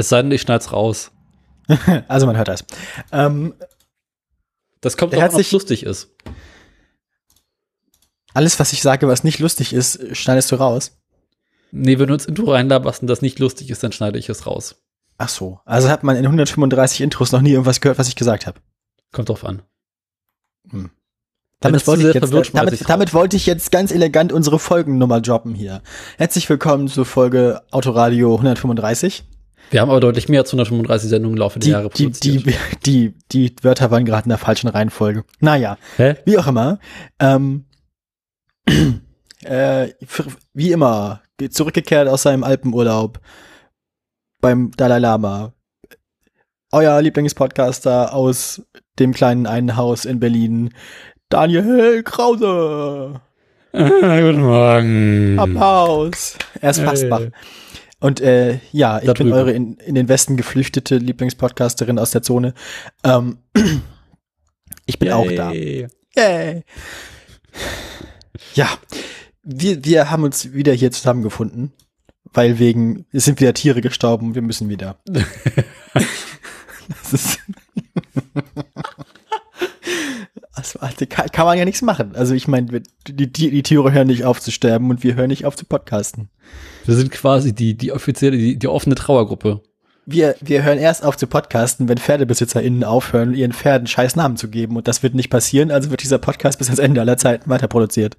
Es 0.00 0.08
sei 0.08 0.22
denn, 0.22 0.32
ich 0.32 0.40
schneid's 0.40 0.72
raus. 0.72 1.12
Also 2.08 2.26
man 2.26 2.36
hört 2.36 2.48
das. 2.48 2.64
Ähm, 3.12 3.54
Das 4.80 4.96
kommt 4.96 5.12
doch 5.12 5.22
an, 5.22 5.34
ob 5.34 5.50
lustig 5.52 5.84
ist. 5.84 6.08
alles, 8.34 8.58
was 8.58 8.72
ich 8.72 8.82
sage, 8.82 9.08
was 9.08 9.24
nicht 9.24 9.38
lustig 9.38 9.72
ist, 9.72 10.16
schneidest 10.16 10.50
du 10.52 10.56
raus. 10.56 10.98
Nee, 11.72 11.98
wenn 11.98 12.08
du 12.08 12.14
ins 12.14 12.26
Intro 12.26 12.52
reinlaberst 12.52 13.02
und 13.02 13.08
das 13.08 13.22
nicht 13.22 13.38
lustig 13.38 13.70
ist, 13.70 13.82
dann 13.82 13.92
schneide 13.92 14.18
ich 14.18 14.28
es 14.28 14.46
raus. 14.46 14.76
Ach 15.18 15.28
so. 15.28 15.60
Also 15.64 15.88
hat 15.88 16.02
man 16.02 16.16
in 16.16 16.24
135 16.24 17.02
Intros 17.02 17.30
noch 17.32 17.42
nie 17.42 17.50
irgendwas 17.52 17.80
gehört, 17.80 17.98
was 17.98 18.08
ich 18.08 18.16
gesagt 18.16 18.46
habe. 18.46 18.60
Kommt 19.12 19.28
drauf 19.28 19.44
an. 19.44 19.62
Damit 21.60 21.82
Wenn 21.82 21.86
wollte, 21.86 22.08
ich 22.08 22.14
jetzt, 22.14 22.54
damit, 22.54 22.72
ich's 22.74 22.86
damit 22.86 23.12
wollte 23.12 23.36
ich 23.36 23.46
jetzt 23.46 23.70
ganz 23.70 23.92
elegant 23.92 24.32
unsere 24.32 24.58
Folgennummer 24.58 25.20
droppen 25.20 25.54
hier. 25.54 25.82
Herzlich 26.16 26.48
willkommen 26.48 26.88
zur 26.88 27.04
Folge 27.04 27.60
Autoradio 27.70 28.34
135. 28.34 29.24
Wir 29.70 29.80
haben 29.80 29.90
aber 29.90 30.00
deutlich 30.00 30.28
mehr 30.28 30.40
als 30.40 30.48
135 30.48 31.08
Sendungen 31.08 31.36
im 31.36 31.40
Laufe 31.40 31.58
der 31.58 31.64
Die, 31.64 31.70
Jahre 31.70 31.90
die, 31.90 32.10
die, 32.10 32.54
die, 32.86 33.14
die 33.30 33.54
Wörter 33.62 33.90
waren 33.90 34.04
gerade 34.04 34.24
in 34.24 34.30
der 34.30 34.38
falschen 34.38 34.68
Reihenfolge. 34.68 35.24
Naja, 35.40 35.78
Hä? 35.96 36.16
wie 36.24 36.38
auch 36.38 36.46
immer. 36.46 36.78
Ähm, 37.18 37.66
äh, 39.44 39.88
für, 40.06 40.24
wie 40.54 40.72
immer, 40.72 41.22
zurückgekehrt 41.50 42.08
aus 42.08 42.22
seinem 42.22 42.44
Alpenurlaub 42.44 43.20
beim 44.40 44.70
Dalai 44.76 44.98
Lama. 44.98 45.52
Euer 46.72 47.00
Lieblingspodcaster 47.02 48.14
aus 48.14 48.62
dem 48.98 49.12
kleinen 49.12 49.46
einen 49.46 49.76
Haus 49.76 50.04
in 50.04 50.20
Berlin, 50.20 50.70
Daniel 51.28 52.02
Krause. 52.02 53.20
Guten 53.72 54.42
Morgen. 54.42 55.38
Applaus. 55.38 56.36
Er 56.60 56.70
ist 56.70 56.80
Hey. 56.80 57.30
Und 58.00 58.20
äh, 58.20 58.58
ja, 58.72 58.98
ich 58.98 59.04
Da 59.06 59.12
bin 59.12 59.26
drüben. 59.28 59.38
eure 59.38 59.52
in, 59.52 59.74
in 59.76 59.94
den 59.94 60.08
Westen 60.08 60.36
geflüchtete 60.36 60.96
Lieblingspodcasterin 60.96 61.98
aus 61.98 62.10
der 62.12 62.22
Zone. 62.22 62.54
Ähm, 63.04 63.38
ich 64.86 64.98
bin 64.98 65.12
auch 65.12 65.30
da. 65.30 65.52
Yay. 65.52 65.86
Yay. 66.16 66.64
Ja, 68.54 68.68
wir, 69.42 69.84
wir 69.84 70.10
haben 70.10 70.24
uns 70.24 70.52
wieder 70.52 70.72
hier 70.72 70.90
zusammengefunden, 70.92 71.72
weil 72.32 72.58
wegen, 72.58 73.06
es 73.12 73.24
sind 73.26 73.40
wieder 73.40 73.54
Tiere 73.54 73.80
gestorben, 73.80 74.34
wir 74.34 74.42
müssen 74.42 74.68
wieder. 74.68 74.98
das 75.06 75.24
ist. 77.12 77.38
War- 80.80 80.90
da 80.98 81.06
kann, 81.06 81.28
kann 81.30 81.46
man 81.46 81.58
ja 81.58 81.64
nichts 81.64 81.82
machen. 81.82 82.14
Also 82.14 82.34
ich 82.34 82.48
meine, 82.48 82.82
die, 83.08 83.32
die 83.32 83.62
Tiere 83.62 83.92
hören 83.92 84.06
nicht 84.08 84.24
auf 84.24 84.40
zu 84.40 84.50
sterben 84.50 84.90
und 84.90 85.02
wir 85.02 85.14
hören 85.14 85.28
nicht 85.28 85.44
auf 85.44 85.56
zu 85.56 85.64
podcasten. 85.64 86.28
Wir 86.86 86.94
sind 86.94 87.10
quasi 87.10 87.54
die, 87.54 87.76
die 87.76 87.92
offizielle, 87.92 88.36
die, 88.36 88.58
die 88.58 88.68
offene 88.68 88.94
Trauergruppe. 88.94 89.62
Wir, 90.06 90.34
wir 90.40 90.62
hören 90.62 90.78
erst 90.78 91.04
auf 91.04 91.16
zu 91.16 91.26
podcasten, 91.26 91.88
wenn 91.88 91.98
PferdebesitzerInnen 91.98 92.84
aufhören, 92.84 93.34
ihren 93.34 93.52
Pferden 93.52 93.86
scheiß 93.86 94.16
Namen 94.16 94.36
zu 94.36 94.48
geben. 94.48 94.76
Und 94.76 94.88
das 94.88 95.02
wird 95.02 95.14
nicht 95.14 95.30
passieren, 95.30 95.70
also 95.70 95.90
wird 95.90 96.02
dieser 96.02 96.18
Podcast 96.18 96.58
bis 96.58 96.68
ans 96.68 96.80
Ende 96.80 97.00
aller 97.00 97.16
Zeiten 97.16 97.48
weiter 97.50 97.68
produziert. 97.68 98.16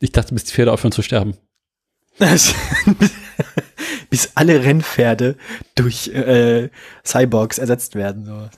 Ich 0.00 0.12
dachte, 0.12 0.34
bis 0.34 0.44
die 0.44 0.52
Pferde 0.52 0.72
aufhören 0.72 0.92
zu 0.92 1.02
sterben. 1.02 1.36
bis 4.10 4.30
alle 4.34 4.64
Rennpferde 4.64 5.36
durch 5.74 6.08
äh, 6.08 6.70
Cyborgs 7.04 7.58
ersetzt 7.58 7.94
werden. 7.94 8.24
So. 8.24 8.48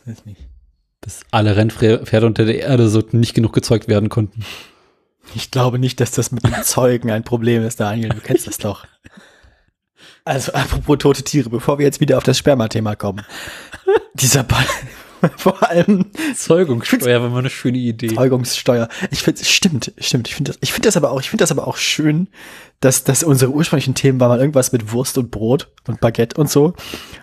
Bis 1.00 1.22
alle 1.31 1.56
Rennpferde 1.56 2.26
unter 2.26 2.44
der 2.44 2.60
Erde 2.60 2.88
so 2.88 3.03
nicht 3.12 3.34
genug 3.34 3.53
gezeugt 3.53 3.88
werden 3.88 4.09
konnten. 4.09 4.44
Ich 5.34 5.50
glaube 5.50 5.78
nicht, 5.78 6.00
dass 6.00 6.11
das 6.11 6.33
mit 6.33 6.44
dem 6.44 6.62
Zeugen 6.62 7.11
ein 7.11 7.25
Problem 7.25 7.65
ist, 7.65 7.81
Daniel. 7.81 8.11
Du 8.11 8.21
kennst 8.21 8.47
das 8.47 8.59
doch. 8.59 8.87
Also, 10.25 10.53
apropos 10.53 10.99
tote 10.99 11.22
Tiere, 11.22 11.50
bevor 11.50 11.78
wir 11.78 11.87
jetzt 11.87 12.00
wieder 12.00 12.19
auf 12.19 12.25
das 12.25 12.39
Sperma-Thema 12.39 12.97
kommen. 12.97 13.25
Dieser 14.15 14.43
Ball, 14.43 14.65
vor 15.37 15.69
allem 15.69 16.06
Zeugungssteuer 16.34 17.23
war 17.23 17.31
mal 17.31 17.39
eine 17.39 17.51
schöne 17.51 17.79
Idee. 17.79 18.15
Zeugungssteuer. 18.15 18.89
Ich 19.11 19.23
finde, 19.23 19.45
stimmt, 19.45 19.93
stimmt. 19.99 20.29
Ich 20.29 20.34
finde 20.34 20.53
das, 20.53 20.59
ich 20.62 20.73
finde 20.73 20.89
das 20.89 20.97
aber 20.97 21.11
auch, 21.11 21.21
ich 21.21 21.31
finde 21.31 21.43
das 21.43 21.53
aber 21.53 21.67
auch 21.67 21.77
schön, 21.77 22.29
dass, 22.81 23.03
dass 23.03 23.25
unsere 23.25 23.51
ursprünglichen 23.51 23.95
Themen 23.95 24.21
waren 24.21 24.29
mal 24.29 24.39
irgendwas 24.39 24.71
mit 24.71 24.93
Wurst 24.93 25.19
und 25.19 25.33
Brot 25.33 25.69
und 25.89 26.01
Baguette 26.01 26.41
und 26.41 26.49
so. 26.49 26.75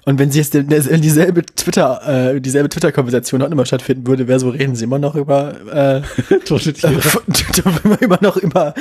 Und 0.03 0.19
wenn 0.19 0.29
sie 0.29 0.39
jetzt 0.39 0.53
in, 0.53 0.67
dieselbe 1.01 1.45
Twitter, 1.45 2.33
äh, 2.33 2.41
dieselbe 2.41 2.67
Twitter-Konversation 2.67 3.39
noch 3.39 3.49
immer 3.49 3.65
stattfinden 3.65 4.05
würde, 4.05 4.27
wäre 4.27 4.39
so, 4.39 4.49
reden 4.49 4.75
sie 4.75 4.83
immer 4.83 4.99
noch 4.99 5.15
über, 5.15 5.55
äh, 5.71 6.01
Tote 6.45 6.71
äh, 6.71 8.01
immer 8.03 8.19
noch 8.21 8.35
über, 8.35 8.73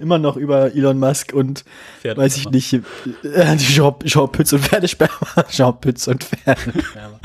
immer 0.00 0.18
noch 0.18 0.36
über 0.36 0.74
Elon 0.74 0.98
Musk 0.98 1.34
und, 1.34 1.64
weiß 2.02 2.38
ich 2.38 2.48
nicht, 2.48 2.72
äh, 2.72 3.56
Jean, 3.58 3.94
Jean 4.04 4.32
Pütz 4.32 4.52
und 4.54 4.60
Pferdesperma. 4.60 5.44
Jean 5.50 5.78
Pütz 5.78 6.06
und 6.06 6.24
Pferdesperma. 6.24 7.20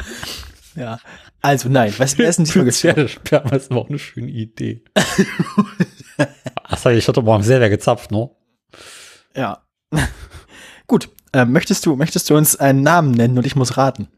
ja. 0.76 1.00
Also 1.42 1.70
nein, 1.70 1.94
was 1.98 2.18
wer 2.18 2.30
ist 2.30 2.38
denn 2.38 2.46
die 2.46 2.52
Folge? 2.52 2.72
Pferdesperma 2.72 3.56
ist 3.56 3.72
aber 3.72 3.82
auch 3.82 3.90
eine 3.90 4.00
schöne 4.00 4.30
Idee. 4.30 4.84
Achso, 6.64 6.90
ich 6.90 7.08
hatte 7.08 7.22
morgen 7.22 7.44
sehr, 7.44 7.60
sehr 7.60 7.70
gezapft, 7.70 8.12
ne? 8.12 8.30
Ja. 9.36 9.64
Gut. 10.88 11.10
Ähm, 11.32 11.52
möchtest 11.52 11.86
du, 11.86 11.96
möchtest 11.96 12.30
du 12.30 12.36
uns 12.36 12.56
einen 12.56 12.82
Namen 12.82 13.12
nennen 13.12 13.38
und 13.38 13.46
ich 13.46 13.56
muss 13.56 13.78
raten? 13.78 14.10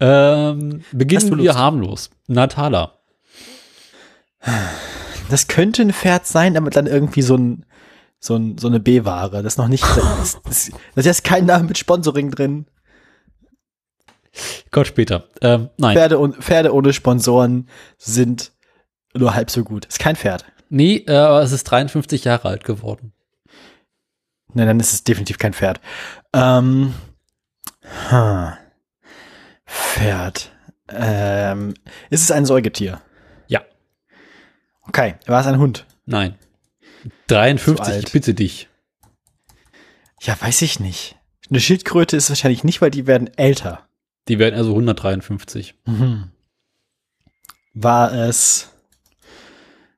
Ähm, 0.00 0.82
du 0.90 0.98
beginnen 0.98 1.38
wir 1.38 1.54
harmlos. 1.54 2.10
Natala. 2.26 2.98
Das 5.28 5.46
könnte 5.46 5.82
ein 5.82 5.92
Pferd 5.92 6.26
sein, 6.26 6.56
aber 6.56 6.70
dann 6.70 6.86
irgendwie 6.86 7.22
so 7.22 7.36
ein, 7.36 7.66
so 8.18 8.36
ein, 8.36 8.58
so 8.58 8.68
eine 8.68 8.80
B-Ware. 8.80 9.42
Das 9.42 9.54
ist 9.54 9.58
noch 9.58 9.68
nicht, 9.68 9.84
das, 9.84 10.40
das, 10.42 10.70
das 10.94 11.06
ist 11.06 11.24
kein 11.24 11.46
Name 11.46 11.64
mit 11.64 11.78
Sponsoring 11.78 12.30
drin. 12.30 12.66
Gott 14.70 14.86
später. 14.86 15.28
Ähm, 15.40 15.70
nein. 15.76 15.96
Pferde, 15.96 16.18
und, 16.18 16.36
Pferde 16.36 16.74
ohne 16.74 16.92
Sponsoren 16.92 17.68
sind 17.98 18.52
nur 19.14 19.34
halb 19.34 19.50
so 19.50 19.62
gut. 19.62 19.86
Ist 19.86 19.98
kein 19.98 20.16
Pferd. 20.16 20.44
Nee, 20.68 21.04
äh, 21.06 21.16
aber 21.16 21.42
es 21.42 21.52
ist 21.52 21.64
53 21.64 22.24
Jahre 22.24 22.48
alt 22.48 22.64
geworden. 22.64 23.12
Nein, 24.52 24.66
dann 24.66 24.80
ist 24.80 24.92
es 24.92 25.04
definitiv 25.04 25.38
kein 25.38 25.52
Pferd. 25.52 25.80
Ähm, 26.32 26.94
ha. 28.10 28.58
Pferd. 29.66 30.52
Ähm, 30.88 31.74
ist 32.10 32.22
es 32.22 32.30
ein 32.30 32.46
Säugetier? 32.46 33.00
Ja. 33.46 33.62
Okay. 34.82 35.16
War 35.26 35.40
es 35.40 35.46
ein 35.46 35.58
Hund? 35.58 35.86
Nein. 36.06 36.36
Zu 37.02 37.10
53, 37.28 37.86
alt. 37.94 38.04
ich 38.06 38.12
bitte 38.12 38.34
dich. 38.34 38.68
Ja, 40.20 40.40
weiß 40.40 40.62
ich 40.62 40.80
nicht. 40.80 41.16
Eine 41.50 41.60
Schildkröte 41.60 42.16
ist 42.16 42.30
wahrscheinlich 42.30 42.64
nicht, 42.64 42.80
weil 42.80 42.90
die 42.90 43.06
werden 43.06 43.30
älter. 43.36 43.86
Die 44.28 44.38
werden 44.38 44.54
also 44.54 44.70
153. 44.70 45.74
Mhm. 45.86 46.30
War 47.74 48.12
es. 48.12 48.70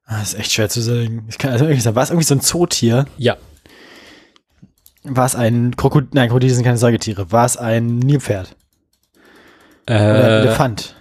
Ah, 0.05 0.23
ist 0.23 0.35
echt 0.35 0.53
schwer 0.53 0.69
zu 0.69 0.81
sagen. 0.81 1.27
Ich 1.29 1.39
kann 1.39 1.53
also 1.53 1.65
irgendwie 1.65 1.81
sagen, 1.81 1.97
war 1.97 2.03
es 2.05 2.11
irgendwie 2.11 2.27
so 2.27 2.35
ein 2.35 2.41
Zootier? 2.41 3.07
Ja. 3.19 3.37
War 5.03 5.27
es 5.27 5.35
ein 5.35 5.77
Krokodil? 5.77 6.09
Nein, 6.13 6.29
Krokodile 6.29 6.55
sind 6.55 6.65
keine 6.65 6.79
Säugetiere. 6.79 7.31
War 7.33 7.45
es 7.45 7.57
ein 7.57 7.99
Nilpferd? 7.99 8.57
Oder 9.89 9.99
ein 10.01 10.15
Äh, 10.15 10.41
Elefant? 10.43 10.95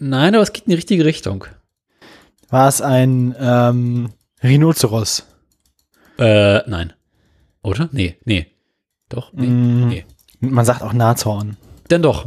nein, 0.00 0.34
aber 0.34 0.42
es 0.42 0.52
geht 0.52 0.64
in 0.64 0.70
die 0.70 0.76
richtige 0.76 1.04
Richtung. 1.04 1.44
War 2.50 2.68
es 2.68 2.80
ein 2.80 3.34
ähm, 3.38 4.10
Rhinoceros? 4.42 5.24
Äh, 6.18 6.68
nein. 6.68 6.92
Oder? 7.62 7.88
Nee, 7.92 8.16
nee. 8.24 8.46
Doch? 9.08 9.32
Nee. 9.32 9.46
Mm, 9.46 9.88
nee. 9.88 10.06
Man 10.40 10.64
sagt 10.64 10.82
auch 10.82 10.92
Nashorn. 10.92 11.56
Denn 11.90 12.02
doch. 12.02 12.26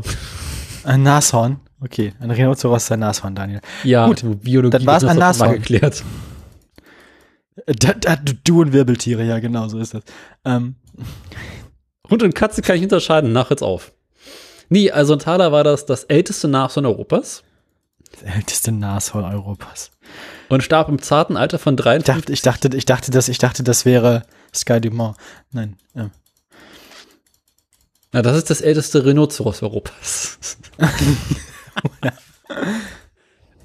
Ein 0.84 1.04
Nashorn? 1.04 1.60
Okay, 1.84 2.13
ein 2.19 2.31
Rhinoceros 2.31 2.84
ist 2.84 2.92
ein 2.92 3.00
Nashorn, 3.00 3.36
Daniel. 3.36 3.62
Ja, 3.84 4.08
Gut, 4.08 4.22
Biologie 4.42 4.78
dann 4.78 4.86
war's 4.86 5.02
wird 5.04 5.12
ein 5.12 5.18
Nashorn. 5.18 5.54
geklärt. 5.54 6.04
Äh, 7.66 7.74
Da, 7.74 7.94
da, 7.94 8.16
du 8.16 8.62
und 8.62 8.74
Wirbeltiere, 8.74 9.24
ja 9.24 9.40
genau, 9.40 9.68
so 9.68 9.80
ist 9.80 9.94
das. 9.94 10.04
Ähm, 10.46 10.75
Hund 12.10 12.24
und 12.24 12.36
Katze 12.36 12.62
kann 12.62 12.78
ich 12.78 12.84
unterscheiden. 12.84 13.31
Nach 13.31 13.50
jetzt 13.50 13.63
auf. 13.63 13.94
Nee, 14.69 14.92
also 14.92 15.13
in 15.13 15.19
Thaler 15.19 15.52
war 15.52 15.63
das 15.63 15.86
das 15.86 16.04
älteste 16.06 16.48
Nashorn 16.48 16.86
Europas 16.86 17.44
das 18.12 18.24
älteste 18.24 18.72
Nashorn 18.74 19.24
Europas. 19.24 19.92
und 20.50 20.63
starb 20.63 20.90
im 20.90 21.02
zarten 21.02 21.38
Alter 21.38 21.60
von 21.60 21.75
Ich 21.75 21.81
53. 21.81 22.06
dachte, 22.13 22.34
ich 22.34 22.42
dachte, 22.42 22.78
ich 22.78 22.86
dachte, 22.86 23.12
dass, 23.12 23.30
ich 23.30 23.38
dachte, 23.38 23.63
das 23.63 23.86
wäre 23.86 24.24
Sky 24.54 24.81
Dumont. 24.81 25.16
Nein. 25.52 25.78
ähm, 25.96 26.12
Na, 28.13 28.22
das 28.22 28.38
ist 28.38 28.50
das 28.50 28.62
älteste 28.62 29.06
Rhinoceros 29.06 29.63
Europas. 29.63 30.38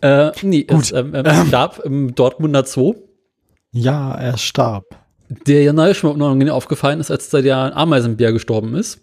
äh, 0.00 0.30
nee, 0.42 0.64
Gut. 0.64 0.82
es 0.82 0.92
ähm, 0.92 1.14
ähm, 1.14 1.46
starb 1.48 1.80
im 1.80 2.14
Dortmunder 2.14 2.64
Zoo, 2.64 2.94
Ja, 3.72 4.14
er 4.14 4.38
starb. 4.38 4.84
der 5.28 5.62
ja 5.62 5.72
neu 5.72 5.94
schon 5.94 6.18
mal 6.18 6.50
aufgefallen 6.50 7.00
ist, 7.00 7.10
als 7.10 7.28
da 7.30 7.40
der 7.40 7.76
Ameisenbär 7.76 8.32
gestorben 8.32 8.74
ist. 8.76 9.00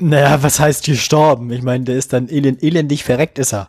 Naja, 0.00 0.42
was 0.42 0.60
heißt 0.60 0.84
gestorben? 0.84 1.50
Ich 1.50 1.62
meine, 1.62 1.84
der 1.84 1.96
ist 1.96 2.12
dann 2.12 2.28
elend, 2.28 2.62
elendig 2.62 3.04
verreckt, 3.04 3.38
ist 3.38 3.52
er. 3.52 3.68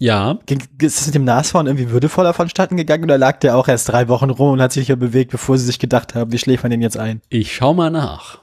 Ja, 0.00 0.38
Ist 0.80 1.00
es 1.00 1.06
mit 1.06 1.16
dem 1.16 1.24
Nashorn 1.24 1.66
irgendwie 1.66 1.90
würdevoller 1.90 2.32
vonstatten 2.32 2.76
gegangen 2.76 3.04
oder 3.04 3.18
lag 3.18 3.40
der 3.40 3.56
auch 3.56 3.66
erst 3.66 3.88
drei 3.88 4.06
Wochen 4.08 4.30
rum 4.30 4.52
und 4.52 4.62
hat 4.62 4.72
sich 4.72 4.88
ja 4.88 4.94
bewegt, 4.96 5.32
bevor 5.32 5.58
sie 5.58 5.66
sich 5.66 5.78
gedacht 5.80 6.14
haben, 6.14 6.30
wie 6.30 6.38
schläft 6.38 6.62
man 6.62 6.70
den 6.70 6.82
jetzt 6.82 6.96
ein? 6.96 7.20
ich 7.30 7.54
schau 7.54 7.74
mal 7.74 7.90
nach. 7.90 8.38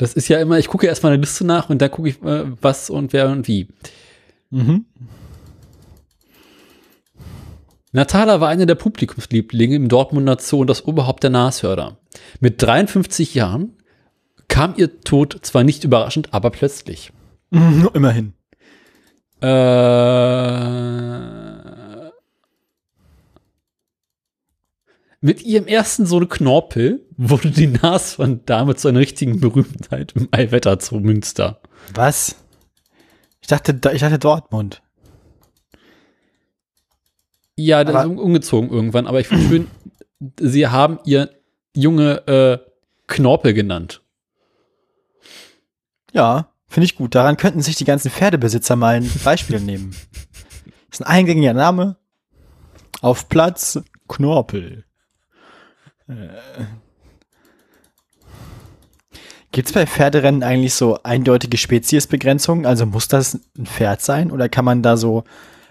Das 0.00 0.14
ist 0.14 0.28
ja 0.28 0.40
immer, 0.40 0.58
ich 0.58 0.68
gucke 0.68 0.86
erstmal 0.86 1.12
eine 1.12 1.20
Liste 1.20 1.46
nach 1.46 1.68
und 1.68 1.82
dann 1.82 1.90
gucke 1.90 2.08
ich, 2.08 2.22
äh, 2.22 2.46
was 2.62 2.88
und 2.88 3.12
wer 3.12 3.28
und 3.28 3.46
wie. 3.46 3.68
Mhm. 4.48 4.86
Natala 7.92 8.40
war 8.40 8.48
eine 8.48 8.64
der 8.64 8.76
Publikumslieblinge 8.76 9.76
im 9.76 9.90
Dortmunder 9.90 10.38
Zoo 10.40 10.62
und 10.62 10.68
das 10.70 10.86
Oberhaupt 10.86 11.22
der 11.22 11.28
Nashörner. 11.28 11.98
Mit 12.40 12.62
53 12.62 13.34
Jahren 13.34 13.76
kam 14.48 14.72
ihr 14.78 15.02
Tod 15.02 15.38
zwar 15.42 15.64
nicht 15.64 15.84
überraschend, 15.84 16.32
aber 16.32 16.48
plötzlich. 16.48 17.12
Mhm, 17.50 17.90
immerhin. 17.92 18.32
Äh, 19.42 19.48
mit 25.20 25.42
ihrem 25.42 25.66
ersten 25.66 26.06
Sohn 26.06 26.28
Knorpel 26.28 27.06
wurde 27.16 27.50
die 27.50 27.66
Nashorn-Dame 27.66 28.74
zu 28.76 28.88
einer 28.88 29.00
richtigen 29.00 29.40
Berühmtheit 29.40 30.12
im 30.12 30.28
Allwetter 30.30 30.78
Zoo 30.80 31.00
Münster. 31.00 31.60
Was? 31.94 32.36
Ich 33.42 33.48
dachte, 33.48 33.74
da- 33.74 33.92
ich 33.92 34.00
dachte 34.00 34.18
Dortmund. 34.18 34.82
Ja, 37.56 37.84
der 37.84 38.00
ist 38.00 38.06
um- 38.06 38.18
umgezogen 38.18 38.70
irgendwann, 38.70 39.06
aber 39.06 39.20
ich 39.20 39.28
finde 39.28 39.48
schön, 39.48 39.66
sie 40.40 40.66
haben 40.68 40.98
ihr 41.04 41.30
Junge 41.74 42.26
äh, 42.26 42.58
Knorpel 43.06 43.52
genannt. 43.52 44.02
Ja, 46.12 46.52
finde 46.66 46.86
ich 46.86 46.96
gut. 46.96 47.14
Daran 47.14 47.36
könnten 47.36 47.60
sich 47.60 47.76
die 47.76 47.84
ganzen 47.84 48.10
Pferdebesitzer 48.10 48.76
mal 48.76 48.94
ein 48.96 49.10
Beispiel 49.24 49.60
nehmen. 49.60 49.94
ist 50.90 51.02
ein 51.02 51.06
eingängiger 51.06 51.52
Name. 51.54 51.96
Auf 53.02 53.28
Platz 53.28 53.78
Knorpel. 54.08 54.84
Äh. 56.10 56.64
Gibt 59.52 59.68
es 59.68 59.74
bei 59.74 59.86
Pferderennen 59.86 60.42
eigentlich 60.42 60.74
so 60.74 61.02
eindeutige 61.02 61.56
Speziesbegrenzungen? 61.56 62.66
Also 62.66 62.86
muss 62.86 63.08
das 63.08 63.40
ein 63.58 63.66
Pferd 63.66 64.00
sein? 64.00 64.30
Oder 64.30 64.48
kann 64.48 64.64
man 64.64 64.82
da 64.82 64.96
so 64.96 65.24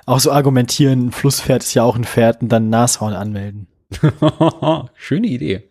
auch 0.05 0.19
so 0.19 0.31
argumentieren, 0.31 1.07
ein 1.07 1.11
Flusspferd 1.11 1.63
ist 1.63 1.75
ja 1.75 1.83
auch 1.83 1.95
ein 1.95 2.03
Pferd 2.03 2.41
und 2.41 2.49
dann 2.49 2.65
ein 2.65 2.69
Nashorn 2.69 3.13
anmelden? 3.13 3.67
Schöne 4.95 5.27
Idee. 5.27 5.69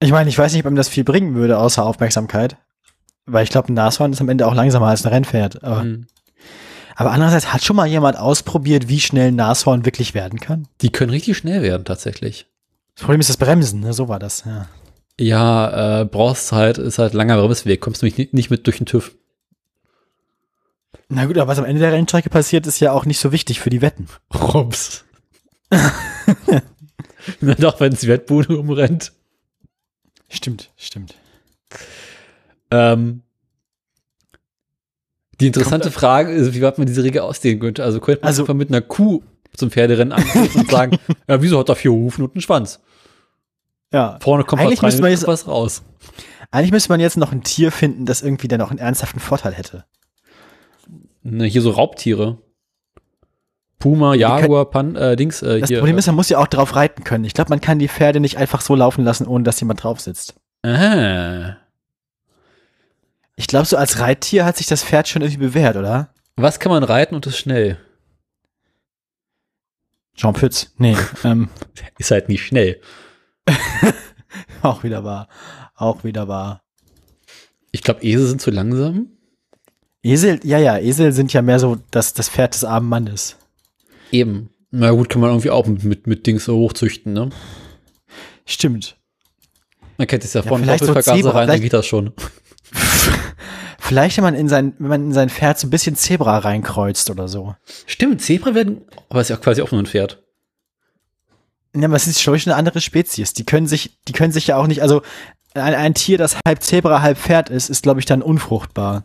Ich 0.00 0.10
meine, 0.10 0.30
ich 0.30 0.38
weiß 0.38 0.52
nicht, 0.52 0.64
ob 0.64 0.70
ihm 0.72 0.76
das 0.76 0.88
viel 0.88 1.04
bringen 1.04 1.34
würde, 1.34 1.58
außer 1.58 1.84
Aufmerksamkeit. 1.84 2.56
Weil 3.26 3.44
ich 3.44 3.50
glaube, 3.50 3.72
ein 3.72 3.74
Nashorn 3.74 4.12
ist 4.12 4.20
am 4.20 4.28
Ende 4.28 4.46
auch 4.46 4.54
langsamer 4.54 4.86
als 4.86 5.04
ein 5.04 5.12
Rennpferd. 5.12 5.62
Aber, 5.62 5.82
Hm. 5.82 6.06
aber 6.96 7.12
andererseits 7.12 7.52
hat 7.52 7.62
schon 7.62 7.76
mal 7.76 7.86
jemand 7.86 8.16
ausprobiert, 8.16 8.88
wie 8.88 9.00
schnell 9.00 9.28
ein 9.28 9.36
Nashorn 9.36 9.84
wirklich 9.84 10.14
werden 10.14 10.40
kann. 10.40 10.66
Die 10.80 10.90
können 10.90 11.10
richtig 11.10 11.36
schnell 11.36 11.62
werden, 11.62 11.84
tatsächlich. 11.84 12.46
Das 12.94 13.04
Problem 13.04 13.20
ist 13.20 13.30
das 13.30 13.36
Bremsen, 13.36 13.80
ne? 13.80 13.92
so 13.92 14.08
war 14.08 14.18
das. 14.18 14.44
Ja. 14.44 14.68
Ja, 15.20 16.00
äh, 16.00 16.04
brauchst 16.04 16.52
halt, 16.52 16.78
ist 16.78 16.98
halt 16.98 17.12
langer 17.14 17.36
Bremsweg, 17.40 17.80
kommst 17.80 18.02
nämlich 18.02 18.18
nicht, 18.18 18.34
nicht 18.34 18.50
mit 18.50 18.66
durch 18.66 18.78
den 18.78 18.86
TÜV. 18.86 19.14
Na 21.08 21.26
gut, 21.26 21.36
aber 21.38 21.48
was 21.50 21.58
am 21.58 21.64
Ende 21.66 21.80
der 21.80 21.92
Rennstrecke 21.92 22.30
passiert, 22.30 22.66
ist 22.66 22.80
ja 22.80 22.92
auch 22.92 23.04
nicht 23.04 23.18
so 23.18 23.32
wichtig 23.32 23.60
für 23.60 23.70
die 23.70 23.82
Wetten. 23.82 24.08
Rums. 24.34 25.04
Na 27.40 27.54
doch, 27.54 27.78
wenn 27.80 27.92
es 27.92 28.00
die 28.00 28.08
Wettbude 28.08 28.56
umrennt. 28.58 29.12
Stimmt, 30.28 30.70
stimmt. 30.76 31.14
Ähm, 32.70 33.22
die 35.40 35.46
interessante 35.46 35.90
Frage 35.90 36.32
ist, 36.32 36.54
wie 36.54 36.62
weit 36.62 36.78
man 36.78 36.86
diese 36.86 37.04
Regel 37.04 37.20
ausdehnen 37.22 37.60
könnte. 37.60 37.84
Also 37.84 38.00
könnte 38.00 38.22
man 38.22 38.28
Also- 38.28 38.42
einfach 38.42 38.54
mit 38.54 38.70
einer 38.70 38.80
Kuh 38.80 39.22
zum 39.56 39.70
Pferderennen 39.70 40.12
antreten 40.12 40.60
und 40.60 40.70
sagen, 40.70 40.98
ja, 41.28 41.42
wieso 41.42 41.58
hat 41.58 41.68
er 41.68 41.76
vier 41.76 41.92
Hufen 41.92 42.24
und 42.24 42.34
einen 42.34 42.42
Schwanz? 42.42 42.80
Ja. 43.92 44.18
Vorne 44.22 44.44
kommt 44.44 44.62
Eigentlich 44.62 44.82
was 44.82 45.02
rein, 45.02 45.10
jetzt- 45.10 45.26
was 45.26 45.46
raus. 45.46 45.82
Eigentlich 46.50 46.72
müsste 46.72 46.90
man 46.90 47.00
jetzt 47.00 47.16
noch 47.16 47.32
ein 47.32 47.42
Tier 47.42 47.72
finden, 47.72 48.04
das 48.06 48.22
irgendwie 48.22 48.48
dann 48.48 48.60
auch 48.60 48.70
einen 48.70 48.78
ernsthaften 48.78 49.20
Vorteil 49.20 49.52
hätte. 49.54 49.84
Ne, 51.22 51.44
hier 51.46 51.62
so 51.62 51.70
Raubtiere. 51.70 52.38
Puma, 53.78 54.14
Jaguar, 54.14 54.66
Pan, 54.70 54.94
äh, 54.96 55.16
Dings, 55.16 55.42
äh, 55.42 55.60
Das 55.60 55.68
hier. 55.68 55.78
Problem 55.78 55.98
ist, 55.98 56.06
man 56.06 56.14
muss 56.16 56.28
ja 56.28 56.38
auch 56.38 56.46
drauf 56.46 56.76
reiten 56.76 57.04
können. 57.04 57.24
Ich 57.24 57.34
glaube, 57.34 57.50
man 57.50 57.60
kann 57.60 57.78
die 57.78 57.88
Pferde 57.88 58.20
nicht 58.20 58.36
einfach 58.36 58.60
so 58.60 58.74
laufen 58.74 59.02
lassen, 59.04 59.26
ohne 59.26 59.44
dass 59.44 59.58
jemand 59.60 59.82
drauf 59.82 60.00
sitzt. 60.00 60.34
Aha. 60.62 61.56
Ich 63.36 63.46
glaube, 63.46 63.66
so 63.66 63.76
als 63.76 63.98
Reittier 63.98 64.44
hat 64.44 64.56
sich 64.56 64.66
das 64.66 64.84
Pferd 64.84 65.08
schon 65.08 65.22
irgendwie 65.22 65.40
bewährt, 65.46 65.76
oder? 65.76 66.10
Was 66.36 66.60
kann 66.60 66.70
man 66.70 66.84
reiten 66.84 67.14
und 67.14 67.26
ist 67.26 67.38
schnell? 67.38 67.78
Jean 70.22 70.34
Pütz. 70.34 70.72
Nee, 70.78 70.96
ähm, 71.24 71.48
Ist 71.98 72.12
halt 72.12 72.28
nicht 72.28 72.46
schnell. 72.46 72.80
auch 74.62 74.84
wieder 74.84 75.02
wahr. 75.02 75.28
Auch 75.74 76.04
wieder 76.04 76.28
wahr. 76.28 76.62
Ich 77.72 77.82
glaube, 77.82 78.04
Esel 78.04 78.28
sind 78.28 78.40
zu 78.40 78.52
langsam. 78.52 79.08
Esel, 80.04 80.38
ja, 80.44 80.58
ja, 80.58 80.78
Esel 80.78 81.10
sind 81.12 81.32
ja 81.32 81.42
mehr 81.42 81.58
so 81.58 81.78
das, 81.90 82.14
das 82.14 82.28
Pferd 82.28 82.54
des 82.54 82.62
armen 82.62 82.88
Mannes. 82.88 83.36
Eben. 84.12 84.50
Na 84.70 84.92
gut, 84.92 85.08
kann 85.08 85.20
man 85.20 85.30
irgendwie 85.30 85.50
auch 85.50 85.66
mit, 85.66 85.82
mit, 85.82 86.06
mit 86.06 86.24
Dings 86.24 86.44
so 86.44 86.56
hochzüchten, 86.56 87.12
ne? 87.12 87.30
Stimmt. 88.46 88.96
Man 89.98 90.06
kennt 90.06 90.24
es 90.24 90.34
ja, 90.34 90.42
Ja, 90.42 90.48
von 90.48 90.62
so 90.62 90.70
Doppelvergaser 90.70 91.16
Zebra, 91.16 91.30
rein, 91.32 91.48
dann 91.48 91.60
geht 91.60 91.72
das 91.72 91.86
schon. 91.86 92.12
Vielleicht, 93.92 94.16
wenn 94.16 94.24
man 94.24 94.34
in 94.34 94.48
sein, 94.48 94.72
wenn 94.78 94.88
man 94.88 95.04
in 95.04 95.12
sein 95.12 95.28
Pferd 95.28 95.58
so 95.58 95.66
ein 95.66 95.70
bisschen 95.70 95.96
Zebra 95.96 96.38
reinkreuzt 96.38 97.10
oder 97.10 97.28
so. 97.28 97.54
Stimmt, 97.84 98.22
Zebra 98.22 98.54
werden, 98.54 98.80
aber 99.10 99.20
ist 99.20 99.28
ja 99.28 99.36
quasi 99.36 99.60
auch 99.60 99.70
nur 99.70 99.82
ein 99.82 99.86
Pferd. 99.86 100.22
Ja, 101.76 101.84
aber 101.88 101.96
es 101.96 102.06
ist 102.06 102.22
schon 102.22 102.38
eine 102.46 102.54
andere 102.54 102.80
Spezies. 102.80 103.34
Die 103.34 103.44
können 103.44 103.66
sich, 103.66 103.98
die 104.08 104.12
können 104.14 104.32
sich 104.32 104.46
ja 104.46 104.56
auch 104.56 104.66
nicht, 104.66 104.80
also 104.80 105.02
ein, 105.52 105.74
ein 105.74 105.92
Tier, 105.92 106.16
das 106.16 106.38
halb 106.46 106.62
Zebra, 106.62 107.02
halb 107.02 107.18
Pferd 107.18 107.50
ist, 107.50 107.68
ist, 107.68 107.82
glaube 107.82 108.00
ich, 108.00 108.06
dann 108.06 108.22
unfruchtbar. 108.22 109.04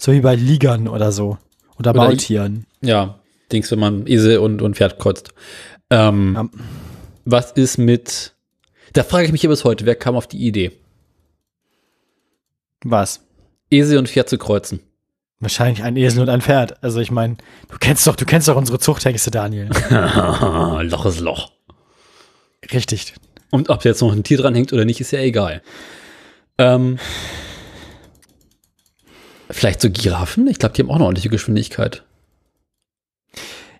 So 0.00 0.10
wie 0.10 0.18
bei 0.18 0.34
Ligern 0.34 0.88
oder 0.88 1.12
so. 1.12 1.38
Oder, 1.78 1.90
Oder 1.90 1.94
Maultieren. 1.94 2.66
Ja, 2.80 3.20
Dings, 3.52 3.70
wenn 3.70 3.78
man 3.78 4.04
Esel 4.08 4.38
und, 4.38 4.62
und 4.62 4.74
Pferd 4.74 4.98
kreuzt. 4.98 5.32
Ähm, 5.90 6.34
Ja. 6.34 6.48
Was 7.24 7.52
ist 7.52 7.78
mit, 7.78 8.34
da 8.94 9.04
frage 9.04 9.26
ich 9.26 9.32
mich 9.32 9.44
ja 9.44 9.48
bis 9.48 9.62
heute, 9.62 9.86
wer 9.86 9.94
kam 9.94 10.16
auf 10.16 10.26
die 10.26 10.44
Idee, 10.44 10.72
Was? 12.82 13.20
Esel 13.70 13.98
und 13.98 14.08
Pferd 14.08 14.28
zu 14.28 14.38
kreuzen? 14.38 14.80
Wahrscheinlich 15.40 15.82
ein 15.82 15.96
Esel 15.96 16.22
und 16.22 16.28
ein 16.28 16.40
Pferd. 16.40 16.82
Also 16.82 17.00
ich 17.00 17.10
meine, 17.10 17.36
du 17.68 17.76
kennst 17.78 18.06
doch, 18.06 18.16
du 18.16 18.24
kennst 18.24 18.48
doch 18.48 18.56
unsere 18.56 18.78
Zuchthengste, 18.78 19.30
Daniel. 19.30 19.68
Loch 19.90 21.06
ist 21.06 21.20
Loch. 21.20 21.52
Richtig. 22.72 23.14
Und 23.50 23.68
ob 23.68 23.84
jetzt 23.84 24.00
noch 24.00 24.12
ein 24.12 24.24
Tier 24.24 24.38
dran 24.38 24.54
hängt 24.54 24.72
oder 24.72 24.84
nicht, 24.84 25.00
ist 25.00 25.10
ja 25.10 25.20
egal. 25.20 25.62
Ähm, 26.58 26.98
vielleicht 29.50 29.80
so 29.80 29.90
Giraffen? 29.90 30.46
Ich 30.48 30.58
glaube, 30.58 30.74
die 30.74 30.82
haben 30.82 30.90
auch 30.90 30.96
eine 30.96 31.04
ordentliche 31.04 31.28
Geschwindigkeit. 31.28 32.04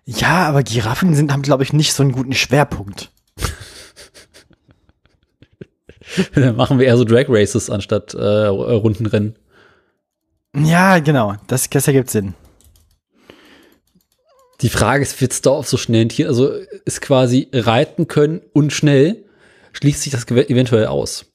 Ja, 0.05 0.47
aber 0.47 0.61
Giraffen 0.61 1.15
sind, 1.15 1.31
haben, 1.31 1.41
glaube 1.41 1.63
ich, 1.63 1.73
nicht 1.73 1.93
so 1.93 2.03
einen 2.03 2.11
guten 2.11 2.33
Schwerpunkt. 2.33 3.11
Dann 6.35 6.55
machen 6.55 6.77
wir 6.77 6.85
eher 6.85 6.97
so 6.97 7.03
Drag 7.03 7.25
Races 7.27 7.71
anstatt 7.71 8.13
äh, 8.13 8.45
Rundenrennen. 8.45 9.35
Ja, 10.55 10.99
genau. 10.99 11.35
Das, 11.47 11.69
das 11.69 11.87
ergibt 11.87 12.09
Sinn. 12.09 12.33
Die 14.61 14.69
Frage 14.69 15.03
ist, 15.03 15.19
wird 15.19 15.33
es 15.33 15.41
da 15.41 15.49
auf 15.51 15.67
so 15.67 15.77
schnell 15.77 16.07
Tier, 16.07 16.27
also 16.27 16.49
ist 16.85 17.01
quasi 17.01 17.49
reiten 17.53 18.07
können 18.07 18.41
und 18.53 18.71
schnell, 18.71 19.25
schließt 19.73 20.01
sich 20.01 20.11
das 20.13 20.25
eventuell 20.27 20.87
aus. 20.87 21.25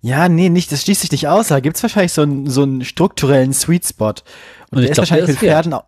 Ja, 0.00 0.28
nee, 0.30 0.48
nicht, 0.48 0.72
das 0.72 0.82
schließt 0.82 1.02
sich 1.02 1.12
nicht 1.12 1.28
aus. 1.28 1.48
Da 1.48 1.60
gibt's 1.60 1.82
wahrscheinlich 1.82 2.12
so 2.12 2.22
einen, 2.22 2.48
so 2.48 2.62
einen 2.62 2.82
strukturellen 2.84 3.52
Sweet 3.52 3.86
Spot. 3.86 4.06
Und, 4.08 4.16
Und 4.70 4.80
der 4.80 4.84
ist 4.84 4.94
glaub, 4.94 4.98
wahrscheinlich 4.98 5.26
der 5.26 5.34
mit 5.34 5.34
ist 5.34 5.38
Pferd. 5.40 5.64
Pferden, 5.64 5.72
au- 5.74 5.84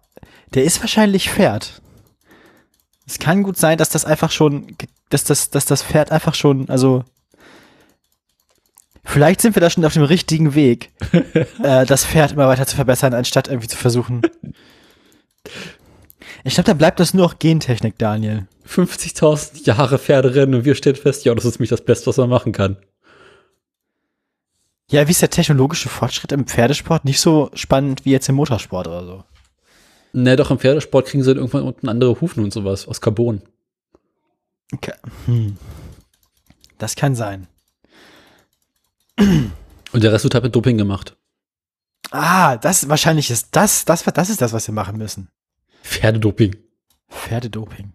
der 0.54 0.64
ist 0.64 0.80
wahrscheinlich 0.80 1.30
Pferd. 1.30 1.80
Es 3.06 3.18
kann 3.18 3.42
gut 3.42 3.56
sein, 3.56 3.78
dass 3.78 3.88
das 3.88 4.04
einfach 4.04 4.30
schon, 4.30 4.76
dass 5.08 5.24
das, 5.24 5.48
dass 5.48 5.64
das 5.64 5.82
Pferd 5.82 6.12
einfach 6.12 6.34
schon, 6.34 6.68
also, 6.68 7.04
vielleicht 9.08 9.40
sind 9.40 9.56
wir 9.56 9.60
da 9.60 9.70
schon 9.70 9.84
auf 9.84 9.94
dem 9.94 10.02
richtigen 10.02 10.54
Weg, 10.54 10.90
äh, 11.62 11.86
das 11.86 12.04
Pferd 12.04 12.32
immer 12.32 12.48
weiter 12.48 12.66
zu 12.66 12.76
verbessern, 12.76 13.14
anstatt 13.14 13.48
irgendwie 13.48 13.68
zu 13.68 13.76
versuchen. 13.76 14.22
Ich 16.44 16.54
glaube, 16.54 16.66
da 16.66 16.74
bleibt 16.74 17.00
das 17.00 17.14
nur 17.14 17.26
noch 17.26 17.38
Gentechnik, 17.38 17.98
Daniel. 17.98 18.46
50.000 18.66 19.66
Jahre 19.66 19.98
Pferderennen 19.98 20.54
und 20.54 20.64
wir 20.64 20.74
stellen 20.74 20.96
fest, 20.96 21.24
ja, 21.24 21.34
das 21.34 21.44
ist 21.44 21.58
mich 21.58 21.70
das 21.70 21.84
Beste, 21.84 22.06
was 22.06 22.18
man 22.18 22.28
machen 22.28 22.52
kann. 22.52 22.76
Ja, 24.90 25.06
wie 25.06 25.10
ist 25.10 25.22
der 25.22 25.30
technologische 25.30 25.88
Fortschritt 25.88 26.32
im 26.32 26.46
Pferdesport? 26.46 27.04
Nicht 27.04 27.20
so 27.20 27.50
spannend 27.54 28.04
wie 28.04 28.12
jetzt 28.12 28.28
im 28.28 28.36
Motorsport 28.36 28.86
oder 28.86 29.04
so. 29.04 29.24
Ne, 30.12 30.36
doch 30.36 30.50
im 30.50 30.58
Pferdesport 30.58 31.06
kriegen 31.06 31.22
sie 31.22 31.30
dann 31.30 31.38
irgendwann 31.38 31.64
unten 31.64 31.88
andere 31.88 32.20
Hufen 32.20 32.42
und 32.42 32.52
sowas 32.52 32.88
aus 32.88 33.00
Carbon. 33.00 33.42
Okay. 34.72 34.94
Hm. 35.26 35.56
Das 36.78 36.96
kann 36.96 37.14
sein. 37.14 37.48
Und 39.92 40.04
der 40.04 40.12
Rest 40.12 40.24
wird 40.24 40.34
halt 40.34 40.44
mit 40.44 40.54
Doping 40.54 40.78
gemacht. 40.78 41.16
Ah, 42.10 42.56
das 42.56 42.88
wahrscheinlich 42.88 43.30
ist 43.30 43.48
das, 43.52 43.84
das, 43.84 44.04
das 44.04 44.30
ist 44.30 44.40
das, 44.40 44.52
was 44.52 44.66
wir 44.66 44.74
machen 44.74 44.96
müssen. 44.98 45.28
Pferdedoping. 45.82 46.56
Pferdedoping. 47.10 47.92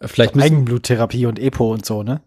Vielleicht 0.00 0.36
müssen, 0.36 0.46
Eigenbluttherapie 0.46 1.26
und 1.26 1.38
Epo 1.38 1.72
und 1.72 1.84
so, 1.84 2.02
ne? 2.02 2.20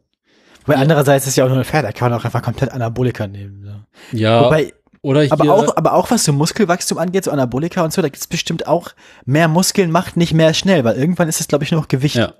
Wobei 0.65 0.77
andererseits 0.77 1.27
ist 1.27 1.37
ja 1.37 1.45
auch 1.45 1.49
nur 1.49 1.59
ein 1.59 1.65
Pferd, 1.65 1.85
da 1.85 1.91
kann 1.91 2.11
man 2.11 2.19
auch 2.19 2.25
einfach 2.25 2.41
komplett 2.41 2.71
Anabolika 2.71 3.27
nehmen. 3.27 3.63
So. 4.11 4.17
ja, 4.17 4.45
Wobei, 4.45 4.73
oder 5.01 5.21
hier, 5.21 5.31
aber 5.31 5.53
auch, 5.53 5.75
aber 5.77 5.93
auch 5.93 6.11
was 6.11 6.23
so 6.23 6.33
Muskelwachstum 6.33 6.97
angeht, 6.97 7.23
so 7.23 7.31
Anabolika 7.31 7.83
und 7.83 7.93
so, 7.93 8.01
da 8.01 8.09
gibt's 8.09 8.27
bestimmt 8.27 8.67
auch 8.67 8.91
mehr 9.25 9.47
Muskeln 9.47 9.89
macht 9.89 10.17
nicht 10.17 10.33
mehr 10.33 10.53
schnell, 10.53 10.83
weil 10.83 10.97
irgendwann 10.97 11.29
ist 11.29 11.39
es, 11.39 11.47
glaube 11.47 11.63
ich, 11.63 11.71
nur 11.71 11.81
noch 11.81 11.87
Gewicht. 11.87 12.15
ja. 12.15 12.33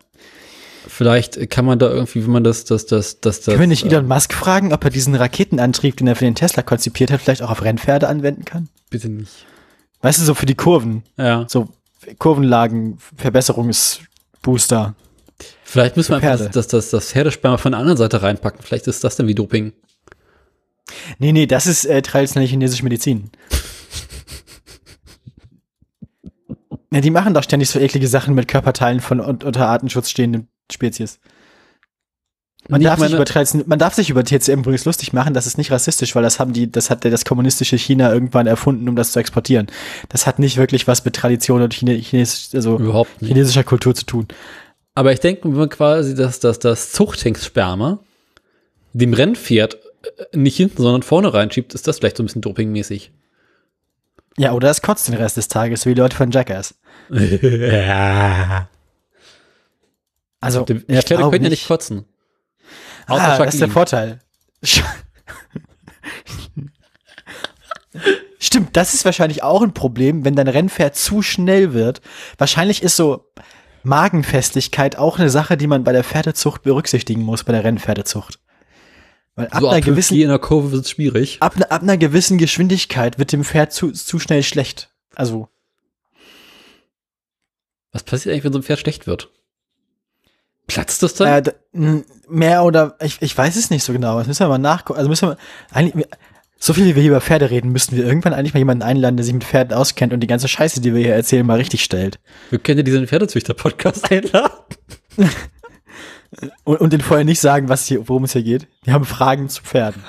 Vielleicht 1.02 1.50
kann 1.50 1.66
man 1.66 1.80
da 1.80 1.90
irgendwie, 1.90 2.24
wenn 2.24 2.32
man 2.32 2.44
das, 2.44 2.64
das, 2.64 2.86
das, 2.86 3.22
das, 3.22 3.38
das. 3.40 3.46
Können 3.46 3.62
wir 3.62 3.66
nicht 3.66 3.86
äh, 3.86 3.88
Elon 3.88 4.08
Musk 4.08 4.36
fragen, 4.36 4.72
ob 4.72 4.84
er 4.84 4.92
diesen 4.92 5.16
Raketenantrieb, 5.16 5.98
den 5.98 6.06
er 6.06 6.16
für 6.16 6.26
den 6.26 6.36
Tesla 6.36 6.62
konzipiert 6.62 7.10
hat, 7.10 7.22
vielleicht 7.22 7.42
auch 7.42 7.50
auf 7.50 7.64
Rennpferde 7.64 8.08
anwenden 8.08 8.46
kann? 8.46 8.70
Bitte 8.92 9.10
nicht. 9.10 9.48
Weißt 10.04 10.22
du, 10.22 10.26
so 10.26 10.36
für 10.36 10.46
die 10.46 10.54
Kurven, 10.54 11.02
Ja. 11.18 11.48
so 11.50 11.70
Kurvenlagen, 12.20 13.00
Verbesserungsbooster. 13.18 14.94
Vielleicht 15.64 15.98
müssen 15.98 16.12
wir 16.12 16.18
einfach 16.18 16.38
Pferde. 16.38 16.52
das, 16.54 16.68
das, 16.68 16.92
das 16.92 17.12
Pferdesperma 17.12 17.58
von 17.58 17.72
der 17.72 17.80
anderen 17.80 17.98
Seite 17.98 18.22
reinpacken. 18.22 18.62
Vielleicht 18.62 18.86
ist 18.86 19.04
das 19.04 19.16
dann 19.16 19.28
wie 19.28 19.34
Doping. 19.34 19.74
Nee, 21.18 21.32
nee, 21.32 21.48
das 21.48 21.66
ist 21.66 21.86
äh, 21.86 22.04
traditionelle 22.04 22.48
chinesische 22.48 22.84
Medizin. 22.84 23.32
ja, 26.92 27.02
die 27.02 27.10
machen 27.10 27.34
doch 27.34 27.42
ständig 27.42 27.72
so 27.72 27.80
eklige 27.80 28.08
Sachen 28.08 28.36
mit 28.36 28.48
Körperteilen 28.48 29.00
von 29.00 29.20
un 29.20 29.42
unter 29.42 29.68
Artenschutz 29.68 30.12
stehenden 30.12 30.48
Spezies. 30.72 31.20
Man 32.70 32.82
darf, 32.82 33.00
sich 33.00 33.12
meine- 33.12 33.64
man 33.66 33.80
darf 33.80 33.96
sich 33.96 34.10
über 34.12 34.24
TCM 34.24 34.60
übrigens 34.60 34.86
lustig 34.86 35.14
machen, 35.14 35.34
das 35.34 35.48
ist 35.48 35.58
nicht 35.58 35.72
rassistisch, 35.72 36.16
weil 36.16 36.22
das 36.24 36.40
haben 36.40 36.54
die, 36.54 36.72
das 36.72 36.90
hat 36.92 37.04
das 37.04 37.26
kommunistische 37.26 37.76
China 37.76 38.14
irgendwann 38.14 38.46
erfunden, 38.46 38.88
um 38.88 38.96
das 38.96 39.12
zu 39.12 39.20
exportieren. 39.20 39.68
Das 40.10 40.28
hat 40.28 40.38
nicht 40.38 40.58
wirklich 40.58 40.88
was 40.88 41.04
mit 41.04 41.16
Tradition 41.16 41.62
und 41.64 41.74
Chine 41.74 42.00
Chines 42.00 42.52
also 42.54 42.78
chinesischer 43.20 43.64
Kultur 43.64 43.96
zu 43.96 44.06
tun. 44.06 44.28
Aber 44.94 45.12
ich 45.12 45.20
denke, 45.20 45.46
wenn 45.46 45.54
man 45.54 45.70
quasi 45.70 46.14
das, 46.14 46.40
das, 46.40 46.60
das 46.60 46.92
Zuchthengssperma 46.92 48.00
dem 48.94 49.14
Rennpferd 49.14 49.78
äh, 50.32 50.38
nicht 50.38 50.58
hinten, 50.58 50.82
sondern 50.82 51.02
vorne 51.02 51.34
reinschiebt, 51.34 51.74
ist 51.74 51.88
das 51.88 51.98
vielleicht 51.98 52.18
so 52.18 52.24
ein 52.24 52.28
bisschen 52.28 52.42
dopingmäßig. 52.42 53.12
Ja, 54.38 54.54
oder 54.54 54.70
es 54.70 54.82
kotzt 54.82 55.08
den 55.08 55.16
Rest 55.16 55.36
des 55.38 55.48
Tages, 55.48 55.86
wie 55.86 55.94
die 55.96 56.02
Leute 56.02 56.16
von 56.16 56.30
Jackass. 56.32 56.76
ja. 57.10 58.68
Also, 60.42 60.64
Die 60.66 60.74
ich 60.88 61.06
Pferde 61.06 61.30
können 61.30 61.44
ja 61.44 61.50
nicht 61.50 61.68
kotzen. 61.68 62.06
Außer 63.08 63.24
Ah, 63.24 63.38
das 63.38 63.54
ist 63.54 63.62
der. 63.62 63.70
Vorteil. 63.70 64.20
Stimmt, 68.40 68.76
das 68.76 68.94
ist 68.94 69.06
wahrscheinlich 69.06 69.44
auch 69.44 69.62
ein 69.62 69.74
Problem, 69.74 70.26
wenn 70.26 70.36
dein 70.36 70.48
Rennpferd 70.48 70.96
zu 70.96 71.22
schnell 71.22 71.74
wird. 71.74 72.02
Wahrscheinlich 72.38 72.82
ist 72.82 72.96
so 72.96 73.32
Magenfestigkeit 73.84 74.96
auch 74.98 75.20
eine 75.20 75.30
Sache, 75.30 75.58
die 75.58 75.68
man 75.68 75.84
bei 75.84 75.92
der 75.92 76.04
Pferdezucht 76.04 76.64
berücksichtigen 76.64 77.22
muss, 77.22 77.44
bei 77.44 77.52
der 77.54 77.64
Rennpferdezucht. 77.64 78.40
Weil 79.36 79.48
ab 79.48 79.60
so 79.62 79.68
einer 79.68 79.78
ab 79.78 79.84
5G 79.84 79.86
gewissen, 79.86 80.18
in 80.20 80.30
der 80.30 80.40
Kurve 80.40 80.72
wird 80.72 80.88
schwierig. 80.90 81.38
ab, 81.42 81.58
ne- 81.58 81.70
ab 81.70 81.82
einer 81.84 81.98
gewissen 81.98 82.38
Geschwindigkeit 82.38 83.20
wird 83.20 83.32
dem 83.32 83.44
Pferd 83.44 83.74
zu, 83.74 83.92
zu 83.92 84.20
schnell 84.20 84.44
schlecht. 84.44 84.90
Also, 85.16 85.50
Was 87.92 88.04
passiert 88.04 88.34
eigentlich, 88.34 88.44
wenn 88.46 88.54
so 88.54 88.60
ein 88.60 88.64
Pferd 88.64 88.80
schlecht 88.80 89.08
wird? 89.08 89.30
Platzt 90.68 91.04
das 91.04 91.14
dann? 91.16 91.46
äh, 91.46 92.04
mehr 92.30 92.64
oder, 92.64 92.96
ich, 93.02 93.22
ich 93.22 93.38
weiß 93.38 93.56
es 93.56 93.70
nicht 93.70 93.84
so 93.84 93.94
genau. 93.94 94.18
Das 94.20 94.28
müssen 94.28 94.42
wir 94.44 94.48
mal 94.48 94.58
nachgucken. 94.58 94.98
Also 94.98 95.10
müssen 95.10 95.30
wir, 95.30 95.38
eigentlich, 95.72 96.06
so 96.60 96.74
viel 96.74 96.86
wie 96.86 96.96
wir 96.96 97.02
hier 97.02 97.12
über 97.12 97.22
Pferde 97.22 97.50
reden, 97.50 97.72
müssten 97.72 97.96
wir 97.96 98.06
irgendwann 98.06 98.34
eigentlich 98.34 98.54
mal 98.54 98.60
jemanden 98.60 98.84
einladen, 98.84 99.18
der 99.18 99.24
sich 99.24 99.34
mit 99.34 99.44
Pferden 99.44 99.76
auskennt 99.76 100.14
und 100.14 100.20
die 100.20 100.28
ganze 100.28 100.48
Scheiße, 100.48 100.80
die 100.80 100.94
wir 100.94 101.02
hier 101.02 101.16
erzählen, 101.16 101.46
mal 101.46 101.58
richtig 101.58 101.84
stellt. 101.84 102.20
Wir 102.52 102.60
können 102.60 102.78
ja 102.78 102.84
diesen 102.84 103.08
Pferdezüchter-Podcast 103.08 104.12
einladen. 104.12 104.52
Und, 106.64 106.80
und 106.80 106.94
den 106.94 107.02
vorher 107.02 107.26
nicht 107.26 107.42
sagen, 107.42 107.68
was 107.68 107.88
hier, 107.88 108.08
worum 108.08 108.24
es 108.26 108.34
hier 108.34 108.44
geht. 108.44 108.68
Wir 108.84 108.94
haben 108.94 109.06
Fragen 109.06 109.50
zu 109.50 109.64
Pferden. 109.64 110.04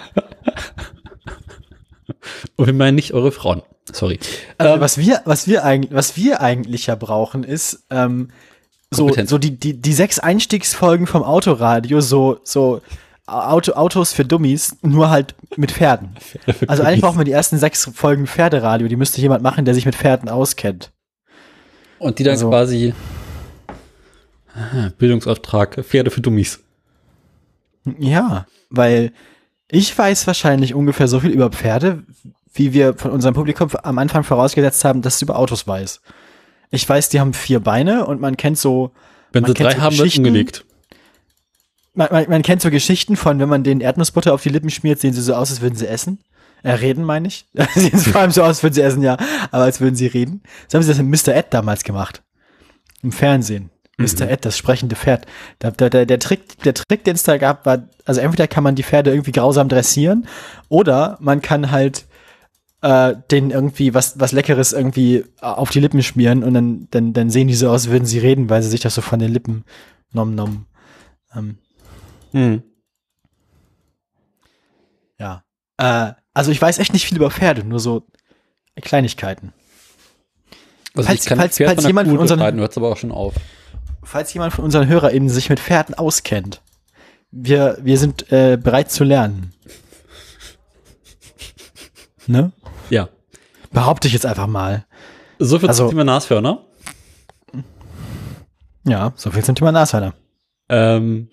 Und 2.57 2.67
wir 2.67 2.75
meinen 2.75 2.95
nicht 2.95 3.15
eure 3.15 3.33
Frauen. 3.33 3.63
Sorry. 3.91 4.21
Also, 4.59 4.75
Ähm, 4.75 4.81
was 4.81 4.99
wir, 4.99 5.23
was 5.25 5.49
wir 5.49 5.65
eigentlich, 5.65 5.93
was 5.93 6.17
wir 6.17 6.41
eigentlich 6.41 6.87
ja 6.87 6.95
brauchen, 6.95 7.43
ist 7.45 7.85
ähm, 7.91 8.29
so, 8.95 9.11
so 9.25 9.39
die, 9.39 9.59
die, 9.59 9.81
die 9.81 9.93
sechs 9.93 10.19
Einstiegsfolgen 10.19 11.07
vom 11.07 11.23
Autoradio, 11.23 12.01
so, 12.01 12.39
so 12.45 12.81
Auto, 13.27 13.73
Autos 13.73 14.13
für 14.13 14.25
Dummies, 14.25 14.77
nur 14.83 15.11
halt 15.11 15.35
mit 15.57 15.73
Pferden. 15.73 16.17
Also 16.67 16.83
eigentlich 16.83 17.01
brauchen 17.01 17.19
wir 17.19 17.25
die 17.25 17.33
ersten 17.33 17.59
sechs 17.59 17.91
Folgen 17.95 18.27
Pferderadio, 18.27 18.89
die 18.89 18.97
müsste 18.97 19.21
jemand 19.21 19.43
machen, 19.43 19.65
der 19.65 19.75
sich 19.75 19.87
mit 19.87 19.95
Pferden 19.95 20.29
auskennt. 20.29 20.93
Und 21.99 22.19
die 22.19 22.25
dann 22.25 22.33
also- 22.33 22.49
quasi 22.49 22.95
Ah, 24.55 24.91
Bildungsauftrag, 24.99 25.83
Pferde 25.83 26.11
für 26.11 26.21
Dummies. 26.21 26.61
Ja, 27.99 28.47
weil 28.69 29.13
ich 29.69 29.97
weiß 29.97 30.27
wahrscheinlich 30.27 30.75
ungefähr 30.75 31.09
so 31.09 31.21
viel 31.21 31.31
über 31.31 31.49
Pferde, 31.51 32.03
wie 32.53 32.75
wir 32.75 32.95
von 32.95 33.11
unserem 33.13 33.35
Publikum 33.35 33.71
am 33.83 33.99
Anfang 33.99 34.25
vorausgesetzt 34.25 34.85
haben, 34.85 35.01
dass 35.01 35.15
es 35.17 35.23
über 35.23 35.39
Autos 35.39 35.67
weiß. 35.67 36.03
Ich 36.73 36.89
weiß, 36.89 37.11
die 37.11 37.21
haben 37.21 37.35
vier 37.35 37.61
Beine 37.61 38.07
und 38.07 38.21
man 38.21 38.37
kennt 38.37 38.59
so, 38.59 38.91
Wenn 39.31 39.45
sie 39.45 39.55
drei 39.55 39.75
so 39.75 39.81
haben, 39.83 39.93
wird 39.93 40.05
Geschichten. 40.05 40.27
umgelegt. 40.27 40.65
man, 41.95 42.09
man, 42.11 42.25
man 42.29 42.43
kennt 42.43 42.63
so 42.63 42.71
Geschichten 42.71 43.15
von, 43.15 43.39
wenn 43.39 43.49
man 43.49 43.63
den 43.63 43.81
Erdnussbutter 43.81 44.33
auf 44.33 44.43
die 44.43 44.49
Lippen 44.49 44.71
schmiert, 44.71 44.99
sehen 44.99 45.13
sie 45.13 45.23
so 45.23 45.35
aus, 45.35 45.51
als 45.51 45.61
würden 45.61 45.77
sie 45.77 45.87
essen. 45.87 46.19
Äh, 46.63 46.73
reden, 46.73 47.05
meine 47.05 47.29
ich. 47.29 47.45
sehen 47.75 47.99
sie 47.99 48.11
vor 48.11 48.23
allem 48.23 48.31
so 48.31 48.43
aus, 48.43 48.49
als 48.49 48.63
würden 48.63 48.75
sie 48.75 48.81
essen, 48.81 49.03
ja, 49.03 49.19
aber 49.51 49.65
als 49.65 49.81
würden 49.81 49.97
sie 49.97 50.07
reden. 50.07 50.43
So 50.67 50.77
haben 50.77 50.83
sie 50.83 50.89
das 50.89 51.03
mit 51.03 51.27
Mr. 51.27 51.35
Ed 51.35 51.47
damals 51.51 51.85
gemacht. 51.85 52.23
Im 53.03 53.13
Fernsehen. 53.13 53.71
Mr. 53.99 54.29
Ed, 54.31 54.45
das 54.47 54.57
sprechende 54.57 54.97
Pferd. 54.97 55.27
Der, 55.61 55.73
der, 55.73 55.91
der, 55.91 56.07
der 56.07 56.19
Trick, 56.19 56.59
der 56.63 56.73
Trick, 56.73 57.05
den 57.05 57.15
es 57.15 57.23
da 57.23 57.37
gab, 57.37 57.67
war, 57.67 57.89
also 58.07 58.21
entweder 58.21 58.49
kann 58.49 58.65
man 58.65 58.75
die 58.75 58.83
Pferde 58.83 59.11
irgendwie 59.11 59.33
grausam 59.33 59.69
dressieren 59.69 60.27
oder 60.69 61.19
man 61.21 61.43
kann 61.43 61.71
halt 61.71 62.07
äh, 62.83 63.15
denen 63.31 63.51
irgendwie 63.51 63.95
was, 63.95 64.19
was 64.21 64.33
Leckeres 64.33 64.73
irgendwie 64.73 65.25
auf 65.41 65.71
die 65.71 65.81
Lippen 65.81 66.03
schmieren 66.03 66.43
und 66.45 66.53
dann, 66.55 66.89
dann, 66.91 67.13
dann 67.13 67.31
sehen 67.31 67.49
die 67.49 67.55
so 67.55 67.69
aus, 67.69 67.85
als 67.85 67.91
würden 67.91 68.05
sie 68.07 68.19
reden, 68.19 68.51
weil 68.51 68.63
sie 68.63 68.69
sich 68.71 68.81
das 68.81 68.95
so 68.95 69.01
von 69.01 69.19
den 69.21 69.33
Lippen 69.33 69.65
nom 70.13 70.35
nom. 70.35 70.67
Ähm, 71.35 71.59
Hm. 72.33 72.63
Ja. 75.19 75.45
Äh, 75.77 76.13
also 76.35 76.51
ich 76.51 76.61
weiß 76.61 76.79
echt 76.79 76.93
nicht 76.93 77.07
viel 77.07 77.17
über 77.17 77.31
Pferde, 77.31 77.63
nur 77.65 77.79
so 77.81 78.07
Kleinigkeiten. 78.81 79.53
Also 80.95 81.07
Falls- 81.09 81.27
falls- 81.29 81.57
Pferd 81.57 81.69
falls 81.71 81.83
von 81.83 81.89
jemand 81.89 82.09
von 82.09 82.19
unseren- 82.19 82.39
unterscheiden, 82.39 82.61
hört 82.61 82.77
aber 82.77 82.91
auch 82.91 82.97
schon 82.97 83.13
auf. 83.13 83.35
Falls 84.03 84.33
jemand 84.35 84.53
von 84.53 84.65
unseren 84.65 84.89
HörerInnen 84.89 85.29
sich 85.29 85.49
mit 85.51 85.61
Pferden 85.61 85.95
auskennt, 85.95 86.63
wir, 87.31 87.79
wir 87.83 87.99
sind 87.99 88.31
äh, 88.33 88.59
bereit 88.63 88.91
zu 88.91 89.05
lernen. 89.05 89.53
Ne? 92.27 92.53
Behaupte 93.73 94.09
ich 94.09 94.15
jetzt 94.15 94.27
einfach 94.27 94.47
mal. 94.47 94.87
So 95.39 95.59
viel 95.59 95.69
Also- 95.69 95.85
zum 95.85 95.91
Thema 95.91 96.05
Nashörner. 96.05 96.65
Ja, 98.85 99.13
so 99.17 99.31
viel 99.31 99.45
zum 99.45 99.55
Thema 99.55 99.73
Nashörner. 99.73 100.15
Ähm, 100.69 101.29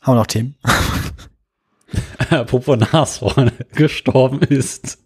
Haben 0.00 0.14
wir 0.14 0.20
noch 0.20 0.26
Themen? 0.26 0.56
apropos 2.30 2.78
Nashorn 2.78 3.52
gestorben 3.74 4.40
ist. 4.40 4.98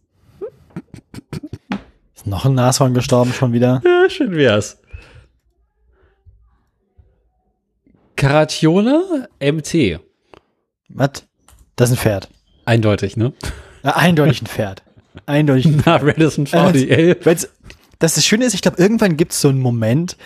Ist 2.14 2.26
noch 2.26 2.44
ein 2.44 2.54
Nashorn 2.54 2.94
gestorben 2.94 3.32
schon 3.32 3.52
wieder? 3.52 3.82
Ja, 3.84 4.08
schön 4.08 4.32
wär's. 4.36 4.78
Karatione 8.16 9.28
MT. 9.40 10.00
Was? 10.88 11.24
Das 11.76 11.90
ist 11.90 11.96
ein 11.96 12.00
Pferd. 12.00 12.28
Eindeutig, 12.64 13.16
ne? 13.16 13.32
Eindeutig 13.82 14.42
ein 14.42 14.46
Pferd. 14.46 14.82
Eindeutig 15.26 15.66
ein 15.66 15.82
Na, 15.84 15.96
Redison 15.96 16.46
VDL. 16.46 17.16
Wenn's, 17.22 17.48
das, 17.98 18.14
das 18.14 18.24
Schöne 18.26 18.44
ist, 18.44 18.54
ich 18.54 18.62
glaube, 18.62 18.78
irgendwann 18.82 19.16
gibt 19.16 19.32
es 19.32 19.40
so 19.40 19.48
einen 19.48 19.60
Moment, 19.60 20.16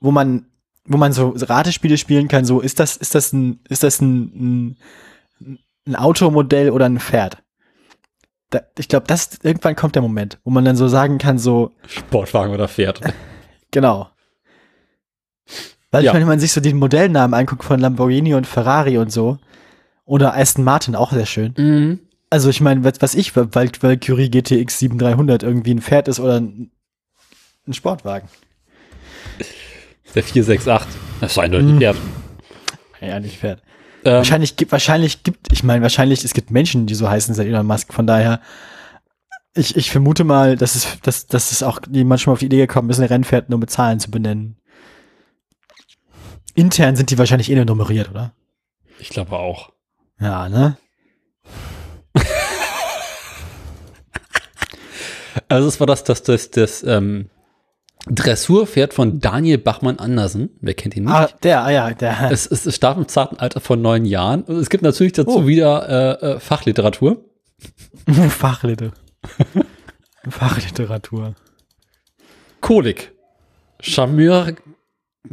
wo 0.00 0.10
man, 0.10 0.46
wo 0.86 0.96
man 0.96 1.12
so 1.12 1.34
Ratespiele 1.36 1.98
spielen 1.98 2.28
kann, 2.28 2.44
so, 2.44 2.60
ist 2.60 2.80
das, 2.80 2.96
ist 2.96 3.14
das 3.14 3.32
ein, 3.32 3.60
ist 3.68 3.82
das 3.82 4.00
ein, 4.00 4.76
ein, 5.40 5.56
ein 5.86 5.96
Automodell 5.96 6.70
oder 6.70 6.86
ein 6.86 6.98
Pferd? 6.98 7.42
Da, 8.50 8.62
ich 8.78 8.88
glaube, 8.88 9.06
das, 9.06 9.38
irgendwann 9.42 9.76
kommt 9.76 9.94
der 9.94 10.02
Moment, 10.02 10.38
wo 10.44 10.50
man 10.50 10.64
dann 10.64 10.76
so 10.76 10.88
sagen 10.88 11.18
kann, 11.18 11.38
so, 11.38 11.72
Sportwagen 11.86 12.52
oder 12.52 12.66
Pferd. 12.66 13.00
genau. 13.70 14.08
Weil 15.92 16.04
Ja. 16.04 16.10
ich 16.10 16.12
meine, 16.14 16.24
wenn 16.24 16.32
man 16.32 16.40
sich 16.40 16.52
so 16.52 16.60
den 16.60 16.76
Modellnamen 16.78 17.38
anguckt 17.38 17.64
von 17.64 17.78
Lamborghini 17.78 18.34
und 18.34 18.46
Ferrari 18.46 18.98
und 18.98 19.12
so, 19.12 19.38
oder 20.04 20.36
Aston 20.36 20.64
Martin, 20.64 20.96
auch 20.96 21.12
sehr 21.12 21.26
schön. 21.26 21.54
Mhm. 21.56 22.00
Also 22.30 22.48
ich 22.48 22.60
meine, 22.60 22.84
was, 22.84 22.94
was 23.00 23.14
ich, 23.14 23.34
weil 23.34 23.48
Valkyrie 23.52 24.30
GTX 24.30 24.78
7300 24.78 25.42
irgendwie 25.42 25.74
ein 25.74 25.82
Pferd 25.82 26.08
ist 26.08 26.20
oder 26.20 26.38
ein, 26.40 26.70
ein 27.66 27.74
Sportwagen. 27.74 28.28
Der 30.14 30.22
468. 30.22 31.00
Das 31.20 31.32
ist 31.32 31.38
eindeutig 31.38 31.68
ein 31.68 31.78
Pferd. 31.78 31.96
Ja, 33.00 33.20
nicht 33.20 33.38
Pferd. 33.38 33.62
Ähm, 34.04 34.14
Wahrscheinlich 34.14 34.56
gibt, 34.56 34.72
wahrscheinlich 34.72 35.22
gibt, 35.22 35.52
ich 35.52 35.62
meine, 35.62 35.82
wahrscheinlich, 35.82 36.24
es 36.24 36.32
gibt 36.32 36.50
Menschen, 36.50 36.86
die 36.86 36.94
so 36.94 37.08
heißen 37.08 37.34
seit 37.34 37.46
Elon 37.46 37.66
Musk, 37.66 37.92
von 37.92 38.06
daher, 38.06 38.40
ich, 39.54 39.76
ich 39.76 39.90
vermute 39.90 40.24
mal, 40.24 40.56
dass 40.56 40.74
es, 40.74 41.00
dass, 41.02 41.26
dass 41.26 41.52
es 41.52 41.62
auch 41.62 41.80
jemand 41.90 42.20
schon 42.20 42.30
mal 42.30 42.34
auf 42.34 42.38
die 42.38 42.46
Idee 42.46 42.58
gekommen 42.58 42.88
ist, 42.90 43.00
ein 43.00 43.06
Rennpferd 43.06 43.50
nur 43.50 43.58
mit 43.58 43.70
Zahlen 43.70 44.00
zu 44.00 44.10
benennen. 44.10 44.56
Intern 46.54 46.96
sind 46.96 47.10
die 47.10 47.18
wahrscheinlich 47.18 47.50
eh 47.50 47.56
nur 47.56 47.64
nummeriert, 47.64 48.10
oder? 48.10 48.32
ich 49.00 49.08
glaube 49.08 49.32
auch. 49.32 49.72
Ja, 50.20 50.48
ne? 50.48 50.76
Also 55.48 55.68
es 55.68 55.80
war 55.80 55.86
das, 55.86 56.04
das, 56.04 56.22
das, 56.22 56.50
das 56.50 56.82
ähm, 56.82 57.30
Dressurpferd 58.06 58.94
von 58.94 59.20
Daniel 59.20 59.58
Bachmann 59.58 59.98
Andersen. 59.98 60.50
Wer 60.60 60.74
kennt 60.74 60.96
ihn 60.96 61.04
nicht? 61.04 61.12
Ah, 61.12 61.28
der, 61.42 61.64
ah 61.64 61.70
ja, 61.70 61.90
der. 61.92 62.30
Es, 62.30 62.46
es, 62.46 62.74
starb 62.74 62.96
im 62.96 63.08
zarten 63.08 63.38
Alter 63.38 63.60
von 63.60 63.82
neun 63.82 64.04
Jahren. 64.04 64.42
Und 64.42 64.56
es 64.56 64.70
gibt 64.70 64.82
natürlich 64.82 65.12
dazu 65.12 65.40
Oh. 65.40 65.46
wieder 65.46 66.20
äh, 66.22 66.26
äh, 66.26 66.40
Fachliteratur. 66.40 67.24
Fachliteratur. 68.28 68.98
Fachliteratur. 70.28 71.34
Kolik. 72.60 73.12
Charmeur 73.80 74.54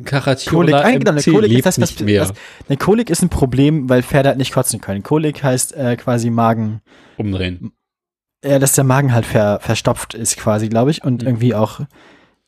Kolik, 0.05 0.75
eigentlich 0.75 0.99
genau, 0.99 1.11
eine 1.11 1.21
Kolik 1.21 1.65
ist 1.65 1.77
das, 1.77 1.99
mehr. 2.01 2.21
was, 2.23 2.33
eine 2.67 2.77
Kolik 2.77 3.09
ist 3.09 3.21
ein 3.21 3.29
Problem, 3.29 3.87
weil 3.87 4.03
Pferde 4.03 4.29
halt 4.29 4.37
nicht 4.37 4.53
kotzen 4.53 4.81
können. 4.81 5.01
Kolik 5.01 5.43
heißt 5.43 5.75
äh, 5.75 5.95
quasi 5.95 6.29
Magen, 6.29 6.81
Umdrehen. 7.15 7.71
Äh, 8.41 8.59
dass 8.59 8.73
der 8.73 8.83
Magen 8.83 9.13
halt 9.13 9.25
ver, 9.25 9.59
verstopft 9.61 10.13
ist 10.13 10.37
quasi, 10.37 10.69
glaube 10.69 10.91
ich, 10.91 11.03
und 11.03 11.21
Mhm. 11.21 11.27
irgendwie 11.27 11.55
auch 11.55 11.81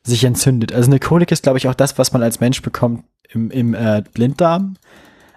sich 0.02 0.24
entzündet. 0.24 0.72
Also 0.72 0.90
eine 0.90 0.98
Kolik 1.00 1.30
ist, 1.32 1.42
glaube 1.42 1.58
ich, 1.58 1.68
auch 1.68 1.74
das, 1.74 1.98
was 1.98 2.12
man 2.12 2.22
als 2.22 2.40
Mensch 2.40 2.62
bekommt 2.62 3.04
im, 3.28 3.50
im 3.50 3.74
äh, 3.74 4.02
Blinddarm. 4.14 4.76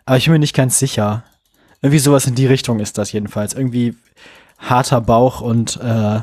Aber 0.05 0.17
ich 0.17 0.25
bin 0.25 0.33
mir 0.33 0.39
nicht 0.39 0.55
ganz 0.55 0.79
sicher. 0.79 1.24
Irgendwie 1.81 2.00
sowas 2.00 2.27
in 2.27 2.36
die 2.36 2.48
Richtung 2.48 2.79
ist 2.79 2.98
das 2.98 3.12
jedenfalls. 3.12 3.53
Irgendwie 3.53 3.95
harter 4.57 5.01
Bauch 5.01 5.41
und 5.41 5.77
äh, 5.81 6.22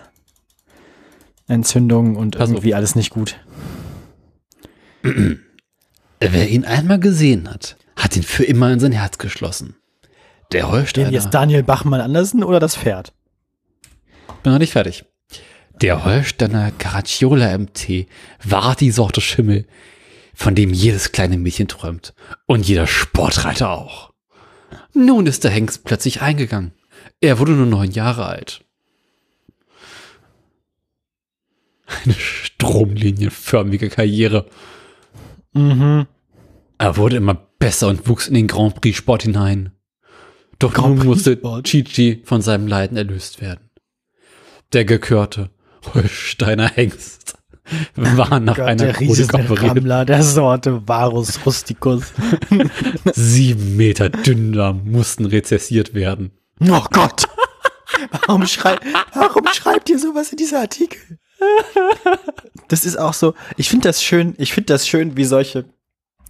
Entzündung 1.48 2.16
und 2.16 2.36
Pass 2.36 2.44
auf. 2.48 2.56
irgendwie 2.56 2.74
alles 2.74 2.94
nicht 2.94 3.10
gut. 3.10 3.36
Wer 6.20 6.48
ihn 6.48 6.64
einmal 6.64 6.98
gesehen 7.00 7.48
hat, 7.50 7.76
hat 7.96 8.16
ihn 8.16 8.22
für 8.22 8.44
immer 8.44 8.70
in 8.72 8.80
sein 8.80 8.92
Herz 8.92 9.18
geschlossen. 9.18 9.76
Der 10.52 10.62
Den 10.64 10.70
Holsteiner. 10.72 11.10
jetzt 11.10 11.32
Daniel 11.34 11.62
Bachmann 11.62 12.00
Andersen 12.00 12.42
oder 12.44 12.60
das 12.60 12.76
Pferd? 12.76 13.12
Bin 14.42 14.52
noch 14.52 14.58
nicht 14.58 14.72
fertig. 14.72 15.04
Der 15.80 16.04
Holsteiner 16.04 16.72
Caracciolo 16.72 17.58
MT 17.58 18.06
war 18.44 18.76
die 18.76 18.90
Sorte 18.90 19.20
Schimmel, 19.20 19.66
von 20.34 20.54
dem 20.54 20.72
jedes 20.72 21.12
kleine 21.12 21.38
Mädchen 21.38 21.68
träumt 21.68 22.14
und 22.46 22.66
jeder 22.66 22.86
Sportreiter 22.86 23.70
auch. 23.70 24.12
Nun 24.92 25.26
ist 25.26 25.44
der 25.44 25.50
Hengst 25.50 25.84
plötzlich 25.84 26.20
eingegangen. 26.20 26.72
Er 27.20 27.38
wurde 27.38 27.52
nur 27.52 27.66
neun 27.66 27.90
Jahre 27.90 28.26
alt. 28.26 28.64
Eine 32.04 32.14
stromlinienförmige 32.14 33.88
Karriere. 33.88 34.46
Mhm. 35.52 36.06
Er 36.78 36.96
wurde 36.96 37.16
immer 37.16 37.34
besser 37.34 37.88
und 37.88 38.08
wuchs 38.08 38.28
in 38.28 38.34
den 38.34 38.46
Grand 38.46 38.80
Prix 38.80 38.96
Sport 38.96 39.22
hinein. 39.24 39.72
Doch 40.58 40.72
Grand 40.72 40.98
nun 40.98 41.06
musste? 41.06 41.40
Chichi 41.62 42.22
von 42.24 42.42
seinem 42.42 42.66
Leiden 42.66 42.96
erlöst 42.96 43.40
werden. 43.40 43.69
Der 44.72 44.84
gekörte 44.84 45.50
Holsteiner 45.94 46.68
Hengst 46.68 47.34
war 47.94 48.40
nach 48.40 48.56
Gott, 48.56 48.66
einer 48.66 48.92
der. 48.92 49.62
Rammler 49.62 50.04
der 50.04 50.22
Sorte 50.22 50.88
Varus 50.88 51.44
rusticus. 51.44 52.12
Sieben 53.12 53.76
Meter 53.76 54.10
Dünndarm 54.10 54.82
mussten 54.84 55.26
rezessiert 55.26 55.94
werden. 55.94 56.32
Oh 56.60 56.84
Gott. 56.90 57.24
Warum, 58.26 58.46
schrei 58.46 58.76
warum 59.14 59.46
schreibt 59.52 59.88
ihr 59.90 59.98
sowas 59.98 60.30
in 60.30 60.38
dieser 60.38 60.60
Artikel? 60.60 61.00
Das 62.68 62.84
ist 62.84 62.96
auch 62.98 63.14
so, 63.14 63.34
ich 63.56 63.68
finde 63.68 63.88
das 63.88 64.02
schön, 64.02 64.34
ich 64.38 64.52
finde 64.52 64.72
das 64.72 64.86
schön, 64.86 65.16
wie 65.16 65.24
solche, 65.24 65.64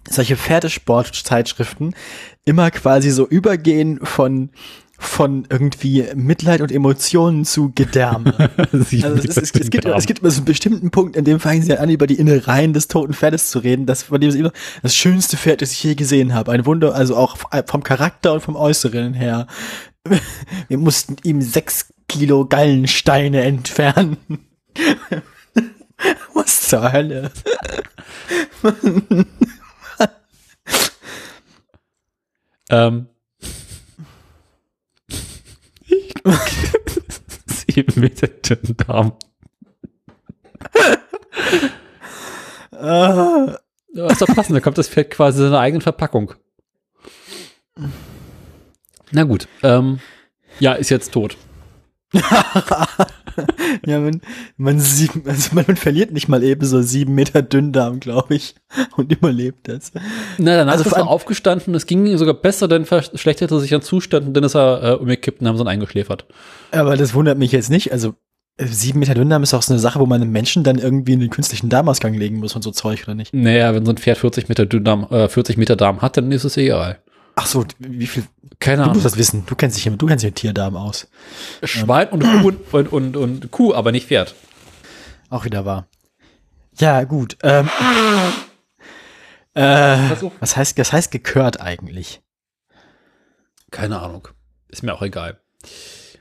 solche 0.09 0.37
Pferdesportzeitschriften 0.37 1.95
immer 2.45 2.71
quasi 2.71 3.11
so 3.11 3.27
übergehen 3.27 3.99
von, 4.03 4.51
von 5.01 5.45
irgendwie 5.49 6.05
Mitleid 6.13 6.61
und 6.61 6.71
Emotionen 6.71 7.43
zu 7.43 7.71
Gedärme. 7.73 8.51
Also 8.71 9.17
es, 9.17 9.25
ist, 9.25 9.37
es, 9.37 9.69
gibt, 9.69 9.85
es 9.85 10.05
gibt 10.05 10.19
immer 10.19 10.29
so 10.29 10.37
einen 10.37 10.45
bestimmten 10.45 10.91
Punkt, 10.91 11.15
in 11.15 11.25
dem 11.25 11.39
fangen 11.39 11.61
sie 11.63 11.77
an, 11.77 11.89
über 11.89 12.07
die 12.07 12.15
Innereien 12.15 12.73
des 12.73 12.87
toten 12.87 13.13
Pferdes 13.13 13.49
zu 13.49 13.59
reden, 13.59 13.85
das, 13.85 14.03
von 14.03 14.21
dem 14.21 14.31
sie 14.31 14.39
immer, 14.39 14.51
das 14.81 14.95
schönste 14.95 15.37
Pferd, 15.37 15.61
das 15.61 15.71
ich 15.71 15.83
je 15.83 15.95
gesehen 15.95 16.33
habe. 16.33 16.51
Ein 16.51 16.65
Wunder, 16.65 16.93
also 16.93 17.15
auch 17.15 17.37
vom 17.65 17.83
Charakter 17.83 18.33
und 18.33 18.41
vom 18.41 18.55
Äußeren 18.55 19.13
her. 19.13 19.47
Wir 20.67 20.77
mussten 20.77 21.17
ihm 21.23 21.41
sechs 21.41 21.93
Kilo 22.07 22.45
Gallensteine 22.45 23.41
entfernen. 23.41 24.17
Was 26.33 26.61
zur 26.69 26.91
Hölle? 26.91 27.31
Ähm. 32.69 33.07
Sieben 37.45 37.99
Meter 38.01 38.27
Dünndarm. 38.27 39.13
Ah, 42.71 43.57
Das 43.93 44.13
ist 44.13 44.21
doch 44.21 44.27
passend, 44.35 44.55
da 44.55 44.59
kommt 44.61 44.77
das 44.77 44.87
Pferd 44.89 45.11
quasi 45.11 45.39
in 45.39 45.45
seiner 45.49 45.59
eigenen 45.59 45.81
Verpackung. 45.81 46.33
Na 49.11 49.23
gut, 49.23 49.47
ähm, 49.63 49.99
ja, 50.59 50.73
ist 50.73 50.89
jetzt 50.89 51.11
tot. 51.11 51.37
ja, 53.85 53.99
man, 53.99 54.21
man, 54.57 54.79
sieht, 54.79 55.11
also 55.25 55.55
man, 55.55 55.65
man 55.67 55.75
verliert 55.75 56.11
nicht 56.11 56.27
mal 56.27 56.43
eben 56.43 56.65
so 56.65 56.81
sieben 56.81 57.15
Meter 57.15 57.41
Dünndarm, 57.41 57.99
glaube 57.99 58.35
ich, 58.35 58.55
und 58.97 59.11
überlebt 59.11 59.67
das. 59.67 59.91
Na, 60.37 60.57
danach 60.57 60.73
Also 60.73 60.85
ist 60.85 60.93
er 60.93 61.07
aufgestanden, 61.07 61.75
es 61.75 61.85
ging 61.85 62.05
ihm 62.05 62.17
sogar 62.17 62.33
besser, 62.33 62.67
denn 62.67 62.85
verschlechterte 62.85 63.59
sich 63.59 63.73
an 63.73 63.81
Zustand 63.81 64.27
und 64.27 64.33
dann 64.33 64.43
ist 64.43 64.55
er 64.55 64.83
äh, 64.83 64.95
umgekippt 64.95 65.41
und 65.41 65.47
haben 65.47 65.57
sie 65.57 65.63
ihn 65.63 65.67
eingeschläfert. 65.67 66.25
Aber 66.71 66.97
das 66.97 67.13
wundert 67.13 67.37
mich 67.37 67.51
jetzt 67.51 67.69
nicht. 67.69 67.91
Also 67.91 68.15
äh, 68.57 68.65
sieben 68.65 68.99
Meter 68.99 69.13
Dünndarm 69.13 69.43
ist 69.43 69.53
auch 69.53 69.61
so 69.61 69.73
eine 69.73 69.79
Sache, 69.79 69.99
wo 69.99 70.05
man 70.05 70.21
einem 70.21 70.31
Menschen 70.31 70.63
dann 70.63 70.77
irgendwie 70.77 71.13
in 71.13 71.19
den 71.19 71.29
künstlichen 71.29 71.69
Darmausgang 71.69 72.13
legen 72.13 72.37
muss 72.37 72.55
und 72.55 72.61
so 72.61 72.71
Zeug, 72.71 73.03
oder 73.03 73.15
nicht? 73.15 73.33
Naja, 73.33 73.73
wenn 73.73 73.85
so 73.85 73.91
ein 73.91 73.97
Pferd 73.97 74.17
40 74.17 74.49
Meter 74.49 74.65
Dünndarm, 74.65 75.07
äh, 75.09 75.27
40 75.27 75.57
Meter 75.57 75.75
Darm 75.75 76.01
hat, 76.01 76.17
dann 76.17 76.31
ist 76.31 76.43
es 76.43 76.57
egal. 76.57 76.99
Ach 77.41 77.47
so, 77.47 77.65
wie 77.79 78.05
viel? 78.05 78.23
Keine 78.59 78.83
Du 78.83 78.89
musst 78.89 78.91
Ahnung. 78.99 79.03
das 79.03 79.17
wissen. 79.17 79.43
Du 79.47 79.55
kennst 79.55 79.75
dich 79.75 79.81
hier, 79.83 79.91
du 79.93 80.05
kennst 80.05 80.23
dich 80.23 80.27
mit 80.29 80.35
Tierdarm 80.35 80.75
aus. 80.75 81.07
Schwein 81.63 82.09
und 82.09 82.21
Kuh 82.21 82.53
und, 82.77 82.91
und, 82.93 83.17
und 83.17 83.49
Kuh, 83.51 83.73
aber 83.73 83.91
nicht 83.91 84.07
Pferd. 84.09 84.35
Auch 85.31 85.43
wieder 85.45 85.65
wahr. 85.65 85.87
Ja, 86.77 87.03
gut. 87.03 87.37
Ähm, 87.41 87.67
äh, 89.55 89.97
was 90.39 90.55
heißt, 90.55 90.77
was 90.77 90.93
heißt 90.93 91.11
gekört 91.11 91.59
eigentlich? 91.59 92.21
Keine 93.71 93.99
Ahnung. 93.99 94.27
Ist 94.69 94.83
mir 94.83 94.93
auch 94.93 95.01
egal. 95.01 95.39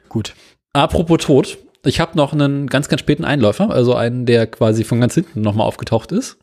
Gut. 0.08 0.34
Apropos 0.72 1.18
Tod, 1.18 1.58
ich 1.84 2.00
habe 2.00 2.16
noch 2.16 2.32
einen 2.32 2.66
ganz, 2.68 2.88
ganz 2.88 3.00
späten 3.00 3.26
Einläufer, 3.26 3.68
also 3.70 3.94
einen, 3.94 4.24
der 4.24 4.46
quasi 4.46 4.84
von 4.84 5.00
ganz 5.02 5.14
hinten 5.14 5.42
nochmal 5.42 5.66
aufgetaucht 5.66 6.12
ist. 6.12 6.38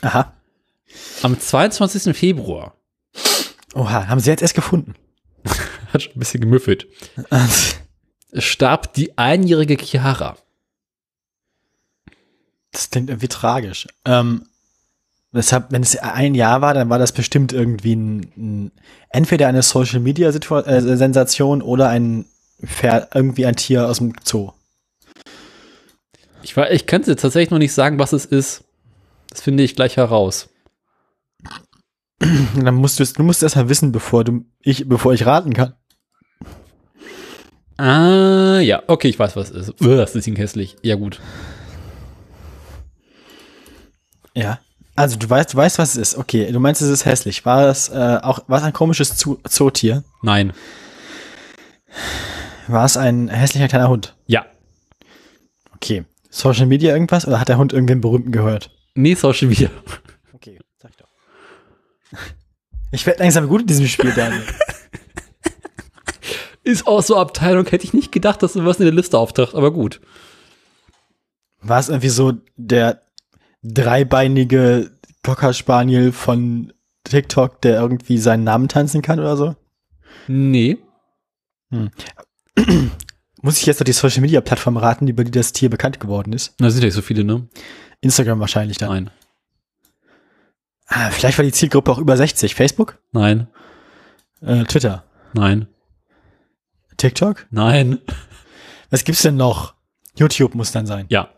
Aha. 0.00 0.32
Am 1.22 1.38
22. 1.38 2.16
Februar 2.16 2.74
Oha, 3.74 4.06
haben 4.08 4.20
sie 4.20 4.30
jetzt 4.30 4.42
erst 4.42 4.54
gefunden. 4.54 4.94
hat 5.92 6.02
schon 6.02 6.12
ein 6.14 6.18
bisschen 6.18 6.40
gemüffelt. 6.40 6.86
Starb 8.36 8.94
die 8.94 9.16
einjährige 9.18 9.76
Chiara. 9.76 10.36
Das 12.72 12.90
klingt 12.90 13.08
irgendwie 13.10 13.28
tragisch. 13.28 13.86
Ähm, 14.04 14.46
deshalb, 15.32 15.70
wenn 15.70 15.82
es 15.82 15.96
ein 15.96 16.34
Jahr 16.34 16.60
war, 16.60 16.74
dann 16.74 16.88
war 16.90 16.98
das 16.98 17.12
bestimmt 17.12 17.52
irgendwie 17.52 17.94
ein, 17.94 18.20
ein 18.36 18.72
entweder 19.10 19.46
eine 19.48 19.62
Social 19.62 20.00
Media 20.00 20.30
äh, 20.30 20.96
Sensation 20.96 21.62
oder 21.62 21.88
ein 21.88 22.24
Pferd, 22.64 23.14
irgendwie 23.14 23.46
ein 23.46 23.56
Tier 23.56 23.86
aus 23.88 23.98
dem 23.98 24.14
Zoo. 24.24 24.50
Ich, 26.42 26.56
war- 26.56 26.70
ich 26.72 26.86
kann 26.86 27.02
jetzt 27.02 27.20
tatsächlich 27.22 27.50
noch 27.50 27.58
nicht 27.58 27.72
sagen, 27.72 27.98
was 27.98 28.12
es 28.12 28.24
ist. 28.24 28.64
Das 29.30 29.40
finde 29.40 29.62
ich 29.62 29.76
gleich 29.76 29.96
heraus. 29.96 30.48
Dann 32.62 32.74
musst 32.74 32.98
du 32.98 33.02
es, 33.02 33.12
du 33.12 33.22
musst 33.22 33.42
erst 33.42 33.56
mal 33.56 33.68
wissen, 33.68 33.92
bevor 33.92 34.24
du 34.24 34.44
ich, 34.60 34.88
bevor 34.88 35.12
ich 35.12 35.26
raten 35.26 35.52
kann. 35.52 35.74
Ah, 37.76 38.60
ja, 38.60 38.82
okay, 38.86 39.08
ich 39.08 39.18
weiß, 39.18 39.34
was 39.36 39.50
es 39.50 39.68
ist. 39.68 39.80
Uah, 39.82 39.96
Das 39.96 40.14
ist 40.14 40.26
ihn 40.26 40.36
hässlich. 40.36 40.76
Ja, 40.82 40.94
gut. 40.94 41.20
Ja. 44.34 44.60
Also 44.96 45.16
du 45.18 45.28
weißt, 45.28 45.52
du 45.54 45.56
weißt, 45.56 45.78
was 45.78 45.90
es 45.90 45.96
ist. 45.96 46.18
Okay, 46.18 46.52
du 46.52 46.60
meinst, 46.60 46.80
es 46.80 46.88
ist 46.88 47.04
hässlich. 47.04 47.44
War 47.44 47.68
es 47.68 47.88
äh, 47.88 48.18
auch 48.22 48.44
was 48.46 48.62
ein 48.62 48.72
komisches 48.72 49.18
Zoo 49.18 49.38
Zootier? 49.48 50.04
Nein. 50.22 50.52
War 52.68 52.84
es 52.84 52.96
ein 52.96 53.28
hässlicher 53.28 53.66
kleiner 53.68 53.88
Hund? 53.88 54.14
Ja. 54.26 54.46
Okay. 55.74 56.04
Social 56.30 56.66
Media 56.66 56.92
irgendwas 56.92 57.26
oder 57.26 57.40
hat 57.40 57.48
der 57.48 57.58
Hund 57.58 57.72
irgendwen 57.72 58.00
Berühmten 58.00 58.30
gehört? 58.32 58.70
Nee, 58.94 59.14
Social 59.14 59.48
Media. 59.48 59.68
Okay, 60.32 60.58
sag 60.78 60.90
ich 60.92 60.96
doch. 60.96 61.08
Ich 62.94 63.06
werde 63.06 63.22
langsam 63.22 63.48
gut 63.48 63.62
in 63.62 63.66
diesem 63.66 63.88
Spiel, 63.88 64.12
Daniel. 64.12 64.42
Ist 66.62 66.86
auch 66.86 67.02
so 67.02 67.16
Abteilung, 67.16 67.66
hätte 67.66 67.84
ich 67.84 67.92
nicht 67.92 68.12
gedacht, 68.12 68.42
dass 68.42 68.52
sowas 68.52 68.78
in 68.78 68.84
der 68.84 68.94
Liste 68.94 69.18
auftaucht, 69.18 69.54
aber 69.54 69.72
gut. 69.72 70.00
War 71.60 71.80
es 71.80 71.88
irgendwie 71.88 72.08
so 72.08 72.34
der 72.56 73.02
dreibeinige 73.64 74.92
Cocker 75.24 75.52
Spaniel 75.52 76.12
von 76.12 76.72
TikTok, 77.02 77.60
der 77.62 77.80
irgendwie 77.80 78.18
seinen 78.18 78.44
Namen 78.44 78.68
tanzen 78.68 79.02
kann 79.02 79.18
oder 79.18 79.36
so? 79.36 79.56
Nee. 80.28 80.78
Muss 83.42 83.58
ich 83.58 83.66
jetzt 83.66 83.80
noch 83.80 83.84
die 83.84 83.92
Social 83.92 84.20
Media 84.20 84.40
Plattform 84.40 84.76
raten, 84.76 85.08
über 85.08 85.24
die 85.24 85.32
das 85.32 85.52
Tier 85.52 85.68
bekannt 85.68 85.98
geworden 85.98 86.32
ist? 86.32 86.54
Da 86.58 86.70
sind 86.70 86.82
ja 86.82 86.86
nicht 86.86 86.94
so 86.94 87.02
viele, 87.02 87.24
ne? 87.24 87.48
Instagram 88.00 88.38
wahrscheinlich 88.38 88.78
dann. 88.78 88.90
Nein. 88.90 89.10
Ah, 90.86 91.10
vielleicht 91.10 91.38
war 91.38 91.44
die 91.44 91.52
Zielgruppe 91.52 91.90
auch 91.90 91.98
über 91.98 92.16
60. 92.16 92.54
Facebook? 92.54 92.98
Nein. 93.12 93.48
Äh, 94.42 94.64
Twitter? 94.64 95.04
Nein. 95.32 95.66
TikTok? 96.96 97.46
Nein. 97.50 97.98
Was 98.90 99.04
gibt's 99.04 99.22
denn 99.22 99.36
noch? 99.36 99.74
YouTube 100.16 100.54
muss 100.54 100.72
dann 100.72 100.86
sein. 100.86 101.06
Ja. 101.08 101.30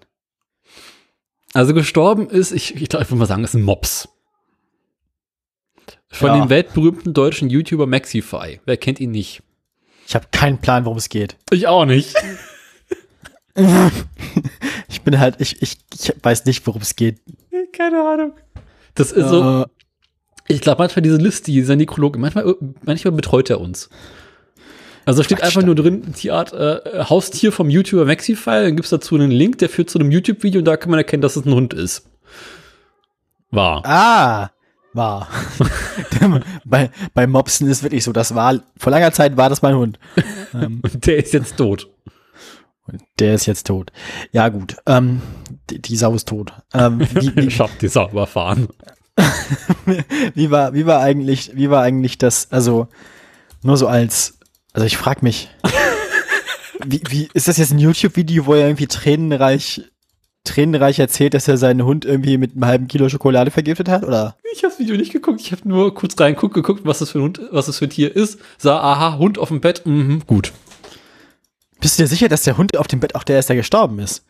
Also 1.55 1.73
gestorben 1.73 2.29
ist, 2.29 2.53
ich, 2.53 2.75
ich 2.75 2.89
glaube, 2.89 3.05
ich 3.05 3.11
würde 3.11 3.21
mal 3.21 3.27
sagen, 3.27 3.45
ist 3.45 3.55
ein 3.55 3.63
Mops. 3.63 4.09
Von 6.09 6.29
Ja. 6.29 6.39
dem 6.39 6.51
weltberühmten 6.51 7.15
deutschen 7.15 7.49
YouTuber 7.49 7.87
Maxify. 7.87 8.61
Wer 8.65 8.77
kennt 8.77 9.01
ihn 9.01 9.13
nicht? 9.13 9.43
Ich 10.07 10.15
habe 10.15 10.27
keinen 10.33 10.59
Plan, 10.59 10.85
worum 10.85 10.99
es 10.99 11.09
geht. 11.09 11.37
Ich 11.51 11.67
auch 11.67 11.85
nicht. 11.85 12.15
Ich 14.89 15.03
bin 15.03 15.19
halt, 15.19 15.41
ich, 15.41 15.63
ich, 15.63 15.79
ich 15.95 16.13
weiß 16.23 16.45
nicht, 16.47 16.67
worum 16.67 16.83
es 16.83 16.97
geht. 16.97 17.21
Keine 17.73 18.03
Ahnung. 18.07 18.33
Das 18.97 19.13
ist 19.13 19.29
so, 19.29 19.63
Äh, 19.63 19.67
ich 20.49 20.61
glaube 20.61 20.83
manchmal 20.83 21.03
diese 21.03 21.17
Liste, 21.17 21.51
dieser 21.51 21.77
Nekrolog, 21.77 22.19
manchmal, 22.19 22.55
manchmal 22.85 23.13
betreut 23.13 23.51
er 23.51 23.61
uns. 23.61 23.89
Also 25.05 25.23
steht 25.23 25.39
Quatsch 25.39 25.57
einfach 25.57 25.63
nur 25.63 25.77
drin, 25.77 26.03
die 26.21 26.33
Art 26.33 26.53
äh, 26.53 27.05
Haustier 27.05 27.53
vom 27.53 27.71
YouTuber 27.71 28.05
Maxify, 28.05 28.63
dann 28.63 28.77
gibt's 28.77 28.91
dazu 28.91 29.15
einen 29.15 29.31
Link, 29.31 29.59
der 29.59 29.69
führt 29.69 29.89
zu 29.89 30.01
einem 30.01 30.11
YouTube-Video 30.11 30.59
und 30.59 30.65
da 30.65 30.77
kann 30.77 30.91
man 30.91 30.99
erkennen, 30.99 31.21
dass 31.21 31.37
es 31.37 31.47
ein 31.47 31.55
Hund 31.55 31.75
ist. 31.75 32.09
War. 33.53 33.87
ah, 33.87 34.51
war. 34.93 35.29
bei, 36.65 36.91
bei 37.15 37.27
Mopsen 37.29 37.69
ist 37.69 37.85
wirklich 37.85 38.03
so, 38.03 38.13
das 38.13 38.35
war, 38.35 38.61
vor 38.77 38.91
langer 38.91 39.13
Zeit 39.13 39.37
war 39.37 39.49
das 39.49 39.63
mein 39.63 39.77
Hund. 39.77 39.99
ähm, 40.55 40.81
Und 40.83 41.07
der 41.07 41.19
ist 41.19 41.33
jetzt 41.33 41.57
tot. 41.57 41.89
Und 42.87 43.03
der 43.19 43.35
ist 43.35 43.47
jetzt 43.47 43.67
tot. 43.67 43.93
Ja, 44.33 44.49
gut. 44.49 44.77
Ähm, 44.87 45.21
die, 45.71 45.81
die 45.81 45.97
Sau 45.97 46.15
ist 46.15 46.29
tot. 46.29 46.53
Ähm, 46.73 47.01
wie, 47.01 47.35
wie, 47.37 47.41
Ich 47.47 47.61
hab 47.61 47.79
die 47.79 47.89
Sau 47.89 48.09
überfahren. 48.09 48.69
wie 50.35 50.51
war, 50.51 50.75
wie 50.75 50.87
war 50.87 51.01
eigentlich, 51.01 51.53
wie 51.55 51.71
war 51.71 51.83
eigentlich 51.83 52.19
das, 52.19 52.49
also 52.51 52.89
nur 53.63 53.77
so 53.77 53.87
als, 53.87 54.39
also 54.73 54.87
ich 54.87 54.97
frag 54.97 55.23
mich, 55.23 55.49
wie, 56.85 57.01
wie, 57.09 57.29
ist 57.33 57.49
das 57.49 57.57
jetzt 57.57 57.73
ein 57.73 57.79
YouTube-Video, 57.79 58.47
wo 58.47 58.55
er 58.55 58.67
irgendwie 58.67 58.87
tränenreich, 58.87 59.83
tränenreich 60.45 60.99
erzählt, 60.99 61.35
dass 61.35 61.49
er 61.49 61.57
seinen 61.57 61.85
Hund 61.85 62.05
irgendwie 62.05 62.37
mit 62.37 62.53
einem 62.53 62.67
halben 62.67 62.89
Kilo 62.89 63.09
Schokolade 63.09 63.51
vergiftet 63.51 63.89
hat, 63.89 64.05
oder? 64.05 64.37
Ich 64.53 64.63
habe 64.63 64.71
das 64.71 64.79
Video 64.79 64.97
nicht 64.97 65.13
geguckt, 65.13 65.41
ich 65.41 65.51
habe 65.53 65.67
nur 65.67 65.95
kurz 65.95 66.19
reingeguckt, 66.21 66.55
geguckt, 66.55 66.83
was 66.85 66.99
das 66.99 67.11
für 67.11 67.19
ein 67.19 67.25
Hund, 67.25 67.41
was 67.51 67.67
das 67.67 67.79
für 67.79 67.87
ein 67.87 67.91
Tier 67.91 68.15
ist. 68.15 68.39
Sah, 68.59 68.79
aha, 68.79 69.19
Hund 69.19 69.39
auf 69.39 69.49
dem 69.49 69.61
Bett, 69.61 69.87
mhm, 69.87 70.23
gut. 70.27 70.53
Bist 71.81 71.99
du 71.99 72.03
dir 72.03 72.09
sicher, 72.09 72.29
dass 72.29 72.43
der 72.43 72.57
Hund 72.57 72.77
auf 72.77 72.89
dem 72.89 73.01
Bett 73.01 73.15
auch 73.15 73.25
der 73.25 73.39
ist, 73.39 73.49
der 73.49 73.57
gestorben 73.57 73.99
ist? 73.99 74.25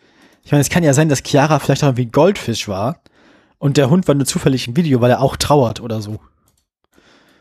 Ich 0.44 0.52
meine, 0.52 0.60
es 0.62 0.70
kann 0.70 0.84
ja 0.84 0.94
sein, 0.94 1.08
dass 1.08 1.22
Chiara 1.22 1.58
vielleicht 1.58 1.82
auch 1.82 1.88
irgendwie 1.88 2.06
ein 2.06 2.12
Goldfisch 2.12 2.68
war 2.68 3.00
und 3.58 3.76
der 3.76 3.90
Hund 3.90 4.06
war 4.08 4.14
nur 4.14 4.26
zufällig 4.26 4.68
im 4.68 4.76
Video, 4.76 5.00
weil 5.00 5.10
er 5.10 5.20
auch 5.20 5.36
trauert 5.36 5.80
oder 5.80 6.00
so. 6.00 6.20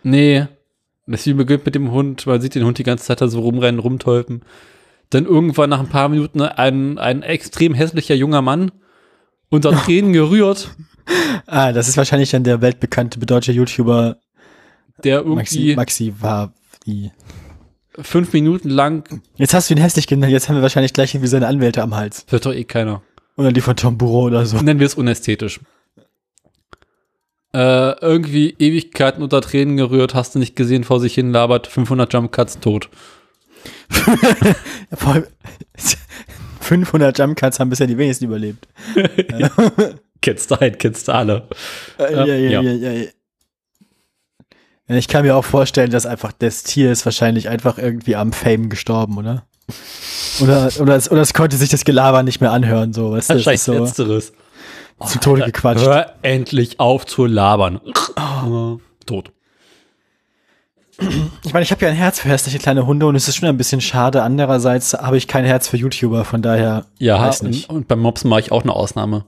Nee. 0.03 0.47
Das 1.07 1.25
Video 1.25 1.37
beginnt 1.37 1.65
mit 1.65 1.75
dem 1.75 1.91
Hund, 1.91 2.25
man 2.25 2.41
sieht 2.41 2.55
den 2.55 2.65
Hund 2.65 2.77
die 2.79 2.83
ganze 2.83 3.05
Zeit 3.05 3.21
da 3.21 3.27
so 3.27 3.39
rumrennen, 3.41 3.79
rumtolpen. 3.79 4.41
Dann 5.11 5.25
irgendwann 5.25 5.69
nach 5.69 5.79
ein 5.79 5.89
paar 5.89 6.09
Minuten 6.09 6.41
ein, 6.41 6.97
ein 6.97 7.21
extrem 7.21 7.75
hässlicher 7.75 8.15
junger 8.15 8.41
Mann 8.41 8.71
unter 9.49 9.71
Tränen 9.83 10.13
gerührt, 10.13 10.75
Ah, 11.45 11.71
das 11.71 11.87
ist 11.87 11.97
wahrscheinlich 11.97 12.31
dann 12.31 12.43
der 12.43 12.61
weltbekannte 12.61 13.19
deutsche 13.19 13.51
YouTuber 13.51 14.17
der 15.03 15.23
Maxi, 15.23 15.57
irgendwie 15.57 15.75
Maxi 15.75 16.13
war 16.19 16.53
die. 16.85 17.11
Fünf 18.01 18.33
Minuten 18.33 18.69
lang, 18.69 19.21
Jetzt 19.35 19.53
hast 19.53 19.69
du 19.69 19.73
ihn 19.73 19.79
hässlich 19.79 20.07
genannt, 20.07 20.31
jetzt 20.31 20.49
haben 20.49 20.55
wir 20.55 20.61
wahrscheinlich 20.61 20.93
gleich 20.93 21.13
irgendwie 21.13 21.29
seine 21.29 21.47
Anwälte 21.47 21.81
am 21.81 21.95
Hals. 21.95 22.25
hört 22.29 22.45
doch 22.45 22.53
eh 22.53 22.63
keiner. 22.63 23.01
Oder 23.37 23.51
die 23.51 23.61
von 23.61 23.75
Tom 23.75 23.97
Burrow 23.97 24.25
oder 24.25 24.45
so. 24.45 24.57
Nennen 24.57 24.79
wir 24.79 24.87
es 24.87 24.95
unästhetisch. 24.95 25.59
Äh, 27.53 27.97
irgendwie 28.01 28.53
Ewigkeiten 28.59 29.23
unter 29.23 29.41
Tränen 29.41 29.77
gerührt, 29.77 30.13
hast 30.13 30.35
du 30.35 30.39
nicht 30.39 30.55
gesehen, 30.55 30.83
vor 30.83 30.99
sich 30.99 31.13
hin 31.13 31.31
labert, 31.31 31.67
500 31.67 32.11
Jump 32.13 32.31
Cuts 32.31 32.59
tot. 32.59 32.89
Ja, 34.91 34.97
vor 34.97 35.13
allem 35.13 35.23
500 36.59 37.17
Jump 37.17 37.37
Cuts 37.37 37.59
haben 37.59 37.69
bisher 37.69 37.87
die 37.87 37.97
wenigsten 37.97 38.25
überlebt. 38.25 38.67
Kennst 40.21 40.49
du 40.49 40.59
ein, 40.59 40.75
kennst 40.79 41.07
du 41.07 41.11
alle. 41.13 41.47
Äh, 41.99 42.13
Ja, 42.13 42.25
ja, 42.25 42.61
ja, 42.61 42.91
ja. 42.91 43.07
Ich 44.87 45.07
kann 45.07 45.23
mir 45.25 45.35
auch 45.35 45.43
vorstellen, 45.45 45.89
dass 45.91 46.05
einfach 46.05 46.31
das 46.31 46.63
Tier 46.63 46.91
ist 46.91 47.05
wahrscheinlich 47.05 47.49
einfach 47.49 47.77
irgendwie 47.79 48.15
am 48.15 48.31
Fame 48.33 48.69
gestorben, 48.69 49.17
oder? 49.17 49.43
Oder, 50.41 50.69
oder, 50.79 50.95
es, 50.95 51.09
oder 51.09 51.21
es 51.21 51.33
konnte 51.33 51.57
sich 51.57 51.69
das 51.69 51.85
Gelaber 51.85 52.21
nicht 52.21 52.39
mehr 52.39 52.51
anhören, 52.51 52.93
so, 52.93 53.11
weißt 53.13 53.29
du? 53.31 53.33
Das 53.33 53.45
Wahrscheinlich 53.45 53.59
ist 53.61 53.65
so 53.65 53.73
letzteres. 53.73 54.33
zu 55.07 55.19
Tode 55.19 55.41
Alter, 55.43 55.51
gequatscht. 55.51 55.85
Hör 55.85 56.13
endlich 56.21 56.79
auf 56.79 57.05
zu 57.07 57.25
labern. 57.25 57.81
Äh, 58.15 58.77
Tot. 59.07 59.31
Ich 61.43 61.51
meine, 61.51 61.63
ich 61.63 61.71
habe 61.71 61.83
ja 61.83 61.89
ein 61.91 61.95
Herz 61.97 62.19
für 62.19 62.29
hässliche 62.29 62.57
kleine 62.59 62.85
Hunde 62.85 63.05
und 63.07 63.15
es 63.15 63.27
ist 63.27 63.35
schon 63.37 63.49
ein 63.49 63.57
bisschen 63.57 63.81
schade. 63.81 64.21
Andererseits 64.23 64.93
habe 64.93 65.17
ich 65.17 65.27
kein 65.27 65.43
Herz 65.45 65.67
für 65.67 65.77
YouTuber, 65.77 66.23
von 66.25 66.41
daher 66.41 66.85
Ja, 66.99 67.19
weiß 67.19 67.41
nicht. 67.43 67.69
und 67.69 67.87
beim 67.87 67.99
Mopsen 67.99 68.29
mache 68.29 68.39
ich 68.41 68.51
auch 68.51 68.61
eine 68.61 68.71
Ausnahme. 68.73 69.25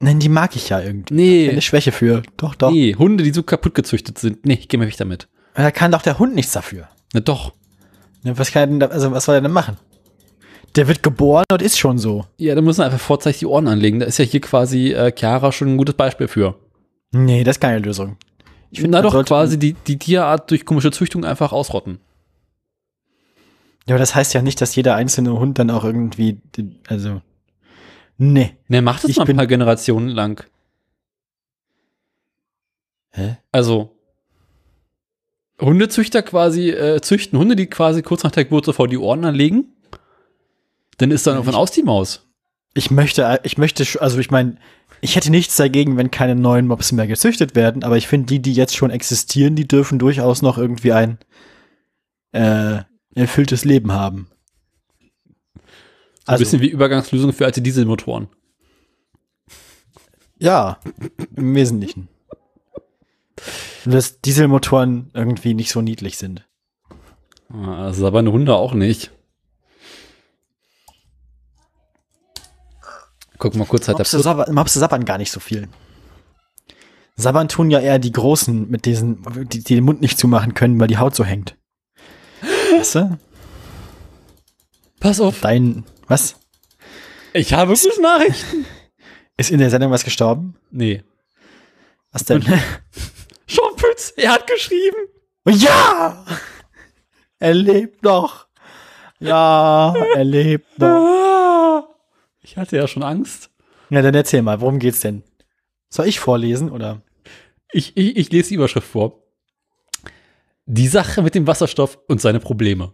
Nein, 0.00 0.20
die 0.20 0.28
mag 0.28 0.54
ich 0.54 0.68
ja 0.68 0.80
irgendwie. 0.80 1.14
Nee. 1.14 1.50
Eine 1.50 1.62
Schwäche 1.62 1.90
für. 1.92 2.22
Doch, 2.36 2.54
doch. 2.54 2.70
Nee, 2.70 2.94
Hunde, 2.94 3.24
die 3.24 3.32
so 3.32 3.42
kaputt 3.42 3.74
gezüchtet 3.74 4.18
sind. 4.18 4.46
Nee, 4.46 4.54
ich 4.54 4.68
geh 4.68 4.76
mir 4.76 4.86
weg 4.86 4.96
damit. 4.96 5.28
Da 5.54 5.70
kann 5.72 5.90
doch 5.90 6.02
der 6.02 6.18
Hund 6.18 6.34
nichts 6.34 6.52
dafür. 6.52 6.88
Na 7.12 7.20
doch. 7.20 7.52
Ne, 8.22 8.38
Was 8.38 8.52
kann 8.52 8.62
er 8.62 8.66
denn 8.68 8.80
da, 8.80 8.86
also 8.86 9.10
was 9.10 9.24
soll 9.24 9.34
er 9.36 9.40
denn 9.40 9.50
machen? 9.50 9.76
Der 10.76 10.86
wird 10.86 11.02
geboren 11.02 11.44
und 11.50 11.62
ist 11.62 11.78
schon 11.78 11.98
so. 11.98 12.26
Ja, 12.36 12.54
da 12.54 12.60
müssen 12.60 12.78
wir 12.80 12.84
einfach 12.84 13.00
vorzeitig 13.00 13.40
die 13.40 13.46
Ohren 13.46 13.66
anlegen. 13.66 13.98
Da 13.98 14.06
ist 14.06 14.18
ja 14.18 14.24
hier 14.24 14.40
quasi 14.40 14.92
äh, 14.92 15.12
Chiara 15.16 15.50
schon 15.50 15.68
ein 15.68 15.76
gutes 15.78 15.96
Beispiel 15.96 16.28
für. 16.28 16.56
Nee, 17.10 17.42
das 17.42 17.56
ist 17.56 17.60
keine 17.60 17.78
Lösung. 17.78 18.16
Ich 18.70 18.80
find, 18.80 18.92
Na 18.92 19.02
doch, 19.02 19.24
quasi 19.24 19.58
die, 19.58 19.72
die 19.72 19.98
Tierart 19.98 20.50
durch 20.50 20.64
komische 20.66 20.90
Züchtung 20.92 21.24
einfach 21.24 21.52
ausrotten. 21.52 21.98
Ja, 23.86 23.94
aber 23.94 23.98
das 23.98 24.14
heißt 24.14 24.34
ja 24.34 24.42
nicht, 24.42 24.60
dass 24.60 24.76
jeder 24.76 24.94
einzelne 24.94 25.38
Hund 25.38 25.58
dann 25.58 25.70
auch 25.70 25.84
irgendwie, 25.84 26.38
also, 26.86 27.22
nee. 28.18 28.56
Ne, 28.68 28.82
macht 28.82 29.04
es 29.04 29.10
Ich 29.10 29.16
mal 29.16 29.28
ein 29.28 29.36
paar 29.36 29.46
Generationen 29.46 30.08
lang. 30.08 30.44
Hä? 33.10 33.38
Also, 33.50 33.98
Hundezüchter 35.60 36.22
quasi 36.22 36.70
äh, 36.70 37.00
züchten 37.00 37.38
Hunde, 37.38 37.56
die 37.56 37.66
quasi 37.66 38.02
kurz 38.02 38.22
nach 38.22 38.30
der 38.30 38.44
Geburt 38.44 38.64
sofort 38.64 38.92
die 38.92 38.98
Ohren 38.98 39.24
anlegen. 39.24 39.72
Dann 40.98 41.10
ist 41.10 41.26
dann 41.26 41.34
irgendwann 41.34 41.54
aus 41.54 41.70
die 41.70 41.82
Maus. 41.82 42.26
Ich 42.74 42.90
möchte, 42.90 43.40
ich 43.42 43.58
möchte, 43.58 43.84
also 44.00 44.18
ich 44.18 44.30
meine, 44.30 44.56
ich 45.00 45.16
hätte 45.16 45.30
nichts 45.30 45.56
dagegen, 45.56 45.96
wenn 45.96 46.10
keine 46.10 46.34
neuen 46.34 46.66
Mopsen 46.66 46.96
mehr 46.96 47.06
gezüchtet 47.06 47.54
werden, 47.54 47.82
aber 47.82 47.96
ich 47.96 48.08
finde, 48.08 48.26
die, 48.26 48.40
die 48.40 48.52
jetzt 48.52 48.76
schon 48.76 48.90
existieren, 48.90 49.56
die 49.56 49.66
dürfen 49.66 49.98
durchaus 49.98 50.42
noch 50.42 50.58
irgendwie 50.58 50.92
ein 50.92 51.18
äh, 52.32 52.82
erfülltes 53.14 53.64
Leben 53.64 53.92
haben. 53.92 54.28
So 56.28 56.32
ein 56.32 56.34
Also, 56.34 56.42
bisschen 56.44 56.60
wie 56.60 56.68
Übergangslösung 56.68 57.32
für 57.32 57.46
alte 57.46 57.62
Dieselmotoren. 57.62 58.28
ja, 60.38 60.78
im 61.34 61.54
Wesentlichen. 61.54 62.08
Dass 63.86 64.20
Dieselmotoren 64.20 65.10
irgendwie 65.14 65.54
nicht 65.54 65.70
so 65.70 65.80
niedlich 65.80 66.18
sind. 66.18 66.46
Ah, 67.48 67.86
Das 67.86 67.96
ist 67.96 68.04
aber 68.04 68.18
eine 68.18 68.30
Hunde 68.30 68.54
auch 68.54 68.74
nicht. 68.74 69.10
Guck 73.38 73.54
mal 73.54 73.66
kurz, 73.66 73.88
hat 73.88 73.94
der 73.94 74.00
Mopse, 74.00 74.20
sabber, 74.20 74.52
Mopse 74.52 74.78
sabbern 74.80 75.04
gar 75.06 75.16
nicht 75.16 75.30
so 75.32 75.40
viel. 75.40 75.68
Sabbern 77.16 77.48
tun 77.48 77.70
ja 77.70 77.80
eher 77.80 77.98
die 77.98 78.12
Großen 78.12 78.68
mit 78.68 78.84
diesen, 78.84 79.22
die, 79.48 79.62
die 79.64 79.74
den 79.76 79.84
Mund 79.84 80.00
nicht 80.02 80.18
zumachen 80.18 80.54
können, 80.54 80.78
weil 80.78 80.88
die 80.88 80.98
Haut 80.98 81.14
so 81.14 81.24
hängt. 81.24 81.56
Weißt 82.76 82.96
du? 82.96 83.18
Pass 85.00 85.20
auf, 85.20 85.40
Dein, 85.40 85.84
was? 86.08 86.36
ich 87.32 87.52
habe 87.52 87.74
gute 87.74 88.02
Nachrichten. 88.02 88.66
Ist 89.36 89.50
in 89.50 89.58
der 89.58 89.70
Sendung 89.70 89.92
was 89.92 90.04
gestorben? 90.04 90.56
Nee. 90.70 91.04
Was 92.10 92.24
denn? 92.24 92.42
Sean 93.46 93.76
Pütz, 93.76 94.12
er 94.16 94.32
hat 94.32 94.46
geschrieben. 94.46 94.96
ja! 95.46 96.24
Er 97.40 97.54
lebt 97.54 98.02
noch. 98.02 98.48
Ja, 99.20 99.94
er 99.94 100.24
lebt 100.24 100.76
noch. 100.76 101.88
Ich 102.42 102.56
hatte 102.56 102.76
ja 102.76 102.88
schon 102.88 103.04
Angst. 103.04 103.50
Ja, 103.90 104.02
dann 104.02 104.14
erzähl 104.14 104.42
mal, 104.42 104.60
worum 104.60 104.80
geht's 104.80 104.98
denn? 105.00 105.22
Soll 105.88 106.08
ich 106.08 106.18
vorlesen 106.18 106.68
oder? 106.70 107.02
Ich, 107.70 107.96
ich, 107.96 108.16
ich 108.16 108.32
lese 108.32 108.48
die 108.48 108.54
Überschrift 108.56 108.88
vor. 108.88 109.22
Die 110.66 110.88
Sache 110.88 111.22
mit 111.22 111.36
dem 111.36 111.46
Wasserstoff 111.46 111.98
und 112.08 112.20
seine 112.20 112.40
Probleme. 112.40 112.92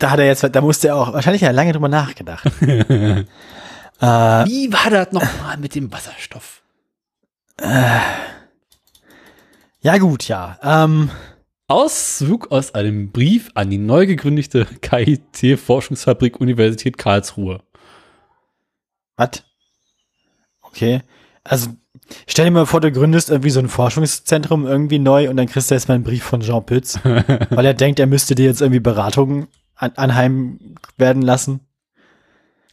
Da 0.00 0.10
hat 0.10 0.18
er 0.18 0.26
jetzt, 0.26 0.42
da 0.42 0.60
musste 0.62 0.88
er 0.88 0.96
auch, 0.96 1.12
wahrscheinlich 1.12 1.42
hat 1.42 1.50
er 1.50 1.52
lange 1.52 1.72
drüber 1.72 1.88
nachgedacht. 1.88 2.46
äh, 2.62 3.24
Wie 4.00 4.72
war 4.72 4.90
das 4.90 5.12
nochmal 5.12 5.58
mit 5.58 5.74
dem 5.74 5.92
Wasserstoff? 5.92 6.62
ja 9.82 9.98
gut, 9.98 10.26
ja. 10.26 10.58
Ähm, 10.62 11.10
Auszug 11.68 12.50
aus 12.50 12.74
einem 12.74 13.12
Brief 13.12 13.50
an 13.54 13.68
die 13.68 13.76
neu 13.76 14.06
gegründete 14.06 14.64
KIT-Forschungsfabrik 14.80 16.40
Universität 16.40 16.96
Karlsruhe. 16.96 17.60
was? 19.16 19.44
Okay. 20.62 21.02
Also, 21.44 21.68
stell 22.26 22.46
dir 22.46 22.52
mal 22.52 22.64
vor, 22.64 22.80
du 22.80 22.90
gründest 22.90 23.28
irgendwie 23.28 23.50
so 23.50 23.60
ein 23.60 23.68
Forschungszentrum 23.68 24.66
irgendwie 24.66 24.98
neu 24.98 25.28
und 25.28 25.36
dann 25.36 25.46
kriegst 25.46 25.70
du 25.70 25.74
erstmal 25.74 25.96
einen 25.96 26.04
Brief 26.04 26.24
von 26.24 26.40
Jean 26.40 26.64
Pütz, 26.64 26.98
weil 27.04 27.66
er 27.66 27.74
denkt, 27.74 28.00
er 28.00 28.06
müsste 28.06 28.34
dir 28.34 28.46
jetzt 28.46 28.62
irgendwie 28.62 28.80
Beratungen 28.80 29.46
an, 29.80 29.92
anheim 29.96 30.74
werden 30.96 31.22
lassen. 31.22 31.60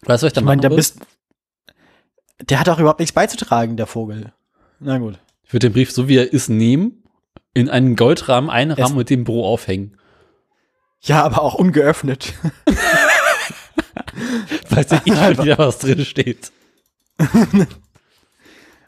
Weißt 0.04 0.24
du, 0.24 0.26
was 0.26 0.32
ich 0.32 0.34
da 0.34 0.42
Ich 0.42 0.46
meine, 0.46 0.62
der 0.62 0.70
machen 0.70 0.78
bist, 0.78 1.00
der 2.42 2.60
hat 2.60 2.70
auch 2.70 2.80
überhaupt 2.80 3.00
nichts 3.00 3.14
beizutragen, 3.14 3.78
der 3.78 3.88
Vogel. 3.88 4.34
Na 4.80 4.98
gut. 4.98 5.20
Ich 5.44 5.54
würde 5.54 5.70
den 5.70 5.74
Brief, 5.74 5.92
so 5.92 6.08
wie 6.08 6.18
er 6.18 6.32
ist, 6.34 6.50
nehmen, 6.50 7.04
in 7.54 7.70
einen 7.70 7.96
Goldrahmen 7.96 8.50
einrahmen 8.50 8.94
Es- 8.94 9.00
und 9.00 9.10
dem 9.10 9.24
Büro 9.24 9.46
aufhängen. 9.46 9.98
Ja, 11.02 11.24
aber 11.24 11.42
auch 11.42 11.54
ungeöffnet. 11.54 12.34
Weiß 14.70 14.90
ja 14.92 15.02
eh 15.06 15.16
schon 15.16 15.44
wieder, 15.44 15.58
was 15.58 15.80
drin 15.80 16.04
steht. 16.04 16.52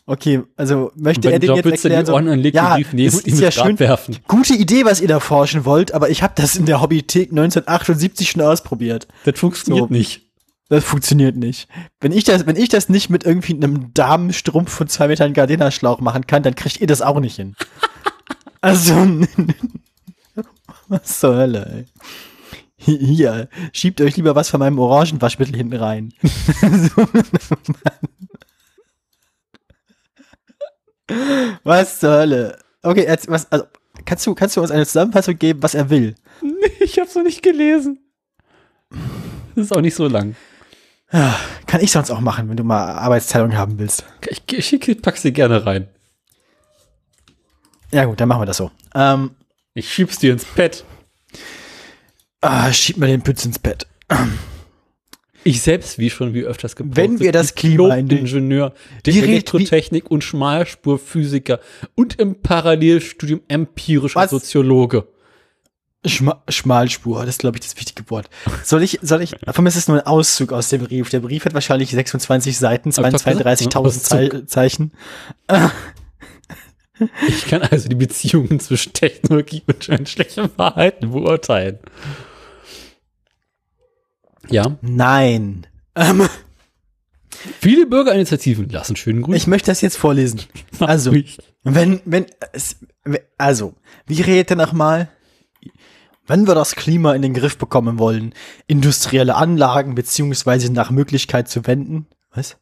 Okay, 0.10 0.41
also 0.58 0.88
Und 0.95 1.04
möchte 1.04 1.32
er 1.32 1.38
den 1.38 1.54
jetzt 1.56 1.65
erklären, 1.67 2.04
die 2.04 2.12
Ohren 2.12 2.28
anlegt, 2.30 2.56
ja, 2.56 2.69
den 2.76 2.78
Brief 2.84 2.93
nehmen 2.93 3.08
es 3.10 3.15
und 3.17 3.28
ihn 3.28 3.34
ist 3.36 3.41
ja 3.41 3.52
schön, 3.52 3.78
werfen. 3.78 4.17
gute 4.28 4.56
Idee, 4.56 4.84
was 4.84 5.02
ihr 5.02 5.08
da 5.08 5.19
forschen 5.19 5.65
wollt, 5.65 5.93
aber 5.93 6.10
ich 6.10 6.24
habe 6.24 6.34
das 6.36 6.56
in 6.56 6.65
der 6.65 6.82
Hobbythek 6.82 7.30
1978 7.30 8.32
schon 8.32 8.41
ausprobiert. 8.41 9.08
Das 9.26 9.39
funktioniert 9.39 9.89
So. 9.89 9.93
nicht. 9.93 10.22
Das 10.67 10.84
funktioniert 10.84 11.36
nicht. 11.36 11.67
Wenn 12.02 12.12
ich 12.12 12.24
das, 12.24 12.48
wenn 12.48 12.56
ich 12.56 12.69
das 12.69 12.89
nicht 12.89 13.12
mit 13.12 13.24
irgendwie 13.24 13.54
einem 13.54 13.93
Damenstrumpf 13.93 14.72
von 14.72 14.88
zwei 14.88 15.10
Metern 15.10 15.34
Gardena-Schlauch 15.34 16.00
machen 16.00 16.26
kann, 16.26 16.41
dann 16.41 16.56
kriegt 16.56 16.82
ihr 16.82 16.88
das 16.88 17.04
auch 17.04 17.19
nicht 17.19 17.36
hin. 17.36 17.56
Also, 18.62 18.93
was 20.89 21.19
zur 21.22 21.34
Hölle, 21.38 21.65
ey. 21.72 21.86
Hier, 22.76 23.48
schiebt 23.72 24.02
euch 24.02 24.17
lieber 24.17 24.36
was 24.36 24.50
von 24.50 24.60
meinem 24.60 24.80
Orangenwaschmittel 24.80 25.56
hinten 25.56 25.78
rein. 25.78 26.13
was 31.63 32.00
zur 32.00 32.12
Hölle? 32.12 32.60
Okay, 32.82 33.06
jetzt, 33.06 33.28
was, 33.30 33.52
also, 33.52 33.65
kannst 34.06 34.26
du, 34.26 34.36
kannst 34.36 34.56
du 34.58 34.62
uns 34.62 34.72
eine 34.72 34.86
Zusammenfassung 34.86 35.38
geben, 35.38 35.62
was 35.63 35.76
er 35.76 35.89
will? 35.89 36.15
Ich 36.80 36.98
hab's 37.00 37.15
noch 37.15 37.24
nicht 37.24 37.43
gelesen. 37.43 38.00
Das 39.56 39.65
ist 39.65 39.72
auch 39.76 39.82
nicht 39.82 39.95
so 39.95 40.08
lang. 40.08 40.36
Kann 41.65 41.82
ich 41.82 41.91
sonst 41.91 42.12
auch 42.12 42.19
machen, 42.22 42.50
wenn 42.50 42.58
du 42.58 42.63
mal 42.63 42.93
Arbeitsteilung 42.93 43.56
haben 43.58 43.78
willst. 43.80 44.06
Ich, 44.30 44.41
ich 44.52 44.65
schicke, 44.67 44.95
pack's 44.95 45.22
dir 45.24 45.32
gerne 45.32 45.65
rein. 45.65 45.88
Ja 47.91 48.06
gut, 48.06 48.19
dann 48.22 48.30
machen 48.30 48.41
wir 48.41 48.45
das 48.45 48.58
so. 48.58 48.72
Ähm, 48.95 49.32
Ich 49.74 49.91
schieb's 49.91 50.19
dir 50.19 50.32
ins 50.34 50.45
Bett. 50.45 50.86
ah, 52.41 52.72
schieb 52.72 52.98
mir 52.98 53.08
den 53.08 53.24
Pütz 53.24 53.43
ins 53.45 53.60
Bett. 53.60 53.88
Ich 55.43 55.62
selbst, 55.62 55.99
wie 55.99 56.10
schon 56.10 56.34
wie 56.34 56.43
öfters 56.43 56.75
gepostet, 56.75 56.97
Wenn 56.97 57.19
wir 57.19 57.32
das 57.32 57.56
Klima 57.56 57.95
Ingenieur, 57.95 58.73
der 59.06 59.13
Elektrotechnik 59.13 60.12
und 60.12 60.23
Schmalspurphysiker 60.23 61.60
und 61.95 62.19
im 62.19 62.41
Parallelstudium 62.41 63.41
empirischer 63.47 64.19
Was? 64.19 64.32
Soziologe. 64.32 65.08
Schma 66.06 66.41
Schmalspur, 66.47 67.19
das 67.25 67.36
ist, 67.36 67.39
glaube 67.39 67.58
ich, 67.58 67.62
das 67.62 67.75
wichtige 67.75 68.10
Wort. 68.10 68.30
Soll 68.63 68.84
ich, 68.84 68.99
soll 69.02 69.21
ich, 69.21 69.36
von 69.52 69.63
mir 69.63 69.69
ist 69.69 69.75
es 69.75 69.89
nur 69.89 69.97
ein 69.97 70.06
Auszug 70.06 70.54
aus 70.54 70.69
dem 70.69 70.84
Brief. 70.84 71.10
Der 71.10 71.19
Brief 71.19 71.43
hat 71.43 71.54
wahrscheinlich 71.54 71.91
26 71.91 72.58
Seiten, 72.58 72.91
Hab 72.91 73.06
ich 73.06 73.21
doch 73.21 73.25
gesagt, 73.25 73.75
32.000 73.75 74.02
Zei 74.02 74.41
Zeichen. 74.45 74.93
Ich 77.28 77.45
kann 77.47 77.62
also 77.62 77.88
die 77.88 77.95
Beziehungen 77.95 78.60
zwischen 78.60 78.93
Technologie 78.93 79.63
und 79.67 79.88
menschlichem 79.88 80.49
Verhalten 80.49 81.12
beurteilen. 81.12 81.80
Ja, 84.52 84.78
Nein. 84.82 85.68
Ähm, 85.96 86.28
viele 87.60 87.86
Bürgerinitiativen 87.86 88.70
lassen 88.70 88.96
schönen 88.96 89.22
Grüßen. 89.22 89.36
ich 89.36 89.48
möchte 89.48 89.72
das 89.72 89.82
jetzt 89.82 89.98
vorlesen. 89.98 90.42
Also, 90.80 91.14
wenn, 91.64 92.00
wenn, 92.06 92.26
also, 93.38 93.74
wie 94.08 94.22
redet 94.22 94.52
er 94.52 94.56
nochmal? 94.56 95.10
Wenn 96.26 96.48
wir 96.48 96.56
das 96.56 96.76
Klima 96.76 97.14
in 97.16 97.22
den 97.22 97.34
Griff 97.34 97.58
bekommen 97.58 98.00
wollen, 98.00 98.34
industrielle 98.68 99.36
Anlagen 99.36 99.96
beziehungsweise 99.96 100.72
nach 100.72 100.90
Möglichkeit 100.90 101.50
zu 101.50 101.68
wenden. 101.68 102.08
Was? 102.32 102.58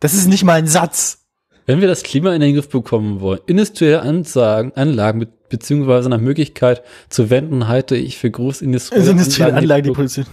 Das 0.00 0.12
ist 0.12 0.26
nicht 0.26 0.44
mal 0.44 0.54
ein 0.54 0.66
Satz. 0.66 1.24
Wenn 1.64 1.80
wir 1.80 1.88
das 1.88 2.02
Klima 2.02 2.34
in 2.34 2.42
den 2.42 2.54
Griff 2.54 2.68
bekommen 2.68 3.20
wollen, 3.20 3.40
industrielle 3.46 4.02
Anlagen 4.02 5.18
mit, 5.18 5.30
beziehungsweise 5.54 6.08
nach 6.08 6.20
Möglichkeit 6.20 6.82
zu 7.08 7.30
wenden, 7.30 7.68
halte 7.68 7.96
ich 7.96 8.18
für 8.18 8.30
großindustrielle 8.30 9.00
Also 9.00 9.12
industrielle 9.12 9.54
Anlagen, 9.54 9.84
die 9.84 9.90
die 9.90 9.94
Produktion, 9.94 10.26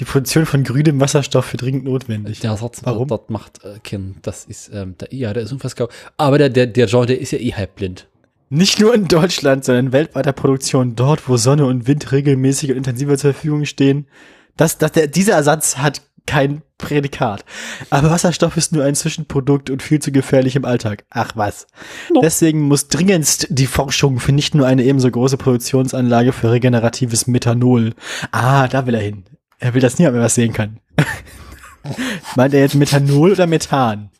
die 0.00 0.04
Produktion 0.04 0.46
von 0.46 0.64
grünem 0.64 1.00
Wasserstoff 1.00 1.44
für 1.44 1.58
dringend 1.58 1.84
notwendig. 1.84 2.40
der 2.40 2.56
Satz, 2.56 2.80
Warum? 2.82 3.08
das 3.08 3.20
macht 3.28 3.62
äh, 3.62 3.78
Ken, 3.84 4.16
das 4.22 4.46
ist, 4.46 4.70
ähm, 4.72 4.96
der, 4.98 5.12
ja, 5.12 5.34
der 5.34 5.42
ist 5.42 5.52
unfassbar. 5.52 5.88
Aber 6.16 6.38
der, 6.38 6.48
der, 6.48 6.66
der 6.66 6.86
Jean, 6.86 7.06
der 7.06 7.20
ist 7.20 7.32
ja 7.32 7.38
eh 7.38 7.52
halb 7.52 7.76
blind. 7.76 8.08
Nicht 8.48 8.80
nur 8.80 8.94
in 8.94 9.06
Deutschland, 9.06 9.64
sondern 9.64 9.86
in 9.86 9.92
weltweiter 9.92 10.32
Produktion, 10.32 10.96
dort, 10.96 11.28
wo 11.28 11.36
Sonne 11.36 11.66
und 11.66 11.86
Wind 11.86 12.10
regelmäßig 12.10 12.70
und 12.70 12.78
intensiver 12.78 13.18
zur 13.18 13.34
Verfügung 13.34 13.66
stehen. 13.66 14.06
Das, 14.56 14.78
das, 14.78 14.92
der, 14.92 15.08
dieser 15.08 15.34
Ersatz 15.34 15.76
hat 15.76 16.00
kein 16.26 16.62
Prädikat. 16.78 17.44
Aber 17.90 18.10
Wasserstoff 18.10 18.56
ist 18.56 18.72
nur 18.72 18.84
ein 18.84 18.94
Zwischenprodukt 18.94 19.70
und 19.70 19.82
viel 19.82 20.00
zu 20.00 20.12
gefährlich 20.12 20.56
im 20.56 20.64
Alltag. 20.64 21.04
Ach 21.10 21.32
was. 21.34 21.66
No. 22.12 22.20
Deswegen 22.20 22.62
muss 22.62 22.88
dringendst 22.88 23.46
die 23.50 23.66
Forschung 23.66 24.18
für 24.18 24.32
nicht 24.32 24.54
nur 24.54 24.66
eine 24.66 24.84
ebenso 24.84 25.10
große 25.10 25.36
Produktionsanlage 25.36 26.32
für 26.32 26.50
regeneratives 26.50 27.26
Methanol. 27.26 27.94
Ah, 28.30 28.68
da 28.68 28.86
will 28.86 28.94
er 28.94 29.02
hin. 29.02 29.24
Er 29.58 29.74
will, 29.74 29.80
dass 29.80 29.98
niemand 29.98 30.16
mehr 30.16 30.24
was 30.24 30.34
sehen 30.34 30.52
kann. 30.52 30.80
Meint 32.36 32.54
er 32.54 32.60
jetzt 32.60 32.74
Methanol 32.74 33.32
oder 33.32 33.46
Methan? 33.46 34.10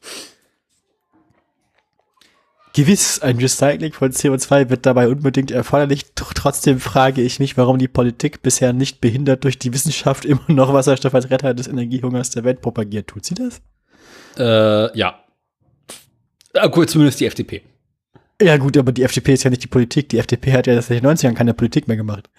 Gewiss, 2.74 3.20
ein 3.20 3.36
Recycling 3.36 3.92
von 3.92 4.12
CO2 4.12 4.70
wird 4.70 4.86
dabei 4.86 5.08
unbedingt 5.08 5.50
erforderlich. 5.50 6.14
Doch 6.14 6.32
trotzdem 6.32 6.80
frage 6.80 7.20
ich 7.20 7.38
mich, 7.38 7.56
warum 7.56 7.78
die 7.78 7.88
Politik 7.88 8.42
bisher 8.42 8.72
nicht 8.72 9.00
behindert 9.00 9.44
durch 9.44 9.58
die 9.58 9.74
Wissenschaft 9.74 10.24
immer 10.24 10.40
noch 10.48 10.72
Wasserstoff 10.72 11.14
als 11.14 11.30
Retter 11.30 11.52
des 11.52 11.68
Energiehungers 11.68 12.30
der 12.30 12.44
Welt 12.44 12.62
propagiert. 12.62 13.08
Tut 13.08 13.26
sie 13.26 13.34
das? 13.34 13.60
Äh, 14.38 14.96
ja. 14.98 15.22
Ah, 16.54 16.66
gut, 16.68 16.88
zumindest 16.88 17.20
die 17.20 17.26
FDP. 17.26 17.62
Ja 18.40 18.56
gut, 18.56 18.76
aber 18.76 18.92
die 18.92 19.02
FDP 19.02 19.34
ist 19.34 19.44
ja 19.44 19.50
nicht 19.50 19.62
die 19.62 19.68
Politik. 19.68 20.08
Die 20.08 20.18
FDP 20.18 20.52
hat 20.52 20.66
ja 20.66 20.80
seit 20.80 21.02
den 21.02 21.10
90ern 21.10 21.34
keine 21.34 21.54
Politik 21.54 21.88
mehr 21.88 21.96
gemacht. 21.96 22.30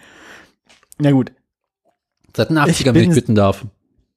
Na 0.98 1.12
gut. 1.12 1.32
Seit 2.36 2.50
den 2.50 2.58
Ich 2.58 2.82
80ern, 2.82 2.93
wenn 2.96 3.10
ich 3.10 3.15
bitten 3.15 3.36
darf. 3.36 3.65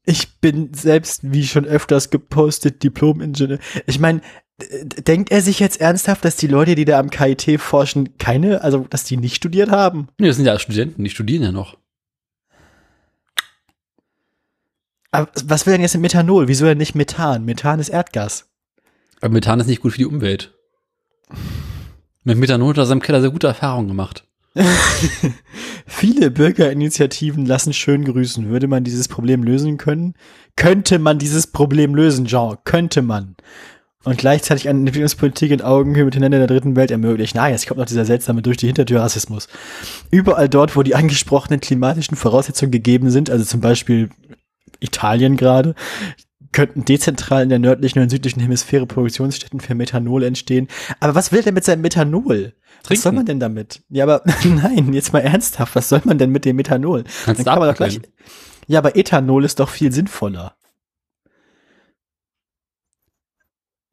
Ich 0.05 0.40
bin 0.40 0.72
selbst, 0.72 1.33
wie 1.33 1.46
schon 1.46 1.64
öfters 1.64 2.11
gepostet, 2.11 2.83
Diplom-Ingenieur. 2.83 3.59
Ich 3.87 3.98
meine, 3.98 4.20
denkt 4.59 5.31
er 5.31 5.42
sich 5.42 5.61
jetzt 5.61 5.81
ernsthaft, 5.81 6.25
dass 6.25 6.37
die 6.37 6.47
Leute, 6.47 6.75
die 6.75 6.85
da 6.85 6.99
am 6.99 7.11
KIT 7.11 7.61
forschen, 7.61 8.16
keine, 8.19 8.62
also 8.62 8.87
dass 8.88 9.05
die 9.05 9.16
nicht 9.16 9.37
studiert 9.37 9.71
haben? 9.71 10.09
Nee, 10.19 10.29
das 10.29 10.37
sind 10.37 10.47
ja 10.47 10.59
Studenten, 10.59 11.05
die 11.05 11.11
studieren 11.11 11.42
ja 11.42 11.53
noch. 11.53 11.77
Aber 15.11 15.31
was 15.45 15.66
will 15.66 15.73
denn 15.73 15.83
jetzt 15.83 15.95
mit 15.95 16.03
Methanol? 16.03 16.49
Wieso 16.49 16.66
denn 16.66 16.79
nicht 16.79 16.95
Methan? 16.95 17.45
Methan 17.45 17.81
ist 17.81 17.88
Erdgas. 17.88 18.49
Aber 19.21 19.33
Methan 19.33 19.61
ist 19.61 19.66
nicht 19.66 19.81
gut 19.81 19.92
für 19.92 19.99
die 19.99 20.07
Umwelt. 20.07 20.55
Mit 22.25 22.38
Methanol 22.38 22.71
hat 22.71 22.79
er 22.79 22.87
seinem 22.87 23.01
Keller 23.01 23.21
sehr 23.21 23.31
gute 23.31 23.47
Erfahrungen 23.47 23.88
gemacht. 23.88 24.27
Viele 25.87 26.31
Bürgerinitiativen 26.31 27.47
lassen 27.47 27.73
schön 27.73 28.05
grüßen. 28.05 28.49
Würde 28.49 28.69
man 28.69 28.85
dieses 28.85 29.09
Problem 29.09 29.42
lösen 29.42 29.77
können? 29.77 30.14
Könnte 30.57 30.99
man 30.99 31.19
dieses 31.19 31.47
Problem 31.47 31.95
lösen, 31.95 32.27
Jean? 32.27 32.57
Könnte 32.64 33.03
man. 33.03 33.37
Und 34.07 34.19
gleichzeitig 34.19 34.69
eine 34.69 34.79
Entwicklungspolitik 34.79 35.51
in 35.51 35.62
Augenhöhe 35.62 36.05
mit 36.05 36.14
den 36.14 36.23
Ländern 36.23 36.38
der 36.38 36.47
dritten 36.47 36.77
Welt 36.77 36.92
ermöglichen. 36.92 37.38
Ah, 37.38 37.49
jetzt 37.49 37.66
kommt 37.66 37.81
noch 37.81 37.87
dieser 37.87 38.05
seltsame 38.05 38.40
durch 38.40 38.57
die 38.57 38.66
Hintertür 38.66 39.01
Rassismus. 39.01 39.49
Überall 40.12 40.49
dort, 40.49 40.77
wo 40.77 40.85
die 40.85 40.95
angesprochenen 40.95 41.59
klimatischen 41.59 42.16
Voraussetzungen 42.16 42.71
gegeben 42.71 43.11
sind, 43.11 43.31
also 43.31 43.45
zum 43.45 43.61
Beispiel 43.61 44.11
Italien 44.79 45.37
gerade, 45.37 45.75
könnten 46.53 46.85
dezentral 46.85 47.42
in 47.42 47.49
der 47.49 47.59
nördlichen 47.59 48.01
und 48.01 48.09
südlichen 48.09 48.38
Hemisphäre 48.38 48.87
Produktionsstätten 48.87 49.59
für 49.59 49.75
Methanol 49.75 50.23
entstehen. 50.23 50.69
Aber 51.01 51.16
was 51.16 51.33
will 51.33 51.40
er 51.40 51.47
denn 51.47 51.55
mit 51.55 51.64
seinem 51.64 51.81
Methanol? 51.81 52.55
Was 52.85 53.03
soll 53.03 53.11
Trinken. 53.11 53.16
man 53.16 53.27
denn 53.27 53.40
damit? 53.40 53.83
Ja, 53.88 54.05
aber 54.05 54.23
nein, 54.45 54.92
jetzt 54.92 55.12
mal 55.12 55.19
ernsthaft, 55.19 55.75
was 55.75 55.88
soll 55.88 56.03
man 56.05 56.19
denn 56.19 56.31
mit 56.31 56.45
dem 56.45 56.55
Methanol? 56.55 57.03
Kannst 57.25 57.40
Dann 57.40 57.55
kann 57.55 57.59
man 57.59 57.71
doch 57.71 57.77
gleich, 57.77 58.01
ja, 58.69 58.79
aber 58.79 58.95
Ethanol 58.95 59.45
ist 59.45 59.59
doch 59.59 59.69
viel 59.69 59.90
sinnvoller. 59.90 60.55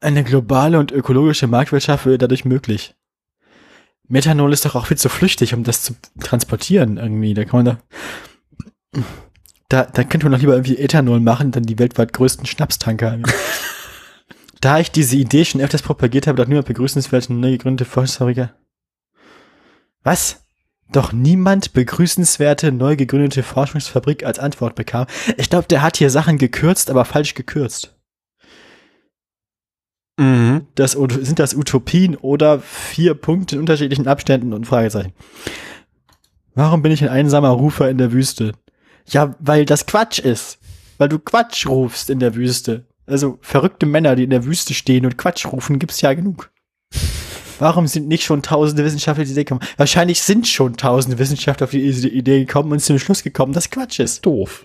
Eine 0.04 0.22
globale 0.22 0.78
und 0.78 0.92
ökologische 0.92 1.46
Marktwirtschaft 1.46 2.04
würde 2.04 2.18
dadurch 2.18 2.44
möglich. 2.44 2.94
Methanol 4.06 4.52
ist 4.52 4.66
doch 4.66 4.74
auch 4.74 4.84
viel 4.84 4.98
zu 4.98 5.08
flüchtig, 5.08 5.54
um 5.54 5.64
das 5.64 5.80
zu 5.80 5.94
transportieren 6.20 6.98
irgendwie. 6.98 7.32
Da 7.32 7.46
kann 7.46 7.64
man 7.64 7.78
da, 8.92 9.02
da, 9.70 9.84
da 9.84 10.04
könnte 10.04 10.26
man 10.26 10.32
doch 10.32 10.40
lieber 10.40 10.52
irgendwie 10.52 10.76
Ethanol 10.76 11.20
machen, 11.20 11.52
dann 11.52 11.62
die 11.62 11.78
weltweit 11.78 12.12
größten 12.12 12.44
Schnapstanker. 12.44 13.18
da 14.60 14.78
ich 14.78 14.90
diese 14.90 15.16
Idee 15.16 15.46
schon 15.46 15.62
öfters 15.62 15.80
propagiert 15.80 16.26
habe, 16.26 16.36
doch 16.36 16.48
niemand 16.48 16.66
begrüßenswert 16.66 17.30
eine 17.30 17.38
neu 17.38 17.52
gegründete 17.52 17.88
Forschungsfabrik. 17.88 18.50
Was? 20.02 20.44
Doch 20.92 21.14
niemand 21.14 21.72
begrüßenswerte 21.72 22.72
neu 22.72 22.96
gegründete 22.96 23.42
Forschungsfabrik 23.42 24.26
als 24.26 24.38
Antwort 24.38 24.74
bekam. 24.74 25.06
Ich 25.38 25.48
glaube, 25.48 25.66
der 25.66 25.80
hat 25.80 25.96
hier 25.96 26.10
Sachen 26.10 26.36
gekürzt, 26.36 26.90
aber 26.90 27.06
falsch 27.06 27.32
gekürzt. 27.32 27.93
Mhm. 30.16 30.66
Das, 30.74 30.92
sind 30.92 31.38
das 31.38 31.54
Utopien 31.54 32.16
oder 32.16 32.60
vier 32.60 33.14
Punkte 33.14 33.56
in 33.56 33.60
unterschiedlichen 33.60 34.06
Abständen 34.06 34.52
und 34.52 34.66
Fragezeichen. 34.66 35.12
Warum 36.54 36.82
bin 36.82 36.92
ich 36.92 37.02
ein 37.02 37.08
einsamer 37.08 37.48
Rufer 37.48 37.90
in 37.90 37.98
der 37.98 38.12
Wüste? 38.12 38.52
Ja, 39.06 39.34
weil 39.40 39.64
das 39.64 39.86
Quatsch 39.86 40.20
ist. 40.20 40.58
Weil 40.98 41.08
du 41.08 41.18
Quatsch 41.18 41.66
rufst 41.66 42.10
in 42.10 42.20
der 42.20 42.36
Wüste. 42.36 42.86
Also 43.06 43.38
verrückte 43.42 43.86
Männer, 43.86 44.16
die 44.16 44.24
in 44.24 44.30
der 44.30 44.44
Wüste 44.44 44.72
stehen 44.72 45.04
und 45.04 45.18
Quatsch 45.18 45.46
rufen, 45.46 45.78
gibt's 45.78 46.00
ja 46.00 46.14
genug. 46.14 46.50
Warum 47.58 47.86
sind 47.86 48.08
nicht 48.08 48.24
schon 48.24 48.42
tausende 48.42 48.84
Wissenschaftler 48.84 49.22
auf 49.22 49.26
die 49.26 49.32
Idee 49.32 49.44
gekommen? 49.44 49.66
Wahrscheinlich 49.76 50.22
sind 50.22 50.46
schon 50.46 50.76
tausende 50.76 51.18
Wissenschaftler 51.18 51.64
auf 51.64 51.70
die 51.70 51.82
Idee 51.82 52.44
gekommen 52.44 52.72
und 52.72 52.80
zum 52.80 52.98
Schluss 52.98 53.22
gekommen, 53.22 53.52
dass 53.52 53.70
Quatsch 53.70 54.00
ist. 54.00 54.24
Doof. 54.24 54.64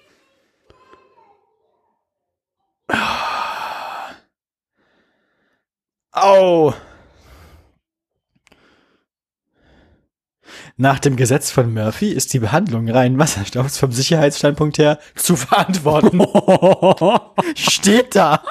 Au! 6.21 6.73
Nach 10.75 10.99
dem 10.99 11.15
Gesetz 11.15 11.51
von 11.51 11.73
Murphy 11.73 12.09
ist 12.11 12.33
die 12.33 12.39
Behandlung 12.39 12.89
reinen 12.89 13.19
Wasserstoffs 13.19 13.77
vom 13.77 13.91
Sicherheitsstandpunkt 13.91 14.77
her 14.77 14.99
zu 15.15 15.35
verantworten. 15.35 16.21
Steht 17.55 18.15
da. 18.15 18.43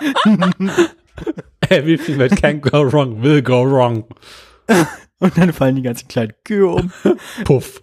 Everything 1.69 2.19
that 2.19 2.41
can 2.41 2.61
go 2.61 2.91
wrong 2.91 3.23
will 3.23 3.43
go 3.43 3.65
wrong. 3.65 4.05
Und 5.19 5.37
dann 5.37 5.53
fallen 5.53 5.77
die 5.77 5.83
ganzen 5.83 6.09
kleinen 6.09 6.35
Kühe 6.45 6.69
um. 6.69 6.93
Puff. 7.45 7.83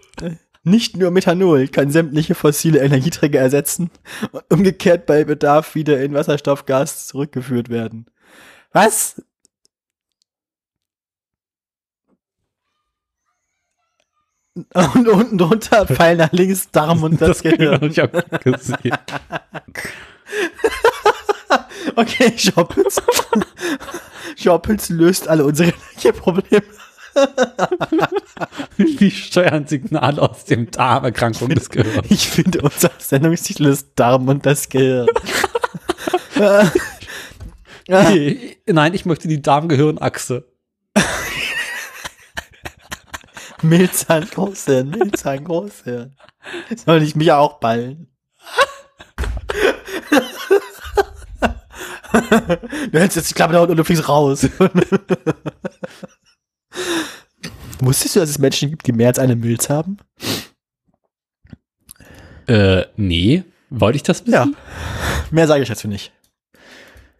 Nicht 0.63 0.97
nur 0.97 1.11
Methanol 1.11 1.67
kann 1.67 1.91
sämtliche 1.91 2.33
fossile 2.33 2.79
Energieträger 2.79 3.39
ersetzen 3.39 3.91
und 4.31 4.43
umgekehrt 4.51 5.05
bei 5.05 5.23
Bedarf 5.23 5.75
wieder 5.75 6.01
in 6.01 6.13
Wasserstoffgas 6.13 7.07
zurückgeführt 7.07 7.69
werden. 7.69 8.07
Was? 8.71 9.21
Und 14.73 15.07
unten 15.07 15.37
drunter 15.37 15.85
Pfeil 15.87 16.15
nach 16.15 16.31
links, 16.31 16.69
Darm 16.71 17.03
und 17.03 17.19
das, 17.21 17.41
Das 17.41 17.43
Gehirn. 17.43 17.73
habe 17.75 17.87
ich 17.87 18.01
auch 18.01 18.09
gesehen. 18.41 18.97
Okay, 21.97 22.33
Schorpitz. 22.35 23.01
Schorpitz 24.35 24.89
löst 24.89 25.27
alle 25.29 25.45
unsere 25.45 25.71
Probleme. 26.13 26.63
Wie 28.75 29.11
steuern 29.11 29.65
Signale 29.67 30.21
aus 30.21 30.43
dem 30.43 30.69
Darmerkrankung 30.71 31.49
des 31.49 31.69
Gehirns? 31.69 32.07
Ich 32.09 32.27
finde, 32.27 32.61
unser 32.63 32.91
Sendungstitel 32.97 33.67
ist 33.67 33.89
Darm 33.95 34.27
und 34.27 34.45
das 34.45 34.67
Gehirn. 34.67 35.07
Nee, 37.87 38.57
Nein, 38.65 38.93
ich 38.93 39.05
möchte 39.05 39.27
die 39.29 39.41
Darmgehirnachse. 39.41 40.43
Milzahn 43.69 44.25
Großhirn, 44.29 44.89
Milzahn 44.89 45.43
Großhirn. 45.43 46.15
Soll 46.85 47.03
ich 47.03 47.15
mich 47.15 47.31
auch 47.31 47.59
ballen? 47.59 48.07
du 52.91 52.99
hältst 52.99 53.17
jetzt 53.17 53.29
die 53.29 53.33
Klappe 53.33 53.53
da 53.53 53.63
und 53.63 53.75
du 53.75 53.83
fliegst 53.83 54.07
raus. 54.07 54.47
Wusstest 57.79 58.15
du, 58.15 58.19
dass 58.21 58.29
es 58.29 58.39
Menschen 58.39 58.69
gibt, 58.69 58.87
die 58.87 58.93
mehr 58.93 59.09
als 59.09 59.19
eine 59.19 59.35
Milz 59.35 59.69
haben? 59.69 59.97
Äh, 62.47 62.85
nee. 62.95 63.43
Wollte 63.69 63.97
ich 63.97 64.03
das 64.03 64.21
wissen? 64.21 64.33
Ja. 64.33 64.47
Mehr 65.31 65.47
sage 65.47 65.63
ich 65.63 65.69
dazu 65.69 65.87
nicht. 65.87 66.13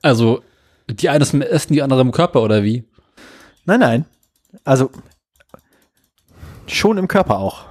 Also, 0.02 0.44
die 0.88 1.10
eine 1.10 1.24
ist 1.24 1.34
im 1.34 1.42
Essen, 1.42 1.74
die 1.74 1.82
andere 1.82 2.02
im 2.02 2.12
Körper, 2.12 2.42
oder 2.42 2.64
wie? 2.64 2.86
Nein, 3.66 3.80
nein. 3.80 4.06
Also 4.64 4.92
schon 6.68 6.98
im 6.98 7.08
Körper 7.08 7.38
auch. 7.38 7.66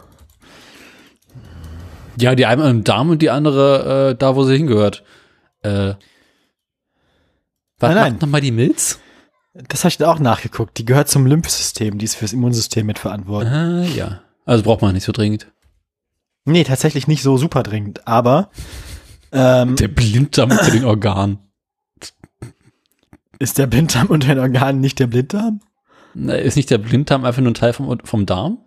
Ja, 2.17 2.35
die 2.35 2.47
eine 2.47 2.69
im 2.71 2.85
Darm 2.85 3.11
und 3.11 3.23
die 3.23 3.31
andere 3.31 4.11
äh, 4.11 4.15
da, 4.17 4.37
wo 4.37 4.45
sie 4.45 4.57
hingehört. 4.57 5.03
Äh, 5.63 5.95
was 7.79 7.89
Nein, 7.91 7.95
nein. 7.95 8.13
macht 8.13 8.23
nochmal 8.23 8.41
die 8.41 8.53
Milz? 8.53 9.01
Das 9.55 9.81
habe 9.85 9.89
ich 9.91 9.99
da 9.99 10.11
auch 10.11 10.19
nachgeguckt. 10.19 10.79
Die 10.79 10.85
gehört 10.85 11.09
zum 11.09 11.27
Lymphsystem, 11.27 11.99
die 11.99 12.05
ist 12.05 12.15
fürs 12.17 12.33
Immunsystem 12.33 12.87
mitverantwortlich. 12.87 13.53
Ah, 13.53 13.83
ja. 13.83 14.21
Also 14.45 14.63
braucht 14.65 14.83
man 14.83 14.95
nicht 14.95 15.05
so 15.05 15.13
dringend. 15.13 15.51
Nee, 16.45 16.65
tatsächlich 16.65 17.09
nicht 17.09 17.23
so 17.23 17.37
super 17.37 17.63
dringend, 17.63 18.07
aber 18.07 18.51
ähm, 19.33 19.77
Der 19.77 19.89
Blinddarm 19.89 20.51
unter 20.51 20.71
den 20.71 20.85
Organen. 20.85 21.39
ist 23.39 23.59
der 23.59 23.67
Blinddarm 23.67 24.09
unter 24.09 24.29
den 24.29 24.39
Organen 24.39 24.81
nicht 24.81 24.99
der 24.99 25.07
Blinddarm? 25.07 25.61
Na, 26.15 26.35
Ist 26.35 26.57
nicht 26.57 26.71
der 26.71 26.79
Blinddarm 26.79 27.25
einfach 27.25 27.41
nur 27.43 27.51
ein 27.51 27.55
Teil 27.55 27.73
vom, 27.73 27.99
vom 28.05 28.27
Darm? 28.27 28.59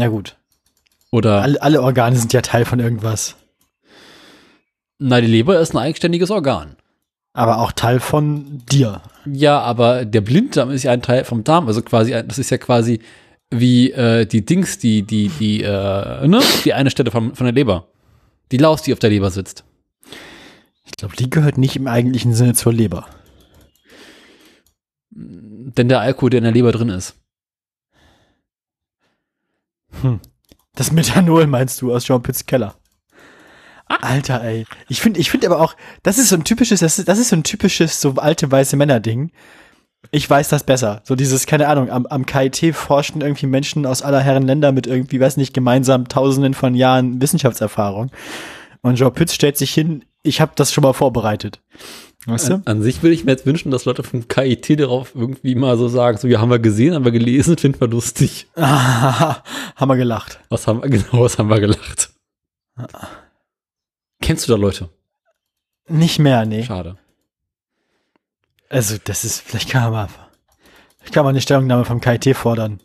Ja 0.00 0.08
gut. 0.08 0.36
Oder, 1.10 1.42
Alle, 1.42 1.60
alle 1.60 1.82
Organe 1.82 2.16
sind 2.16 2.32
ja 2.32 2.40
Teil 2.40 2.64
von 2.64 2.78
irgendwas. 2.80 3.36
na, 4.98 5.20
die 5.20 5.26
Leber 5.26 5.58
ist 5.60 5.74
ein 5.74 5.78
eigenständiges 5.78 6.30
Organ. 6.30 6.76
Aber 7.32 7.58
auch 7.58 7.72
Teil 7.72 8.00
von 8.00 8.62
dir. 8.70 9.02
Ja, 9.24 9.60
aber 9.60 10.04
der 10.04 10.20
Blinddarm 10.20 10.70
ist 10.70 10.82
ja 10.82 10.92
ein 10.92 11.02
Teil 11.02 11.24
vom 11.24 11.44
Darm, 11.44 11.66
also 11.68 11.82
quasi, 11.82 12.14
ein- 12.14 12.26
das 12.28 12.38
ist 12.38 12.50
ja 12.50 12.58
quasi 12.58 13.00
wie 13.52 13.90
äh, 13.92 14.26
die 14.26 14.44
Dings, 14.44 14.78
die, 14.78 15.02
die, 15.02 15.28
die, 15.28 15.62
äh, 15.62 16.26
ne? 16.28 16.40
Die 16.64 16.72
eine 16.72 16.90
Stelle 16.90 17.10
von, 17.10 17.34
von 17.34 17.44
der 17.46 17.52
Leber. 17.54 17.88
Die 18.52 18.56
Laus, 18.58 18.82
die 18.82 18.92
auf 18.92 18.98
der 19.00 19.10
Leber 19.10 19.30
sitzt. 19.30 19.64
Ich 20.84 20.92
glaube, 20.92 21.16
die 21.16 21.30
gehört 21.30 21.58
nicht 21.58 21.74
im 21.76 21.86
eigentlichen 21.88 22.32
Sinne 22.34 22.54
zur 22.54 22.72
Leber. 22.72 23.06
Denn 25.10 25.88
der 25.88 26.00
Alkohol, 26.00 26.30
der 26.30 26.38
in 26.38 26.44
der 26.44 26.52
Leber 26.52 26.72
drin 26.72 26.88
ist. 26.90 27.16
Das 30.74 30.92
Methanol 30.92 31.46
meinst 31.46 31.82
du 31.82 31.92
aus 31.92 32.04
Jean 32.04 32.22
Pitts 32.22 32.46
Keller. 32.46 32.74
Alter, 33.86 34.42
ey. 34.42 34.64
Ich 34.88 35.00
finde, 35.00 35.18
ich 35.18 35.30
finde 35.30 35.48
aber 35.48 35.60
auch, 35.60 35.74
das 36.02 36.16
ist 36.16 36.28
so 36.28 36.36
ein 36.36 36.44
typisches, 36.44 36.80
das 36.80 36.98
ist, 36.98 37.08
das 37.08 37.18
ist 37.18 37.30
so 37.30 37.36
ein 37.36 37.42
typisches, 37.42 38.00
so 38.00 38.14
alte 38.14 38.50
weiße 38.50 38.76
Männer-Ding. 38.76 39.32
Ich 40.12 40.30
weiß 40.30 40.48
das 40.48 40.64
besser. 40.64 41.02
So 41.04 41.16
dieses, 41.16 41.46
keine 41.46 41.68
Ahnung, 41.68 41.90
am, 41.90 42.06
am 42.06 42.24
KIT 42.24 42.74
forschen 42.74 43.20
irgendwie 43.20 43.46
Menschen 43.46 43.84
aus 43.84 44.02
aller 44.02 44.20
Herren 44.20 44.46
Länder 44.46 44.72
mit 44.72 44.86
irgendwie, 44.86 45.20
weiß 45.20 45.36
nicht, 45.36 45.52
gemeinsam 45.52 46.08
tausenden 46.08 46.54
von 46.54 46.74
Jahren 46.74 47.20
Wissenschaftserfahrung. 47.20 48.10
Und 48.80 48.96
Jean 48.96 49.12
Pütz 49.12 49.34
stellt 49.34 49.58
sich 49.58 49.74
hin, 49.74 50.04
ich 50.22 50.40
habe 50.40 50.52
das 50.54 50.72
schon 50.72 50.82
mal 50.82 50.92
vorbereitet. 50.92 51.60
Weißt 52.26 52.50
du? 52.50 52.54
An, 52.54 52.62
an 52.66 52.82
sich 52.82 53.02
würde 53.02 53.14
ich 53.14 53.24
mir 53.24 53.32
jetzt 53.32 53.46
wünschen, 53.46 53.70
dass 53.70 53.86
Leute 53.86 54.02
vom 54.02 54.28
KIT 54.28 54.78
darauf 54.78 55.14
irgendwie 55.14 55.54
mal 55.54 55.78
so 55.78 55.88
sagen, 55.88 56.18
so, 56.18 56.28
ja, 56.28 56.40
haben 56.40 56.50
wir 56.50 56.58
gesehen, 56.58 56.94
haben 56.94 57.04
wir 57.04 57.12
gelesen, 57.12 57.56
finden 57.58 57.80
wir 57.80 57.88
lustig. 57.88 58.46
Ah, 58.56 59.42
haben 59.76 59.88
wir 59.88 59.96
gelacht. 59.96 60.40
Was 60.50 60.66
haben 60.66 60.82
wir, 60.82 60.88
genau, 60.90 61.22
was 61.22 61.38
haben 61.38 61.48
wir 61.48 61.60
gelacht? 61.60 62.10
Kennst 64.20 64.46
du 64.48 64.52
da 64.52 64.58
Leute? 64.58 64.90
Nicht 65.88 66.18
mehr, 66.18 66.44
nee. 66.44 66.64
Schade. 66.64 66.98
Also, 68.68 68.96
das 69.02 69.24
ist, 69.24 69.40
vielleicht 69.40 69.70
kann 69.70 69.82
man 69.84 69.92
mal, 69.92 70.08
vielleicht 70.98 71.14
kann 71.14 71.24
man 71.24 71.30
eine 71.30 71.40
Stellungnahme 71.40 71.84
vom 71.84 72.00
KIT 72.00 72.36
fordern. 72.36 72.80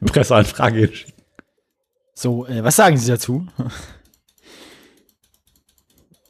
Presseanfrage 0.00 0.88
geschickt. 0.88 1.14
So, 2.14 2.46
äh, 2.46 2.62
was 2.62 2.76
sagen 2.76 2.96
Sie 2.96 3.08
dazu? 3.08 3.46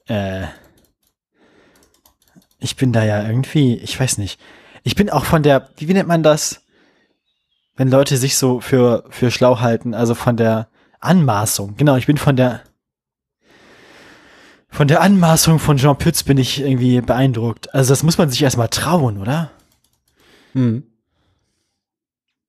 äh, 0.07 0.47
ich 2.63 2.77
bin 2.77 2.93
da 2.93 3.05
ja 3.05 3.27
irgendwie, 3.27 3.77
ich 3.77 3.99
weiß 3.99 4.19
nicht. 4.19 4.41
Ich 4.85 4.95
bin 4.95 5.11
auch 5.11 5.25
von 5.25 5.43
der, 5.43 5.69
wie, 5.77 5.89
wie 5.89 5.95
nennt 5.95 6.09
man 6.09 6.23
das? 6.23 6.63
Wenn 7.77 7.91
Leute 7.91 8.17
sich 8.17 8.37
so 8.37 8.61
für, 8.61 9.05
für 9.11 9.31
schlau 9.31 9.61
halten, 9.61 9.95
also 9.95 10.15
von 10.15 10.37
der 10.37 10.69
Anmaßung. 11.01 11.77
Genau, 11.77 11.97
ich 11.97 12.07
bin 12.07 12.19
von 12.19 12.37
der, 12.37 12.63
Von 14.69 14.89
der 14.89 15.03
Anmaßung 15.03 15.59
von 15.59 15.77
Jean 15.77 15.99
Pütz 15.99 16.23
bin 16.23 16.39
ich 16.39 16.61
irgendwie 16.61 17.03
beeindruckt. 17.03 17.75
Also 17.75 17.91
das 17.93 18.03
muss 18.03 18.17
man 18.17 18.31
sich 18.31 18.43
erstmal 18.43 18.69
trauen, 18.69 19.19
oder? 19.19 19.51
Hm. 20.55 20.85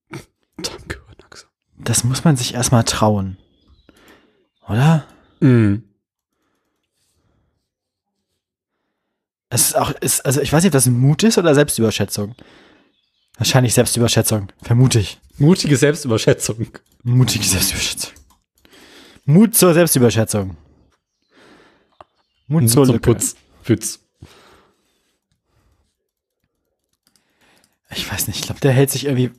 Danke, 0.57 1.01
Naxa. 1.21 1.47
Das 1.77 2.05
muss 2.05 2.23
man 2.23 2.37
sich 2.37 2.53
erstmal 2.53 2.85
trauen. 2.85 3.37
Oder? 4.69 5.05
Mhm. 5.41 5.83
Es 9.53 9.67
ist 9.67 9.75
auch, 9.77 9.91
ist, 10.01 10.25
also 10.25 10.41
ich 10.41 10.51
weiß 10.51 10.63
nicht, 10.63 10.69
ob 10.71 10.73
das 10.73 10.87
Mut 10.87 11.21
ist 11.21 11.37
oder 11.37 11.53
Selbstüberschätzung. 11.53 12.33
Wahrscheinlich 13.37 13.73
Selbstüberschätzung, 13.75 14.51
vermute 14.63 14.99
ich. 14.99 15.19
Mutige 15.37 15.77
Selbstüberschätzung. 15.77 16.65
Mutige 17.03 17.43
Selbstüberschätzung. 17.45 18.11
Mut 19.25 19.55
zur 19.55 19.73
Selbstüberschätzung. 19.75 20.57
Mut, 22.47 22.63
Mut 22.63 22.71
zur 22.71 22.87
Lücke. 22.87 22.99
Putz. 22.99 23.35
Pütz. 23.63 23.99
Ich 27.95 28.11
weiß 28.11 28.27
nicht, 28.27 28.39
ich 28.39 28.45
glaube, 28.45 28.59
der 28.61 28.71
hält 28.71 28.89
sich 28.89 29.05
irgendwie. 29.05 29.31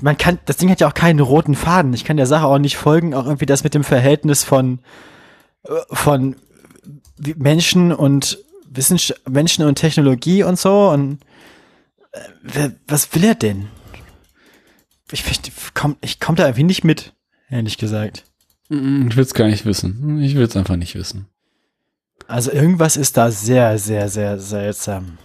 Man 0.00 0.18
kann, 0.18 0.38
das 0.44 0.58
Ding 0.58 0.70
hat 0.70 0.80
ja 0.80 0.88
auch 0.88 0.94
keinen 0.94 1.18
roten 1.20 1.54
Faden. 1.54 1.94
Ich 1.94 2.04
kann 2.04 2.18
der 2.18 2.26
Sache 2.26 2.44
auch 2.44 2.58
nicht 2.58 2.76
folgen, 2.76 3.14
auch 3.14 3.24
irgendwie 3.24 3.46
das 3.46 3.64
mit 3.64 3.72
dem 3.74 3.84
Verhältnis 3.84 4.44
von, 4.44 4.80
äh, 5.64 5.70
von 5.90 6.36
wie- 7.16 7.34
Menschen 7.36 7.92
und 7.92 8.38
Wissenschaft, 8.70 9.28
Menschen 9.28 9.66
und 9.66 9.74
Technologie 9.74 10.42
und 10.42 10.58
so. 10.58 10.90
Und 10.90 11.18
äh, 12.12 12.20
wer, 12.42 12.72
was 12.86 13.14
will 13.14 13.24
er 13.24 13.34
denn? 13.34 13.68
Ich, 15.12 15.24
ich 15.28 15.40
komm, 15.74 15.96
ich 16.00 16.20
komm 16.20 16.36
da 16.36 16.44
irgendwie 16.44 16.64
nicht 16.64 16.84
mit, 16.84 17.12
ehrlich 17.50 17.76
gesagt. 17.78 18.24
Ich 18.68 18.76
will 18.76 19.24
es 19.24 19.34
gar 19.34 19.48
nicht 19.48 19.66
wissen. 19.66 20.22
Ich 20.22 20.36
will 20.36 20.44
es 20.44 20.56
einfach 20.56 20.76
nicht 20.76 20.94
wissen. 20.94 21.26
Also 22.28 22.52
irgendwas 22.52 22.96
ist 22.96 23.16
da 23.16 23.32
sehr, 23.32 23.76
sehr, 23.78 24.08
sehr 24.08 24.38
seltsam. 24.38 25.18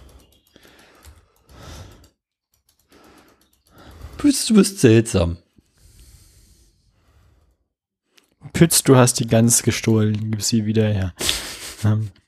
Pütz, 4.16 4.46
du 4.46 4.54
bist 4.54 4.80
seltsam. 4.80 5.36
Pütz, 8.52 8.82
du 8.82 8.96
hast 8.96 9.20
die 9.20 9.28
Gans 9.28 9.62
gestohlen, 9.62 10.32
gib 10.32 10.42
sie 10.42 10.66
wieder 10.66 10.88
her. 10.88 11.14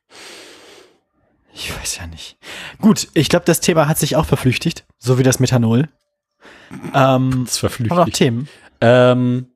Ich 1.60 1.76
weiß 1.76 1.96
ja 1.96 2.06
nicht. 2.06 2.36
Gut, 2.80 3.08
ich 3.14 3.28
glaube, 3.28 3.44
das 3.44 3.58
Thema 3.58 3.88
hat 3.88 3.98
sich 3.98 4.14
auch 4.14 4.26
verflüchtigt, 4.26 4.84
so 4.98 5.18
wie 5.18 5.24
das 5.24 5.40
Methanol. 5.40 5.88
Ähm, 6.94 7.44
Das 7.46 7.60
haben 7.62 7.72
wir 7.78 7.86
noch 7.88 7.96
verflüchtigt. 7.96 8.16
Themen? 8.16 8.48
Ähm, 8.80 9.48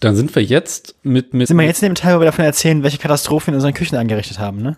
dann 0.00 0.16
sind 0.16 0.34
wir 0.34 0.44
jetzt 0.44 0.96
mit, 1.02 1.32
mit 1.32 1.48
Sind 1.48 1.56
wir 1.56 1.64
jetzt 1.64 1.82
in 1.82 1.88
dem 1.90 1.94
Teil, 1.94 2.16
wo 2.16 2.20
wir 2.20 2.26
davon 2.26 2.44
erzählen, 2.44 2.82
welche 2.82 2.98
Katastrophen 2.98 3.52
in 3.52 3.54
unseren 3.56 3.72
Küchen 3.72 3.96
angerichtet 3.96 4.38
haben, 4.38 4.60
ne? 4.60 4.76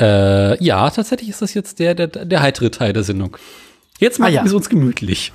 Äh, 0.00 0.64
ja, 0.64 0.88
tatsächlich 0.88 1.28
ist 1.28 1.42
das 1.42 1.52
jetzt 1.52 1.78
der, 1.78 1.94
der, 1.94 2.06
der 2.06 2.40
heitere 2.40 2.70
Teil 2.70 2.94
der 2.94 3.02
Sendung. 3.02 3.36
Jetzt 3.98 4.18
machen 4.18 4.30
Ah, 4.30 4.36
ja. 4.36 4.42
wir 4.44 4.48
es 4.48 4.54
uns 4.54 4.70
gemütlich. 4.70 5.30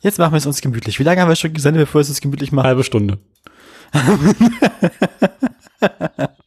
Jetzt 0.00 0.20
machen 0.20 0.32
wir 0.32 0.36
es 0.38 0.46
uns 0.46 0.60
gemütlich. 0.60 1.00
Wie 1.00 1.02
lange 1.02 1.20
haben 1.20 1.28
wir 1.28 1.34
schon 1.34 1.52
gesendet, 1.52 1.82
bevor 1.82 1.98
wir 1.98 2.02
es 2.02 2.08
uns 2.08 2.20
gemütlich 2.20 2.52
machen? 2.52 2.68
Halbe 2.68 2.84
Stunde. 2.84 3.18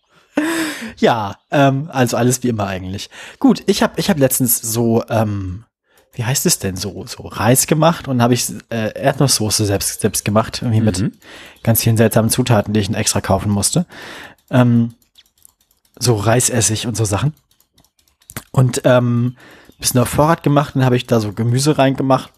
Ja, 0.97 1.37
ähm, 1.51 1.89
also 1.91 2.17
alles 2.17 2.43
wie 2.43 2.49
immer 2.49 2.67
eigentlich. 2.67 3.09
Gut, 3.39 3.63
ich 3.67 3.83
habe 3.83 3.93
ich 3.99 4.09
hab 4.09 4.17
letztens 4.19 4.59
so, 4.61 5.03
ähm, 5.09 5.63
wie 6.13 6.23
heißt 6.25 6.45
es 6.45 6.59
denn 6.59 6.75
so, 6.75 7.05
so 7.05 7.23
Reis 7.23 7.67
gemacht 7.67 8.07
und 8.07 8.21
habe 8.21 8.33
ich 8.33 8.49
äh, 8.69 8.91
Erdnusssoße 8.99 9.65
selbst 9.65 10.01
selbst 10.01 10.25
gemacht, 10.25 10.61
irgendwie 10.61 10.81
mit 10.81 10.99
Mhm. 10.99 11.11
ganz 11.63 11.83
vielen 11.83 11.97
seltsamen 11.97 12.29
Zutaten, 12.31 12.73
die 12.73 12.79
ich 12.79 12.89
extra 12.93 13.21
kaufen 13.21 13.51
musste. 13.51 13.85
Ähm, 14.49 14.93
so 15.99 16.15
Reisessig 16.15 16.87
und 16.87 16.95
so 16.97 17.05
Sachen. 17.05 17.33
Und 18.51 18.81
ähm, 18.85 19.35
bisschen 19.79 19.99
auf 19.99 20.09
Vorrat 20.09 20.41
gemacht, 20.43 20.75
dann 20.75 20.85
habe 20.85 20.95
ich 20.95 21.05
da 21.05 21.19
so 21.19 21.33
Gemüse 21.33 21.77
reingemacht, 21.77 22.31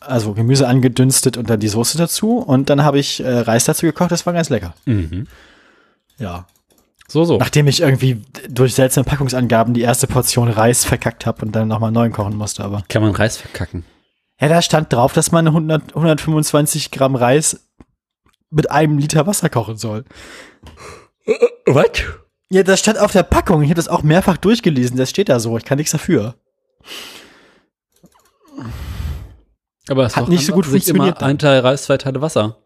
also 0.00 0.32
Gemüse 0.32 0.66
angedünstet 0.66 1.36
und 1.36 1.50
dann 1.50 1.60
die 1.60 1.68
Soße 1.68 1.98
dazu 1.98 2.38
und 2.38 2.70
dann 2.70 2.82
habe 2.82 2.98
ich 2.98 3.20
äh, 3.20 3.40
Reis 3.40 3.64
dazu 3.64 3.84
gekocht, 3.84 4.10
das 4.10 4.24
war 4.24 4.32
ganz 4.32 4.48
lecker. 4.48 4.72
Mhm. 4.86 5.26
Ja, 6.18 6.46
So, 7.10 7.24
so. 7.24 7.38
Nachdem 7.38 7.66
ich 7.66 7.80
irgendwie 7.80 8.22
durch 8.50 8.74
seltsame 8.74 9.04
Packungsangaben 9.04 9.72
die 9.72 9.80
erste 9.80 10.06
Portion 10.06 10.48
Reis 10.48 10.84
verkackt 10.84 11.24
habe 11.24 11.44
und 11.44 11.52
dann 11.52 11.66
nochmal 11.66 11.90
neuen 11.90 12.12
kochen 12.12 12.36
musste, 12.36 12.62
aber. 12.62 12.84
Kann 12.88 13.02
man 13.02 13.12
Reis 13.14 13.38
verkacken? 13.38 13.84
Ja, 14.38 14.48
da 14.48 14.60
stand 14.60 14.92
drauf, 14.92 15.14
dass 15.14 15.32
man 15.32 15.46
100, 15.46 15.96
125 15.96 16.90
Gramm 16.90 17.16
Reis 17.16 17.66
mit 18.50 18.70
einem 18.70 18.98
Liter 18.98 19.26
Wasser 19.26 19.48
kochen 19.48 19.78
soll. 19.78 20.04
Was? 21.66 21.90
Ja, 22.50 22.62
das 22.62 22.80
stand 22.80 22.98
auf 22.98 23.12
der 23.12 23.22
Packung. 23.22 23.62
Ich 23.62 23.68
habe 23.68 23.76
das 23.76 23.88
auch 23.88 24.02
mehrfach 24.02 24.36
durchgelesen. 24.36 24.96
Das 24.96 25.10
steht 25.10 25.28
da 25.28 25.40
so. 25.40 25.56
Ich 25.56 25.64
kann 25.64 25.78
nichts 25.78 25.92
dafür. 25.92 26.34
Aber 29.88 30.04
es 30.04 30.16
Hat 30.16 30.24
doch 30.24 30.28
nicht 30.28 30.44
so 30.44 30.52
gut 30.52 30.66
funktioniert 30.66 31.20
Immer 31.20 31.26
ein 31.26 31.38
Teil 31.38 31.60
Reis, 31.60 31.84
zwei 31.84 31.96
Teile 31.96 32.20
Wasser. 32.20 32.58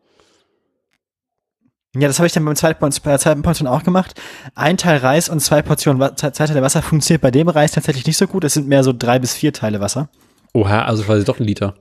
Ja, 1.94 2.08
das 2.08 2.18
habe 2.18 2.26
ich 2.26 2.32
dann 2.32 2.44
beim 2.44 2.56
zweiten, 2.56 2.80
bei 2.80 3.10
der 3.10 3.18
zweiten 3.18 3.42
Portion 3.42 3.68
auch 3.68 3.82
gemacht. 3.82 4.18
Ein 4.54 4.78
Teil 4.78 4.98
Reis 4.98 5.28
und 5.28 5.40
zwei 5.40 5.60
Portionen, 5.60 6.16
zwei 6.16 6.30
Teile 6.30 6.62
Wasser 6.62 6.80
funktioniert 6.80 7.20
bei 7.20 7.30
dem 7.30 7.48
Reis 7.48 7.72
tatsächlich 7.72 8.06
nicht 8.06 8.16
so 8.16 8.26
gut. 8.26 8.44
Es 8.44 8.54
sind 8.54 8.66
mehr 8.66 8.82
so 8.82 8.94
drei 8.96 9.18
bis 9.18 9.34
vier 9.34 9.52
Teile 9.52 9.80
Wasser. 9.80 10.08
Oha, 10.54 10.82
also 10.84 11.02
quasi 11.02 11.24
doch 11.24 11.38
ein 11.38 11.44
Liter. 11.44 11.74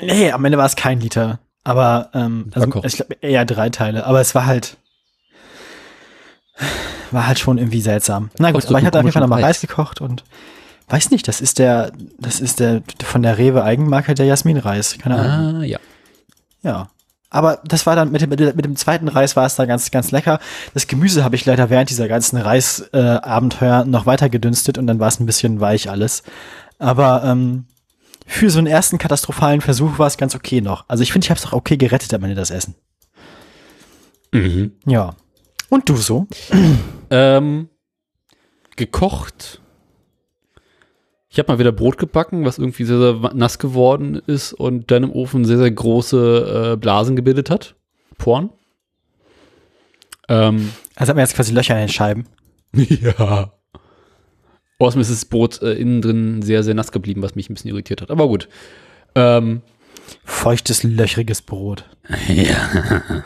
Nee, 0.00 0.32
am 0.32 0.44
Ende 0.44 0.58
war 0.58 0.66
es 0.66 0.74
kein 0.74 1.00
Liter. 1.00 1.38
Aber 1.62 2.10
ähm, 2.14 2.50
also, 2.54 2.82
ich 2.84 2.96
glaube 2.96 3.16
eher 3.20 3.44
drei 3.44 3.70
Teile. 3.70 4.04
Aber 4.06 4.20
es 4.20 4.34
war 4.34 4.46
halt 4.46 4.76
war 7.10 7.26
halt 7.26 7.38
schon 7.38 7.58
irgendwie 7.58 7.80
seltsam. 7.80 8.30
Na 8.38 8.50
gut, 8.50 8.66
aber 8.66 8.78
ich 8.78 8.84
hatte 8.84 8.98
auf 8.98 9.04
jeden 9.04 9.12
Fall 9.12 9.22
nochmal. 9.22 9.42
Reis 9.42 9.60
gekocht 9.60 10.00
und 10.00 10.24
weiß 10.88 11.10
nicht, 11.10 11.26
das 11.28 11.40
ist 11.40 11.58
der, 11.58 11.92
das 12.18 12.40
ist 12.40 12.60
der 12.60 12.82
von 13.04 13.22
der 13.22 13.38
Rewe 13.38 13.62
Eigenmarke 13.62 14.14
der 14.14 14.26
Jasmin-Reis. 14.26 14.98
Keine 14.98 15.16
Ahnung. 15.16 15.62
Ah, 15.62 15.64
ja. 15.64 15.78
Ja. 16.62 16.88
Aber 17.30 17.60
das 17.64 17.86
war 17.86 17.94
dann 17.94 18.10
mit 18.10 18.20
dem, 18.20 18.28
mit 18.30 18.64
dem- 18.64 18.76
zweiten 18.76 19.06
Reis 19.08 19.36
war 19.36 19.46
es 19.46 19.54
dann 19.54 19.68
ganz, 19.68 19.90
ganz 19.92 20.10
lecker. 20.10 20.40
Das 20.74 20.88
Gemüse 20.88 21.22
habe 21.22 21.36
ich 21.36 21.46
leider 21.46 21.70
während 21.70 21.88
dieser 21.88 22.08
ganzen 22.08 22.36
Reisabenteuer 22.38 23.82
äh, 23.82 23.84
noch 23.88 24.04
weiter 24.06 24.28
gedünstet 24.28 24.78
und 24.78 24.86
dann 24.88 24.98
war 24.98 25.08
es 25.08 25.20
ein 25.20 25.26
bisschen 25.26 25.60
weich 25.60 25.88
alles. 25.88 26.24
Aber 26.78 27.22
ähm, 27.24 27.66
für 28.26 28.50
so 28.50 28.58
einen 28.58 28.66
ersten 28.66 28.98
katastrophalen 28.98 29.60
Versuch 29.60 29.98
war 29.98 30.06
es 30.08 30.16
ganz 30.16 30.34
okay 30.34 30.60
noch. 30.60 30.84
Also 30.88 31.02
ich 31.02 31.12
finde, 31.12 31.24
ich 31.26 31.30
habe 31.30 31.38
es 31.38 31.46
auch 31.46 31.52
okay 31.52 31.76
gerettet 31.76 32.12
am 32.14 32.22
Ende 32.24 32.34
das 32.36 32.50
Essen. 32.50 32.74
Mhm. 34.32 34.72
Ja. 34.86 35.14
Und 35.68 35.88
du 35.88 35.96
so? 35.96 36.26
Ähm, 37.10 37.68
gekocht. 38.76 39.59
Ich 41.32 41.38
habe 41.38 41.52
mal 41.52 41.60
wieder 41.60 41.70
Brot 41.70 41.96
gebacken, 41.96 42.44
was 42.44 42.58
irgendwie 42.58 42.84
sehr, 42.84 42.98
sehr 42.98 43.34
nass 43.34 43.60
geworden 43.60 44.20
ist 44.26 44.52
und 44.52 44.90
dann 44.90 45.04
im 45.04 45.12
Ofen 45.12 45.44
sehr, 45.44 45.58
sehr 45.58 45.70
große 45.70 46.72
äh, 46.72 46.76
Blasen 46.76 47.14
gebildet 47.14 47.50
hat. 47.50 47.76
Poren. 48.18 48.50
Ähm, 50.28 50.72
Also 50.96 51.10
hat 51.10 51.16
man 51.16 51.24
jetzt 51.24 51.36
quasi 51.36 51.52
Löcher 51.52 51.74
in 51.74 51.86
den 51.86 51.88
Scheiben. 51.88 52.26
ja. 52.72 53.52
Außerdem 54.80 55.02
ist 55.02 55.10
das 55.10 55.24
Brot 55.24 55.62
äh, 55.62 55.74
innen 55.74 56.02
drin 56.02 56.42
sehr, 56.42 56.64
sehr 56.64 56.74
nass 56.74 56.90
geblieben, 56.90 57.22
was 57.22 57.36
mich 57.36 57.48
ein 57.48 57.54
bisschen 57.54 57.70
irritiert 57.70 58.02
hat. 58.02 58.10
Aber 58.10 58.26
gut. 58.26 58.48
Ähm, 59.14 59.62
Feuchtes, 60.24 60.82
löchriges 60.82 61.42
Brot. 61.42 61.84
ja. 62.28 63.22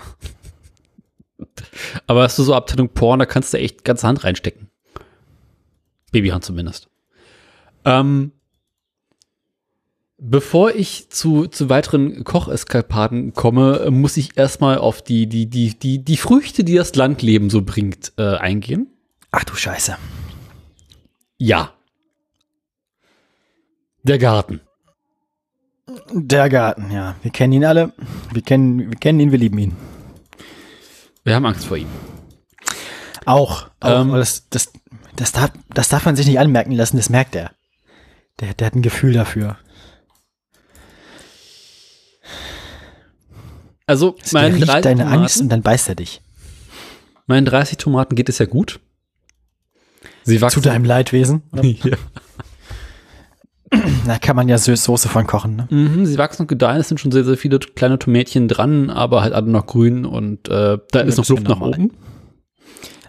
Aber 2.06 2.22
hast 2.22 2.38
du 2.38 2.42
so 2.42 2.54
Abteilung 2.54 2.90
Porn, 2.90 3.18
da 3.18 3.24
kannst 3.24 3.54
du 3.54 3.58
echt 3.58 3.82
ganze 3.82 4.06
Hand 4.06 4.24
reinstecken. 4.24 4.68
Babyhand 6.12 6.44
zumindest. 6.44 6.90
Ähm, 7.84 8.32
bevor 10.18 10.74
ich 10.74 11.10
zu, 11.10 11.46
zu 11.46 11.68
weiteren 11.68 12.24
Kocheskapaden 12.24 13.34
komme, 13.34 13.90
muss 13.90 14.16
ich 14.16 14.36
erstmal 14.36 14.78
auf 14.78 15.02
die, 15.02 15.26
die, 15.26 15.46
die, 15.46 15.78
die, 15.78 16.04
die 16.04 16.16
Früchte, 16.16 16.64
die 16.64 16.74
das 16.74 16.94
Landleben 16.94 17.50
so 17.50 17.62
bringt, 17.62 18.12
äh, 18.16 18.36
eingehen. 18.36 18.88
Ach 19.30 19.44
du 19.44 19.54
Scheiße. 19.54 19.96
Ja. 21.38 21.72
Der 24.02 24.18
Garten. 24.18 24.60
Der 26.12 26.48
Garten, 26.48 26.90
ja. 26.90 27.16
Wir 27.22 27.30
kennen 27.30 27.52
ihn 27.52 27.64
alle. 27.64 27.92
Wir 28.32 28.42
kennen, 28.42 28.90
wir 28.90 28.98
kennen 28.98 29.20
ihn, 29.20 29.32
wir 29.32 29.38
lieben 29.38 29.58
ihn. 29.58 29.76
Wir 31.24 31.34
haben 31.34 31.46
Angst 31.46 31.66
vor 31.66 31.76
ihm. 31.76 31.88
Auch. 33.24 33.68
auch 33.80 34.00
Ähm, 34.00 34.12
das, 34.12 34.48
das, 34.48 34.72
das, 35.16 35.32
darf, 35.32 35.52
das 35.72 35.88
darf 35.88 36.04
man 36.04 36.16
sich 36.16 36.26
nicht 36.26 36.38
anmerken 36.38 36.72
lassen, 36.72 36.96
das 36.96 37.10
merkt 37.10 37.34
er. 37.34 37.52
Der, 38.40 38.54
der 38.54 38.66
hat 38.66 38.74
ein 38.74 38.82
Gefühl 38.82 39.12
dafür. 39.12 39.56
Also, 43.86 44.12
Der 44.32 44.40
meinen 44.42 44.54
riecht 44.54 44.68
30, 44.68 44.82
deine 44.82 45.06
Angst 45.06 45.34
Tomaten, 45.36 45.42
und 45.42 45.48
dann 45.50 45.62
beißt 45.62 45.88
er 45.90 45.94
dich. 45.94 46.22
meinen 47.26 47.44
30 47.44 47.76
Tomaten 47.78 48.14
geht 48.14 48.28
es 48.28 48.38
ja 48.38 48.46
gut. 48.46 48.80
Sie 50.22 50.36
Zu 50.36 50.40
wachsen. 50.42 50.62
deinem 50.62 50.84
Leidwesen. 50.84 51.42
ja. 51.62 51.96
Da 54.06 54.18
kann 54.18 54.36
man 54.36 54.48
ja 54.48 54.56
Soße 54.56 55.08
von 55.08 55.26
kochen, 55.26 55.56
ne? 55.56 55.66
Mhm, 55.68 56.06
sie 56.06 56.16
wachsen 56.16 56.42
und 56.42 56.48
gedeihen, 56.48 56.80
es 56.80 56.88
sind 56.88 56.98
schon 57.00 57.10
sehr, 57.12 57.24
sehr 57.24 57.36
viele 57.36 57.58
kleine 57.58 57.98
Tomätchen 57.98 58.48
dran, 58.48 58.88
aber 58.88 59.20
halt 59.22 59.34
alle 59.34 59.50
noch 59.50 59.66
grün 59.66 60.06
und 60.06 60.48
äh, 60.48 60.78
da 60.92 61.00
ist 61.00 61.16
noch 61.18 61.28
Luft 61.28 61.42
nach 61.42 61.58
normal. 61.58 61.68
oben. 61.70 61.90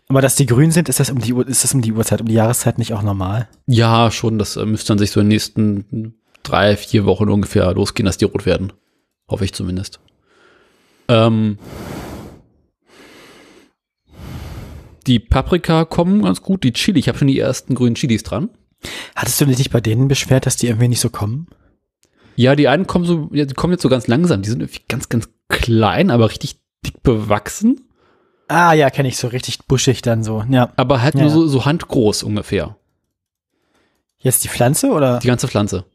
Aber 0.08 0.22
dass 0.22 0.36
die 0.36 0.46
grün 0.46 0.72
sind, 0.72 0.88
ist 0.88 1.00
das 1.00 1.10
um 1.10 1.20
die 1.20 1.34
Uhr, 1.34 1.48
ist 1.48 1.64
das 1.64 1.74
um 1.74 1.82
die 1.82 1.94
Uhrzeit, 1.94 2.22
um 2.22 2.28
die 2.28 2.36
Jahreszeit 2.36 2.78
nicht 2.78 2.94
auch 2.94 3.02
normal? 3.02 3.48
Ja, 3.66 4.12
schon. 4.12 4.38
Das 4.38 4.56
äh, 4.56 4.66
müsste 4.66 4.90
dann 4.90 5.00
sich 5.00 5.12
so 5.12 5.20
in 5.20 5.26
den 5.26 5.30
nächsten 5.30 6.16
drei, 6.44 6.78
vier 6.78 7.06
Wochen 7.06 7.30
ungefähr 7.30 7.74
losgehen, 7.74 8.06
dass 8.06 8.18
die 8.18 8.26
rot 8.26 8.46
werden. 8.46 8.74
Hoffe 9.28 9.46
ich 9.46 9.54
zumindest. 9.54 10.00
Ähm, 11.08 11.58
die 15.08 15.20
Paprika 15.20 15.86
kommen 15.86 16.22
ganz 16.22 16.42
gut. 16.42 16.64
Die 16.64 16.74
Chili, 16.74 17.00
ich 17.00 17.08
habe 17.08 17.18
schon 17.18 17.28
die 17.28 17.40
ersten 17.40 17.74
grünen 17.74 17.96
Chilis 17.96 18.24
dran. 18.24 18.50
Hattest 19.16 19.42
du 19.42 19.46
dich 19.46 19.58
nicht 19.58 19.72
bei 19.72 19.82
denen 19.82 20.08
beschwert, 20.08 20.46
dass 20.46 20.58
die 20.58 20.68
irgendwie 20.68 20.88
nicht 20.88 21.00
so 21.00 21.10
kommen? 21.10 21.48
Ja, 22.36 22.56
die 22.56 22.68
einen 22.68 22.86
kommen 22.86 23.06
so, 23.06 23.30
die 23.32 23.46
kommen 23.48 23.74
jetzt 23.74 23.82
so 23.82 23.90
ganz 23.90 24.08
langsam. 24.08 24.44
Die 24.44 24.50
sind 24.50 24.62
irgendwie 24.62 24.82
ganz, 24.88 25.10
ganz 25.10 25.30
klein, 25.48 26.12
aber 26.12 26.30
richtig 26.30 26.60
dick 26.86 27.02
bewachsen. 27.02 27.82
Ah, 28.48 28.74
ja, 28.74 28.90
kenne 28.90 29.08
ich 29.08 29.18
so 29.18 29.28
richtig 29.28 29.66
buschig 29.66 30.02
dann 30.02 30.24
so. 30.24 30.44
Ja. 30.50 30.72
Aber 30.76 31.02
halt 31.02 31.16
Ja, 31.16 31.22
nur 31.22 31.30
so, 31.32 31.48
so 31.48 31.66
handgroß 31.66 32.24
ungefähr. 32.24 32.76
Jetzt 34.20 34.44
die 34.44 34.50
Pflanze 34.50 34.90
oder? 34.92 35.20
Die 35.20 35.28
ganze 35.28 35.48
Pflanze. 35.48 35.86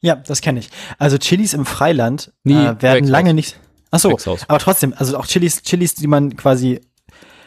Ja, 0.00 0.14
das 0.16 0.40
kenne 0.40 0.60
ich. 0.60 0.70
Also 0.98 1.18
Chilis 1.18 1.52
im 1.52 1.66
Freiland 1.66 2.32
äh, 2.44 2.50
werden 2.50 2.78
Gewächshaus. 2.78 3.08
lange 3.10 3.34
nicht. 3.34 3.58
Ach 3.90 3.98
so, 3.98 4.16
aber 4.46 4.58
trotzdem, 4.58 4.94
also 4.96 5.18
auch 5.18 5.26
Chilis, 5.26 5.62
Chilis, 5.62 5.94
die 5.94 6.06
man 6.06 6.36
quasi, 6.36 6.80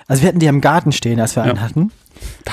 also 0.08 0.22
wir 0.22 0.28
hatten 0.30 0.40
die 0.40 0.46
im 0.48 0.62
Garten 0.62 0.92
stehen, 0.92 1.20
als 1.20 1.36
wir 1.36 1.44
Ja. 1.46 1.52
einen 1.52 1.62
hatten. 1.62 1.92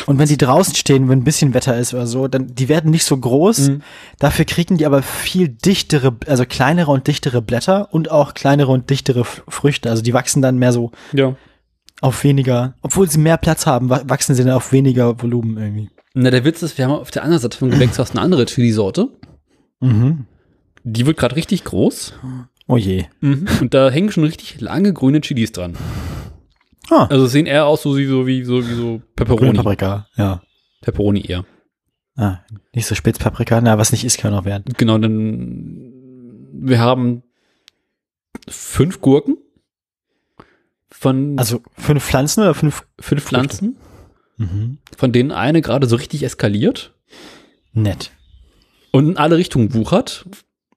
Und 0.07 0.19
wenn 0.19 0.29
die 0.29 0.39
draußen 0.39 0.75
stehen, 0.75 1.09
wenn 1.09 1.21
ein 1.21 1.25
bisschen 1.25 1.53
Wetter 1.55 1.77
ist 1.77 1.93
oder 1.93 2.07
so, 2.07 2.29
dann 2.29 2.55
die 2.55 2.69
werden 2.69 2.91
nicht 2.91 3.05
so 3.05 3.17
groß. 3.17 3.69
Mhm. 3.69 3.83
Dafür 4.19 4.45
kriegen 4.45 4.79
die 4.79 4.87
aber 4.87 5.03
viel 5.03 5.49
dichtere, 5.49 6.17
also 6.27 6.45
kleinere 6.47 6.91
und 6.91 7.07
dichtere 7.07 7.43
Blätter 7.43 7.93
und 7.93 8.11
auch 8.11 8.33
kleinere 8.35 8.71
und 8.73 8.89
dichtere 8.91 9.25
Früchte. 9.25 9.91
Also 9.91 10.03
die 10.03 10.15
wachsen 10.15 10.41
dann 10.41 10.59
mehr 10.59 10.73
so 10.73 10.93
Ja. 11.13 11.35
Auf 12.01 12.25
weniger, 12.25 12.75
obwohl 12.83 13.09
sie 13.11 13.19
mehr 13.19 13.37
Platz 13.37 13.67
haben, 13.67 13.89
wa- 13.91 14.03
wachsen 14.07 14.35
sie 14.35 14.45
dann 14.45 14.53
auf 14.55 14.73
weniger 14.73 15.21
Volumen 15.23 15.57
irgendwie. 15.59 15.91
Na, 16.15 16.31
der 16.31 16.45
Witz 16.45 16.63
ist, 16.63 16.77
wir 16.79 16.87
haben 16.87 16.93
auf 16.93 17.11
der 17.11 17.23
anderen 17.23 17.41
Seite 17.43 17.57
vom 17.59 17.71
Gewächshaus 17.71 18.11
eine 18.13 18.21
andere 18.21 18.47
Chili-Sorte. 18.47 19.09
Mhm. 19.81 20.27
Die 20.83 21.07
wird 21.07 21.19
gerade 21.19 21.37
richtig 21.37 21.65
groß. 21.65 22.15
Oh 22.67 22.77
je. 22.77 23.05
Und 23.21 23.75
da 23.75 23.91
hängen 23.91 24.11
schon 24.11 24.25
richtig 24.25 24.61
lange 24.61 24.93
grüne 24.93 25.21
Chilis 25.21 25.53
dran. 25.53 25.77
Ah. 26.89 27.07
Also 27.07 27.27
sehen 27.27 27.47
eher 27.47 27.67
aus 27.67 27.83
so 27.83 27.97
wie 27.97 28.07
so, 28.07 28.27
wie 28.27 28.43
so, 28.45 28.67
wie 28.69 28.75
so 28.75 29.03
Pepperoni. 29.15 29.53
Paprika, 29.53 30.07
ja. 30.17 30.43
Pepperoni 30.81 31.25
eher. 31.27 31.45
Ah, 32.17 32.39
nicht 32.75 32.87
so 32.87 32.95
Spitzpaprika, 32.95 33.61
na, 33.61 33.79
was 33.79 33.93
nicht 33.93 34.05
ist, 34.05 34.19
kann 34.19 34.35
auch 34.35 34.45
werden. 34.45 34.65
Genau, 34.77 34.99
dann 34.99 35.93
wir 36.53 36.79
haben 36.81 37.23
fünf 38.49 39.01
Gurken 39.01 39.37
von 41.01 41.39
Also 41.39 41.63
fünf 41.79 42.05
Pflanzen 42.05 42.43
oder 42.43 42.53
fünf? 42.55 42.85
fünf 43.01 43.25
Pflanzen, 43.25 43.77
Mhm. 44.37 44.79
von 44.97 45.13
denen 45.13 45.33
eine 45.33 45.61
gerade 45.63 45.87
so 45.87 45.97
richtig 45.97 46.23
eskaliert 46.23 46.93
Nett. 47.73 48.11
und 48.93 49.09
in 49.09 49.17
alle 49.17 49.37
Richtungen 49.39 49.73
wuchert. 49.75 50.27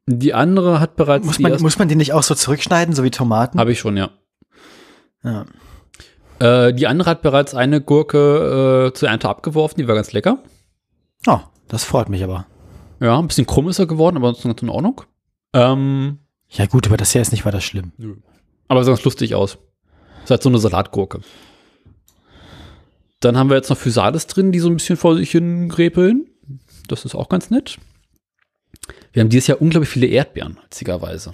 Die 0.06 0.34
andere 0.34 0.80
hat 0.80 0.96
bereits 0.96 1.26
Muss 1.26 1.40
man, 1.40 1.62
muss 1.62 1.78
man 1.80 1.88
die 1.88 1.96
nicht 1.96 2.12
auch 2.14 2.24
so 2.24 2.36
zurückschneiden, 2.36 2.94
so 2.96 3.04
wie 3.04 3.12
Tomaten? 3.12 3.60
Habe 3.60 3.72
ich 3.74 3.80
schon, 3.80 3.96
ja. 3.98 4.10
ja. 5.24 5.46
Äh, 6.40 6.74
die 6.74 6.88
andere 6.88 7.10
hat 7.10 7.22
bereits 7.22 7.54
eine 7.56 7.80
Gurke 7.82 8.88
äh, 8.92 8.94
zur 8.94 9.10
Ernte 9.10 9.30
abgeworfen, 9.30 9.78
die 9.78 9.88
war 9.88 9.96
ganz 9.96 10.12
lecker. 10.12 10.40
Oh, 11.28 11.40
das 11.70 11.84
freut 11.86 12.10
mich 12.10 12.24
aber. 12.24 12.48
Ja, 13.00 13.18
ein 13.20 13.28
bisschen 13.28 13.46
krumm 13.46 13.70
ist 13.70 13.80
er 13.80 13.86
geworden, 13.88 14.18
aber 14.18 14.34
sonst 14.34 14.44
ganz 14.44 14.62
in 14.62 14.70
Ordnung. 14.70 15.02
Ähm, 15.54 16.20
Ja 16.50 16.66
gut, 16.66 16.88
aber 16.88 16.98
das 16.98 17.12
hier 17.12 17.22
ist 17.22 17.32
nicht 17.32 17.46
weiter 17.46 17.62
schlimm. 17.62 17.92
aber 18.68 18.84
sah 18.84 18.92
ganz 18.92 19.04
lustig 19.06 19.36
aus. 19.36 19.58
Ist 20.24 20.30
halt 20.30 20.44
so 20.44 20.50
eine 20.50 20.58
Salatgurke. 20.58 21.22
Dann 23.20 23.38
haben 23.38 23.50
wir 23.50 23.56
jetzt 23.56 23.70
noch 23.70 23.78
Physalis 23.78 24.28
drin, 24.28 24.52
die 24.52 24.60
so 24.60 24.68
ein 24.70 24.76
bisschen 24.76 24.98
vor 24.98 25.16
sich 25.16 25.32
hin 25.32 25.70
gräpeln. 25.70 26.28
Das 26.88 27.06
ist 27.06 27.16
auch 27.16 27.30
ganz 27.30 27.50
nett. 27.50 27.78
Wir 29.14 29.22
haben 29.22 29.30
dieses 29.30 29.48
Jahr 29.48 29.62
unglaublich 29.62 29.90
viele 29.90 30.08
Erdbeeren, 30.08 30.60
witzigerweise. 30.64 31.34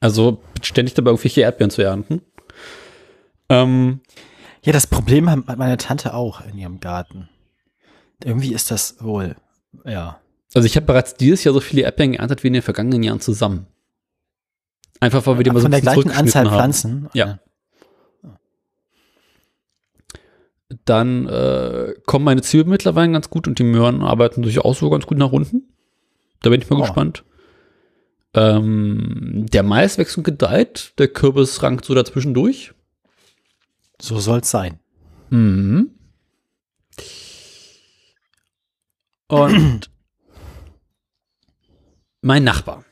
Also 0.00 0.42
ständig 0.60 0.94
dabei 0.94 1.10
irgendwelche 1.10 1.40
Erdbeeren 1.40 1.70
zu 1.70 1.82
ernten. 1.82 2.20
Ähm, 3.48 4.00
Ja, 4.62 4.72
das 4.72 4.86
Problem 4.86 5.30
hat 5.30 5.56
meine 5.58 5.76
Tante 5.76 6.12
auch 6.12 6.44
in 6.44 6.58
ihrem 6.58 6.80
Garten. 6.80 7.28
Irgendwie 8.24 8.52
ist 8.52 8.70
das 8.70 8.96
wohl, 9.00 9.36
ja. 9.84 10.20
also 10.54 10.66
ich 10.66 10.76
habe 10.76 10.86
bereits 10.86 11.14
dieses 11.14 11.44
Jahr 11.44 11.54
so 11.54 11.60
viele 11.60 11.82
Erdbeeren 11.82 12.12
geerntet 12.12 12.42
wie 12.42 12.48
in 12.48 12.54
den 12.54 12.62
vergangenen 12.62 13.02
Jahren 13.02 13.20
zusammen. 13.20 13.66
Einfach 15.00 15.26
weil 15.26 15.38
wir 15.38 15.44
die 15.44 15.50
mal 15.50 15.60
so 15.60 15.66
Von 15.66 15.74
ein 15.74 15.82
der 15.82 15.90
bisschen 15.90 16.02
gleichen 16.10 16.18
Anzahl 16.18 16.50
haben. 16.50 16.56
Pflanzen. 16.56 17.08
Ja. 17.12 17.38
Dann 20.84 21.26
äh, 21.28 21.94
kommen 22.06 22.24
meine 22.24 22.42
Zwiebeln 22.42 22.70
mittlerweile 22.70 23.12
ganz 23.12 23.30
gut 23.30 23.46
und 23.48 23.58
die 23.58 23.64
Möhren 23.64 24.02
arbeiten 24.02 24.42
durchaus 24.42 24.78
so 24.78 24.90
ganz 24.90 25.06
gut 25.06 25.18
nach 25.18 25.32
unten. 25.32 25.64
Da 26.42 26.50
bin 26.50 26.60
ich 26.60 26.68
mal 26.70 26.78
Oh. 26.78 26.82
gespannt. 26.82 27.24
Ähm, 28.34 29.46
der 29.50 29.62
Mais 29.62 29.96
wächst 29.96 30.18
und 30.18 30.24
gedeiht, 30.24 30.92
der 30.98 31.08
Kürbis 31.08 31.62
rankt 31.62 31.84
so 31.84 31.94
dazwischen 31.94 32.34
durch. 32.34 32.74
So 34.00 34.18
soll's 34.20 34.50
sein. 34.50 34.78
Mhm. 35.30 35.90
Und 39.28 39.90
mein 42.20 42.44
Nachbar. 42.44 42.84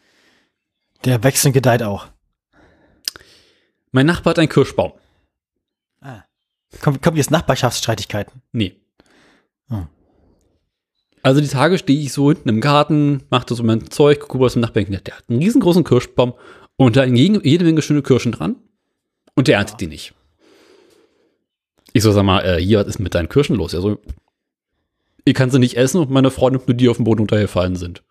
Der 1.05 1.23
wächst 1.23 1.45
und 1.45 1.53
gedeiht 1.53 1.83
auch. 1.83 2.07
Mein 3.93 4.07
Nachbar 4.07 4.31
hat 4.31 4.39
einen 4.39 4.49
Kirschbaum. 4.49 4.93
Kommt, 6.81 7.03
kommt 7.03 7.17
jetzt 7.17 7.31
Nachbarschaftsstreitigkeiten? 7.31 8.43
Nee. 8.53 8.77
Hm. 9.69 9.89
Also 11.23 11.41
die 11.41 11.49
Tage 11.49 11.79
stehe 11.79 12.01
ich 12.01 12.13
so 12.13 12.31
hinten 12.31 12.49
im 12.51 12.61
Garten, 12.61 13.23
mache 13.31 13.55
so 13.55 13.63
mein 13.63 13.91
Zeug, 13.91 14.21
gucke 14.21 14.41
was 14.41 14.57
im 14.57 14.61
Nachbarn. 14.61 14.87
Der 14.91 15.17
hat 15.17 15.25
einen 15.29 15.41
riesengroßen 15.41 15.85
Kirschbaum 15.85 16.35
und 16.77 16.97
da 16.97 17.03
hängen 17.03 17.41
jede, 17.43 17.65
Menge 17.65 17.83
schöne 17.83 18.03
Kirschen 18.03 18.33
dran. 18.33 18.57
Und 19.35 19.49
der 19.49 19.59
erntet 19.59 19.81
die 19.81 19.87
nicht. 19.87 20.15
Ich 21.93 22.03
so, 22.03 22.13
sag 22.13 22.25
mal, 22.25 22.41
äh, 22.41 22.61
hier, 22.61 22.81
was 22.81 22.89
ist 22.89 22.99
mit 22.99 23.15
deinen 23.15 23.29
Kirschen 23.29 23.57
los? 23.57 23.75
Also, 23.75 23.99
ihr 25.25 25.33
kann 25.33 25.51
sie 25.51 25.59
nicht 25.59 25.77
essen 25.77 26.01
und 26.01 26.11
meine 26.11 26.31
Freunde 26.31 26.61
mit 26.67 26.81
dir 26.81 26.91
auf 26.91 26.99
dem 26.99 27.05
Boden 27.05 27.23
untergefallen 27.23 27.77
sind. 27.77 28.03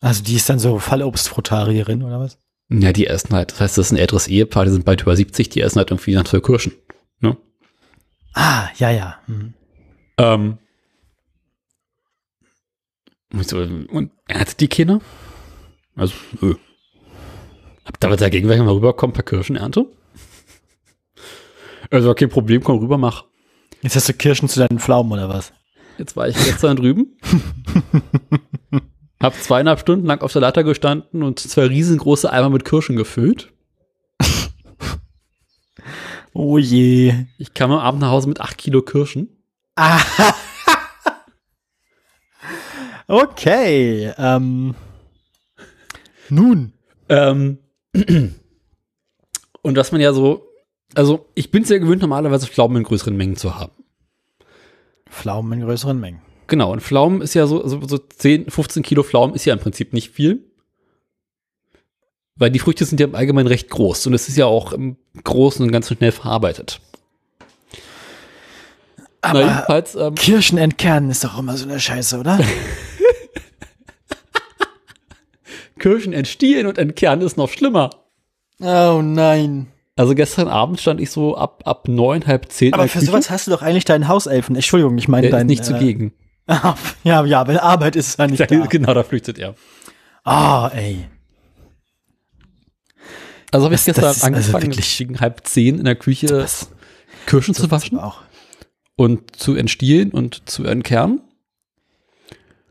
Also 0.00 0.22
die 0.22 0.36
ist 0.36 0.48
dann 0.50 0.58
so 0.58 0.78
Fallobstfrutarierin 0.78 2.02
oder 2.02 2.20
was? 2.20 2.38
Ja, 2.68 2.92
die 2.92 3.06
essen 3.06 3.34
halt, 3.34 3.52
das 3.52 3.60
heißt, 3.60 3.78
das 3.78 3.86
ist 3.86 3.92
ein 3.92 3.98
älteres 3.98 4.28
Ehepaar, 4.28 4.66
die 4.66 4.70
sind 4.70 4.84
bald 4.84 5.02
über 5.02 5.16
70, 5.16 5.48
die 5.48 5.60
essen 5.60 5.78
halt 5.78 5.90
irgendwie 5.90 6.14
nach 6.14 6.24
zwei 6.24 6.40
Kirschen. 6.40 6.72
Ne? 7.24 7.36
Ah, 8.34 8.68
ja, 8.76 8.90
ja. 8.90 9.18
Mhm. 9.26 9.54
Ähm. 10.18 10.58
Und 13.32 13.52
und 13.90 14.10
erntet 14.28 14.60
die 14.60 14.68
Kinder? 14.68 15.00
Also, 15.96 16.14
nö. 16.40 16.54
Habt 17.86 18.04
ihr 18.04 18.10
was 18.10 18.20
dagegen, 18.20 18.48
wenn 18.48 18.58
ich 18.58 18.64
mal 18.64 18.74
rüberkomme, 18.74 19.12
ein 19.12 19.14
paar 19.14 19.24
Kirschen 19.24 19.56
ernte? 19.56 19.86
Also, 21.90 22.12
kein 22.14 22.28
Problem, 22.28 22.62
komm 22.62 22.78
rüber, 22.78 22.98
mach. 22.98 23.24
Jetzt 23.80 23.96
hast 23.96 24.08
du 24.08 24.12
Kirschen 24.12 24.48
zu 24.48 24.60
deinen 24.60 24.78
Pflaumen 24.78 25.12
oder 25.12 25.28
was? 25.28 25.52
Jetzt 25.96 26.16
war 26.16 26.28
ich 26.28 26.36
gestern 26.36 26.76
drüben. 26.76 27.16
Hab 29.22 29.34
zweieinhalb 29.34 29.80
Stunden 29.80 30.06
lang 30.06 30.20
auf 30.20 30.32
der 30.32 30.42
Leiter 30.42 30.62
gestanden 30.62 31.22
und 31.22 31.38
zwei 31.40 31.66
riesengroße 31.66 32.30
Eimer 32.30 32.50
mit 32.50 32.66
Kirschen 32.66 32.96
gefüllt. 32.96 33.53
Oh 36.34 36.58
je. 36.58 37.14
Ich 37.38 37.54
kam 37.54 37.70
am 37.70 37.78
Abend 37.78 38.00
nach 38.00 38.10
Hause 38.10 38.28
mit 38.28 38.40
acht 38.40 38.58
Kilo 38.58 38.82
Kirschen. 38.82 39.28
Ah. 39.76 40.00
okay. 43.06 44.12
Ähm. 44.18 44.74
Nun. 46.28 46.72
Ähm, 47.08 47.58
und 49.62 49.76
was 49.76 49.92
man 49.92 50.00
ja 50.00 50.12
so, 50.12 50.48
also 50.94 51.26
ich 51.34 51.52
bin 51.52 51.64
sehr 51.64 51.78
gewöhnt, 51.78 52.02
normalerweise 52.02 52.48
Pflaumen 52.48 52.78
in 52.78 52.82
größeren 52.82 53.16
Mengen 53.16 53.36
zu 53.36 53.54
haben. 53.54 53.72
Pflaumen 55.08 55.60
in 55.60 55.66
größeren 55.66 56.00
Mengen. 56.00 56.22
Genau, 56.48 56.72
und 56.72 56.80
Pflaumen 56.80 57.20
ist 57.20 57.34
ja 57.34 57.46
so, 57.46 57.66
so, 57.66 57.80
so 57.86 57.98
10, 57.98 58.50
15 58.50 58.82
Kilo 58.82 59.04
Pflaumen 59.04 59.36
ist 59.36 59.44
ja 59.44 59.54
im 59.54 59.60
Prinzip 59.60 59.92
nicht 59.92 60.10
viel. 60.10 60.50
Weil 62.36 62.50
die 62.50 62.58
Früchte 62.58 62.84
sind 62.84 62.98
ja 63.00 63.06
im 63.06 63.14
Allgemeinen 63.14 63.46
recht 63.46 63.70
groß 63.70 64.06
und 64.08 64.14
es 64.14 64.28
ist 64.28 64.36
ja 64.36 64.46
auch 64.46 64.72
im 64.72 64.96
Großen 65.22 65.64
und 65.64 65.70
Ganzen 65.70 65.96
schnell 65.96 66.12
verarbeitet. 66.12 66.80
Aber 69.20 69.40
Na, 69.40 69.54
jedenfalls, 69.54 69.94
ähm, 69.94 70.14
Kirschen 70.16 70.58
entkernen 70.58 71.10
ist 71.10 71.24
doch 71.24 71.38
immer 71.38 71.56
so 71.56 71.64
eine 71.68 71.80
Scheiße, 71.80 72.18
oder? 72.18 72.38
Kirschen 75.78 76.12
entstielen 76.12 76.66
und 76.66 76.78
entkernen 76.78 77.24
ist 77.26 77.36
noch 77.36 77.48
schlimmer. 77.48 77.90
oh 78.60 79.00
nein. 79.02 79.68
Also 79.96 80.14
gestern 80.14 80.48
Abend 80.48 80.80
stand 80.80 81.00
ich 81.00 81.10
so 81.10 81.36
ab, 81.36 81.62
ab 81.66 81.86
neun, 81.88 82.26
halb 82.26 82.50
zehn 82.50 82.74
Aber 82.74 82.88
für 82.88 82.98
Küche. 82.98 83.10
sowas 83.12 83.30
hast 83.30 83.46
du 83.46 83.52
doch 83.52 83.62
eigentlich 83.62 83.84
deinen 83.84 84.08
Hauselfen. 84.08 84.56
Entschuldigung, 84.56 84.98
ich 84.98 85.06
meine 85.06 85.30
deinen. 85.30 85.46
nicht 85.46 85.60
äh, 85.60 85.64
zugegen. 85.64 86.12
ja, 87.04 87.24
ja, 87.24 87.46
weil 87.46 87.60
Arbeit 87.60 87.94
ist 87.96 88.18
ja 88.18 88.26
nicht 88.26 88.40
da. 88.50 88.66
genau, 88.66 88.92
da 88.92 89.04
flüchtet 89.04 89.38
er. 89.38 89.54
Ah, 90.24 90.68
ey. 90.74 91.06
Also 93.54 93.66
habe 93.66 93.74
ich 93.76 93.84
Das- 93.84 93.94
das 93.94 93.94
gestern 93.94 94.10
ist 94.10 94.24
also 94.24 94.26
angefangen, 94.56 94.62
wirklich- 94.72 94.98
gegen 94.98 95.20
halb 95.20 95.46
zehn 95.46 95.78
in 95.78 95.84
der 95.84 95.94
Küche 95.94 96.26
Das, 96.26 96.70
Kirschen 97.26 97.54
zu 97.54 97.70
waschen 97.70 98.00
und 98.96 99.36
zu 99.36 99.54
entstielen 99.54 100.10
und 100.10 100.48
zu 100.50 100.64
entkernen. 100.64 101.20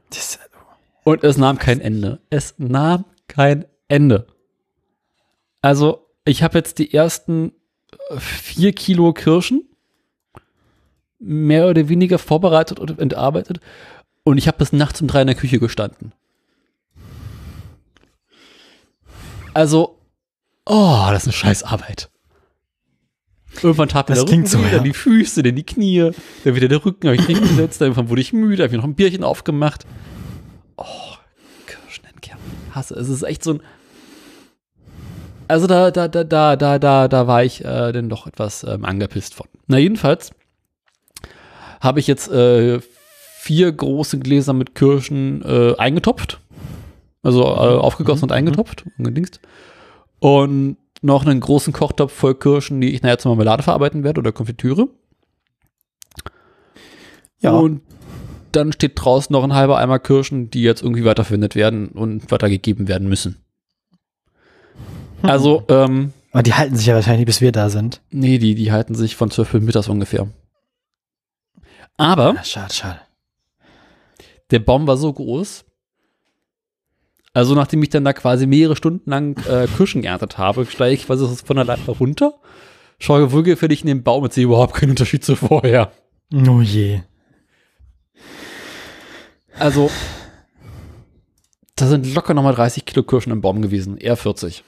Das, 0.10 0.40
Und 1.06 1.24
es 1.24 1.38
nahm 1.38 1.58
kein 1.58 1.80
Ende. 1.80 2.20
Es 2.30 2.56
nahm 2.58 3.06
kein 3.28 3.66
Ende. 3.88 4.28
Also, 5.62 6.06
ich 6.26 6.44
habe 6.44 6.58
jetzt 6.58 6.80
die 6.80 6.94
ersten 6.94 7.54
äh, 8.10 8.20
vier 8.20 8.74
Kilo 8.74 9.14
Kirschen 9.14 9.64
mehr 11.20 11.68
oder 11.70 11.88
weniger 11.88 12.20
vorbereitet 12.20 12.80
und 12.80 13.00
entarbeitet. 13.00 13.62
Und 14.26 14.38
ich 14.38 14.48
habe 14.48 14.58
bis 14.58 14.74
nachts 14.74 15.02
um 15.02 15.08
drei 15.08 15.22
in 15.22 15.28
der 15.28 15.36
Küche 15.38 15.60
gestanden. 15.60 16.12
Also, 19.54 20.00
oh, 20.66 21.07
das 21.09 21.24
ist 21.24 21.28
eine 21.28 21.34
Scheißarbeit. 21.34 22.09
Irgendwann 23.61 23.89
tat 23.89 24.09
mir 24.09 24.16
Das 24.16 24.26
der 24.26 24.34
Rücken 24.34 24.45
so, 24.47 24.59
weh, 24.59 24.66
ja. 24.66 24.72
dann 24.72 24.84
die 24.84 24.93
Füße, 24.93 25.43
dann 25.43 25.55
die 25.55 25.66
Knie, 25.66 26.11
dann 26.43 26.55
wieder 26.55 26.68
der 26.68 26.84
Rücken, 26.84 27.07
habe 27.07 27.16
ich 27.16 27.26
hingesetzt, 27.26 27.82
dann 27.82 27.88
irgendwann 27.88 28.09
wurde 28.09 28.22
ich 28.22 28.34
müde, 28.34 28.64
habe 28.64 28.72
mir 28.72 28.78
noch 28.78 28.86
ein 28.86 28.95
Bierchen 28.95 29.24
aufgemacht. 29.24 29.86
Oh, 30.78 30.86
Kirschen 31.68 32.05
entkernen. 32.05 32.43
Hasse. 32.72 32.95
Es 32.95 33.09
ist 33.09 33.24
echt 33.24 33.43
so 33.43 33.53
ein. 33.53 33.61
Also 35.47 35.68
da, 35.68 35.91
da, 35.91 36.07
da, 36.07 36.24
da, 36.24 36.55
da, 36.55 36.80
da, 36.80 37.07
da 37.07 37.28
war 37.28 37.43
ich 37.43 37.64
äh, 37.64 37.91
dann 37.91 38.09
doch 38.09 38.26
etwas 38.28 38.64
ähm, 38.64 38.86
angepisst 38.86 39.36
von. 39.36 39.47
Na, 39.68 39.78
jedenfalls 39.78 40.32
habe 41.80 41.99
ich 41.99 42.07
jetzt 42.07 42.32
äh, 42.32 42.80
vier 43.38 43.72
große 43.72 44.20
Gläser 44.20 44.53
mit 44.53 44.74
Kirschen 44.74 45.43
äh, 45.43 45.76
eingetopft. 45.78 46.39
Also 47.22 47.43
äh, 47.43 47.45
aufgegossen 47.45 48.24
und 48.24 48.32
eingetopft 48.32 48.86
und 48.97 49.03
gedingst. 49.03 49.39
Und 49.43 49.49
noch 51.01 51.26
einen 51.26 51.39
großen 51.39 51.74
Kochtopf 51.74 52.13
voll 52.13 52.36
Kirschen, 52.36 52.80
die 52.80 52.93
ich 52.93 53.01
nachher 53.01 53.17
zur 53.19 53.32
Marmelade 53.32 53.61
verarbeiten 53.63 54.03
werde 54.03 54.19
oder 54.19 54.32
Konfitüre. 54.32 54.88
ja, 57.39 57.51
Und 57.51 57.82
dann 58.53 58.71
steht 58.71 58.93
draußen 58.95 59.34
noch 59.34 59.43
ein 59.43 59.53
halber 59.53 59.78
Eimer 59.80 59.99
Kirschen, 59.99 60.49
die 60.49 60.61
jetzt 60.61 60.82
irgendwie 60.82 61.03
weiterverwendet 61.05 61.55
werden 61.55 61.89
und 61.89 62.32
weitergegeben 62.32 62.88
werden 62.88 63.09
müssen. 63.09 63.43
Also, 65.21 65.63
ähm, 65.69 66.13
aber 66.32 66.43
die 66.43 66.53
halten 66.53 66.76
sich 66.76 66.86
ja 66.86 66.95
wahrscheinlich, 66.95 67.26
bis 67.26 67.41
wir 67.41 67.51
da 67.51 67.69
sind. 67.69 68.01
nee, 68.11 68.38
die, 68.38 68.55
die 68.55 68.71
halten 68.71 68.95
sich 68.95 69.15
von 69.15 69.32
12 69.32 69.51
bis 69.51 69.61
mittags 69.63 69.88
ungefähr. 69.89 70.28
Aber 71.97 72.36
Ah, 72.39 72.43
schade, 72.43 72.74
schade. 72.74 72.99
der 74.51 74.59
Baum 74.59 74.88
war 74.88 74.97
so 74.97 75.11
groß. 75.11 75.65
Also, 77.34 77.56
nachdem 77.56 77.82
ich 77.82 77.90
dann 77.90 78.06
da 78.06 78.14
quasi 78.14 78.46
mehrere 78.46 78.76
Stunden 78.76 79.10
lang 79.10 79.38
äh, 79.48 79.68
Kirschen 79.68 80.04
geerntet 80.04 80.38
habe, 80.38 80.66
steige 80.68 80.94
ich 80.94 81.08
quasi 81.08 81.28
von 81.44 81.56
der 81.56 81.66
Leiter 81.66 81.94
runter, 81.94 82.36
schaue 83.00 83.32
wohlgefällig 83.32 83.82
in 83.82 83.88
den 83.88 84.04
Baum 84.04 84.24
und 84.24 84.34
sehe 84.34 84.44
überhaupt 84.44 84.76
keinen 84.76 84.92
Unterschied 84.92 85.26
zu 85.26 85.36
vorher. 85.36 85.92
Oh 86.32 86.62
je. 86.62 87.02
Also, 89.58 89.90
da 91.76 91.88
sind 91.88 92.14
locker 92.14 92.34
nochmal 92.34 92.56
30 92.56 92.86
Kilo 92.86 93.04
Kirschen 93.04 93.32
im 93.32 93.42
Baum 93.42 93.62
gewesen, 93.62 93.98
eher 93.98 94.16
40. 94.16 94.64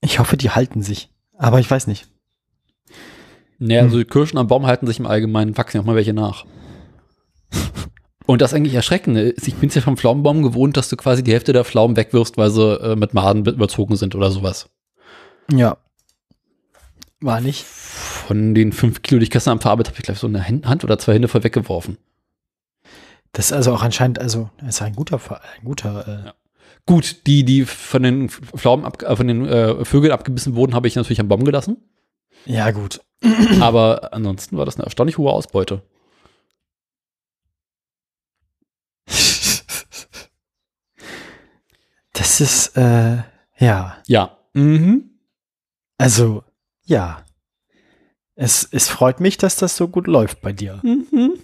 Ich 0.00 0.18
hoffe, 0.18 0.36
die 0.36 0.50
halten 0.50 0.82
sich. 0.82 1.10
Aber 1.36 1.58
ich 1.58 1.70
weiß 1.70 1.86
nicht. 1.86 2.08
Naja, 3.58 3.82
also 3.82 3.98
die 3.98 4.04
Kirschen 4.04 4.38
am 4.38 4.46
Baum 4.46 4.66
halten 4.66 4.86
sich 4.86 4.98
im 4.98 5.06
Allgemeinen, 5.06 5.56
wachsen 5.56 5.78
ja 5.78 5.82
auch 5.82 5.86
mal 5.86 5.96
welche 5.96 6.12
nach. 6.12 6.44
Und 8.30 8.42
das 8.42 8.52
eigentlich 8.52 8.74
Erschreckende 8.74 9.22
ist, 9.22 9.48
ich 9.48 9.54
bin 9.54 9.70
ja 9.70 9.80
vom 9.80 9.96
Pflaumenbaum 9.96 10.42
gewohnt, 10.42 10.76
dass 10.76 10.90
du 10.90 10.96
quasi 10.98 11.24
die 11.24 11.32
Hälfte 11.32 11.54
der 11.54 11.64
Pflaumen 11.64 11.96
wegwirfst, 11.96 12.36
weil 12.36 12.50
sie 12.50 12.74
äh, 12.74 12.94
mit 12.94 13.14
Maden 13.14 13.42
be- 13.42 13.52
überzogen 13.52 13.96
sind 13.96 14.14
oder 14.14 14.30
sowas. 14.30 14.68
Ja. 15.50 15.78
War 17.20 17.40
nicht. 17.40 17.64
Von 17.64 18.54
den 18.54 18.72
fünf 18.72 19.00
Kilo, 19.00 19.18
die 19.18 19.24
ich 19.24 19.30
gestern 19.30 19.52
Abend 19.52 19.62
verarbeitet 19.62 19.88
habe, 19.92 19.94
habe 19.96 20.00
ich 20.02 20.04
gleich 20.04 20.18
so 20.18 20.26
eine 20.26 20.46
Hand 20.46 20.84
oder 20.84 20.98
zwei 20.98 21.14
Hände 21.14 21.28
voll 21.28 21.42
weggeworfen. 21.42 21.96
Das 23.32 23.46
ist 23.46 23.52
also 23.54 23.72
auch 23.72 23.82
anscheinend, 23.82 24.18
also, 24.18 24.50
ist 24.66 24.82
ein 24.82 24.94
guter, 24.94 25.18
ein 25.40 25.64
guter, 25.64 26.06
äh, 26.06 26.26
Ja. 26.26 26.34
Gut, 26.84 27.26
die, 27.26 27.44
die 27.44 27.64
von 27.64 28.02
den 28.02 28.28
Pflaumen, 28.28 28.84
ab, 28.84 29.02
äh, 29.02 29.16
von 29.16 29.26
den 29.26 29.46
äh, 29.46 29.86
Vögeln 29.86 30.12
abgebissen 30.12 30.54
wurden, 30.54 30.74
habe 30.74 30.86
ich 30.86 30.96
natürlich 30.96 31.20
am 31.20 31.28
Baum 31.28 31.44
gelassen. 31.44 31.78
ja 32.44 32.70
gut. 32.72 33.00
Aber 33.60 34.12
ansonsten 34.12 34.58
war 34.58 34.66
das 34.66 34.76
eine 34.76 34.84
erstaunlich 34.84 35.16
hohe 35.16 35.32
Ausbeute. 35.32 35.80
Das 42.18 42.40
ist, 42.40 42.76
äh, 42.76 43.18
ja. 43.58 43.96
Ja. 44.06 44.38
Mhm. 44.52 45.10
Also, 45.98 46.42
ja. 46.84 47.24
Es, 48.34 48.68
es 48.72 48.88
freut 48.88 49.20
mich, 49.20 49.36
dass 49.36 49.54
das 49.54 49.76
so 49.76 49.86
gut 49.86 50.08
läuft 50.08 50.40
bei 50.40 50.52
dir. 50.52 50.80
Mhm. 50.82 51.38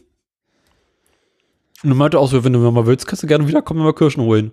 Und 1.82 1.90
er 1.90 1.94
meinte 1.94 2.18
auch 2.18 2.28
so, 2.28 2.42
wenn 2.42 2.52
du 2.52 2.70
mal 2.72 2.86
willst, 2.86 3.06
kannst 3.06 3.22
du 3.22 3.28
gerne 3.28 3.46
wiederkommen 3.46 3.80
und 3.80 3.86
mal 3.86 3.94
Kirschen 3.94 4.24
holen. 4.24 4.52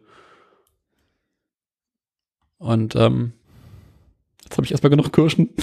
Und 2.59 2.95
ähm, 2.95 3.33
jetzt 4.43 4.57
habe 4.57 4.65
ich 4.65 4.71
erstmal 4.71 4.91
genug 4.91 5.11
Kirschen. 5.11 5.49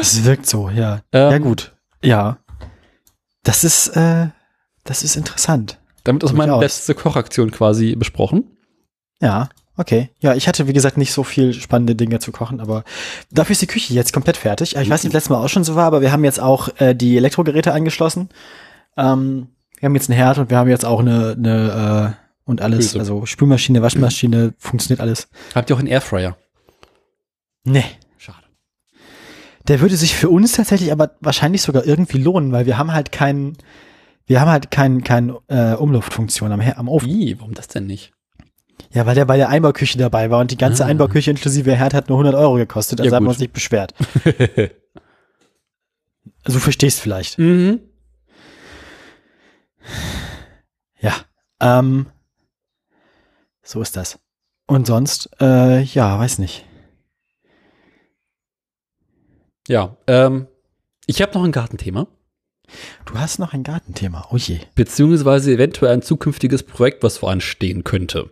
Es 0.00 0.24
wirkt 0.24 0.46
so, 0.46 0.68
ja. 0.68 1.02
Ähm, 1.12 1.30
ja, 1.30 1.38
gut. 1.38 1.76
Ja. 2.02 2.38
Das 3.44 3.62
ist, 3.62 3.86
äh, 3.96 4.30
das 4.82 5.04
ist 5.04 5.14
interessant. 5.14 5.78
Damit 6.04 6.22
ist 6.22 6.32
meine 6.32 6.58
letzte 6.58 6.94
Kochaktion 6.94 7.50
quasi 7.50 7.94
besprochen. 7.96 8.44
Ja, 9.20 9.48
okay. 9.76 10.10
Ja, 10.20 10.34
ich 10.34 10.48
hatte, 10.48 10.66
wie 10.66 10.72
gesagt, 10.72 10.96
nicht 10.96 11.12
so 11.12 11.22
viel 11.22 11.52
spannende 11.52 11.94
Dinge 11.94 12.18
zu 12.18 12.32
kochen, 12.32 12.60
aber 12.60 12.84
dafür 13.30 13.52
ist 13.52 13.62
die 13.62 13.66
Küche 13.66 13.94
jetzt 13.94 14.12
komplett 14.12 14.36
fertig. 14.36 14.74
Ich 14.76 14.90
weiß 14.90 15.04
nicht, 15.04 15.10
ob 15.10 15.14
letztes 15.14 15.30
Mal 15.30 15.44
auch 15.44 15.48
schon 15.48 15.64
so 15.64 15.76
war, 15.76 15.84
aber 15.84 16.00
wir 16.00 16.12
haben 16.12 16.24
jetzt 16.24 16.40
auch 16.40 16.68
äh, 16.80 16.94
die 16.94 17.16
Elektrogeräte 17.16 17.72
angeschlossen. 17.72 18.30
Ähm, 18.96 19.48
wir 19.78 19.86
haben 19.86 19.94
jetzt 19.94 20.10
einen 20.10 20.18
Herd 20.18 20.38
und 20.38 20.50
wir 20.50 20.58
haben 20.58 20.68
jetzt 20.68 20.84
auch 20.84 21.00
eine, 21.00 21.34
eine 21.36 22.16
äh, 22.18 22.22
und 22.44 22.60
alles, 22.60 22.90
Öse. 22.90 22.98
also 22.98 23.26
Spülmaschine, 23.26 23.82
Waschmaschine, 23.82 24.54
funktioniert 24.58 25.00
alles. 25.00 25.28
Habt 25.54 25.70
ihr 25.70 25.76
auch 25.76 25.80
einen 25.80 25.88
Airfryer? 25.88 26.36
Nee. 27.64 27.84
Schade. 28.18 28.46
Der 29.68 29.80
würde 29.80 29.96
sich 29.96 30.14
für 30.14 30.28
uns 30.28 30.52
tatsächlich 30.52 30.92
aber 30.92 31.12
wahrscheinlich 31.20 31.62
sogar 31.62 31.86
irgendwie 31.86 32.18
lohnen, 32.18 32.52
weil 32.52 32.66
wir 32.66 32.78
haben 32.78 32.92
halt 32.92 33.12
keinen, 33.12 33.56
wir 34.26 34.40
haben 34.40 34.50
halt 34.50 34.70
keinen 34.70 35.02
kein, 35.04 35.30
äh, 35.48 35.74
Umluftfunktion 35.74 36.52
am, 36.52 36.60
am 36.60 36.88
Ofen. 36.88 37.08
Wie? 37.08 37.38
Warum 37.38 37.54
das 37.54 37.68
denn 37.68 37.86
nicht? 37.86 38.12
Ja, 38.92 39.06
weil 39.06 39.14
der 39.14 39.24
bei 39.24 39.36
der 39.36 39.48
Einbauküche 39.48 39.96
dabei 39.98 40.30
war 40.30 40.40
und 40.40 40.50
die 40.50 40.56
ganze 40.58 40.84
Ah. 40.84 40.88
Einbauküche 40.88 41.30
inklusive 41.30 41.74
Herd 41.74 41.94
hat 41.94 42.08
nur 42.08 42.18
100 42.18 42.34
Euro 42.34 42.54
gekostet, 42.56 43.00
also 43.00 43.10
Ja, 43.10 43.16
haben 43.16 43.24
wir 43.24 43.30
uns 43.30 43.38
nicht 43.38 43.52
beschwert. 43.52 43.94
Du 46.44 46.58
verstehst 46.58 47.00
vielleicht. 47.00 47.38
mhm. 47.38 47.80
Ja. 51.00 51.14
Ähm, 51.60 52.06
so 53.62 53.80
ist 53.80 53.96
das. 53.96 54.18
Und 54.66 54.86
sonst, 54.86 55.30
äh, 55.40 55.82
ja, 55.82 56.18
weiß 56.18 56.38
nicht. 56.38 56.64
Ja, 59.68 59.96
ähm, 60.08 60.48
ich 61.06 61.22
habe 61.22 61.32
noch 61.34 61.44
ein 61.44 61.52
Gartenthema, 61.52 62.06
Du 63.06 63.14
hast 63.14 63.38
noch 63.38 63.52
ein 63.52 63.62
Gartenthema. 63.62 64.26
Oh 64.30 64.36
je. 64.36 64.60
beziehungsweise 64.74 65.52
eventuell 65.52 65.92
ein 65.92 66.02
zukünftiges 66.02 66.62
Projekt, 66.62 67.02
was 67.02 67.18
voranstehen 67.18 67.84
könnte. 67.84 68.30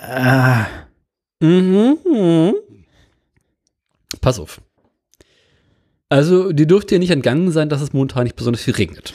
Ah, 0.00 0.66
Mhm. 1.40 2.54
Pass 4.20 4.38
auf. 4.40 4.60
Also, 6.08 6.52
dir 6.52 6.66
dürfte 6.66 6.94
ja 6.94 6.98
nicht 6.98 7.10
entgangen 7.10 7.52
sein, 7.52 7.68
dass 7.68 7.80
es 7.82 7.92
momentan 7.92 8.24
nicht 8.24 8.36
besonders 8.36 8.62
viel 8.62 8.74
regnet. 8.74 9.12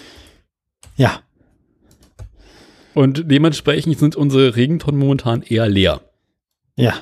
ja. 0.96 1.22
Und 2.96 3.32
dementsprechend 3.32 3.98
sind 3.98 4.16
unsere 4.16 4.56
Regentonnen 4.56 5.00
momentan 5.00 5.42
eher 5.42 5.68
leer. 5.68 6.02
Ja. 6.76 6.94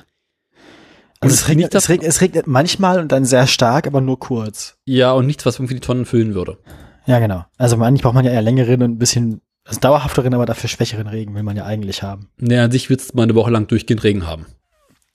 Also 1.19 1.33
es 1.33 1.49
regnet, 1.49 1.75
es, 1.75 1.89
regnet, 1.89 2.07
es 2.07 2.21
regnet 2.21 2.47
manchmal 2.47 3.01
und 3.01 3.11
dann 3.11 3.25
sehr 3.25 3.45
stark, 3.45 3.87
aber 3.87 3.99
nur 3.99 4.17
kurz. 4.17 4.77
Ja, 4.85 5.11
und 5.11 5.25
nichts, 5.27 5.45
was 5.45 5.57
irgendwie 5.57 5.73
die 5.73 5.79
Tonnen 5.81 6.05
füllen 6.05 6.33
würde. 6.33 6.57
Ja, 7.05 7.19
genau. 7.19 7.45
Also 7.57 7.77
eigentlich 7.81 8.03
braucht 8.03 8.13
man 8.15 8.25
ja 8.25 8.31
eher 8.31 8.41
längeren 8.41 8.83
und 8.83 8.91
ein 8.91 8.97
bisschen, 8.99 9.41
also 9.65 9.79
dauerhafteren, 9.79 10.33
aber 10.33 10.45
dafür 10.45 10.69
schwächeren 10.69 11.07
Regen 11.07 11.33
will 11.35 11.43
man 11.43 11.57
ja 11.57 11.65
eigentlich 11.65 12.03
haben. 12.03 12.29
Naja, 12.37 12.65
an 12.65 12.71
sich 12.71 12.89
willst 12.89 13.11
du 13.11 13.17
mal 13.17 13.23
eine 13.23 13.35
Woche 13.35 13.51
lang 13.51 13.67
durchgehend 13.67 14.03
Regen 14.03 14.27
haben. 14.27 14.45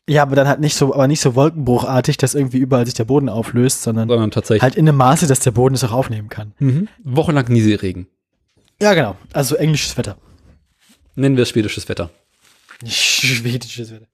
Ja, 0.09 0.23
aber 0.23 0.37
dann 0.37 0.47
halt 0.47 0.61
nicht 0.61 0.77
so, 0.77 0.95
aber 0.95 1.09
nicht 1.09 1.21
so 1.21 1.35
wolkenbruchartig, 1.35 2.17
dass 2.17 2.35
irgendwie 2.35 2.59
überall 2.59 2.87
sich 2.87 2.95
der 2.95 3.05
Boden 3.05 3.29
auflöst, 3.29 3.83
sondern 3.83 4.09
Sondern 4.09 4.31
tatsächlich 4.31 4.63
halt 4.63 4.77
in 4.77 4.89
einem 4.89 4.99
Maße, 4.99 5.27
dass 5.27 5.41
der 5.41 5.51
Boden 5.51 5.75
es 5.75 5.83
auch 5.83 5.93
aufnehmen 5.93 6.29
kann. 6.29 6.53
mhm. 6.59 6.89
wochenlang 7.03 7.47
Nieselregen. 7.49 8.07
Ja, 8.81 8.95
genau. 8.95 9.17
Also 9.33 9.57
englisches 9.57 9.97
Wetter. 9.97 10.17
Nennen 11.17 11.37
wir 11.37 11.43
es 11.43 11.49
schwedisches 11.49 11.89
Wetter. 11.89 12.11
Schwedisches 12.85 13.91
Wetter. 13.91 14.07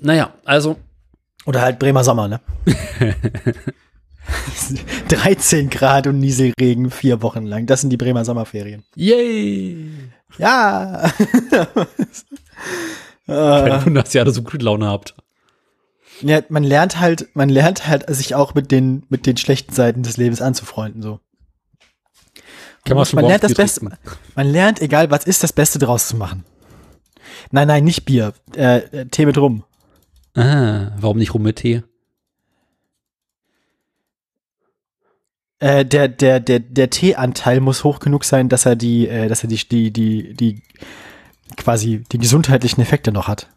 Naja, 0.00 0.32
also, 0.44 0.76
Oder 1.44 1.62
halt 1.62 1.78
Bremer 1.78 2.04
Sommer, 2.04 2.28
ne? 2.28 2.40
13 5.08 5.70
Grad 5.70 6.06
und 6.06 6.20
Nieselregen 6.20 6.90
vier 6.90 7.22
Wochen 7.22 7.46
lang. 7.46 7.66
Das 7.66 7.80
sind 7.80 7.90
die 7.90 7.96
Bremer 7.96 8.24
Sommerferien. 8.24 8.84
yay! 8.94 9.90
Ja. 10.38 11.10
Kein 13.26 13.86
Wunder, 13.86 14.02
dass 14.02 14.14
ihr 14.14 14.20
alle 14.22 14.30
so 14.30 14.42
gute 14.42 14.64
Laune 14.64 14.86
habt. 14.86 15.14
Ja, 16.20 16.42
man 16.48 16.64
lernt 16.64 16.98
halt, 16.98 17.28
man 17.34 17.48
lernt 17.48 17.86
halt 17.86 18.04
sich 18.14 18.34
auch 18.34 18.54
mit 18.54 18.70
den, 18.70 19.04
mit 19.08 19.26
den 19.26 19.36
schlechten 19.36 19.72
Seiten 19.72 20.02
des 20.02 20.16
Lebens 20.16 20.42
anzufreunden, 20.42 21.02
so. 21.02 21.20
Kann 22.84 22.96
man 22.96 23.06
schon 23.06 23.20
man 23.20 23.26
lernt 23.26 23.44
das 23.44 23.54
Beste, 23.54 23.88
man 24.34 24.46
lernt, 24.46 24.80
egal 24.80 25.10
was 25.10 25.24
ist, 25.24 25.42
das 25.42 25.52
Beste 25.52 25.78
draus 25.78 26.08
zu 26.08 26.16
machen. 26.16 26.44
Nein, 27.50 27.68
nein, 27.68 27.84
nicht 27.84 28.04
Bier, 28.04 28.32
äh, 28.56 28.78
äh, 28.78 29.06
Tee 29.06 29.26
mit 29.26 29.38
rum. 29.38 29.64
Ah, 30.34 30.92
warum 30.98 31.18
nicht 31.18 31.34
rum 31.34 31.42
mit 31.42 31.56
Tee? 31.56 31.82
Äh, 35.60 35.84
der, 35.84 36.08
der, 36.08 36.38
der, 36.40 36.60
der 36.60 36.90
Teeanteil 36.90 37.60
muss 37.60 37.82
hoch 37.82 37.98
genug 37.98 38.24
sein, 38.24 38.48
dass 38.48 38.64
er 38.64 38.76
die, 38.76 39.08
äh, 39.08 39.28
dass 39.28 39.42
er 39.42 39.48
die, 39.48 39.56
die, 39.56 39.90
die, 39.90 40.34
die, 40.34 40.62
quasi 41.56 42.04
die 42.12 42.18
gesundheitlichen 42.18 42.80
Effekte 42.80 43.10
noch 43.10 43.26
hat. 43.26 43.48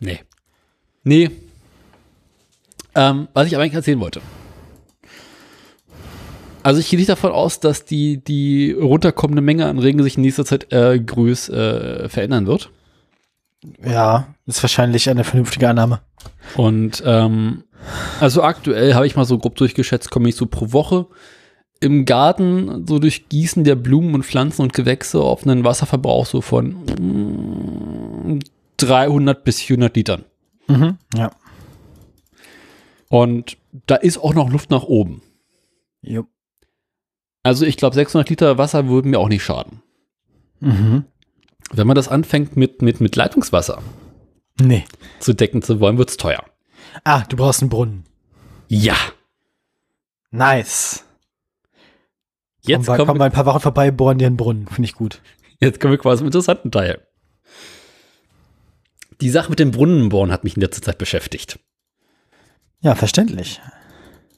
Nee. 0.00 0.20
Nee. 1.02 1.30
Ähm, 2.94 3.28
was 3.32 3.46
ich 3.46 3.54
aber 3.54 3.64
eigentlich 3.64 3.74
erzählen 3.74 4.00
wollte. 4.00 4.20
Also 6.62 6.80
ich 6.80 6.90
gehe 6.90 6.98
nicht 6.98 7.08
davon 7.08 7.32
aus, 7.32 7.60
dass 7.60 7.86
die, 7.86 8.22
die 8.22 8.72
runterkommende 8.72 9.40
Menge 9.40 9.66
an 9.66 9.78
Regen 9.78 10.02
sich 10.02 10.16
in 10.16 10.22
nächster 10.22 10.44
Zeit 10.44 10.70
äh, 10.72 10.98
größ 10.98 11.48
äh, 11.48 12.08
verändern 12.10 12.46
wird. 12.46 12.70
Ja, 13.82 14.34
ist 14.46 14.62
wahrscheinlich 14.62 15.08
eine 15.08 15.24
vernünftige 15.24 15.68
Annahme. 15.68 16.00
Und 16.56 17.02
ähm, 17.06 17.64
also 18.20 18.42
aktuell 18.42 18.94
habe 18.94 19.06
ich 19.06 19.16
mal 19.16 19.24
so 19.24 19.38
grob 19.38 19.56
durchgeschätzt, 19.56 20.10
komme 20.10 20.28
ich 20.28 20.36
so 20.36 20.46
pro 20.46 20.72
Woche 20.72 21.06
im 21.80 22.04
Garten 22.04 22.86
so 22.86 22.98
durch 22.98 23.28
Gießen 23.28 23.64
der 23.64 23.76
Blumen 23.76 24.14
und 24.14 24.24
Pflanzen 24.24 24.62
und 24.62 24.72
Gewächse 24.72 25.20
auf 25.20 25.46
einen 25.46 25.64
Wasserverbrauch 25.64 26.26
so 26.26 26.40
von 26.40 26.84
mm, 27.00 28.40
300 28.78 29.44
bis 29.44 29.60
400 29.60 29.94
Litern. 29.96 30.24
Mhm. 30.66 30.98
Ja. 31.14 31.30
Und 33.08 33.56
da 33.86 33.94
ist 33.94 34.18
auch 34.18 34.34
noch 34.34 34.50
Luft 34.50 34.70
nach 34.70 34.82
oben. 34.82 35.22
Jo. 36.02 36.26
Also 37.42 37.64
ich 37.64 37.76
glaube, 37.76 37.94
600 37.94 38.28
Liter 38.28 38.58
Wasser 38.58 38.88
würden 38.88 39.10
mir 39.10 39.18
auch 39.20 39.28
nicht 39.28 39.44
schaden. 39.44 39.82
Mhm. 40.60 41.04
Wenn 41.72 41.86
man 41.86 41.96
das 41.96 42.08
anfängt 42.08 42.56
mit, 42.56 42.82
mit, 42.82 43.00
mit 43.00 43.14
Leitungswasser 43.14 43.82
Nee. 44.60 44.84
zu 45.20 45.32
decken 45.32 45.62
zu 45.62 45.80
wollen, 45.80 45.98
wird's 45.98 46.16
teuer. 46.16 46.44
Ah, 47.04 47.24
du 47.28 47.36
brauchst 47.36 47.60
einen 47.62 47.70
Brunnen. 47.70 48.04
Ja. 48.68 48.96
Nice. 50.30 51.04
Jetzt 52.62 52.86
komm, 52.86 52.96
kommen, 52.96 52.98
komm 53.06 53.14
wir, 53.16 53.18
mal 53.20 53.24
ein 53.26 53.32
paar 53.32 53.46
Wochen 53.46 53.60
vorbei, 53.60 53.90
bohren 53.90 54.18
dir 54.18 54.26
einen 54.26 54.36
Brunnen. 54.36 54.66
Finde 54.66 54.84
ich 54.86 54.94
gut. 54.94 55.20
jetzt 55.60 55.80
kommen 55.80 55.92
wir 55.92 55.98
quasi 55.98 56.18
zum 56.18 56.26
interessanten 56.26 56.70
Teil. 56.70 57.06
Die 59.20 59.30
Sache 59.30 59.50
mit 59.50 59.58
dem 59.58 59.70
Brunnenbohren 59.70 60.30
hat 60.30 60.44
mich 60.44 60.54
in 60.56 60.62
letzter 60.62 60.82
Zeit 60.82 60.98
beschäftigt. 60.98 61.58
Ja, 62.80 62.94
verständlich. 62.94 63.60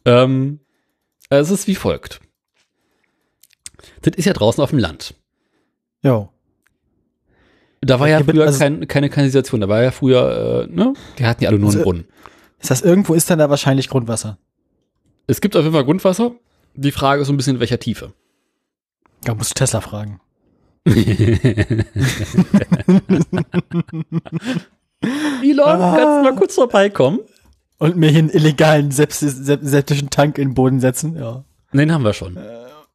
Ähm, 0.05 0.61
es 1.29 1.51
ist 1.51 1.67
wie 1.67 1.75
folgt. 1.75 2.21
Das 4.03 4.15
ist 4.17 4.25
ja 4.25 4.33
draußen 4.33 4.63
auf 4.63 4.71
dem 4.71 4.79
Land. 4.79 5.15
Jo. 6.03 6.31
Da 7.83 7.99
war 8.01 8.09
ja 8.09 8.19
Ja, 8.21 8.25
früher 8.25 8.47
also- 8.47 8.59
kein, 8.59 8.87
keine 8.89 9.11
Kanalisation. 9.11 9.61
Da 9.61 9.69
war 9.69 9.83
ja 9.83 9.91
früher, 9.91 10.67
äh, 10.69 10.73
ne? 10.73 10.95
Die 11.19 11.27
hatten 11.27 11.43
ja 11.45 11.51
alle 11.51 11.59
nur 11.59 11.69
einen 11.71 11.79
Also- 11.79 11.85
Brunnen. 11.85 12.05
Ist 12.61 12.71
das 12.71 12.83
irgendwo 12.83 13.15
ist 13.15 13.31
dann 13.31 13.39
da 13.39 13.49
wahrscheinlich 13.51 13.89
Grundwasser? 13.89 14.39
Es 15.27 15.41
gibt 15.41 15.57
auf 15.57 15.63
jeden 15.63 15.75
Fall 15.75 15.85
Grundwasser. 15.85 16.33
Die 16.75 16.93
Frage 16.93 17.23
ist 17.23 17.29
so 17.29 17.33
ein 17.33 17.37
bisschen, 17.37 17.57
in 17.57 17.61
welcher 17.61 17.79
Tiefe. 17.81 18.13
Da 19.25 19.35
musst 19.35 19.51
du 19.51 19.55
Tesla 19.55 19.81
fragen. 19.81 20.21
Elon, 25.43 25.69
Ah. 25.69 25.97
kannst 25.97 26.19
du 26.19 26.23
mal 26.31 26.35
kurz 26.37 26.55
vorbeikommen? 26.55 27.21
Und 27.79 27.97
mir 27.97 28.11
hier 28.11 28.19
einen 28.21 28.31
illegalen 28.31 28.91
septischen 28.91 30.11
Tank 30.11 30.37
in 30.39 30.49
den 30.51 30.55
Boden 30.55 30.81
setzen? 30.81 31.17
Ja. 31.17 31.45
Den 31.73 31.93
haben 31.93 32.05
wir 32.05 32.13
schon. 32.13 32.37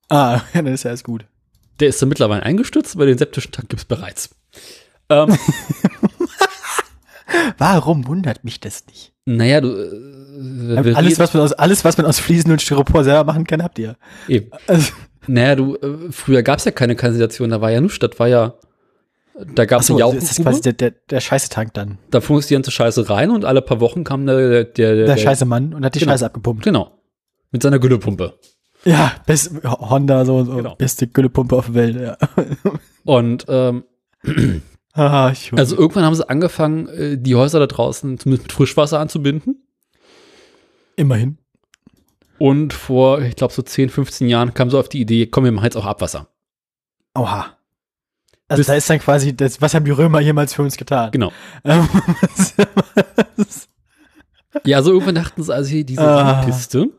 Ah, 0.10 0.42
ja, 0.54 0.56
dann 0.62 0.68
ist 0.68 0.84
ja 0.84 0.90
alles 0.90 1.04
gut. 1.04 1.26
Der 1.80 1.88
ist 1.90 2.00
dann 2.02 2.10
mittlerweile 2.10 2.44
eingestürzt, 2.44 2.96
aber 2.96 3.06
den 3.08 3.18
septischen 3.18 3.52
Tank 3.52 3.70
gibt's 3.70 3.86
bereits. 3.86 4.30
Ähm, 5.10 5.38
Warum 7.58 8.08
wundert 8.08 8.44
mich 8.44 8.60
das 8.60 8.86
nicht? 8.88 9.12
Naja, 9.26 9.62
du. 9.62 9.70
Äh, 9.76 10.94
Alles 10.94 11.20
was, 11.20 11.34
man 11.34 11.44
aus, 11.44 11.54
alles, 11.54 11.84
was 11.86 11.98
man 11.98 12.06
aus 12.06 12.20
Fliesen 12.20 12.52
und 12.52 12.62
Styropor 12.62 13.04
selber 13.04 13.24
machen 13.24 13.46
kann, 13.46 13.64
habt 13.64 13.80
ihr. 13.80 13.96
eben. 14.28 14.50
Also, 14.68 14.92
Naja, 15.28 15.56
du, 15.56 15.76
äh, 15.76 16.12
früher 16.12 16.44
gab's 16.44 16.66
ja 16.66 16.72
keine 16.72 16.96
Kanalisation, 16.96 17.50
da 17.50 17.60
war 17.62 17.72
ja 17.72 17.82
nichts, 17.82 18.00
das 18.00 18.12
war 18.20 18.28
ja. 18.28 18.54
Da 19.54 19.66
gab's 19.66 19.90
achso, 19.92 20.02
eine 20.08 20.16
das 20.20 20.32
ist 20.32 20.42
quasi 20.44 20.62
der, 20.62 20.74
der, 20.74 20.92
der 21.10 21.20
scheiße 21.20 21.50
Tank 21.50 21.74
dann. 21.74 21.98
da 22.10 22.22
fuhr 22.22 22.40
die 22.40 22.54
ganze 22.54 22.72
Scheiße 22.72 23.10
rein 23.10 23.32
und 23.32 23.44
alle 23.44 23.62
paar 23.62 23.82
Wochen 23.82 24.04
kam 24.06 24.26
der, 24.26 24.64
der, 24.64 24.96
der, 24.96 25.06
Der 25.08 25.18
scheiße 25.18 25.44
Mann 25.46 25.74
und 25.74 25.84
hat 25.84 25.94
die 25.96 26.00
Genau. 26.00 26.12
Scheiße 26.14 26.26
abgepumpt. 26.28 26.64
Genau. 26.64 26.92
Mit 27.52 27.62
seiner 27.62 27.80
Güllepumpe. 27.80 28.40
Ja, 28.86 29.12
best, 29.26 29.52
Honda, 29.66 30.24
so, 30.24 30.46
so 30.46 30.56
Genau. 30.58 30.76
beste 30.76 31.08
Güllepumpe 31.08 31.56
auf 31.56 31.66
der 31.66 31.76
Welt, 31.76 32.00
ja. 32.00 32.18
Und 33.04 33.46
ähm, 33.50 33.84
ah, 34.96 35.30
ich 35.32 35.54
also 35.54 35.78
irgendwann 35.78 36.04
haben 36.04 36.16
sie 36.16 36.28
angefangen, 36.30 36.88
äh, 36.90 37.18
die 37.18 37.36
Häuser 37.36 37.60
da 37.60 37.68
draußen 37.68 38.18
zumindest 38.20 38.48
mit 38.48 38.52
Frischwasser 38.54 39.00
anzubinden. 39.00 39.68
immerhin. 40.96 41.38
Und 42.38 42.74
vor, 42.74 43.22
ich 43.22 43.36
glaube, 43.38 43.54
so 43.54 43.62
10, 43.62 43.90
15 43.90 44.28
Jahren 44.28 44.54
kam 44.54 44.70
so 44.70 44.78
auf 44.80 44.90
die 44.90 45.00
Idee, 45.00 45.28
komm, 45.28 45.46
wir 45.46 45.52
machen 45.54 45.64
jetzt 45.66 45.78
auch 45.78 45.86
Abwasser. 45.86 46.28
Oha. 47.16 47.56
Also 48.50 48.60
Bis- 48.60 48.68
da 48.68 48.76
ist 48.76 48.90
dann 48.90 49.00
quasi, 49.00 49.36
das, 49.36 49.62
was 49.62 49.74
haben 49.74 49.86
die 49.86 49.92
Römer 49.92 50.20
jemals 50.20 50.54
für 50.54 50.62
uns 50.62 50.76
getan? 50.78 51.12
Genau. 51.12 51.32
Ähm, 51.64 51.88
Ja, 54.66 54.78
also 54.78 54.92
irgendwann 54.92 55.16
dachten 55.16 55.44
sie, 55.44 55.54
also 55.54 55.70
hier 55.70 55.86
diese 55.86 56.02
Ah. 56.02 56.44
Piste, 56.46 56.90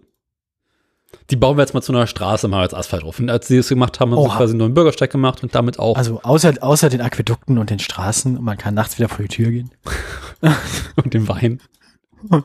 die 1.31 1.37
bauen 1.37 1.57
wir 1.57 1.63
jetzt 1.63 1.75
mal 1.75 1.83
zu 1.83 1.93
einer 1.93 2.07
Straße, 2.07 2.47
machen 2.49 2.61
wir 2.61 2.65
jetzt 2.65 2.75
Asphalt 2.75 3.03
drauf. 3.03 3.19
Und 3.19 3.31
als 3.31 3.49
sie 3.49 3.57
das 3.57 3.69
gemacht 3.69 3.99
haben, 4.01 4.13
haben 4.13 4.23
sie 4.23 4.29
quasi 4.37 4.53
einen 4.53 4.59
neuen 4.59 4.75
Bürgersteig 4.75 5.11
gemacht 5.11 5.43
und 5.43 5.55
damit 5.55 5.79
auch 5.79 5.97
also 5.97 6.21
außer, 6.23 6.55
außer 6.61 6.89
den 6.89 7.01
Aquädukten 7.01 7.59
und 7.59 7.71
den 7.71 7.79
Straßen 7.79 8.37
und 8.37 8.45
man 8.45 8.59
kann 8.59 8.75
nachts 8.75 8.99
wieder 8.99 9.09
vor 9.09 9.25
die 9.25 9.29
Tür 9.29 9.51
gehen. 9.51 9.71
und 10.97 11.15
den 11.15 11.27
Wein. 11.29 11.61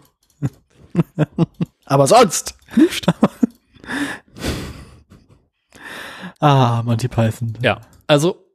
Aber 1.86 2.08
sonst. 2.08 2.56
ah, 6.40 6.82
Monty 6.84 7.08
Python. 7.08 7.54
Ja, 7.62 7.82
also 8.08 8.46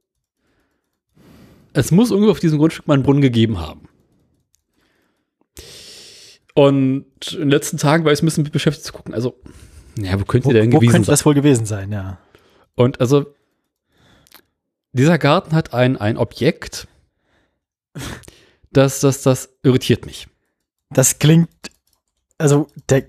es 1.77 1.91
muss 1.91 2.11
irgendwo 2.11 2.31
auf 2.31 2.41
diesem 2.41 2.59
Grundstück 2.59 2.89
mal 2.89 2.95
einen 2.95 3.03
Brunnen 3.03 3.21
gegeben 3.21 3.61
haben. 3.61 3.83
Und 6.55 7.05
in 7.33 7.41
den 7.41 7.51
letzten 7.51 7.77
Tagen 7.77 8.07
war 8.07 8.13
ich 8.13 8.23
ein 8.23 8.25
bisschen 8.25 8.45
mit 8.45 8.53
beschäftigt 8.53 8.87
zu 8.87 8.95
gucken, 8.95 9.13
also, 9.13 9.39
ja, 9.99 10.21
wo 10.21 10.25
könnte 10.25 10.47
Wo, 10.47 10.53
der 10.53 10.63
denn 10.63 10.73
wo 10.73 10.79
gewesen 10.79 10.93
könnte 10.93 11.07
sein? 11.07 11.13
das 11.13 11.27
wohl 11.27 11.35
gewesen 11.35 11.67
sein, 11.67 11.93
ja. 11.93 12.19
Und 12.75 13.01
also, 13.01 13.35
dieser 14.93 15.19
Garten 15.19 15.55
hat 15.55 15.75
ein, 15.75 15.97
ein 15.97 16.17
Objekt, 16.17 16.87
das, 18.73 19.01
das, 19.01 19.23
das 19.23 19.49
irritiert 19.63 20.07
mich. 20.07 20.29
Das 20.91 21.19
klingt, 21.19 21.49
also 22.39 22.69
der, 22.89 23.07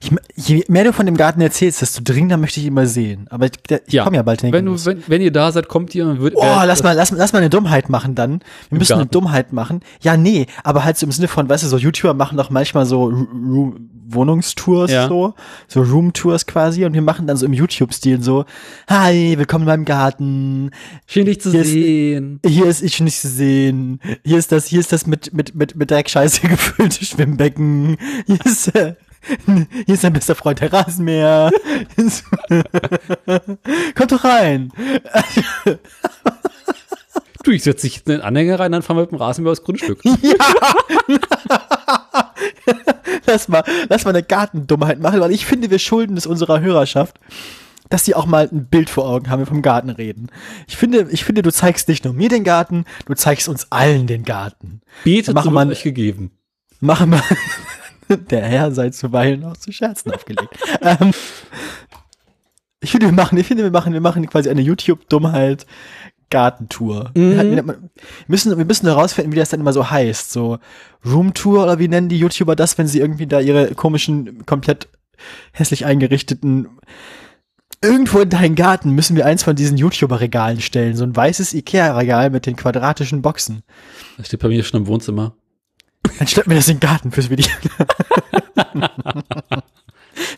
ich, 0.00 0.10
je 0.36 0.64
mehr 0.68 0.84
du 0.84 0.92
von 0.92 1.06
dem 1.06 1.16
Garten 1.16 1.40
erzählst, 1.40 1.82
desto 1.82 2.02
dringender 2.04 2.36
möchte 2.36 2.60
ich 2.60 2.66
ihn 2.66 2.74
mal 2.74 2.86
sehen. 2.86 3.26
Aber 3.30 3.46
ich, 3.46 3.52
ich 3.86 3.92
Ja, 3.92 4.04
komme 4.04 4.16
ja 4.16 4.22
bald 4.22 4.42
in 4.42 4.48
den 4.50 4.54
Wenn, 4.54 4.66
du, 4.66 4.84
wenn, 4.86 5.02
wenn 5.06 5.20
ihr 5.22 5.30
da 5.32 5.50
seid, 5.52 5.68
kommt 5.68 5.94
ihr 5.94 6.06
und 6.06 6.20
würdet. 6.20 6.38
Oh, 6.38 6.44
lass 6.64 6.82
mal, 6.82 6.92
lass, 6.92 7.10
lass 7.10 7.32
mal 7.32 7.38
eine 7.40 7.50
Dummheit 7.50 7.88
machen 7.88 8.14
dann. 8.14 8.40
Wir 8.70 8.78
müssen 8.78 8.92
eine 8.94 9.02
Garten. 9.02 9.10
Dummheit 9.12 9.52
machen. 9.52 9.80
Ja, 10.00 10.16
nee, 10.16 10.46
aber 10.62 10.84
halt 10.84 10.96
so 10.98 11.06
im 11.06 11.12
Sinne 11.12 11.28
von, 11.28 11.48
weißt 11.48 11.64
du, 11.64 11.68
so 11.68 11.78
YouTuber 11.78 12.14
machen 12.14 12.36
doch 12.36 12.50
manchmal 12.50 12.86
so 12.86 13.04
Ru- 13.04 13.74
Wohnungstours 14.06 14.90
Ja. 14.90 15.08
so, 15.08 15.34
so 15.66 15.82
Roomtours 15.82 16.46
quasi 16.46 16.84
und 16.84 16.92
wir 16.92 17.00
machen 17.02 17.26
dann 17.26 17.36
so 17.38 17.46
im 17.46 17.52
YouTube-Stil 17.54 18.22
so, 18.22 18.44
hi, 18.88 19.34
willkommen 19.38 19.62
in 19.64 19.68
meinem 19.68 19.84
Garten. 19.86 20.70
Schön, 21.06 21.24
dich 21.26 21.40
zu 21.40 21.50
Hier 21.50 21.62
ist- 21.62 21.70
sehen. 21.70 22.40
Hier 22.44 22.66
ist 22.66 22.82
ich 22.82 23.00
nicht 23.00 23.18
zu 23.18 23.28
sehen. 23.28 24.00
Hier 24.24 24.38
ist 24.38 24.52
das, 24.52 24.66
hier 24.66 24.80
ist 24.80 24.92
das 24.92 25.06
mit, 25.06 25.32
mit, 25.32 25.54
mit, 25.54 25.74
mit 25.76 25.90
Dreckscheiße 25.90 26.40
gefüllte 26.48 27.04
Schwimmbecken. 27.04 27.96
Hier 28.26 28.38
ist, 28.44 28.68
äh, 28.74 28.94
hier 29.86 29.94
ist 29.94 30.04
dein 30.04 30.12
bester 30.12 30.34
Freund 30.34 30.60
der 30.60 30.72
Rasenmäher. 30.72 31.50
Kommt 33.94 34.12
doch 34.12 34.24
rein. 34.24 34.70
Du, 37.42 37.50
ich 37.50 37.62
setze 37.62 37.86
dich 37.86 37.98
in 38.06 38.12
den 38.12 38.20
Anhänger 38.22 38.58
rein, 38.58 38.72
dann 38.72 38.82
fahren 38.82 38.96
wir 38.96 39.02
mit 39.02 39.10
dem 39.12 39.18
Rasenmäher 39.18 39.52
aufs 39.52 39.62
Grundstück. 39.62 40.00
Lass 43.26 43.48
mal, 43.48 43.64
lass 43.88 44.04
mal 44.04 44.10
eine 44.10 44.22
Gartendummheit 44.22 45.00
machen, 45.00 45.20
weil 45.20 45.30
ich 45.32 45.46
finde, 45.46 45.70
wir 45.70 45.78
schulden 45.78 46.16
es 46.16 46.26
unserer 46.26 46.60
Hörerschaft, 46.60 47.18
dass 47.88 48.04
die 48.04 48.14
auch 48.14 48.26
mal 48.26 48.48
ein 48.50 48.66
Bild 48.66 48.90
vor 48.90 49.06
Augen 49.06 49.30
haben, 49.30 49.40
wenn 49.40 49.46
wir 49.46 49.50
vom 49.50 49.62
Garten 49.62 49.88
reden. 49.90 50.28
Ich 50.66 50.76
finde, 50.76 51.06
ich 51.10 51.24
finde, 51.24 51.42
du 51.42 51.50
zeigst 51.52 51.88
nicht 51.88 52.04
nur 52.04 52.12
mir 52.12 52.28
den 52.28 52.44
Garten, 52.44 52.84
du 53.06 53.14
zeigst 53.14 53.48
uns 53.48 53.70
allen 53.72 54.06
den 54.06 54.24
Garten. 54.24 54.82
So 55.26 55.32
wir- 55.68 55.72
euch 55.72 55.82
gegeben. 55.82 56.32
Machen 56.80 57.10
wir. 57.12 57.22
Der 58.30 58.42
Herr 58.42 58.72
sei 58.72 58.90
zuweilen 58.90 59.44
auch 59.44 59.56
zu 59.56 59.72
Scherzen 59.72 60.12
aufgelegt. 60.12 60.56
ähm, 60.80 61.12
ich 62.80 62.90
finde, 62.90 63.06
wir 63.06 63.12
machen, 63.12 63.38
ich 63.38 63.46
finde, 63.46 63.62
wir 63.62 63.70
machen, 63.70 63.92
wir 63.92 64.00
machen 64.00 64.28
quasi 64.28 64.50
eine 64.50 64.60
YouTube-Dummheit 64.60 65.66
Gartentour. 66.30 67.12
Mhm. 67.14 67.56
Wir 67.56 67.64
müssen, 68.26 68.56
wir 68.58 68.64
müssen 68.64 68.86
herausfinden, 68.86 69.32
wie 69.32 69.36
das 69.36 69.50
dann 69.50 69.60
immer 69.60 69.72
so 69.72 69.90
heißt. 69.90 70.32
So 70.32 70.58
Roomtour 71.06 71.62
oder 71.62 71.78
wie 71.78 71.88
nennen 71.88 72.08
die 72.08 72.18
YouTuber 72.18 72.56
das, 72.56 72.76
wenn 72.76 72.88
sie 72.88 72.98
irgendwie 72.98 73.26
da 73.26 73.40
ihre 73.40 73.74
komischen, 73.74 74.44
komplett 74.44 74.88
hässlich 75.52 75.86
eingerichteten 75.86 76.68
Irgendwo 77.84 78.20
in 78.20 78.30
deinen 78.30 78.54
Garten 78.54 78.92
müssen 78.92 79.14
wir 79.14 79.26
eins 79.26 79.42
von 79.42 79.56
diesen 79.56 79.76
YouTuber-Regalen 79.76 80.62
stellen. 80.62 80.96
So 80.96 81.04
ein 81.04 81.14
weißes 81.14 81.52
Ikea-Regal 81.52 82.30
mit 82.30 82.46
den 82.46 82.56
quadratischen 82.56 83.20
Boxen. 83.20 83.62
Das 84.16 84.28
steht 84.28 84.40
bei 84.40 84.48
mir 84.48 84.64
schon 84.64 84.80
im 84.80 84.86
Wohnzimmer. 84.86 85.36
Dann 86.18 86.28
stellt 86.28 86.46
mir 86.46 86.54
das 86.54 86.68
in 86.68 86.76
den 86.76 86.80
Garten 86.80 87.12
fürs 87.12 87.30
Video. 87.30 87.46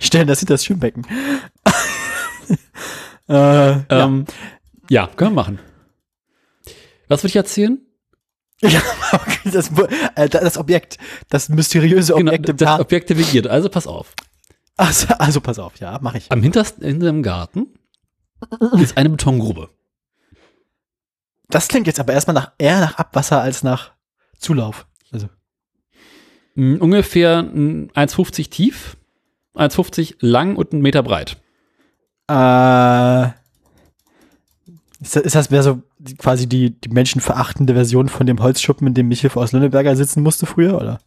Stellen 0.01 0.27
das 0.27 0.41
hinter 0.41 0.55
das 0.55 0.65
Schwimmbecken. 0.65 1.07
äh, 3.29 3.35
ja. 3.35 3.85
Ähm, 3.91 4.25
ja, 4.89 5.07
können 5.09 5.33
wir 5.33 5.43
machen. 5.43 5.59
Was 7.09 7.23
würde 7.23 7.29
ich 7.29 7.37
erzählen? 7.37 7.81
Ja, 8.63 8.81
das, 9.45 9.71
äh, 10.15 10.29
das 10.29 10.57
Objekt, 10.57 10.99
das 11.29 11.49
mysteriöse 11.49 12.15
Objekt 12.15 12.47
Genau, 12.47 12.51
im 12.51 12.57
das 12.57 12.67
Garten. 12.67 12.83
Objekt 12.83 13.11
devigiert. 13.11 13.47
Also 13.47 13.69
pass 13.69 13.87
auf. 13.87 14.15
Also, 14.77 15.09
also 15.19 15.41
pass 15.41 15.59
auf, 15.59 15.77
ja, 15.79 15.99
mach 16.01 16.15
ich. 16.15 16.31
Am 16.31 16.43
hintersten 16.43 16.83
Ende 16.83 17.09
im 17.09 17.23
Garten 17.23 17.67
ist 18.81 18.97
eine 18.97 19.11
Betongrube. 19.11 19.71
Das 21.49 21.69
klingt 21.69 21.87
jetzt 21.87 22.01
aber 22.01 22.13
erstmal 22.13 22.35
nach, 22.35 22.53
eher 22.59 22.81
nach 22.81 22.97
Abwasser 22.97 23.41
als 23.41 23.63
nach 23.63 23.93
Zulauf. 24.39 24.87
Ungefähr 26.57 27.43
mm, 27.43 27.91
1,50 27.95 28.51
tief, 28.51 28.97
1,50 29.55 30.17
lang 30.21 30.57
und 30.57 30.73
einen 30.73 30.83
Meter 30.83 31.03
breit. 31.03 31.37
äh, 32.29 33.27
ist 35.01 35.15
das, 35.15 35.23
ist 35.23 35.35
das 35.35 35.51
wäre 35.51 35.63
so 35.63 35.83
quasi 36.19 36.49
die, 36.49 36.71
die 36.81 36.89
menschenverachtende 36.89 37.75
Version 37.75 38.09
von 38.09 38.27
dem 38.27 38.41
Holzschuppen, 38.41 38.87
in 38.89 38.95
dem 38.95 39.09
Michel 39.09 39.31
aus 39.35 39.53
Lönneberger 39.53 39.95
sitzen 39.95 40.23
musste 40.23 40.47
früher, 40.47 40.77
oder? 40.77 40.99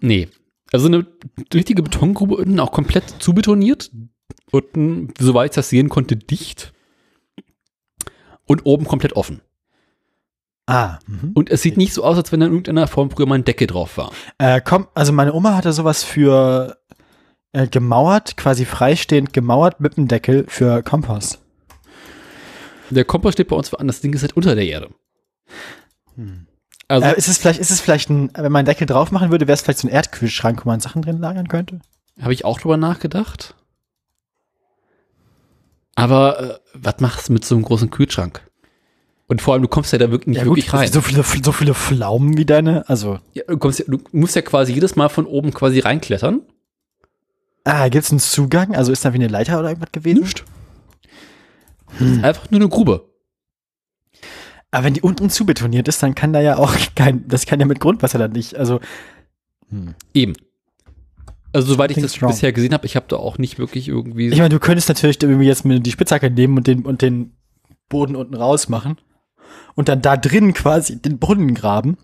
Nee. 0.00 0.28
Also 0.70 0.86
eine 0.86 1.06
richtige 1.54 1.82
Betongrube 1.82 2.36
unten 2.36 2.60
auch 2.60 2.72
komplett 2.72 3.08
zubetoniert. 3.20 3.90
Unten, 4.50 5.14
soweit 5.18 5.52
ich 5.52 5.54
das 5.54 5.70
sehen 5.70 5.88
konnte, 5.88 6.16
dicht. 6.16 6.74
Und 8.44 8.66
oben 8.66 8.84
komplett 8.84 9.14
offen. 9.14 9.40
Ah, 10.68 10.98
mhm. 11.06 11.32
Und 11.32 11.48
es 11.48 11.62
sieht 11.62 11.78
nicht 11.78 11.94
so 11.94 12.04
aus, 12.04 12.18
als 12.18 12.30
wenn 12.30 12.40
da 12.40 12.46
in 12.46 12.52
irgendeiner 12.52 12.86
Form 12.88 13.10
früher 13.10 13.24
mal 13.24 13.36
ein 13.36 13.44
Decke 13.44 13.66
drauf 13.66 13.96
war. 13.96 14.12
Äh, 14.36 14.60
komm, 14.62 14.86
also 14.94 15.14
meine 15.14 15.32
Oma 15.32 15.56
hatte 15.56 15.72
sowas 15.72 16.04
für 16.04 16.76
äh, 17.52 17.66
gemauert, 17.66 18.36
quasi 18.36 18.66
freistehend 18.66 19.32
gemauert 19.32 19.80
mit 19.80 19.96
dem 19.96 20.08
Deckel 20.08 20.44
für 20.46 20.82
Kompost. 20.82 21.40
Der 22.90 23.06
Kompost 23.06 23.34
steht 23.34 23.48
bei 23.48 23.56
uns 23.56 23.72
an, 23.72 23.86
das 23.86 24.02
Ding 24.02 24.12
ist 24.12 24.20
halt 24.20 24.36
unter 24.36 24.54
der 24.54 24.66
Erde. 24.66 24.90
Also, 26.86 27.06
äh, 27.06 27.16
ist 27.16 27.28
es 27.28 27.38
vielleicht, 27.38 27.60
ist 27.60 27.70
es 27.70 27.80
vielleicht 27.80 28.10
ein, 28.10 28.30
wenn 28.34 28.52
man 28.52 28.60
einen 28.60 28.66
Deckel 28.66 28.86
drauf 28.86 29.10
machen 29.10 29.30
würde, 29.30 29.46
wäre 29.46 29.54
es 29.54 29.62
vielleicht 29.62 29.78
so 29.78 29.88
ein 29.88 29.92
Erdkühlschrank, 29.92 30.66
wo 30.66 30.68
man 30.68 30.80
Sachen 30.80 31.00
drin 31.00 31.18
lagern 31.18 31.48
könnte? 31.48 31.80
habe 32.20 32.32
ich 32.34 32.44
auch 32.44 32.60
drüber 32.60 32.76
nachgedacht. 32.76 33.54
Aber 35.94 36.40
äh, 36.40 36.58
was 36.74 37.00
machst 37.00 37.28
du 37.28 37.32
mit 37.32 37.44
so 37.44 37.54
einem 37.54 37.64
großen 37.64 37.90
Kühlschrank? 37.90 38.47
Und 39.30 39.42
vor 39.42 39.52
allem, 39.52 39.62
du 39.62 39.68
kommst 39.68 39.92
ja 39.92 39.98
da 39.98 40.10
wirklich 40.10 40.38
nicht 40.38 40.46
wirklich 40.46 40.72
rein. 40.72 40.90
so 40.90 41.02
viele, 41.02 41.22
so 41.22 41.52
viele 41.52 41.74
Pflaumen 41.74 42.38
wie 42.38 42.46
deine, 42.46 42.88
also. 42.88 43.18
Ja, 43.34 43.44
du, 43.46 43.58
kommst 43.58 43.78
ja, 43.78 43.84
du 43.86 43.98
musst 44.12 44.34
ja 44.34 44.40
quasi 44.40 44.72
jedes 44.72 44.96
Mal 44.96 45.10
von 45.10 45.26
oben 45.26 45.52
quasi 45.52 45.80
reinklettern. 45.80 46.40
Ah, 47.64 47.88
gibt's 47.90 48.10
einen 48.10 48.20
Zugang? 48.20 48.74
Also 48.74 48.90
ist 48.90 49.04
da 49.04 49.12
wie 49.12 49.18
eine 49.18 49.28
Leiter 49.28 49.58
oder 49.58 49.68
irgendwas 49.68 49.92
gewesen? 49.92 50.22
Nicht. 50.22 50.44
Einfach 52.22 52.50
nur 52.50 52.60
eine 52.60 52.70
Grube. 52.70 53.12
Aber 54.70 54.84
wenn 54.84 54.94
die 54.94 55.02
unten 55.02 55.28
zubetoniert 55.28 55.88
ist, 55.88 56.02
dann 56.02 56.14
kann 56.14 56.32
da 56.32 56.40
ja 56.40 56.56
auch 56.56 56.74
kein, 56.96 57.28
das 57.28 57.44
kann 57.44 57.60
ja 57.60 57.66
mit 57.66 57.80
Grundwasser 57.80 58.18
dann 58.18 58.32
nicht, 58.32 58.56
also. 58.56 58.80
Eben. 60.14 60.32
Also 61.52 61.74
soweit 61.74 61.90
ich 61.90 61.96
Think 61.96 62.06
das 62.06 62.14
strong. 62.14 62.30
bisher 62.30 62.52
gesehen 62.54 62.72
habe, 62.72 62.86
ich 62.86 62.96
habe 62.96 63.06
da 63.08 63.16
auch 63.16 63.36
nicht 63.36 63.58
wirklich 63.58 63.88
irgendwie. 63.88 64.28
Ich 64.28 64.38
meine, 64.38 64.48
du 64.48 64.58
könntest 64.58 64.88
natürlich 64.88 65.22
irgendwie 65.22 65.46
jetzt 65.46 65.66
mit 65.66 65.84
die 65.84 65.90
Spitzhacke 65.90 66.30
nehmen 66.30 66.56
und 66.56 66.66
den, 66.66 66.86
und 66.86 67.02
den 67.02 67.36
Boden 67.90 68.16
unten 68.16 68.34
rausmachen 68.34 68.96
und 69.74 69.88
dann 69.88 70.02
da 70.02 70.16
drin 70.16 70.54
quasi 70.54 71.00
den 71.00 71.18
Brunnen 71.18 71.54
graben. 71.54 71.98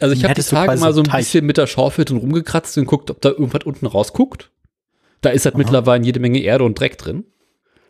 also 0.00 0.14
ich 0.14 0.24
habe 0.24 0.34
die 0.34 0.42
Tage 0.42 0.78
mal 0.78 0.92
so 0.92 1.00
ein 1.00 1.04
Teich. 1.04 1.26
bisschen 1.26 1.46
mit 1.46 1.56
der 1.56 1.66
Schaufel 1.66 2.04
drin 2.04 2.18
rumgekratzt 2.18 2.78
und 2.78 2.86
guckt, 2.86 3.10
ob 3.10 3.20
da 3.20 3.30
irgendwas 3.30 3.64
unten 3.64 3.86
rausguckt. 3.86 4.50
Da 5.20 5.30
ist 5.30 5.44
halt 5.44 5.54
Aha. 5.54 5.58
mittlerweile 5.58 6.04
jede 6.04 6.20
Menge 6.20 6.40
Erde 6.40 6.64
und 6.64 6.78
Dreck 6.78 6.98
drin. 6.98 7.24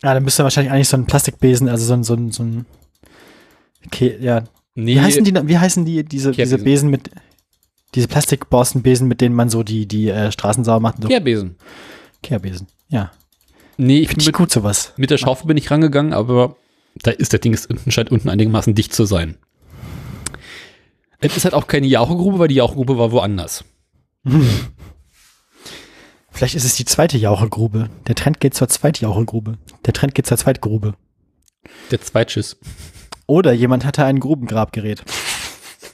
Ja, 0.03 0.13
dann 0.13 0.23
müsste 0.23 0.43
wahrscheinlich 0.43 0.71
eigentlich 0.71 0.89
so 0.89 0.97
ein 0.97 1.05
Plastikbesen, 1.05 1.69
also 1.69 1.85
so 1.85 1.93
ein, 1.93 2.03
so 2.03 2.13
ein, 2.13 2.31
so 2.31 2.43
ein 2.43 2.65
okay, 3.85 4.17
ja. 4.19 4.43
Nee, 4.75 4.95
Wie 4.95 5.01
heißen 5.01 5.23
die, 5.23 5.33
wie 5.47 5.57
heißen 5.57 5.85
die, 5.85 6.03
diese, 6.03 6.31
diese. 6.31 6.59
Besen 6.59 6.91
mit, 6.91 7.09
diese 7.95 8.07
Plastikborstenbesen, 8.07 9.07
mit 9.07 9.21
denen 9.21 9.33
man 9.33 9.49
so 9.49 9.63
die, 9.63 9.87
die 9.87 10.09
äh, 10.09 10.31
Straßen 10.31 10.63
sauber 10.63 10.79
macht? 10.81 11.01
So 11.01 11.07
Kehrbesen. 11.07 11.55
Kehrbesen. 12.21 12.67
Ja. 12.89 13.11
Nee, 13.77 13.99
ich 13.99 14.09
Finde 14.09 14.25
bin 14.25 14.27
mit, 14.27 14.35
gut 14.35 14.51
sowas. 14.51 14.93
mit 14.97 15.09
der 15.09 15.17
Schaufel 15.17 15.47
bin 15.47 15.57
ich 15.57 15.71
rangegangen, 15.71 16.13
aber 16.13 16.57
da 17.03 17.11
ist 17.11 17.33
der 17.33 17.39
Ding 17.39 17.53
ist 17.53 17.69
scheint 17.87 18.11
unten 18.11 18.29
einigermaßen 18.29 18.75
dicht 18.75 18.93
zu 18.93 19.05
sein. 19.05 19.37
Es 21.19 21.35
ist 21.35 21.45
halt 21.45 21.53
auch 21.53 21.67
keine 21.67 21.87
Jauchegrube, 21.87 22.39
weil 22.39 22.47
die 22.47 22.55
Jauchegrube 22.55 22.97
war 22.97 23.11
woanders. 23.11 23.63
Vielleicht 26.31 26.55
ist 26.55 26.65
es 26.65 26.75
die 26.75 26.85
zweite 26.85 27.17
Jauchegrube. 27.17 27.89
Der 28.07 28.13
Trend 28.13 28.39
geht 28.39 28.53
zur 28.53 28.67
Zweitjauchegrube. 28.67 29.57
Der 29.85 29.93
Trend 29.93 30.13
geht 30.13 30.27
zur 30.27 30.37
Zweitgrube. 30.37 30.93
Der 31.89 31.99
Zweitschiss. 31.99 32.57
Oder 33.25 33.53
jemand 33.53 33.85
hatte 33.85 34.05
ein 34.05 34.19
Grubengrabgerät. 34.19 35.03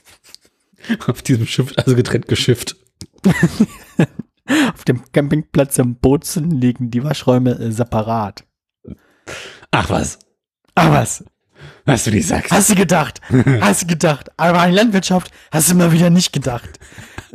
Auf 1.06 1.22
diesem 1.22 1.46
Schiff, 1.46 1.72
also 1.76 1.96
getrennt 1.96 2.28
geschifft. 2.28 2.76
Auf 4.74 4.84
dem 4.84 5.10
Campingplatz 5.12 5.78
im 5.78 5.96
Bozen 5.96 6.50
liegen 6.50 6.90
die 6.90 7.02
Waschräume 7.02 7.58
äh, 7.58 7.72
separat. 7.72 8.44
Ach 9.70 9.88
was, 9.88 10.18
Ah, 10.74 10.90
was? 10.90 11.24
was 11.84 12.04
du 12.04 12.10
die 12.10 12.20
sagst. 12.22 12.50
Hast 12.52 12.70
du 12.70 12.74
gedacht? 12.74 13.20
Hast 13.60 13.82
du 13.82 13.86
gedacht? 13.86 14.30
Aber 14.36 14.60
an 14.60 14.72
Landwirtschaft 14.72 15.30
hast 15.50 15.70
du 15.70 15.74
mal 15.74 15.92
wieder 15.92 16.10
nicht 16.10 16.32
gedacht. 16.32 16.68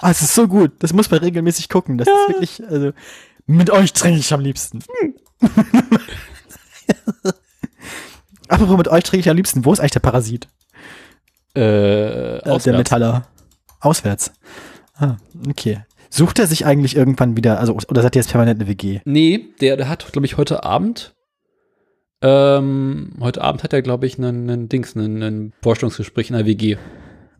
ah, 0.00 0.10
es 0.10 0.20
ist 0.22 0.34
so 0.34 0.48
gut. 0.48 0.72
Das 0.80 0.92
muss 0.92 1.10
man 1.10 1.20
regelmäßig 1.20 1.68
gucken. 1.68 1.98
Das 1.98 2.08
ist 2.08 2.28
wirklich, 2.28 2.62
also, 2.68 2.92
mit 3.46 3.70
euch 3.70 3.92
trinke 3.92 4.18
ich 4.20 4.32
am 4.32 4.40
liebsten. 4.40 4.80
Apropos 8.48 8.76
mit 8.76 8.88
euch 8.88 9.04
trinke 9.04 9.20
ich 9.20 9.30
am 9.30 9.36
liebsten. 9.36 9.64
Wo 9.64 9.72
ist 9.72 9.80
eigentlich 9.80 9.92
der 9.92 10.00
Parasit? 10.00 10.48
Äh, 11.54 11.60
Äh, 11.60 12.42
der 12.42 12.52
auswärts. 12.52 12.78
Metaller. 12.78 13.26
Auswärts. 13.80 14.32
Ah, 14.96 15.16
okay. 15.48 15.84
Sucht 16.10 16.38
er 16.38 16.46
sich 16.46 16.64
eigentlich 16.66 16.96
irgendwann 16.96 17.36
wieder, 17.36 17.60
also, 17.60 17.74
oder 17.74 18.02
seid 18.02 18.16
ihr 18.16 18.20
jetzt 18.20 18.30
permanent 18.30 18.60
eine 18.60 18.68
WG? 18.68 19.00
Nee, 19.04 19.46
der, 19.60 19.76
der 19.76 19.88
hat, 19.88 20.10
glaube 20.12 20.26
ich, 20.26 20.36
heute 20.36 20.64
Abend, 20.64 21.14
ähm, 22.22 23.12
heute 23.20 23.42
Abend 23.42 23.62
hat 23.62 23.72
er, 23.72 23.82
glaube 23.82 24.06
ich, 24.06 24.18
einen, 24.18 24.48
einen 24.50 24.68
Dings, 24.68 24.96
einen, 24.96 25.22
einen 25.22 25.52
Vorstellungsgespräch 25.62 26.30
in 26.30 26.36
der 26.36 26.46
WG. 26.46 26.76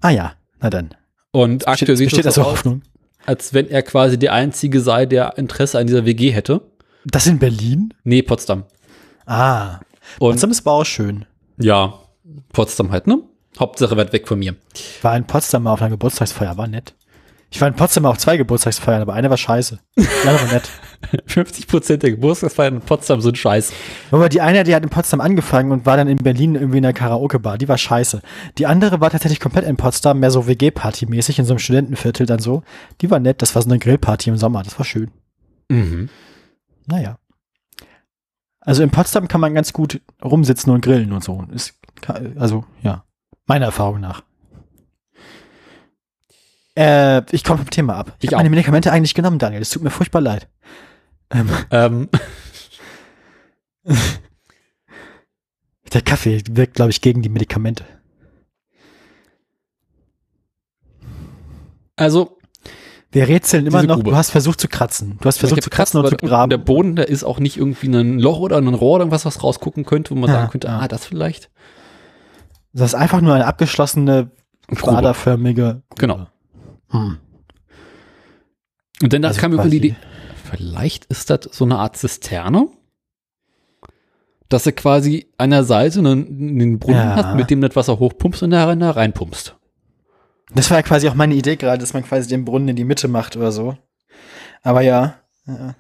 Ah 0.00 0.10
ja, 0.10 0.34
na 0.60 0.70
dann. 0.70 0.90
Und 1.32 1.66
aktuell 1.66 1.96
Besteht, 1.96 2.10
sieht 2.16 2.26
es 2.26 2.34
so 2.34 2.42
aus, 2.42 2.48
Hoffnung. 2.48 2.82
als 3.26 3.54
wenn 3.54 3.68
er 3.68 3.82
quasi 3.82 4.18
der 4.18 4.32
Einzige 4.32 4.80
sei, 4.80 5.06
der 5.06 5.36
Interesse 5.36 5.78
an 5.78 5.86
dieser 5.86 6.04
WG 6.04 6.30
hätte. 6.30 6.60
Das 7.04 7.26
in 7.26 7.38
Berlin? 7.38 7.94
Nee, 8.04 8.22
Potsdam. 8.22 8.64
Ah. 9.26 9.80
Und 10.18 10.30
Potsdam 10.30 10.50
ist 10.50 10.60
aber 10.60 10.72
auch 10.72 10.84
schön. 10.84 11.26
ja, 11.58 11.94
Potsdam 12.52 12.92
halt, 12.92 13.06
ne? 13.06 13.20
Hauptsache 13.58 13.96
weit 13.96 14.12
weg 14.12 14.28
von 14.28 14.38
mir. 14.38 14.54
Ich 14.74 15.02
war 15.02 15.16
in 15.16 15.26
Potsdam 15.26 15.64
mal 15.64 15.72
auf 15.72 15.80
einer 15.82 15.90
Geburtstagsfeier, 15.90 16.56
war 16.56 16.68
nett. 16.68 16.94
Ich 17.50 17.60
war 17.60 17.68
in 17.68 17.74
Potsdam 17.74 18.04
auf 18.04 18.18
zwei 18.18 18.36
Geburtstagsfeiern, 18.36 19.00
aber 19.00 19.14
eine 19.14 19.30
war 19.30 19.38
scheiße. 19.38 19.78
Die 19.96 20.28
andere 20.28 20.46
war 20.46 20.52
nett. 20.52 20.70
50 21.26 21.66
Prozent 21.66 22.02
der 22.02 22.10
Geburtstagsfeiern 22.10 22.74
in 22.74 22.80
Potsdam 22.82 23.22
sind 23.22 23.38
scheiße. 23.38 23.72
Aber 24.10 24.28
die 24.28 24.42
eine, 24.42 24.64
die 24.64 24.74
hat 24.74 24.82
in 24.82 24.90
Potsdam 24.90 25.20
angefangen 25.22 25.72
und 25.72 25.86
war 25.86 25.96
dann 25.96 26.08
in 26.08 26.18
Berlin 26.18 26.56
irgendwie 26.56 26.78
in 26.78 26.82
der 26.82 26.92
Karaoke-Bar. 26.92 27.56
Die 27.56 27.68
war 27.68 27.78
scheiße. 27.78 28.20
Die 28.58 28.66
andere 28.66 29.00
war 29.00 29.10
tatsächlich 29.10 29.40
komplett 29.40 29.64
in 29.64 29.78
Potsdam, 29.78 30.20
mehr 30.20 30.30
so 30.30 30.46
WG-Party-mäßig, 30.46 31.38
in 31.38 31.46
so 31.46 31.54
einem 31.54 31.58
Studentenviertel 31.58 32.26
dann 32.26 32.40
so. 32.40 32.62
Die 33.00 33.10
war 33.10 33.18
nett. 33.18 33.40
Das 33.40 33.54
war 33.54 33.62
so 33.62 33.70
eine 33.70 33.78
Grillparty 33.78 34.28
im 34.28 34.36
Sommer. 34.36 34.62
Das 34.62 34.78
war 34.78 34.84
schön. 34.84 35.10
Mhm. 35.70 36.10
Naja. 36.86 37.18
Also 38.60 38.82
in 38.82 38.90
Potsdam 38.90 39.28
kann 39.28 39.40
man 39.40 39.54
ganz 39.54 39.72
gut 39.72 40.02
rumsitzen 40.22 40.70
und 40.70 40.82
grillen 40.82 41.12
und 41.12 41.24
so. 41.24 41.46
Ist, 41.50 41.74
also, 42.36 42.64
ja. 42.82 43.04
Meiner 43.46 43.66
Erfahrung 43.66 44.00
nach. 44.00 44.22
Äh, 46.78 47.22
ich 47.34 47.42
komme 47.42 47.58
vom 47.58 47.70
Thema 47.70 47.96
ab. 47.96 48.12
Ich, 48.18 48.24
Ich 48.24 48.32
habe 48.32 48.36
meine. 48.44 48.50
Medikamente 48.50 48.92
eigentlich 48.92 49.14
genommen, 49.14 49.38
Daniel. 49.40 49.62
Es 49.62 49.70
tut 49.70 49.82
mir 49.82 49.90
furchtbar 49.90 50.20
leid. 50.20 50.48
Ähm, 51.30 51.48
Ähm, 51.70 52.08
der 55.92 56.02
Kaffee 56.02 56.42
wirkt, 56.50 56.74
glaube 56.74 56.90
ich, 56.90 57.00
gegen 57.00 57.22
die 57.22 57.28
Medikamente. 57.28 57.84
also, 61.96 62.38
Wir 63.10 63.26
rätseln 63.26 63.66
immer 63.66 63.82
noch, 63.82 63.96
Grube. 63.96 64.10
du 64.10 64.16
hast 64.16 64.30
versucht 64.30 64.60
zu 64.60 64.68
kratzen. 64.68 65.18
Du 65.20 65.26
hast 65.26 65.38
versucht 65.38 65.62
zu 65.62 65.70
kratzen 65.70 65.98
und 66.00 66.08
zu 66.08 66.16
graben. 66.16 66.50
Der 66.50 66.58
Boden, 66.58 66.94
da 66.94 67.02
ist 67.02 67.24
auch 67.24 67.40
nicht 67.40 67.56
irgendwie 67.56 67.88
ein 67.88 68.18
Loch 68.20 68.38
oder 68.38 68.56
ein 68.58 68.68
Rohr 68.68 68.96
oder 68.96 69.02
irgendwas, 69.02 69.24
was 69.24 69.42
rausgucken 69.42 69.84
könnte, 69.84 70.10
wo 70.10 70.14
man 70.14 70.28
Ja, 70.28 70.36
sagen 70.36 70.50
könnte, 70.50 70.68
ja. 70.68 70.78
ah, 70.80 70.88
das 70.88 71.06
vielleicht. 71.06 71.50
Das 72.72 72.92
ist 72.92 72.94
einfach 72.94 73.20
nur 73.20 73.34
eine 73.34 73.46
abgeschlossene, 73.46 74.30
quaderförmige. 74.72 75.82
Genau. 75.96 76.28
Hm. 76.90 77.18
Und 79.02 79.12
dann 79.12 79.22
da 79.22 79.28
Also 79.28 79.40
kam 79.40 79.52
mir 79.52 79.68
die 79.68 79.76
Idee, 79.76 79.96
vielleicht 80.50 81.04
ist 81.06 81.30
das 81.30 81.40
so 81.52 81.64
eine 81.64 81.78
Art 81.78 81.96
Zisterne, 81.96 82.68
dass 84.48 84.64
du 84.64 84.72
quasi 84.72 85.30
an 85.36 85.50
der 85.50 85.64
Seite 85.64 85.98
einen, 86.00 86.26
einen 86.60 86.78
Brunnen 86.78 86.98
Ja. 86.98 87.16
hast, 87.16 87.36
mit 87.36 87.50
dem 87.50 87.60
das 87.60 87.76
Wasser 87.76 87.98
hochpumpst 87.98 88.42
und 88.42 88.50
da 88.50 88.64
reinpumpst. 88.66 89.54
Das 90.54 90.70
war 90.70 90.78
ja 90.78 90.82
quasi 90.82 91.08
auch 91.08 91.14
meine 91.14 91.34
Idee 91.34 91.56
gerade, 91.56 91.78
dass 91.78 91.92
man 91.92 92.02
quasi 92.04 92.28
den 92.28 92.44
Brunnen 92.46 92.68
in 92.68 92.76
die 92.76 92.84
Mitte 92.84 93.06
macht 93.08 93.36
oder 93.36 93.52
so. 93.52 93.76
Aber 94.62 94.80
ja. 94.80 95.18
ja. 95.46 95.74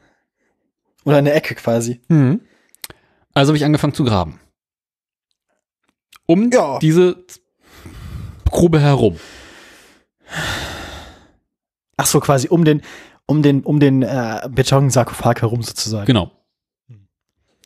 Oder 1.04 1.16
eine 1.16 1.32
Ecke 1.32 1.54
quasi. 1.54 2.02
Also 3.32 3.50
habe 3.50 3.56
ich 3.56 3.64
angefangen 3.64 3.94
zu 3.94 4.04
graben. 4.04 4.38
Um 6.26 6.50
Ja. 6.52 6.78
diese 6.80 7.24
Grube 8.50 8.78
herum. 8.80 9.16
Ach 11.98 12.06
so, 12.06 12.20
quasi 12.20 12.48
um 12.48 12.64
den, 12.64 12.80
um 13.26 13.42
den, 13.42 13.62
um 13.64 13.80
den 13.80 14.02
äh, 14.02 14.48
Betonsarkophag 14.50 15.42
herum 15.42 15.62
sozusagen. 15.62 16.06
Genau. 16.06 16.30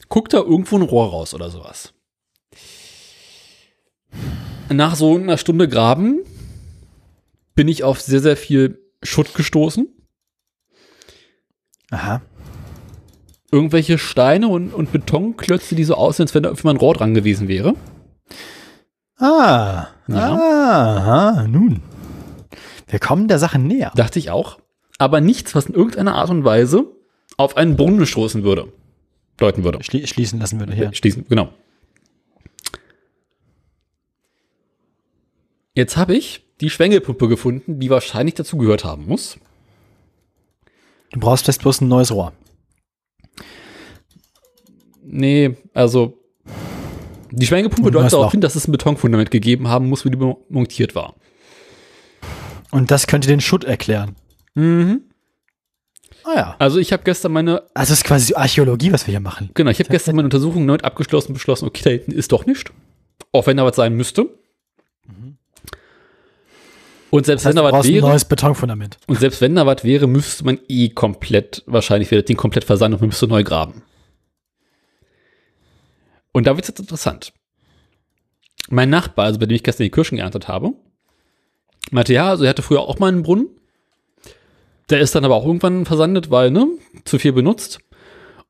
Guck 0.08 0.30
da 0.30 0.38
irgendwo 0.38 0.76
ein 0.76 0.82
Rohr 0.82 1.10
raus 1.10 1.34
oder 1.34 1.50
sowas. 1.50 1.92
Nach 4.70 4.94
so 4.94 5.16
einer 5.16 5.36
Stunde 5.36 5.68
Graben 5.68 6.20
bin 7.54 7.68
ich 7.68 7.84
auf 7.84 8.00
sehr, 8.00 8.20
sehr 8.20 8.36
viel 8.36 8.80
Schutt 9.02 9.34
gestoßen. 9.34 9.86
Aha. 11.90 12.22
Irgendwelche 13.50 13.98
Steine 13.98 14.48
und, 14.48 14.72
und 14.72 14.92
Betonklötze, 14.92 15.74
die 15.74 15.84
so 15.84 15.94
aussehen, 15.94 16.24
als 16.24 16.34
wenn 16.34 16.42
da 16.42 16.48
irgendwie 16.48 16.66
mal 16.68 16.74
ein 16.74 16.78
Rohr 16.78 16.94
dran 16.94 17.12
gewesen 17.12 17.48
wäre. 17.48 17.74
Ah. 19.18 19.88
Ja. 20.08 20.34
Aha, 20.34 21.46
nun. 21.46 21.82
Wir 22.92 22.98
kommen 22.98 23.26
der 23.26 23.38
Sache 23.38 23.58
näher. 23.58 23.90
Dachte 23.96 24.18
ich 24.18 24.30
auch. 24.30 24.58
Aber 24.98 25.22
nichts, 25.22 25.54
was 25.54 25.64
in 25.64 25.74
irgendeiner 25.74 26.14
Art 26.14 26.28
und 26.28 26.44
Weise 26.44 26.84
auf 27.38 27.56
einen 27.56 27.74
Brunnen 27.76 28.04
stoßen 28.04 28.44
würde. 28.44 28.70
Deuten 29.38 29.64
würde. 29.64 29.82
Schlie 29.82 30.06
schließen 30.06 30.38
lassen 30.38 30.60
würde 30.60 30.74
hier. 30.74 30.92
Schließen, 30.92 31.24
genau. 31.26 31.48
Jetzt 35.74 35.96
habe 35.96 36.14
ich 36.14 36.44
die 36.60 36.68
Schwengelpumpe 36.68 37.28
gefunden, 37.28 37.80
die 37.80 37.88
wahrscheinlich 37.88 38.34
dazu 38.34 38.58
gehört 38.58 38.84
haben 38.84 39.06
muss. 39.06 39.38
Du 41.12 41.20
brauchst 41.20 41.46
fest 41.46 41.62
bloß 41.62 41.80
ein 41.80 41.88
neues 41.88 42.12
Rohr. 42.12 42.34
Nee, 45.02 45.56
also 45.72 46.18
die 47.30 47.46
Schwengelpumpe 47.46 47.90
deutet 47.90 48.12
darauf 48.12 48.32
hin, 48.32 48.42
dass 48.42 48.54
es 48.54 48.68
ein 48.68 48.72
Betonfundament 48.72 49.30
gegeben 49.30 49.68
haben 49.68 49.88
muss, 49.88 50.04
wie 50.04 50.10
die 50.10 50.18
mo- 50.18 50.44
montiert 50.50 50.94
war. 50.94 51.14
Und 52.72 52.90
das 52.90 53.06
könnte 53.06 53.28
den 53.28 53.40
Schutt 53.40 53.62
erklären. 53.62 54.16
Mhm. 54.54 55.02
Ah 56.24 56.34
ja. 56.34 56.56
Also 56.58 56.78
ich 56.78 56.92
habe 56.92 57.04
gestern 57.04 57.32
meine, 57.32 57.62
Also 57.74 57.92
es 57.92 58.00
ist 58.00 58.04
quasi 58.04 58.34
Archäologie, 58.34 58.92
was 58.92 59.06
wir 59.06 59.12
hier 59.12 59.20
machen. 59.20 59.50
genau, 59.54 59.70
ich 59.70 59.78
habe 59.78 59.90
gestern 59.90 60.16
meine 60.16 60.26
Untersuchung 60.26 60.66
neu 60.66 60.76
abgeschlossen 60.76 61.28
und 61.28 61.34
beschlossen, 61.34 61.66
okay, 61.66 61.82
da 61.84 61.90
hinten 61.90 62.12
ist 62.12 62.32
doch 62.32 62.46
nicht. 62.46 62.72
Auch 63.32 63.46
wenn 63.46 63.56
da 63.56 63.64
was 63.64 63.76
sein 63.76 63.94
müsste. 63.94 64.26
Und 67.10 67.26
selbst 67.26 67.44
Das 67.44 67.50
heißt, 67.50 67.56
wenn 67.56 67.62
da 67.62 67.64
was 67.64 67.72
brauchst 67.72 67.90
ein 67.90 67.94
wäre, 67.94 68.08
neues 68.08 68.24
Betonfundament. 68.24 68.98
Und 69.06 69.20
selbst 69.20 69.40
wenn 69.42 69.54
da 69.54 69.66
was 69.66 69.84
wäre, 69.84 70.06
müsste 70.06 70.44
man 70.44 70.58
eh 70.68 70.88
komplett, 70.88 71.62
wahrscheinlich 71.66 72.10
wäre 72.10 72.22
das 72.22 72.26
Ding 72.26 72.38
komplett 72.38 72.64
versandt 72.64 72.94
und 72.94 73.00
man 73.02 73.08
müsste 73.08 73.26
neu 73.28 73.44
graben. 73.44 73.82
Und 76.32 76.46
da 76.46 76.56
wird 76.56 76.64
es 76.64 76.68
jetzt 76.68 76.80
interessant. 76.80 77.34
Mein 78.70 78.88
Nachbar, 78.88 79.26
also 79.26 79.38
bei 79.38 79.44
dem 79.44 79.56
ich 79.56 79.62
gestern 79.62 79.84
die 79.84 79.90
Kirschen 79.90 80.16
geerntet 80.16 80.48
habe, 80.48 80.72
meinte, 81.90 82.12
ja, 82.12 82.28
also 82.30 82.44
er 82.44 82.50
hatte 82.50 82.62
früher 82.62 82.80
auch 82.80 82.98
mal 82.98 83.08
einen 83.08 83.22
Brunnen. 83.22 83.48
Der 84.90 85.00
ist 85.00 85.14
dann 85.14 85.24
aber 85.24 85.36
auch 85.36 85.46
irgendwann 85.46 85.84
versandet, 85.86 86.30
weil, 86.30 86.50
ne, 86.50 86.66
zu 87.04 87.18
viel 87.18 87.32
benutzt. 87.32 87.80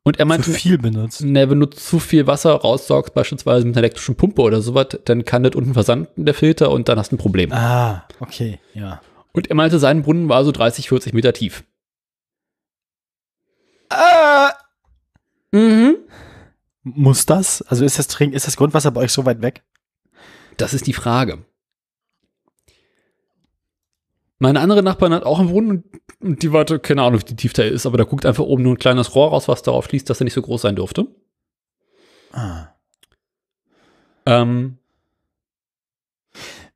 Und 0.05 0.17
er 0.17 0.23
Zu 0.25 0.27
meinte, 0.27 0.51
viel 0.51 0.77
benutzt. 0.77 1.21
ne, 1.23 1.49
wenn 1.49 1.59
du 1.61 1.65
zu 1.67 1.99
viel 1.99 2.27
Wasser 2.27 2.51
raussaugst, 2.53 3.13
beispielsweise 3.13 3.65
mit 3.65 3.75
einer 3.75 3.83
elektrischen 3.85 4.15
Pumpe 4.15 4.41
oder 4.41 4.61
sowas, 4.61 4.87
dann 5.05 5.23
kann 5.23 5.43
das 5.43 5.55
unten 5.55 5.73
versanden, 5.73 6.25
der 6.25 6.33
Filter, 6.33 6.71
und 6.71 6.89
dann 6.89 6.99
hast 6.99 7.11
du 7.11 7.15
ein 7.15 7.19
Problem. 7.19 7.51
Ah, 7.53 8.05
okay, 8.19 8.59
ja. 8.73 9.01
Und 9.31 9.47
er 9.49 9.55
meinte, 9.55 9.79
sein 9.79 10.03
Brunnen 10.03 10.27
war 10.27 10.43
so 10.43 10.51
30, 10.51 10.89
40 10.89 11.13
Meter 11.13 11.31
tief. 11.33 11.63
Ah, 13.89 14.51
Mhm. 15.51 15.97
muss 16.83 17.25
das? 17.25 17.61
Also 17.61 17.85
ist 17.85 17.99
das 17.99 18.07
Trink, 18.07 18.33
ist 18.33 18.47
das 18.47 18.57
Grundwasser 18.57 18.91
bei 18.91 19.01
euch 19.01 19.11
so 19.11 19.25
weit 19.25 19.41
weg? 19.41 19.63
Das 20.57 20.73
ist 20.73 20.87
die 20.87 20.93
Frage. 20.93 21.45
Meine 24.39 24.59
andere 24.59 24.83
Nachbarin 24.83 25.13
hat 25.13 25.23
auch 25.23 25.39
einen 25.39 25.49
Brunnen 25.49 25.83
und- 26.19 26.41
die 26.41 26.51
warte, 26.51 26.79
keine 26.79 27.01
Ahnung, 27.03 27.21
wie 27.27 27.35
tief 27.35 27.53
der 27.53 27.69
ist, 27.71 27.85
aber 27.85 27.97
da 27.97 28.03
guckt 28.05 28.25
einfach 28.25 28.43
oben 28.43 28.63
nur 28.63 28.73
ein 28.73 28.79
kleines 28.79 29.13
Rohr 29.15 29.29
raus, 29.29 29.47
was 29.47 29.61
darauf 29.61 29.85
schließt, 29.85 30.09
dass 30.09 30.21
er 30.21 30.23
nicht 30.25 30.33
so 30.33 30.41
groß 30.41 30.61
sein 30.61 30.75
dürfte. 30.75 31.07
Ah. 32.31 32.67
Ähm, 34.25 34.77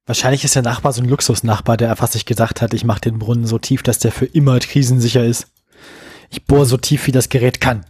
Wahrscheinlich 0.06 0.46
ist 0.46 0.56
der 0.56 0.62
Nachbar 0.64 0.94
so 0.94 1.02
ein 1.02 1.10
Luxusnachbar, 1.10 1.76
der 1.76 1.90
einfach 1.92 2.08
sich 2.08 2.26
gedacht 2.26 2.62
hat, 2.62 2.74
ich 2.74 2.86
mache 2.86 3.02
den 3.02 3.20
Brunnen 3.20 3.46
so 3.46 3.58
tief, 3.60 3.84
dass 3.84 4.00
der 4.00 4.14
für 4.14 4.26
immer 4.26 4.58
krisensicher 4.60 5.26
ist. 5.26 5.48
Ich 6.30 6.46
bohre 6.46 6.66
so 6.66 6.78
tief, 6.78 7.08
wie 7.08 7.12
das 7.12 7.28
Gerät 7.28 7.60
kann. 7.60 7.86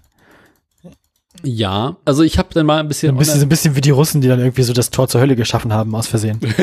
ja, 1.44 1.98
also 2.06 2.24
ich 2.24 2.40
habe 2.40 2.52
dann 2.56 2.66
mal 2.66 2.80
ein 2.80 2.88
bisschen. 2.88 3.12
Ein 3.12 3.18
bisschen, 3.18 3.42
ein 3.42 3.50
bisschen 3.50 3.76
wie 3.76 3.82
die 3.82 3.92
Russen, 3.92 4.22
die 4.22 4.28
dann 4.28 4.40
irgendwie 4.40 4.64
so 4.64 4.74
das 4.74 4.90
Tor 4.90 5.08
zur 5.08 5.22
Hölle 5.22 5.36
geschaffen 5.36 5.72
haben, 5.74 5.94
aus 5.94 6.08
Versehen. 6.08 6.40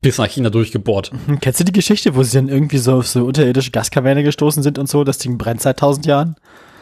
bis 0.00 0.18
nach 0.18 0.26
China 0.28 0.50
durchgebohrt. 0.50 1.12
Hm, 1.26 1.40
Kennst 1.40 1.60
du 1.60 1.64
die 1.64 1.72
Geschichte, 1.72 2.14
wo 2.14 2.22
sie 2.22 2.36
dann 2.36 2.48
irgendwie 2.48 2.78
so 2.78 2.94
auf 2.98 3.08
so 3.08 3.24
unterirdische 3.26 3.70
Gaskaverne 3.70 4.22
gestoßen 4.22 4.62
sind 4.62 4.78
und 4.78 4.88
so? 4.88 5.04
Das 5.04 5.18
Ding 5.18 5.36
brennt 5.38 5.60
seit 5.60 5.78
tausend 5.78 6.06
Jahren? 6.06 6.36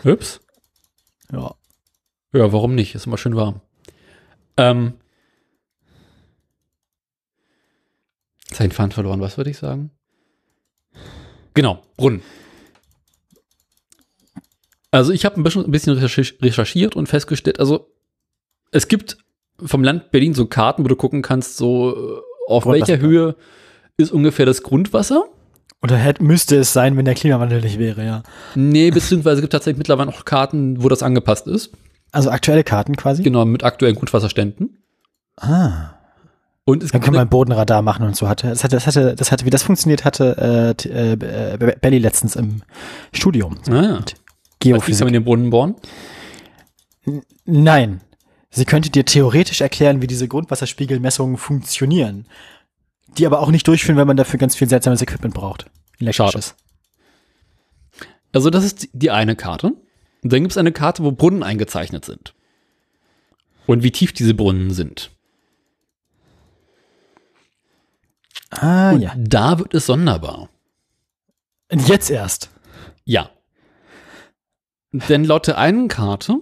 Ups. 0.04 0.40
Ja. 1.32 1.54
Ja, 2.32 2.52
warum 2.52 2.74
nicht? 2.74 2.94
Ist 2.94 3.06
immer 3.06 3.18
schön 3.18 3.34
warm. 3.36 3.60
Ähm. 4.56 4.94
Sein 8.52 8.70
Pfand 8.70 8.94
verloren, 8.94 9.20
was 9.20 9.36
würde 9.36 9.50
ich 9.50 9.58
sagen? 9.58 9.90
Genau, 11.54 11.82
Brunnen. 11.96 12.22
Also 14.90 15.12
ich 15.12 15.24
habe 15.26 15.36
ein 15.38 15.42
bisschen, 15.42 15.64
ein 15.64 15.70
bisschen 15.70 15.98
recherchi- 15.98 16.40
recherchiert 16.42 16.96
und 16.96 17.08
festgestellt, 17.08 17.60
also 17.60 17.92
es 18.70 18.88
gibt 18.88 19.18
vom 19.60 19.84
Land 19.84 20.10
Berlin 20.12 20.32
so 20.34 20.46
Karten, 20.46 20.82
wo 20.84 20.88
du 20.88 20.96
gucken 20.96 21.20
kannst, 21.20 21.56
so 21.58 21.94
äh, 22.18 22.20
auf 22.48 22.66
welcher 22.66 22.98
Höhe 22.98 23.36
ist 23.96 24.12
ungefähr 24.12 24.46
das 24.46 24.62
Grundwasser. 24.62 25.24
Oder 25.82 25.96
hätte, 25.96 26.24
müsste 26.24 26.56
es 26.56 26.72
sein, 26.72 26.96
wenn 26.96 27.04
der 27.04 27.14
Klimawandel 27.14 27.60
nicht 27.60 27.78
wäre, 27.78 28.04
ja. 28.04 28.22
Nee, 28.56 28.90
beziehungsweise 28.90 29.36
es 29.36 29.40
gibt 29.42 29.52
tatsächlich 29.52 29.78
mittlerweile 29.78 30.10
auch 30.10 30.24
Karten, 30.24 30.82
wo 30.82 30.88
das 30.88 31.04
angepasst 31.04 31.46
ist. 31.46 31.70
Also 32.10 32.30
aktuelle 32.30 32.64
Karten 32.64 32.96
quasi? 32.96 33.22
Genau, 33.22 33.44
mit 33.44 33.62
aktuellen 33.62 33.94
Grundwasserständen. 33.94 34.78
Ah. 35.36 35.90
Und 36.64 36.82
es 36.82 36.90
Dann 36.90 37.00
kann 37.00 37.14
man 37.14 37.22
ein 37.22 37.28
Bodenradar 37.28 37.82
machen 37.82 38.04
und 38.06 38.16
so 38.16 38.28
hatte. 38.28 38.48
Das 38.48 38.64
hatte, 38.64 38.76
das 38.76 38.86
hatte, 38.86 39.14
das 39.14 39.30
hatte, 39.30 39.46
wie 39.46 39.50
das 39.50 39.62
funktioniert 39.62 40.04
hatte, 40.04 40.74
äh, 40.84 40.88
äh, 40.88 41.12
äh, 41.12 41.76
Belly 41.80 41.98
letztens 41.98 42.34
im 42.34 42.62
Studium. 43.12 43.56
Ah, 43.68 43.72
ja. 43.72 43.80
Wie 43.80 43.82
kann 43.82 44.04
Geophysik. 44.58 45.04
man 45.04 45.12
den 45.12 45.24
Brunnen 45.24 45.50
bohren? 45.50 45.76
Nein. 47.46 48.00
Sie 48.58 48.64
könnte 48.64 48.90
dir 48.90 49.04
theoretisch 49.04 49.60
erklären, 49.60 50.02
wie 50.02 50.08
diese 50.08 50.26
Grundwasserspiegelmessungen 50.26 51.36
funktionieren. 51.36 52.26
Die 53.16 53.24
aber 53.24 53.38
auch 53.38 53.52
nicht 53.52 53.68
durchführen, 53.68 53.96
weil 53.96 54.04
man 54.04 54.16
dafür 54.16 54.40
ganz 54.40 54.56
viel 54.56 54.68
seltsames 54.68 55.00
Equipment 55.00 55.32
braucht. 55.32 55.70
Elektrisches. 56.00 56.56
Also 58.32 58.50
das 58.50 58.64
ist 58.64 58.88
die 58.92 59.12
eine 59.12 59.36
Karte. 59.36 59.68
Und 60.24 60.32
dann 60.32 60.40
gibt 60.40 60.50
es 60.50 60.58
eine 60.58 60.72
Karte, 60.72 61.04
wo 61.04 61.12
Brunnen 61.12 61.44
eingezeichnet 61.44 62.04
sind. 62.04 62.34
Und 63.68 63.84
wie 63.84 63.92
tief 63.92 64.12
diese 64.12 64.34
Brunnen 64.34 64.72
sind. 64.72 65.12
Ah, 68.50 68.90
Und 68.90 69.02
ja. 69.02 69.14
da 69.16 69.60
wird 69.60 69.72
es 69.72 69.86
sonderbar. 69.86 70.48
Jetzt 71.70 72.10
erst. 72.10 72.50
Ja. 73.04 73.30
Denn 74.90 75.24
laut 75.24 75.46
der 75.46 75.58
einen 75.58 75.86
Karte 75.86 76.40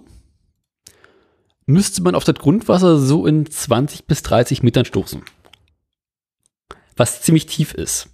müsste 1.67 2.01
man 2.01 2.15
auf 2.15 2.23
das 2.23 2.35
Grundwasser 2.35 2.97
so 2.97 3.27
in 3.27 3.45
20 3.45 4.05
bis 4.05 4.23
30 4.23 4.63
Metern 4.63 4.85
stoßen. 4.85 5.21
Was 6.95 7.21
ziemlich 7.21 7.45
tief 7.45 7.73
ist. 7.73 8.09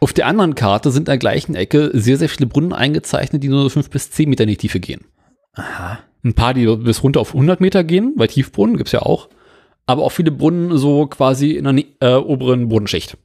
Auf 0.00 0.12
der 0.12 0.26
anderen 0.26 0.56
Karte 0.56 0.90
sind 0.90 1.08
an 1.08 1.12
der 1.12 1.18
gleichen 1.18 1.54
Ecke 1.54 1.90
sehr, 1.94 2.18
sehr 2.18 2.28
viele 2.28 2.48
Brunnen 2.48 2.72
eingezeichnet, 2.72 3.44
die 3.44 3.48
nur 3.48 3.62
so 3.62 3.68
5 3.68 3.88
bis 3.88 4.10
10 4.10 4.28
Meter 4.28 4.42
in 4.42 4.48
die 4.48 4.56
Tiefe 4.56 4.80
gehen. 4.80 5.04
Aha. 5.52 6.00
Ein 6.24 6.34
paar, 6.34 6.54
die 6.54 6.66
bis 6.76 7.04
runter 7.04 7.20
auf 7.20 7.34
100 7.34 7.60
Meter 7.60 7.84
gehen, 7.84 8.14
weil 8.16 8.28
Tiefbrunnen 8.28 8.76
gibt's 8.76 8.92
ja 8.92 9.02
auch. 9.02 9.28
Aber 9.86 10.02
auch 10.02 10.10
viele 10.10 10.32
Brunnen 10.32 10.76
so 10.78 11.06
quasi 11.06 11.52
in 11.52 11.64
der 11.64 11.84
äh, 12.00 12.16
oberen 12.16 12.68
Bodenschicht. 12.68 13.16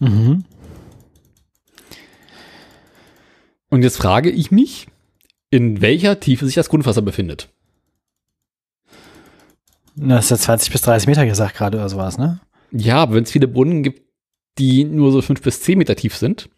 Mhm. 0.00 0.44
Und 3.68 3.82
jetzt 3.82 3.96
frage 3.96 4.30
ich 4.30 4.50
mich, 4.50 4.88
in 5.50 5.80
welcher 5.80 6.20
Tiefe 6.20 6.46
sich 6.46 6.54
das 6.54 6.68
Grundwasser 6.68 7.02
befindet. 7.02 7.48
Na, 9.96 10.16
Das 10.16 10.26
ist 10.26 10.30
ja 10.30 10.36
20 10.38 10.72
bis 10.72 10.82
30 10.82 11.08
Meter 11.08 11.26
gesagt 11.26 11.56
gerade 11.56 11.78
oder 11.78 11.88
sowas, 11.88 12.18
ne? 12.18 12.40
Ja, 12.70 12.96
aber 12.98 13.14
wenn 13.16 13.24
es 13.24 13.32
viele 13.32 13.48
Brunnen 13.48 13.82
gibt, 13.82 14.02
die 14.58 14.84
nur 14.84 15.10
so 15.12 15.22
fünf 15.22 15.42
bis 15.42 15.60
zehn 15.62 15.78
Meter 15.78 15.96
tief 15.96 16.16
sind, 16.16 16.48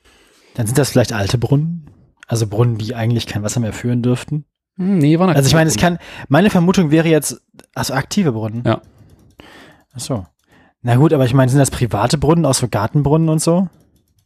Dann 0.55 0.66
sind 0.66 0.76
das 0.78 0.90
vielleicht 0.90 1.12
alte 1.12 1.38
Brunnen. 1.38 1.86
Also 2.26 2.47
Brunnen, 2.47 2.78
die 2.78 2.95
eigentlich 2.95 3.26
kein 3.26 3.43
Wasser 3.43 3.61
mehr 3.61 3.72
führen 3.72 4.03
dürften. 4.03 4.45
hm, 4.76 4.99
nee, 4.99 5.18
war 5.18 5.28
Also 5.28 5.47
ich 5.47 5.55
meine, 5.55 5.68
es 5.68 5.76
kann, 5.76 5.99
meine 6.28 6.51
Vermutung 6.51 6.90
wäre 6.90 7.09
jetzt, 7.09 7.40
also 7.74 7.95
aktive 7.95 8.32
Brunnen. 8.32 8.62
Ja. 8.66 8.82
Ach 9.95 10.01
so. 10.01 10.26
Na 10.82 10.97
gut, 10.97 11.12
aber 11.12 11.24
ich 11.24 11.34
meine, 11.34 11.51
sind 11.51 11.59
das 11.59 11.70
private 11.70 12.18
Brunnen, 12.18 12.45
auch 12.45 12.55
so 12.55 12.68
Gartenbrunnen 12.68 13.28
und 13.28 13.40
so? 13.40 13.68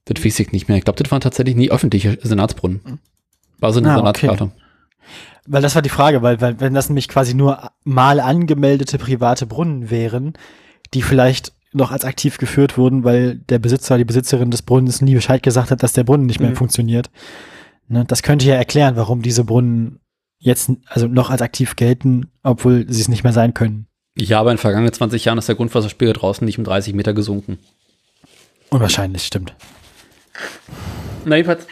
Das 0.07 0.25
weiß 0.25 0.41
ich 0.41 0.53
nicht 0.53 0.69
mehr. 0.69 0.77
Ich 0.79 0.85
glaube, 0.85 1.03
das 1.03 1.11
waren 1.11 1.21
tatsächlich 1.21 1.57
nie 1.57 1.71
öffentliche 1.71 2.19
Senatsbrunnen. 2.23 3.01
War 3.59 3.73
so 3.73 3.79
eine 3.81 3.91
Ah, 3.91 3.99
okay. 3.99 4.21
Senatskarte. 4.27 4.51
Weil 5.47 5.63
das 5.63 5.75
war 5.75 5.83
die 5.83 5.89
Frage, 5.89 6.23
weil, 6.23 6.41
weil 6.41 6.59
wenn 6.61 6.75
das 6.75 6.89
nämlich 6.89 7.09
quasi 7.09 7.35
nur 7.35 7.71
mal 7.85 8.19
angemeldete 8.21 8.99
private 8.99 9.47
Brunnen 9.47 9.91
wären, 9.91 10.35
die 10.93 11.03
vielleicht 11.03 11.53
noch 11.73 11.93
als 11.93 12.05
aktiv 12.05 12.39
geführt 12.39 12.77
wurden, 12.79 13.05
weil 13.05 13.37
der 13.37 13.59
Besitzer, 13.59 13.97
die 13.99 14.05
Besitzerin 14.05 14.51
des 14.51 14.63
Brunnens 14.63 15.03
nie 15.03 15.15
Bescheid 15.15 15.43
gesagt 15.43 15.71
hat, 15.71 15.83
dass 15.83 15.93
der 15.93 16.05
Brunnen 16.05 16.27
nicht 16.27 16.41
mehr 16.41 16.51
Mhm. 16.51 16.57
funktioniert. 16.57 17.11
Ne, 17.89 18.05
das 18.05 18.23
könnte 18.23 18.47
ja 18.47 18.55
erklären, 18.57 18.97
warum 18.97 19.23
diese 19.23 19.45
Brunnen 19.45 20.01
jetzt 20.39 20.71
also 20.87 21.07
noch 21.07 21.31
als 21.31 21.43
aktiv 21.43 21.77
gelten, 21.77 22.31
obwohl 22.43 22.85
sie 22.89 23.01
es 23.01 23.09
nicht 23.09 23.23
mehr 23.25 23.33
sein 23.33 23.55
können. 23.55 23.87
Ja, 24.19 24.41
aber 24.41 24.51
in 24.51 24.57
den 24.57 24.61
vergangenen 24.61 24.93
20 24.93 25.25
Jahren 25.27 25.39
ist 25.39 25.49
der 25.49 25.55
Grundwasserspiegel 25.55 26.15
draußen 26.15 26.45
nicht 26.45 26.59
um 26.59 26.65
30 26.65 26.95
Meter 26.95 27.13
gesunken. 27.15 27.59
Unwahrscheinlich, 28.71 29.25
stimmt. 29.27 29.55
Na, 31.25 31.37
jedenfalls. 31.37 31.67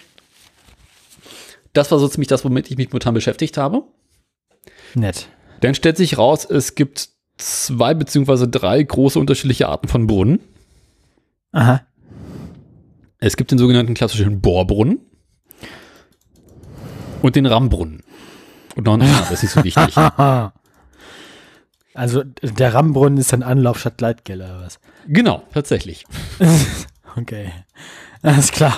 Das 1.74 1.90
war 1.90 1.98
so 1.98 2.08
ziemlich 2.08 2.28
das, 2.28 2.44
womit 2.44 2.70
ich 2.70 2.78
mich 2.78 2.88
momentan 2.88 3.14
beschäftigt 3.14 3.58
habe. 3.58 3.82
Nett. 4.94 5.28
Dann 5.60 5.74
stellt 5.74 5.96
sich 5.96 6.16
raus, 6.16 6.46
es 6.48 6.74
gibt 6.74 7.10
zwei 7.36 7.94
beziehungsweise 7.94 8.48
drei 8.48 8.82
große 8.82 9.18
unterschiedliche 9.18 9.68
Arten 9.68 9.88
von 9.88 10.06
Brunnen. 10.06 10.40
Aha. 11.52 11.82
Es 13.18 13.36
gibt 13.36 13.50
den 13.50 13.58
sogenannten 13.58 13.94
klassischen 13.94 14.40
Bohrbrunnen 14.40 15.00
und 17.22 17.36
den 17.36 17.46
Rammbrunnen. 17.46 18.02
Und 18.76 18.86
noch 18.86 18.94
ein 18.94 19.02
anderer, 19.02 19.20
das 19.30 19.42
ist 19.42 19.42
nicht 19.42 19.52
so 19.52 19.64
wichtig. 19.64 19.94
Also 21.96 22.24
der 22.24 22.74
Rammbrunnen 22.74 23.18
ist 23.18 23.32
ein 23.32 23.44
Anlauf 23.44 23.78
statt 23.78 23.98
Gleitgel 23.98 24.40
oder 24.40 24.62
was? 24.62 24.80
Genau, 25.06 25.44
tatsächlich. 25.52 26.04
Okay. 27.16 27.52
Alles 28.22 28.50
klar. 28.50 28.76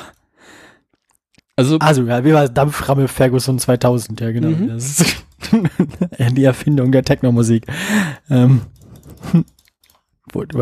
Also, 1.57 1.79
Also, 1.79 2.05
ja, 2.05 2.25
wie 2.25 2.35
war 2.35 2.49
Dampframme 2.49 3.09
Ferguson 3.09 3.59
2000, 3.59 4.21
ja 4.21 4.31
genau. 4.31 4.49
Mhm. 4.49 4.69
Das 4.69 5.01
ist 5.01 5.25
die 6.37 6.45
Erfindung 6.45 6.93
der 6.93 7.03
Techno-Musik. 7.03 7.67
Ähm, 8.31 8.63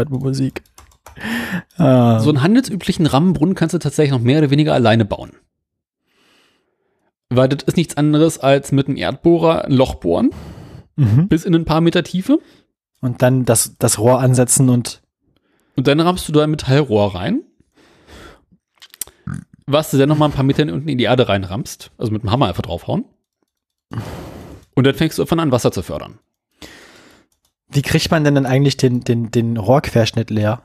Musik. 0.08 0.62
Ah, 1.76 2.20
so 2.20 2.30
einen 2.30 2.42
handelsüblichen 2.42 3.06
Rammbrunnen 3.06 3.54
kannst 3.54 3.74
du 3.74 3.78
tatsächlich 3.78 4.12
noch 4.12 4.20
mehr 4.20 4.38
oder 4.38 4.50
weniger 4.50 4.74
alleine 4.74 5.04
bauen. 5.04 5.32
Weil 7.30 7.48
das 7.48 7.64
ist 7.64 7.76
nichts 7.76 7.96
anderes 7.96 8.38
als 8.38 8.72
mit 8.72 8.86
einem 8.86 8.96
Erdbohrer 8.96 9.64
ein 9.64 9.72
Loch 9.72 9.96
bohren, 9.96 10.30
mhm. 10.96 11.28
bis 11.28 11.44
in 11.44 11.54
ein 11.54 11.64
paar 11.64 11.80
Meter 11.80 12.02
Tiefe. 12.04 12.38
Und 13.00 13.22
dann 13.22 13.44
das, 13.44 13.76
das 13.78 13.98
Rohr 13.98 14.20
ansetzen 14.20 14.68
und 14.68 15.02
Und 15.76 15.86
dann 15.88 16.00
rammst 16.00 16.28
du 16.28 16.32
da 16.32 16.44
ein 16.44 16.50
Metallrohr 16.50 17.14
rein, 17.14 17.42
was 19.66 19.90
du 19.90 19.98
dann 19.98 20.08
noch 20.08 20.18
mal 20.18 20.26
ein 20.26 20.32
paar 20.32 20.44
Meter 20.44 20.62
unten 20.62 20.88
in 20.88 20.98
die 20.98 21.04
Erde 21.04 21.28
reinrammst, 21.28 21.90
also 21.98 22.12
mit 22.12 22.22
dem 22.22 22.30
Hammer 22.30 22.48
einfach 22.48 22.62
draufhauen. 22.62 23.04
Und 24.74 24.86
dann 24.86 24.94
fängst 24.94 25.18
du 25.18 25.22
davon 25.22 25.40
an, 25.40 25.52
Wasser 25.52 25.72
zu 25.72 25.82
fördern. 25.82 26.18
wie 27.68 27.82
kriegt 27.82 28.10
man 28.10 28.24
denn 28.24 28.34
dann 28.34 28.46
eigentlich 28.46 28.76
den, 28.76 29.00
den, 29.00 29.30
den 29.30 29.56
Rohrquerschnitt 29.56 30.30
leer? 30.30 30.62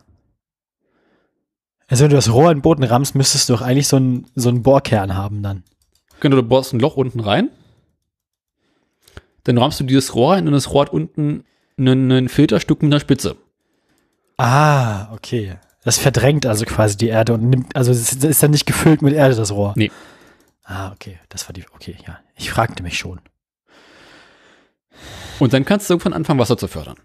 Also 1.87 2.03
wenn 2.03 2.11
du 2.11 2.15
das 2.15 2.31
Rohr 2.31 2.51
in 2.51 2.57
den 2.57 2.61
Boden 2.61 2.83
rammst, 2.83 3.15
müsstest 3.15 3.49
du 3.49 3.53
doch 3.53 3.61
eigentlich 3.61 3.87
so 3.87 3.95
einen, 3.95 4.27
so 4.35 4.49
einen 4.49 4.61
Bohrkern 4.61 5.15
haben 5.15 5.41
dann. 5.41 5.63
Genau, 6.19 6.35
du 6.35 6.43
bohrst 6.43 6.73
ein 6.73 6.79
Loch 6.79 6.97
unten 6.97 7.19
rein, 7.19 7.49
dann 9.43 9.57
rammst 9.57 9.79
du 9.79 9.85
dieses 9.85 10.13
Rohr 10.13 10.33
rein 10.33 10.47
und 10.47 10.53
das 10.53 10.71
Rohr 10.71 10.83
hat 10.83 10.93
unten 10.93 11.45
einen, 11.77 12.11
einen 12.11 12.29
Filterstück 12.29 12.83
mit 12.83 12.91
einer 12.91 12.99
Spitze. 12.99 13.37
Ah, 14.37 15.11
okay. 15.13 15.57
Das 15.83 15.97
verdrängt 15.97 16.45
also 16.45 16.65
quasi 16.65 16.97
die 16.97 17.07
Erde 17.07 17.33
und 17.33 17.49
nimmt, 17.49 17.75
also 17.75 17.91
es 17.91 18.11
ist, 18.13 18.43
dann 18.43 18.51
nicht 18.51 18.65
gefüllt 18.65 19.01
mit 19.01 19.13
Erde, 19.13 19.35
das 19.35 19.51
Rohr. 19.51 19.73
Nee. 19.75 19.91
Ah, 20.63 20.91
okay. 20.91 21.19
Das 21.29 21.47
war 21.47 21.53
die, 21.53 21.65
okay, 21.73 21.95
ja. 22.05 22.19
Ich 22.35 22.51
fragte 22.51 22.83
mich 22.83 22.97
schon. 22.97 23.21
Und 25.39 25.53
dann 25.53 25.65
kannst 25.65 25.89
du 25.89 25.93
irgendwann 25.93 26.13
anfangen, 26.13 26.39
Wasser 26.39 26.57
zu 26.57 26.67
fördern. 26.67 26.97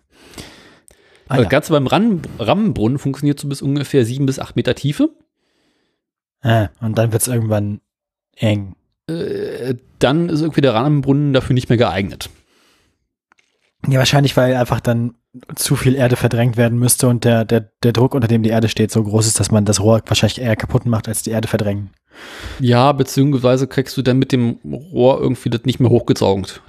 Ah, 1.28 1.36
das 1.36 1.44
ja. 1.44 1.48
Ganze 1.48 1.72
beim 1.72 1.86
Ram 1.86 2.20
Rammbrunnen 2.38 2.98
funktioniert 2.98 3.40
so 3.40 3.48
bis 3.48 3.62
ungefähr 3.62 4.04
sieben 4.04 4.26
bis 4.26 4.38
acht 4.38 4.56
Meter 4.56 4.74
Tiefe. 4.74 5.10
ah, 6.42 6.68
und 6.80 6.98
dann 6.98 7.12
wird 7.12 7.22
es 7.22 7.28
irgendwann 7.28 7.80
eng. 8.36 8.74
Äh, 9.08 9.76
dann 9.98 10.28
ist 10.28 10.40
irgendwie 10.40 10.60
der 10.60 10.74
Rammbrunnen 10.74 11.32
dafür 11.32 11.54
nicht 11.54 11.68
mehr 11.68 11.78
geeignet. 11.78 12.28
Ja, 13.86 13.98
wahrscheinlich, 13.98 14.36
weil 14.36 14.54
einfach 14.56 14.80
dann 14.80 15.14
zu 15.56 15.76
viel 15.76 15.94
Erde 15.94 16.16
verdrängt 16.16 16.56
werden 16.56 16.78
müsste 16.78 17.08
und 17.08 17.24
der, 17.24 17.44
der, 17.44 17.68
der 17.82 17.92
Druck, 17.92 18.14
unter 18.14 18.28
dem 18.28 18.42
die 18.42 18.50
Erde 18.50 18.68
steht, 18.68 18.90
so 18.90 19.02
groß 19.02 19.26
ist, 19.26 19.40
dass 19.40 19.50
man 19.50 19.64
das 19.64 19.80
Rohr 19.80 20.00
wahrscheinlich 20.06 20.40
eher 20.40 20.56
kaputt 20.56 20.86
macht, 20.86 21.08
als 21.08 21.22
die 21.22 21.30
Erde 21.30 21.48
verdrängen. 21.48 21.90
Ja, 22.60 22.92
beziehungsweise 22.92 23.66
kriegst 23.66 23.96
du 23.96 24.02
dann 24.02 24.18
mit 24.18 24.32
dem 24.32 24.58
Rohr 24.64 25.20
irgendwie 25.20 25.50
das 25.50 25.64
nicht 25.64 25.80
mehr 25.80 25.90
hochgezaugt. 25.90 26.62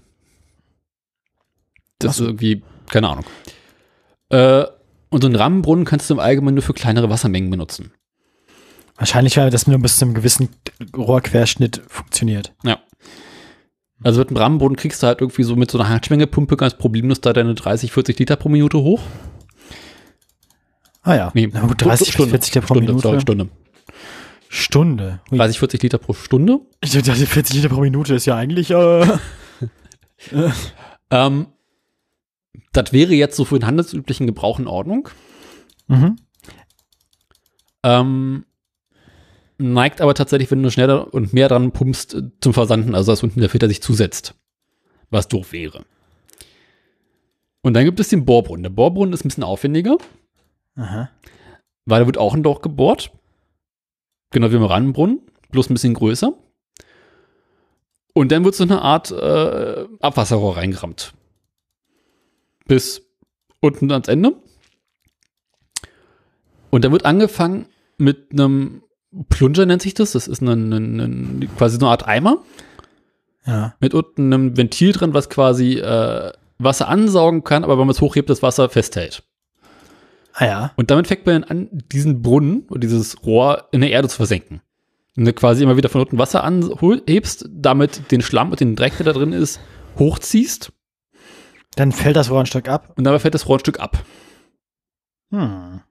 Das 2.00 2.10
Ach 2.10 2.12
ist 2.12 2.18
so. 2.18 2.26
irgendwie, 2.26 2.64
keine 2.90 3.10
Ahnung. 3.10 3.26
Äh, 4.30 4.66
und 5.10 5.22
so 5.22 5.28
einen 5.28 5.36
Rammbrunnen 5.36 5.86
kannst 5.86 6.10
du 6.10 6.16
im 6.16 6.20
Allgemeinen 6.20 6.56
nur 6.56 6.64
für 6.64 6.74
kleinere 6.74 7.10
Wassermengen 7.10 7.50
benutzen. 7.50 7.92
Wahrscheinlich, 8.98 9.38
weil 9.38 9.50
das 9.50 9.68
nur 9.68 9.78
bis 9.80 9.98
zu 9.98 10.06
einem 10.06 10.14
gewissen 10.14 10.50
Rohrquerschnitt 10.96 11.82
funktioniert. 11.88 12.54
Ja. 12.64 12.80
Also 14.06 14.20
mit 14.20 14.30
einem 14.30 14.38
Rammbrunnen 14.38 14.76
kriegst 14.76 15.02
du 15.02 15.08
halt 15.08 15.20
irgendwie 15.22 15.42
so 15.42 15.56
mit 15.56 15.72
so 15.72 15.80
einer 15.80 15.90
Handschwengepumpe 15.90 16.58
ganz 16.58 16.76
problemlos 16.78 17.22
da 17.22 17.34
deine 17.34 17.56
30, 17.56 17.92
40 17.92 18.20
Liter 18.20 18.36
pro 18.36 18.50
Minute 18.50 18.78
hoch. 18.78 19.02
Ah 21.02 21.16
ja. 21.16 21.32
Nee, 21.34 21.50
Na 21.52 21.62
gut, 21.62 21.82
30, 21.84 22.12
Stunde, 22.14 22.30
40 22.30 22.54
Liter 22.54 22.68
pro 22.68 22.76
Stunde, 22.76 22.92
Minute. 22.92 23.08
sorry, 23.08 23.22
Stunde. 23.22 23.50
Stunde. 24.48 25.22
Ui. 25.32 25.38
30, 25.40 25.58
40 25.58 25.82
Liter 25.82 25.98
pro 25.98 26.14
Stunde. 26.14 26.60
Ich 26.82 26.92
dachte, 26.92 27.14
40 27.16 27.56
Liter 27.56 27.70
pro 27.70 27.82
Minute 27.82 28.14
ist 28.14 28.26
ja 28.28 28.36
eigentlich. 28.36 28.70
Äh, 28.70 29.08
Ähm, 31.12 31.48
das 32.74 32.92
wäre 32.94 33.14
jetzt 33.14 33.36
so 33.36 33.46
für 33.46 33.60
den 33.60 33.68
handelsüblichen 33.68 34.28
Gebrauch 34.28 34.60
in 34.60 34.68
Ordnung. 34.68 35.10
mhm. 35.88 36.16
Ähm, 37.84 38.46
neigt 39.58 40.02
aber 40.02 40.14
tatsächlich, 40.14 40.52
wenn 40.52 40.64
du 40.64 40.72
schneller 40.72 41.14
und 41.14 41.34
mehr 41.34 41.48
dran 41.48 41.72
pumpst, 41.72 42.14
äh, 42.14 42.24
zum 42.42 42.54
Versanden, 42.54 42.96
also 42.96 43.12
dass 43.12 43.24
unten 43.24 43.40
der 43.40 43.50
Filter 43.50 43.68
sich 43.68 43.82
zusetzt. 43.82 44.36
Was 45.10 45.28
doof 45.28 45.52
wäre. 45.52 45.86
Und 47.62 47.74
dann 47.74 47.86
gibt 47.86 48.00
es 48.00 48.10
den 48.10 48.26
Bohrbrunnen. 48.26 48.64
Der 48.64 48.70
Bohrbrunnen 48.70 49.14
ist 49.14 49.24
ein 49.24 49.30
bisschen 49.30 49.44
aufwendiger, 49.44 49.98
Aha. 50.76 51.10
weil 51.86 52.02
da 52.02 52.06
wird 52.06 52.18
auch 52.18 52.34
ein 52.34 52.44
Loch 52.44 52.62
gebohrt. 52.62 53.12
Genau 54.32 54.52
wie 54.52 54.56
im 54.56 54.64
Rannenbrunnen, 54.64 55.22
bloß 55.52 55.70
ein 55.70 55.74
bisschen 55.74 55.94
größer. 55.94 56.34
Und 58.14 58.32
dann 58.32 58.46
wird 58.46 58.56
so 58.56 58.64
eine 58.64 58.82
Art 58.82 59.12
äh, 59.12 59.86
Abwasserrohr 60.00 60.58
reingerammt. 60.58 61.14
Bis 62.66 63.02
unten 63.62 63.92
ans 63.92 64.08
Ende. 64.08 64.36
Und 66.70 66.84
dann 66.84 66.92
wird 66.92 67.06
angefangen 67.06 67.68
mit 67.98 68.32
einem 68.32 68.84
Plunger, 69.30 69.66
nennt 69.66 69.82
sich 69.82 69.94
das. 69.94 70.12
Das 70.12 70.28
ist 70.28 70.42
ein, 70.42 70.72
ein, 70.74 71.00
ein, 71.00 71.50
quasi 71.58 71.78
so 71.78 71.86
eine 71.86 71.92
Art 71.92 72.08
Eimer 72.08 72.38
Ja. 73.46 73.76
mit 73.80 73.94
unten 73.94 74.34
einem 74.34 74.58
Ventil 74.58 74.92
drin, 74.92 75.14
was 75.14 75.30
quasi 75.30 75.74
äh, 75.80 76.32
Wasser 76.58 76.88
ansaugen 76.88 77.44
kann, 77.44 77.64
aber 77.64 77.74
wenn 77.74 77.88
man 77.88 77.94
es 77.96 78.02
hochhebt, 78.02 78.30
das 78.30 78.42
Wasser 78.42 78.70
festhält. 78.70 79.24
Ah 80.34 80.46
ja. 80.46 80.72
Und 80.76 80.92
damit 80.92 81.08
fängt 81.08 81.26
man 81.26 81.44
an, 81.46 81.70
diesen 81.72 82.22
Brunnen 82.22 82.66
oder 82.70 82.80
dieses 82.80 83.24
Rohr 83.26 83.68
in 83.72 83.82
der 83.82 83.92
Erde 83.92 84.10
zu 84.10 84.18
versenken. 84.18 84.62
Und 85.18 85.26
du 85.26 85.32
quasi 85.34 85.64
immer 85.64 85.78
wieder 85.78 85.88
von 85.88 86.02
unten 86.02 86.18
Wasser 86.18 86.44
anhebst, 86.44 87.48
damit 87.50 88.12
den 88.12 88.22
Schlamm 88.22 88.52
und 88.52 88.60
den 88.60 88.76
Dreck, 88.76 88.98
der 88.98 89.06
da 89.06 89.14
drin 89.14 89.32
ist, 89.32 89.62
hochziehst 89.98 90.74
Dann 91.78 91.94
fällt 91.94 92.18
das 92.18 92.30
Rohr 92.30 92.42
ein 92.42 92.46
Stück 92.48 92.68
ab. 92.68 92.92
und 92.98 93.06
dabei 93.06 93.20
fällt 93.20 93.34
das 93.34 93.48
Rohr 93.48 93.56
ein 93.58 93.62
Stück 93.62 93.80
ab. 93.80 94.04
Hm. 95.32 95.82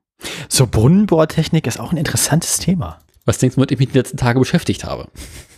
So 0.48 0.66
Brunnenbohrtechnik 0.66 1.66
ist 1.66 1.80
auch 1.80 1.92
ein 1.92 1.96
interessantes 1.98 2.58
Thema. 2.58 2.98
Was 3.24 3.38
denkst 3.38 3.54
du, 3.54 3.58
womit 3.58 3.72
ich 3.72 3.78
mich 3.78 3.88
die 3.90 3.98
letzten 3.98 4.16
Tage 4.16 4.38
beschäftigt 4.38 4.84
habe? 4.84 5.08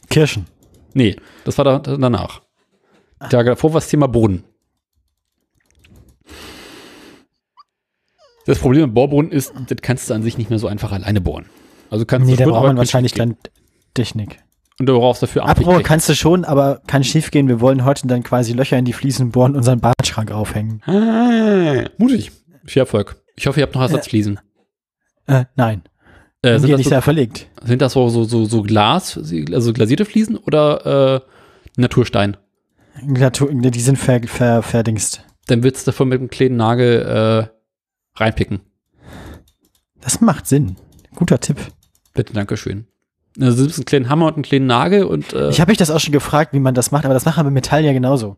Kirschen. 0.09 0.47
Nee, 0.94 1.16
das 1.44 1.59
war 1.59 1.64
da, 1.64 1.78
danach. 1.78 2.43
Die 3.24 3.28
Tage 3.28 3.51
davor 3.51 3.72
war 3.72 3.80
das 3.80 3.88
Thema 3.88 4.06
Brunnen. 4.09 4.44
Das 8.47 8.60
Problem 8.60 8.82
mit 8.84 8.94
Bohrbrunnen 8.94 9.32
ist, 9.32 9.52
das 9.68 9.78
kannst 9.82 10.09
du 10.09 10.14
an 10.14 10.22
sich 10.22 10.38
nicht 10.38 10.51
mehr 10.51 10.59
so 10.60 10.68
einfach 10.68 10.93
alleine 10.93 11.20
bohren. 11.20 11.47
Also 11.90 12.05
kannst 12.05 12.26
Nee, 12.28 12.36
du 12.36 12.44
da 12.44 12.51
braucht 12.51 12.66
man 12.66 12.76
wahrscheinlich 12.76 13.12
dann 13.12 13.36
Technik. 13.94 14.38
Und 14.78 14.86
du 14.86 14.98
brauchst 14.98 15.22
dafür 15.22 15.47
Abrohr 15.47 15.82
kannst 15.82 16.09
du 16.09 16.14
schon, 16.14 16.44
aber 16.44 16.80
kann 16.86 17.02
schief 17.02 17.30
gehen. 17.30 17.48
Wir 17.48 17.60
wollen 17.60 17.84
heute 17.84 18.06
dann 18.06 18.22
quasi 18.22 18.52
Löcher 18.52 18.76
in 18.76 18.84
die 18.84 18.93
Fliesen 18.93 19.30
bohren 19.30 19.52
und 19.52 19.59
unseren 19.59 19.80
Badschrank 19.80 20.30
aufhängen. 20.30 20.82
ah, 20.84 21.88
Mutig. 21.98 22.30
Viel 22.66 22.80
Erfolg. 22.80 23.16
Ich 23.36 23.47
hoffe, 23.47 23.60
ihr 23.60 23.64
habt 23.66 23.74
noch 23.74 23.82
Ersatzfliesen. 23.82 24.38
Äh, 25.26 25.47
nein. 25.56 25.82
Äh, 26.47 26.59
sind 26.60 26.70
das 26.70 26.78
nicht 26.78 26.85
so, 26.89 26.90
da 26.90 27.01
verlegt? 27.01 27.48
sind 27.64 27.82
das 27.82 27.93
so, 27.94 28.09
so, 28.09 28.24
so, 28.24 28.44
so 28.44 28.62
Glas, 28.62 29.16
also 29.52 29.73
glasierte 29.73 30.05
Fliesen 30.05 30.36
oder 30.36 31.24
äh, 31.77 31.81
Naturstein? 31.81 32.36
Natur- 33.02 33.51
Die 33.52 33.81
sind 33.81 33.98
ver, 33.98 34.20
ver, 34.27 34.62
verdingst. 34.62 35.23
Dann 35.47 35.62
willst 35.62 35.86
du 35.86 35.90
davon 35.90 36.09
mit 36.09 36.18
einem 36.20 36.31
kleinen 36.31 36.56
Nagel 36.56 37.48
äh, 38.16 38.20
reinpicken. 38.20 38.60
Das 40.01 40.20
macht 40.20 40.47
Sinn. 40.47 40.77
Guter 41.14 41.40
Tipp. 41.40 41.59
Bitte, 42.14 42.32
Dankeschön. 42.32 42.86
Also 43.39 43.56
du 43.59 43.62
nimmst 43.64 43.78
einen 43.78 43.85
kleinen 43.85 44.09
Hammer 44.09 44.27
und 44.27 44.35
einen 44.35 44.43
kleinen 44.44 44.66
Nagel 44.66 45.05
und 45.05 45.32
äh, 45.35 45.51
Ich 45.51 45.60
habe 45.60 45.70
mich 45.70 45.78
das 45.78 45.90
auch 45.90 46.01
schon 46.01 46.12
gefragt, 46.12 46.52
wie 46.55 46.59
man 46.59 46.74
das 46.74 46.90
macht, 46.90 47.05
aber 47.05 47.12
das 47.14 47.27
machen 47.27 47.39
wir 47.44 47.44
mit 47.51 47.55
Metall 47.64 47.85
ja 47.85 47.93
genauso. 47.93 48.36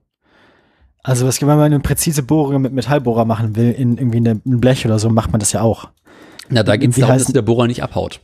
Also, 1.04 1.24
was, 1.26 1.40
wenn 1.40 1.46
man 1.48 1.60
eine 1.60 1.78
präzise 1.80 2.22
Bohrung 2.24 2.60
mit 2.60 2.72
Metallbohrer 2.72 3.24
machen 3.24 3.54
will, 3.54 3.70
in 3.70 3.96
irgendwie 3.96 4.16
eine, 4.18 4.40
ein 4.44 4.60
Blech 4.60 4.84
oder 4.84 4.98
so, 4.98 5.08
macht 5.08 5.30
man 5.30 5.38
das 5.38 5.52
ja 5.52 5.60
auch. 5.62 5.88
Na, 6.50 6.62
da 6.62 6.76
geht 6.76 6.90
es 6.90 6.96
darum, 6.96 7.14
heißt- 7.14 7.24
dass 7.26 7.32
der 7.32 7.42
Bohrer 7.42 7.66
nicht 7.66 7.82
abhaut. 7.82 8.20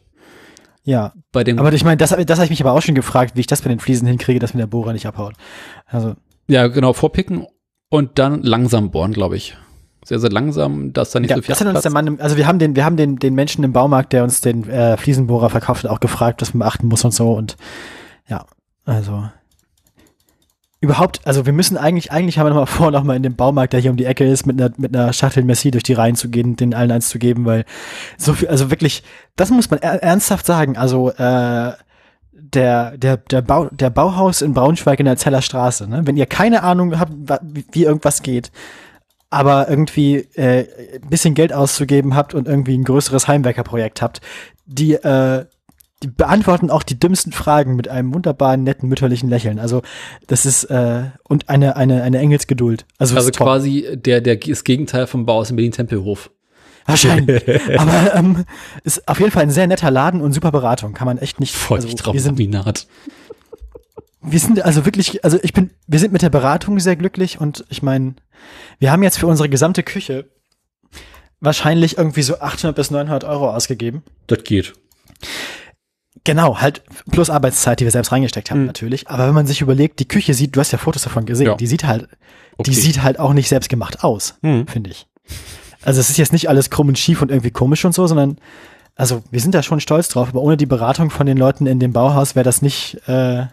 Ja. 0.85 1.13
Bei 1.33 1.45
dem, 1.45 1.59
Aber 1.59 1.73
ich 1.73 1.85
meine, 1.85 1.97
das, 1.97 2.11
das 2.11 2.39
habe 2.39 2.45
ich 2.45 2.51
mich 2.51 2.61
aber 2.61 2.73
auch 2.73 2.83
schon 2.83 2.95
gefragt, 2.95 3.37
wie 3.37 3.41
ich 3.41 3.47
das 3.47 3.63
bei 3.63 3.71
den 3.71 3.81
Fliesen 3.81 4.07
hinkriege, 4.07 4.39
dass 4.39 4.55
mir 4.55 4.61
der 4.61 4.67
Bohrer 4.67 4.93
nicht 4.93 5.07
abhaut. 5.07 5.35
Also, 5.87 6.15
ja, 6.47 6.67
genau, 6.69 6.93
vorpicken 6.93 7.47
und 7.89 8.19
dann 8.19 8.43
langsam 8.43 8.91
bohren, 8.91 9.13
glaube 9.13 9.37
ich. 9.37 9.57
Sehr, 10.05 10.19
sehr 10.19 10.31
langsam, 10.31 10.93
dass 10.93 11.13
da 11.13 11.21
nicht 11.21 11.31
ja, 11.31 11.37
so 11.37 11.43
viel 11.43 11.49
das 11.55 11.61
hat 11.63 11.69
uns 11.69 11.81
der 11.81 11.91
Mann, 11.91 12.21
also 12.21 12.37
wir 12.37 12.47
haben 12.47 12.59
den, 12.59 12.77
wir 12.77 12.85
haben 12.85 12.99
den, 12.99 13.17
den 13.17 13.35
Menschen 13.35 13.65
im 13.65 13.73
Baumarkt, 13.73 14.13
der 14.13 14.23
uns 14.23 14.43
den 14.43 14.69
äh, 14.69 14.99
Fliesenbohrer 14.99 15.49
verkauft 15.49 15.85
hat, 15.85 15.91
auch 15.91 16.01
gefragt, 16.01 16.43
was 16.43 16.53
man 16.53 16.59
beachten 16.67 16.89
muss 16.89 17.03
und 17.07 17.13
so 17.15 17.33
und 17.33 17.57
ja, 18.29 18.45
also 18.85 19.31
überhaupt, 20.85 21.21
also 21.25 21.47
wir 21.47 21.53
müssen 21.53 21.77
eigentlich, 21.77 22.13
eigentlich 22.13 22.39
haben 22.39 22.47
wir 22.47 22.51
noch 22.51 22.61
mal 22.61 22.67
vor, 22.67 22.91
noch 22.91 23.03
mal 23.03 23.17
in 23.17 23.23
dem 23.23 23.37
Baumarkt, 23.37 23.73
der 23.73 23.81
hier 23.81 23.91
um 23.91 23.97
die 23.97 24.05
Ecke 24.05 24.25
ist, 24.25 24.47
mit 24.47 24.61
einer, 24.61 24.73
mit 24.77 24.95
einer 24.95 25.13
Schachtel 25.13 25.43
Messi 25.43 25.71
durch 25.71 25.83
die 25.83 25.95
Reihen 25.95 26.15
zu 26.15 26.29
gehen, 26.29 26.57
den 26.57 26.75
allen 26.75 26.93
eins 26.93 27.09
zu 27.09 27.19
geben, 27.19 27.45
weil 27.45 27.65
so 28.17 28.35
viel, 28.35 28.49
also 28.49 28.71
wirklich, 28.71 29.03
das 29.37 29.51
muss 29.51 29.71
man 29.71 29.81
er, 29.81 30.03
ernsthaft 30.03 30.47
sagen, 30.47 30.77
also 30.77 31.11
äh, 31.11 31.73
der, 32.33 32.97
der, 32.97 33.17
der, 33.17 33.43
Bau, 33.43 33.69
der 33.71 33.91
Bauhaus 33.91 34.43
in 34.43 34.55
Braunschweig 34.55 35.01
in 35.01 35.07
der 35.07 35.17
Zeller 35.17 35.43
Straße, 35.43 35.89
ne? 35.89 36.03
wenn 36.05 36.17
ihr 36.17 36.27
keine 36.27 36.63
Ahnung 36.63 36.99
habt, 37.01 37.13
wie 37.73 37.85
irgendwas 37.85 38.23
geht, 38.23 38.53
aber 39.31 39.69
irgendwie 39.69 40.19
äh, 40.35 40.67
ein 41.03 41.09
bisschen 41.09 41.35
Geld 41.35 41.53
auszugeben 41.53 42.15
habt 42.15 42.35
und 42.35 42.47
irgendwie 42.47 42.77
ein 42.77 42.85
größeres 42.85 43.27
Heimwerkerprojekt 43.27 44.03
habt, 44.03 44.21
die, 44.67 44.95
äh, 44.95 45.47
die 46.05 46.11
beantworten 46.11 46.71
auch 46.71 46.83
die 46.83 46.99
dümmsten 46.99 47.33
Fragen 47.33 47.77
mit 47.77 47.89
einem 47.89 48.13
wunderbaren, 48.13 48.63
netten, 48.63 48.89
mütterlichen 48.89 49.31
Lächeln. 49.31 49.59
Also 49.59 49.83
das 50.27 50.45
ist 50.45 50.65
äh, 50.65 51.05
und 51.23 51.49
eine, 51.49 51.77
eine, 51.77 52.03
eine 52.03 52.19
Engelsgeduld. 52.19 52.85
Also, 52.99 53.17
Also 53.17 53.31
quasi 53.31 53.87
der, 53.95 54.21
der, 54.21 54.37
das 54.37 54.65
Gegenteil 54.65 55.07
vom 55.07 55.25
Bau 55.25 55.39
aus 55.39 55.49
dem 55.49 55.57
Berlin-Tempelhof. 55.57 56.31
Wahrscheinlich. 56.87 57.43
Aber 57.79 58.15
ähm, 58.15 58.45
ist 58.83 59.09
auf 59.09 59.19
jeden 59.19 59.31
Fall 59.31 59.45
ein 59.45 59.51
sehr 59.51 59.67
netter 59.67 59.91
Laden 59.91 60.21
und 60.21 60.33
super 60.33 60.53
Beratung. 60.53 60.93
Kann 60.93 61.07
man 61.07 61.17
echt 61.19 61.41
nicht. 61.41 61.55
Also, 61.55 61.71
wir, 61.71 61.81
sind, 61.81 62.03
Feuchtraumbinat. 62.03 62.87
wir 64.21 64.39
sind 64.39 64.63
also 64.63 64.85
wirklich, 64.85 65.25
also 65.25 65.39
ich 65.43 65.55
bin, 65.55 65.71
wir 65.87 65.99
sind 65.99 66.13
mit 66.13 66.21
der 66.21 66.29
Beratung 66.29 66.79
sehr 66.81 66.97
glücklich 66.97 67.41
und 67.41 67.65
ich 67.71 67.83
meine, 67.83 68.17
wir 68.79 68.93
haben 68.93 69.03
jetzt 69.03 69.19
für 69.19 69.27
unsere 69.27 69.49
gesamte 69.49 69.83
Küche 69.83 70.27
wahrscheinlich 71.41 71.97
irgendwie 71.97 72.23
so 72.23 72.41
800 72.41 72.77
bis 72.77 72.91
900 72.91 73.25
Euro 73.25 73.51
ausgegeben. 73.51 74.03
Das 74.27 74.45
geht. 74.45 74.75
Genau, 76.25 76.59
halt 76.61 76.83
plus 77.11 77.29
Arbeitszeit, 77.31 77.81
die 77.81 77.85
wir 77.85 77.91
selbst 77.91 78.11
reingesteckt 78.11 78.51
haben 78.51 78.61
Mhm. 78.61 78.67
natürlich. 78.67 79.09
Aber 79.09 79.27
wenn 79.27 79.35
man 79.35 79.47
sich 79.47 79.61
überlegt, 79.61 80.01
die 80.01 80.09
Küche 80.09 80.33
sieht, 80.35 80.57
du 80.57 80.61
hast 80.61 80.73
ja 80.73 80.79
Fotos 80.79 81.03
davon 81.03 81.27
gesehen, 81.27 81.47
Ja. 81.49 81.55
die 81.55 81.67
sieht 81.67 81.85
halt, 81.85 82.09
Okay. 82.57 82.71
die 82.71 82.75
sieht 82.75 83.03
halt 83.03 83.19
auch 83.19 83.35
nicht 83.35 83.49
selbst 83.49 83.69
gemacht 83.69 84.03
aus, 84.03 84.35
Mhm. 84.43 84.67
finde 84.67 84.91
ich. 84.91 85.07
Also 85.83 86.01
es 86.01 86.09
ist 86.09 86.17
jetzt 86.17 86.33
nicht 86.33 86.49
alles 86.49 86.71
krumm 86.71 86.89
und 86.89 86.99
schief 86.99 87.21
und 87.21 87.31
irgendwie 87.31 87.51
komisch 87.51 87.85
und 87.85 87.95
so, 87.95 88.07
sondern 88.07 88.39
also 88.97 89.23
wir 89.31 89.41
sind 89.41 89.55
da 89.55 89.63
schon 89.63 89.81
stolz 89.81 90.09
drauf, 90.09 90.29
aber 90.29 90.41
ohne 90.41 90.57
die 90.57 90.67
Beratung 90.67 91.11
von 91.11 91.27
den 91.27 91.37
Leuten 91.37 91.67
in 91.67 91.79
dem 91.81 91.93
Bauhaus 91.93 92.35
wäre 92.37 92.45
das 92.45 92.63
nicht, 92.63 92.97
äh, 93.09 93.47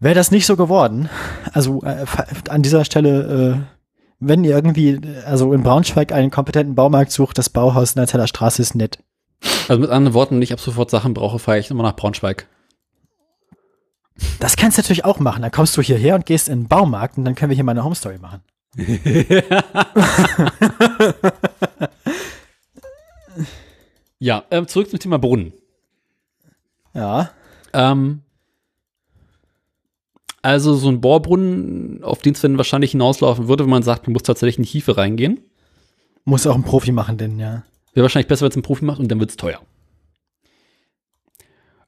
wäre 0.00 0.14
das 0.14 0.30
nicht 0.30 0.46
so 0.46 0.56
geworden. 0.56 1.08
Also 1.52 1.82
äh, 1.82 2.04
an 2.48 2.62
dieser 2.62 2.84
Stelle, 2.84 3.60
äh, 3.60 3.76
wenn 4.18 4.42
ihr 4.42 4.54
irgendwie, 4.54 4.98
also 5.26 5.52
in 5.52 5.62
Braunschweig 5.62 6.10
einen 6.12 6.30
kompetenten 6.30 6.74
Baumarkt 6.74 7.12
sucht, 7.12 7.38
das 7.38 7.50
Bauhaus 7.50 7.92
in 7.92 8.00
der 8.00 8.08
Zeller 8.08 8.26
Straße 8.26 8.62
ist 8.62 8.74
nett. 8.74 8.98
Also 9.68 9.80
mit 9.80 9.90
anderen 9.90 10.14
Worten, 10.14 10.36
wenn 10.36 10.42
ich 10.42 10.52
ab 10.52 10.60
sofort 10.60 10.90
Sachen 10.90 11.14
brauche, 11.14 11.38
fahre 11.38 11.58
ich 11.58 11.70
immer 11.70 11.82
nach 11.82 11.96
Braunschweig. 11.96 12.48
Das 14.40 14.56
kannst 14.56 14.78
du 14.78 14.82
natürlich 14.82 15.04
auch 15.04 15.18
machen. 15.18 15.42
Dann 15.42 15.50
kommst 15.50 15.76
du 15.76 15.82
hierher 15.82 16.14
und 16.14 16.24
gehst 16.24 16.48
in 16.48 16.62
den 16.62 16.68
Baumarkt 16.68 17.18
und 17.18 17.24
dann 17.24 17.34
können 17.34 17.50
wir 17.50 17.54
hier 17.54 17.64
mal 17.64 17.72
eine 17.72 17.84
Home 17.84 17.94
Story 17.94 18.18
machen. 18.18 18.42
Ja, 24.18 24.44
ähm, 24.50 24.66
zurück 24.66 24.88
zum 24.88 24.98
Thema 24.98 25.18
Brunnen. 25.18 25.52
Ja. 26.94 27.30
Ähm, 27.72 28.22
also 30.42 30.74
so 30.74 30.88
ein 30.88 31.00
Bohrbrunnen, 31.00 32.02
auf 32.02 32.22
den 32.22 32.34
es 32.34 32.40
dann 32.40 32.56
wahrscheinlich 32.56 32.92
hinauslaufen 32.92 33.48
würde, 33.48 33.64
wenn 33.64 33.70
man 33.70 33.82
sagt, 33.82 34.06
man 34.06 34.14
muss 34.14 34.22
tatsächlich 34.22 34.58
in 34.58 34.64
die 34.64 34.70
Tiefe 34.70 34.96
reingehen. 34.96 35.40
Muss 36.24 36.46
auch 36.46 36.54
ein 36.54 36.64
Profi 36.64 36.92
machen, 36.92 37.18
denn 37.18 37.38
ja. 37.38 37.64
Wäre 37.96 38.04
wahrscheinlich 38.04 38.28
besser, 38.28 38.42
wenn 38.42 38.50
es 38.50 38.56
ein 38.56 38.62
Profi 38.62 38.84
macht 38.84 38.98
und 39.00 39.08
dann 39.08 39.20
wird 39.20 39.30
es 39.30 39.36
teuer. 39.38 39.62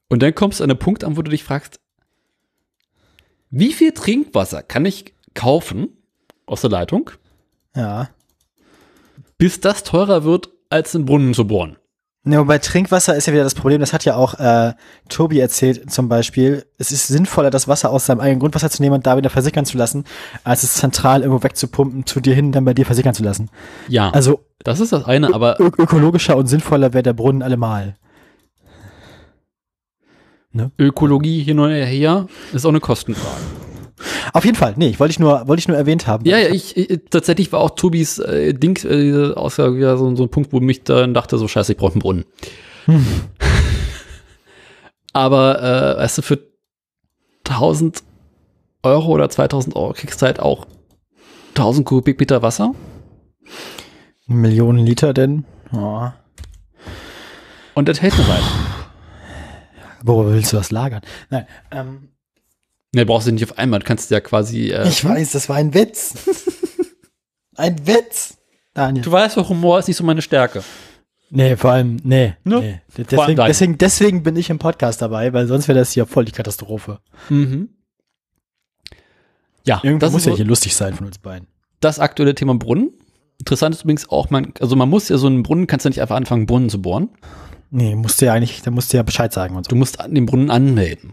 Und 0.08 0.22
dann 0.22 0.34
kommst 0.34 0.58
du 0.58 0.64
an 0.64 0.70
einen 0.70 0.78
Punkt 0.78 1.04
an, 1.04 1.18
wo 1.18 1.22
du 1.22 1.30
dich 1.30 1.44
fragst, 1.44 1.80
wie 3.50 3.74
viel 3.74 3.92
Trinkwasser 3.92 4.62
kann 4.62 4.86
ich 4.86 5.12
kaufen 5.34 5.88
aus 6.46 6.62
der 6.62 6.70
Leitung, 6.70 7.10
Ja. 7.76 8.08
bis 9.36 9.60
das 9.60 9.84
teurer 9.84 10.24
wird, 10.24 10.48
als 10.70 10.96
einen 10.96 11.04
Brunnen 11.04 11.34
zu 11.34 11.46
bohren? 11.46 11.76
Ja, 12.24 12.42
bei 12.42 12.58
Trinkwasser 12.58 13.14
ist 13.14 13.26
ja 13.26 13.32
wieder 13.32 13.44
das 13.44 13.54
Problem, 13.54 13.80
das 13.80 13.92
hat 13.92 14.04
ja 14.04 14.16
auch 14.16 14.34
äh, 14.34 14.74
Tobi 15.08 15.38
erzählt 15.38 15.90
zum 15.90 16.08
Beispiel, 16.08 16.66
es 16.76 16.90
ist 16.90 17.06
sinnvoller, 17.06 17.50
das 17.50 17.68
Wasser 17.68 17.90
aus 17.90 18.06
seinem 18.06 18.20
eigenen 18.20 18.40
Grundwasser 18.40 18.70
zu 18.70 18.82
nehmen 18.82 18.96
und 18.96 19.06
da 19.06 19.16
wieder 19.16 19.30
versickern 19.30 19.64
zu 19.64 19.78
lassen, 19.78 20.04
als 20.44 20.62
es 20.62 20.74
zentral 20.74 21.22
irgendwo 21.22 21.42
wegzupumpen, 21.42 22.06
zu 22.06 22.20
dir 22.20 22.34
hin 22.34 22.46
und 22.46 22.52
dann 22.52 22.64
bei 22.64 22.74
dir 22.74 22.84
versickern 22.84 23.14
zu 23.14 23.22
lassen. 23.22 23.48
Ja, 23.86 24.10
Also 24.10 24.40
das 24.64 24.80
ist 24.80 24.92
das 24.92 25.04
eine, 25.04 25.32
aber 25.32 25.60
ökologischer 25.60 26.36
und 26.36 26.48
sinnvoller 26.48 26.92
wäre 26.92 27.04
der 27.04 27.12
Brunnen 27.12 27.42
allemal. 27.42 27.96
Ökologie 30.78 31.42
hin 31.42 31.60
und 31.60 31.70
her 31.70 32.26
ist 32.52 32.64
auch 32.66 32.70
eine 32.70 32.80
Kostenfrage. 32.80 33.67
Auf 34.32 34.44
jeden 34.44 34.56
Fall, 34.56 34.74
nee, 34.76 34.88
ich 34.88 35.00
wollte 35.00 35.12
ich 35.12 35.18
nur, 35.18 35.48
wollte 35.48 35.60
ich 35.60 35.68
nur 35.68 35.76
erwähnt 35.76 36.06
haben. 36.06 36.24
Ja, 36.24 36.38
ja, 36.38 36.48
ich, 36.48 36.76
ich 36.76 37.00
tatsächlich 37.10 37.52
war 37.52 37.60
auch 37.60 37.70
Tobis 37.70 38.18
äh, 38.18 38.54
Ding, 38.54 38.76
äh, 38.84 38.96
diese 38.96 39.36
Aussage 39.36 39.76
wieder 39.76 39.96
so, 39.96 40.14
so 40.14 40.24
ein 40.24 40.30
Punkt, 40.30 40.52
wo 40.52 40.60
mich 40.60 40.84
dann 40.84 41.14
dachte, 41.14 41.38
so 41.38 41.48
scheiße, 41.48 41.72
ich 41.72 41.78
brauche 41.78 41.92
einen 41.92 42.00
Brunnen. 42.00 42.24
Aber, 45.12 45.62
äh, 45.62 45.98
weißt 45.98 46.18
du, 46.18 46.22
für 46.22 46.38
1000 47.44 48.02
Euro 48.82 49.08
oder 49.08 49.28
2000 49.28 49.74
Euro 49.74 49.92
kriegst 49.92 50.22
du 50.22 50.26
halt 50.26 50.40
auch 50.40 50.66
1000 51.50 51.86
Kubikmeter 51.86 52.42
Wasser. 52.42 52.74
Millionen 54.26 54.84
Liter 54.84 55.14
denn? 55.14 55.44
Oh. 55.72 56.08
Und 57.74 57.88
das 57.88 58.00
hält 58.00 58.14
eine 58.14 58.28
Weile. 58.28 58.44
Worüber 60.02 60.32
willst 60.32 60.52
du 60.52 60.56
das 60.56 60.70
lagern? 60.70 61.02
Nein, 61.30 61.46
ähm, 61.70 62.08
Ne, 62.94 63.04
brauchst 63.04 63.26
du 63.26 63.32
nicht 63.32 63.44
auf 63.44 63.58
einmal, 63.58 63.80
du 63.80 63.86
kannst 63.86 64.10
ja 64.10 64.20
quasi, 64.20 64.70
äh, 64.70 64.88
ich 64.88 65.04
weiß, 65.04 65.32
das 65.32 65.48
war 65.48 65.56
ein 65.56 65.74
Witz. 65.74 66.14
ein 67.56 67.86
Witz. 67.86 68.38
Daniel. 68.72 69.04
du 69.04 69.12
weißt 69.12 69.36
doch, 69.36 69.48
Humor 69.48 69.78
ist 69.78 69.88
nicht 69.88 69.96
so 69.96 70.04
meine 70.04 70.22
Stärke. 70.22 70.62
Nee, 71.30 71.56
vor 71.56 71.72
allem, 71.72 71.96
nee. 72.04 72.34
Ne? 72.44 72.60
nee. 72.60 72.80
allem 72.96 73.06
Deswegen, 73.10 73.36
dein. 73.36 73.46
deswegen, 73.48 73.78
deswegen 73.78 74.22
bin 74.22 74.36
ich 74.36 74.48
im 74.48 74.58
Podcast 74.58 75.02
dabei, 75.02 75.32
weil 75.32 75.46
sonst 75.46 75.68
wäre 75.68 75.78
das 75.78 75.92
hier 75.92 76.06
voll 76.06 76.24
die 76.24 76.32
Katastrophe. 76.32 77.00
Mhm. 77.28 77.68
Ja, 79.66 79.80
Irgendwie 79.82 79.98
das 79.98 80.12
muss 80.12 80.24
ja 80.24 80.32
so 80.32 80.36
hier 80.36 80.46
lustig 80.46 80.74
sein 80.74 80.94
von 80.94 81.06
uns 81.06 81.18
beiden. 81.18 81.48
das 81.80 81.98
aktuelle 81.98 82.34
Thema 82.34 82.54
Brunnen. 82.54 82.92
Interessant 83.38 83.74
ist 83.74 83.82
übrigens 83.82 84.08
auch, 84.08 84.30
man, 84.30 84.54
also 84.60 84.74
man 84.76 84.88
muss 84.88 85.10
ja 85.10 85.18
so 85.18 85.26
einen 85.26 85.42
Brunnen, 85.42 85.66
kannst 85.66 85.84
du 85.84 85.90
nicht 85.90 86.00
einfach 86.00 86.16
anfangen, 86.16 86.46
Brunnen 86.46 86.70
zu 86.70 86.80
bohren. 86.80 87.10
Nee, 87.70 87.94
musst 87.94 88.20
du 88.20 88.26
ja 88.26 88.32
eigentlich, 88.32 88.62
da 88.62 88.70
musst 88.70 88.92
du 88.92 88.96
ja 88.96 89.02
Bescheid 89.02 89.32
sagen 89.32 89.54
und 89.56 89.64
so. 89.64 89.68
Du 89.68 89.76
musst 89.76 89.98
den 90.02 90.24
Brunnen 90.24 90.50
anmelden. 90.50 91.12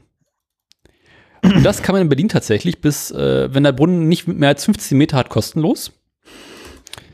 Und 1.54 1.64
das 1.64 1.82
kann 1.82 1.94
man 1.94 2.02
in 2.02 2.10
Berlin 2.10 2.30
tatsächlich 2.30 2.82
bis, 2.82 3.12
äh, 3.12 3.54
wenn 3.54 3.64
der 3.64 3.72
Brunnen 3.72 4.08
nicht 4.08 4.28
mehr 4.28 4.50
als 4.50 4.66
15 4.66 4.98
Meter 4.98 5.18
hat, 5.18 5.30
kostenlos. 5.30 5.92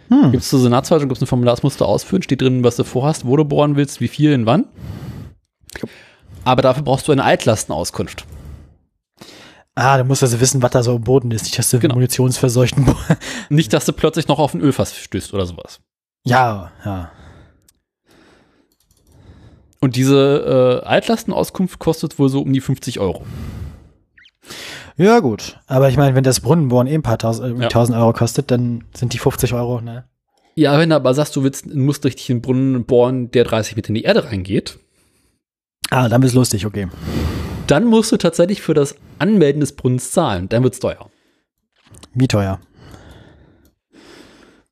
Hm. 0.09 0.31
Gibt 0.31 0.43
es 0.43 0.49
zur 0.49 0.59
Senatsverwaltung, 0.59 1.09
gibt 1.09 1.17
es 1.17 1.23
ein 1.23 1.27
Formular, 1.27 1.55
das 1.55 1.63
musst 1.63 1.79
du 1.79 1.85
ausfüllen, 1.85 2.21
steht 2.23 2.41
drin, 2.41 2.63
was 2.63 2.75
du 2.75 2.83
vorhast, 2.83 3.25
wo 3.25 3.37
du 3.37 3.45
bohren 3.45 3.75
willst, 3.75 4.01
wie 4.01 4.07
viel, 4.07 4.31
in 4.33 4.45
wann. 4.45 4.65
Aber 6.43 6.61
dafür 6.61 6.83
brauchst 6.83 7.07
du 7.07 7.11
eine 7.11 7.23
Altlastenauskunft. 7.23 8.25
Ah, 9.75 9.97
du 9.97 10.03
musst 10.03 10.21
also 10.21 10.39
wissen, 10.41 10.61
was 10.61 10.71
da 10.71 10.83
so 10.83 10.95
im 10.95 11.03
Boden 11.03 11.31
ist. 11.31 11.43
Nicht, 11.43 11.57
dass 11.57 11.69
du 11.69 11.79
Genau. 11.79 11.95
munitionsverseuchten 11.95 12.93
Nicht, 13.49 13.71
dass 13.73 13.85
du 13.85 13.93
plötzlich 13.93 14.27
noch 14.27 14.39
auf 14.39 14.53
ein 14.53 14.61
Ölfass 14.61 14.95
stößt 14.95 15.33
oder 15.33 15.45
sowas. 15.45 15.79
Ja, 16.25 16.71
ja. 16.83 17.11
Und 19.79 19.95
diese 19.95 20.81
äh, 20.83 20.87
Altlastenauskunft 20.87 21.79
kostet 21.79 22.19
wohl 22.19 22.29
so 22.29 22.41
um 22.41 22.51
die 22.53 22.61
50 22.61 22.99
Euro. 22.99 23.25
Ja, 25.02 25.19
gut. 25.19 25.57
Aber 25.65 25.90
ich 25.90 25.98
meine, 25.98 26.15
wenn 26.15 26.23
das 26.23 26.41
Brunnenbohren 26.41 26.86
eh 26.86 26.94
ein 26.94 27.02
paar 27.02 27.18
tausend, 27.18 27.60
Ja. 27.60 27.69
tausend 27.69 27.98
Euro 27.98 28.14
kostet, 28.14 28.52
dann 28.52 28.84
sind 28.94 29.14
die 29.14 29.18
50 29.18 29.53
Euro, 29.53 29.82
ne? 29.82 30.06
Ja, 30.53 30.78
wenn 30.78 30.90
du 30.90 30.95
aber 30.95 31.14
sagst, 31.15 31.36
du 31.36 31.44
willst, 31.44 31.73
musst 31.73 32.06
richtig 32.06 32.30
einen 32.30 32.41
Brunnen 32.41 32.86
bohren, 32.86 33.32
der 33.32 33.44
30 33.45 33.76
Meter 33.76 33.90
in 33.90 33.95
die 33.95 34.03
Erde 34.03 34.26
reingeht, 34.26 34.78
Ah, 35.90 36.07
dann 36.07 36.22
ist 36.23 36.34
lustig, 36.36 36.65
okay. 36.68 36.88
dann 37.68 37.86
musst 37.86 38.11
du 38.11 38.18
tatsächlich 38.18 38.61
für 38.61 38.73
das 38.76 38.95
Anmelden 39.18 39.60
des 39.61 39.76
Brunnens 39.76 40.11
zahlen. 40.11 40.48
Dann 40.49 40.61
wird's 40.64 40.80
teuer. 40.80 41.10
Wie 42.14 42.28
teuer? 42.28 42.60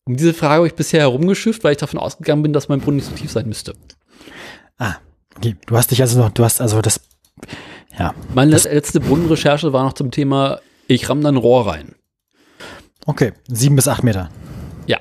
Um 0.06 0.16
diese 0.16 0.34
Frage 0.34 0.56
habe 0.58 0.68
ich 0.68 0.76
bisher 0.76 1.02
herumgeschifft, 1.02 1.64
weil 1.64 1.72
ich 1.74 1.78
davon 1.78 2.00
ausgegangen 2.00 2.44
bin, 2.44 2.54
dass 2.54 2.70
mein 2.70 2.82
Brunnen 2.82 2.98
nicht 2.98 3.10
so 3.10 3.16
tief 3.16 3.32
sein 3.32 3.48
müsste. 3.48 3.74
Ah, 4.78 4.96
okay. 5.36 5.56
Du 5.66 5.76
hast 5.76 5.92
dich 5.92 6.02
also 6.02 6.20
noch, 6.20 6.30
du 6.32 6.44
hast 6.44 6.62
also 6.62 6.82
das, 6.82 7.02
ja, 8.00 8.14
Meine 8.34 8.52
letzte 8.52 9.00
Brunnenrecherche 9.00 9.74
war 9.74 9.84
noch 9.84 9.94
zum 9.94 10.10
Thema, 10.12 10.60
ich 10.88 11.10
ramm 11.10 11.22
da 11.22 11.30
ein 11.30 11.38
Rohr 11.38 11.68
rein. 11.68 11.96
okay. 13.06 13.34
Sieben 13.48 13.76
bis 13.76 13.88
acht 13.88 14.04
Meter. 14.04 14.30
Ja. 14.88 15.00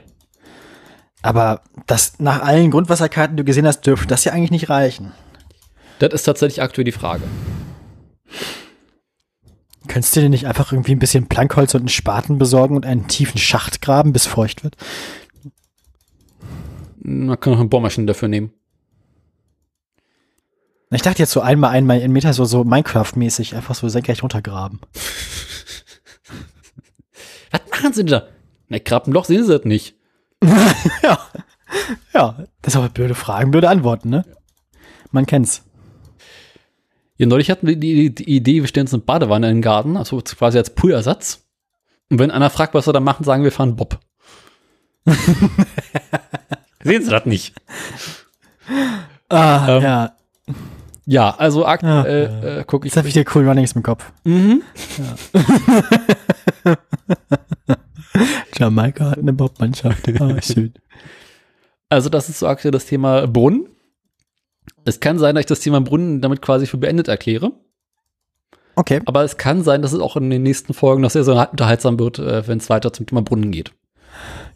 Aber 1.22 1.62
das, 1.86 2.18
nach 2.18 2.42
allen 2.42 2.70
Grundwasserkarten, 2.70 3.36
die 3.36 3.42
du 3.42 3.46
gesehen 3.46 3.66
hast, 3.66 3.82
dürfte 3.86 4.08
das 4.08 4.24
ja 4.24 4.32
eigentlich 4.32 4.50
nicht 4.50 4.68
reichen. 4.68 5.12
Das 5.98 6.12
ist 6.12 6.24
tatsächlich 6.24 6.62
aktuell 6.62 6.84
die 6.84 6.92
Frage. 6.92 7.22
Könntest 9.88 10.14
du 10.14 10.20
dir 10.20 10.28
nicht 10.28 10.46
einfach 10.46 10.72
irgendwie 10.72 10.92
ein 10.92 10.98
bisschen 10.98 11.28
Plankholz 11.28 11.74
und 11.74 11.80
einen 11.80 11.88
Spaten 11.88 12.38
besorgen 12.38 12.76
und 12.76 12.84
einen 12.84 13.08
tiefen 13.08 13.38
Schacht 13.38 13.80
graben, 13.80 14.12
bis 14.12 14.26
feucht 14.26 14.62
wird? 14.62 14.76
Man 17.00 17.40
kann 17.40 17.54
auch 17.54 17.58
eine 17.58 17.68
Bohrmaschine 17.68 18.06
dafür 18.06 18.28
nehmen. 18.28 18.52
Ich 20.90 21.02
dachte 21.02 21.18
jetzt 21.18 21.32
so 21.32 21.40
einmal, 21.40 21.70
einmal 21.70 22.00
in 22.00 22.12
Meter 22.12 22.32
so, 22.32 22.44
so 22.46 22.62
Minecraft-mäßig, 22.62 23.54
einfach 23.54 23.74
so 23.74 23.88
senkrecht 23.88 24.22
runtergraben. 24.22 24.80
Was 27.50 27.60
machen 27.70 27.92
sie 27.92 28.04
denn 28.04 28.20
da? 28.20 28.28
Na, 28.68 28.78
graben 28.78 29.12
Loch 29.12 29.26
sehen 29.26 29.44
sie 29.44 29.52
das 29.52 29.64
nicht. 29.64 29.94
ja. 31.02 31.18
Ja, 32.14 32.46
das 32.62 32.72
ist 32.74 32.78
aber 32.78 32.88
blöde 32.88 33.14
Fragen, 33.14 33.50
blöde 33.50 33.68
Antworten, 33.68 34.08
ne? 34.08 34.24
Man 35.10 35.26
kennt's. 35.26 35.64
Ja, 37.18 37.26
neulich 37.26 37.50
hatten 37.50 37.66
wir 37.66 37.76
die, 37.76 38.14
die 38.14 38.36
Idee, 38.36 38.62
wir 38.62 38.68
stellen 38.68 38.86
uns 38.86 38.94
eine 38.94 39.02
Badewanne 39.02 39.48
in 39.50 39.56
den 39.56 39.62
Garten, 39.62 39.96
also 39.96 40.20
quasi 40.20 40.56
als 40.56 40.70
Poolersatz. 40.74 41.44
Und 42.10 42.18
wenn 42.18 42.30
einer 42.30 42.48
fragt, 42.48 42.72
was 42.74 42.86
wir 42.86 42.92
da 42.92 43.00
machen, 43.00 43.24
sagen 43.24 43.44
wir 43.44 43.52
fahren 43.52 43.76
Bob. 43.76 43.98
Sehen 46.82 47.02
Sie 47.02 47.10
das 47.10 47.26
nicht? 47.26 47.54
Ah, 49.28 49.76
Ähm, 49.76 49.82
ja. 49.82 50.16
Ja, 51.10 51.34
also 51.38 51.64
aktuell 51.64 52.30
Ja. 52.42 52.56
äh, 52.58 52.64
gucke 52.64 52.86
ich. 52.86 52.92
Jetzt 52.92 52.98
habe 52.98 53.08
ich 53.08 53.14
dir 53.14 53.24
cool 53.34 53.48
Runnings 53.48 53.72
im 53.72 53.82
Kopf. 53.82 54.12
Mhm. 54.24 54.60
Jamaika 58.58 59.12
hat 59.12 59.18
eine 59.18 59.32
Bobmannschaft. 59.32 60.06
Ah, 60.20 60.42
schön. 60.42 60.74
Also 61.88 62.10
das 62.10 62.28
ist 62.28 62.38
so 62.40 62.46
aktuell 62.46 62.72
das 62.72 62.84
Thema 62.86 63.26
Brunnen. 63.26 63.68
Es 64.84 65.00
kann 65.00 65.18
sein, 65.18 65.34
dass 65.34 65.40
ich 65.42 65.46
das 65.46 65.60
Thema 65.60 65.80
Brunnen 65.80 66.20
damit 66.20 66.42
quasi 66.42 66.66
für 66.66 66.76
beendet 66.76 67.08
erkläre. 67.08 67.52
Okay. 68.74 69.00
Aber 69.06 69.24
es 69.24 69.38
kann 69.38 69.64
sein, 69.64 69.80
dass 69.80 69.92
es 69.94 70.00
auch 70.00 70.16
in 70.16 70.28
den 70.28 70.42
nächsten 70.42 70.74
Folgen 70.74 71.00
noch 71.02 71.10
sehr, 71.10 71.24
sehr 71.24 71.50
unterhaltsam 71.50 71.98
wird, 71.98 72.18
äh, 72.18 72.46
wenn 72.46 72.58
es 72.58 72.68
weiter 72.68 72.92
zum 72.92 73.06
Thema 73.06 73.22
Brunnen 73.22 73.50
geht. 73.50 73.72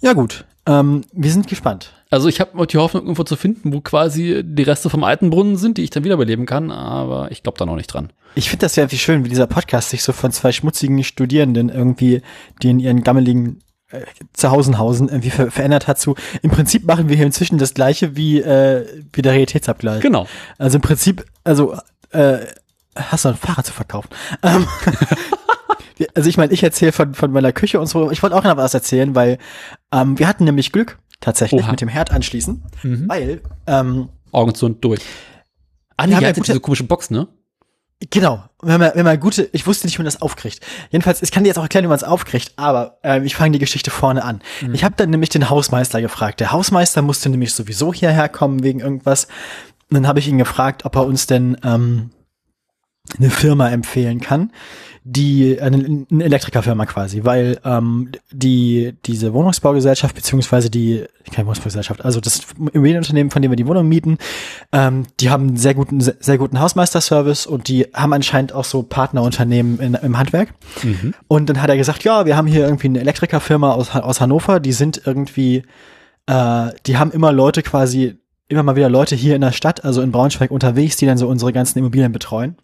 Ja, 0.01 0.13
gut. 0.13 0.45
Ähm, 0.67 1.03
wir 1.13 1.31
sind 1.33 1.49
gespannt. 1.49 1.93
Also 2.13 2.29
ich 2.29 2.41
habe 2.41 2.67
die 2.67 2.77
Hoffnung, 2.77 3.05
irgendwo 3.05 3.25
zu 3.25 3.37
finden, 3.37 3.73
wo 3.73 3.81
quasi 3.81 4.43
die 4.45 4.65
Reste 4.65 4.91
vom 4.91 5.03
alten 5.03 5.31
Brunnen 5.31 5.57
sind, 5.57 5.79
die 5.79 5.83
ich 5.83 5.89
dann 5.89 6.05
wiederbeleben 6.05 6.45
kann, 6.45 6.71
aber 6.71 7.33
ich 7.33 7.43
glaube 7.43 7.57
da 7.57 7.65
noch 7.65 7.75
nicht 7.75 7.87
dran. 7.87 8.13
Ich 8.35 8.51
finde 8.51 8.67
das 8.67 8.77
ja 8.77 8.83
irgendwie 8.83 8.99
schön, 8.99 9.25
wie 9.25 9.31
dieser 9.31 9.47
Podcast 9.47 9.89
sich 9.89 10.03
so 10.03 10.13
von 10.13 10.31
zwei 10.31 10.53
schmutzigen 10.53 11.03
Studierenden 11.05 11.71
irgendwie, 11.71 12.21
die 12.63 12.69
in 12.69 12.81
ihren 12.81 13.03
gammeligen 13.03 13.61
äh, 13.89 14.03
Zuhausenhausen 14.35 15.09
irgendwie 15.09 15.31
ver 15.31 15.51
verändert 15.51 15.89
hat 15.89 15.99
zu, 15.99 16.15
im 16.43 16.51
Prinzip 16.51 16.85
machen 16.85 17.09
wir 17.09 17.17
hier 17.17 17.25
inzwischen 17.25 17.57
das 17.57 17.73
gleiche 17.73 18.15
wie, 18.15 18.41
äh, 18.41 18.87
wie 19.15 19.23
der 19.23 19.33
Realitätsabgleich. 19.33 20.03
Genau. 20.03 20.27
Also 20.59 20.77
im 20.77 20.83
Prinzip, 20.83 21.25
also 21.45 21.79
äh, 22.11 22.41
hast 22.95 23.25
du 23.25 23.31
ein 23.31 23.37
Fahrrad 23.37 23.65
zu 23.65 23.73
verkaufen. 23.73 24.11
Ähm, 24.43 24.69
also 26.15 26.29
ich 26.29 26.37
meine, 26.37 26.53
ich 26.53 26.63
erzähle 26.63 26.93
von, 26.93 27.15
von 27.15 27.33
meiner 27.33 27.53
Küche 27.53 27.81
und 27.81 27.87
so. 27.87 28.11
Ich 28.11 28.23
wollte 28.23 28.37
auch 28.37 28.45
noch 28.45 28.59
was 28.59 28.75
erzählen, 28.75 29.15
weil 29.15 29.39
ähm, 29.93 30.19
wir 30.19 30.29
hatten 30.29 30.45
nämlich 30.45 30.73
Glück 30.73 30.99
tatsächlich 31.23 31.63
Oha. 31.63 31.71
mit 31.71 31.81
dem 31.81 31.89
Herd 31.89 32.11
anschließen, 32.11 32.63
Mhm. 32.83 33.09
weil 33.09 33.41
ähm, 33.67 34.11
Augen 34.33 34.55
zu 34.55 34.67
und 34.67 34.85
durch. 34.85 35.01
Ah, 35.97 36.07
nee, 36.07 36.15
haben 36.15 36.23
ja, 36.23 36.29
ja 36.29 36.33
diese 36.35 36.61
komische 36.61 36.85
Box, 36.85 37.11
ne? 37.11 37.29
Genau, 38.11 38.43
wenn 38.63 38.81
man, 38.81 38.91
wenn 38.95 39.05
man 39.05 39.21
gute, 39.21 39.49
ich 39.53 39.65
wusste 39.67 39.87
nicht, 39.87 39.97
wie 39.97 40.03
man 40.03 40.07
das 40.07 40.21
aufkriegt. 40.21 40.59
Jedenfalls, 40.91 41.23
ich 41.23 41.31
kann 41.31 41.45
dir 41.45 41.49
jetzt 41.51 41.59
auch 41.59 41.63
erklären, 41.63 41.85
wie 41.85 41.89
man 41.89 41.97
es 41.97 42.03
aufkriegt, 42.03 42.53
aber 42.57 42.99
ähm, 43.05 43.25
ich 43.25 43.37
fange 43.37 43.53
die 43.53 43.59
Geschichte 43.61 43.91
vorne 43.93 44.25
an. 44.25 44.41
Ich 44.73 44.83
habe 44.83 44.95
dann 44.97 45.11
nämlich 45.11 45.29
den 45.31 45.49
Hausmeister 45.49 46.01
gefragt. 46.01 46.41
Der 46.41 46.51
Hausmeister 46.51 47.01
musste 47.01 47.29
nämlich 47.29 47.55
sowieso 47.55 47.95
hierher 47.95 48.29
kommen 48.29 48.65
wegen 48.65 48.81
irgendwas. 48.81 49.27
Und 49.89 49.95
dann 49.95 50.09
habe 50.09 50.19
ich 50.19 50.27
ihn 50.27 50.39
gefragt, 50.39 50.85
ob 50.85 50.97
er 50.97 51.07
uns 51.07 51.29
denn 51.29 51.57
ähm, 51.63 52.11
eine 53.19 53.31
Firma 53.31 53.69
empfehlen 53.69 54.21
kann, 54.21 54.53
die 55.05 55.61
eine, 55.61 56.07
eine 56.11 56.25
Elektrikerfirma 56.25 56.87
quasi, 56.87 57.25
weil 57.25 57.59
ähm, 57.65 58.13
die 58.31 58.95
diese 59.05 59.35
Wohnungsbaugesellschaft 59.35 60.15
beziehungsweise 60.15 60.71
die 60.71 61.05
keine 61.33 61.47
Wohnungsbaugesellschaft, 61.47 62.05
also 62.05 62.21
das 62.21 62.47
Immobilienunternehmen, 62.57 63.33
von 63.33 63.43
dem 63.43 63.51
wir 63.51 63.57
die 63.57 63.67
Wohnung 63.67 63.89
mieten, 63.89 64.19
ähm, 64.71 65.05
die 65.19 65.31
haben 65.31 65.49
einen 65.49 65.57
sehr 65.57 65.75
guten 65.75 66.01
sehr, 66.01 66.15
sehr 66.21 66.39
guten 66.39 66.61
Hausmeisterservice 66.61 67.47
und 67.47 67.67
die 67.67 67.89
haben 67.93 68.13
anscheinend 68.13 68.53
auch 68.53 68.65
so 68.65 68.85
Partnerunternehmen 68.85 69.81
in, 69.81 69.95
im 69.95 70.17
Handwerk. 70.17 70.55
Mhm. 70.85 71.15
Und 71.27 71.49
dann 71.49 71.61
hat 71.61 71.71
er 71.71 71.77
gesagt, 71.77 72.05
ja, 72.05 72.25
wir 72.25 72.37
haben 72.37 72.47
hier 72.47 72.65
irgendwie 72.65 72.87
eine 72.87 73.01
Elektrikerfirma 73.01 73.73
aus, 73.73 73.91
aus 73.91 74.21
Hannover, 74.21 74.61
die 74.61 74.73
sind 74.73 75.03
irgendwie, 75.05 75.65
äh, 76.27 76.69
die 76.87 76.97
haben 76.97 77.11
immer 77.11 77.33
Leute 77.33 77.63
quasi, 77.63 78.22
immer 78.53 78.63
mal 78.63 78.77
wieder 78.77 78.89
Leute 78.89 79.17
hier 79.17 79.35
in 79.35 79.41
der 79.41 79.53
Stadt, 79.53 79.85
also 79.85 80.03
in 80.03 80.13
Braunschweig 80.13 80.51
unterwegs, 80.51 80.97
die 80.97 81.07
dann 81.07 81.19
so 81.19 81.29
unsere 81.29 81.53
ganzen 81.53 81.79
Immobilien 81.79 82.13
betreuen. 82.13 82.57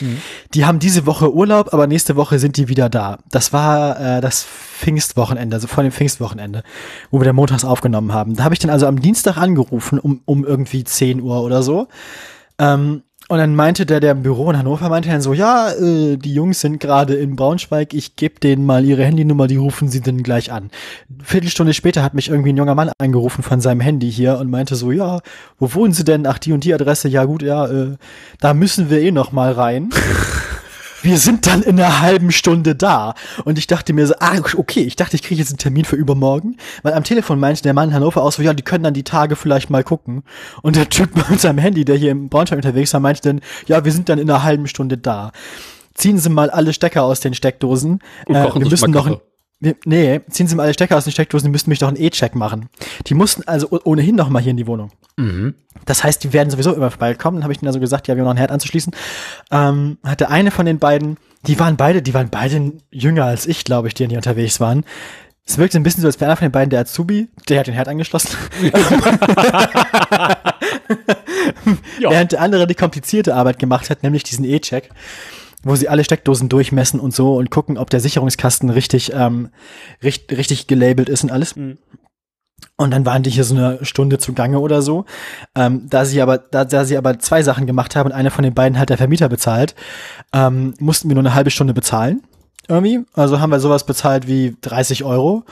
Mhm. 0.00 0.18
Die 0.54 0.64
haben 0.64 0.78
diese 0.78 1.06
Woche 1.06 1.32
Urlaub, 1.32 1.72
aber 1.72 1.86
nächste 1.86 2.16
Woche 2.16 2.38
sind 2.38 2.56
die 2.56 2.68
wieder 2.68 2.88
da. 2.88 3.18
Das 3.30 3.52
war 3.52 4.00
äh, 4.00 4.20
das 4.20 4.42
Pfingstwochenende, 4.42 5.56
also 5.56 5.66
vor 5.66 5.82
dem 5.82 5.92
Pfingstwochenende, 5.92 6.62
wo 7.10 7.20
wir 7.20 7.24
dann 7.24 7.36
montags 7.36 7.64
aufgenommen 7.64 8.12
haben. 8.12 8.34
Da 8.34 8.44
habe 8.44 8.54
ich 8.54 8.58
dann 8.58 8.70
also 8.70 8.86
am 8.86 9.00
Dienstag 9.00 9.36
angerufen, 9.36 9.98
um, 9.98 10.20
um 10.24 10.44
irgendwie 10.44 10.84
10 10.84 11.20
Uhr 11.20 11.42
oder 11.42 11.62
so. 11.62 11.88
Ähm, 12.58 13.02
und 13.28 13.38
dann 13.38 13.56
meinte 13.56 13.86
der, 13.86 13.98
der 13.98 14.12
im 14.12 14.22
Büro 14.22 14.50
in 14.50 14.56
Hannover, 14.56 14.88
meinte 14.88 15.08
dann 15.08 15.20
so, 15.20 15.32
ja, 15.32 15.70
äh, 15.72 16.16
die 16.16 16.32
Jungs 16.32 16.60
sind 16.60 16.78
gerade 16.78 17.14
in 17.14 17.34
Braunschweig, 17.34 17.92
ich 17.92 18.14
gebe 18.14 18.38
denen 18.38 18.64
mal 18.64 18.84
ihre 18.84 19.04
Handynummer, 19.04 19.48
die 19.48 19.56
rufen 19.56 19.88
sie 19.88 20.00
dann 20.00 20.22
gleich 20.22 20.52
an. 20.52 20.70
Viertelstunde 21.22 21.74
später 21.74 22.04
hat 22.04 22.14
mich 22.14 22.28
irgendwie 22.28 22.52
ein 22.52 22.56
junger 22.56 22.76
Mann 22.76 22.92
angerufen 22.98 23.42
von 23.42 23.60
seinem 23.60 23.80
Handy 23.80 24.12
hier 24.12 24.38
und 24.38 24.48
meinte 24.48 24.76
so, 24.76 24.92
ja, 24.92 25.20
wo 25.58 25.74
wohnen 25.74 25.92
sie 25.92 26.04
denn? 26.04 26.26
Ach, 26.26 26.38
die 26.38 26.52
und 26.52 26.62
die 26.62 26.72
Adresse, 26.72 27.08
ja 27.08 27.24
gut, 27.24 27.42
ja, 27.42 27.66
äh, 27.66 27.96
da 28.40 28.54
müssen 28.54 28.90
wir 28.90 29.00
eh 29.00 29.10
noch 29.10 29.32
mal 29.32 29.52
rein. 29.52 29.90
Wir 31.06 31.18
sind 31.18 31.46
dann 31.46 31.62
in 31.62 31.78
einer 31.78 32.00
halben 32.00 32.32
Stunde 32.32 32.74
da. 32.74 33.14
Und 33.44 33.58
ich 33.58 33.68
dachte 33.68 33.92
mir 33.92 34.08
so, 34.08 34.14
ah, 34.18 34.40
okay, 34.56 34.80
ich 34.80 34.96
dachte, 34.96 35.14
ich 35.14 35.22
kriege 35.22 35.38
jetzt 35.40 35.50
einen 35.50 35.58
Termin 35.58 35.84
für 35.84 35.94
übermorgen. 35.94 36.56
Weil 36.82 36.94
am 36.94 37.04
Telefon 37.04 37.38
meinte 37.38 37.62
der 37.62 37.74
Mann 37.74 37.90
in 37.90 37.94
Hannover 37.94 38.24
auch 38.24 38.32
so, 38.32 38.42
ja, 38.42 38.52
die 38.52 38.64
können 38.64 38.82
dann 38.82 38.92
die 38.92 39.04
Tage 39.04 39.36
vielleicht 39.36 39.70
mal 39.70 39.84
gucken. 39.84 40.24
Und 40.62 40.74
der 40.74 40.88
Typ 40.88 41.14
mit 41.30 41.40
seinem 41.40 41.58
Handy, 41.58 41.84
der 41.84 41.94
hier 41.94 42.10
im 42.10 42.28
Braunschweig 42.28 42.56
unterwegs 42.56 42.92
war, 42.92 42.98
meinte 42.98 43.20
dann, 43.22 43.40
ja, 43.68 43.84
wir 43.84 43.92
sind 43.92 44.08
dann 44.08 44.18
in 44.18 44.28
einer 44.28 44.42
halben 44.42 44.66
Stunde 44.66 44.98
da. 44.98 45.30
Ziehen 45.94 46.18
Sie 46.18 46.28
mal 46.28 46.50
alle 46.50 46.72
Stecker 46.72 47.04
aus 47.04 47.20
den 47.20 47.34
Steckdosen. 47.34 48.00
Und 48.26 48.34
Äh, 48.34 48.52
wir 48.52 48.68
müssen 48.68 48.90
noch 48.90 49.06
ein, 49.06 49.18
nee, 49.60 50.20
ziehen 50.28 50.46
Sie 50.46 50.54
mal 50.54 50.64
alle 50.64 50.74
Stecker 50.74 50.96
aus 50.96 51.04
den 51.04 51.12
Steckdosen, 51.12 51.46
die 51.46 51.52
müssten 51.52 51.70
mich 51.70 51.78
doch 51.78 51.88
einen 51.88 52.00
E-Check 52.00 52.34
machen. 52.34 52.68
Die 53.06 53.14
mussten 53.14 53.42
also 53.46 53.68
ohnehin 53.70 54.14
noch 54.14 54.28
mal 54.28 54.42
hier 54.42 54.50
in 54.50 54.56
die 54.56 54.66
Wohnung. 54.66 54.90
Mhm. 55.16 55.54
Das 55.84 56.04
heißt, 56.04 56.22
die 56.24 56.32
werden 56.32 56.50
sowieso 56.50 56.72
immer 56.74 56.90
vorbeikommen. 56.90 57.38
Dann 57.38 57.44
habe 57.44 57.52
ich 57.52 57.58
denen 57.58 57.68
also 57.68 57.80
gesagt, 57.80 58.08
ja, 58.08 58.16
wir 58.16 58.20
haben 58.22 58.26
noch 58.26 58.34
ein 58.34 58.38
Herd 58.38 58.50
anzuschließen. 58.50 58.94
Ähm, 59.50 59.98
hatte 60.04 60.30
eine 60.30 60.50
von 60.50 60.66
den 60.66 60.78
beiden, 60.78 61.16
die 61.46 61.58
waren 61.58 61.76
beide, 61.76 62.02
die 62.02 62.14
waren 62.14 62.28
beide 62.28 62.72
jünger 62.90 63.24
als 63.24 63.46
ich, 63.46 63.64
glaube 63.64 63.88
ich, 63.88 63.94
die 63.94 64.06
hier 64.06 64.18
unterwegs 64.18 64.60
waren. 64.60 64.84
Es 65.48 65.58
wirkte 65.58 65.78
ein 65.78 65.84
bisschen 65.84 66.00
so, 66.00 66.08
als 66.08 66.20
wäre 66.20 66.28
einer 66.30 66.36
von 66.36 66.46
den 66.46 66.52
beiden 66.52 66.70
der 66.70 66.80
Azubi, 66.80 67.28
der 67.48 67.60
hat 67.60 67.68
den 67.68 67.74
Herd 67.74 67.86
angeschlossen. 67.88 68.36
Ja. 72.00 72.10
Während 72.10 72.32
der 72.32 72.40
andere 72.40 72.66
die 72.66 72.74
komplizierte 72.74 73.34
Arbeit 73.34 73.58
gemacht 73.58 73.88
hat, 73.88 74.02
nämlich 74.02 74.24
diesen 74.24 74.44
E-Check, 74.44 74.90
wo 75.66 75.74
sie 75.74 75.88
alle 75.88 76.04
Steckdosen 76.04 76.48
durchmessen 76.48 77.00
und 77.00 77.12
so 77.12 77.36
und 77.36 77.50
gucken, 77.50 77.76
ob 77.76 77.90
der 77.90 77.98
Sicherungskasten 77.98 78.70
richtig, 78.70 79.12
ähm, 79.12 79.48
richtig, 80.02 80.38
richtig 80.38 80.66
gelabelt 80.68 81.08
ist 81.08 81.24
und 81.24 81.32
alles. 81.32 81.56
Mhm. 81.56 81.78
Und 82.76 82.92
dann 82.92 83.04
waren 83.04 83.24
die 83.24 83.30
hier 83.30 83.42
so 83.42 83.54
eine 83.56 83.84
Stunde 83.84 84.18
zugange 84.18 84.60
oder 84.60 84.80
so. 84.80 85.06
Ähm, 85.56 85.88
da 85.90 86.04
sie 86.04 86.22
aber, 86.22 86.38
da, 86.38 86.64
da 86.64 86.84
sie 86.84 86.96
aber 86.96 87.18
zwei 87.18 87.42
Sachen 87.42 87.66
gemacht 87.66 87.96
haben 87.96 88.10
und 88.10 88.16
eine 88.16 88.30
von 88.30 88.44
den 88.44 88.54
beiden 88.54 88.78
hat 88.78 88.90
der 88.90 88.96
Vermieter 88.96 89.28
bezahlt, 89.28 89.74
ähm, 90.32 90.74
mussten 90.78 91.08
wir 91.08 91.14
nur 91.14 91.24
eine 91.24 91.34
halbe 91.34 91.50
Stunde 91.50 91.74
bezahlen. 91.74 92.22
Irgendwie. 92.68 93.04
Also 93.14 93.40
haben 93.40 93.50
wir 93.50 93.58
sowas 93.58 93.84
bezahlt 93.86 94.28
wie 94.28 94.56
30 94.60 95.02
Euro. 95.02 95.44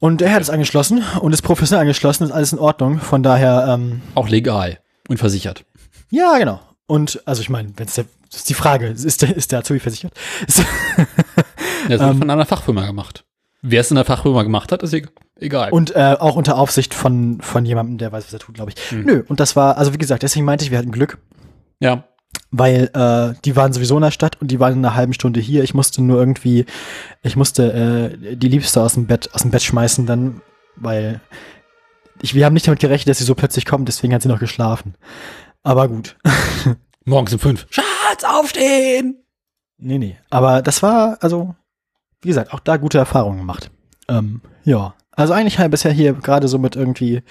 Und 0.00 0.20
er 0.20 0.32
hat 0.32 0.42
es 0.42 0.50
angeschlossen 0.50 1.04
und 1.20 1.32
ist 1.32 1.42
professionell 1.42 1.82
angeschlossen, 1.82 2.24
ist 2.24 2.32
alles 2.32 2.52
in 2.52 2.58
Ordnung. 2.58 2.98
Von 2.98 3.22
daher, 3.22 3.68
ähm, 3.68 4.02
Auch 4.16 4.28
legal. 4.28 4.80
Und 5.08 5.18
versichert. 5.18 5.64
Ja, 6.10 6.38
genau. 6.38 6.60
Und 6.86 7.22
also 7.24 7.40
ich 7.40 7.50
meine, 7.50 7.72
wenn 7.76 7.86
es 7.86 7.94
der 7.94 8.06
das 8.32 8.40
ist 8.40 8.48
die 8.48 8.54
Frage, 8.54 8.86
ist 8.86 9.20
der, 9.20 9.36
ist 9.36 9.52
der 9.52 9.58
Azubi 9.58 9.78
versichert? 9.78 10.14
Das 10.46 10.58
wird 11.88 12.00
von 12.00 12.30
einer 12.30 12.46
Fachfirma 12.46 12.86
gemacht. 12.86 13.26
Wer 13.60 13.82
es 13.82 13.90
in 13.90 13.96
der 13.96 14.06
Fachfirma 14.06 14.42
gemacht 14.42 14.72
hat, 14.72 14.82
ist 14.82 14.94
e- 14.94 15.06
egal. 15.38 15.70
Und 15.70 15.94
äh, 15.94 16.16
auch 16.18 16.34
unter 16.34 16.56
Aufsicht 16.56 16.94
von, 16.94 17.42
von 17.42 17.66
jemandem, 17.66 17.98
der 17.98 18.10
weiß, 18.10 18.24
was 18.24 18.32
er 18.32 18.38
tut, 18.38 18.54
glaube 18.54 18.72
ich. 18.72 18.90
Nö, 18.90 19.22
und 19.28 19.38
das 19.38 19.54
war, 19.54 19.76
also 19.76 19.92
wie 19.92 19.98
gesagt, 19.98 20.22
deswegen 20.22 20.46
meinte 20.46 20.64
ich, 20.64 20.70
wir 20.70 20.78
hatten 20.78 20.92
Glück, 20.92 21.18
ja. 21.78 22.04
weil 22.50 22.90
äh, 22.94 23.38
die 23.44 23.54
waren 23.54 23.74
sowieso 23.74 23.96
in 23.96 24.02
der 24.02 24.10
Stadt 24.10 24.40
und 24.40 24.50
die 24.50 24.58
waren 24.58 24.72
in 24.72 24.78
einer 24.78 24.94
halben 24.94 25.12
Stunde 25.12 25.38
hier. 25.38 25.62
Ich 25.62 25.74
musste 25.74 26.02
nur 26.02 26.18
irgendwie, 26.18 26.64
ich 27.22 27.36
musste 27.36 28.10
äh, 28.24 28.36
die 28.36 28.48
Liebste 28.48 28.80
aus 28.80 28.94
dem 28.94 29.06
Bett, 29.06 29.28
aus 29.34 29.42
dem 29.42 29.50
Bett 29.50 29.62
schmeißen, 29.62 30.06
dann, 30.06 30.40
weil 30.76 31.20
ich, 32.22 32.34
wir 32.34 32.46
haben 32.46 32.54
nicht 32.54 32.66
damit 32.66 32.80
gerechnet, 32.80 33.10
dass 33.10 33.18
sie 33.18 33.24
so 33.24 33.34
plötzlich 33.34 33.66
kommt, 33.66 33.88
deswegen 33.88 34.14
hat 34.14 34.22
sie 34.22 34.28
noch 34.28 34.40
geschlafen. 34.40 34.94
Aber 35.62 35.86
gut. 35.88 36.16
Morgens 37.04 37.32
um 37.32 37.38
fünf. 37.38 37.66
Schatz, 37.70 38.24
aufstehen! 38.24 39.24
Nee, 39.78 39.98
nee. 39.98 40.16
Aber 40.30 40.62
das 40.62 40.82
war, 40.82 41.18
also, 41.20 41.54
wie 42.20 42.28
gesagt, 42.28 42.52
auch 42.52 42.60
da 42.60 42.76
gute 42.76 42.98
Erfahrungen 42.98 43.38
gemacht. 43.38 43.70
Ähm, 44.08 44.40
ja. 44.64 44.94
Also 45.10 45.32
eigentlich 45.32 45.58
haben 45.58 45.64
wir 45.64 45.70
bisher 45.70 45.92
hier 45.92 46.12
gerade 46.14 46.48
so 46.48 46.58
mit 46.58 46.76
irgendwie 46.76 47.22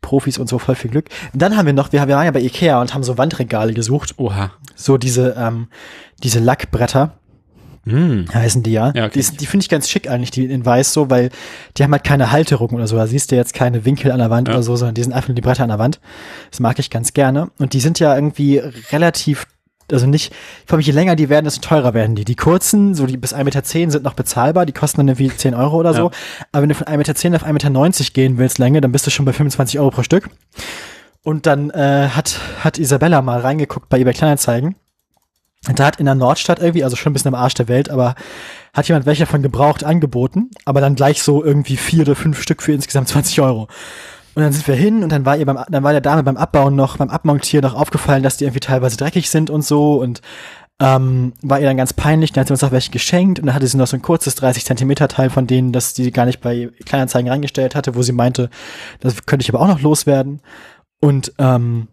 Profis 0.00 0.38
und 0.38 0.48
so 0.48 0.58
voll 0.58 0.76
viel 0.76 0.90
Glück. 0.90 1.08
Dann 1.34 1.56
haben 1.56 1.66
wir 1.66 1.72
noch, 1.72 1.92
wir, 1.92 2.06
wir 2.06 2.16
waren 2.16 2.24
ja 2.24 2.30
bei 2.30 2.40
Ikea 2.40 2.80
und 2.80 2.94
haben 2.94 3.02
so 3.02 3.18
Wandregale 3.18 3.74
gesucht. 3.74 4.14
Oha. 4.18 4.52
So 4.74 4.96
diese, 4.96 5.34
ähm, 5.36 5.68
diese 6.22 6.38
Lackbretter 6.38 7.18
Hm. 7.86 8.26
heißen 8.32 8.62
die 8.62 8.72
ja. 8.72 8.92
Ja, 8.94 9.04
die 9.08 9.10
kenn 9.10 9.20
ist- 9.20 9.40
die 9.40 9.46
finde 9.46 9.64
ich 9.64 9.68
ganz 9.70 9.88
schick 9.88 10.08
eigentlich, 10.10 10.30
die 10.30 10.44
in 10.44 10.64
weiß 10.66 10.92
so, 10.92 11.08
weil 11.08 11.30
die 11.76 11.82
haben 11.82 11.92
halt 11.92 12.04
keine 12.04 12.30
Halterung 12.30 12.70
oder 12.70 12.86
so. 12.86 12.96
Da 12.96 13.06
siehst 13.06 13.30
du 13.32 13.36
jetzt 13.36 13.54
keine 13.54 13.84
Winkel 13.84 14.12
an 14.12 14.18
der 14.18 14.28
Wand 14.30 14.48
Ja. 14.48 14.54
oder 14.54 14.62
so, 14.62 14.76
sondern 14.76 14.94
die 14.94 15.02
sind 15.02 15.12
einfach 15.12 15.28
nur 15.28 15.34
die 15.34 15.40
Bretter 15.40 15.62
an 15.62 15.70
der 15.70 15.78
Wand. 15.78 15.98
Das 16.50 16.60
mag 16.60 16.78
ich 16.78 16.90
ganz 16.90 17.14
gerne. 17.14 17.50
Und 17.58 17.72
die 17.72 17.80
sind 17.80 17.98
ja 17.98 18.14
irgendwie 18.14 18.58
relativ, 18.92 19.46
also 19.90 20.06
nicht, 20.06 20.32
ich 20.60 20.66
glaube, 20.66 20.82
je 20.82 20.92
länger 20.92 21.16
die 21.16 21.28
werden, 21.30 21.46
desto 21.46 21.62
teurer 21.62 21.94
werden 21.94 22.14
die. 22.16 22.24
Die 22.26 22.36
kurzen, 22.36 22.94
so 22.94 23.06
die 23.06 23.16
bis 23.16 23.32
1,10 23.34 23.44
Meter 23.44 23.90
sind 23.92 24.04
noch 24.04 24.14
bezahlbar, 24.14 24.66
die 24.66 24.72
kosten 24.72 24.98
dann 24.98 25.08
irgendwie 25.08 25.34
10 25.34 25.54
Euro 25.54 25.78
oder 25.78 25.94
so. 25.94 26.04
Ja. 26.04 26.10
Aber 26.52 26.62
wenn 26.62 26.68
du 26.68 26.74
von 26.74 26.86
1,10 26.86 27.30
Meter 27.30 27.36
auf 27.36 27.44
1,90 27.48 27.52
Meter 28.02 28.12
gehen 28.12 28.36
willst, 28.38 28.58
Länge, 28.58 28.80
dann 28.82 28.92
bist 28.92 29.06
du 29.06 29.10
schon 29.10 29.24
bei 29.24 29.32
25 29.32 29.80
Euro 29.80 29.90
pro 29.90 30.02
Stück. 30.02 30.28
Und 31.22 31.46
dann 31.46 31.70
äh, 31.70 32.08
hat, 32.10 32.38
hat 32.60 32.78
Isabella 32.78 33.20
mal 33.22 33.40
reingeguckt 33.40 33.88
bei 33.88 33.98
eBay 33.98 34.12
Kleinanzeigen. 34.14 34.76
Da 35.62 35.84
hat 35.84 36.00
in 36.00 36.06
der 36.06 36.14
Nordstadt 36.14 36.58
irgendwie, 36.58 36.84
also 36.84 36.96
schon 36.96 37.10
ein 37.10 37.12
bisschen 37.12 37.34
am 37.34 37.40
Arsch 37.40 37.54
der 37.54 37.68
Welt, 37.68 37.90
aber 37.90 38.14
hat 38.72 38.88
jemand 38.88 39.04
welche 39.04 39.24
davon 39.24 39.42
gebraucht 39.42 39.84
angeboten, 39.84 40.50
aber 40.64 40.80
dann 40.80 40.94
gleich 40.94 41.22
so 41.22 41.44
irgendwie 41.44 41.76
vier 41.76 42.02
oder 42.02 42.16
fünf 42.16 42.40
Stück 42.40 42.62
für 42.62 42.72
insgesamt 42.72 43.08
20 43.10 43.40
Euro. 43.40 43.68
Und 44.34 44.42
dann 44.42 44.52
sind 44.52 44.66
wir 44.66 44.76
hin 44.76 45.02
und 45.02 45.10
dann 45.10 45.26
war 45.26 45.36
ihr 45.36 45.44
beim, 45.44 45.58
dann 45.68 45.82
war 45.82 45.92
der 45.92 46.00
Dame 46.00 46.22
beim 46.22 46.36
Abbauen 46.36 46.76
noch, 46.76 46.96
beim 46.96 47.10
Abmontieren 47.10 47.64
noch 47.64 47.74
aufgefallen, 47.74 48.22
dass 48.22 48.36
die 48.36 48.44
irgendwie 48.44 48.60
teilweise 48.60 48.96
dreckig 48.96 49.28
sind 49.28 49.50
und 49.50 49.62
so 49.62 50.00
und 50.00 50.22
ähm, 50.78 51.34
war 51.42 51.60
ihr 51.60 51.66
dann 51.66 51.76
ganz 51.76 51.92
peinlich, 51.92 52.32
dann 52.32 52.40
hat 52.40 52.46
sie 52.46 52.54
uns 52.54 52.64
auch 52.64 52.70
welche 52.70 52.90
geschenkt 52.90 53.38
und 53.38 53.46
dann 53.46 53.54
hatte 53.54 53.66
sie 53.66 53.76
noch 53.76 53.86
so 53.86 53.96
ein 53.96 54.02
kurzes 54.02 54.36
30 54.36 54.64
Zentimeter 54.64 55.08
Teil 55.08 55.28
von 55.28 55.46
denen, 55.46 55.72
das 55.72 55.92
die 55.92 56.10
gar 56.10 56.24
nicht 56.24 56.40
bei 56.40 56.70
Kleinanzeigen 56.86 57.30
reingestellt 57.30 57.74
hatte, 57.74 57.96
wo 57.96 58.02
sie 58.02 58.12
meinte, 58.12 58.48
das 59.00 59.26
könnte 59.26 59.42
ich 59.42 59.50
aber 59.50 59.60
auch 59.60 59.68
noch 59.68 59.82
loswerden. 59.82 60.40
Und 61.00 61.34
ähm, 61.38 61.88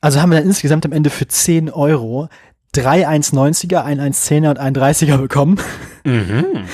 also 0.00 0.20
haben 0.20 0.30
wir 0.30 0.38
dann 0.38 0.48
insgesamt 0.48 0.84
am 0.86 0.92
Ende 0.92 1.10
für 1.10 1.28
10 1.28 1.70
Euro 1.70 2.28
drei 2.76 3.08
1,90er, 3.08 3.82
ein 3.82 4.00
1,10er 4.00 4.50
und 4.50 4.58
ein 4.58 4.74
30er 4.74 5.18
bekommen. 5.18 5.58
Mhm. 6.04 6.66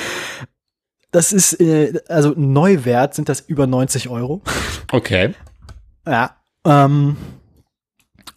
Das 1.11 1.33
ist, 1.33 1.61
äh, 1.61 2.01
also 2.09 2.33
Neuwert 2.37 3.15
sind 3.15 3.29
das 3.29 3.41
über 3.41 3.67
90 3.67 4.09
Euro. 4.09 4.43
Okay. 4.91 5.35
Ja. 6.07 6.37
Ähm, 6.67 7.17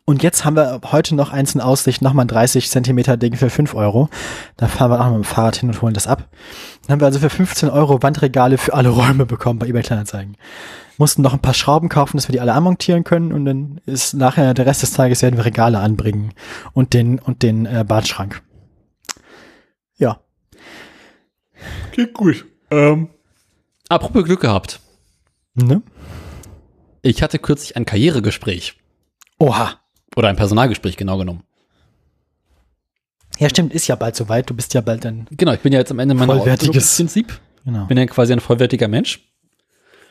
und 0.07 0.21
jetzt 0.21 0.45
haben 0.45 0.55
wir 0.55 0.81
heute 0.91 1.15
noch 1.15 1.31
eins 1.31 1.55
in 1.55 1.61
Aussicht, 1.61 2.01
nochmal 2.03 2.25
ein 2.25 2.29
30 2.29 2.69
Zentimeter 2.69 3.17
Ding 3.17 3.35
für 3.35 3.49
5 3.49 3.73
Euro. 3.73 4.09
Da 4.55 4.67
fahren 4.67 4.91
wir 4.91 5.01
auch 5.01 5.07
mit 5.07 5.15
dem 5.15 5.23
Fahrrad 5.23 5.55
hin 5.55 5.69
und 5.69 5.81
holen 5.81 5.95
das 5.95 6.05
ab. 6.05 6.29
Dann 6.85 6.93
haben 6.93 6.99
wir 6.99 7.07
also 7.07 7.19
für 7.19 7.29
15 7.29 7.69
Euro 7.69 8.03
Wandregale 8.03 8.57
für 8.57 8.73
alle 8.73 8.89
Räume 8.89 9.25
bekommen 9.25 9.57
bei 9.59 9.67
eBay 9.67 9.81
Kleinanzeigen. 9.81 10.37
Mussten 10.97 11.23
noch 11.23 11.33
ein 11.33 11.41
paar 11.41 11.53
Schrauben 11.53 11.89
kaufen, 11.89 12.17
dass 12.17 12.27
wir 12.27 12.33
die 12.33 12.39
alle 12.39 12.53
anmontieren 12.53 13.03
können 13.03 13.33
und 13.33 13.45
dann 13.45 13.81
ist 13.85 14.13
nachher 14.13 14.53
der 14.53 14.65
Rest 14.65 14.83
des 14.83 14.91
Tages 14.91 15.21
werden 15.21 15.37
wir 15.37 15.45
Regale 15.45 15.79
anbringen 15.79 16.33
und 16.73 16.93
den 16.93 17.19
und 17.19 17.41
den 17.41 17.65
äh, 17.65 17.83
Badschrank. 17.87 18.43
Ja. 19.97 20.19
Okay, 21.89 22.07
gut. 22.13 22.45
Ähm. 22.69 23.09
Apropos 23.89 24.23
Glück 24.23 24.41
gehabt. 24.41 24.79
Ne? 25.55 25.81
Ich 27.01 27.23
hatte 27.23 27.39
kürzlich 27.39 27.75
ein 27.75 27.85
Karrieregespräch. 27.85 28.77
Oha. 29.39 29.79
Oder 30.15 30.29
ein 30.29 30.35
Personalgespräch, 30.35 30.97
genau 30.97 31.17
genommen. 31.17 31.43
Ja, 33.37 33.49
stimmt, 33.49 33.73
ist 33.73 33.87
ja 33.87 33.95
bald 33.95 34.15
soweit. 34.15 34.49
Du 34.49 34.53
bist 34.53 34.73
ja 34.73 34.81
bald 34.81 35.03
dann. 35.05 35.27
Genau, 35.31 35.53
ich 35.53 35.59
bin 35.59 35.73
ja 35.73 35.79
jetzt 35.79 35.91
am 35.91 35.99
Ende 35.99 36.15
meiner 36.15 36.33
Vollwertiges- 36.33 36.69
Ausbildungsprinzip. 36.69 37.39
Genau. 37.65 37.85
Bin 37.85 37.97
ja 37.97 38.05
quasi 38.05 38.33
ein 38.33 38.39
vollwertiger 38.39 38.87
Mensch. 38.87 39.27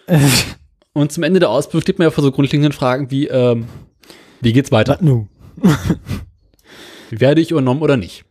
Und 0.92 1.10
zum 1.12 1.22
Ende 1.22 1.40
der 1.40 1.50
Ausbildung 1.50 1.82
steht 1.82 1.98
man 1.98 2.06
ja 2.06 2.10
vor 2.10 2.22
so 2.22 2.30
grundlegenden 2.30 2.72
Fragen 2.72 3.10
wie, 3.10 3.26
ähm, 3.26 3.66
wie 4.40 4.52
geht's 4.52 4.70
weiter? 4.70 4.98
Nu? 5.00 5.28
Werde 7.10 7.40
ich 7.40 7.50
übernommen 7.50 7.82
oder 7.82 7.96
nicht? 7.96 8.24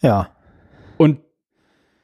Ja. 0.00 0.30
Und 0.96 1.20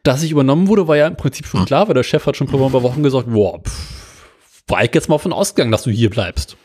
dass 0.03 0.23
ich 0.23 0.31
übernommen 0.31 0.69
wurde, 0.69 0.87
war 0.87 0.97
ja 0.97 1.07
im 1.07 1.16
Prinzip 1.16 1.47
schon 1.47 1.65
klar, 1.65 1.89
weil 1.89 1.95
der 1.95 2.03
Chef 2.03 2.27
hat 2.27 2.37
schon 2.37 2.49
vor 2.49 2.65
ein 2.65 2.73
paar 2.73 2.83
Wochen 2.83 3.03
gesagt, 3.03 3.33
boah, 3.33 3.61
pff, 3.61 4.25
war 4.69 4.85
ich 4.85 4.95
jetzt 4.95 5.09
mal 5.09 5.19
von 5.19 5.33
ausgegangen, 5.33 5.73
dass 5.73 5.83
du 5.83 5.91
hier 5.91 6.11
bleibst. 6.11 6.57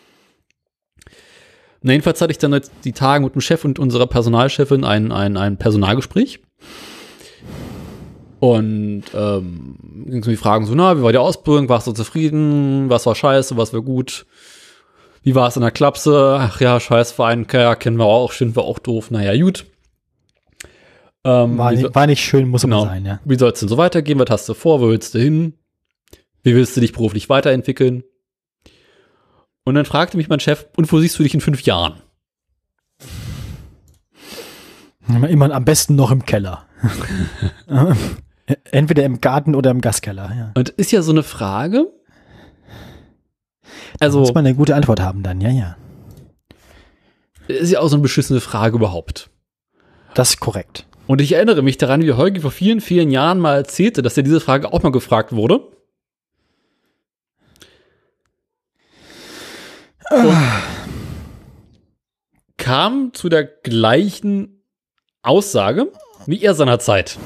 Na, 1.83 1.91
jedenfalls 1.91 2.21
hatte 2.21 2.31
ich 2.31 2.37
dann 2.37 2.53
jetzt 2.53 2.71
die 2.85 2.93
Tage 2.93 3.23
mit 3.23 3.35
dem 3.35 3.41
Chef 3.41 3.63
und 3.65 3.77
unserer 3.77 4.07
Personalchefin 4.07 4.83
ein, 4.85 5.11
ein, 5.11 5.35
ein 5.37 5.57
Personalgespräch. 5.57 6.39
Und 8.39 9.03
ähm, 9.13 9.75
ging 10.05 10.19
es 10.19 10.27
um 10.27 10.31
die 10.33 10.37
Fragen 10.37 10.65
so, 10.65 10.75
na, 10.75 10.97
wie 10.97 11.01
war 11.03 11.11
die 11.13 11.17
Ausbildung, 11.17 11.69
warst 11.69 11.87
du 11.87 11.93
zufrieden, 11.93 12.89
was 12.89 13.05
war 13.05 13.15
scheiße, 13.15 13.55
was 13.55 13.73
war 13.73 13.81
gut, 13.81 14.25
wie 15.23 15.33
war 15.35 15.47
es 15.47 15.55
in 15.55 15.61
der 15.61 15.71
Klapse, 15.71 16.37
ach 16.39 16.59
ja, 16.59 16.77
Scheißverein, 16.79 17.47
ja, 17.53 17.75
kennen 17.75 17.97
wir 17.97 18.05
auch, 18.05 18.33
finden 18.33 18.57
wir 18.57 18.63
auch 18.63 18.79
doof, 18.79 19.11
naja, 19.11 19.41
gut. 19.41 19.65
Ähm, 21.25 21.57
War, 21.57 21.73
so- 21.73 21.83
nicht, 21.83 21.95
war 21.95 22.05
nicht 22.07 22.21
schön, 22.21 22.49
muss 22.49 22.63
Genau. 22.63 22.83
sein, 22.83 23.05
ja. 23.05 23.19
wie 23.23 23.37
soll 23.37 23.51
es 23.51 23.59
denn 23.61 23.69
so 23.69 23.77
weitergehen? 23.77 24.19
Was 24.19 24.29
hast 24.29 24.49
du 24.49 24.53
vor? 24.53 24.81
Wo 24.81 24.89
willst 24.89 25.13
du 25.15 25.19
hin? 25.19 25.53
Wie 26.43 26.53
willst 26.53 26.75
du 26.75 26.81
dich 26.81 26.91
beruflich 26.91 27.29
weiterentwickeln? 27.29 28.03
Und 29.65 29.75
dann 29.75 29.85
fragte 29.85 30.17
mich 30.17 30.27
mein 30.29 30.39
Chef, 30.39 30.65
und 30.75 30.91
wo 30.91 30.99
siehst 30.99 31.17
du 31.17 31.23
dich 31.23 31.33
in 31.33 31.41
fünf 31.41 31.61
Jahren? 31.63 32.01
Immer 35.07 35.53
am 35.53 35.65
besten 35.65 35.95
noch 35.95 36.11
im 36.11 36.25
Keller. 36.25 36.65
Entweder 38.71 39.03
im 39.03 39.21
Garten 39.21 39.55
oder 39.55 39.71
im 39.71 39.81
Gaskeller, 39.81 40.31
ja. 40.35 40.51
Und 40.55 40.69
ist 40.69 40.91
ja 40.91 41.01
so 41.01 41.11
eine 41.11 41.23
Frage. 41.23 41.87
Da 43.99 44.05
Also, 44.05 44.19
muss 44.19 44.33
man 44.33 44.45
eine 44.45 44.55
gute 44.55 44.75
Antwort 44.75 44.99
haben 44.99 45.23
dann, 45.23 45.39
ja, 45.39 45.49
ja. 45.49 45.77
ist 47.47 47.71
ja 47.71 47.79
auch 47.79 47.87
so 47.87 47.95
eine 47.95 48.03
beschissene 48.03 48.41
Frage 48.41 48.75
überhaupt. 48.75 49.29
Das 50.13 50.31
ist 50.31 50.39
korrekt. 50.39 50.87
Und 51.07 51.21
ich 51.21 51.33
erinnere 51.33 51.61
mich 51.61 51.77
daran, 51.77 52.01
wie 52.01 52.13
Holgi 52.13 52.41
vor 52.41 52.51
vielen, 52.51 52.81
vielen 52.81 53.11
Jahren 53.11 53.39
mal 53.39 53.55
erzählte, 53.55 54.01
dass 54.01 54.15
er 54.17 54.23
diese 54.23 54.39
Frage 54.39 54.71
auch 54.71 54.83
mal 54.83 54.91
gefragt 54.91 55.33
wurde. 55.33 55.67
Und 60.13 60.37
kam 62.57 63.13
zu 63.13 63.29
der 63.29 63.43
gleichen 63.43 64.63
Aussage 65.21 65.91
wie 66.25 66.41
er 66.41 66.55
seinerzeit. 66.55 67.17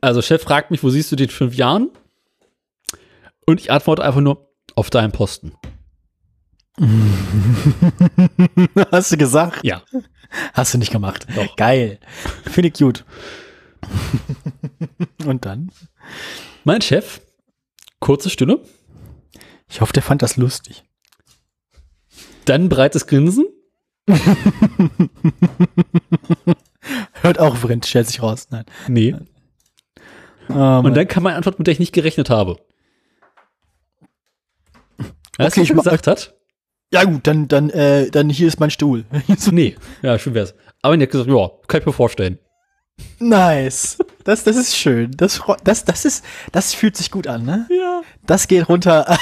Also 0.00 0.22
Chef 0.22 0.42
fragt 0.42 0.70
mich, 0.70 0.82
wo 0.82 0.90
siehst 0.90 1.10
du 1.12 1.16
dich 1.16 1.28
in 1.28 1.34
fünf 1.34 1.54
Jahren? 1.54 1.90
Und 3.46 3.60
ich 3.60 3.70
antworte 3.70 4.04
einfach 4.04 4.20
nur, 4.20 4.48
auf 4.76 4.90
deinem 4.90 5.12
Posten. 5.12 5.52
Hast 8.92 9.12
du 9.12 9.16
gesagt? 9.18 9.64
Ja. 9.64 9.82
Hast 10.54 10.72
du 10.72 10.78
nicht 10.78 10.92
gemacht. 10.92 11.26
Doch. 11.34 11.56
Geil. 11.56 11.98
Finde 12.44 12.68
ich 12.68 12.74
gut. 12.74 13.04
Und 15.26 15.44
dann? 15.44 15.70
Mein 16.64 16.80
Chef, 16.80 17.20
kurze 17.98 18.30
Stille, 18.30 18.62
Ich 19.68 19.80
hoffe, 19.80 19.92
der 19.92 20.02
fand 20.02 20.22
das 20.22 20.36
lustig. 20.36 20.84
Dann 22.44 22.68
breites 22.68 23.06
Grinsen 23.06 23.46
Hört 27.22 27.38
auch 27.38 27.56
Vrind, 27.56 27.86
stellt 27.86 28.08
sich 28.08 28.22
raus. 28.22 28.48
Nein. 28.50 28.64
Nee. 28.88 29.14
Ähm, 30.48 30.84
Und 30.84 30.94
dann 30.96 31.06
kam 31.06 31.22
meine 31.24 31.36
Antwort, 31.36 31.58
mit 31.58 31.66
der 31.66 31.72
ich 31.72 31.78
nicht 31.78 31.92
gerechnet 31.92 32.30
habe. 32.30 32.56
Weißt 35.38 35.56
Okay, 35.56 35.60
du, 35.60 35.60
was 35.60 35.64
ich 35.64 35.70
er 35.70 35.74
gesagt 35.76 36.06
hat? 36.06 36.34
ja 36.92 37.04
gut, 37.04 37.26
dann, 37.26 37.46
dann, 37.46 37.70
äh, 37.70 38.10
dann 38.10 38.28
hier 38.30 38.48
ist 38.48 38.58
mein 38.58 38.70
Stuhl. 38.70 39.04
Nee, 39.52 39.76
ja, 40.02 40.18
schön 40.18 40.34
wär's. 40.34 40.54
Aber 40.82 40.94
er 40.96 41.00
hat 41.02 41.10
gesagt, 41.10 41.30
ja, 41.30 41.50
kann 41.68 41.80
ich 41.80 41.86
mir 41.86 41.92
vorstellen. 41.92 42.38
nice. 43.18 43.98
Das, 44.24 44.44
das 44.44 44.56
ist 44.56 44.76
schön. 44.76 45.12
Das, 45.16 45.40
das, 45.64 45.84
das 45.84 46.04
ist, 46.04 46.24
das 46.52 46.74
fühlt 46.74 46.96
sich 46.96 47.10
gut 47.10 47.26
an, 47.26 47.44
ne? 47.44 47.66
Ja. 47.70 48.02
Das 48.26 48.48
geht 48.48 48.68
runter. 48.68 49.06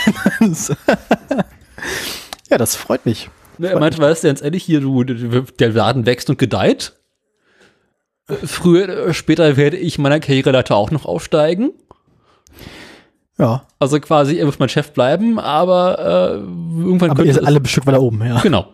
Ja, 2.51 2.59
das 2.59 2.77
freut 2.77 3.07
mich. 3.07 3.31
Er 3.61 3.79
meinte, 3.79 3.99
weißt 3.99 4.25
du, 4.25 4.29
ganz 4.29 4.43
ehrlich, 4.43 4.63
hier, 4.63 4.81
du, 4.81 5.03
der 5.03 5.71
Laden 5.71 6.07
wächst 6.07 6.31
und 6.31 6.39
gedeiht. 6.39 6.95
Äh, 8.29 8.35
Früher, 8.35 8.85
oder 8.85 9.15
später 9.15 9.57
werde 9.57 9.77
ich 9.77 9.99
meiner 9.99 10.21
Karriereleiter 10.21 10.77
auch 10.77 10.91
noch 10.91 11.05
aufsteigen. 11.05 11.73
Ja. 13.37 13.67
Also 13.79 14.01
quasi, 14.01 14.37
er 14.37 14.47
muss 14.47 14.59
mein 14.59 14.69
Chef 14.69 14.93
bleiben, 14.93 15.39
aber 15.39 15.99
äh, 15.99 16.35
irgendwann 16.83 17.11
Aber 17.11 17.25
ihr 17.25 17.35
seid 17.35 17.45
alle 17.47 17.61
bestimmt 17.61 17.87
weiter 17.87 18.01
oben, 18.01 18.25
ja. 18.25 18.41
Genau. 18.41 18.73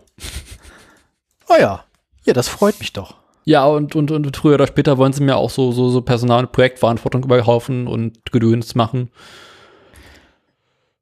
Oh 1.49 1.57
ja. 1.59 1.85
Ja, 2.25 2.33
das 2.33 2.49
freut 2.49 2.79
mich 2.81 2.93
doch. 2.93 3.17
Ja, 3.45 3.67
und, 3.67 3.95
und, 3.95 4.11
und 4.11 4.35
früher 4.35 4.55
oder 4.55 4.67
später 4.67 4.97
wollen 4.97 5.13
sie 5.13 5.23
mir 5.23 5.37
auch 5.37 5.51
so, 5.51 5.71
so, 5.73 5.91
so 5.91 6.01
Personal- 6.01 6.45
und 6.45 6.53
Projektverantwortung 6.53 7.25
überhaufen 7.25 7.87
und 7.87 8.33
Gedöns 8.33 8.75
machen. 8.75 9.11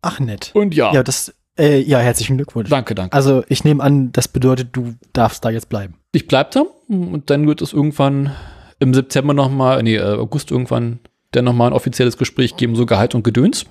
Ach, 0.01 0.19
nett. 0.19 0.51
Und 0.55 0.75
ja, 0.75 0.93
Ja, 0.93 1.05
das, 1.05 1.33
äh, 1.59 1.81
ja, 1.81 1.99
herzlichen 1.99 2.37
Glückwunsch. 2.37 2.71
danke, 2.71 2.95
danke. 2.95 3.15
Also, 3.15 3.45
ich 3.49 3.65
nehme 3.65 3.83
an, 3.83 4.13
das 4.13 4.29
bedeutet, 4.29 4.69
du 4.73 4.95
darfst 5.13 5.45
da 5.45 5.51
jetzt 5.51 5.69
bleiben. 5.69 5.95
Ich 6.13 6.27
bleib 6.29 6.51
da 6.53 6.65
und 6.89 7.31
dann 7.31 7.47
wird 7.47 7.63
es 7.63 7.73
irgendwann 7.73 8.33
im 8.79 8.95
September 8.95 9.35
nochmal, 9.35 9.83
nee, 9.83 9.97
äh, 9.97 10.03
August 10.19 10.51
irgendwann, 10.51 10.99
dann 11.33 11.45
nochmal 11.45 11.69
ein 11.69 11.73
offizielles 11.73 12.17
Gespräch 12.19 12.57
geben, 12.57 12.77
so 12.77 12.85
Gehalt 12.87 13.15
und 13.15 13.23
Gedöns. 13.23 13.65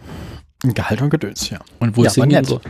Gehalt 0.64 1.02
und 1.02 1.10
Gedöns, 1.10 1.50
ja. 1.50 1.60
Und 1.80 1.98
wo 1.98 2.04
Ja, 2.04 2.08
es 2.10 2.16
hingehen 2.16 2.44
soll. 2.46 2.62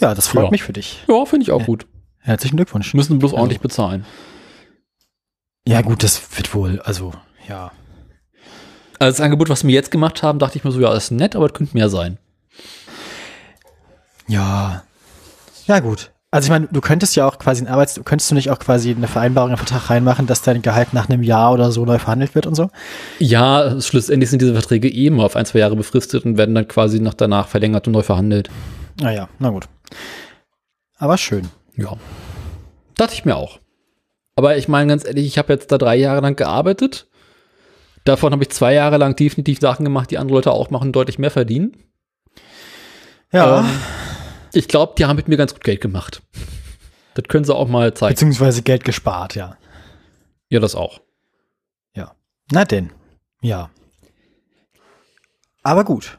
Ja, 0.00 0.14
das 0.14 0.28
freut 0.28 0.44
Ja. 0.44 0.50
mich 0.50 0.62
für 0.62 0.72
dich. 0.72 1.02
Ja, 1.08 1.24
finde 1.24 1.44
ich 1.44 1.50
auch 1.52 1.64
gut. 1.64 1.86
Herzlichen 2.18 2.56
Glückwunsch. 2.56 2.94
Müssen 2.94 3.18
bloß 3.18 3.32
Also- 3.32 3.38
ordentlich 3.40 3.60
bezahlen. 3.60 4.04
Ja, 5.66 5.82
gut, 5.82 6.02
das 6.02 6.20
wird 6.36 6.54
wohl, 6.54 6.80
also, 6.80 7.12
ja. 7.48 7.72
Also 8.98 9.12
das 9.16 9.20
Angebot, 9.20 9.48
was 9.48 9.64
wir 9.64 9.72
jetzt 9.72 9.90
gemacht 9.90 10.22
haben, 10.22 10.38
dachte 10.38 10.56
ich 10.58 10.64
mir 10.64 10.72
so, 10.72 10.80
ja, 10.80 10.92
ist 10.94 11.10
nett, 11.10 11.36
aber 11.36 11.46
es 11.46 11.52
könnte 11.54 11.74
mehr 11.76 11.88
sein. 11.88 12.18
Ja. 14.30 14.84
Ja, 15.66 15.80
gut. 15.80 16.12
Also 16.30 16.46
ich 16.46 16.50
meine, 16.50 16.68
du 16.70 16.80
könntest 16.80 17.16
ja 17.16 17.26
auch 17.26 17.38
quasi 17.38 17.64
ein 17.64 17.66
Arbeits, 17.66 18.00
könntest 18.04 18.30
du 18.30 18.36
nicht 18.36 18.50
auch 18.50 18.60
quasi 18.60 18.92
eine 18.92 19.08
Vereinbarung, 19.08 19.50
einen 19.50 19.56
Vertrag 19.56 19.90
reinmachen, 19.90 20.28
dass 20.28 20.42
dein 20.42 20.62
Gehalt 20.62 20.94
nach 20.94 21.08
einem 21.08 21.24
Jahr 21.24 21.52
oder 21.52 21.72
so 21.72 21.84
neu 21.84 21.98
verhandelt 21.98 22.36
wird 22.36 22.46
und 22.46 22.54
so? 22.54 22.70
Ja, 23.18 23.80
schlussendlich 23.80 24.30
sind 24.30 24.40
diese 24.40 24.52
Verträge 24.52 24.88
eh 24.88 25.06
immer 25.06 25.24
auf 25.24 25.34
ein, 25.34 25.46
zwei 25.46 25.58
Jahre 25.58 25.74
befristet 25.74 26.24
und 26.24 26.38
werden 26.38 26.54
dann 26.54 26.68
quasi 26.68 27.00
nach 27.00 27.14
danach 27.14 27.48
verlängert 27.48 27.88
und 27.88 27.94
neu 27.94 28.02
verhandelt. 28.02 28.48
Naja, 29.00 29.28
na 29.40 29.50
gut. 29.50 29.68
Aber 30.98 31.18
schön. 31.18 31.48
Ja. 31.76 31.96
Dachte 32.94 33.14
ich 33.14 33.24
mir 33.24 33.34
auch. 33.34 33.58
Aber 34.36 34.56
ich 34.56 34.68
meine 34.68 34.90
ganz 34.90 35.04
ehrlich, 35.04 35.26
ich 35.26 35.38
habe 35.38 35.52
jetzt 35.52 35.72
da 35.72 35.78
drei 35.78 35.96
Jahre 35.96 36.20
lang 36.20 36.36
gearbeitet. 36.36 37.08
Davon 38.04 38.32
habe 38.32 38.44
ich 38.44 38.50
zwei 38.50 38.74
Jahre 38.74 38.98
lang 38.98 39.16
definitiv 39.16 39.58
Sachen 39.58 39.84
gemacht, 39.84 40.12
die 40.12 40.18
andere 40.18 40.36
Leute 40.36 40.52
auch 40.52 40.70
machen, 40.70 40.92
deutlich 40.92 41.18
mehr 41.18 41.32
verdienen. 41.32 41.76
Ja. 43.32 43.60
Ähm, 43.60 43.66
ich 44.52 44.68
glaube, 44.68 44.94
die 44.96 45.04
haben 45.04 45.16
mit 45.16 45.28
mir 45.28 45.36
ganz 45.36 45.52
gut 45.52 45.64
Geld 45.64 45.80
gemacht. 45.80 46.22
Das 47.14 47.24
können 47.28 47.44
sie 47.44 47.54
auch 47.54 47.68
mal 47.68 47.92
zeigen. 47.94 48.14
Beziehungsweise 48.14 48.62
Geld 48.62 48.84
gespart, 48.84 49.34
ja. 49.34 49.56
Ja, 50.48 50.60
das 50.60 50.74
auch. 50.74 51.00
Ja. 51.94 52.14
Na 52.50 52.64
denn. 52.64 52.92
Ja. 53.40 53.70
Aber 55.62 55.84
gut. 55.84 56.18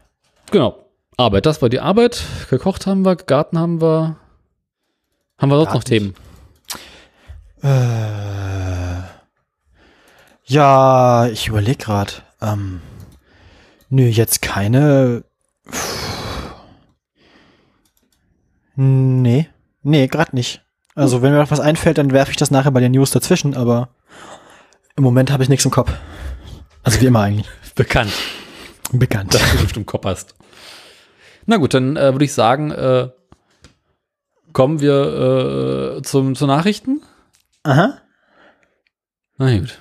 Genau. 0.52 0.86
Arbeit, 1.18 1.46
das 1.46 1.62
war 1.62 1.70
die 1.70 1.80
Arbeit. 1.80 2.24
Gekocht 2.50 2.88
haben 2.88 3.06
wir, 3.06 3.16
Garten 3.16 3.60
haben 3.60 3.82
wir. 3.82 4.18
Haben 5.38 5.50
wir 5.50 5.58
sonst 5.58 5.74
noch. 5.74 5.84
Themen? 5.84 6.16
Äh, 7.64 9.02
ja, 10.46 11.28
ich 11.28 11.48
überlege 11.48 11.78
gerade. 11.78 12.14
Ähm, 12.42 12.82
nö, 13.90 14.04
jetzt 14.08 14.42
keine. 14.42 15.24
Nee, 18.84 19.48
nee, 19.84 20.08
gerade 20.08 20.36
nicht. 20.36 20.64
Also, 20.96 21.22
wenn 21.22 21.32
mir 21.32 21.38
noch 21.38 21.52
was 21.52 21.60
einfällt, 21.60 22.00
dann 22.00 22.14
werfe 22.14 22.32
ich 22.32 22.38
das 22.38 22.50
nachher 22.50 22.72
bei 22.72 22.80
den 22.80 22.94
News 22.94 23.12
dazwischen, 23.12 23.56
aber 23.56 23.90
im 24.96 25.04
Moment 25.04 25.32
habe 25.32 25.44
ich 25.44 25.50
nichts 25.50 25.66
im 25.66 25.72
Kopf. 25.72 25.94
Also 26.82 27.00
wie 27.00 27.06
immer 27.06 27.22
eigentlich. 27.22 27.48
Bekannt. 27.76 28.12
Bekannt. 28.92 29.36
dass 29.36 29.72
du 29.72 29.80
im 29.80 29.86
Kopf 29.86 30.06
hast. 30.06 30.34
Na 31.46 31.58
gut, 31.58 31.76
dann 31.76 31.96
äh, 31.96 32.12
würde 32.12 32.26
ich 32.26 32.34
sagen, 32.34 32.72
äh, 32.72 33.10
kommen 34.52 34.82
wir 34.82 35.98
äh, 35.98 36.02
zum, 36.02 36.34
zu 36.34 36.48
Nachrichten. 36.48 37.04
Aha. 37.62 38.00
Na 39.38 39.58
gut. 39.60 39.78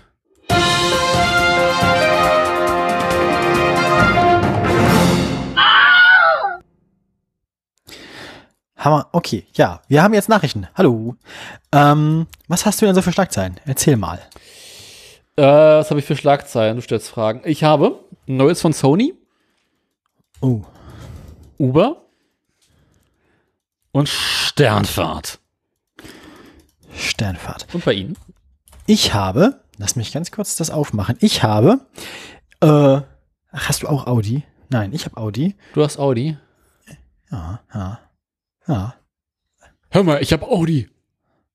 Hammer. 8.81 9.09
Okay, 9.13 9.47
ja, 9.53 9.83
wir 9.89 10.03
haben 10.03 10.15
jetzt 10.15 10.29
Nachrichten. 10.29 10.67
Hallo. 10.75 11.15
Ähm, 11.71 12.27
was 12.49 12.65
hast 12.67 12.81
du 12.81 12.87
denn 12.87 12.95
so 12.95 13.03
für 13.03 13.13
Schlagzeilen? 13.13 13.61
Erzähl 13.67 13.97
mal. 13.97 14.19
Äh, 15.37 15.43
was 15.43 15.91
habe 15.91 16.01
ich 16.01 16.07
für 16.07 16.17
Schlagzeilen? 16.17 16.77
Du 16.77 16.83
stellst 16.83 17.09
Fragen. 17.11 17.43
Ich 17.45 17.63
habe 17.63 18.01
Neues 18.27 18.61
von 18.61 18.73
Sony, 18.73 19.15
Oh. 20.41 20.63
Uber 21.59 21.97
und 23.93 24.09
Sternfahrt. 24.09 25.39
Sternfahrt. 26.97 27.67
Und 27.75 27.85
bei 27.85 27.93
Ihnen? 27.93 28.17
Ich 28.87 29.13
habe, 29.13 29.61
lass 29.77 29.95
mich 29.97 30.13
ganz 30.13 30.31
kurz 30.31 30.57
das 30.57 30.71
aufmachen. 30.71 31.17
Ich 31.21 31.43
habe, 31.43 31.81
äh, 32.63 32.67
ach, 32.67 33.05
hast 33.53 33.83
du 33.83 33.89
auch 33.89 34.07
Audi? 34.07 34.43
Nein, 34.71 34.95
ich 34.95 35.05
habe 35.05 35.19
Audi. 35.19 35.55
Du 35.75 35.83
hast 35.85 35.99
Audi. 35.99 36.39
Ja, 37.31 37.61
ja, 37.75 38.01
ja. 38.71 38.95
Hör 39.91 40.03
mal, 40.05 40.23
ich 40.23 40.33
habe 40.33 40.47
Audi. 40.47 40.89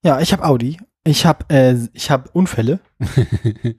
Ja, 0.03 0.19
ich 0.19 0.33
habe 0.33 0.43
Audi. 0.45 0.77
Ich 1.03 1.25
habe, 1.25 1.45
äh, 1.53 1.75
ich 1.93 2.11
habe 2.11 2.29
Unfälle. 2.33 2.79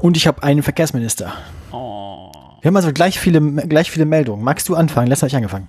Und 0.00 0.16
ich 0.16 0.26
habe 0.26 0.42
einen 0.42 0.62
Verkehrsminister. 0.62 1.32
Oh. 1.72 2.30
Wir 2.60 2.68
haben 2.68 2.76
also 2.76 2.92
gleich 2.92 3.18
viele, 3.18 3.40
gleich 3.40 3.90
viele 3.90 4.04
Meldungen. 4.04 4.44
Magst 4.44 4.68
du 4.68 4.76
anfangen? 4.76 5.08
Letztes 5.08 5.22
habe 5.22 5.28
ich 5.30 5.36
angefangen. 5.36 5.68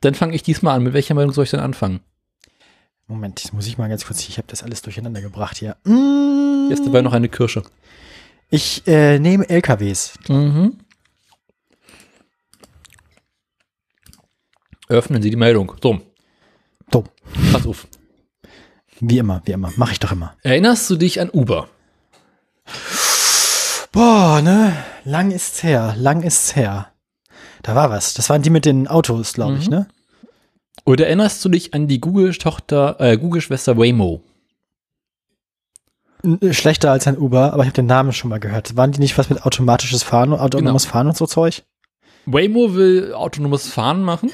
Dann 0.00 0.14
fange 0.14 0.34
ich 0.34 0.42
diesmal 0.42 0.76
an. 0.76 0.82
Mit 0.82 0.92
welcher 0.92 1.14
Meldung 1.14 1.32
soll 1.32 1.44
ich 1.44 1.50
denn 1.50 1.60
anfangen? 1.60 2.00
Moment, 3.06 3.42
das 3.42 3.52
muss 3.52 3.66
ich 3.66 3.78
mal 3.78 3.88
ganz 3.88 4.04
kurz. 4.04 4.28
Ich 4.28 4.36
habe 4.36 4.48
das 4.48 4.62
alles 4.62 4.82
durcheinander 4.82 5.20
gebracht 5.20 5.56
hier. 5.56 5.76
Mm, 5.84 6.68
Jetzt 6.70 6.84
dabei 6.86 7.02
noch 7.02 7.12
eine 7.12 7.28
Kirsche. 7.28 7.62
Ich 8.50 8.86
äh, 8.86 9.18
nehme 9.18 9.48
LKWs. 9.48 10.18
Mhm. 10.28 10.78
Öffnen 14.88 15.22
Sie 15.22 15.30
die 15.30 15.36
Meldung. 15.36 15.72
So, 15.82 16.00
So, 16.92 17.04
pass 17.52 17.66
auf. 17.66 17.86
wie 19.00 19.18
immer, 19.18 19.42
wie 19.44 19.52
immer. 19.52 19.72
Mache 19.76 19.92
ich 19.92 20.00
doch 20.00 20.12
immer. 20.12 20.34
Erinnerst 20.42 20.88
du 20.90 20.96
dich 20.96 21.20
an 21.20 21.30
Uber? 21.30 21.68
Boah, 23.92 24.40
ne? 24.42 24.76
Lang 25.04 25.30
ist's 25.30 25.62
her. 25.62 25.94
Lang 25.98 26.22
ist's 26.22 26.54
her. 26.56 26.92
Da 27.62 27.74
war 27.74 27.90
was. 27.90 28.14
Das 28.14 28.28
waren 28.30 28.42
die 28.42 28.50
mit 28.50 28.64
den 28.64 28.86
Autos, 28.88 29.32
glaube 29.32 29.56
ich, 29.58 29.66
Mhm. 29.66 29.70
ne? 29.74 29.88
Oder 30.84 31.06
erinnerst 31.06 31.44
du 31.44 31.48
dich 31.48 31.74
an 31.74 31.88
die 31.88 32.00
Google-Tochter, 32.00 32.96
äh, 33.00 33.16
Google-Schwester 33.18 33.76
Waymo? 33.76 34.22
Äh, 36.40 36.52
Schlechter 36.52 36.92
als 36.92 37.06
ein 37.08 37.18
Uber, 37.18 37.52
aber 37.52 37.62
ich 37.62 37.68
habe 37.68 37.74
den 37.76 37.86
Namen 37.86 38.12
schon 38.12 38.30
mal 38.30 38.38
gehört. 38.40 38.76
Waren 38.76 38.92
die 38.92 39.00
nicht 39.00 39.18
was 39.18 39.30
mit 39.30 39.44
automatisches 39.44 40.02
Fahren, 40.02 40.32
autonomes 40.32 40.82
Genau. 40.84 40.92
Fahren 40.92 41.06
und 41.08 41.16
so 41.16 41.26
Zeug? 41.26 41.64
Waymo 42.26 42.74
will 42.74 43.14
autonomes 43.14 43.68
Fahren 43.68 44.02
machen 44.02 44.30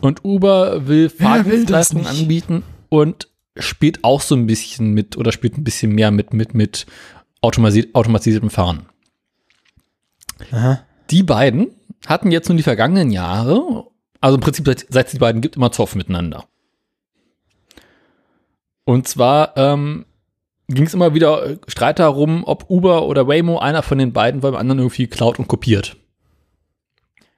und 0.00 0.24
Uber 0.24 0.86
will 0.86 1.08
Fahrdienstleistungen 1.08 2.04
nicht? 2.04 2.20
anbieten 2.22 2.62
und 2.88 3.28
spielt 3.56 4.04
auch 4.04 4.20
so 4.20 4.34
ein 4.34 4.46
bisschen 4.46 4.92
mit 4.92 5.16
oder 5.16 5.32
spielt 5.32 5.56
ein 5.56 5.64
bisschen 5.64 5.92
mehr 5.92 6.10
mit 6.10 6.32
mit 6.32 6.54
mit 6.54 6.86
automasi 7.40 7.90
automatisiertem 7.92 8.50
Fahren. 8.50 8.86
Aha. 10.52 10.80
Die 11.10 11.22
beiden 11.22 11.68
hatten 12.06 12.30
jetzt 12.30 12.48
nun 12.48 12.56
die 12.56 12.62
vergangenen 12.62 13.10
Jahre, 13.10 13.86
also 14.20 14.36
im 14.36 14.40
Prinzip 14.40 14.66
seit, 14.66 14.86
seit 14.88 15.06
es 15.06 15.12
die 15.12 15.18
beiden 15.18 15.40
gibt, 15.40 15.56
immer 15.56 15.72
Zoff 15.72 15.94
miteinander. 15.94 16.44
Und 18.84 19.08
zwar 19.08 19.56
ähm, 19.56 20.06
ging 20.68 20.86
es 20.86 20.94
immer 20.94 21.14
wieder 21.14 21.46
äh, 21.46 21.58
Streit 21.68 21.98
darum, 21.98 22.44
ob 22.44 22.70
Uber 22.70 23.06
oder 23.06 23.26
Waymo 23.26 23.58
einer 23.58 23.82
von 23.82 23.98
den 23.98 24.12
beiden 24.12 24.40
beim 24.40 24.54
anderen 24.54 24.80
irgendwie 24.80 25.06
klaut 25.06 25.38
und 25.38 25.48
kopiert. 25.48 25.96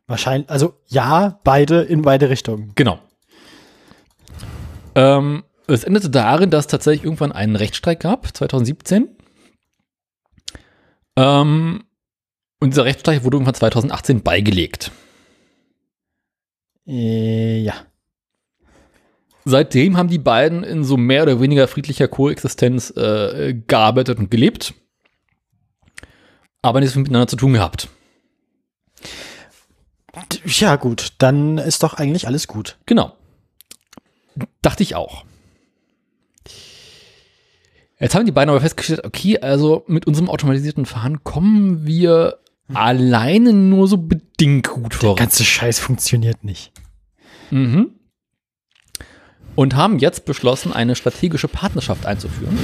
Wahrscheinlich, 0.09 0.49
also 0.49 0.75
ja, 0.87 1.39
beide 1.45 1.83
in 1.83 2.03
beide 2.03 2.31
Richtungen. 2.31 2.73
Genau. 2.75 2.99
Ähm, 4.95 5.45
es 5.69 5.85
endete 5.85 6.09
darin, 6.09 6.51
dass 6.51 6.65
es 6.65 6.71
tatsächlich 6.71 7.05
irgendwann 7.05 7.31
einen 7.31 7.57
Rechtsstreit 7.57 8.01
gab, 8.01 8.35
2017. 8.35 9.09
Ähm, 11.17 11.85
und 12.59 12.71
dieser 12.71 12.87
Rechtsstreit 12.87 13.23
wurde 13.23 13.37
irgendwann 13.37 13.55
2018 13.55 14.23
beigelegt. 14.23 14.91
Äh, 16.87 17.61
ja. 17.61 17.75
Seitdem 19.45 19.99
haben 19.99 20.09
die 20.09 20.19
beiden 20.19 20.65
in 20.65 20.85
so 20.85 20.97
mehr 20.97 21.23
oder 21.25 21.41
weniger 21.41 21.69
friedlicher 21.69 22.09
Koexistenz 22.09 22.91
äh, 22.97 23.55
gearbeitet 23.67 24.19
und 24.19 24.31
gelebt. 24.31 24.73
Aber 26.63 26.81
nichts 26.81 26.97
miteinander 26.97 27.29
zu 27.29 27.37
tun 27.37 27.53
gehabt. 27.53 27.89
Ja, 30.45 30.77
gut, 30.77 31.13
dann 31.19 31.59
ist 31.59 31.83
doch 31.83 31.95
eigentlich 31.95 32.27
alles 32.27 32.47
gut. 32.49 32.79
Genau. 32.87 33.15
Dachte 34.63 34.83
ich 34.83 34.95
auch. 34.95 35.25
Jetzt 38.01 38.15
haben 38.15 38.27
die 38.27 38.33
beiden 38.33 38.51
aber 38.51 38.61
festgestellt, 38.61 39.05
okay, 39.05 39.41
also 39.41 39.85
mit 39.89 40.07
unserem 40.07 40.31
automatisierten 40.31 40.87
Fahren 40.87 41.25
kommen 41.25 41.85
wir 41.85 42.39
alleine 42.73 43.53
nur 43.53 43.89
so 43.89 43.97
bedingt 43.97 44.69
gut 44.69 44.93
Der 44.95 45.01
voran. 45.01 45.17
ganze 45.17 45.45
Scheiß 45.45 45.79
funktioniert 45.81 46.45
nicht. 46.45 46.73
Mhm. 47.51 47.93
Und 49.55 49.75
haben 49.75 49.99
jetzt 49.99 50.25
beschlossen, 50.27 50.73
eine 50.73 50.95
strategische 50.95 51.49
Partnerschaft 51.49 52.07
einzuführen. 52.07 52.57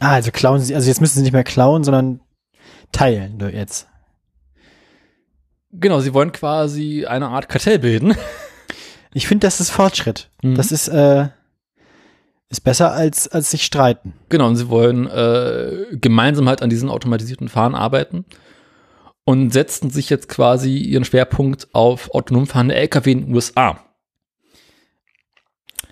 Ah, 0.00 0.14
also 0.14 0.30
klauen 0.32 0.60
sie, 0.60 0.74
also 0.74 0.88
jetzt 0.88 1.00
müssen 1.00 1.16
sie 1.18 1.22
nicht 1.22 1.32
mehr 1.32 1.44
klauen, 1.44 1.84
sondern 1.84 2.20
teilen 2.92 3.36
ne, 3.36 3.52
jetzt. 3.52 3.87
Genau, 5.72 6.00
sie 6.00 6.14
wollen 6.14 6.32
quasi 6.32 7.04
eine 7.06 7.28
Art 7.28 7.48
Kartell 7.48 7.78
bilden. 7.78 8.14
Ich 9.12 9.26
finde, 9.26 9.46
das 9.46 9.60
ist 9.60 9.70
Fortschritt. 9.70 10.30
Mhm. 10.42 10.54
Das 10.54 10.72
ist, 10.72 10.88
äh, 10.88 11.28
ist 12.50 12.60
besser 12.62 12.92
als, 12.92 13.28
als 13.28 13.50
sich 13.50 13.64
streiten. 13.64 14.14
Genau, 14.28 14.46
und 14.48 14.56
sie 14.56 14.68
wollen 14.70 15.06
äh, 15.06 15.86
gemeinsam 15.92 16.48
halt 16.48 16.62
an 16.62 16.70
diesen 16.70 16.88
automatisierten 16.88 17.48
Fahren 17.48 17.74
arbeiten 17.74 18.24
und 19.24 19.52
setzten 19.52 19.90
sich 19.90 20.08
jetzt 20.08 20.28
quasi 20.30 20.76
ihren 20.78 21.04
Schwerpunkt 21.04 21.68
auf 21.74 22.14
autonom 22.14 22.46
fahrende 22.46 22.74
LKW 22.74 23.12
in 23.12 23.26
den 23.26 23.34
USA. 23.34 23.78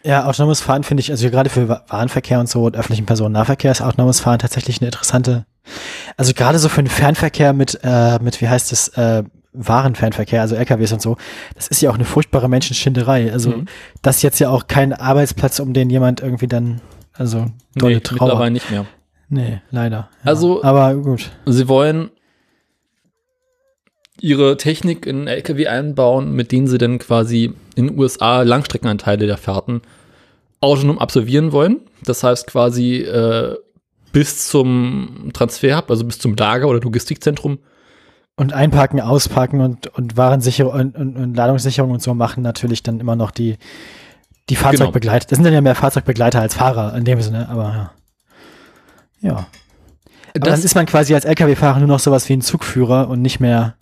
Ja, 0.05 0.27
autonomes 0.27 0.61
Fahren 0.61 0.85
finde 0.85 1.01
ich, 1.01 1.11
also 1.11 1.29
gerade 1.31 1.51
für 1.51 1.69
Wa- 1.69 1.85
Warenverkehr 1.89 2.39
und 2.39 2.49
so 2.49 2.65
und 2.65 2.77
öffentlichen 2.77 3.07
Personennahverkehr 3.07 3.73
ist 3.73 3.83
autonomes 3.83 4.21
Fahren 4.21 4.39
tatsächlich 4.39 4.81
eine 4.81 4.89
interessante, 4.89 5.47
also 6.17 6.33
gerade 6.33 6.59
so 6.61 6.69
für 6.69 6.83
den 6.83 6.89
Fernverkehr 6.91 7.53
mit, 7.53 7.81
äh, 7.83 8.19
mit, 8.21 8.41
wie 8.41 8.49
heißt 8.49 8.73
es, 8.73 8.89
äh, 8.89 9.25
Warenfernverkehr, 9.57 10.41
also 10.41 10.55
LKWs 10.55 10.93
und 10.93 11.03
so, 11.03 11.17
das 11.55 11.69
ist 11.69 11.81
ja 11.83 11.91
auch 11.91 11.95
eine 11.95 12.05
furchtbare 12.05 12.49
Menschenschinderei. 12.49 13.33
Also 13.33 13.51
Mhm. 13.51 13.67
das 14.03 14.17
ist 14.17 14.23
jetzt 14.23 14.39
ja 14.39 14.51
auch 14.51 14.67
kein 14.67 14.93
Arbeitsplatz, 14.93 15.59
um 15.61 15.73
den 15.73 15.91
jemand 15.91 16.21
irgendwie 16.21 16.47
dann, 16.47 16.81
also 17.13 17.47
dolle 17.75 17.95
Nee, 17.95 18.01
Trauer. 18.01 18.27
mittlerweile 18.29 18.51
nicht 18.51 18.71
mehr. 18.71 18.87
Nee, 19.29 19.61
leider. 19.71 19.97
Ja. 19.97 20.31
Also- 20.31 20.63
aber 20.63 20.95
gut. 20.95 21.31
Sie 21.47 21.69
wollen 21.69 22.11
ihre 24.21 24.57
Technik 24.57 25.07
in 25.07 25.27
LKW 25.27 25.67
einbauen, 25.67 26.33
mit 26.33 26.53
denen 26.53 26.67
sie 26.67 26.79
dann 26.79 26.99
quasi 26.99 27.53
in 27.75 27.89
den 27.89 27.99
USA 27.99 28.43
Langstreckenanteile 28.43 29.27
der 29.27 29.37
Fahrten 29.37 29.83
autonom 30.61 30.99
absolvieren 30.99 31.53
wollen. 31.53 31.81
Das 32.05 32.23
heißt 32.23 32.47
quasi 32.47 32.97
äh, 33.03 33.57
bis 34.13 34.49
zum 34.49 35.31
Transferhub, 35.35 35.91
also 35.91 36.05
bis 36.05 36.19
zum 36.19 36.35
Lager 36.35 36.69
oder 36.69 36.81
Logistikzentrum, 36.81 37.59
Und 38.39 38.53
einparken, 38.53 39.01
ausparken 39.01 39.61
und, 39.61 39.87
und 39.87 40.17
Warensicherung 40.17 40.73
und, 40.73 40.97
und, 40.97 41.17
und 41.17 41.35
Ladungssicherung 41.35 41.91
und 41.91 42.03
so 42.03 42.13
machen 42.13 42.43
natürlich 42.43 42.83
dann 42.83 43.01
immer 43.01 43.17
noch 43.17 43.31
die, 43.31 43.57
die 44.51 44.57
Fahrzeugbegleiter. 44.57 45.27
Das 45.29 45.37
sind 45.37 45.45
dann 45.45 45.55
ja 45.55 45.63
mehr 45.63 45.75
Fahrzeugbegleiter 45.75 46.41
als 46.41 46.55
Fahrer 46.55 46.95
in 46.95 47.05
dem 47.05 47.21
Sinne, 47.23 47.49
aber 47.49 47.63
ja. 47.63 47.91
Ja. 49.23 49.33
Aber 49.33 49.47
dann 50.35 50.51
das, 50.53 50.65
ist 50.65 50.75
man 50.75 50.85
quasi 50.85 51.15
als 51.15 51.25
LKW-Fahrer 51.25 51.79
nur 51.79 51.89
noch 51.89 51.99
sowas 51.99 52.29
wie 52.29 52.35
ein 52.35 52.43
Zugführer 52.43 53.09
und 53.09 53.23
nicht 53.23 53.41
mehr 53.41 53.75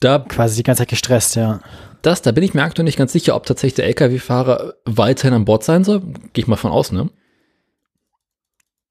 da, 0.00 0.18
quasi 0.18 0.56
die 0.56 0.62
ganze 0.62 0.82
Zeit 0.82 0.90
gestresst, 0.90 1.36
ja. 1.36 1.60
das, 2.02 2.20
da 2.20 2.32
bin 2.32 2.44
ich 2.44 2.52
mir 2.52 2.62
aktuell 2.62 2.84
nicht 2.84 2.98
ganz 2.98 3.12
sicher, 3.12 3.34
ob 3.34 3.46
tatsächlich 3.46 3.76
der 3.76 3.86
LKW-Fahrer 3.86 4.74
weiterhin 4.84 5.32
an 5.32 5.46
Bord 5.46 5.64
sein 5.64 5.84
soll. 5.84 6.00
Gehe 6.00 6.42
ich 6.42 6.46
mal 6.46 6.56
von 6.56 6.70
aus, 6.70 6.92
ne? 6.92 7.08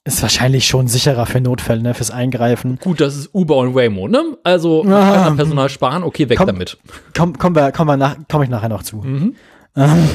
Ist 0.08 0.22
wahrscheinlich 0.22 0.68
schon 0.68 0.88
sicherer 0.88 1.26
für 1.26 1.42
Notfälle, 1.42 1.82
ne, 1.82 1.94
fürs 1.96 2.12
Eingreifen. 2.12 2.78
Gut, 2.80 3.02
das 3.02 3.16
ist 3.16 3.30
Uber 3.34 3.58
und 3.58 3.74
Waymo, 3.74 4.08
ne? 4.08 4.38
Also 4.44 4.84
man 4.84 4.94
Ah. 4.94 5.14
kann 5.16 5.24
am 5.30 5.36
Personal 5.36 5.68
sparen, 5.70 6.04
okay, 6.04 6.30
weg 6.30 6.38
Komm. 6.38 6.46
damit. 6.48 6.78
Komm, 7.18 7.38
kommen 7.38 7.56
wir, 7.56 7.72
kommen 7.72 7.90
wir 7.90 7.98
nach, 7.98 8.16
komme 8.30 8.44
ich 8.44 8.50
nachher 8.52 8.70
noch 8.70 8.84
zu. 8.84 8.98
Mhm. 8.98 9.36
Ähm, 9.76 10.08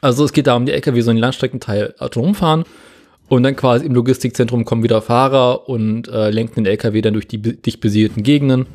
Also 0.00 0.24
es 0.24 0.32
geht 0.32 0.46
darum, 0.46 0.64
die 0.64 0.70
LKW 0.72 1.00
sollen 1.00 1.16
den 1.16 1.22
Landstreckenteil 1.22 1.94
autonom 1.98 2.36
fahren 2.36 2.62
und 3.28 3.42
dann 3.42 3.56
quasi 3.56 3.84
im 3.84 3.94
Logistikzentrum 3.94 4.64
kommen 4.64 4.84
wieder 4.84 5.02
Fahrer 5.02 5.68
und 5.68 6.06
äh, 6.06 6.30
lenken 6.30 6.62
den 6.62 6.66
LKW 6.66 7.00
dann 7.00 7.14
durch 7.14 7.26
die 7.26 7.42
dicht 7.42 7.80
besiedelten 7.80 8.22
Gegenden, 8.22 8.66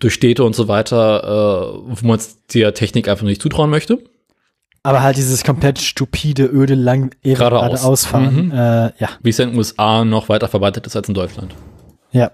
durch 0.00 0.12
Städte 0.14 0.42
und 0.42 0.56
so 0.56 0.66
weiter, 0.66 1.22
äh, 1.22 1.78
wo 2.02 2.06
man 2.08 2.16
es 2.18 2.44
der 2.48 2.74
Technik 2.74 3.06
einfach 3.08 3.24
nicht 3.26 3.40
zutrauen 3.40 3.70
möchte. 3.70 3.98
Aber 4.82 5.02
halt 5.02 5.16
dieses 5.16 5.44
komplett 5.44 5.78
stupide, 5.78 6.44
öde, 6.46 6.74
lang, 6.74 7.14
Geradeaus. 7.22 7.60
geradeaus 7.70 8.04
fahren. 8.06 8.46
Mhm. 8.46 8.52
Äh, 8.52 8.92
ja, 8.98 9.08
Wie 9.22 9.30
es 9.30 9.38
ja 9.38 9.44
in 9.44 9.50
den 9.50 9.58
USA 9.58 10.04
noch 10.04 10.28
weiter 10.28 10.48
verbreitet 10.48 10.86
ist 10.86 10.96
als 10.96 11.08
in 11.08 11.14
Deutschland. 11.14 11.54
ja. 12.12 12.30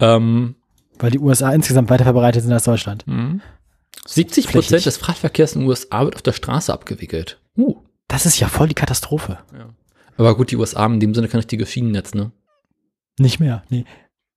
Ähm, 0.00 0.56
Weil 0.98 1.10
die 1.12 1.18
USA 1.20 1.52
insgesamt 1.52 1.88
weiter 1.90 2.04
verbreitet 2.04 2.42
sind 2.42 2.52
als 2.52 2.64
Deutschland. 2.64 3.04
70 4.06 4.46
Flächig. 4.46 4.52
Prozent 4.68 4.86
des 4.86 4.96
Frachtverkehrs 4.96 5.54
in 5.54 5.60
den 5.60 5.68
USA 5.68 6.04
wird 6.04 6.16
auf 6.16 6.22
der 6.22 6.32
Straße 6.32 6.72
abgewickelt. 6.72 7.38
Uh. 7.56 7.76
Das 8.08 8.26
ist 8.26 8.40
ja 8.40 8.48
voll 8.48 8.68
die 8.68 8.74
Katastrophe. 8.74 9.38
Aber 10.16 10.36
gut, 10.36 10.50
die 10.50 10.56
USA 10.56 10.84
in 10.86 11.00
dem 11.00 11.14
Sinne 11.14 11.28
kein 11.28 11.38
richtiges 11.38 11.70
Schienennetz, 11.70 12.14
ne? 12.14 12.32
Nicht 13.18 13.40
mehr. 13.40 13.62
Nee. 13.68 13.84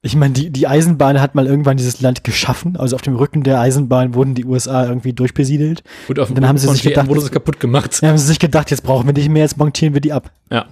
Ich 0.05 0.15
meine, 0.15 0.35
die, 0.35 0.51
die 0.51 0.67
Eisenbahn 0.67 1.19
hat 1.19 1.33
mal 1.33 1.47
irgendwann 1.47 1.77
dieses 1.77 1.99
Land 1.99 2.23
geschaffen. 2.23 2.77
Also 2.77 2.95
auf 2.95 3.01
dem 3.01 3.15
Rücken 3.15 3.41
der 3.41 3.59
Eisenbahn 3.59 4.13
wurden 4.13 4.35
die 4.35 4.45
USA 4.45 4.85
irgendwie 4.85 5.13
durchbesiedelt. 5.13 5.83
Und 6.07 6.19
auf 6.19 6.27
dem 6.27 6.35
Dann 6.35 6.47
haben 6.47 6.59
sie 6.59 6.67
sich 6.67 6.83
gedacht, 6.83 7.07
wurde 7.07 7.21
sie 7.21 7.31
kaputt 7.31 7.59
gemacht. 7.59 8.03
Da 8.03 8.09
haben 8.09 8.17
sie 8.19 8.27
sich 8.27 8.37
gedacht, 8.37 8.69
jetzt 8.69 8.83
brauchen 8.83 9.07
wir 9.07 9.13
nicht 9.13 9.29
mehr, 9.29 9.41
jetzt 9.41 9.57
montieren 9.57 9.95
wir 9.95 10.01
die 10.01 10.13
ab. 10.13 10.31
Ja. 10.51 10.67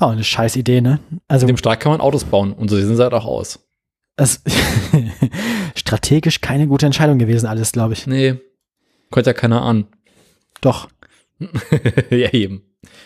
Oh, 0.00 0.06
eine 0.06 0.24
scheiß 0.24 0.56
Idee, 0.56 0.80
ne? 0.80 1.00
Also 1.28 1.44
In 1.44 1.48
dem 1.48 1.58
Staat 1.58 1.80
kann 1.80 1.92
man 1.92 2.00
Autos 2.00 2.24
bauen 2.24 2.54
und 2.54 2.70
so 2.70 2.76
sehen 2.76 2.96
sie 2.96 3.02
halt 3.02 3.12
auch 3.12 3.26
aus. 3.26 3.60
das 4.16 4.42
strategisch 5.74 6.40
keine 6.40 6.66
gute 6.66 6.86
Entscheidung 6.86 7.18
gewesen, 7.18 7.46
alles, 7.46 7.72
glaube 7.72 7.92
ich. 7.92 8.06
Nee, 8.06 8.36
konnte 9.10 9.28
ja 9.30 9.34
keiner 9.34 9.60
an. 9.60 9.86
Doch. 10.62 10.88
ja, 12.10 12.32
eben. 12.32 12.62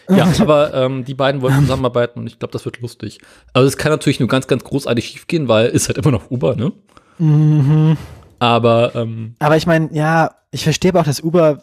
Ja, 0.08 0.30
aber 0.40 0.74
ähm, 0.74 1.04
die 1.04 1.14
beiden 1.14 1.40
wollen 1.40 1.60
zusammenarbeiten 1.60 2.20
und 2.20 2.26
ich 2.26 2.38
glaube, 2.38 2.52
das 2.52 2.64
wird 2.64 2.80
lustig. 2.80 3.18
Also 3.52 3.66
es 3.66 3.76
kann 3.76 3.90
natürlich 3.90 4.20
nur 4.20 4.28
ganz, 4.28 4.46
ganz 4.46 4.64
großartig 4.64 5.06
schiefgehen, 5.06 5.48
weil 5.48 5.68
ist 5.68 5.88
halt 5.88 5.98
immer 5.98 6.10
noch 6.10 6.30
Uber, 6.30 6.56
ne? 6.56 6.72
Mhm. 7.18 7.96
Aber 8.38 8.94
ähm, 8.94 9.34
Aber 9.38 9.56
ich 9.56 9.66
meine, 9.66 9.88
ja, 9.92 10.34
ich 10.50 10.64
verstehe 10.64 10.90
aber 10.90 11.00
auch, 11.00 11.04
dass 11.04 11.20
Uber, 11.20 11.62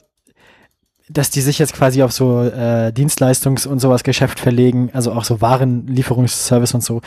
dass 1.09 1.29
die 1.29 1.41
sich 1.41 1.59
jetzt 1.59 1.73
quasi 1.73 2.01
auf 2.01 2.11
so 2.11 2.41
äh, 2.41 2.91
Dienstleistungs- 2.95 3.67
und 3.67 3.79
sowas 3.79 4.03
Geschäft 4.03 4.39
verlegen, 4.39 4.89
also 4.93 5.11
auch 5.11 5.23
so 5.23 5.41
Warenlieferungsservice 5.41 6.73
und 6.73 6.83
so, 6.83 7.01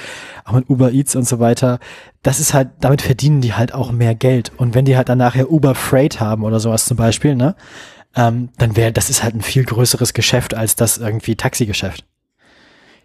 auch 0.45 0.53
mit 0.53 0.69
Uber 0.69 0.93
Eats 0.93 1.17
und 1.17 1.27
so 1.27 1.41
weiter. 1.41 1.79
Das 2.23 2.39
ist 2.39 2.53
halt, 2.53 2.69
damit 2.81 3.03
verdienen 3.03 3.41
die 3.41 3.55
halt 3.55 3.75
auch 3.75 3.91
mehr 3.91 4.15
Geld. 4.15 4.53
Und 4.57 4.75
wenn 4.75 4.85
die 4.85 4.97
halt 4.97 5.09
dann 5.09 5.19
nachher 5.19 5.51
Uber 5.51 5.75
Freight 5.75 6.21
haben 6.21 6.45
oder 6.45 6.61
sowas 6.61 6.85
zum 6.85 6.97
Beispiel, 6.97 7.35
ne, 7.35 7.57
ähm, 8.15 8.51
dann 8.59 8.77
wäre, 8.77 8.93
das 8.93 9.11
ist 9.11 9.23
halt 9.23 9.35
ein 9.35 9.43
viel 9.43 9.65
größeres 9.65 10.13
Geschäft 10.13 10.55
als 10.55 10.77
das 10.77 10.99
irgendwie 10.99 11.37
Taxigeschäft. 11.37 12.05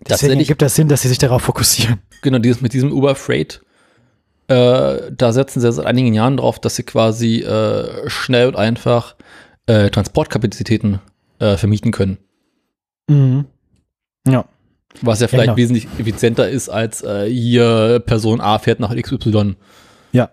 Deswegen 0.08 0.44
gibt 0.44 0.62
das 0.62 0.76
Sinn, 0.76 0.88
dass 0.88 1.02
sie 1.02 1.08
sich 1.08 1.18
darauf 1.18 1.42
fokussieren. 1.42 2.00
genau, 2.22 2.40
dieses 2.40 2.62
mit 2.62 2.74
diesem 2.74 2.92
Uber 2.92 3.16
Freight, 3.16 3.62
äh, 4.48 5.12
da 5.12 5.34
setzen 5.34 5.60
sie 5.60 5.72
seit 5.72 5.86
einigen 5.86 6.14
Jahren 6.14 6.38
drauf, 6.38 6.60
dass 6.60 6.76
sie 6.76 6.84
quasi 6.84 7.42
äh, 7.42 8.10
schnell 8.10 8.48
und 8.48 8.56
einfach 8.56 9.16
äh, 9.66 9.90
Transportkapazitäten 9.90 11.00
äh, 11.40 11.58
vermieten 11.58 11.92
können. 11.92 12.18
Mhm. 13.10 13.46
Ja. 14.28 14.46
Was 15.02 15.20
ja 15.20 15.28
vielleicht 15.28 15.48
genau. 15.48 15.58
wesentlich 15.58 15.88
effizienter 16.00 16.50
ist, 16.50 16.70
als 16.70 17.04
äh, 17.04 17.30
hier 17.30 18.00
Person 18.06 18.42
A 18.42 18.58
fährt 18.60 18.80
nach 18.80 18.96
XY. 18.96 19.56
Ja. 20.12 20.32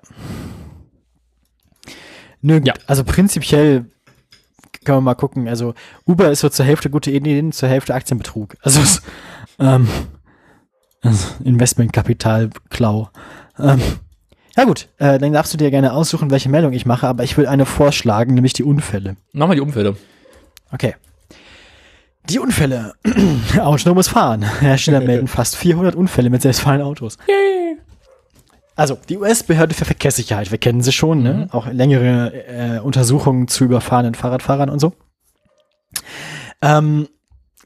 Nö. 2.41 2.61
Ja. 2.65 2.75
Also 2.87 3.05
prinzipiell 3.05 3.87
können 4.85 4.99
wir 4.99 5.03
mal 5.03 5.15
gucken. 5.15 5.49
Also 5.49 5.75
Uber 6.07 6.31
ist 6.31 6.41
so 6.41 6.49
zur 6.49 6.65
Hälfte 6.65 6.91
gute 6.91 7.11
Ideen, 7.11 7.53
zur 7.53 7.69
Hälfte 7.69 7.95
Aktienbetrug. 7.95 8.57
Also, 8.63 8.81
ähm, 9.59 9.89
also 11.03 11.27
Investmentkapitalklau. 11.45 13.11
Ähm, 13.59 13.81
ja 14.57 14.65
gut, 14.65 14.89
äh, 14.99 15.19
dann 15.19 15.33
darfst 15.33 15.53
du 15.53 15.59
dir 15.59 15.71
gerne 15.71 15.93
aussuchen, 15.93 16.31
welche 16.31 16.49
Meldung 16.49 16.73
ich 16.73 16.87
mache, 16.87 17.09
aber 17.09 17.25
ich 17.25 17.37
will 17.37 17.47
eine 17.47 17.67
vorschlagen, 17.67 18.35
nämlich 18.35 18.53
die 18.53 18.63
Unfälle. 18.63 19.17
Mach 19.33 19.49
mal 19.49 19.55
die 19.55 19.61
Umfälle. 19.61 19.97
Okay. 20.71 20.95
Die 22.31 22.39
Unfälle. 22.39 22.95
Autonomes 23.59 24.09
Fahren. 24.09 24.43
Hersteller 24.61 25.01
melden 25.05 25.27
fast 25.27 25.57
400 25.57 25.95
Unfälle 25.95 26.31
mit 26.31 26.43
selbstfahrenden 26.43 26.87
Autos. 26.87 27.19
Also, 28.77 28.99
die 29.09 29.19
US-Behörde 29.19 29.75
für 29.75 29.85
Verkehrssicherheit, 29.85 30.51
wir 30.51 30.59
kennen 30.59 30.83
sie 30.83 30.93
schon, 30.93 31.23
ne? 31.23 31.49
Auch 31.53 31.67
längere 31.67 32.33
äh, 32.47 32.79
Untersuchungen 32.81 33.47
zu 33.47 33.65
überfahrenen 33.65 34.15
Fahrradfahrern 34.15 34.69
und 34.69 34.81
so. 34.81 34.93
Ähm, 36.61 37.09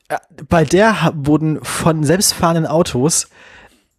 äh, 0.09 0.17
bei 0.49 0.65
der 0.65 1.13
wurden 1.15 1.65
von 1.65 2.05
selbstfahrenden 2.05 2.67
Autos 2.67 3.29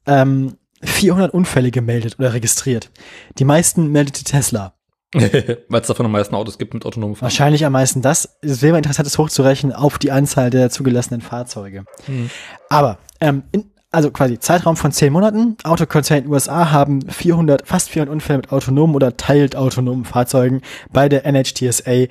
ähm, 0.06 0.58
400 0.84 1.34
Unfälle 1.34 1.72
gemeldet 1.72 2.18
oder 2.20 2.34
registriert. 2.34 2.92
Die 3.38 3.46
meisten 3.46 3.92
meldete 3.92 4.24
Tesla. 4.24 4.74
Weil 5.14 5.82
es 5.82 5.88
davon 5.88 6.06
am 6.06 6.12
meisten 6.12 6.36
Autos 6.36 6.60
gibt 6.60 6.76
mit 6.76 6.86
autonomem 6.86 7.16
Fahren. 7.16 7.26
Wahrscheinlich 7.26 7.66
am 7.66 7.74
meisten 7.74 8.04
das. 8.04 8.38
Es 8.42 8.62
wäre 8.62 8.78
interessant, 8.78 9.08
das 9.08 9.18
hochzurechnen 9.18 9.74
auf 9.74 9.98
die 9.98 10.12
Anzahl 10.12 10.52
der 10.52 10.70
zugelassenen 10.70 11.22
Fahrzeuge. 11.22 11.86
Mhm. 12.08 12.30
Aber 12.70 13.00
ähm, 13.20 13.44
in, 13.52 13.72
also 13.92 14.12
quasi 14.12 14.40
Zeitraum 14.40 14.76
von 14.76 14.92
zehn 14.92 15.12
Monaten. 15.12 15.58
Den 15.64 16.28
USA 16.28 16.72
haben 16.72 17.02
400, 17.02 17.68
fast 17.68 17.90
400 17.90 18.14
Unfälle 18.14 18.40
mit 18.40 18.52
autonomen 18.52 18.96
oder 18.96 19.18
teilt 19.18 19.56
autonomen 19.56 20.06
Fahrzeugen 20.06 20.62
bei 20.92 21.10
der 21.10 21.26
NHTSA 21.26 22.08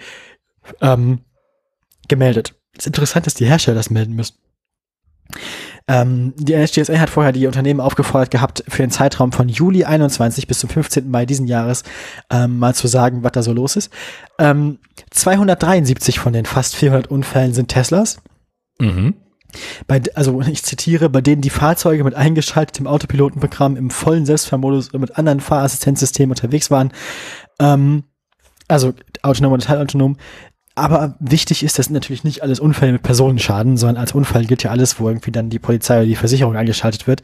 ähm, 0.80 1.20
gemeldet. 2.09 2.55
Es 2.72 2.80
ist 2.80 2.88
interessant, 2.88 3.26
dass 3.26 3.34
die 3.34 3.46
Hersteller 3.46 3.76
das 3.76 3.90
melden 3.90 4.14
müssen. 4.14 4.36
Ähm, 5.86 6.34
die 6.36 6.55
NHTSA 6.55 6.98
hat 6.98 7.10
vorher 7.10 7.32
die 7.32 7.46
Unternehmen 7.46 7.80
aufgefordert 7.80 8.30
gehabt, 8.30 8.64
für 8.68 8.82
den 8.82 8.90
Zeitraum 8.90 9.32
von 9.32 9.48
Juli 9.48 9.84
21 9.84 10.46
bis 10.46 10.59
zum 10.59 10.68
15. 10.68 11.10
Mai 11.10 11.26
diesen 11.26 11.46
Jahres 11.46 11.82
ähm, 12.30 12.59
mal 12.59 12.74
zu 12.74 12.88
sagen, 12.88 13.22
was 13.22 13.32
da 13.32 13.42
so 13.42 13.52
los 13.52 13.76
ist. 13.76 13.90
Ähm, 14.38 14.78
273 15.10 16.18
von 16.18 16.32
den 16.32 16.44
fast 16.44 16.76
400 16.76 17.10
Unfällen 17.10 17.55
sind 17.55 17.68
Teslas. 17.68 18.18
Mhm. 18.78 19.14
Bei, 19.86 20.00
also 20.14 20.40
ich 20.50 20.62
zitiere, 20.62 21.08
bei 21.08 21.20
denen 21.20 21.42
die 21.42 21.50
Fahrzeuge 21.50 22.04
mit 22.04 22.14
eingeschaltetem 22.14 22.86
Autopilotenprogramm 22.86 23.76
im 23.76 23.90
vollen 23.90 24.26
Selbstfahrmodus 24.26 24.90
oder 24.90 24.98
mit 24.98 25.16
anderen 25.16 25.40
Fahrassistenzsystemen 25.40 26.30
unterwegs 26.30 26.70
waren. 26.70 26.92
Ähm, 27.60 28.04
also 28.68 28.92
autonom 29.22 29.52
oder 29.52 29.64
teilautonom. 29.64 30.16
Aber 30.74 31.16
wichtig 31.18 31.64
ist, 31.64 31.76
das 31.78 31.86
sind 31.86 31.94
natürlich 31.94 32.22
nicht 32.22 32.42
alles 32.44 32.60
Unfälle 32.60 32.92
mit 32.92 33.02
Personenschaden, 33.02 33.76
sondern 33.76 33.96
als 33.96 34.12
Unfall 34.12 34.44
gilt 34.44 34.62
ja 34.62 34.70
alles, 34.70 35.00
wo 35.00 35.08
irgendwie 35.08 35.32
dann 35.32 35.50
die 35.50 35.58
Polizei 35.58 35.96
oder 35.96 36.06
die 36.06 36.14
Versicherung 36.14 36.54
eingeschaltet 36.54 37.08
wird. 37.08 37.22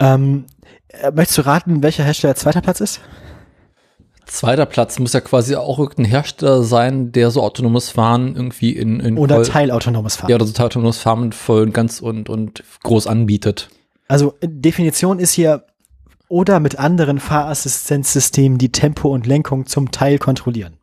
Ähm, 0.00 0.46
äh, 0.88 1.12
möchtest 1.12 1.38
du 1.38 1.46
raten, 1.46 1.82
welcher 1.84 2.02
Hersteller 2.02 2.34
zweiter 2.34 2.60
Platz 2.60 2.80
ist? 2.80 3.00
Zweiter 4.28 4.66
Platz 4.66 4.98
muss 4.98 5.14
ja 5.14 5.20
quasi 5.20 5.56
auch 5.56 5.78
irgendein 5.78 6.04
Hersteller 6.04 6.62
sein, 6.62 7.12
der 7.12 7.30
so 7.30 7.42
autonomes 7.42 7.88
Fahren 7.88 8.36
irgendwie 8.36 8.72
in, 8.72 9.00
in 9.00 9.16
Oder 9.16 9.36
voll, 9.36 9.46
teilautonomes 9.46 10.16
Fahren. 10.16 10.30
ja, 10.30 10.36
oder 10.36 10.44
so 10.44 10.52
teilautonomes 10.52 10.98
Fahren 10.98 11.32
voll 11.32 11.62
und 11.62 11.72
ganz 11.72 12.00
und, 12.00 12.28
und 12.28 12.62
groß 12.82 13.06
anbietet. 13.06 13.70
Also 14.06 14.34
äh, 14.40 14.48
Definition 14.48 15.18
ist 15.18 15.32
hier 15.32 15.64
oder 16.28 16.60
mit 16.60 16.78
anderen 16.78 17.20
Fahrassistenzsystemen, 17.20 18.58
die 18.58 18.70
Tempo 18.70 19.08
und 19.08 19.26
Lenkung 19.26 19.64
zum 19.64 19.90
Teil 19.92 20.18
kontrollieren. 20.18 20.76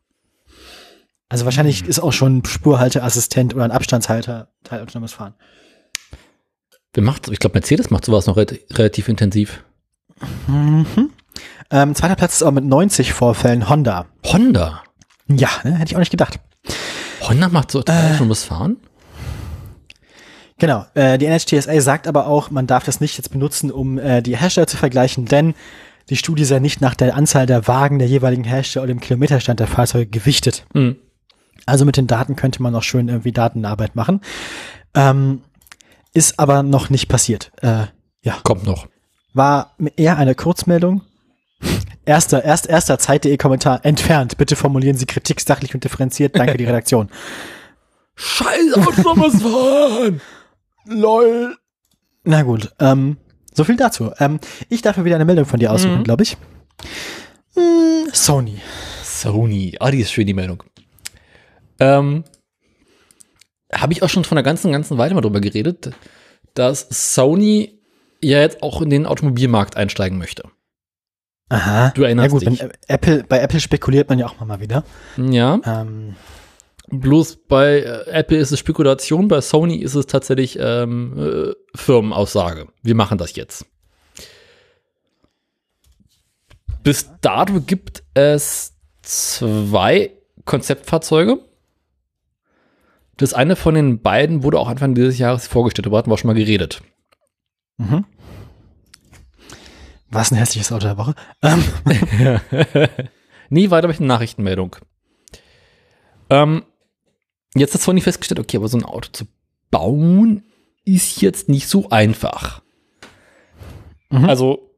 Also 1.28 1.44
wahrscheinlich 1.44 1.84
ist 1.86 2.00
auch 2.00 2.12
schon 2.12 2.44
Spurhalteassistent 2.44 3.54
oder 3.54 3.64
ein 3.64 3.70
Abstandshalter 3.70 4.48
teilautonomes 4.64 5.12
Fahren. 5.12 5.34
Wer 6.94 7.04
macht, 7.04 7.28
ich 7.28 7.38
glaube, 7.38 7.54
Mercedes 7.54 7.90
macht 7.90 8.04
sowas 8.04 8.26
noch 8.26 8.36
re 8.36 8.46
relativ 8.72 9.08
intensiv. 9.08 9.62
Mhm. 10.48 11.10
Ähm, 11.70 11.94
zweiter 11.94 12.16
Platz 12.16 12.36
ist 12.36 12.42
aber 12.42 12.52
mit 12.52 12.64
90 12.64 13.12
Vorfällen 13.12 13.68
Honda. 13.68 14.06
Honda. 14.24 14.82
Ja, 15.28 15.48
ne, 15.64 15.72
hätte 15.76 15.90
ich 15.90 15.96
auch 15.96 16.00
nicht 16.00 16.10
gedacht. 16.10 16.38
Honda 17.22 17.48
macht 17.48 17.70
so 17.70 17.80
autonomes 17.80 18.44
Fahren? 18.44 18.76
Genau. 20.58 20.86
Äh, 20.94 21.18
die 21.18 21.26
NHTSA 21.26 21.80
sagt 21.80 22.06
aber 22.06 22.26
auch, 22.26 22.50
man 22.50 22.66
darf 22.66 22.84
das 22.84 23.00
nicht 23.00 23.16
jetzt 23.18 23.30
benutzen, 23.30 23.70
um 23.70 23.98
äh, 23.98 24.22
die 24.22 24.36
Hersteller 24.36 24.66
zu 24.66 24.76
vergleichen, 24.76 25.26
denn 25.26 25.54
die 26.08 26.16
Studie 26.16 26.44
sei 26.44 26.60
nicht 26.60 26.80
nach 26.80 26.94
der 26.94 27.14
Anzahl 27.16 27.46
der 27.46 27.66
Wagen 27.66 27.98
der 27.98 28.08
jeweiligen 28.08 28.44
Hersteller 28.44 28.84
oder 28.84 28.94
dem 28.94 29.00
Kilometerstand 29.00 29.60
der 29.60 29.66
Fahrzeuge 29.66 30.06
gewichtet. 30.06 30.64
Hm. 30.72 30.96
Also 31.66 31.84
mit 31.84 31.96
den 31.96 32.06
Daten 32.06 32.36
könnte 32.36 32.62
man 32.62 32.72
noch 32.72 32.84
schön 32.84 33.08
irgendwie 33.08 33.32
Datenarbeit 33.32 33.96
machen. 33.96 34.20
Ähm, 34.94 35.42
ist 36.14 36.38
aber 36.38 36.62
noch 36.62 36.90
nicht 36.90 37.08
passiert. 37.08 37.50
Äh, 37.60 37.86
ja, 38.22 38.38
Kommt 38.44 38.64
noch. 38.64 38.86
war 39.34 39.74
eher 39.96 40.16
eine 40.16 40.34
Kurzmeldung. 40.34 41.02
Erster, 42.04 42.44
erst, 42.44 42.68
erster 42.68 42.98
Zeit.de 42.98 43.36
Kommentar 43.36 43.84
entfernt. 43.84 44.36
Bitte 44.38 44.54
formulieren 44.56 44.96
Sie 44.96 45.06
Kritik 45.06 45.40
sachlich 45.40 45.74
und 45.74 45.82
differenziert. 45.84 46.36
Danke, 46.38 46.56
die 46.56 46.64
Redaktion. 46.66 47.08
Scheiß 48.14 48.74
autonomes 48.74 49.42
Fahren! 49.42 50.20
Lol. 50.86 51.56
Na 52.24 52.42
gut, 52.42 52.72
ähm, 52.80 53.16
so 53.52 53.64
viel 53.64 53.76
dazu. 53.76 54.12
Ähm, 54.18 54.38
ich 54.68 54.82
darf 54.82 54.96
mir 54.96 55.04
wieder 55.04 55.16
eine 55.16 55.24
Meldung 55.24 55.44
von 55.46 55.58
dir 55.60 55.72
aussuchen, 55.72 55.98
Mhm. 55.98 56.04
glaube 56.04 56.22
ich. 56.22 56.36
Hm, 57.54 58.08
Sony. 58.12 58.60
Sony. 59.02 59.76
Ah, 59.80 59.90
die 59.90 60.00
ist 60.00 60.12
schön, 60.12 60.26
die 60.26 60.34
Meldung. 60.34 60.62
Ähm, 61.80 62.24
Habe 63.72 63.92
ich 63.92 64.02
auch 64.02 64.08
schon 64.08 64.24
von 64.24 64.38
einer 64.38 64.44
ganzen, 64.44 64.70
ganzen 64.72 64.96
Weile 64.96 65.14
mal 65.14 65.20
drüber 65.22 65.40
geredet, 65.40 65.90
dass 66.54 66.86
Sony 66.88 67.80
ja 68.22 68.40
jetzt 68.40 68.62
auch 68.62 68.80
in 68.80 68.90
den 68.90 69.06
Automobilmarkt 69.06 69.76
einsteigen 69.76 70.18
möchte. 70.18 70.44
Aha. 71.48 71.90
Du 71.90 72.02
erinnerst 72.02 72.26
ja 72.26 72.38
gut, 72.38 72.46
dich. 72.46 72.60
wenn, 72.60 72.72
Apple, 72.88 73.24
bei 73.28 73.38
Apple 73.38 73.60
spekuliert 73.60 74.08
man 74.08 74.18
ja 74.18 74.26
auch 74.26 74.40
mal 74.40 74.60
wieder. 74.60 74.84
Ja, 75.16 75.60
Ähm, 75.64 76.16
bloß 76.88 77.36
bei 77.48 77.80
äh, 77.80 78.10
Apple 78.10 78.38
ist 78.38 78.52
es 78.52 78.58
Spekulation, 78.58 79.28
bei 79.28 79.40
Sony 79.40 79.76
ist 79.76 79.94
es 79.94 80.06
tatsächlich 80.06 80.58
ähm, 80.60 81.16
äh, 81.18 81.52
Firmenaussage. 81.76 82.66
Wir 82.82 82.94
machen 82.94 83.18
das 83.18 83.36
jetzt. 83.36 83.66
Bis 86.82 87.10
dato 87.20 87.60
gibt 87.60 88.02
es 88.14 88.74
zwei 89.02 90.12
Konzeptfahrzeuge. 90.44 91.38
Das 93.16 93.34
eine 93.34 93.56
von 93.56 93.74
den 93.74 94.02
beiden 94.02 94.42
wurde 94.42 94.58
auch 94.58 94.68
Anfang 94.68 94.94
dieses 94.94 95.18
Jahres 95.18 95.46
vorgestellt, 95.46 95.86
darüber 95.86 95.98
hatten 95.98 96.10
wir 96.10 96.14
auch 96.14 96.18
schon 96.18 96.28
mal 96.28 96.34
geredet. 96.34 96.82
mhm. 97.78 98.04
Was 100.10 100.30
ein 100.30 100.36
hässliches 100.36 100.70
Auto 100.72 100.86
der 100.86 100.98
Woche. 100.98 101.14
Ähm, 101.42 101.64
Nie 103.50 103.70
weiter 103.70 103.88
mit 103.88 103.98
einer 103.98 104.06
Nachrichtenmeldung. 104.06 104.76
Ähm, 106.30 106.64
jetzt 107.54 107.74
hat 107.74 107.80
Sony 107.80 108.00
festgestellt, 108.00 108.40
okay, 108.40 108.56
aber 108.56 108.68
so 108.68 108.78
ein 108.78 108.84
Auto 108.84 109.08
zu 109.12 109.26
bauen 109.70 110.44
ist 110.84 111.20
jetzt 111.20 111.48
nicht 111.48 111.68
so 111.68 111.90
einfach. 111.90 112.62
Mhm. 114.10 114.28
Also 114.28 114.70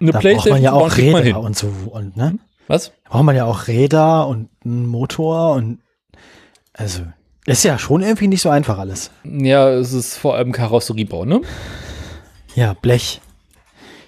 eine 0.00 0.12
da 0.12 0.20
braucht 0.20 0.48
man 0.48 0.62
ja 0.62 0.72
auch 0.72 0.96
Räder 0.96 1.40
und 1.40 1.56
so. 1.56 1.68
Und, 1.90 2.16
ne? 2.16 2.38
Was? 2.66 2.92
Da 3.04 3.10
braucht 3.10 3.24
man 3.24 3.36
ja 3.36 3.44
auch 3.44 3.68
Räder 3.68 4.26
und 4.26 4.48
einen 4.64 4.86
Motor 4.86 5.52
und 5.52 5.80
also 6.72 7.02
ist 7.46 7.64
ja 7.64 7.78
schon 7.78 8.02
irgendwie 8.02 8.28
nicht 8.28 8.42
so 8.42 8.50
einfach 8.50 8.78
alles. 8.78 9.10
Ja, 9.24 9.70
es 9.70 9.92
ist 9.92 10.16
vor 10.16 10.34
allem 10.34 10.52
Karosseriebau, 10.52 11.24
ne? 11.24 11.40
Ja, 12.54 12.74
Blech. 12.74 13.20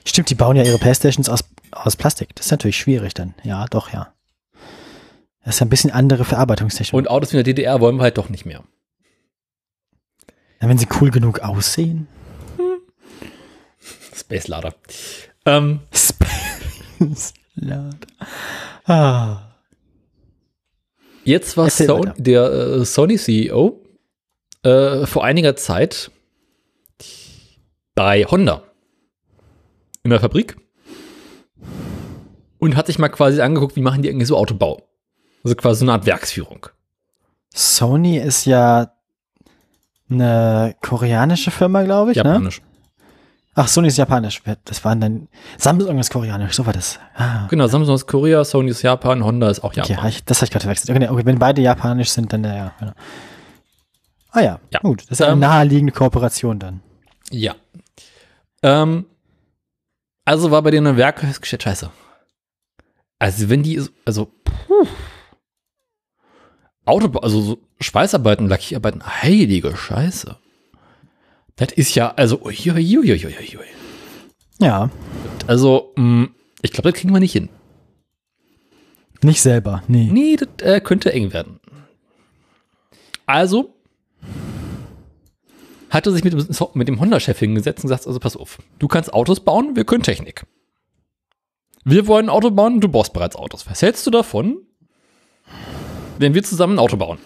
Stimmt, 0.08 0.30
die 0.30 0.34
bauen 0.34 0.56
ja 0.56 0.64
ihre 0.64 0.78
Playstations 0.78 1.28
aus, 1.28 1.44
aus 1.70 1.96
Plastik. 1.96 2.34
Das 2.34 2.46
ist 2.46 2.50
natürlich 2.50 2.78
schwierig 2.78 3.12
dann. 3.12 3.34
Ja, 3.42 3.66
doch, 3.66 3.92
ja. 3.92 4.14
Das 5.44 5.56
ist 5.56 5.62
ein 5.62 5.68
bisschen 5.68 5.90
andere 5.90 6.24
Verarbeitungstechnik. 6.24 6.96
Und 6.96 7.10
Autos 7.10 7.32
wie 7.32 7.36
in 7.36 7.44
der 7.44 7.52
DDR 7.52 7.80
wollen 7.80 7.96
wir 7.96 8.04
halt 8.04 8.16
doch 8.16 8.30
nicht 8.30 8.46
mehr. 8.46 8.64
Ja, 10.62 10.68
wenn 10.68 10.78
sie 10.78 10.88
cool 11.00 11.10
genug 11.10 11.40
aussehen. 11.40 12.08
Space 14.14 14.48
Lader. 14.48 14.74
Ähm, 15.44 15.80
Space 15.92 17.34
Lader. 17.54 17.98
Ah. 18.84 19.42
Jetzt 21.22 21.58
war 21.58 21.66
Erzähl 21.66 21.86
so 21.86 21.98
weiter. 21.98 22.14
der 22.16 22.50
äh, 22.50 22.84
Sony 22.86 23.18
CEO 23.18 23.84
äh, 24.62 25.04
vor 25.04 25.22
einiger 25.22 25.54
Zeit 25.54 26.10
bei 27.94 28.24
Honda 28.24 28.67
in 30.08 30.10
der 30.10 30.20
Fabrik 30.20 30.56
und 32.58 32.76
hat 32.76 32.86
sich 32.86 32.98
mal 32.98 33.08
quasi 33.08 33.40
angeguckt, 33.40 33.76
wie 33.76 33.80
machen 33.82 34.02
die 34.02 34.10
eigentlich 34.10 34.28
so 34.28 34.36
Autobau. 34.36 34.82
Also 35.44 35.54
quasi 35.56 35.80
so 35.80 35.84
eine 35.84 35.92
Art 35.92 36.06
Werksführung. 36.06 36.66
Sony 37.54 38.18
ist 38.18 38.44
ja 38.44 38.92
eine 40.10 40.74
koreanische 40.82 41.50
Firma, 41.50 41.82
glaube 41.82 42.12
ich. 42.12 42.16
Ne? 42.16 42.24
Japanisch. 42.24 42.62
Ach, 43.54 43.66
Sony 43.66 43.88
ist 43.88 43.96
japanisch. 43.96 44.40
Das 44.64 44.84
waren 44.84 45.00
dann 45.00 45.28
Samsung 45.56 45.98
ist 45.98 46.10
koreanisch. 46.12 46.54
So 46.54 46.64
war 46.64 46.72
das. 46.72 46.98
Ah. 47.16 47.46
Genau, 47.48 47.66
Samsung 47.66 47.94
ist 47.96 48.06
Korea, 48.06 48.44
Sony 48.44 48.70
ist 48.70 48.82
Japan, 48.82 49.24
Honda 49.24 49.50
ist 49.50 49.60
auch 49.64 49.72
Okay, 49.76 49.92
Japan. 49.92 50.08
ich, 50.08 50.24
das 50.24 50.38
habe 50.38 50.44
ich 50.46 50.50
gerade 50.52 50.62
verwechselt. 50.62 50.96
Okay, 50.96 51.08
okay, 51.08 51.26
wenn 51.26 51.38
beide 51.38 51.60
japanisch 51.62 52.10
sind, 52.10 52.32
dann 52.32 52.44
ja. 52.44 52.72
Genau. 52.78 52.92
Ah 54.30 54.40
ja, 54.40 54.60
Ja. 54.72 54.80
gut. 54.80 55.02
Das 55.02 55.12
ist 55.18 55.22
eine 55.22 55.32
Ähm, 55.32 55.38
naheliegende 55.40 55.92
Kooperation 55.92 56.58
dann. 56.58 56.80
Ja. 57.30 57.54
Ähm, 58.62 59.06
also 60.28 60.50
war 60.50 60.60
bei 60.60 60.70
denen 60.70 60.86
ein 60.86 60.96
Werk 60.98 61.20
festgestellt, 61.20 61.62
scheiße. 61.62 61.90
Also 63.18 63.48
wenn 63.48 63.62
die, 63.62 63.80
also, 64.04 64.26
puh. 64.44 64.86
Autobau, 66.84 67.20
also 67.20 67.40
so 67.40 67.58
Schweißarbeiten, 67.80 68.46
Lackierarbeiten, 68.46 69.02
heilige 69.22 69.74
Scheiße. 69.74 70.36
Das 71.56 71.72
ist 71.72 71.94
ja, 71.94 72.12
also, 72.14 72.42
uiuiuiuiui. 72.42 73.64
Ja, 74.60 74.90
Also, 75.46 75.92
mh, 75.96 76.28
ich 76.60 76.72
glaube, 76.72 76.90
das 76.90 77.00
kriegen 77.00 77.14
wir 77.14 77.20
nicht 77.20 77.32
hin. 77.32 77.48
nicht 79.22 79.40
selber. 79.40 79.82
Nee. 79.88 80.10
Nee, 80.12 80.36
das 80.36 80.48
äh, 80.60 80.80
könnte 80.82 81.10
eng 81.10 81.32
werden. 81.32 81.58
Also 83.24 83.74
hat 85.90 86.06
er 86.06 86.12
sich 86.12 86.24
mit, 86.24 86.32
dem- 86.32 86.46
mit 86.74 86.88
dem 86.88 87.00
Honda-Chef 87.00 87.38
hingesetzt 87.38 87.84
und 87.84 87.88
gesagt, 87.90 88.06
also 88.06 88.18
pass 88.20 88.36
auf, 88.36 88.58
du 88.78 88.88
kannst 88.88 89.12
Autos 89.12 89.40
bauen, 89.40 89.74
wir 89.76 89.84
können 89.84 90.02
Technik. 90.02 90.44
Wir 91.84 92.06
wollen 92.06 92.26
ein 92.26 92.30
Auto 92.30 92.50
bauen, 92.50 92.80
du 92.80 92.88
baust 92.88 93.12
bereits 93.12 93.36
Autos. 93.36 93.66
Was 93.68 93.80
hältst 93.82 94.06
du 94.06 94.10
davon, 94.10 94.58
wenn 96.18 96.34
wir 96.34 96.42
zusammen 96.42 96.74
ein 96.74 96.78
Auto 96.78 96.96
bauen? 96.96 97.18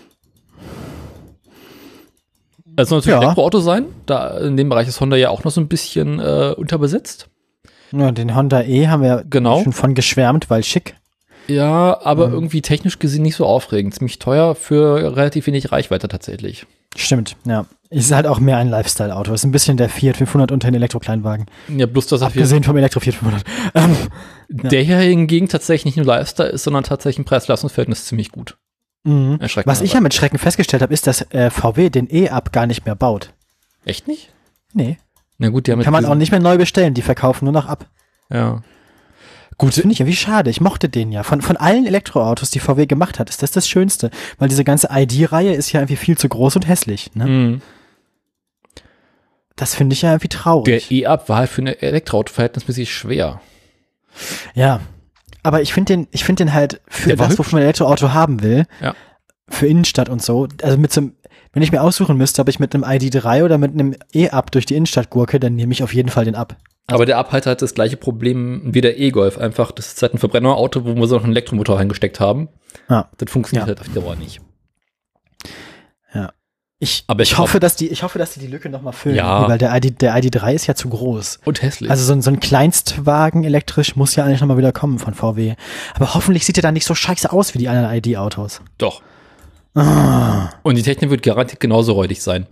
Es 2.76 2.89
soll 2.89 2.98
natürlich 2.98 3.12
Ja. 3.14 3.18
ein 3.18 3.22
Elektroauto 3.24 3.60
sein. 3.60 3.86
Da 4.06 4.39
in 4.39 4.56
dem 4.56 4.68
Bereich 4.68 4.89
ist 4.89 5.01
Honda 5.01 5.16
ja 5.16 5.30
auch 5.30 5.44
noch 5.44 5.51
so 5.51 5.60
ein 5.60 5.68
bisschen 5.68 6.18
äh, 6.20 6.55
unterbesetzt. 6.56 7.28
Ja, 7.90 8.10
den 8.12 8.34
Honda 8.34 8.62
E 8.62 8.89
haben 8.89 9.02
wir 9.02 9.24
Genau. 9.28 9.62
schon 9.62 9.72
von 9.72 9.94
geschwärmt, 9.94 10.48
weil 10.48 10.62
schick. 10.64 10.97
Ja, 11.48 12.01
aber 12.05 12.28
Mhm. 12.28 12.35
irgendwie 12.35 12.62
technisch 12.62 12.98
gesehen 12.98 13.23
nicht 13.23 13.36
so 13.36 13.47
aufregend. 13.47 13.94
Ziemlich 13.94 14.19
teuer 14.19 14.55
für 14.55 15.16
relativ 15.16 15.47
wenig 15.47 15.73
Reichweite 15.73 16.09
tatsächlich. 16.09 16.66
Stimmt, 16.97 17.36
ja. 17.44 17.66
Ist 17.90 18.12
halt 18.12 18.27
auch 18.27 18.39
mehr 18.40 18.56
ein 18.59 18.69
Lifestyle-Auto. 18.69 19.32
Ist 19.35 19.44
ein 19.44 19.52
bisschen 19.52 19.77
der 19.77 19.89
Fiat 19.89 20.16
500 20.16 20.51
unter 20.52 20.69
den 20.69 20.74
Elektrokleinwagen. 20.77 21.47
Ja, 21.69 21.86
bloß 21.86 22.06
dass 22.06 22.20
er 22.23 22.28
Abgesehen 22.28 22.62
vom 22.64 22.77
Elektro 22.77 23.01
Fiat 23.01 23.14
500. 23.16 23.44
Ähm, 23.74 23.97
der 24.48 24.82
hier 24.82 24.98
hingegen 24.98 25.48
tatsächlich 25.48 25.85
nicht 25.86 25.97
nur 25.97 26.06
Lifestyle 26.06 26.51
ist, 26.51 26.64
sondern 26.64 26.85
tatsächlich 26.85 27.19
im 27.19 27.24
Preis-Leistungs-Verhältnis 27.24 28.05
ziemlich 28.06 28.31
gut. 28.32 28.56
mhm. 29.05 29.39
Was 29.64 29.81
ich 29.82 29.94
ja 29.94 30.01
mit 30.01 30.14
Schrecken 30.14 30.39
festgestellt 30.39 30.82
habe, 30.82 30.93
ist, 30.94 31.06
dass 31.06 31.23
äh, 31.32 31.51
VW 31.51 31.89
den 31.90 32.09
E-Up 32.14 32.52
gar 32.52 32.66
nicht 32.66 32.85
mehr 32.86 32.94
baut. 32.94 33.32
Echt 33.85 34.06
nicht? 34.09 34.31
Nee. 34.74 34.98
Na 35.39 35.48
gut, 35.48 35.66
die 35.66 35.73
haben 35.73 35.82
Kann 35.82 35.93
man 35.93 36.05
auch 36.05 36.14
nicht 36.14 36.31
mehr 36.31 36.40
neu 36.40 36.56
bestellen. 36.59 36.94
Die 36.94 37.02
verkaufen 37.02 37.47
nur 37.47 37.52
noch 37.52 37.66
ab. 37.66 37.86
Ja. 38.31 38.62
Gut. 39.59 39.74
Finde 39.74 39.93
ich 39.93 40.01
irgendwie 40.01 40.16
schade. 40.16 40.51
Ich 40.51 40.61
mochte 40.61 40.89
den 40.89 41.12
ja. 41.12 41.23
Von, 41.23 41.43
von 41.43 41.57
allen 41.57 41.87
Elektroautos, 41.87 42.51
die 42.51 42.59
VW 42.61 42.87
gemacht 42.87 43.19
hat, 43.19 43.29
ist 43.31 43.43
das 43.43 43.51
das 43.53 43.69
Schönste. 43.69 44.11
Weil 44.39 44.49
diese 44.49 44.65
ganze 44.65 44.89
ID-Reihe 44.91 45.53
ist 45.55 45.70
ja 45.73 45.81
irgendwie 45.81 45.97
viel 45.97 46.16
zu 46.19 46.29
groß 46.29 46.57
und 46.57 46.66
hässlich. 46.69 47.11
Ne? 47.15 47.27
Mhm. 47.27 47.62
Das 49.57 49.74
finde 49.74 49.95
ich 49.95 50.03
ja 50.03 50.11
irgendwie 50.11 50.29
Der 50.29 50.41
traurig. 50.41 50.91
E-Up 50.91 51.29
war 51.29 51.39
halt 51.39 51.51
für 51.51 51.62
ein 51.62 51.66
Elektroauto 51.69 52.33
verhältnismäßig 52.33 52.93
schwer. 52.93 53.41
ja. 54.55 54.81
Aber 55.45 55.61
ich 55.61 55.73
finde 55.74 55.93
den, 55.97 56.09
ich 56.12 56.23
finde 56.23 56.45
den 56.45 56.55
halt 56.55 56.81
für 56.87 57.09
Der 57.09 57.16
das, 57.16 57.37
wofür 57.37 57.55
man 57.57 57.62
ein 57.62 57.65
Elektroauto 57.65 58.12
haben 58.12 58.43
will, 58.45 58.65
Ja. 58.81 58.95
für 59.49 59.66
Innenstadt 59.66 60.09
und 60.09 60.23
so. 60.23 60.47
Also 60.62 60.79
mit 60.79 60.93
so 60.93 61.01
einem, 61.01 61.16
wenn 61.53 61.65
ich 61.65 61.73
mir 61.73 61.83
aussuchen 61.83 62.16
müsste, 62.16 62.41
ob 62.43 62.49
ich 62.49 62.61
mit 62.61 62.73
einem 62.77 62.85
ID3 62.85 63.45
oder 63.45 63.59
mit 63.59 63.73
einem 63.73 63.97
E-Up 64.12 64.53
durch 64.53 64.66
die 64.66 64.77
Innenstadt 64.77 65.11
gurke, 65.11 65.41
dann 65.41 65.57
nehme 65.57 65.73
ich 65.73 65.83
auf 65.83 65.93
jeden 65.95 66.11
Fall 66.11 66.24
den 66.27 66.37
ab. 66.37 66.57
Aber 66.89 67.07
der 67.07 67.19
Up 67.19 67.33
hat 67.33 67.47
das 67.63 67.75
gleiche 67.75 67.97
Problem 67.97 68.63
wie 68.65 68.81
der 68.81 68.99
E-Golf. 68.99 69.39
Einfach, 69.39 69.71
das 69.73 69.89
ist 69.89 70.03
halt 70.03 70.15
ein 70.15 70.19
Verbrennerauto, 70.19 70.85
wo 70.85 70.95
wir 70.95 71.07
so 71.07 71.17
noch 71.17 71.25
einen 71.25 71.33
Elektromotor 71.33 71.79
reingesteckt 71.79 72.21
haben. 72.21 72.49
Ja. 72.91 73.09
Das 73.19 73.31
funktioniert 73.31 73.67
Ja. 73.69 73.75
halt 73.75 73.81
auf 73.81 73.95
Dauer 73.95 74.17
nicht. 74.17 74.41
Ich, 76.85 77.05
Aber 77.07 77.23
ich, 77.23 77.31
ich 77.31 77.39
hoffe, 77.39 77.61
dass 77.61 77.77
die, 77.77 77.87
ich 77.91 78.03
hoffe, 78.03 78.19
dass 78.19 78.35
die 78.35 78.41
die 78.41 78.49
Lücke 78.49 78.69
nochmal 78.69 78.93
füllen. 78.93 79.15
Ja. 79.15 79.49
Weil 79.49 79.57
der, 79.57 79.73
ID, 79.77 80.03
der 80.03 80.17
ID3 80.17 80.53
ist 80.53 80.67
ja 80.67 80.75
zu 80.75 80.89
groß. 80.89 81.39
Und 81.45 81.63
hässlich. 81.63 81.89
Also 81.89 82.03
so 82.05 82.13
ein, 82.13 82.23
so 82.23 82.31
ein 82.33 82.41
Kleinstwagen 82.41 83.45
elektrisch 83.45 83.95
muss 83.95 84.17
ja 84.17 84.25
eigentlich 84.25 84.41
nochmal 84.41 84.57
wieder 84.59 84.73
kommen 84.73 84.99
von 84.99 85.15
VW. 85.15 85.55
Aber 85.95 86.13
hoffentlich 86.15 86.45
sieht 86.45 86.59
er 86.59 86.63
dann 86.63 86.75
nicht 86.75 86.85
so 86.85 86.97
scheiße 86.97 87.31
aus 87.31 87.55
wie 87.55 87.59
die 87.59 87.69
anderen 87.69 87.95
ID-Autos. 87.95 88.63
Doch. 88.79 89.01
Ah. 89.77 90.51
Und 90.65 90.75
die 90.77 90.83
Technik 90.83 91.11
wird 91.11 91.23
garantiert 91.23 91.61
genauso 91.61 91.93
räudig 91.93 92.21
sein. 92.21 92.49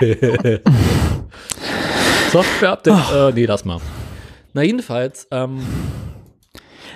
Software-Update? 2.32 2.94
Äh, 3.14 3.32
nee, 3.34 3.44
lass 3.46 3.64
mal. 3.64 3.78
Na, 4.54 4.62
jedenfalls, 4.62 5.26
ähm, 5.30 5.60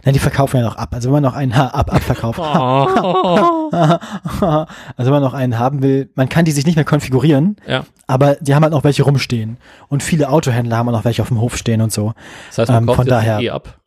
Na, 0.05 0.13
die 0.13 0.19
verkaufen 0.19 0.59
ja 0.59 0.63
noch 0.63 0.77
ab. 0.77 0.91
Also 0.93 1.09
wenn 1.09 1.15
man 1.15 1.23
noch 1.23 1.35
einen 1.35 1.57
ha 1.57 1.69
ab 1.69 1.93
abverkauft. 1.93 2.39
also 3.71 4.67
wenn 4.97 5.11
man 5.11 5.23
noch 5.23 5.35
einen 5.35 5.59
haben 5.59 5.83
will, 5.83 6.11
man 6.15 6.29
kann 6.29 6.45
die 6.45 6.53
sich 6.53 6.67
nicht 6.67 6.77
mehr 6.77 6.85
konfigurieren, 6.85 7.57
ja. 7.67 7.85
aber 8.07 8.37
die 8.37 8.55
haben 8.55 8.63
halt 8.63 8.73
noch 8.73 8.85
welche 8.85 9.03
rumstehen. 9.03 9.57
Und 9.89 10.03
viele 10.03 10.29
Autohändler 10.29 10.77
haben 10.77 10.89
auch 10.89 10.93
noch 10.93 11.05
welche 11.05 11.23
auf 11.23 11.29
dem 11.29 11.41
Hof 11.41 11.57
stehen 11.57 11.81
und 11.81 11.93
so. 11.93 12.13
Das 12.49 12.59
heißt, 12.59 12.71
man 12.71 12.83
Ähm, 12.83 12.87
kauft 12.87 12.97
von 12.99 13.07
daher- 13.07 13.41
eh 13.41 13.51
ab. 13.51 13.79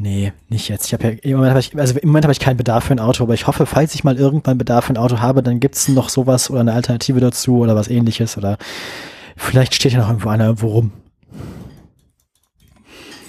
Nee, 0.00 0.32
nicht 0.48 0.68
jetzt. 0.68 0.86
Ich 0.86 0.92
habe 0.92 1.02
ja 1.08 1.10
im 1.22 1.32
Moment 1.32 1.50
habe 1.50 1.58
ich, 1.60 1.76
also 1.76 1.98
im 1.98 2.08
Moment 2.08 2.24
habe 2.24 2.32
ich 2.32 2.38
keinen 2.38 2.56
Bedarf 2.56 2.84
für 2.84 2.92
ein 2.94 3.00
Auto, 3.00 3.24
aber 3.24 3.34
ich 3.34 3.48
hoffe, 3.48 3.66
falls 3.66 3.96
ich 3.96 4.04
mal 4.04 4.16
irgendwann 4.16 4.56
Bedarf 4.56 4.84
für 4.84 4.92
ein 4.92 4.96
Auto 4.96 5.18
habe, 5.18 5.42
dann 5.42 5.58
gibt's 5.58 5.88
noch 5.88 6.08
sowas 6.08 6.50
oder 6.50 6.60
eine 6.60 6.72
Alternative 6.72 7.18
dazu 7.18 7.58
oder 7.58 7.74
was 7.74 7.88
ähnliches 7.88 8.38
oder 8.38 8.58
vielleicht 9.38 9.74
steht 9.74 9.92
ja 9.92 9.98
noch 10.00 10.08
irgendwo 10.08 10.28
einer 10.28 10.44
irgendwo 10.44 10.68
rum. 10.68 10.92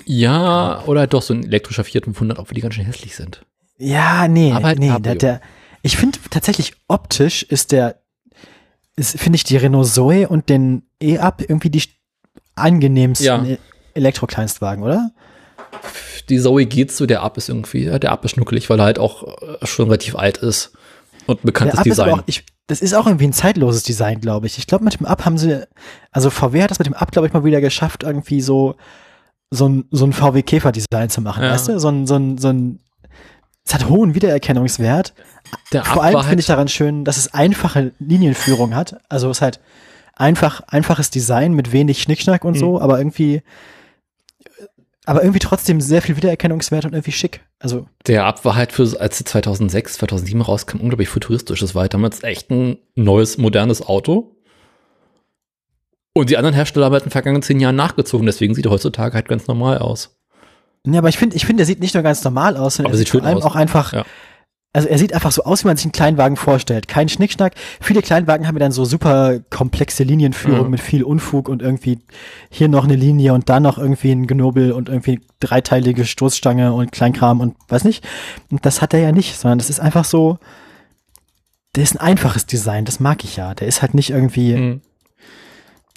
Ja, 0.06 0.84
oder 0.86 1.06
doch 1.08 1.22
so 1.22 1.34
ein 1.34 1.44
elektrischer 1.44 1.84
Fiat 1.84 2.06
500, 2.06 2.40
auch 2.40 2.50
wenn 2.50 2.56
die 2.56 2.62
ganz 2.62 2.74
schön 2.76 2.86
hässlich 2.86 3.16
sind. 3.16 3.46
Ja, 3.78 4.28
nee, 4.28 4.52
Aber 4.52 4.68
halt 4.68 4.80
nee, 4.80 4.92
der, 5.00 5.16
der, 5.16 5.42
ich 5.84 5.98
finde 5.98 6.18
tatsächlich 6.32 6.74
optisch 6.88 7.44
ist 7.44 7.72
der, 7.72 8.02
finde 9.00 9.36
ich 9.38 9.44
die 9.44 9.56
Renault 9.58 9.88
Zoe 9.88 10.28
und 10.28 10.50
den 10.50 10.84
E-Up 11.02 11.42
irgendwie 11.48 11.70
die 11.70 11.84
angenehmsten 12.56 13.46
Ja. 13.46 13.58
Elektrokleinstwagen, 13.94 14.84
oder? 14.84 15.12
Die 16.28 16.40
Zoe 16.40 16.66
geht 16.66 16.92
so, 16.92 17.06
der 17.06 17.22
Up 17.22 17.38
ist 17.38 17.48
irgendwie, 17.50 17.86
der 17.86 18.12
Up 18.12 18.26
ist 18.26 18.32
schnuckelig, 18.32 18.70
weil 18.70 18.80
er 18.80 18.86
halt 18.86 19.00
auch 19.00 19.42
äh, 19.42 19.66
schon 19.66 19.86
relativ 19.86 20.16
alt 20.16 20.38
ist. 20.38 20.74
Und 21.28 21.42
bekanntes 21.44 21.74
Der 21.76 21.80
Up 21.82 21.88
ist 21.88 21.98
Design. 22.00 22.14
auch, 22.20 22.24
ich, 22.26 22.46
das 22.70 22.82
ist 22.82 22.94
auch 22.94 23.06
irgendwie 23.08 23.26
ein 23.28 23.34
zeitloses 23.34 23.84
Design, 23.84 24.22
glaube 24.22 24.46
ich. 24.48 24.58
Ich 24.58 24.68
glaube, 24.68 24.84
mit 24.86 25.00
dem 25.00 25.06
Up 25.06 25.26
haben 25.26 25.38
sie, 25.38 25.68
also 26.12 26.30
VW 26.30 26.62
hat 26.64 26.72
das 26.72 26.80
mit 26.80 26.88
dem 26.88 26.94
Up, 26.94 27.12
glaube 27.12 27.28
ich, 27.28 27.34
mal 27.34 27.44
wieder 27.44 27.62
geschafft, 27.62 28.04
irgendwie 28.04 28.42
so, 28.42 28.76
so 29.52 29.68
ein, 29.68 29.86
so 29.92 30.06
ein 30.06 30.14
VW-Käfer-Design 30.14 31.10
zu 31.10 31.22
machen, 31.22 31.44
Ja. 31.44 31.52
weißt 31.52 31.68
du? 31.70 31.80
So 31.80 31.90
ein, 31.90 32.06
so 32.08 32.16
ein, 32.16 32.38
so 32.38 32.50
ein, 32.50 32.80
es 33.66 33.74
hat 33.74 33.90
hohen 33.90 34.16
Wiedererkennungswert. 34.16 35.14
der 35.74 35.84
Vor 35.84 36.04
allem 36.04 36.22
finde 36.24 36.40
ich 36.40 36.46
daran 36.48 36.68
schön, 36.68 37.06
dass 37.06 37.18
es 37.18 37.34
einfache 37.34 37.92
Linienführung 38.00 38.76
hat. 38.76 38.98
Also 39.10 39.30
es 39.30 39.38
ist 39.38 39.42
halt 39.42 39.60
einfach, 40.16 40.62
einfaches 40.68 41.10
Design 41.10 41.54
mit 41.54 41.72
wenig 41.72 42.02
Schnickschnack 42.02 42.46
und 42.46 42.56
Mhm. 42.56 42.60
so, 42.60 42.82
aber 42.82 42.98
irgendwie, 43.00 43.42
aber 45.10 45.24
irgendwie 45.24 45.40
trotzdem 45.40 45.82
sehr 45.82 46.02
viel 46.02 46.16
Wiedererkennungswert 46.18 46.86
und 46.86 46.94
irgendwie 46.94 47.12
schick. 47.12 47.42
Also, 47.60 47.88
Der 48.08 48.26
Up 48.26 48.46
war 48.46 48.56
halt 48.56 48.72
für, 48.72 49.00
als 49.00 49.18
sie 49.18 49.24
2006, 49.24 49.94
2007 49.94 50.42
rauskam, 50.42 50.78
unglaublich 50.80 51.10
futuristisch. 51.10 51.60
Das 51.62 51.74
war 51.74 51.82
halt 51.82 51.94
damals 51.94 52.24
echt 52.24 52.52
ein 52.52 52.78
neues, 52.96 53.38
modernes 53.38 53.82
Auto. 53.82 54.36
Und 56.14 56.30
die 56.30 56.38
anderen 56.38 56.54
Hersteller 56.56 56.86
haben 56.86 56.94
halt 56.94 57.04
in 57.04 57.08
den 57.10 57.12
vergangenen 57.12 57.42
zehn 57.42 57.60
Jahren 57.60 57.76
nachgezogen. 57.76 58.26
Deswegen 58.26 58.54
sieht 58.54 58.66
er 58.66 58.72
heutzutage 58.72 59.16
halt 59.16 59.28
ganz 59.28 59.48
normal 59.48 59.80
aus. 59.80 60.18
ja, 60.86 61.00
aber 61.00 61.10
ich 61.10 61.18
finde, 61.18 61.36
ich 61.36 61.46
finde, 61.46 61.62
der 61.62 61.66
sieht 61.66 61.80
nicht 61.80 61.94
nur 61.94 62.04
ganz 62.04 62.24
normal 62.24 62.56
aus, 62.58 62.76
sondern 62.76 62.92
Aber 62.92 62.96
er 62.96 63.00
sieht 63.00 63.10
schön 63.10 63.26
allem 63.26 63.38
aus. 63.38 63.46
auch 63.46 63.56
einfach, 63.56 63.94
Ja. 63.94 64.06
Also 64.72 64.88
er 64.88 64.98
sieht 65.00 65.14
einfach 65.14 65.32
so 65.32 65.44
aus, 65.44 65.64
wie 65.64 65.68
man 65.68 65.78
sich 65.78 65.86
einen 65.86 65.92
Kleinwagen 65.94 66.38
vorstellt. 66.38 66.88
Kein 66.88 67.10
Schnickschnack. 67.10 67.54
Viele 67.82 68.02
Kleinwagen 68.04 68.48
haben 68.48 68.56
ja 68.56 68.60
dann 68.60 68.72
so 68.72 68.86
super 68.86 69.40
komplexe 69.50 70.04
Linienführung 70.04 70.66
Mhm. 70.66 70.70
mit 70.72 70.80
viel 70.80 71.04
Unfug 71.04 71.50
und 71.50 71.62
irgendwie 71.64 72.00
hier 72.52 72.68
noch 72.68 72.84
eine 72.84 72.96
Linie 72.96 73.34
und 73.34 73.50
da 73.50 73.60
noch 73.60 73.78
irgendwie 73.80 74.12
ein 74.12 74.28
Genobel 74.28 74.72
und 74.72 74.88
irgendwie 74.88 75.22
dreiteilige 75.40 76.06
Stoßstange 76.06 76.72
und 76.74 76.92
Kleinkram 76.92 77.40
und 77.42 77.56
weiß 77.68 77.84
nicht. 77.84 78.08
Und 78.52 78.66
das 78.66 78.82
hat 78.82 78.94
er 78.94 79.00
ja 79.00 79.12
nicht, 79.12 79.38
sondern 79.40 79.58
das 79.58 79.70
ist 79.72 79.80
einfach 79.80 80.06
so, 80.06 80.38
der 81.76 81.84
ist 81.84 81.96
ein 81.96 82.00
einfaches 82.02 82.46
Design, 82.46 82.86
das 82.86 83.00
mag 83.00 83.24
ich 83.24 83.38
ja. 83.38 83.56
Der 83.56 83.68
ist 83.68 83.82
halt 83.82 83.94
nicht 83.96 84.10
irgendwie, 84.12 84.56
Mhm. 84.56 84.82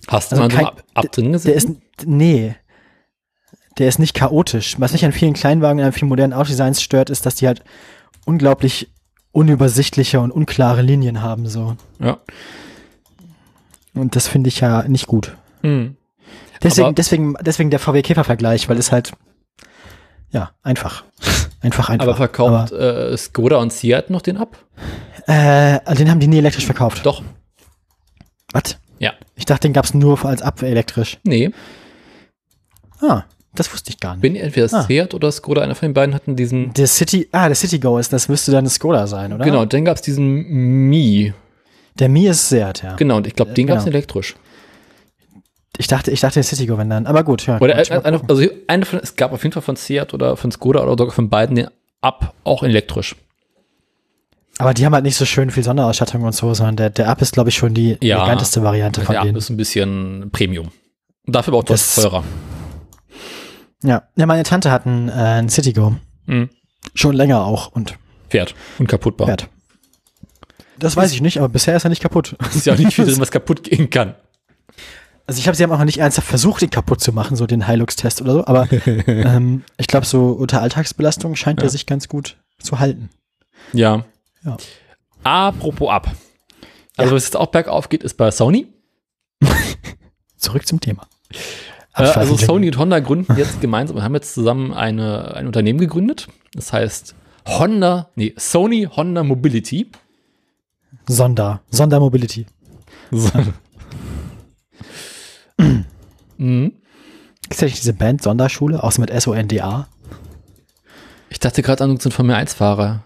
Hast 0.08 0.32
du 0.32 0.36
Also 0.36 0.42
mal 0.44 0.50
so 0.50 0.56
kein- 0.56 0.66
einen 0.66 0.76
Up, 0.78 0.84
Up 1.06 1.12
drin 1.12 1.32
gesehen? 1.32 1.48
der 1.50 1.56
ist, 1.56 1.68
nee, 2.06 2.54
der 3.78 3.86
ist 3.88 3.98
nicht 4.00 4.14
chaotisch. 4.14 4.74
Was 4.78 4.92
mich 4.92 5.04
an 5.04 5.12
vielen 5.12 5.32
Kleinwagen 5.34 5.78
und 5.78 5.84
an 5.86 5.92
vielen 5.92 6.08
modernen 6.08 6.32
Autodesigns 6.32 6.82
stört, 6.82 7.08
ist, 7.08 7.24
dass 7.24 7.36
die 7.36 7.46
halt 7.46 7.62
unglaublich 8.24 8.90
unübersichtliche 9.32 10.20
und 10.20 10.30
unklare 10.30 10.82
Linien 10.82 11.22
haben, 11.22 11.48
so. 11.48 11.76
ja. 11.98 12.18
Und 13.94 14.16
das 14.16 14.26
finde 14.26 14.48
ich 14.48 14.60
ja 14.60 14.84
nicht 14.88 15.06
gut. 15.06 15.36
Mhm. 15.62 15.96
Deswegen, 16.62 16.86
Aber- 16.86 16.94
deswegen, 16.94 17.34
deswegen 17.42 17.70
der 17.70 17.78
VW-Käfer-Vergleich, 17.78 18.68
weil 18.68 18.78
es 18.78 18.90
halt, 18.92 19.12
ja, 20.30 20.52
einfach. 20.62 21.04
Einfach, 21.60 21.90
einfach. 21.90 22.08
Aber 22.08 22.16
verkauft 22.16 22.72
äh, 22.72 23.16
Skoda 23.16 23.58
und 23.58 23.72
Seat 23.72 24.10
noch 24.10 24.20
den? 24.20 24.36
Aber, 24.36 24.50
äh, 25.28 25.94
den 25.94 26.10
haben 26.10 26.18
die 26.18 26.26
nie 26.26 26.38
elektrisch 26.38 26.66
verkauft. 26.66 27.06
Doch. 27.06 27.22
Was? 28.52 28.78
Ja. 28.98 29.12
Ich 29.36 29.44
dachte, 29.44 29.68
den 29.68 29.72
gab's 29.72 29.94
nur 29.94 30.24
als 30.24 30.42
Ab 30.42 30.60
elektrisch. 30.62 31.18
Nee. 31.22 31.52
Ah, 33.00 33.22
das 33.54 33.72
wusste 33.72 33.90
ich 33.90 34.00
gar 34.00 34.12
nicht. 34.14 34.22
Bin 34.22 34.36
entweder 34.36 34.66
Ah. 34.72 34.82
Seat 34.82 35.14
oder 35.14 35.30
Skoda, 35.32 35.62
einer 35.62 35.74
von 35.74 35.88
den 35.88 35.94
beiden 35.94 36.14
hatten 36.14 36.36
diesen. 36.36 36.72
Der 36.74 36.86
City, 36.86 37.28
ah, 37.32 37.48
der 37.48 37.54
Citigo 37.56 37.98
ist, 37.98 38.12
das 38.12 38.28
müsste 38.28 38.50
dann 38.52 38.66
Skoda 38.68 39.06
sein, 39.06 39.32
oder? 39.32 39.44
Genau, 39.44 39.64
dann 39.64 39.84
gab 39.84 39.96
es 39.96 40.02
diesen 40.02 40.88
Mi. 40.88 41.32
Der 41.98 42.08
Mi 42.08 42.26
ist 42.28 42.48
Seat, 42.48 42.82
ja. 42.82 42.94
Genau, 42.96 43.18
und 43.18 43.26
ich 43.26 43.34
glaube, 43.34 43.52
den 43.52 43.66
gab 43.66 43.78
es 43.78 43.84
genau. 43.84 43.96
elektrisch. 43.96 44.34
Ich 45.78 45.86
dachte, 45.86 46.10
ich 46.10 46.20
dachte 46.20 46.34
der 46.34 46.42
Citigo, 46.44 46.76
wenn 46.78 46.90
dann. 46.90 47.06
Aber 47.06 47.24
gut, 47.24 47.46
ja. 47.46 47.58
Oder 47.60 47.78
äh, 47.78 48.00
eine, 48.04 48.20
also 48.28 48.46
eine 48.66 48.84
von, 48.84 48.98
es 49.00 49.16
gab 49.16 49.32
auf 49.32 49.42
jeden 49.42 49.52
Fall 49.52 49.62
von 49.62 49.76
Seat 49.76 50.12
oder 50.14 50.36
von 50.36 50.50
Skoda 50.50 50.82
oder 50.82 50.92
sogar 50.92 51.12
von 51.14 51.28
beiden 51.30 51.56
den 51.56 51.68
Up 52.02 52.34
auch 52.44 52.62
elektrisch. 52.62 53.14
aber 54.58 54.74
die 54.74 54.84
haben 54.84 54.92
halt 54.94 55.04
nicht 55.04 55.16
so 55.16 55.24
schön 55.24 55.50
viel 55.50 55.62
Sonderausstattung 55.62 56.22
und 56.22 56.34
so, 56.34 56.52
sondern 56.54 56.76
der, 56.76 56.90
der 56.90 57.08
Up 57.08 57.22
ist, 57.22 57.32
glaube 57.32 57.48
ich, 57.50 57.56
schon 57.56 57.74
die 57.74 57.96
Ja. 58.02 58.18
eleganteste 58.18 58.62
Variante 58.62 59.00
von 59.02 59.12
Der 59.14 59.20
Up 59.20 59.26
denen. 59.26 59.36
ist 59.38 59.50
ein 59.50 59.56
bisschen 59.56 60.28
Premium. 60.32 60.68
Und 61.26 61.34
dafür 61.36 61.52
aber 61.52 61.58
auch 61.60 61.64
Das- 61.64 61.94
teurer. 61.94 62.22
Ja. 63.82 64.02
ja, 64.16 64.26
meine 64.26 64.42
Tante 64.44 64.70
hat 64.70 64.86
einen, 64.86 65.08
äh, 65.08 65.12
einen 65.12 65.48
Citigo. 65.48 65.96
Mhm. 66.26 66.50
Schon 66.94 67.14
länger 67.14 67.44
auch 67.44 67.68
und 67.72 67.98
Fährt 68.28 68.54
und 68.78 68.86
kaputtbar. 68.86 69.26
fährt. 69.26 69.48
Das 70.78 70.96
weiß 70.96 71.12
ich 71.12 71.20
nicht, 71.20 71.38
aber 71.38 71.48
bisher 71.48 71.76
ist 71.76 71.84
er 71.84 71.90
nicht 71.90 72.02
kaputt. 72.02 72.36
Ist 72.54 72.66
ja 72.66 72.74
auch 72.74 72.78
nicht 72.78 72.94
viel 72.94 73.04
drin, 73.04 73.20
was 73.20 73.30
kaputt 73.32 73.62
gehen 73.62 73.90
kann. 73.90 74.14
Also 75.26 75.38
ich 75.38 75.46
habe 75.46 75.56
sie 75.56 75.62
haben 75.62 75.70
auch 75.70 75.78
noch 75.78 75.84
nicht 75.84 75.98
ernsthaft 75.98 76.26
versucht, 76.26 76.62
den 76.62 76.70
kaputt 76.70 77.00
zu 77.00 77.12
machen, 77.12 77.36
so 77.36 77.46
den 77.46 77.66
Hilux-Test 77.66 78.20
oder 78.22 78.32
so, 78.32 78.46
aber 78.46 78.66
ähm, 79.06 79.64
ich 79.78 79.86
glaube, 79.86 80.06
so 80.06 80.30
unter 80.30 80.60
Alltagsbelastung 80.60 81.36
scheint 81.36 81.60
Ja. 81.60 81.66
er 81.66 81.70
sich 81.70 81.86
ganz 81.86 82.08
gut 82.08 82.38
zu 82.60 82.80
halten. 82.80 83.10
Ja. 83.72 84.04
Ja. 84.44 84.56
Apropos 85.22 85.90
Up. 85.90 86.10
Also, 86.96 87.14
was 87.14 87.24
jetzt 87.24 87.36
auch 87.36 87.46
bergauf 87.46 87.88
geht, 87.88 88.02
ist 88.02 88.14
bei 88.16 88.30
Sony. 88.30 88.66
Zurück 90.36 90.66
zum 90.66 90.80
Thema. 90.80 91.06
Äh, 91.94 92.02
also, 92.04 92.36
Sony 92.36 92.68
und 92.68 92.78
Honda 92.78 93.00
gründen 93.00 93.36
jetzt 93.36 93.60
gemeinsam 93.60 93.96
und 93.96 94.02
haben 94.02 94.14
jetzt 94.14 94.34
zusammen 94.34 94.72
eine, 94.72 95.34
ein 95.34 95.46
Unternehmen 95.46 95.78
gegründet. 95.78 96.28
Das 96.54 96.72
heißt 96.72 97.14
Honda, 97.46 98.08
nee, 98.14 98.34
Sony 98.36 98.88
Honda 98.90 99.22
Mobility. 99.22 99.90
Sonder, 101.08 101.62
Sondermobility. 101.70 102.46
So. 103.10 103.30
mhm. 106.38 106.72
Ist 107.50 107.60
ja 107.60 107.66
nicht 107.66 107.78
diese 107.78 107.92
Band 107.92 108.22
Sonderschule, 108.22 108.82
außer 108.82 109.00
mit 109.00 109.10
S-O-N-D-A? 109.10 109.88
Ich 111.28 111.40
dachte 111.40 111.62
gerade 111.62 111.84
an 111.84 111.98
so 111.98 112.08
einen 112.08 112.12
Formel 112.12 112.36
1-Fahrer. 112.36 113.04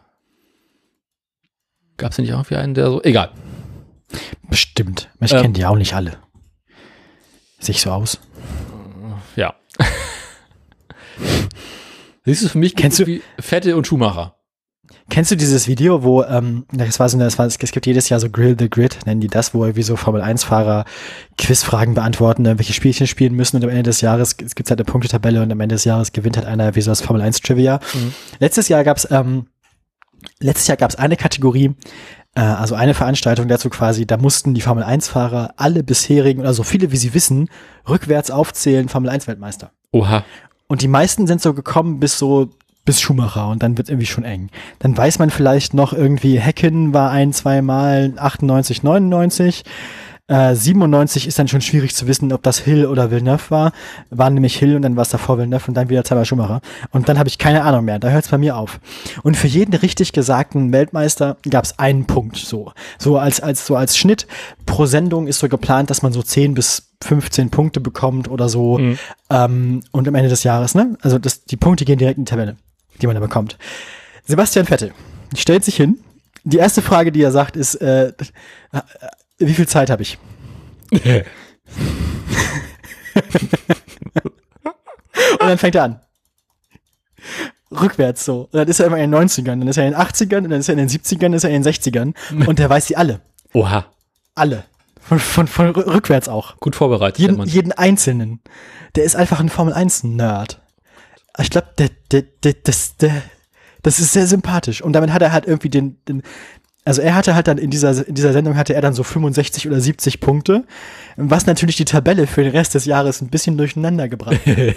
Gab 1.97 2.13
es 2.13 2.19
nicht 2.19 2.31
irgendwie 2.31 2.57
einen, 2.57 2.75
der 2.75 2.91
so. 2.91 3.03
Egal. 3.03 3.31
Bestimmt. 4.49 5.09
Ich 5.21 5.33
Ähm. 5.33 5.41
kenne 5.43 5.55
die 5.55 5.65
auch 5.65 5.77
nicht 5.77 5.95
alle. 5.95 6.19
Sehe 7.59 7.75
ich 7.75 7.81
so 7.81 7.91
aus? 7.91 8.21
Ja. 9.37 9.55
Siehst 12.25 12.43
du, 12.45 12.49
für 12.49 12.59
mich 12.59 12.75
Kennst 12.75 12.99
du 12.99 13.07
wie 13.07 13.23
Fette 13.39 13.77
und 13.77 13.87
Schumacher. 13.87 14.33
Kennst 15.09 15.31
du 15.31 15.37
dieses 15.37 15.69
Video, 15.69 16.03
wo, 16.03 16.25
ähm, 16.25 16.65
das 16.73 16.99
war 16.99 17.09
so, 17.09 17.17
das 17.19 17.39
war, 17.39 17.47
es 17.47 17.59
gibt 17.59 17.87
jedes 17.87 18.09
Jahr 18.09 18.19
so 18.19 18.29
Grill 18.29 18.57
the 18.59 18.69
Grid, 18.69 18.99
nennen 19.07 19.21
die 19.21 19.29
das, 19.29 19.55
wo 19.55 19.65
irgendwie 19.65 19.83
so 19.83 19.95
Formel-1-Fahrer 19.95 20.85
Quizfragen 21.39 21.95
beantworten, 21.95 22.45
irgendwelche 22.45 22.73
Spielchen 22.73 23.07
spielen 23.07 23.35
müssen 23.35 23.57
und 23.57 23.65
am 23.65 23.71
Ende 23.71 23.85
des 23.85 24.01
Jahres, 24.01 24.37
es 24.45 24.55
gibt 24.57 24.69
halt 24.69 24.81
eine 24.81 24.85
Punktetabelle 24.85 25.43
und 25.43 25.53
am 25.53 25.61
Ende 25.61 25.77
des 25.77 25.85
Jahres 25.85 26.13
gewinnt 26.13 26.37
halt 26.37 26.47
einer 26.47 26.75
wie 26.75 26.81
so 26.81 26.91
das 26.91 27.03
Formel-1-Trivia. 27.03 27.79
Mhm. 27.95 28.15
Letztes 28.41 28.69
Jahr 28.69 28.83
gab's 28.83 29.07
ähm, 29.11 29.47
letztes 30.41 30.67
Jahr 30.67 30.77
gab's 30.77 30.97
eine 30.97 31.17
Kategorie, 31.17 31.75
also 32.41 32.75
eine 32.75 32.95
Veranstaltung 32.95 33.49
dazu 33.49 33.71
quasi, 33.71 34.07
da 34.07 34.17
mussten 34.17 34.55
die 34.55 34.61
Formel-1-Fahrer 34.61 35.55
alle 35.57 35.83
bisherigen, 35.83 36.41
oder 36.41 36.53
so 36.53 36.63
viele 36.63 36.93
wie 36.93 36.97
sie 36.97 37.15
wissen, 37.15 37.49
rückwärts 37.89 38.31
aufzählen, 38.31 38.89
Formel-1-Weltmeister. 38.89 39.71
Oha. 39.93 40.25
Und 40.69 40.83
die 40.83 40.89
meisten 40.89 41.27
sind 41.27 41.41
so 41.41 41.55
gekommen 41.55 42.01
bis 42.01 42.19
so 42.19 42.51
bis 42.87 43.01
Schumacher 43.01 43.49
und 43.49 43.63
dann 43.63 43.77
wird 43.77 43.89
irgendwie 43.89 44.07
schon 44.07 44.25
eng. 44.25 44.49
Dann 44.79 44.97
weiß 44.97 45.19
man 45.19 45.31
vielleicht 45.31 45.75
noch 45.75 45.93
irgendwie, 45.93 46.39
Hecken 46.39 46.95
war 46.95 47.11
ein, 47.11 47.33
zwei 47.33 47.61
Mal 47.61 48.15
98, 48.17 48.83
99. 48.83 49.65
Äh, 50.29 50.57
97 50.57 51.29
ist 51.29 51.39
dann 51.39 51.47
schon 51.47 51.61
schwierig 51.61 51.95
zu 51.95 52.09
wissen, 52.09 52.33
ob 52.33 52.43
das 52.43 52.59
Hill 52.59 52.87
oder 52.87 53.13
Villeneuve 53.13 53.51
war. 53.51 53.73
War 54.11 54.29
nämlich 54.29 54.57
Hill 54.57 54.75
und 54.75 54.83
dann 54.83 54.97
war 54.97 55.03
es 55.03 55.11
davor 55.11 55.39
Villeneuve 55.39 55.69
und 55.69 55.75
dann 55.75 55.89
wieder 55.89 56.03
zweimal 56.03 56.25
Schumacher. 56.25 56.61
Und 56.91 57.09
dann 57.09 57.19
habe 57.19 57.29
ich 57.29 57.39
keine 57.39 57.63
Ahnung 57.63 57.85
mehr. 57.85 58.01
Da 58.01 58.11
hört 58.11 58.25
es 58.25 58.31
bei 58.31 58.39
mir 58.39 58.57
auf. 58.57 58.81
Und 59.23 59.37
für 59.37 59.47
jeden 59.47 59.73
richtig 59.73 60.13
gesagten 60.13 60.73
Weltmeister 60.73 61.37
gab 61.49 61.65
es 61.65 61.79
einen 61.79 62.07
Punkt. 62.07 62.37
So, 62.39 62.73
so 62.99 63.19
als 63.19 63.41
als 63.41 63.67
so 63.67 63.77
als 63.77 63.97
Schnitt 63.97 64.27
pro 64.65 64.87
Sendung 64.87 65.29
ist 65.29 65.39
so 65.39 65.49
geplant, 65.49 65.91
dass 65.91 66.03
man 66.03 66.13
so 66.13 66.23
10 66.23 66.55
bis 66.55 66.91
15 67.05 67.51
Punkte 67.51 67.81
bekommt 67.81 68.29
oder 68.29 68.49
so. 68.49 68.79
Mhm. 68.79 68.99
Ähm, 69.31 69.83
und 69.93 70.09
am 70.09 70.15
Ende 70.17 70.29
des 70.29 70.43
Jahres, 70.43 70.75
ne? 70.75 70.97
Also 71.03 71.21
das, 71.21 71.45
die 71.45 71.57
Punkte 71.57 71.85
gehen 71.85 71.99
direkt 71.99 72.19
in 72.19 72.25
die 72.25 72.31
Tabelle, 72.31 72.57
die 73.01 73.07
man 73.07 73.15
da 73.15 73.21
bekommt. 73.21 73.59
Sebastian 74.25 74.67
Vettel 74.67 74.93
stellt 75.37 75.65
sich 75.65 75.77
hin. 75.77 76.01
Die 76.43 76.59
erste 76.59 76.83
Frage, 76.83 77.13
die 77.13 77.23
er 77.23 77.33
sagt, 77.33 77.57
ist, 77.57 77.77
äh, 77.77 78.13
wie 79.39 79.55
viel 79.55 79.69
Zeit 79.69 79.91
habe 79.91 80.03
ich? 80.03 80.19
Und 85.33 85.41
dann 85.41 85.59
fängt 85.59 85.75
er 85.75 85.85
an. 85.85 86.01
Rückwärts 87.71 88.25
so. 88.25 88.43
Und 88.43 88.55
dann 88.55 88.69
ist 88.69 88.81
er 88.81 88.87
immer 88.87 88.99
in 88.99 89.11
den 89.11 89.29
90ern, 89.29 89.45
dann 89.59 89.67
ist 89.69 89.77
er 89.77 89.87
in 89.87 89.93
den 89.93 90.01
80ern, 90.01 90.39
und 90.39 90.51
dann 90.51 90.61
ist 90.61 90.69
er 90.69 90.75
in 90.75 90.79
den 90.79 90.89
70ern, 90.89 91.19
dann 91.21 91.33
ist 91.35 91.45
er 91.45 91.51
in 91.51 91.63
den 91.63 91.73
60ern. 91.73 92.15
Und 92.47 92.59
der 92.59 92.71
weiß 92.71 92.87
die 92.87 92.97
alle. 92.97 93.21
Oha. 93.53 93.87
Alle. 94.35 94.65
Von, 95.01 95.19
von, 95.19 95.47
von 95.47 95.73
rü- 95.73 95.87
rückwärts 95.95 96.29
auch. 96.29 96.57
Gut 96.59 96.77
vorbereitet, 96.77 97.19
Jeden, 97.19 97.43
jeden 97.45 97.73
einzelnen. 97.73 98.41
Der 98.95 99.05
ist 99.05 99.17
einfach 99.17 99.41
ein 99.41 99.49
Formel 99.49 99.73
1 99.75 100.05
Nerd. 100.05 100.61
Ich 101.39 101.51
glaube, 101.51 101.69
der, 101.79 101.91
der, 102.13 102.23
der, 102.23 102.55
das, 102.65 102.97
der, 102.97 103.23
das 103.83 103.99
ist 103.99 104.13
sehr 104.13 104.27
sympathisch. 104.27 104.81
Und 104.83 104.93
damit 104.95 105.13
hat 105.13 105.23
er 105.23 105.33
halt 105.33 105.47
irgendwie 105.47 105.69
den, 105.71 106.03
den 106.07 106.23
also 106.87 107.03
er 107.03 107.15
hatte 107.17 107.35
halt 107.35 107.49
dann 107.49 107.59
in 107.59 107.71
dieser, 107.71 108.07
in 108.07 108.15
dieser 108.15 108.33
Sendung 108.33 108.57
hatte 108.57 108.73
er 108.73 108.81
dann 108.81 108.95
so 108.95 109.03
65 109.03 109.67
oder 109.67 109.81
70 109.81 110.21
Punkte, 110.21 110.65
was 111.17 111.45
natürlich 111.45 111.75
die 111.75 111.85
Tabelle 111.85 112.29
für 112.29 112.45
den 112.45 112.53
Rest 112.53 112.77
des 112.77 112.85
Jahres 112.85 113.21
ein 113.21 113.29
bisschen 113.29 113.59
durcheinander 113.59 114.09
gebracht 114.09 114.39
hat. 114.47 114.57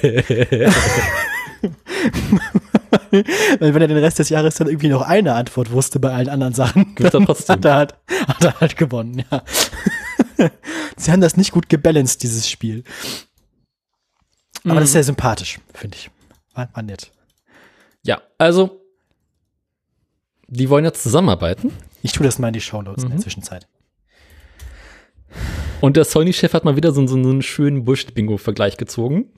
Weil 3.60 3.74
wenn 3.74 3.82
er 3.82 3.88
den 3.88 3.98
Rest 3.98 4.18
des 4.18 4.30
Jahres 4.30 4.56
dann 4.56 4.68
irgendwie 4.68 4.90
noch 4.90 5.04
eine 5.04 5.36
Antwort 5.36 5.72
wusste 5.72 6.00
bei 6.00 6.12
allen 6.12 6.30
anderen 6.30 6.56
Sachen, 6.56 6.96
dann 6.96 7.26
trotzdem. 7.26 7.54
hat 7.54 7.66
er 7.66 7.76
halt, 7.76 7.94
hat 8.28 8.44
er 8.44 8.60
halt 8.60 8.76
gewonnen, 8.76 9.24
ja. 9.30 9.44
Sie 10.98 11.12
haben 11.12 11.22
das 11.22 11.38
nicht 11.38 11.52
gut 11.52 11.70
gebalanced, 11.70 12.24
dieses 12.24 12.50
Spiel. 12.50 12.84
Aber 14.66 14.80
das 14.80 14.86
ist 14.86 14.94
sehr 14.94 15.04
sympathisch, 15.04 15.60
finde 15.76 15.96
ich. 15.96 16.10
War, 16.56 16.70
war 16.74 16.82
nett. 16.82 17.12
Ja, 18.02 18.20
also, 18.40 18.82
die 20.48 20.70
wollen 20.70 20.86
jetzt 20.86 21.04
zusammenarbeiten. 21.04 21.72
Ich 22.02 22.14
tue 22.14 22.26
das 22.26 22.40
mal 22.40 22.48
in 22.48 22.54
die 22.54 22.62
Shownotes 22.62 23.04
in 23.04 23.10
der 23.10 23.20
Zwischenzeit. 23.20 23.68
Und 25.82 25.96
der 25.96 26.06
Sony-Chef 26.06 26.54
hat 26.54 26.66
mal 26.66 26.76
wieder 26.76 26.92
so, 26.92 27.06
so 27.08 27.16
einen 27.16 27.42
schönen 27.42 27.86
Bullshit-Bingo-Vergleich 27.86 28.78
gezogen. 28.78 29.32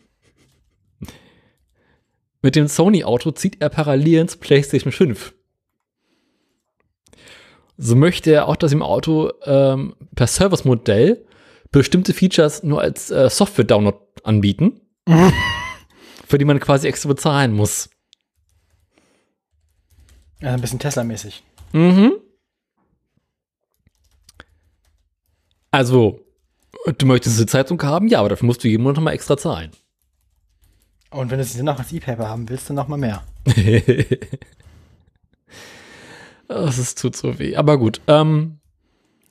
Mit 2.41 2.55
dem 2.55 2.67
Sony-Auto 2.67 3.31
zieht 3.31 3.61
er 3.61 3.69
parallel 3.69 4.21
ins 4.21 4.37
PlayStation 4.37 4.91
5. 4.91 5.33
So 7.77 7.95
möchte 7.95 8.31
er 8.31 8.47
auch, 8.47 8.55
dass 8.55 8.71
im 8.71 8.81
Auto 8.81 9.31
ähm, 9.45 9.95
per 10.15 10.27
Service-Modell 10.27 11.25
bestimmte 11.71 12.13
Features 12.13 12.63
nur 12.63 12.81
als 12.81 13.11
äh, 13.11 13.29
Software-Download 13.29 13.97
anbieten, 14.23 14.81
für 16.27 16.37
die 16.37 16.45
man 16.45 16.59
quasi 16.59 16.87
extra 16.87 17.09
bezahlen 17.09 17.53
muss. 17.53 17.89
Ja, 20.41 20.53
ein 20.53 20.61
bisschen 20.61 20.79
Tesla-mäßig. 20.79 21.43
Mhm. 21.73 22.13
Also, 25.71 26.19
du 26.97 27.05
möchtest 27.05 27.37
eine 27.37 27.45
Zeitung 27.47 27.81
haben? 27.83 28.07
Ja, 28.07 28.19
aber 28.19 28.29
dafür 28.29 28.45
musst 28.45 28.63
du 28.63 28.67
jeden 28.67 28.83
Monat 28.83 28.97
nochmal 28.97 29.13
extra 29.13 29.37
zahlen. 29.37 29.71
Und 31.09 31.29
wenn 31.31 31.39
du 31.39 31.43
sie 31.43 31.63
noch 31.63 31.79
als 31.79 31.91
E-Paper 31.91 32.27
haben 32.29 32.47
willst, 32.49 32.69
dann 32.69 32.75
noch 32.75 32.87
mal 32.87 32.97
mehr. 32.97 33.23
Das 36.47 36.77
ist, 36.77 36.99
tut 37.01 37.15
so 37.15 37.39
weh. 37.39 37.55
Aber 37.55 37.77
gut. 37.77 38.01
Ähm, 38.07 38.59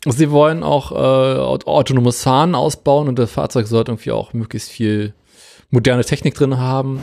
sie 0.07 0.31
wollen 0.31 0.63
auch 0.63 0.91
äh, 0.93 0.95
aut- 1.39 1.67
autonomes 1.67 2.23
Fahren 2.23 2.55
ausbauen 2.55 3.09
und 3.09 3.19
das 3.19 3.33
Fahrzeug 3.33 3.67
sollte 3.67 3.93
irgendwie 3.93 4.13
auch 4.13 4.33
möglichst 4.33 4.71
viel 4.71 5.13
moderne 5.71 6.03
Technik 6.05 6.35
drin 6.35 6.57
haben. 6.57 6.99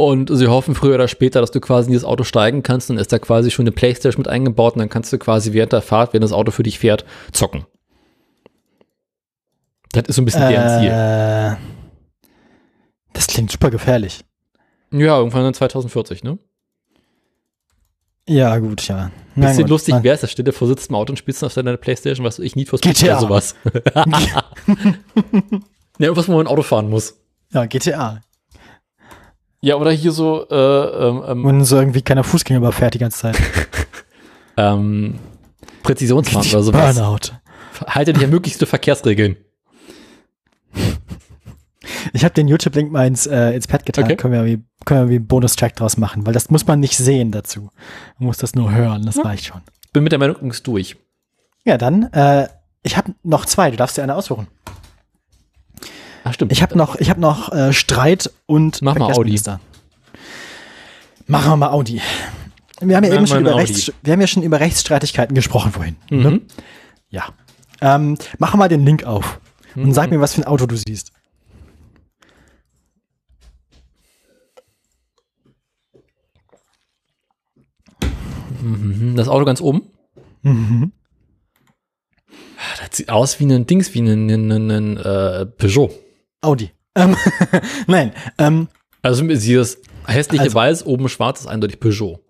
Und 0.00 0.30
sie 0.32 0.46
hoffen 0.46 0.76
früher 0.76 0.94
oder 0.94 1.08
später, 1.08 1.40
dass 1.40 1.50
du 1.50 1.60
quasi 1.60 1.88
in 1.88 1.92
dieses 1.92 2.04
Auto 2.04 2.22
steigen 2.22 2.62
kannst. 2.62 2.88
Dann 2.88 2.98
ist 2.98 3.12
da 3.12 3.18
quasi 3.18 3.50
schon 3.50 3.64
eine 3.64 3.72
Playstation 3.72 4.20
mit 4.20 4.28
eingebaut 4.28 4.74
und 4.74 4.78
dann 4.78 4.88
kannst 4.88 5.12
du 5.12 5.18
quasi 5.18 5.52
während 5.54 5.72
der 5.72 5.82
Fahrt, 5.82 6.14
wenn 6.14 6.20
das 6.20 6.32
Auto 6.32 6.52
für 6.52 6.62
dich 6.62 6.78
fährt, 6.78 7.04
zocken. 7.32 7.66
Das 9.90 10.04
ist 10.06 10.14
so 10.14 10.22
ein 10.22 10.24
bisschen 10.24 10.48
deren 10.48 10.78
Ziel. 10.78 10.90
Äh, 10.90 11.56
das 13.12 13.26
klingt 13.26 13.50
super 13.50 13.70
gefährlich. 13.70 14.20
Ja, 14.92 15.18
irgendwann 15.18 15.42
dann 15.42 15.54
2040, 15.54 16.22
ne? 16.22 16.38
Ja, 18.28 18.56
gut, 18.58 18.86
ja. 18.86 19.10
Na 19.34 19.48
Bisschen 19.48 19.64
gut. 19.64 19.70
lustig 19.70 19.96
wäre 20.04 20.14
es, 20.14 20.20
da 20.20 20.28
steht 20.28 20.46
der 20.46 20.54
vor 20.54 20.68
sitzt 20.68 20.90
im 20.90 20.94
Auto 20.94 21.10
und 21.10 21.16
spielst 21.16 21.42
auf 21.42 21.54
deiner 21.54 21.76
Playstation, 21.76 22.24
was 22.24 22.38
ich 22.38 22.54
nicht, 22.54 22.72
was 22.72 22.82
GTA. 22.82 23.18
oder 23.18 23.20
sowas. 23.20 23.56
ja, 23.96 24.44
irgendwas, 25.98 26.28
wo 26.28 26.36
man 26.36 26.46
ein 26.46 26.46
Auto 26.46 26.62
fahren 26.62 26.88
muss. 26.88 27.18
Ja, 27.52 27.66
GTA. 27.66 28.20
Ja, 29.60 29.74
oder 29.76 29.90
hier 29.90 30.12
so, 30.12 30.46
äh, 30.48 30.54
ähm, 30.54 31.24
ähm, 31.26 31.44
Und 31.44 31.64
so 31.64 31.76
irgendwie 31.76 32.02
keiner 32.02 32.24
Fußgänger 32.24 32.58
überfährt 32.58 32.94
die 32.94 32.98
ganze 32.98 33.18
Zeit. 33.18 33.36
ähm, 34.56 35.18
Präzisionsfahren 35.82 36.48
oder 36.48 36.62
sowas. 36.62 36.96
Burnout. 36.96 37.38
Halte 37.86 38.12
dich 38.12 38.24
an 38.24 38.30
möglichste 38.30 38.66
Verkehrsregeln. 38.66 39.36
Ich 42.12 42.24
habe 42.24 42.34
den 42.34 42.48
YouTube-Link 42.48 42.92
mal 42.92 43.06
ins, 43.06 43.26
äh, 43.26 43.50
ins 43.50 43.66
Pad 43.66 43.84
getan. 43.84 44.04
Okay. 44.04 44.16
Können 44.16 44.32
wir 44.32 44.44
irgendwie, 44.44 44.64
können 44.84 44.98
wir 44.98 45.02
irgendwie 45.02 45.16
einen 45.16 45.26
Bonustrack 45.26 45.76
draus 45.76 45.96
machen, 45.96 46.26
weil 46.26 46.32
das 46.32 46.50
muss 46.50 46.66
man 46.66 46.80
nicht 46.80 46.96
sehen 46.96 47.32
dazu. 47.32 47.70
Man 48.18 48.26
muss 48.26 48.38
das 48.38 48.54
nur 48.54 48.72
hören, 48.72 49.04
das 49.04 49.22
reicht 49.24 49.46
schon. 49.46 49.60
Bin 49.92 50.02
mit 50.02 50.12
der 50.12 50.18
Meinung, 50.18 50.36
bist 50.48 50.66
durch. 50.66 50.96
Ja, 51.64 51.78
dann, 51.78 52.04
äh, 52.12 52.48
ich 52.82 52.96
habe 52.96 53.14
noch 53.22 53.44
zwei, 53.44 53.70
du 53.70 53.76
darfst 53.76 53.96
dir 53.96 54.02
eine 54.02 54.14
aussuchen. 54.14 54.46
Ach, 56.24 56.34
stimmt. 56.34 56.52
Ich 56.52 56.62
habe 56.62 56.76
noch, 56.76 56.96
ich 56.96 57.10
habe 57.10 57.20
noch 57.20 57.52
äh, 57.52 57.72
Streit 57.72 58.30
und 58.46 58.82
Mach 58.82 58.94
mal 58.96 59.06
Verkehrsminister. 59.06 59.60
Machen 61.26 61.50
wir 61.52 61.56
mal 61.56 61.70
Audi. 61.70 62.00
Wir 62.80 62.96
haben 62.96 63.04
ja 63.04 63.12
eben 63.14 63.26
schon 63.26 63.40
über 63.40 63.56
Rechts, 63.56 63.92
wir 64.02 64.12
haben 64.12 64.20
ja 64.20 64.26
schon 64.26 64.42
über 64.42 64.60
Rechtsstreitigkeiten 64.60 65.34
gesprochen 65.34 65.72
vorhin. 65.72 65.96
Mhm. 66.10 66.22
Ne? 66.22 66.40
Ja. 67.10 67.24
Ähm, 67.80 68.16
mach 68.38 68.54
mal 68.54 68.68
den 68.68 68.84
Link 68.84 69.04
auf 69.04 69.40
und 69.74 69.86
Mhm. 69.86 69.92
sag 69.92 70.10
mir, 70.10 70.20
was 70.20 70.34
für 70.34 70.42
ein 70.42 70.46
Auto 70.46 70.66
du 70.66 70.76
siehst. 70.76 71.12
Mhm, 78.62 79.14
Das 79.16 79.28
Auto 79.28 79.44
ganz 79.44 79.60
oben. 79.60 79.82
Mhm. 80.42 80.92
Das 82.80 82.96
sieht 82.96 83.08
aus 83.10 83.38
wie 83.40 83.44
ein 83.52 83.66
Dings, 83.66 83.94
wie 83.94 84.00
ein, 84.00 84.28
ein, 84.28 84.50
ein, 84.52 84.70
ein 84.70 84.96
äh, 84.96 85.46
Peugeot. 85.46 85.90
Audi. 86.40 86.70
Ähm, 86.94 87.16
Nein, 87.86 88.12
ähm, 88.38 88.68
Also 89.02 89.24
sie 89.34 89.54
das 89.54 89.78
hässliche 90.06 90.42
Also- 90.44 90.54
Weiß, 90.54 90.86
oben 90.86 91.08
schwarz 91.08 91.40
ist 91.40 91.46
eindeutig 91.46 91.80
Peugeot. 91.80 92.20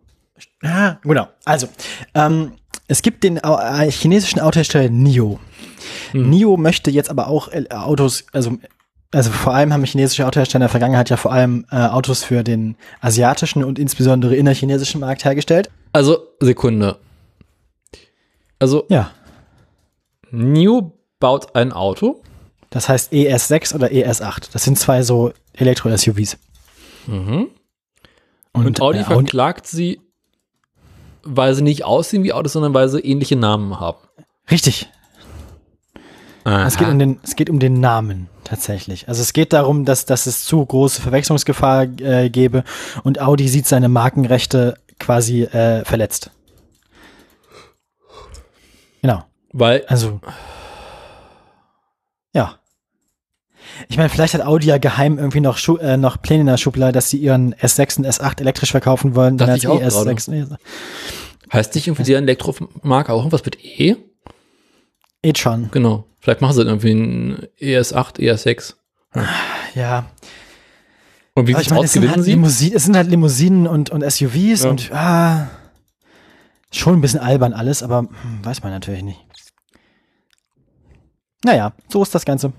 Ja, 0.63 1.01
genau. 1.03 1.29
Also, 1.45 1.69
ähm, 2.15 2.53
es 2.87 3.03
gibt 3.03 3.25
den 3.25 3.39
äh, 3.39 3.91
chinesischen 3.91 4.41
Autohersteller 4.41 4.89
NIO. 4.89 5.39
NIO 6.13 6.57
möchte 6.57 6.91
jetzt 6.91 7.11
aber 7.11 7.29
auch 7.29 7.49
äh, 7.49 7.65
Autos, 7.71 8.25
also, 8.33 8.57
also 9.13 9.31
vor 9.31 9.55
allem 9.55 9.73
haben 9.73 9.85
chinesische 9.85 10.27
Autohersteller 10.27 10.59
in 10.61 10.63
der 10.63 10.69
Vergangenheit 10.69 11.11
ja 11.11 11.17
vor 11.17 11.33
allem 11.33 11.67
äh, 11.71 11.77
Autos 11.77 12.23
für 12.25 12.45
den 12.45 12.77
asiatischen 13.01 13.65
und 13.65 13.79
insbesondere 13.79 14.37
innerchinesischen 14.37 15.01
Markt 15.01 15.25
hergestellt. 15.25 15.71
Also, 15.93 16.19
Sekunde. 16.41 16.99
Also, 18.59 18.87
Ja. 18.89 19.11
NIO 20.31 20.93
baut 21.21 21.55
ein 21.57 21.73
Auto. 21.73 22.23
Das 22.71 22.89
heißt 22.89 23.13
ES6 23.13 23.75
oder 23.75 23.89
ES8. 23.89 24.51
Das 24.53 24.65
sind 24.65 24.79
zwei 24.79 25.03
so 25.03 25.33
Elektro-SUVs. 25.55 26.39
Mhm. 27.07 27.49
Und, 28.53 28.81
Audi 28.81 28.99
äh, 28.99 29.05
verklagt 29.05 29.67
sie, 29.67 30.01
weil 31.23 31.55
sie 31.55 31.63
nicht 31.63 31.85
aussehen 31.85 32.25
wie 32.25 32.33
Autos, 32.33 32.53
sondern 32.53 32.75
weil 32.75 32.89
sie 32.89 33.01
ähnliche 33.01 33.37
Namen 33.37 33.79
haben. 33.81 33.99
Richtig. 34.51 34.89
Es 36.45 36.79
geht, 36.79 36.89
um 36.89 36.99
den, 36.99 37.21
es 37.23 37.37
geht 37.37 37.51
um 37.51 37.59
den 37.59 37.75
Namen 37.75 38.31
tatsächlich. 38.45 39.07
Also 39.07 39.21
es 39.21 39.35
geht 39.35 39.53
darum, 39.53 39.85
dass, 39.85 40.07
dass 40.07 40.27
es 40.27 40.47
zu 40.47 40.65
große 40.65 41.03
Verwechslungsgefahr 41.03 41.83
äh, 42.01 42.31
gäbe 42.31 42.65
und 43.05 43.21
Audi 43.21 43.49
sieht 43.49 43.67
seine 43.67 43.91
Markenrechte 43.91 44.79
quasi 44.99 45.43
äh, 45.43 45.85
verletzt. 45.85 46.31
Genau. 49.03 49.25
weil 49.53 49.85
Also 49.89 50.21
ja. 52.33 52.59
Ich 53.89 53.97
meine, 53.97 54.09
vielleicht 54.09 54.35
hat 54.35 54.43
Audi 54.43 54.67
ja 54.67 54.79
geheim 54.79 55.19
irgendwie 55.19 55.41
noch, 55.41 55.59
Schu 55.59 55.77
äh, 55.77 55.97
noch 55.97 56.21
Pläne 56.21 56.41
in 56.43 56.47
der 56.47 56.57
Schublade, 56.57 56.93
dass 56.93 57.11
sie 57.11 57.19
ihren 57.19 57.55
S6 57.55 57.99
und 57.99 58.07
S8 58.07 58.41
elektrisch 58.41 58.71
verkaufen 58.71 59.15
wollen. 59.15 59.39
Dachte 59.39 59.53
dann 59.53 59.59
ich 59.59 59.69
auch 59.69 59.79
gerade. 59.79 60.11
ES6 60.11 60.57
heißt 61.53 61.75
nicht 61.75 61.87
irgendwie 61.87 62.05
deren 62.05 62.25
Elektromarke 62.25 63.13
auch 63.13 63.19
irgendwas 63.19 63.45
mit 63.45 63.63
E? 63.65 63.97
e-tron. 65.23 65.69
Genau. 65.73 66.05
Vielleicht 66.21 66.41
machen 66.41 66.55
sie 66.55 66.65
dann 66.65 66.79
irgendwie 66.79 66.93
ein 66.93 67.47
E 67.59 67.77
ES8, 67.77 68.19
ES6. 68.19 68.75
Ja. 69.75 70.07
Und 71.35 71.47
wie 71.47 71.55
sieht's 71.55 71.71
meine, 71.71 71.81
aus? 71.81 71.87
es 71.87 71.93
sind, 71.93 72.03
Gewinnen 72.03 72.17
halt 72.17 72.25
sie? 72.25 72.31
Limousinen, 72.33 72.77
es 72.77 72.85
sind 72.85 72.97
halt 72.97 73.09
Limousinen 73.09 73.67
und, 73.67 73.91
und 73.91 74.03
SUVs 74.03 74.65
Ja. 74.65 74.71
und 74.71 74.93
ah, 74.93 75.49
schon 76.71 76.95
ein 76.95 77.01
bisschen 77.01 77.21
albern 77.21 77.53
alles, 77.53 77.83
aber 77.83 78.01
hm, 78.01 78.45
weiß 78.45 78.63
man 78.63 78.73
natürlich 78.73 79.03
nicht. 79.03 79.21
Naja, 81.45 81.73
so 81.89 82.03
ist 82.03 82.15
das 82.15 82.25
Ganze. 82.25 82.53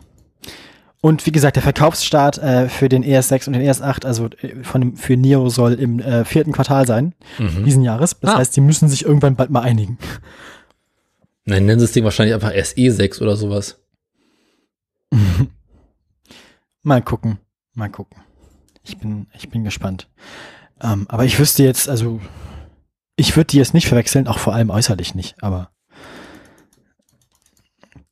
Und 1.01 1.26
wie 1.26 1.31
gesagt, 1.31 1.55
der 1.55 1.63
Verkaufsstart 1.63 2.39
äh, 2.39 2.67
für 2.67 2.89
den 2.89 3.05
ES6 3.05 3.47
und 3.47 3.53
den 3.53 3.61
ES8, 3.61 4.05
also 4.05 4.26
äh, 4.41 4.63
von 4.63 4.81
dem, 4.81 4.95
für 4.97 5.15
NIO 5.15 5.47
soll 5.49 5.73
im 5.73 5.99
äh, 5.99 6.26
vierten 6.26 6.51
Quartal 6.51 6.85
sein, 6.85 7.15
Mhm. 7.38 7.63
diesen 7.63 7.84
Jahres. 7.84 8.19
Das 8.19 8.31
Ah. 8.34 8.38
heißt, 8.39 8.55
die 8.55 8.61
müssen 8.61 8.89
sich 8.89 9.05
irgendwann 9.05 9.35
bald 9.38 9.49
mal 9.49 9.61
einigen. 9.61 9.97
Nein, 11.45 11.65
nennen 11.65 11.80
sie 11.80 11.85
das 11.85 11.93
Ding 11.93 12.03
wahrscheinlich 12.03 12.35
einfach 12.35 12.51
SE6 12.51 13.21
oder 13.21 13.35
sowas. 13.38 13.80
Mal 16.84 17.01
gucken, 17.01 17.39
mal 17.73 17.89
gucken. 17.89 18.21
Ich 18.84 18.97
bin, 18.97 19.27
ich 19.34 19.49
bin 19.49 19.63
gespannt. 19.63 20.09
Ähm, 20.81 21.05
aber 21.09 21.26
ich 21.26 21.38
wüsste 21.39 21.63
jetzt, 21.63 21.89
also 21.89 22.21
ich 23.17 23.35
würde 23.35 23.47
die 23.47 23.57
jetzt 23.57 23.73
nicht 23.73 23.88
verwechseln, 23.88 24.27
auch 24.27 24.39
vor 24.39 24.53
allem 24.53 24.69
äußerlich 24.69 25.13
nicht, 25.13 25.41
aber 25.43 25.71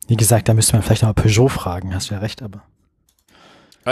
wie 0.08 0.18
gesagt, 0.18 0.50
da 0.50 0.54
müsste 0.54 0.74
man 0.74 0.84
vielleicht 0.84 1.02
noch 1.04 1.10
mal 1.10 1.14
Peugeot 1.22 1.48
fragen, 1.50 1.94
hast 1.96 2.10
du 2.10 2.14
ja 2.16 2.20
recht, 2.20 2.42
aber 2.42 2.64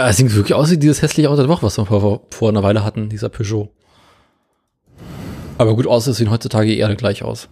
Es 0.04 0.18
sieht 0.18 0.34
wirklich 0.34 0.54
aus 0.54 0.70
wie 0.70 0.76
dieses 0.76 1.00
hässliche 1.00 1.30
Auto 1.30 1.40
der 1.40 1.48
Woche, 1.48 1.62
was 1.62 1.78
wir 1.78 1.86
vor, 1.86 2.20
vor, 2.30 2.48
einer 2.50 2.62
Weile 2.62 2.84
hatten, 2.84 3.08
dieser 3.08 3.30
Peugeot. 3.30 3.70
Aber 5.58 5.74
gut, 5.74 5.86
außer 5.86 6.10
es 6.10 6.18
sehen 6.18 6.30
heutzutage 6.30 6.74
eher 6.74 6.94
gleich 6.96 7.22
aus. 7.22 7.48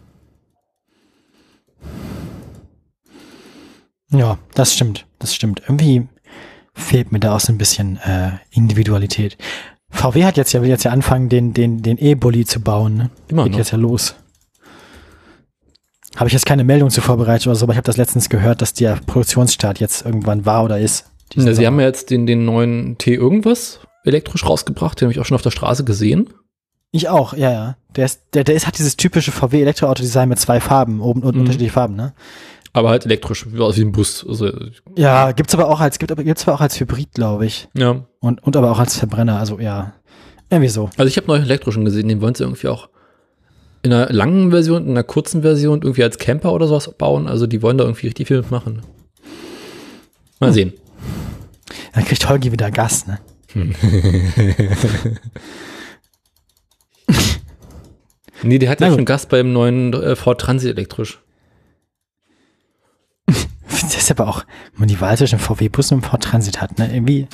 ja, 4.11 4.39
das 4.55 4.75
stimmt, 4.75 5.07
das 5.19 5.35
stimmt. 5.35 5.63
Irgendwie 5.65 6.07
fehlt 6.75 7.13
mir 7.13 7.21
da 7.21 7.35
auch 7.35 7.41
so 7.41 7.53
ein 7.53 7.59
bisschen 7.59 7.99
äh, 7.99 8.33
Individualität. 8.51 9.37
VW 9.91 10.25
hat 10.25 10.37
jetzt 10.37 10.53
ja, 10.53 10.63
will 10.63 10.69
jetzt 10.69 10.85
ja 10.85 10.91
anfangen, 10.91 11.29
den, 11.29 11.55
den, 11.55 11.83
den 11.83 11.99
E-Bully 11.99 12.45
zu 12.45 12.61
bauen, 12.61 12.97
ne? 12.97 13.11
Immer 13.29 13.45
Geht 13.45 13.53
noch. 13.53 13.59
jetzt 13.59 13.71
ja 13.71 13.79
los. 13.79 14.15
Habe 16.17 16.29
ich 16.29 16.33
jetzt 16.33 16.47
keine 16.47 16.65
Meldung 16.65 16.91
zu 16.91 17.01
vorbereitet 17.01 17.47
oder 17.47 17.57
so, 17.57 17.65
aber 17.65 17.73
ich 17.73 17.77
habe 17.77 17.87
das 17.87 17.97
letztens 17.97 18.29
gehört, 18.29 18.63
dass 18.63 18.73
der 18.73 19.01
Produktionsstart 19.07 19.81
jetzt 19.81 20.05
irgendwann 20.05 20.47
war 20.47 20.65
oder 20.65 20.79
ist. 20.79 21.11
Ja, 21.37 21.53
sie 21.55 21.67
haben 21.67 21.79
ja 21.81 21.87
jetzt 21.87 22.11
den, 22.11 22.27
den 22.27 22.45
neuen 22.45 22.97
T 22.99 23.15
irgendwas 23.15 23.81
elektrisch 24.05 24.45
rausgebracht, 24.45 25.01
den 25.01 25.07
habe 25.07 25.13
ich 25.13 25.21
auch 25.21 25.25
schon 25.25 25.35
auf 25.35 25.43
der 25.43 25.51
Straße 25.51 25.85
gesehen. 25.85 26.31
Ich 26.91 27.09
auch, 27.09 27.33
ja, 27.35 27.51
ja. 27.51 27.77
Der 27.97 28.05
ist, 28.05 28.21
der, 28.35 28.45
der 28.45 28.55
ist, 28.55 28.67
hat 28.67 28.79
dieses 28.79 28.97
typische 28.97 29.33
VW 29.33 29.63
Elektroauto-Design 29.63 30.29
mit 30.29 30.39
zwei 30.39 30.61
Farben, 30.61 31.01
oben 31.01 31.23
und 31.23 31.35
Mhm. 31.35 31.41
unterschiedliche 31.41 31.73
Farben, 31.73 31.97
ne? 31.97 32.13
Aber 32.73 32.91
halt 32.91 33.05
elektrisch, 33.07 33.47
wie 33.51 33.83
ein 33.83 33.93
Bus. 33.93 34.25
Also, 34.29 34.51
Ja, 34.97 35.33
gibt's 35.33 35.55
aber 35.55 35.69
auch 35.69 35.81
als, 35.81 35.99
gibt 35.99 36.15
gibt's 36.17 36.47
aber 36.47 36.57
auch 36.57 36.61
als 36.61 36.79
Hybrid, 36.79 37.13
glaube 37.15 37.47
ich. 37.47 37.69
ja. 37.75 38.05
Und, 38.21 38.43
und 38.43 38.57
aber 38.57 38.71
auch 38.71 38.79
als 38.79 38.97
Verbrenner, 38.99 39.39
also 39.39 39.59
ja. 39.61 39.95
Irgendwie 40.51 40.69
so. 40.69 40.91
Also 40.97 41.09
ich 41.09 41.17
habe 41.17 41.27
neulich 41.29 41.45
elektrischen 41.47 41.85
gesehen, 41.85 42.09
den 42.09 42.21
wollen 42.21 42.35
sie 42.35 42.43
irgendwie 42.45 42.69
auch 42.69 42.89
in 43.83 43.93
einer 43.93 44.13
langen 44.13 44.51
Version, 44.51 44.85
in 44.85 44.91
einer 44.91 45.03
kurzen 45.05 45.43
Version 45.43 45.83
irgendwie 45.83 46.03
als 46.03 46.19
Camper 46.19 46.53
oder 46.53 46.67
sowas 46.67 46.91
bauen. 46.97 47.27
Also 47.29 47.47
die 47.47 47.63
wollen 47.63 47.79
da 47.79 47.85
irgendwie 47.85 48.07
richtig 48.07 48.29
viel 48.29 48.39
mitmachen. 48.39 48.83
Mal 50.41 50.53
sehen. 50.53 50.73
Dann 51.93 52.05
kriegt 52.05 52.29
Holgi 52.29 52.53
wieder 52.53 52.71
Gas, 52.71 53.07
ne? 53.07 53.19
Nee, 58.43 58.59
der 58.59 58.69
hat 58.69 58.81
ja 58.81 58.91
schon 58.91 59.05
Gast 59.07 59.29
beim 59.31 59.53
neuen 59.53 59.95
äh, 59.95 60.17
Ford 60.17 60.41
Transit 60.41 60.71
elektrisch. 60.77 61.21
Das 63.69 63.97
ist 63.97 64.11
aber 64.11 64.29
auch, 64.29 64.45
wenn 64.73 64.81
man 64.81 64.89
die 64.89 65.01
Wahl 65.01 65.17
zwischen 65.17 65.39
VW-Bus 65.39 65.93
und 65.93 66.05
Ford 66.07 66.23
Transit 66.23 66.61
hat, 66.61 66.79
ne? 66.79 66.93
Irgendwie. 66.93 67.27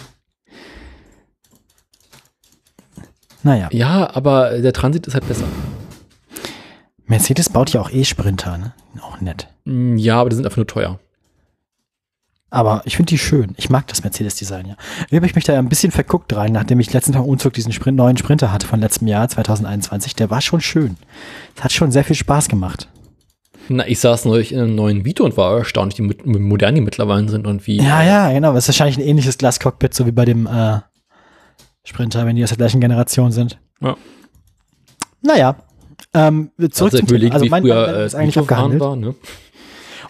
Naja. 3.42 3.68
Ja, 3.72 4.14
aber 4.14 4.60
der 4.60 4.72
Transit 4.72 5.06
ist 5.06 5.14
halt 5.14 5.26
besser. 5.26 5.46
Mercedes 7.06 7.48
baut 7.48 7.70
ja 7.72 7.80
auch 7.80 7.90
E-Sprinter, 7.90 8.58
ne? 8.58 8.74
Auch 9.00 9.20
nett. 9.20 9.48
Mm, 9.64 9.96
Ja, 9.96 10.20
aber 10.20 10.30
die 10.30 10.36
sind 10.36 10.44
einfach 10.44 10.58
nur 10.58 10.66
teuer. 10.66 11.00
Aber 12.50 12.82
ich 12.84 12.96
finde 12.96 13.10
die 13.10 13.18
schön. 13.18 13.54
Ich 13.56 13.70
mag 13.70 13.86
das 13.86 14.02
Mercedes-Design, 14.02 14.66
ja. 14.66 14.76
Wie 15.08 15.16
habe 15.16 15.26
ich 15.26 15.36
mich 15.36 15.44
da 15.44 15.52
ja 15.52 15.60
ein 15.60 15.68
bisschen 15.68 15.92
verguckt 15.92 16.34
rein, 16.34 16.52
nachdem 16.52 16.80
ich 16.80 16.92
letzten 16.92 17.12
Tag 17.12 17.22
im 17.22 17.28
Umzug 17.28 17.52
diesen 17.52 17.72
Sprint, 17.72 17.96
neuen 17.96 18.16
Sprinter 18.16 18.52
hatte 18.52 18.66
von 18.66 18.80
letztem 18.80 19.06
Jahr, 19.06 19.28
2021. 19.28 20.16
Der 20.16 20.30
war 20.30 20.40
schon 20.40 20.60
schön. 20.60 20.96
Das 21.54 21.64
hat 21.64 21.72
schon 21.72 21.92
sehr 21.92 22.02
viel 22.02 22.16
Spaß 22.16 22.48
gemacht. 22.48 22.88
Na, 23.68 23.86
ich 23.86 24.00
saß 24.00 24.24
neulich 24.24 24.52
in 24.52 24.58
einem 24.58 24.74
neuen 24.74 25.04
Vito 25.04 25.24
und 25.24 25.36
war 25.36 25.58
erstaunt, 25.58 25.96
wie 25.96 26.02
modern 26.02 26.74
die 26.74 26.80
mittlerweile 26.80 27.28
sind 27.28 27.46
und 27.46 27.68
wie. 27.68 27.76
Ja, 27.76 28.02
ja, 28.02 28.32
genau. 28.32 28.52
Das 28.52 28.64
ist 28.64 28.68
wahrscheinlich 28.68 28.98
ein 28.98 29.08
ähnliches 29.08 29.38
Glascockpit, 29.38 29.94
so 29.94 30.06
wie 30.06 30.12
bei 30.12 30.24
dem 30.24 30.48
äh, 30.48 30.80
Sprinter, 31.84 32.26
wenn 32.26 32.34
die 32.34 32.42
aus 32.42 32.50
der 32.50 32.58
gleichen 32.58 32.80
Generation 32.80 33.30
sind. 33.30 33.60
Ja. 33.80 33.96
Naja. 35.22 35.56
Ähm, 36.12 36.50
zurück 36.72 36.94
Also 36.94 36.98
zum 36.98 37.06
Thema. 37.06 37.32
Also 37.32 37.44
wie 37.44 37.48
mein, 37.48 37.62
mein, 37.62 37.72
früher 37.72 37.86
mein 37.86 37.94
äh, 37.94 38.06
ist 38.06 38.14
eigentlich 38.16 38.38
abgehandelt. 38.38 38.80
war, 38.80 38.96
ne? 38.96 39.14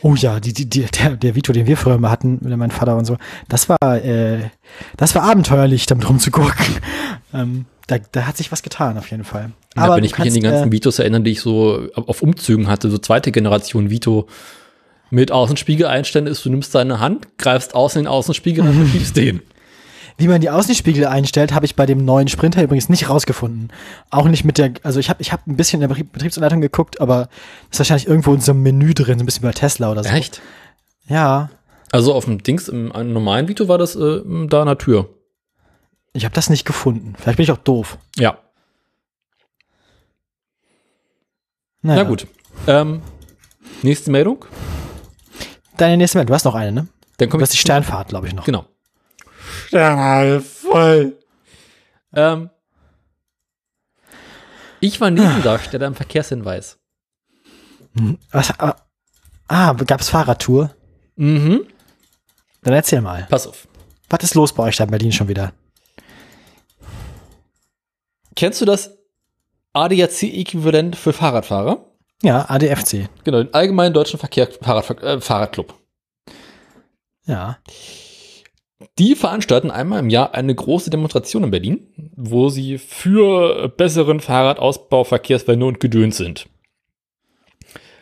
Oh 0.03 0.15
ja, 0.15 0.41
die, 0.41 0.53
die, 0.53 0.69
die, 0.69 0.87
der, 0.87 1.17
der 1.17 1.35
Vito, 1.35 1.53
den 1.53 1.67
wir 1.67 1.77
früher 1.77 1.99
mal 1.99 2.11
hatten, 2.11 2.39
mit 2.41 2.57
meinem 2.57 2.71
Vater 2.71 2.97
und 2.97 3.05
so, 3.05 3.17
das 3.49 3.69
war, 3.69 4.05
äh, 4.05 4.51
das 4.97 5.15
war 5.15 5.23
abenteuerlich, 5.23 5.87
damit 5.87 6.09
rumzugucken. 6.09 6.77
ähm, 7.35 7.67
da, 7.87 7.99
da 8.13 8.27
hat 8.27 8.37
sich 8.37 8.53
was 8.53 8.63
getan, 8.63 8.97
auf 8.99 9.11
jeden 9.11 9.25
Fall. 9.25 9.51
Ja, 9.77 9.95
wenn 9.95 10.01
du 10.01 10.07
ich 10.07 10.19
mich 10.19 10.29
an 10.29 10.35
die 10.35 10.41
ganzen 10.41 10.69
äh, 10.69 10.73
Vitos 10.73 10.99
erinnere, 10.99 11.23
die 11.23 11.33
ich 11.33 11.41
so 11.41 11.89
auf 11.95 12.23
Umzügen 12.23 12.69
hatte, 12.69 12.91
so 12.91 12.99
zweite 12.99 13.33
Generation 13.33 13.91
Vito 13.91 14.29
mit 15.11 15.33
Außenspiegeleinständen 15.33 16.31
ist, 16.31 16.45
du 16.45 16.51
nimmst 16.51 16.75
deine 16.75 17.01
Hand, 17.01 17.37
greifst 17.37 17.75
außen 17.75 17.99
in 17.99 18.05
den 18.05 18.13
Außenspiegel 18.13 18.67
und 18.67 18.89
schiebst 18.89 19.17
den. 19.17 19.43
Wie 20.21 20.29
man 20.29 20.41
die 20.41 20.51
Außenspiegel 20.51 21.07
einstellt, 21.07 21.53
habe 21.55 21.65
ich 21.67 21.75
bei 21.77 21.87
dem 21.87 22.05
neuen 22.05 22.29
Sprinter 22.29 22.63
übrigens 22.63 22.89
nicht 22.89 23.09
rausgefunden. 23.09 23.73
Auch 24.11 24.27
nicht 24.27 24.45
mit 24.45 24.59
der, 24.59 24.73
also 24.83 25.01
ich 25.01 25.09
habe 25.11 25.21
ich 25.23 25.33
hab 25.33 25.47
ein 25.47 25.57
bisschen 25.57 25.81
in 25.83 25.89
der 25.89 25.95
Betrieb- 25.95 26.13
Betriebsanleitung 26.13 26.61
geguckt, 26.61 27.01
aber 27.01 27.29
das 27.71 27.73
ist 27.73 27.79
wahrscheinlich 27.81 28.07
irgendwo 28.07 28.35
in 28.35 28.41
so 28.41 28.53
einem 28.53 28.63
Menü 28.63 28.93
drin, 28.95 29.19
so 29.19 29.23
ein 29.23 29.27
bisschen 29.27 29.43
bei 29.43 29.53
Tesla 29.53 29.91
oder 29.91 30.05
so. 30.05 30.11
Echt? 30.11 30.43
Ja, 31.09 31.51
Also 31.91 32.15
auf 32.15 32.27
dem 32.27 32.43
Dings, 32.43 32.69
im 32.69 32.93
einem 32.93 33.13
normalen 33.13 33.49
Vito 33.49 33.67
war 33.67 33.79
das 33.79 33.97
äh, 33.97 34.21
da 34.49 34.61
an 34.61 34.67
der 34.67 34.79
Tür. 34.79 35.09
ich 36.13 36.25
habe 36.25 36.35
das 36.35 36.51
nicht 36.51 36.65
gefunden. 36.67 37.15
Vielleicht 37.19 37.39
bin 37.39 37.45
ich 37.45 37.51
auch 37.53 37.57
doof. 37.59 37.97
Ja, 38.17 38.39
Naja. 41.83 42.03
na 42.05 42.09
gut. 42.09 42.27
Ähm, 42.67 43.01
nächste 43.83 44.11
Meldung. 44.11 44.45
Deine 45.79 45.97
nächste 45.97 46.19
Meldung, 46.19 46.29
du 46.29 46.35
hast 46.35 46.45
noch 46.45 46.55
eine, 46.55 46.73
ne? 46.73 46.89
Dann 47.17 47.29
Du 47.29 47.31
komme 47.33 47.43
hast 47.43 47.53
die 47.55 47.57
Sternfahrt, 47.59 48.09
glaube 48.09 48.27
ich, 48.27 48.35
noch. 48.35 48.45
Genau. 48.45 48.67
Voll. 50.41 51.19
Ähm, 52.13 52.51
ich 54.81 55.01
war 55.01 55.11
Nebendarsteller 55.11 55.87
im 55.87 55.95
Verkehrshinweis. 55.95 56.79
Was, 58.33 58.59
aber, 58.59 58.77
Ah, 59.49 59.73
gab's 59.73 60.09
Fahrradtour? 60.09 60.75
Mhm. 61.17 61.67
Dann 62.63 62.75
erzähl 62.75 63.01
mal. 63.01 63.27
Pass 63.29 63.49
auf. 63.49 63.67
Was 64.09 64.23
ist 64.23 64.35
los 64.35 64.53
bei 64.53 64.63
euch 64.63 64.77
da 64.77 64.85
in 64.85 64.91
Berlin 64.91 65.11
schon 65.11 65.27
wieder? 65.27 65.53
Kennst 68.37 68.61
du 68.61 68.65
das 68.65 68.97
ADAC-Äquivalent 69.73 70.95
für 70.95 71.13
Fahrradfahrer? 71.13 71.85
Ja, 72.23 72.49
ADFC. 72.49 73.09
Genau, 73.25 73.43
den 73.43 73.53
Allgemeinen 73.53 73.93
Deutschen 73.93 74.21
Verkehr 74.21 74.49
Fahrrad, 74.63 75.03
äh, 75.03 75.21
Fahrradclub. 75.21 75.75
Ja. 77.25 77.59
Die 78.99 79.15
veranstalten 79.15 79.71
einmal 79.71 80.01
im 80.01 80.11
Jahr 80.11 80.35
eine 80.35 80.55
große 80.55 80.91
Demonstration 80.91 81.45
in 81.45 81.51
Berlin, 81.51 81.87
wo 82.17 82.49
sie 82.49 82.79
für 82.79 83.69
besseren 83.69 84.21
Fahrradausbau, 84.21 85.05
Verkehrswende 85.05 85.67
und 85.67 85.81
Gedöns 85.81 86.17
sind. 86.17 86.49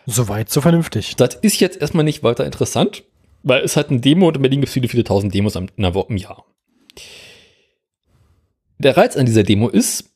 Soweit, 0.07 0.51
so 0.51 0.61
vernünftig. 0.61 1.17
Das 1.17 1.35
ist 1.35 1.61
jetzt 1.61 1.81
erstmal 1.81 2.05
nicht 2.05 2.23
weiter 2.23 2.47
interessant, 2.47 3.05
weil 3.43 3.63
es 3.63 3.77
halt 3.77 3.91
eine 3.91 4.01
Demo 4.01 4.29
und 4.29 4.37
in 4.37 4.43
Berlin 4.43 4.61
gibt 4.61 4.69
es 4.69 4.75
viele, 4.75 4.89
viele 4.89 5.05
tausend 5.05 5.35
Demos 5.35 5.55
Woche 5.55 6.07
im 6.09 6.17
Jahr. 6.17 6.47
Der 8.79 8.97
Reiz 8.97 9.17
an 9.17 9.27
dieser 9.27 9.43
Demo 9.43 9.69
ist, 9.69 10.15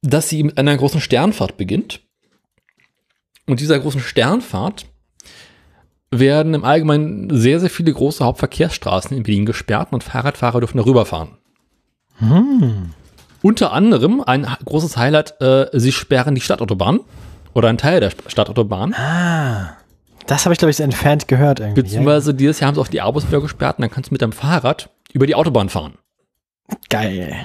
dass 0.00 0.28
sie 0.28 0.42
mit 0.42 0.58
einer 0.58 0.76
großen 0.76 1.00
Sternfahrt 1.00 1.56
beginnt. 1.56 2.00
Und 3.46 3.60
dieser 3.60 3.78
großen 3.78 4.00
Sternfahrt 4.00 4.86
werden 6.18 6.54
im 6.54 6.64
Allgemeinen 6.64 7.28
sehr, 7.30 7.60
sehr 7.60 7.70
viele 7.70 7.92
große 7.92 8.24
Hauptverkehrsstraßen 8.24 9.16
in 9.16 9.22
Berlin 9.22 9.46
gesperrt 9.46 9.88
und 9.92 10.04
Fahrradfahrer 10.04 10.60
dürfen 10.60 10.78
darüber 10.78 11.06
fahren. 11.06 11.38
Hm. 12.18 12.90
Unter 13.42 13.72
anderem 13.72 14.22
ein 14.22 14.46
großes 14.64 14.96
Highlight, 14.96 15.40
äh, 15.40 15.66
sie 15.72 15.92
sperren 15.92 16.34
die 16.34 16.40
Stadtautobahn 16.40 17.00
oder 17.52 17.68
einen 17.68 17.78
Teil 17.78 18.00
der 18.00 18.12
Stadtautobahn. 18.26 18.94
Ah. 18.94 19.76
Das 20.26 20.46
habe 20.46 20.54
ich, 20.54 20.58
glaube 20.58 20.70
ich, 20.70 20.80
entfernt 20.80 21.28
gehört 21.28 21.60
irgendwie. 21.60 21.82
Beziehungsweise 21.82 22.32
dieses 22.32 22.60
Jahr 22.60 22.68
haben 22.68 22.74
sie 22.76 22.80
auch 22.80 22.88
die 22.88 23.02
Abos 23.02 23.28
wieder 23.28 23.40
gesperrt 23.40 23.78
und 23.78 23.82
dann 23.82 23.90
kannst 23.90 24.10
du 24.10 24.14
mit 24.14 24.22
deinem 24.22 24.32
Fahrrad 24.32 24.88
über 25.12 25.26
die 25.26 25.34
Autobahn 25.34 25.68
fahren. 25.68 25.94
Geil. 26.88 27.36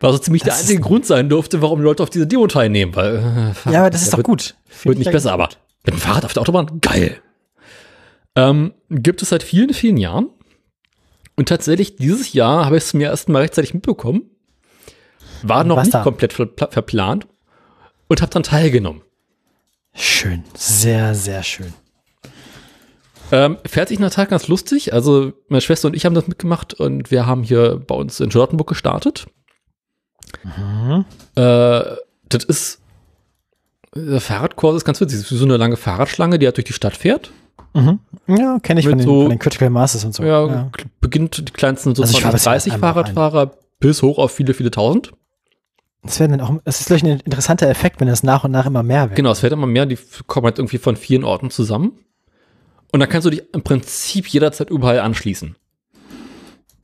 Was 0.00 0.12
so 0.12 0.18
ziemlich 0.18 0.42
Das 0.42 0.54
der 0.54 0.60
einzige 0.60 0.80
Grund 0.80 1.06
sein 1.06 1.28
durfte, 1.28 1.62
warum 1.62 1.80
Leute 1.80 2.02
auf 2.02 2.10
dieser 2.10 2.26
Demo 2.26 2.46
teilnehmen. 2.46 2.94
Weil, 2.96 3.16
äh, 3.66 3.70
Ja, 3.70 3.80
aber 3.80 3.90
das 3.90 4.02
ist 4.02 4.12
doch 4.12 4.22
gut. 4.22 4.54
Wird 4.82 4.98
nicht 4.98 5.12
besser, 5.12 5.32
aber 5.32 5.50
mit 5.84 5.94
dem 5.94 6.00
Fahrrad 6.00 6.24
auf 6.24 6.32
der 6.32 6.42
Autobahn, 6.42 6.80
geil. 6.80 7.20
Ähm, 8.36 8.74
gibt 8.90 9.22
es 9.22 9.28
seit 9.28 9.42
vielen, 9.42 9.72
vielen 9.74 9.96
Jahren. 9.96 10.30
Und 11.36 11.48
tatsächlich, 11.48 11.96
dieses 11.96 12.32
Jahr 12.32 12.64
habe 12.64 12.76
ich 12.76 12.84
es 12.84 12.94
mir 12.94 13.08
erst 13.08 13.28
mal 13.28 13.40
rechtzeitig 13.40 13.74
mitbekommen. 13.74 14.30
War 15.42 15.64
noch 15.64 15.76
Was 15.76 15.86
nicht 15.86 16.02
komplett 16.02 16.32
verpla- 16.32 16.70
verplant 16.70 17.26
und 18.08 18.22
habe 18.22 18.32
dann 18.32 18.42
teilgenommen. 18.42 19.02
Schön. 19.94 20.44
Sehr, 20.54 21.14
sehr 21.14 21.42
schön. 21.42 21.72
Ähm, 23.30 23.58
fertig 23.66 23.98
nach 24.00 24.10
Tag 24.10 24.30
ganz 24.30 24.48
lustig. 24.48 24.92
Also 24.92 25.32
meine 25.48 25.60
Schwester 25.60 25.88
und 25.88 25.94
ich 25.94 26.04
haben 26.04 26.14
das 26.14 26.28
mitgemacht 26.28 26.74
und 26.74 27.10
wir 27.10 27.26
haben 27.26 27.42
hier 27.42 27.76
bei 27.84 27.94
uns 27.94 28.20
in 28.20 28.30
Charlottenburg 28.30 28.68
gestartet. 28.68 29.26
Mhm. 30.42 31.04
Äh, 31.36 31.96
das 32.28 32.44
ist 32.44 32.80
der 33.94 34.20
Fahrradkurs 34.20 34.76
ist 34.76 34.84
ganz 34.84 35.00
witzig. 35.00 35.20
Das 35.20 35.30
ist 35.32 35.38
so 35.38 35.44
eine 35.44 35.56
lange 35.56 35.76
Fahrradschlange, 35.76 36.38
die 36.38 36.46
halt 36.46 36.56
durch 36.56 36.64
die 36.66 36.72
Stadt 36.72 36.96
fährt. 36.96 37.30
Mhm. 37.74 37.98
Ja, 38.28 38.58
kenne 38.60 38.80
ich 38.80 38.88
von 38.88 38.98
den, 38.98 39.06
so- 39.06 39.22
von 39.22 39.30
den 39.30 39.38
Critical 39.38 39.70
Masses 39.70 40.04
und 40.04 40.14
so. 40.14 40.22
Ja, 40.22 40.46
ja. 40.46 40.70
beginnt 41.00 41.48
die 41.48 41.52
kleinsten 41.52 41.94
so 41.94 42.02
Also 42.02 42.12
ich 42.16 42.22
fahr 42.22 42.30
20, 42.30 42.34
bisher 42.40 42.52
30 42.52 42.72
einmal 42.74 42.92
Fahrradfahrer 42.94 43.50
bis 43.80 44.02
hoch 44.02 44.18
auf 44.18 44.32
viele, 44.32 44.54
viele 44.54 44.70
tausend. 44.70 45.12
Das, 46.02 46.20
werden 46.20 46.38
dann 46.38 46.40
auch, 46.42 46.60
das 46.64 46.80
ist, 46.80 46.90
ich, 46.90 47.02
ein 47.02 47.20
interessanter 47.20 47.68
Effekt, 47.68 47.98
wenn 48.00 48.08
das 48.08 48.22
nach 48.22 48.44
und 48.44 48.50
nach 48.50 48.66
immer 48.66 48.82
mehr 48.82 49.04
wird. 49.08 49.16
Genau, 49.16 49.30
es 49.30 49.42
wird 49.42 49.52
immer 49.52 49.66
mehr, 49.66 49.86
die 49.86 49.98
kommen 50.26 50.44
halt 50.44 50.58
irgendwie 50.58 50.78
von 50.78 50.96
vielen 50.96 51.24
Orten 51.24 51.50
zusammen. 51.50 51.92
Und 52.92 53.00
dann 53.00 53.08
kannst 53.08 53.26
du 53.26 53.30
dich 53.30 53.42
im 53.54 53.62
Prinzip 53.62 54.28
jederzeit 54.28 54.70
überall 54.70 55.00
anschließen. 55.00 55.56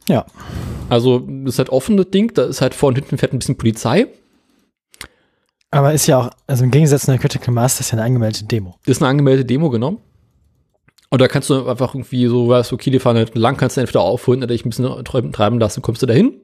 Ja. 0.08 0.24
Also, 0.88 1.20
das 1.20 1.54
ist 1.54 1.58
halt 1.58 1.68
offen, 1.68 1.96
das 1.96 2.10
Ding. 2.10 2.32
Da 2.34 2.44
ist 2.46 2.62
halt 2.62 2.74
vor 2.74 2.88
und 2.88 2.96
hinten 2.96 3.16
fährt 3.18 3.32
ein 3.32 3.38
bisschen 3.38 3.56
Polizei. 3.56 4.08
Aber 5.70 5.94
ist 5.94 6.06
ja 6.06 6.18
auch, 6.18 6.30
also 6.46 6.64
im 6.64 6.70
Gegensatz 6.70 7.02
zu 7.02 7.12
einer 7.12 7.20
Critical 7.20 7.54
Mass, 7.54 7.78
das 7.78 7.86
ist 7.86 7.92
ja 7.92 7.98
eine 7.98 8.06
angemeldete 8.06 8.44
Demo. 8.44 8.76
Das 8.84 8.96
ist 8.96 9.02
eine 9.02 9.10
angemeldete 9.10 9.46
Demo, 9.46 9.70
genau. 9.70 9.98
Und 11.10 11.20
da 11.20 11.28
kannst 11.28 11.50
du 11.50 11.68
einfach 11.68 11.94
irgendwie 11.94 12.26
so, 12.26 12.48
weißt, 12.48 12.72
okay, 12.72 12.90
die 12.90 12.98
fahren 12.98 13.16
halt 13.16 13.34
lang, 13.34 13.56
kannst 13.56 13.76
du 13.76 13.80
entweder 13.80 14.02
aufholen 14.02 14.40
oder 14.40 14.48
dich 14.48 14.64
ein 14.64 14.70
bisschen 14.70 15.04
treiben, 15.04 15.32
treiben 15.32 15.58
lassen, 15.58 15.82
kommst 15.82 16.02
du 16.02 16.06
dahin. 16.06 16.34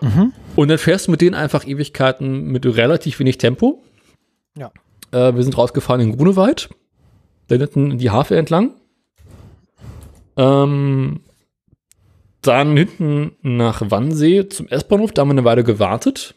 Mhm. 0.00 0.32
Und 0.56 0.68
dann 0.68 0.78
fährst 0.78 1.06
du 1.06 1.10
mit 1.10 1.20
denen 1.20 1.34
einfach 1.34 1.66
Ewigkeiten 1.66 2.44
mit 2.44 2.64
relativ 2.66 3.18
wenig 3.18 3.38
Tempo. 3.38 3.82
Ja. 4.56 4.72
Äh, 5.12 5.34
wir 5.34 5.42
sind 5.42 5.56
rausgefahren 5.56 6.00
in 6.00 6.16
Grunewald. 6.16 6.70
Da 7.48 7.56
hinten 7.56 7.98
die 7.98 8.10
Havel 8.10 8.38
entlang. 8.38 8.74
Ähm, 10.36 11.20
dann 12.40 12.76
hinten 12.76 13.32
nach 13.42 13.82
Wannsee 13.90 14.48
zum 14.48 14.68
S-Bahnhof. 14.68 15.12
Da 15.12 15.20
haben 15.20 15.28
wir 15.28 15.32
eine 15.32 15.44
Weile 15.44 15.62
gewartet, 15.62 16.34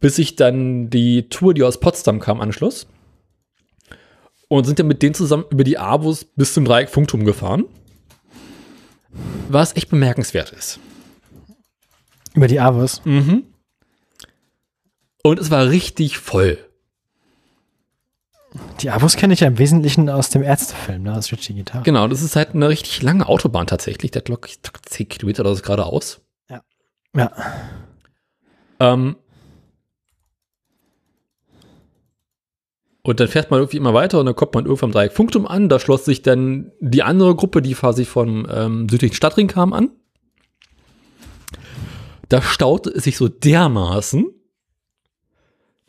bis 0.00 0.16
sich 0.16 0.36
dann 0.36 0.90
die 0.90 1.28
Tour, 1.28 1.54
die 1.54 1.62
aus 1.62 1.80
Potsdam 1.80 2.20
kam, 2.20 2.40
anschloss. 2.40 2.86
Und 4.48 4.64
sind 4.64 4.78
dann 4.78 4.86
mit 4.86 5.02
denen 5.02 5.14
zusammen 5.14 5.44
über 5.50 5.64
die 5.64 5.78
Avus 5.78 6.24
bis 6.24 6.54
zum 6.54 6.64
Dreieck 6.64 6.88
Funkturm 6.88 7.24
gefahren. 7.24 7.64
Was 9.48 9.76
echt 9.76 9.90
bemerkenswert 9.90 10.52
ist. 10.52 10.80
Über 12.34 12.48
die 12.48 12.60
Avos. 12.60 13.04
Mhm. 13.04 13.44
Und 15.22 15.38
es 15.38 15.50
war 15.50 15.68
richtig 15.68 16.18
voll. 16.18 16.58
Die 18.80 18.90
Avos 18.90 19.16
kenne 19.16 19.34
ich 19.34 19.40
ja 19.40 19.48
im 19.48 19.58
Wesentlichen 19.58 20.08
aus 20.08 20.30
dem 20.30 20.42
Ärztefilm, 20.42 21.02
ne, 21.02 21.14
aus 21.14 21.30
Richie 21.30 21.54
Guitar. 21.54 21.82
Genau, 21.82 22.08
das 22.08 22.22
ist 22.22 22.34
halt 22.34 22.54
eine 22.54 22.68
richtig 22.68 23.02
lange 23.02 23.28
Autobahn 23.28 23.66
tatsächlich. 23.66 24.10
Der 24.10 24.22
locker 24.26 24.48
10 24.86 25.08
Kilometer 25.08 25.40
oder 25.40 25.54
so 25.54 25.62
geradeaus. 25.62 26.20
Ja. 27.14 27.32
Ähm, 28.80 29.16
und 33.08 33.20
dann 33.20 33.28
fährt 33.28 33.50
man 33.50 33.60
irgendwie 33.60 33.78
immer 33.78 33.94
weiter 33.94 34.20
und 34.20 34.26
dann 34.26 34.36
kommt 34.36 34.52
man 34.52 34.66
irgendwann 34.66 34.90
am 34.90 34.92
Dreieck 34.92 35.14
Funktum 35.14 35.46
an. 35.46 35.70
Da 35.70 35.80
schloss 35.80 36.04
sich 36.04 36.20
dann 36.20 36.72
die 36.78 37.02
andere 37.02 37.34
Gruppe, 37.34 37.62
die 37.62 37.72
quasi 37.72 38.04
vom 38.04 38.46
ähm, 38.52 38.86
südlichen 38.86 39.14
Stadtring 39.14 39.46
kam, 39.46 39.72
an. 39.72 39.92
Da 42.28 42.42
staute 42.42 42.90
es 42.90 43.04
sich 43.04 43.16
so 43.16 43.28
dermaßen, 43.28 44.26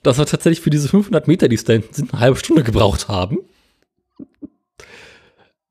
dass 0.02 0.18
wir 0.18 0.28
tatsächlich 0.28 0.62
für 0.62 0.70
diese 0.70 0.88
500 0.88 1.28
Meter, 1.28 1.50
die 1.50 1.56
es 1.56 1.66
da 1.66 1.74
hinten 1.74 1.94
sind, 1.94 2.14
eine 2.14 2.22
halbe 2.22 2.40
Stunde 2.40 2.64
gebraucht 2.64 3.10
haben. 3.10 3.40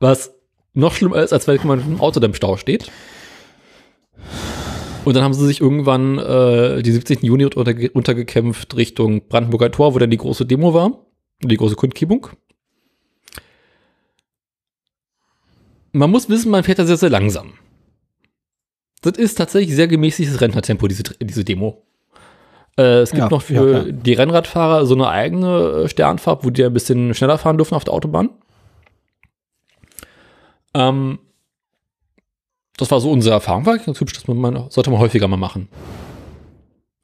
Was 0.00 0.34
noch 0.74 0.92
schlimmer 0.92 1.22
ist, 1.22 1.32
als 1.32 1.46
wenn 1.46 1.66
man 1.66 1.92
mit 1.92 2.00
Auto 2.00 2.20
im 2.20 2.34
Stau 2.34 2.58
steht. 2.58 2.92
Und 5.06 5.16
dann 5.16 5.24
haben 5.24 5.32
sie 5.32 5.46
sich 5.46 5.62
irgendwann 5.62 6.18
äh, 6.18 6.82
die 6.82 6.92
17. 6.92 7.20
Juni 7.22 7.46
unter, 7.46 7.74
untergekämpft 7.94 8.76
Richtung 8.76 9.28
Brandenburger 9.28 9.70
Tor, 9.70 9.94
wo 9.94 9.98
dann 9.98 10.10
die 10.10 10.18
große 10.18 10.44
Demo 10.44 10.74
war, 10.74 11.06
die 11.42 11.56
große 11.56 11.76
Kundgebung. 11.76 12.28
Man 15.92 16.10
muss 16.10 16.28
wissen, 16.28 16.50
man 16.50 16.64
fährt 16.64 16.78
da 16.78 16.84
sehr, 16.84 16.96
sehr 16.96 17.10
langsam. 17.10 17.54
Das 19.02 19.16
ist 19.16 19.36
tatsächlich 19.36 19.74
sehr 19.74 19.88
gemäßigtes 19.88 20.40
Rentnertempo, 20.40 20.88
diese, 20.88 21.02
diese 21.02 21.44
Demo. 21.44 21.82
Äh, 22.76 23.00
es 23.00 23.10
gibt 23.10 23.22
Ja, 23.22 23.28
noch 23.28 23.42
für 23.42 23.86
ja, 23.86 23.92
die 23.92 24.12
Rennradfahrer 24.12 24.86
so 24.86 24.94
eine 24.94 25.08
eigene 25.08 25.84
äh, 25.84 25.88
Sternfahrt, 25.88 26.44
wo 26.44 26.50
die 26.50 26.64
ein 26.64 26.72
bisschen 26.72 27.14
schneller 27.14 27.38
fahren 27.38 27.56
dürfen 27.56 27.74
auf 27.74 27.84
der 27.84 27.94
Autobahn. 27.94 28.30
Ähm, 30.74 31.18
das 32.76 32.90
war 32.90 33.00
so 33.00 33.10
unsere 33.10 33.34
Erfahrung. 33.34 33.66
War 33.66 33.78
ganz 33.78 34.00
hübsch, 34.00 34.14
das 34.14 34.28
man 34.28 34.70
sollte 34.70 34.90
man 34.90 35.00
häufiger 35.00 35.26
mal 35.26 35.36
machen. 35.36 35.68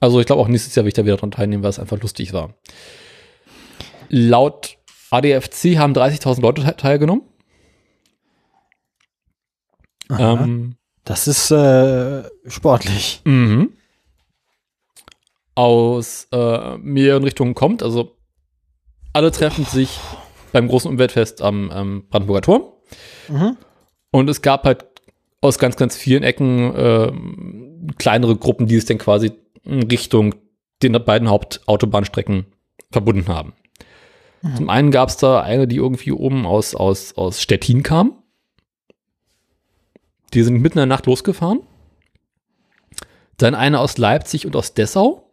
Also 0.00 0.20
ich 0.20 0.26
glaube 0.26 0.42
auch 0.42 0.48
nächstes 0.48 0.74
Jahr 0.74 0.84
will 0.84 0.88
ich 0.88 0.94
da 0.94 1.04
wieder 1.04 1.16
dran 1.16 1.30
teilnehmen, 1.30 1.62
weil 1.62 1.70
es 1.70 1.78
einfach 1.78 2.00
lustig 2.00 2.32
war. 2.32 2.54
Laut 4.16 4.78
ADFC 5.10 5.76
haben 5.76 5.92
30.000 5.92 6.40
Leute 6.40 6.62
te- 6.62 6.76
teilgenommen. 6.76 7.22
Ähm, 10.18 10.76
das 11.04 11.26
ist 11.28 11.50
äh, 11.50 12.22
sportlich. 12.46 13.20
mhm. 13.24 13.72
Aus 15.56 16.26
äh, 16.32 16.76
mehreren 16.78 17.22
Richtungen 17.24 17.54
kommt. 17.54 17.82
Also 17.82 18.16
alle 19.12 19.30
treffen 19.30 19.64
sich 19.64 19.98
beim 20.52 20.66
großen 20.68 20.90
Umweltfest 20.90 21.42
am 21.42 21.70
ähm, 21.72 22.06
Brandenburger 22.10 22.42
Tor. 22.42 22.82
Mhm. 23.28 23.56
Und 24.10 24.28
es 24.28 24.42
gab 24.42 24.64
halt 24.64 24.84
aus 25.40 25.58
ganz, 25.58 25.76
ganz 25.76 25.96
vielen 25.96 26.22
Ecken 26.24 26.72
ähm, 26.76 27.86
kleinere 27.98 28.36
Gruppen, 28.36 28.66
die 28.66 28.76
es 28.76 28.84
dann 28.86 28.98
quasi 28.98 29.32
in 29.64 29.84
Richtung 29.84 30.34
den 30.82 30.92
beiden 31.04 31.28
Hauptautobahnstrecken 31.30 32.46
verbunden 32.90 33.28
haben. 33.28 33.52
Zum 34.56 34.68
einen 34.68 34.90
gab 34.90 35.08
es 35.08 35.16
da 35.16 35.40
eine, 35.40 35.66
die 35.66 35.76
irgendwie 35.76 36.12
oben 36.12 36.44
aus, 36.44 36.74
aus, 36.74 37.16
aus 37.16 37.40
Stettin 37.40 37.82
kam. 37.82 38.22
Die 40.34 40.42
sind 40.42 40.60
mitten 40.60 40.78
in 40.78 40.82
der 40.82 40.86
Nacht 40.86 41.06
losgefahren. 41.06 41.60
Dann 43.38 43.54
eine 43.54 43.80
aus 43.80 43.96
Leipzig 43.96 44.46
und 44.46 44.54
aus 44.54 44.74
Dessau. 44.74 45.30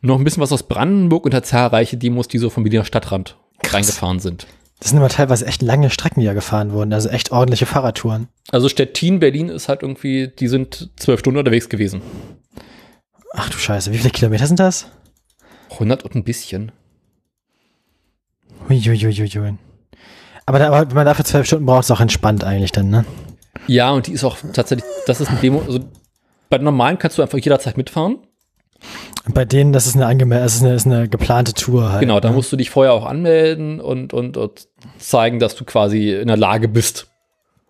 Noch 0.00 0.18
ein 0.18 0.24
bisschen 0.24 0.42
was 0.42 0.52
aus 0.52 0.64
Brandenburg 0.64 1.24
und 1.24 1.34
hat 1.34 1.46
zahlreiche 1.46 1.96
Demos, 1.96 2.26
die 2.26 2.38
so 2.38 2.50
vom 2.50 2.64
Berliner 2.64 2.84
Stadtrand 2.84 3.36
Krass. 3.62 3.74
reingefahren 3.74 4.18
sind. 4.18 4.46
Das 4.80 4.90
sind 4.90 4.98
aber 4.98 5.10
teilweise 5.10 5.46
echt 5.46 5.60
lange 5.60 5.90
Strecken, 5.90 6.20
die 6.20 6.26
ja 6.26 6.32
gefahren 6.32 6.72
wurden. 6.72 6.92
Also 6.92 7.10
echt 7.10 7.32
ordentliche 7.32 7.66
Fahrradtouren. 7.66 8.28
Also 8.50 8.68
Stettin, 8.68 9.20
Berlin 9.20 9.50
ist 9.50 9.68
halt 9.68 9.82
irgendwie, 9.82 10.28
die 10.28 10.48
sind 10.48 10.90
zwölf 10.96 11.20
Stunden 11.20 11.38
unterwegs 11.38 11.68
gewesen. 11.68 12.00
Ach 13.34 13.50
du 13.50 13.58
Scheiße, 13.58 13.92
wie 13.92 13.98
viele 13.98 14.10
Kilometer 14.10 14.46
sind 14.46 14.58
das? 14.58 14.86
100 15.72 16.02
und 16.04 16.14
ein 16.14 16.24
bisschen. 16.24 16.72
Huiuiuiui. 18.78 19.54
Aber, 20.46 20.58
da, 20.58 20.68
aber 20.68 20.88
wenn 20.88 20.96
man 20.96 21.06
dafür 21.06 21.24
zwölf 21.24 21.46
Stunden 21.46 21.66
braucht, 21.66 21.84
ist 21.84 21.90
auch 21.90 22.00
entspannt 22.00 22.44
eigentlich 22.44 22.72
dann, 22.72 22.90
ne? 22.90 23.04
Ja, 23.66 23.90
und 23.90 24.06
die 24.06 24.12
ist 24.12 24.24
auch 24.24 24.36
tatsächlich, 24.52 24.84
das 25.06 25.20
ist 25.20 25.28
eine 25.28 25.38
Demo, 25.40 25.62
also 25.66 25.80
bei 26.48 26.58
normalen 26.58 26.98
kannst 26.98 27.18
du 27.18 27.22
einfach 27.22 27.38
jederzeit 27.38 27.76
mitfahren. 27.76 28.18
Bei 29.32 29.44
denen, 29.44 29.72
das 29.72 29.86
ist 29.86 29.94
eine, 29.94 30.06
angeme 30.06 30.40
das 30.40 30.56
ist 30.56 30.62
eine, 30.62 30.74
ist 30.74 30.86
eine 30.86 31.08
geplante 31.08 31.52
Tour 31.52 31.92
halt. 31.92 32.00
Genau, 32.00 32.18
da 32.20 32.30
ne? 32.30 32.34
musst 32.34 32.50
du 32.52 32.56
dich 32.56 32.70
vorher 32.70 32.92
auch 32.94 33.04
anmelden 33.04 33.80
und, 33.80 34.12
und, 34.12 34.36
und 34.36 34.68
zeigen, 34.98 35.38
dass 35.38 35.54
du 35.54 35.64
quasi 35.64 36.12
in 36.12 36.28
der 36.28 36.38
Lage 36.38 36.68
bist, 36.68 37.08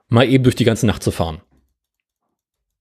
mal 0.09 0.27
eben 0.29 0.45
durch 0.45 0.57
die 0.57 0.65
ganze 0.65 0.87
Nacht 0.87 1.03
zu 1.03 1.11
fahren. 1.11 1.41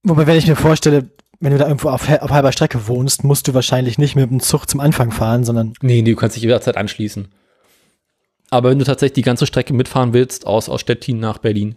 Wobei, 0.03 0.27
wenn 0.27 0.37
ich 0.37 0.47
mir 0.47 0.55
vorstelle, 0.55 1.09
wenn 1.39 1.51
du 1.51 1.57
da 1.57 1.67
irgendwo 1.67 1.89
auf, 1.89 2.09
auf 2.09 2.29
halber 2.29 2.51
Strecke 2.51 2.87
wohnst, 2.87 3.23
musst 3.23 3.47
du 3.47 3.53
wahrscheinlich 3.53 3.97
nicht 3.97 4.15
mit 4.15 4.29
dem 4.29 4.39
Zug 4.39 4.69
zum 4.69 4.79
Anfang 4.79 5.11
fahren, 5.11 5.43
sondern 5.43 5.73
Nee, 5.81 6.01
nee, 6.01 6.11
du 6.11 6.15
kannst 6.15 6.35
dich 6.35 6.43
jederzeit 6.43 6.77
anschließen. 6.77 7.29
Aber 8.51 8.69
wenn 8.69 8.79
du 8.79 8.85
tatsächlich 8.85 9.13
die 9.13 9.21
ganze 9.21 9.45
Strecke 9.45 9.73
mitfahren 9.73 10.13
willst, 10.13 10.47
aus, 10.47 10.69
aus 10.69 10.81
Stettin 10.81 11.19
nach 11.19 11.37
Berlin, 11.37 11.75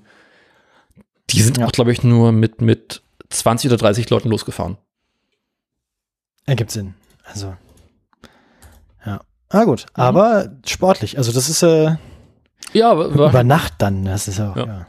die 1.31 1.43
sind 1.43 1.59
Ja. 1.59 1.67
auch, 1.67 1.73
glaube 1.73 1.93
ich, 1.93 2.03
nur 2.03 2.33
mit, 2.33 2.61
mit 2.61 3.03
20 3.31 3.71
oder 3.71 3.77
30 3.79 4.09
Leuten 4.11 4.29
losgefahren. 4.31 4.77
ergibt 6.47 6.71
Sinn. 6.71 6.95
Also, 7.25 7.55
ja. 9.07 9.21
Ah, 9.49 9.65
gut. 9.65 9.87
Aber 9.95 10.51
sportlich. 10.67 11.19
Also, 11.19 11.33
das 11.33 11.49
ist 11.49 11.63
äh, 11.63 11.97
Ja, 12.73 12.93
über 12.95 13.45
Nacht 13.45 13.75
dann. 13.79 14.05
Das 14.05 14.29
ist 14.29 14.41
auch, 14.41 14.57
Ja. 14.57 14.67
ja. 14.67 14.87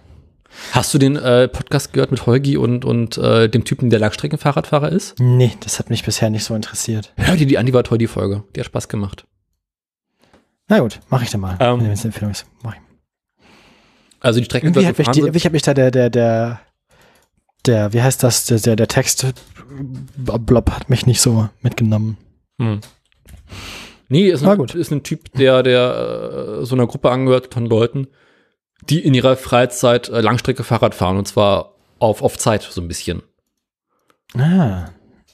hast 0.71 0.93
du 0.93 0.97
den 0.97 1.15
äh, 1.15 1.47
Podcast 1.47 1.93
gehört 1.93 2.11
mit 2.11 2.25
Holgi 2.25 2.57
und, 2.57 2.85
und 2.85 3.17
äh, 3.17 3.49
dem 3.49 3.65
Typen, 3.65 3.89
der 3.89 3.99
Langstreckenfahrradfahrer 3.99 4.89
ist? 4.91 5.19
Nee, 5.19 5.51
das 5.59 5.79
hat 5.79 5.89
mich 5.89 6.03
bisher 6.03 6.29
nicht 6.29 6.43
so 6.45 6.55
interessiert. 6.55 7.13
Hör 7.17 7.35
dir 7.35 7.45
die 7.47 7.57
an, 7.57 7.65
die 7.65 7.73
war 7.73 7.83
toll, 7.83 7.97
die 7.97 8.07
Folge. 8.07 8.43
Die 8.55 8.59
hat 8.61 8.67
Spaß 8.67 8.87
gemacht. 8.87 9.25
Na 10.67 10.79
gut, 10.79 10.99
mache 11.09 11.23
ich 11.23 11.31
dann 11.31 11.41
mal. 11.41 11.57
Ähm, 11.59 11.81
wenn 11.81 11.91
es 11.91 12.01
eine 12.01 12.07
Empfehlung 12.07 12.31
ist. 12.31 12.45
Mach 12.63 12.73
ich. 12.75 12.81
Also 14.19 14.39
die 14.39 14.45
Strecke, 14.45 14.67
Irgendwie 14.67 14.87
hat 14.87 14.97
mich, 14.97 15.07
die, 15.09 15.19
irgendwie 15.19 15.39
hat 15.39 15.51
mich 15.51 15.61
da 15.63 15.73
der, 15.73 15.91
der, 15.91 16.09
der, 16.09 16.61
der, 17.65 17.91
wie 17.91 18.01
heißt 18.01 18.23
das, 18.23 18.45
der, 18.45 18.59
der, 18.59 18.77
der 18.77 18.87
Text, 18.87 19.25
Blob 20.15 20.71
hat 20.71 20.89
mich 20.89 21.05
nicht 21.05 21.19
so 21.19 21.49
mitgenommen. 21.61 22.17
Hm. 22.57 22.79
Nee, 24.07 24.29
ist 24.29 24.45
ein, 24.45 24.59
ist 24.61 24.91
ein 24.91 25.03
Typ, 25.03 25.33
der, 25.33 25.63
der 25.63 26.59
äh, 26.61 26.65
so 26.65 26.75
einer 26.75 26.87
Gruppe 26.87 27.11
angehört 27.11 27.53
von 27.53 27.65
Leuten, 27.65 28.07
die 28.89 28.99
in 28.99 29.13
ihrer 29.13 29.35
Freizeit 29.35 30.07
äh, 30.09 30.21
Langstrecke 30.21 30.63
Fahrrad 30.63 30.95
fahren 30.95 31.17
und 31.17 31.27
zwar 31.27 31.75
auf, 31.99 32.21
auf 32.21 32.37
Zeit 32.37 32.63
so 32.63 32.81
ein 32.81 32.87
bisschen. 32.87 33.23
Ah. 34.37 34.89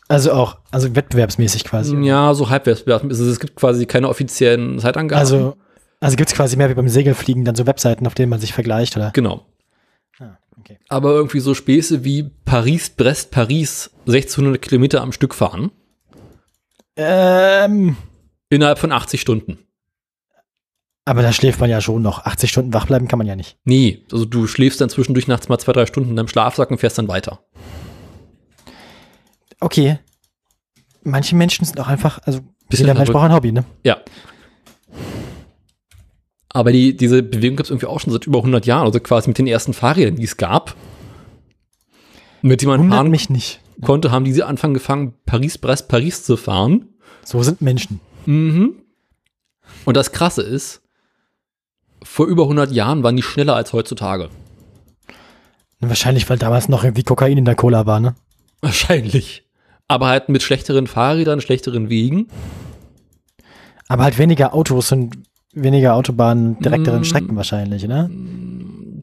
Also 0.09 0.33
auch, 0.33 0.57
also 0.71 0.93
wettbewerbsmäßig 0.95 1.63
quasi. 1.63 1.95
Ja, 2.03 2.33
so 2.33 2.49
Halbwettbewerb. 2.49 3.03
Also 3.05 3.29
es 3.29 3.39
gibt 3.39 3.55
quasi 3.55 3.85
keine 3.85 4.09
offiziellen 4.09 4.79
Zeitangaben. 4.79 5.19
Also, 5.19 5.55
also 6.01 6.17
gibt's 6.17 6.33
quasi 6.33 6.57
mehr 6.57 6.69
wie 6.69 6.73
beim 6.73 6.89
Segelfliegen 6.89 7.45
dann 7.45 7.55
so 7.55 7.65
Webseiten, 7.67 8.05
auf 8.07 8.15
denen 8.15 8.29
man 8.31 8.39
sich 8.41 8.51
vergleicht, 8.53 8.97
oder? 8.97 9.11
genau. 9.13 9.45
Ah, 10.19 10.37
okay. 10.59 10.79
Aber 10.89 11.11
irgendwie 11.11 11.39
so 11.39 11.53
Späße 11.53 12.03
wie 12.03 12.23
Paris, 12.43 12.89
Brest, 12.89 13.29
Paris 13.31 13.91
1600 14.07 14.59
Kilometer 14.61 15.01
am 15.01 15.11
Stück 15.11 15.35
fahren 15.35 15.71
Ähm, 16.95 17.95
innerhalb 18.49 18.79
von 18.79 18.91
80 18.91 19.21
Stunden. 19.21 19.59
aber 21.05 21.21
da 21.21 21.31
schläft 21.33 21.59
man 21.59 21.69
ja 21.69 21.81
schon 21.81 22.01
noch. 22.01 22.25
80 22.25 22.49
Stunden 22.49 22.73
wach 22.73 22.87
bleiben 22.87 23.07
kann 23.07 23.19
man 23.19 23.27
ja 23.27 23.35
nicht. 23.35 23.57
Nee, 23.63 24.05
also 24.11 24.25
du 24.25 24.47
schläfst 24.47 24.81
dann 24.81 24.89
zwischendurch 24.89 25.27
nachts 25.27 25.49
mal 25.49 25.59
zwei, 25.59 25.73
drei 25.73 25.85
Stunden 25.85 26.09
in 26.11 26.15
deinem 26.15 26.27
Schlafsack 26.27 26.71
und 26.71 26.79
fährst 26.79 26.97
dann 26.97 27.07
weiter. 27.07 27.43
Okay. 29.59 29.99
Manche 31.03 31.35
Menschen 31.35 31.65
sind 31.65 31.79
auch 31.79 31.87
einfach, 31.87 32.19
also 32.23 32.41
Bisschen 32.69 32.85
jeder 32.87 32.97
Mensch 32.97 33.11
braucht 33.11 33.25
ein 33.25 33.33
Hobby, 33.33 33.51
ne? 33.51 33.65
Ja. 33.83 33.97
Aber 36.49 36.71
die, 36.71 36.95
diese 36.95 37.23
Bewegung 37.23 37.57
gibt 37.57 37.67
es 37.67 37.69
irgendwie 37.69 37.87
auch 37.87 37.99
schon 37.99 38.11
seit 38.11 38.25
über 38.25 38.39
100 38.39 38.65
Jahren, 38.65 38.85
also 38.85 38.99
quasi 38.99 39.29
mit 39.29 39.37
den 39.37 39.47
ersten 39.47 39.73
Fahrrädern, 39.73 40.15
die 40.15 40.23
es 40.23 40.37
gab, 40.37 40.75
mit 42.41 42.61
denen 42.61 42.77
man 42.77 42.89
fahren 42.89 43.11
mich 43.11 43.29
nicht. 43.29 43.59
konnte, 43.81 44.11
haben 44.11 44.25
diese 44.25 44.45
angefangen, 44.45 45.13
Paris, 45.25 45.57
Brest, 45.57 45.87
Paris 45.87 46.23
zu 46.23 46.37
fahren. 46.37 46.87
So 47.23 47.43
sind 47.43 47.61
Menschen. 47.61 47.99
Mhm. 48.25 48.75
Und 49.85 49.97
das 49.97 50.11
Krasse 50.11 50.41
ist, 50.41 50.81
vor 52.03 52.27
über 52.27 52.43
100 52.43 52.71
Jahren 52.71 53.03
waren 53.03 53.15
die 53.15 53.23
schneller 53.23 53.55
als 53.55 53.73
heutzutage. 53.73 54.29
Wahrscheinlich, 55.79 56.29
weil 56.29 56.37
damals 56.37 56.67
noch 56.67 56.83
irgendwie 56.83 57.03
Kokain 57.03 57.37
in 57.37 57.45
der 57.45 57.55
Cola 57.55 57.85
war, 57.85 57.99
ne? 57.99 58.15
Wahrscheinlich. 58.61 59.48
Aber 59.89 60.07
halt 60.07 60.29
mit 60.29 60.41
schlechteren 60.41 60.87
Fahrrädern, 60.87 61.41
schlechteren 61.41 61.89
Wegen. 61.89 62.27
Aber 63.89 64.03
halt 64.03 64.17
weniger 64.17 64.53
Autos 64.53 64.91
und 64.93 65.17
weniger 65.51 65.95
Autobahnen, 65.95 66.59
direkteren 66.59 67.01
Mm. 67.01 67.05
Strecken 67.05 67.35
wahrscheinlich, 67.35 67.85
ne? 67.87 68.09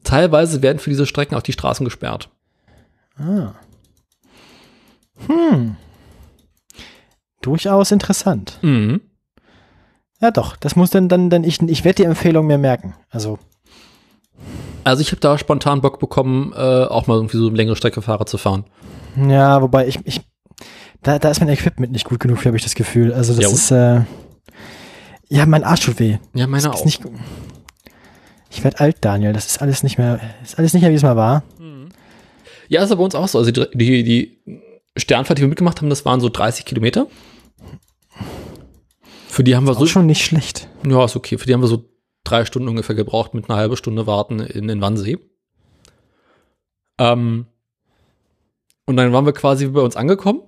Teilweise 0.03 0.61
werden 0.61 0.79
für 0.79 0.89
diese 0.89 1.05
Strecken 1.05 1.35
auch 1.35 1.41
die 1.43 1.51
Straßen 1.51 1.83
gesperrt. 1.83 2.29
Ah. 3.19 3.51
Hm. 5.27 5.75
Durchaus 7.41 7.91
interessant. 7.91 8.59
Mhm. 8.61 9.01
Ja, 10.21 10.31
doch. 10.31 10.55
Das 10.55 10.75
muss 10.75 10.89
dann, 10.89 11.09
dann, 11.09 11.29
dann 11.29 11.43
ich, 11.43 11.61
ich 11.61 11.83
werde 11.83 11.97
die 11.97 12.03
Empfehlung 12.05 12.47
mir 12.47 12.57
merken. 12.57 12.95
Also, 13.09 13.39
Also 14.83 15.01
ich 15.01 15.11
habe 15.11 15.19
da 15.19 15.37
spontan 15.37 15.81
Bock 15.81 15.99
bekommen, 15.99 16.53
äh, 16.55 16.85
auch 16.85 17.07
mal 17.07 17.15
irgendwie 17.15 17.37
so 17.37 17.47
eine 17.47 17.57
längere 17.57 17.75
Strecke 17.75 18.01
Fahrrad 18.01 18.29
zu 18.29 18.37
fahren. 18.37 18.63
ja, 19.17 19.61
wobei 19.61 19.87
ich, 19.87 19.99
ich, 20.05 20.21
da, 21.03 21.19
da 21.19 21.29
ist 21.29 21.39
mein 21.39 21.49
Equipment 21.49 21.91
nicht 21.91 22.05
gut 22.05 22.19
genug, 22.19 22.43
habe 22.45 22.57
ich 22.57 22.63
das 22.63 22.75
Gefühl. 22.75 23.13
Also, 23.13 23.33
das 23.33 23.43
Ja, 23.43 23.49
ist, 23.49 23.71
äh, 23.71 24.01
ja, 25.29 25.45
mein 25.45 25.63
Arsch 25.63 25.81
tut 25.85 25.99
weh. 25.99 26.17
Ja, 26.33 26.47
meine 26.47 26.69
auch. 26.71 26.75
ist 26.75 26.85
nicht, 26.85 27.01
ich 28.49 28.63
werde 28.63 28.79
alt, 28.79 28.97
Daniel. 29.01 29.33
Das 29.33 29.45
ist 29.47 29.61
alles 29.61 29.83
nicht 29.83 29.97
mehr, 29.97 30.19
ist 30.43 30.57
alles 30.57 30.73
nicht 30.73 30.81
mehr, 30.81 30.91
wie 30.91 30.95
es 30.95 31.03
mal 31.03 31.15
war. 31.15 31.43
Ja, 32.69 32.83
ist 32.83 32.91
aber 32.91 32.99
bei 32.99 33.05
uns 33.05 33.15
auch 33.15 33.27
so. 33.27 33.39
Also 33.39 33.51
die, 33.51 33.67
die, 33.73 34.03
die 34.03 34.39
Sternfahrt, 34.97 35.37
die 35.37 35.43
wir 35.43 35.49
mitgemacht 35.49 35.79
haben, 35.79 35.89
das 35.89 36.05
waren 36.05 36.19
so 36.19 36.29
30 36.29 36.65
Kilometer. 36.65 37.07
Für 39.27 39.43
die 39.43 39.55
haben 39.55 39.65
wir 39.67 39.71
Auch 39.73 39.79
so, 39.79 39.85
schon 39.85 40.05
nicht 40.05 40.23
schlecht. 40.25 40.67
ja, 40.85 41.05
ist 41.05 41.15
okay. 41.15 41.37
Für 41.37 41.45
die 41.45 41.53
haben 41.53 41.61
wir 41.61 41.67
so 41.67 41.85
drei 42.23 42.43
Stunden 42.45 42.67
ungefähr 42.67 42.95
gebraucht 42.95 43.33
mit 43.33 43.49
einer 43.49 43.57
halben 43.59 43.77
Stunde 43.77 44.07
warten 44.07 44.39
in 44.39 44.67
den 44.67 44.81
Wannsee. 44.81 45.17
Ähm, 46.97 47.45
und 48.85 48.97
dann 48.97 49.13
waren 49.13 49.25
wir 49.25 49.33
quasi 49.33 49.67
bei 49.67 49.81
uns 49.81 49.95
angekommen. 49.95 50.41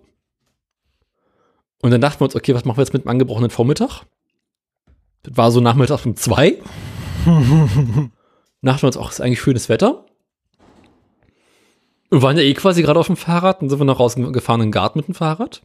Und 1.81 1.91
dann 1.91 2.01
dachten 2.01 2.19
wir 2.19 2.26
uns, 2.26 2.35
okay, 2.35 2.53
was 2.53 2.65
machen 2.65 2.77
wir 2.77 2.84
jetzt 2.84 2.93
mit 2.93 3.06
dem 3.06 3.10
angebrochenen 3.10 3.49
Vormittag? 3.49 4.03
Das 5.23 5.38
war 5.38 5.51
so 5.51 5.61
Nachmittag 5.61 6.06
um 6.06 6.15
zwei. 6.15 6.57
dachten 8.61 8.81
wir 8.81 8.88
uns 8.88 8.97
auch, 8.97 9.11
ist 9.11 9.22
eigentlich 9.22 9.41
schönes 9.41 9.69
Wetter. 9.69 10.06
Wir 12.10 12.22
waren 12.22 12.38
ja 12.38 12.43
eh 12.43 12.53
quasi 12.53 12.81
gerade 12.81 12.99
auf 12.99 13.07
dem 13.07 13.18
Fahrrad, 13.18 13.61
dann 13.61 13.69
sind 13.69 13.80
wir 13.80 13.85
noch 13.85 13.99
rausgefahren 13.99 14.61
in 14.61 14.68
den 14.68 14.72
Garten 14.72 14.99
mit 14.99 15.07
dem 15.07 15.15
Fahrrad. 15.15 15.61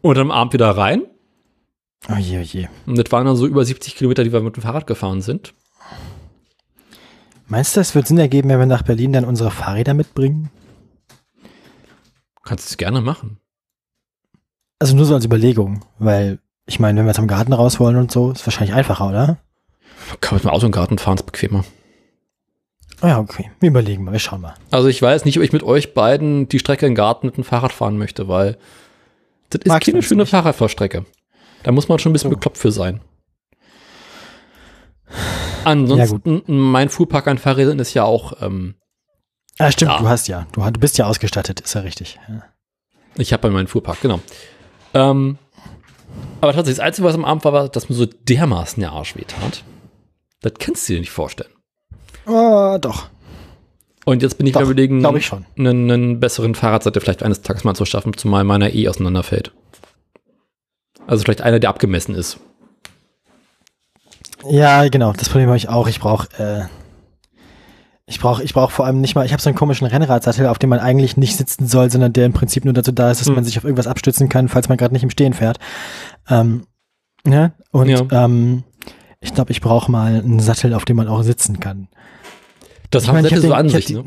Und 0.00 0.16
am 0.16 0.30
Abend 0.30 0.54
wieder 0.54 0.70
rein. 0.70 1.02
Oh 2.08 2.16
je, 2.16 2.38
oh 2.38 2.42
je. 2.42 2.68
Und 2.86 2.96
das 2.96 3.12
waren 3.12 3.26
dann 3.26 3.36
so 3.36 3.46
über 3.46 3.64
70 3.64 3.94
Kilometer, 3.94 4.24
die 4.24 4.32
wir 4.32 4.40
mit 4.40 4.56
dem 4.56 4.62
Fahrrad 4.62 4.86
gefahren 4.86 5.20
sind. 5.20 5.52
Meinst 7.46 7.76
du, 7.76 7.80
es 7.80 7.94
wird 7.94 8.06
Sinn 8.06 8.18
ergeben, 8.18 8.48
wenn 8.48 8.60
wir 8.60 8.66
nach 8.66 8.82
Berlin 8.82 9.12
dann 9.12 9.24
unsere 9.24 9.50
Fahrräder 9.50 9.92
mitbringen? 9.92 10.50
Kannst 12.42 12.68
du 12.68 12.70
es 12.70 12.76
gerne 12.78 13.00
machen. 13.00 13.39
Also 14.80 14.96
nur 14.96 15.04
so 15.04 15.14
als 15.14 15.24
Überlegung, 15.24 15.84
weil 15.98 16.38
ich 16.66 16.80
meine, 16.80 16.98
wenn 16.98 17.04
wir 17.06 17.10
jetzt 17.10 17.18
am 17.20 17.28
Garten 17.28 17.52
raus 17.52 17.78
wollen 17.78 17.96
und 17.96 18.10
so, 18.10 18.32
ist 18.32 18.44
wahrscheinlich 18.46 18.74
einfacher, 18.74 19.08
oder? 19.08 19.38
Kann 20.20 20.32
man 20.32 20.36
mit 20.36 20.44
dem 20.44 20.50
Auto 20.50 20.66
den 20.66 20.72
Garten 20.72 20.98
fahren, 20.98 21.16
ist 21.16 21.26
bequemer. 21.26 21.64
Oh 23.02 23.06
ja, 23.06 23.18
okay. 23.18 23.50
Wir 23.60 23.68
überlegen 23.70 24.04
mal, 24.04 24.12
wir 24.12 24.18
schauen 24.18 24.40
mal. 24.40 24.54
Also 24.70 24.88
ich 24.88 25.00
weiß 25.00 25.24
nicht, 25.24 25.36
ob 25.38 25.44
ich 25.44 25.52
mit 25.52 25.62
euch 25.62 25.94
beiden 25.94 26.48
die 26.48 26.58
Strecke 26.58 26.86
im 26.86 26.94
Garten 26.94 27.26
mit 27.26 27.36
dem 27.36 27.44
Fahrrad 27.44 27.72
fahren 27.72 27.96
möchte, 27.98 28.26
weil 28.28 28.56
das 29.50 29.60
ist 29.62 29.68
Magst 29.68 29.86
du 29.88 29.92
keine 29.92 30.02
schöne 30.02 30.22
nicht? 30.22 30.30
Fahrradfahrstrecke. 30.30 31.04
Da 31.62 31.72
muss 31.72 31.88
man 31.88 31.98
schon 31.98 32.10
ein 32.10 32.12
bisschen 32.14 32.30
So. 32.30 32.36
bekloppt 32.36 32.58
für 32.58 32.72
sein. 32.72 33.00
Ansonsten, 35.64 36.42
mein 36.46 36.88
Fuhrpark 36.88 37.26
an 37.26 37.38
Fahrrädern 37.38 37.78
ist 37.78 37.94
ja 37.94 38.04
auch, 38.04 38.40
ähm, 38.42 38.74
Ah, 39.58 39.70
stimmt, 39.70 39.90
Ja. 39.92 39.98
du 39.98 40.08
hast 40.08 40.26
ja. 40.28 40.46
Du, 40.52 40.62
du 40.62 40.80
bist 40.80 40.96
ja 40.96 41.06
ausgestattet, 41.06 41.60
ist 41.60 41.74
ja 41.74 41.82
richtig. 41.82 42.18
Ja. 42.28 42.42
ich 43.16 43.34
habe 43.34 43.48
ja 43.48 43.52
meinen 43.52 43.66
Fuhrpark, 43.66 44.00
genau. 44.00 44.20
Ähm, 44.94 45.38
aber 46.40 46.52
tatsächlich, 46.52 46.78
das 46.78 46.86
Einzige, 46.86 47.06
was 47.06 47.14
am 47.14 47.24
Abend 47.24 47.44
war, 47.44 47.52
war, 47.52 47.68
dass 47.68 47.88
mir 47.88 47.94
so 47.96 48.06
dermaßen 48.06 48.80
der 48.80 48.92
Arsch 48.92 49.16
wehtat. 49.16 49.64
Das 50.40 50.54
kannst 50.58 50.88
du 50.88 50.94
dir 50.94 51.00
nicht 51.00 51.10
vorstellen. 51.10 51.50
Oh, 52.26 52.78
doch. 52.80 53.08
Und 54.06 54.22
jetzt 54.22 54.38
bin 54.38 54.46
ich 54.46 54.54
Doch, 54.54 54.60
mir 54.60 54.66
überlegen, 54.66 55.04
ich. 55.16 55.32
Einen, 55.32 55.90
einen 55.90 56.20
besseren 56.20 56.54
Fahrradseite 56.54 57.00
vielleicht 57.00 57.22
eines 57.22 57.42
Tages 57.42 57.64
mal 57.64 57.74
zu 57.74 57.84
schaffen, 57.84 58.16
zumal 58.16 58.44
meiner 58.44 58.72
eh 58.72 58.88
auseinanderfällt. 58.88 59.52
Also 61.06 61.22
vielleicht 61.22 61.42
einer, 61.42 61.58
der 61.58 61.70
abgemessen 61.70 62.14
ist. 62.14 62.38
Ja, 64.48 64.88
genau, 64.88 65.12
das 65.12 65.28
Problem 65.28 65.48
habe 65.48 65.58
ich 65.58 65.68
auch. 65.68 65.86
Ich 65.86 66.00
brauche 66.00 66.28
äh, 66.38 66.64
ich 68.10 68.20
brauche 68.20 68.42
ich 68.42 68.52
brauch 68.52 68.70
vor 68.72 68.84
allem 68.86 69.00
nicht 69.00 69.14
mal, 69.14 69.24
ich 69.24 69.32
habe 69.32 69.40
so 69.40 69.48
einen 69.48 69.56
komischen 69.56 69.86
Rennradsattel, 69.86 70.46
auf 70.48 70.58
dem 70.58 70.68
man 70.68 70.80
eigentlich 70.80 71.16
nicht 71.16 71.36
sitzen 71.36 71.66
soll, 71.66 71.90
sondern 71.90 72.12
der 72.12 72.26
im 72.26 72.32
Prinzip 72.32 72.64
nur 72.64 72.74
dazu 72.74 72.92
da 72.92 73.10
ist, 73.10 73.20
dass 73.20 73.28
Hm. 73.28 73.36
man 73.36 73.44
sich 73.44 73.56
auf 73.56 73.64
irgendwas 73.64 73.86
abstützen 73.86 74.28
kann, 74.28 74.48
falls 74.48 74.68
man 74.68 74.76
gerade 74.76 74.92
nicht 74.92 75.04
im 75.04 75.10
Stehen 75.10 75.32
fährt. 75.32 75.58
Ähm, 76.28 76.66
ja, 77.26 77.52
und 77.70 77.88
Ja. 77.88 78.02
Ähm, 78.10 78.64
ich 79.20 79.32
glaube, 79.34 79.52
ich 79.52 79.60
brauche 79.60 79.90
mal 79.90 80.14
einen 80.16 80.40
Sattel, 80.40 80.74
auf 80.74 80.84
dem 80.84 80.96
man 80.96 81.06
auch 81.06 81.22
sitzen 81.22 81.60
kann. 81.60 81.88
Das 82.90 83.04
Ich 83.04 83.08
haben 83.10 83.22
Sätze 83.22 83.36
hab 83.36 83.42
so 83.42 83.54
an 83.54 83.68
sich, 83.68 83.88
ne? 83.90 84.04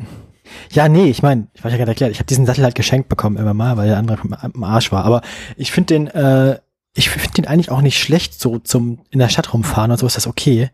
Ja, 0.71 0.89
nee, 0.89 1.05
ich 1.05 1.23
meine, 1.23 1.47
ich 1.53 1.63
weiß 1.63 1.71
ja 1.71 1.77
gerade 1.77 1.91
erklärt, 1.91 2.11
ich 2.11 2.19
habe 2.19 2.27
diesen 2.27 2.45
Sattel 2.45 2.63
halt 2.63 2.75
geschenkt 2.75 3.07
bekommen 3.09 3.38
immer 3.38 3.53
mal, 3.53 3.77
weil 3.77 3.88
der 3.88 3.97
andere 3.97 4.17
im 4.53 4.63
Arsch 4.63 4.91
war. 4.91 5.05
Aber 5.05 5.21
ich 5.55 5.71
finde 5.71 5.93
den, 5.93 6.07
äh, 6.07 6.59
ich 6.95 7.09
finde 7.09 7.31
den 7.35 7.47
eigentlich 7.47 7.71
auch 7.71 7.81
nicht 7.81 7.97
schlecht, 7.97 8.39
so 8.39 8.59
zum 8.59 8.99
in 9.09 9.19
der 9.19 9.30
Stadt 9.30 9.53
rumfahren 9.53 9.91
und 9.91 9.97
so 9.97 10.05
ist 10.05 10.17
das 10.17 10.27
okay. 10.27 10.69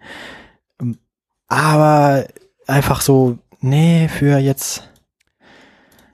Ähm, 0.82 0.98
Aber 1.48 2.26
einfach 2.70 3.02
so, 3.02 3.38
nee, 3.62 4.08
für 4.08 4.38
jetzt. 4.38 4.84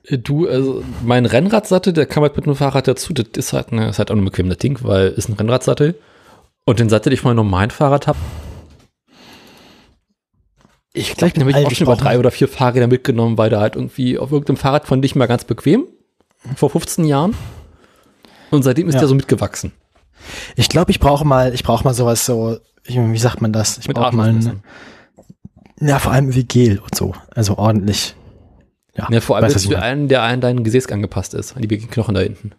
Äh, 0.07 0.17
Du, 0.17 0.47
also 0.47 0.83
mein 1.03 1.25
Rennradsattel, 1.25 1.93
der 1.93 2.05
kam 2.05 2.23
halt 2.23 2.35
mit 2.35 2.45
einem 2.45 2.55
Fahrrad 2.55 2.87
dazu. 2.87 3.13
Das 3.13 3.25
ist 3.35 3.53
halt, 3.53 3.71
ne, 3.71 3.89
ist 3.89 3.99
halt 3.99 4.11
auch 4.11 4.15
ein 4.15 4.25
bequemes 4.25 4.57
Ding, 4.57 4.79
weil 4.83 5.09
ist 5.09 5.29
ein 5.29 5.33
Rennradsattel. 5.33 5.95
Und 6.65 6.79
den 6.79 6.89
Sattel, 6.89 7.09
den 7.09 7.13
ich 7.15 7.21
von 7.21 7.29
meinem 7.29 7.45
normalen 7.45 7.69
Fahrrad 7.71 8.07
habe, 8.07 8.17
ich 10.93 11.13
glaube, 11.15 11.33
den 11.33 11.41
habe 11.41 11.51
ich 11.51 11.65
auch 11.65 11.71
schon 11.71 11.85
über 11.87 11.95
drei 11.97 12.17
oder 12.17 12.31
vier 12.31 12.47
Fahrräder 12.47 12.87
mitgenommen, 12.87 13.37
weil 13.37 13.49
der 13.49 13.59
halt 13.59 13.75
irgendwie 13.75 14.17
auf 14.17 14.31
irgendeinem 14.31 14.55
Fahrrad 14.57 14.87
fand 14.87 15.03
ich 15.03 15.13
mal 15.15 15.25
ganz 15.27 15.43
bequem. 15.43 15.85
Vor 16.55 16.69
15 16.69 17.03
Jahren. 17.05 17.35
Und 18.49 18.63
seitdem 18.63 18.87
ist 18.87 18.93
Ja. 18.95 18.99
der 19.01 19.09
so 19.09 19.15
mitgewachsen. 19.15 19.73
Ich 20.55 20.69
glaube, 20.69 20.91
ich 20.91 20.99
brauche 20.99 21.25
mal, 21.25 21.53
ich 21.53 21.63
brauche 21.63 21.83
mal 21.83 21.93
sowas 21.93 22.25
so, 22.25 22.57
ich, 22.85 22.95
wie 22.97 23.17
sagt 23.17 23.41
man 23.41 23.51
das? 23.51 23.77
Ich 23.79 23.87
brauche 23.87 24.15
mal, 24.15 24.29
ein, 24.29 24.63
ja, 25.79 25.99
vor 25.99 26.11
allem 26.11 26.33
wie 26.35 26.43
Gel 26.43 26.79
und 26.79 26.95
so, 26.95 27.13
also 27.33 27.57
ordentlich. 27.57 28.15
Ja, 28.95 29.07
Ja, 29.11 29.19
vor 29.21 29.35
allem 29.35 29.49
jetzt 29.49 29.67
für 29.67 29.81
einen, 29.81 30.07
der 30.07 30.21
an 30.23 30.39
dein 30.41 30.63
Gesäß 30.63 30.87
angepasst 30.91 31.33
ist, 31.33 31.55
an 31.55 31.61
die 31.61 31.67
Knochen 31.67 32.15
da 32.15 32.21
hinten. 32.21 32.51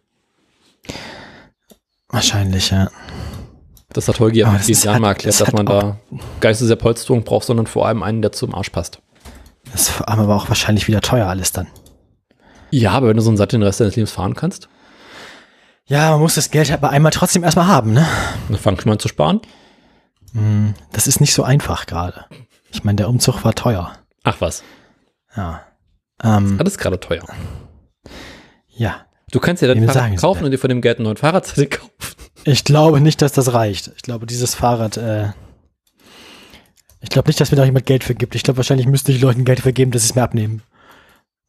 Wahrscheinlich, 2.08 2.70
ja. 2.70 2.90
Das 3.92 4.08
hat 4.08 4.20
Holgi 4.20 4.40
ja 4.40 4.50
vielen 4.58 4.70
ist 4.70 4.84
Jahren 4.84 4.94
halt- 4.94 5.02
mal 5.02 5.08
erklärt, 5.10 5.40
das 5.40 5.46
dass 5.46 5.52
man 5.54 5.66
da 5.66 5.96
gar 6.40 6.50
nicht 6.50 6.58
so 6.58 6.66
sehr 6.66 6.76
Polsterung 6.76 7.24
braucht, 7.24 7.46
sondern 7.46 7.66
vor 7.66 7.86
allem 7.86 8.02
einen, 8.02 8.20
der 8.22 8.32
zum 8.32 8.54
Arsch 8.54 8.70
passt. 8.70 9.00
Das 9.72 9.82
ist 9.82 9.88
vor 9.90 10.08
allem 10.08 10.20
aber 10.20 10.36
auch 10.36 10.48
wahrscheinlich 10.48 10.86
wieder 10.88 11.00
teuer 11.00 11.26
alles 11.26 11.52
dann. 11.52 11.66
Ja, 12.70 12.92
aber 12.92 13.08
wenn 13.08 13.16
du 13.16 13.22
so 13.22 13.30
einen 13.30 13.36
Sattel 13.36 13.58
den 13.58 13.62
Rest 13.64 13.80
deines 13.80 13.96
Lebens 13.96 14.12
fahren 14.12 14.34
kannst, 14.34 14.68
Ja, 15.88 16.10
man 16.10 16.20
muss 16.20 16.34
das 16.34 16.50
Geld 16.50 16.70
aber 16.72 16.90
einmal 16.90 17.12
trotzdem 17.12 17.44
erstmal 17.44 17.68
haben, 17.68 17.92
ne? 17.92 18.06
dann 18.48 18.58
fang 18.58 18.76
schon 18.78 18.88
mal 18.90 18.94
an 18.94 18.98
zu 18.98 19.08
sparen. 19.08 19.40
Hm, 20.32 20.74
Das 20.92 21.06
ist 21.06 21.20
nicht 21.20 21.32
so 21.32 21.44
einfach 21.44 21.86
gerade. 21.86 22.26
Ich 22.76 22.84
meine, 22.84 22.96
der 22.96 23.08
Umzug 23.08 23.42
war 23.42 23.54
teuer. 23.54 23.92
Ach 24.22 24.36
was, 24.40 24.62
Ja. 25.34 25.62
Ähm, 26.22 26.56
alles 26.58 26.76
gerade 26.76 27.00
teuer. 27.00 27.24
ja. 28.68 29.06
Du 29.32 29.40
kannst 29.40 29.60
ja 29.62 29.68
dein 29.68 29.78
sagen 29.86 29.92
Fahrrad 29.92 30.10
Sie 30.12 30.16
kaufen 30.18 30.38
das? 30.40 30.44
und 30.44 30.50
dir 30.52 30.58
von 30.58 30.68
dem 30.68 30.80
Geld 30.82 30.98
einen 30.98 31.04
neuen 31.04 31.16
Fahrradzettel 31.16 31.66
kaufen. 31.66 31.90
Ich 32.44 32.62
glaube 32.64 33.00
nicht, 33.00 33.20
dass 33.22 33.32
das 33.32 33.52
reicht. 33.54 33.90
Ich 33.96 34.02
glaube, 34.02 34.24
dieses 34.26 34.54
Fahrrad, 34.54 34.96
äh, 34.98 35.30
ich 37.00 37.08
glaube 37.08 37.28
nicht, 37.28 37.40
dass 37.40 37.50
mir 37.50 37.56
da 37.56 37.64
jemand 37.64 37.86
Geld 37.86 38.04
für 38.04 38.14
gibt. 38.14 38.34
Ich 38.34 38.42
glaube, 38.44 38.58
wahrscheinlich 38.58 38.86
müsste 38.86 39.10
ich 39.12 39.20
Leuten 39.20 39.44
Geld 39.44 39.60
vergeben, 39.60 39.90
dass 39.90 40.02
sie 40.02 40.10
es 40.10 40.14
mir 40.14 40.22
abnehmen. 40.22 40.62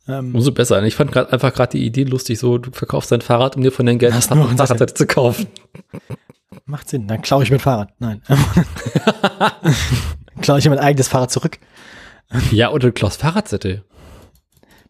Ähm, 0.07 0.33
Umso 0.33 0.51
besser. 0.53 0.81
Ich 0.83 0.95
fand 0.95 1.11
grad, 1.11 1.31
einfach 1.33 1.53
gerade 1.53 1.77
die 1.77 1.85
Idee 1.85 2.05
lustig, 2.05 2.39
so 2.39 2.57
du 2.57 2.71
verkaufst 2.71 3.11
dein 3.11 3.21
Fahrrad, 3.21 3.55
um 3.57 3.61
dir 3.63 3.71
von 3.71 3.85
deinem 3.85 3.99
Geld 3.99 4.13
einen 4.13 4.21
Fahrradzettel 4.23 4.93
zu 4.95 5.05
kaufen. 5.05 5.47
macht 6.65 6.89
Sinn. 6.89 7.07
Dann 7.07 7.21
klaue 7.21 7.43
ich 7.43 7.51
mein 7.51 7.59
Fahrrad. 7.59 7.89
Nein. 7.99 8.23
klaue 10.41 10.59
ich 10.59 10.69
mein 10.69 10.80
eigenes 10.80 11.07
Fahrrad 11.07 11.31
zurück, 11.31 11.59
Ja, 12.51 12.72
oder 12.72 12.88
du 12.88 12.91
klaust 12.93 13.22
Fahrradzettel. 13.22 13.84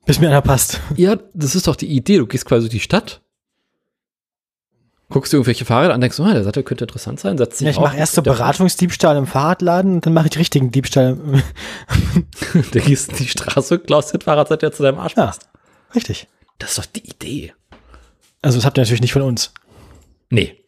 bis 0.05 0.19
mir 0.19 0.27
einer 0.27 0.41
passt. 0.41 0.79
Ja, 0.95 1.17
das 1.33 1.55
ist 1.55 1.67
doch 1.67 1.75
die 1.75 1.87
Idee. 1.87 2.17
Du 2.17 2.25
gehst 2.27 2.45
quasi 2.45 2.61
durch 2.67 2.71
die 2.71 2.79
Stadt, 2.79 3.21
guckst 5.09 5.31
dir 5.31 5.37
irgendwelche 5.37 5.65
Fahrräder 5.65 5.93
an, 5.93 6.01
denkst, 6.01 6.19
oh, 6.19 6.25
der 6.25 6.43
Sattel 6.43 6.63
könnte 6.63 6.83
interessant 6.85 7.19
sein, 7.19 7.37
setzt 7.37 7.57
sich 7.59 7.65
Ja, 7.65 7.71
ich 7.71 7.79
mache 7.79 7.97
erst 7.97 8.13
so 8.15 8.21
Beratungsdiebstahl 8.21 9.15
im 9.17 9.25
Fahrradladen 9.27 9.95
und 9.95 10.05
dann 10.05 10.13
mache 10.13 10.27
ich 10.27 10.37
richtigen 10.37 10.71
Diebstahl. 10.71 11.17
Der 12.73 12.81
gehst 12.81 13.11
in 13.11 13.17
die 13.17 13.27
Straße, 13.27 13.79
klaust 13.79 14.13
den 14.13 14.21
Fahrradzettel, 14.21 14.69
der 14.69 14.75
zu 14.75 14.83
deinem 14.83 14.99
Arsch 14.99 15.15
Ja, 15.15 15.27
passt. 15.27 15.47
richtig. 15.95 16.27
Das 16.59 16.71
ist 16.71 16.77
doch 16.79 16.85
die 16.85 17.07
Idee. 17.09 17.53
Also 18.41 18.57
das 18.57 18.65
habt 18.65 18.77
ihr 18.77 18.81
natürlich 18.81 19.01
nicht 19.01 19.13
von 19.13 19.21
uns. 19.21 19.53
Nee. 20.29 20.63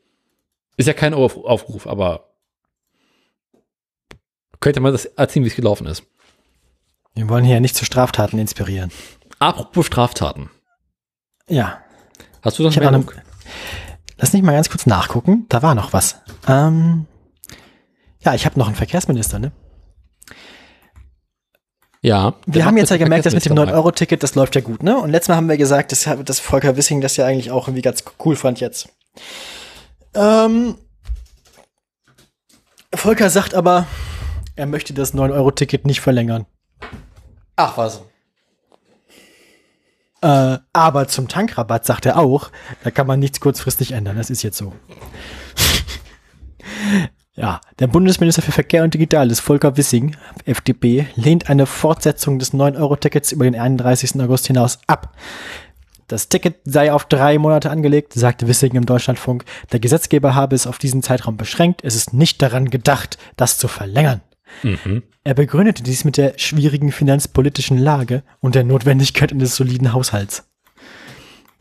Ist 0.77 0.85
ja 0.88 0.93
kein 0.93 1.14
Auf 1.14 1.35
Aufruf, 1.38 1.88
aber 1.88 2.28
könnte 4.60 4.80
man 4.80 4.91
das 4.91 5.06
erzählen, 5.06 5.45
wie 5.45 5.49
es 5.49 5.56
gelaufen 5.56 5.88
ist. 5.88 6.03
Wir 7.15 7.27
wollen 7.30 7.45
hier 7.45 7.60
nicht 7.60 7.76
zu 7.76 7.86
Straftaten 7.86 8.38
inspirieren. 8.40 8.91
Apropos 9.40 9.86
Straftaten. 9.86 10.49
Ja. 11.48 11.80
Hast 12.41 12.60
du 12.60 12.64
das 12.64 12.76
noch, 12.76 13.03
lass 14.18 14.34
mich 14.34 14.44
mal 14.44 14.53
ganz 14.53 14.69
kurz 14.69 14.86
nachgucken. 14.86 15.45
Da 15.49 15.61
war 15.61 15.76
noch 15.76 15.94
was. 15.94 16.22
Ähm, 16.48 17.06
ja, 18.22 18.34
ich 18.34 18.45
habe 18.45 18.60
noch 18.60 18.68
einen 18.68 18.76
Verkehrsminister, 18.76 19.40
ne? 19.40 19.52
Ja. 22.02 22.36
Wir 22.45 22.65
haben 22.65 22.77
jetzt 22.77 22.91
ja 22.91 22.98
gemerkt, 22.98 23.26
dass 23.26 23.34
mit 23.34 23.44
dem 23.45 23.53
9-Euro-Ticket, 23.53 24.23
das 24.23 24.36
läuft 24.36 24.56
ja 24.56 24.61
gut, 24.61 24.84
ne? 24.84 24.98
Und 24.98 25.10
letztes 25.10 25.30
Mal 25.30 25.36
haben 25.36 25.49
wir 25.49 25.57
gesagt, 25.57 25.91
dass, 25.91 26.07
dass 26.23 26.40
Volker 26.40 26.77
Wissing 26.77 27.02
das 27.02 27.18
ja 27.18 27.26
eigentlich 27.26 27.52
auch 27.52 27.68
irgendwie 27.68 27.81
ganz 27.81 28.03
cool 28.23 28.36
fand 28.36 28.60
jetzt. 28.61 28.90
Ähm, 30.14 30.76
Volker 32.94 33.30
sagt 33.30 33.53
aber, 33.53 33.86
er 34.60 34.65
möchte 34.65 34.94
das 34.94 35.14
9-Euro-Ticket 35.14 35.86
nicht 35.86 36.02
verlängern. 36.02 36.45
Ach 37.56 37.77
was. 37.77 38.02
Äh, 40.22 40.57
aber 40.73 41.07
zum 41.07 41.30
Tankrabatt 41.30 41.86
sagt 41.86 42.06
er 42.06 42.18
auch, 42.18 42.52
da 42.84 42.91
kann 42.91 43.07
man 43.07 43.19
nichts 43.19 43.40
kurzfristig 43.40 43.94
ändern. 43.94 44.18
Das 44.18 44.30
ist 44.30 44.44
jetzt 44.44 44.57
so. 44.57 44.73
ja, 47.36 47.61
der 47.80 47.88
Bundesminister 47.88 48.41
für 48.41 48.52
Verkehr 48.52 48.84
und 48.84 48.94
Digitales, 48.94 49.40
Volker 49.40 49.77
Wissing, 49.77 50.18
FDP, 50.44 51.07
lehnt 51.15 51.49
eine 51.49 51.65
Fortsetzung 51.65 52.38
des 52.38 52.53
9-Euro-Tickets 52.53 53.31
über 53.31 53.45
den 53.45 53.57
31. 53.57 54.19
August 54.19 54.48
hinaus 54.48 54.80
ab. 54.88 55.15
Das 56.07 56.27
Ticket 56.27 56.57
sei 56.65 56.91
auf 56.91 57.06
drei 57.06 57.38
Monate 57.38 57.69
angelegt, 57.69 58.11
sagte 58.14 58.49
Wissing 58.49 58.76
im 58.76 58.86
Deutschlandfunk. 58.86 59.45
Der 59.72 59.80
Gesetzgeber 59.80 60.36
habe 60.36 60.56
es 60.56 60.68
auf 60.68 60.80
diesen 60.80 61.02
Zeitraum 61.02 61.38
beschränkt. 61.38 61.81
Es 61.86 61.95
ist 61.95 62.14
nicht 62.14 62.41
daran 62.41 62.69
gedacht, 62.69 63.18
das 63.38 63.57
zu 63.57 63.69
verlängern. 63.69 64.22
Mhm. 64.63 65.03
Er 65.23 65.34
begründete 65.34 65.84
dies 65.84 66.05
mit 66.05 66.17
der 66.17 66.34
schwierigen 66.38 66.91
finanzpolitischen 66.91 67.77
Lage 67.77 68.23
und 68.39 68.55
der 68.55 68.63
Notwendigkeit 68.63 69.31
eines 69.31 69.55
soliden 69.55 69.93
Haushalts. 69.93 70.45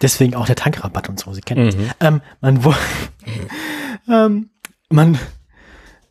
Deswegen 0.00 0.34
auch 0.34 0.46
der 0.46 0.56
Tankrabatt 0.56 1.08
und 1.08 1.18
so, 1.18 1.32
Sie 1.32 1.40
kennen 1.40 1.66
Mhm. 1.66 1.70
das. 1.70 1.96
Ähm, 2.00 2.20
man, 2.40 2.64
wo 2.64 2.74
ähm, 4.08 4.50
man, 4.90 5.18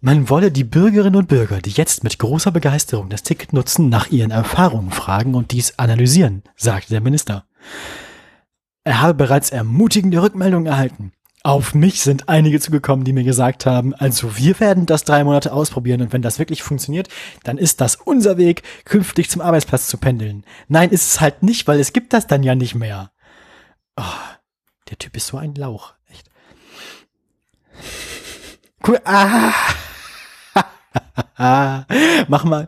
man 0.02 0.30
wolle 0.30 0.52
die 0.52 0.66
Bürgerinnen 0.66 1.16
und 1.16 1.28
Bürger, 1.28 1.62
die 1.62 1.72
jetzt 1.72 2.04
mit 2.04 2.20
großer 2.20 2.52
Begeisterung 2.52 3.10
das 3.10 3.24
Ticket 3.24 3.54
nutzen, 3.54 3.90
nach 3.90 4.08
ihren 4.12 4.32
Erfahrungen 4.32 4.92
fragen 4.92 5.36
und 5.36 5.52
dies 5.52 5.80
analysieren, 5.80 6.44
sagte 6.56 6.90
der 6.90 7.02
Minister. 7.02 7.46
Er 8.84 9.02
habe 9.02 9.14
bereits 9.16 9.50
ermutigende 9.50 10.22
Rückmeldungen 10.22 10.68
erhalten. 10.68 11.12
Auf 11.44 11.74
mich 11.74 12.02
sind 12.02 12.28
einige 12.28 12.60
zugekommen, 12.60 13.06
die 13.06 13.14
mir 13.14 13.24
gesagt 13.24 13.66
haben, 13.66 13.94
also 13.94 14.38
wir 14.38 14.60
werden 14.60 14.86
das 14.86 15.04
drei 15.04 15.24
Monate 15.24 15.54
ausprobieren 15.54 16.02
und 16.02 16.12
wenn 16.12 16.22
das 16.22 16.40
wirklich 16.40 16.64
funktioniert, 16.64 17.08
dann 17.44 17.58
ist 17.58 17.80
das 17.80 17.96
unser 17.96 18.38
Weg, 18.38 18.64
künftig 18.86 19.30
zum 19.30 19.42
Arbeitsplatz 19.42 19.88
zu 19.88 19.98
pendeln. 19.98 20.44
Nein, 20.68 20.90
ist 20.90 21.08
es 21.08 21.22
halt 21.22 21.44
nicht, 21.44 21.68
weil 21.68 21.80
es 21.80 21.94
gibt 21.94 22.12
das 22.14 22.28
dann 22.28 22.44
ja 22.44 22.56
nicht 22.56 22.76
mehr. 22.76 23.12
Oh, 23.96 24.04
der 24.90 24.98
Typ 24.98 25.16
ist 25.16 25.28
so 25.28 25.38
ein 25.38 25.56
Lauch, 25.56 25.94
echt. 26.10 26.30
Cool. 28.86 29.00
Ah. 29.06 29.54
mach 32.28 32.44
mal, 32.44 32.68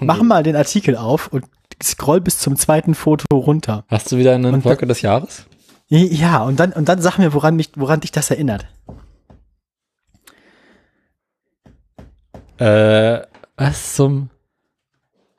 mach 0.00 0.22
mal 0.22 0.42
den 0.42 0.56
Artikel 0.56 0.96
auf 0.96 1.28
und 1.28 1.44
scroll 1.82 2.20
bis 2.20 2.38
zum 2.38 2.56
zweiten 2.56 2.94
Foto 2.94 3.36
runter. 3.36 3.84
Hast 3.88 4.10
du 4.10 4.18
wieder 4.18 4.34
einen 4.34 4.62
Volker 4.62 4.86
des 4.86 5.02
Jahres? 5.02 5.47
Ja, 5.88 6.42
und 6.42 6.60
dann, 6.60 6.72
und 6.72 6.88
dann 6.88 7.00
sag 7.00 7.16
mir, 7.18 7.32
woran 7.32 7.56
mich, 7.56 7.70
woran 7.76 8.00
dich 8.00 8.12
das 8.12 8.30
erinnert. 8.30 8.66
Äh, 12.58 13.20
was 13.56 13.94
zum. 13.94 14.30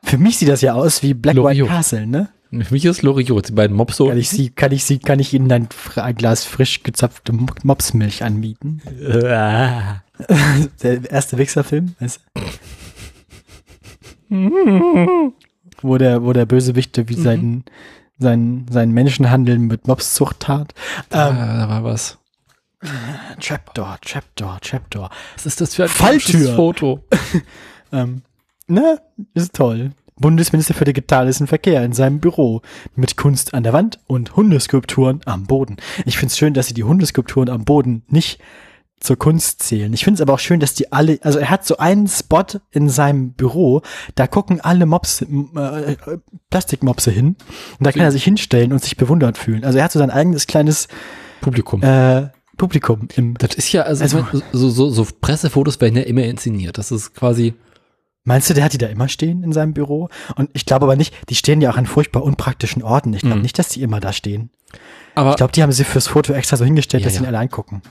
Für 0.03 0.17
mich 0.17 0.37
sieht 0.37 0.49
das 0.49 0.61
ja 0.61 0.73
aus 0.73 1.03
wie 1.03 1.13
Black 1.13 1.35
White 1.35 1.41
Loriot. 1.43 1.67
Castle, 1.67 2.07
ne? 2.07 2.29
Für 2.51 2.73
mich 2.73 2.83
ist 2.85 3.03
Loriot, 3.03 3.49
die 3.49 3.51
beiden 3.51 3.75
Mobs 3.77 3.97
so. 3.97 4.07
Kann 4.07 4.17
ich 4.17 4.29
sie, 4.29 4.49
kann 4.49 4.71
ich 4.71 4.83
sie, 4.83 4.97
kann 4.97 5.19
ich 5.19 5.33
Ihnen 5.35 5.51
ein, 5.51 5.67
Glas 6.15 6.45
frisch 6.45 6.81
gezapfte 6.81 7.31
Mo- 7.31 7.45
Mopsmilch 7.63 8.23
anbieten? 8.23 8.81
Äh, 8.99 9.21
Der 10.81 11.11
erste 11.11 11.37
Wichserfilm, 11.37 11.93
weißt 11.99 12.21
du? 12.33 12.41
wo 15.81 15.97
der, 15.97 16.23
wo 16.23 16.33
der 16.33 16.45
Bösewicht 16.45 17.07
wie 17.07 17.13
seinen, 17.13 17.65
seinen, 18.19 18.67
seinen 18.69 18.91
Menschenhandel 18.91 19.57
mit 19.59 19.87
Mopszucht 19.87 20.41
tat. 20.41 20.73
da, 21.09 21.29
Ähm, 21.29 21.35
da 21.35 21.69
war 21.69 21.83
was. 21.83 22.17
Trapdoor, 23.41 23.97
Trapdoor, 24.01 24.59
Trapdoor. 24.61 25.09
Was 25.35 25.45
ist 25.45 25.59
das 25.61 25.75
für 25.75 25.83
ein 25.83 25.89
Falltür. 25.89 26.31
komisches 26.33 26.55
Foto? 26.55 27.03
Ähm, 27.91 28.21
ne, 28.67 29.01
ist 29.33 29.55
toll. 29.55 29.93
Bundesminister 30.15 30.75
für 30.75 30.85
digitales 30.85 31.41
Verkehr 31.47 31.83
in 31.83 31.91
seinem 31.91 32.19
Büro 32.19 32.61
mit 32.95 33.17
Kunst 33.17 33.55
an 33.55 33.63
der 33.63 33.73
Wand 33.73 33.99
und 34.05 34.35
Hundeskulpturen 34.35 35.21
am 35.25 35.47
Boden. 35.47 35.77
Ich 36.05 36.19
finde 36.19 36.31
es 36.31 36.37
schön, 36.37 36.53
dass 36.53 36.67
sie 36.67 36.75
die 36.75 36.83
Hundeskulpturen 36.83 37.49
am 37.49 37.65
Boden 37.65 38.03
nicht 38.09 38.39
zur 38.99 39.17
Kunst 39.17 39.63
zählen. 39.63 39.93
Ich 39.93 40.03
finde 40.03 40.15
es 40.17 40.21
aber 40.21 40.33
auch 40.33 40.39
schön, 40.39 40.59
dass 40.59 40.73
die 40.73 40.91
alle, 40.91 41.19
also 41.21 41.39
er 41.39 41.49
hat 41.49 41.65
so 41.65 41.77
einen 41.77 42.07
Spot 42.07 42.43
in 42.71 42.89
seinem 42.89 43.31
Büro, 43.33 43.81
da 44.15 44.27
gucken 44.27 44.59
alle 44.61 44.85
Mops, 44.85 45.21
äh, 45.21 45.95
Plastikmopse 46.49 47.11
hin 47.11 47.35
und 47.79 47.85
da 47.85 47.91
kann 47.91 48.01
er 48.01 48.11
sich 48.11 48.23
hinstellen 48.23 48.71
und 48.73 48.81
sich 48.83 48.97
bewundert 48.97 49.37
fühlen. 49.37 49.63
Also 49.63 49.77
er 49.77 49.85
hat 49.85 49.91
so 49.91 49.99
sein 49.99 50.09
eigenes 50.11 50.47
kleines 50.47 50.87
Publikum. 51.41 51.81
äh, 51.83 52.29
Publikum 52.57 53.07
im. 53.15 53.35
Das 53.37 53.55
ist 53.55 53.71
ja, 53.71 53.83
also, 53.83 54.03
Also- 54.03 54.41
so, 54.51 54.69
so, 54.69 54.89
so 54.89 55.07
Pressefotos 55.21 55.79
werden 55.79 55.95
ja 55.95 56.03
immer 56.03 56.23
inszeniert. 56.23 56.77
Das 56.77 56.91
ist 56.91 57.13
quasi, 57.15 57.53
Meinst 58.25 58.47
du, 58.49 58.53
der 58.53 58.65
hat 58.65 58.73
die 58.73 58.77
da 58.77 58.85
immer 58.87 59.07
stehen 59.07 59.43
in 59.43 59.53
seinem 59.53 59.73
Büro? 59.73 60.09
Und 60.35 60.49
ich 60.53 60.65
glaube 60.65 60.83
aber 60.85 60.95
nicht, 60.97 61.15
die 61.29 61.35
stehen 61.35 61.61
ja 61.61 61.71
auch 61.71 61.77
an 61.77 61.87
furchtbar 61.87 62.21
unpraktischen 62.21 62.83
Orten. 62.83 63.13
Ich 63.13 63.21
glaube 63.21 63.37
Mhm. 63.37 63.41
nicht, 63.43 63.57
dass 63.57 63.69
die 63.69 63.81
immer 63.81 63.99
da 64.01 64.11
stehen. 64.13 64.51
aber, 65.15 65.31
Ich 65.31 65.37
glaube, 65.37 65.53
die 65.53 65.63
haben 65.63 65.71
sie 65.71 65.83
fürs 65.85 66.07
Foto 66.07 66.33
extra 66.33 66.55
so 66.57 66.63
hingestellt, 66.65 67.01
Ja, 67.01 67.07
dass 67.07 67.13
sie 67.15 67.23
ja. 67.23 67.29
ihn 67.29 67.33
allein 67.33 67.49
gucken. 67.49 67.81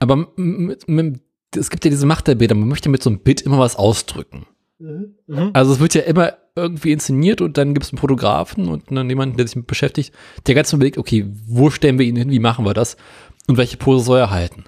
Aber 0.00 0.14
m- 0.14 0.66
mit, 0.66 0.88
mit, 0.88 1.20
es 1.56 1.70
gibt 1.70 1.84
ja 1.84 1.90
diese 1.90 2.06
Macht 2.06 2.26
der 2.26 2.34
Bilder. 2.34 2.54
Man 2.54 2.68
möchte 2.68 2.88
mit 2.88 3.02
so 3.02 3.10
einem 3.10 3.20
Bild 3.20 3.40
immer 3.42 3.58
was 3.58 3.76
ausdrücken. 3.76 4.46
Mhm. 4.78 5.50
Also 5.54 5.72
es 5.72 5.80
wird 5.80 5.94
ja 5.94 6.02
immer 6.02 6.34
irgendwie 6.54 6.92
inszeniert 6.92 7.40
und 7.40 7.56
dann 7.58 7.74
gibt 7.74 7.86
es 7.86 7.92
einen 7.92 7.98
Fotografen 7.98 8.68
und 8.68 8.90
dann 8.90 9.08
jemanden, 9.08 9.36
der 9.36 9.46
sich 9.46 9.56
mit 9.56 9.66
beschäftigt, 9.66 10.12
der 10.46 10.54
ganz 10.54 10.72
überlegt, 10.72 10.98
okay, 10.98 11.26
wo 11.46 11.70
stellen 11.70 11.98
wir 11.98 12.06
ihn 12.06 12.16
hin, 12.16 12.30
wie 12.30 12.38
machen 12.38 12.64
wir 12.64 12.74
das 12.74 12.96
und 13.46 13.56
welche 13.56 13.76
Pose 13.76 14.04
soll 14.04 14.18
er 14.18 14.30
halten? 14.30 14.64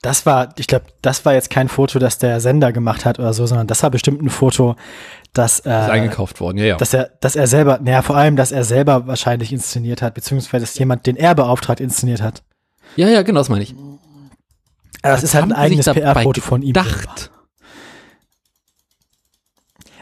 Das 0.00 0.26
war, 0.26 0.52
ich 0.58 0.66
glaube, 0.66 0.86
das 1.00 1.24
war 1.24 1.34
jetzt 1.34 1.48
kein 1.48 1.68
Foto, 1.68 2.00
das 2.00 2.18
der 2.18 2.40
Sender 2.40 2.72
gemacht 2.72 3.04
hat 3.04 3.20
oder 3.20 3.32
so, 3.32 3.46
sondern 3.46 3.68
das 3.68 3.84
war 3.84 3.90
bestimmt 3.90 4.20
ein 4.20 4.30
Foto, 4.30 4.74
das, 5.32 5.60
Ist 5.60 5.66
äh, 5.66 5.70
eingekauft 5.70 6.40
worden, 6.40 6.58
ja, 6.58 6.64
ja. 6.64 6.76
dass 6.76 6.92
er, 6.92 7.10
dass 7.20 7.36
er 7.36 7.46
selber, 7.46 7.78
naja, 7.80 8.02
vor 8.02 8.16
allem, 8.16 8.34
dass 8.34 8.50
er 8.50 8.64
selber 8.64 9.06
wahrscheinlich 9.06 9.52
inszeniert 9.52 10.02
hat, 10.02 10.14
beziehungsweise 10.14 10.64
dass 10.64 10.76
jemand, 10.76 11.06
den 11.06 11.14
er 11.16 11.36
beauftragt, 11.36 11.80
inszeniert 11.80 12.20
hat. 12.20 12.42
ja, 12.96 13.08
ja, 13.08 13.22
genau, 13.22 13.38
das 13.40 13.48
meine 13.48 13.62
ich. 13.62 13.76
Das 15.02 15.22
ist 15.22 15.34
halt 15.34 15.44
ein 15.44 15.52
eigenes 15.52 15.86
PR-Foto 15.86 16.40
von 16.40 16.62
ihm. 16.62 16.72
Gedacht. 16.72 17.30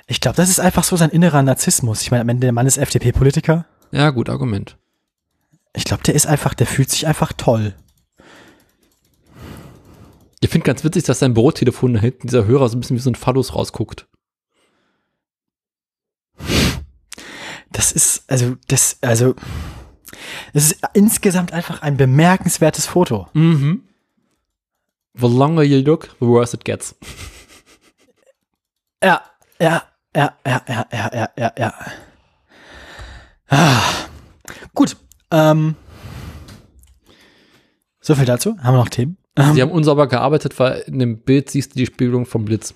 Ich 0.07 0.21
glaube, 0.21 0.37
das 0.37 0.51
ist 0.51 0.61
einfach 0.61 0.85
so 0.85 0.97
sein 0.97 1.11
innerer 1.11 1.43
Narzissmus. 1.43 2.03
Ich 2.03 2.11
meine, 2.11 2.23
am 2.23 2.29
Ende 2.29 2.47
der 2.47 2.53
Mann 2.53 2.67
ist 2.67 2.79
FDP-Politiker. 2.79 3.65
Ja, 3.93 4.11
gut, 4.11 4.29
Argument. 4.29 4.77
Ich 5.73 5.85
glaube, 5.85 6.03
der 6.03 6.15
ist 6.15 6.27
einfach, 6.27 6.55
der 6.55 6.67
fühlt 6.67 6.91
sich 6.91 7.07
einfach 7.07 7.33
toll. 7.33 7.75
Ich 10.41 10.51
finde 10.51 10.67
ganz 10.67 10.83
witzig, 10.85 11.05
dass 11.05 11.19
sein 11.19 11.35
Bürotelefon 11.35 11.95
da 11.95 12.01
hinten, 12.01 12.27
dieser 12.27 12.47
Hörer, 12.47 12.69
so 12.69 12.77
ein 12.77 12.81
bisschen 12.81 12.97
wie 12.97 13.01
so 13.01 13.11
ein 13.11 13.15
Phallus 13.15 13.55
rausguckt. 13.55 14.09
Das 17.71 17.93
ist, 17.93 18.25
also, 18.27 18.57
das, 18.67 18.99
also, 19.01 19.35
es 20.53 20.73
ist 20.73 20.81
insgesamt 20.95 21.53
einfach 21.53 21.83
ein 21.83 21.97
bemerkenswertes 21.97 22.87
Foto. 22.87 23.29
Mhm. 23.33 23.85
The 25.15 25.27
longer 25.27 25.63
you 25.63 25.83
look, 25.83 26.09
the 26.21 26.27
worse 26.27 26.55
it 26.55 26.65
gets. 26.65 26.95
Ja, 29.03 29.23
ja, 29.59 29.83
ja, 30.15 30.35
ja, 30.47 30.63
ja, 30.69 30.87
ja, 30.93 31.11
ja, 31.13 31.29
ja, 31.37 31.53
ja. 31.57 31.75
Ah, 33.49 33.83
gut, 34.75 34.97
ähm, 35.31 35.75
so 38.01 38.15
viel 38.15 38.25
dazu. 38.25 38.57
Haben 38.59 38.75
wir 38.75 38.79
noch 38.79 38.89
Themen? 38.89 39.17
Ähm, 39.37 39.55
Sie 39.55 39.63
haben 39.63 39.71
unsauber 39.71 40.07
gearbeitet, 40.07 40.59
weil 40.59 40.81
in 40.81 40.99
dem 40.99 41.23
Bild 41.23 41.51
siehst 41.51 41.75
du 41.75 41.79
die 41.79 41.87
Spiegelung 41.87 42.27
vom 42.27 42.45
Blitz. 42.45 42.75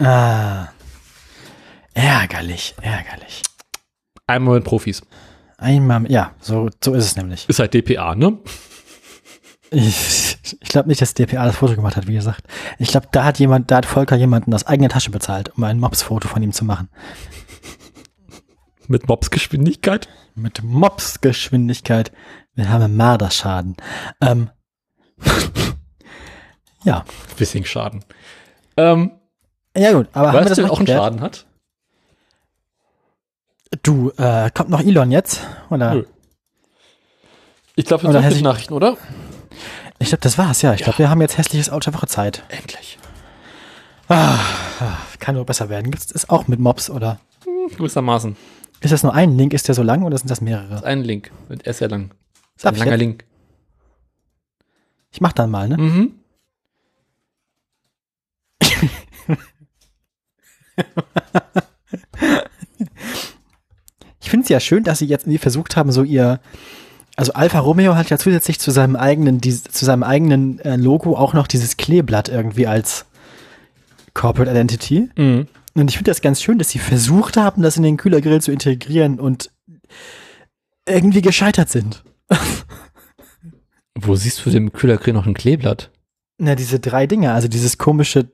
ah, 0.00 0.68
ärgerlich, 1.92 2.74
ärgerlich. 2.80 3.42
Einmal 4.26 4.56
mit 4.56 4.64
Profis. 4.64 5.02
Einmal, 5.58 6.10
ja, 6.10 6.34
so, 6.40 6.70
so 6.82 6.94
ist 6.94 7.04
es 7.04 7.16
nämlich. 7.16 7.48
Ist 7.48 7.58
halt 7.58 7.74
DPA, 7.74 8.14
ne? 8.14 8.38
Ich, 9.72 10.36
ich 10.60 10.68
glaube 10.68 10.88
nicht, 10.88 11.00
dass 11.00 11.14
DPA 11.14 11.44
das 11.46 11.56
Foto 11.56 11.76
gemacht 11.76 11.96
hat, 11.96 12.08
wie 12.08 12.14
gesagt. 12.14 12.42
Ich 12.78 12.88
glaube, 12.88 13.06
da 13.12 13.24
hat 13.24 13.38
jemand, 13.38 13.70
da 13.70 13.76
hat 13.76 13.86
Volker 13.86 14.16
jemanden 14.16 14.52
aus 14.52 14.66
eigener 14.66 14.88
Tasche 14.88 15.10
bezahlt, 15.10 15.56
um 15.56 15.62
ein 15.64 15.78
Mops-Foto 15.78 16.26
von 16.28 16.42
ihm 16.42 16.52
zu 16.52 16.64
machen. 16.64 16.88
Mit 18.88 19.06
Mobsgeschwindigkeit. 19.06 20.08
Mit 20.34 20.62
Mops-Geschwindigkeit. 20.64 22.10
Wir 22.54 22.68
haben 22.68 22.96
Marderschaden. 22.96 23.76
Ähm, 24.20 24.50
ja. 26.84 27.04
Bisschen 27.36 27.64
Schaden. 27.64 28.04
Ähm, 28.76 29.12
Ja 29.76 29.92
gut, 29.92 30.08
aber 30.12 30.28
haben 30.28 30.34
wir 30.34 30.40
weißt 30.40 30.50
das 30.50 30.56
du, 30.58 30.62
noch 30.62 30.70
auch 30.70 30.76
einen 30.78 30.86
geklärt? 30.86 31.02
Schaden 31.04 31.20
hat? 31.20 31.46
Du, 33.82 34.10
äh, 34.16 34.50
kommt 34.52 34.70
noch 34.70 34.80
Elon 34.80 35.12
jetzt? 35.12 35.42
Oder? 35.70 35.94
Nö. 35.94 36.04
Ich 37.76 37.84
glaube, 37.84 38.02
sind 38.10 38.20
hässlich- 38.20 38.42
Nachrichten, 38.42 38.74
oder? 38.74 38.96
Ich 40.00 40.08
glaube, 40.08 40.22
das 40.22 40.38
war's, 40.38 40.62
ja. 40.62 40.74
Ich 40.74 40.82
glaube, 40.82 40.98
wir 40.98 41.10
haben 41.10 41.20
jetzt 41.20 41.38
hässliches 41.38 41.70
Auto 41.70 41.90
der 41.90 41.94
Woche 41.94 42.06
Zeit. 42.06 42.42
Endlich. 42.48 42.98
Kann 44.08 45.34
nur 45.34 45.46
besser 45.46 45.68
werden. 45.68 45.90
Gibt's 45.90 46.08
das 46.08 46.28
auch 46.28 46.48
mit 46.48 46.58
Mops, 46.58 46.90
oder? 46.90 47.20
Hm, 47.44 47.76
gewissermaßen. 47.76 48.36
Ist 48.80 48.92
das 48.92 49.02
nur 49.02 49.14
ein 49.14 49.36
Link? 49.36 49.52
Ist 49.52 49.68
der 49.68 49.74
so 49.74 49.82
lang 49.82 50.02
oder 50.02 50.18
sind 50.18 50.30
das 50.30 50.40
mehrere? 50.40 50.70
Das 50.70 50.80
ist 50.80 50.86
ein 50.86 51.02
Link. 51.04 51.30
Er 51.48 51.66
ist 51.66 51.78
sehr 51.78 51.88
lang. 51.88 52.10
Das 52.56 52.64
ist 52.64 52.66
ein 52.66 52.74
ich 52.74 52.80
langer 52.80 52.90
jetzt? 52.92 53.00
Link. 53.00 53.24
Ich 55.12 55.20
mach 55.20 55.32
dann 55.32 55.50
mal, 55.50 55.68
ne? 55.68 55.76
Mhm. 55.76 56.14
Ich 64.22 64.30
finde 64.30 64.44
es 64.44 64.48
ja 64.50 64.60
schön, 64.60 64.84
dass 64.84 65.00
sie 65.00 65.06
jetzt 65.06 65.22
irgendwie 65.24 65.38
versucht 65.38 65.76
haben, 65.76 65.90
so 65.90 66.04
ihr, 66.04 66.38
also 67.20 67.34
Alfa 67.34 67.58
Romeo 67.58 67.96
hat 67.96 68.08
ja 68.08 68.16
zusätzlich 68.16 68.58
zu 68.58 68.70
seinem 68.70 68.96
eigenen, 68.96 69.40
dies- 69.42 69.64
zu 69.64 69.84
seinem 69.84 70.02
eigenen 70.02 70.58
äh, 70.60 70.76
Logo 70.76 71.16
auch 71.16 71.34
noch 71.34 71.46
dieses 71.46 71.76
Kleeblatt 71.76 72.30
irgendwie 72.30 72.66
als 72.66 73.04
Corporate 74.14 74.50
Identity. 74.50 75.10
Mhm. 75.16 75.46
Und 75.74 75.88
ich 75.90 75.96
finde 75.98 76.10
das 76.10 76.22
ganz 76.22 76.42
schön, 76.42 76.58
dass 76.58 76.70
sie 76.70 76.78
versucht 76.78 77.36
haben, 77.36 77.60
das 77.62 77.76
in 77.76 77.82
den 77.82 77.98
Kühlergrill 77.98 78.40
zu 78.40 78.50
integrieren 78.52 79.20
und 79.20 79.50
irgendwie 80.88 81.20
gescheitert 81.20 81.68
sind. 81.68 82.02
Wo 83.94 84.14
siehst 84.16 84.44
du 84.44 84.50
dem 84.50 84.72
Kühlergrill 84.72 85.12
noch 85.14 85.26
ein 85.26 85.34
Kleeblatt? 85.34 85.90
Na, 86.38 86.54
diese 86.54 86.80
drei 86.80 87.06
Dinge, 87.06 87.32
also 87.34 87.48
dieses 87.48 87.76
komische 87.76 88.30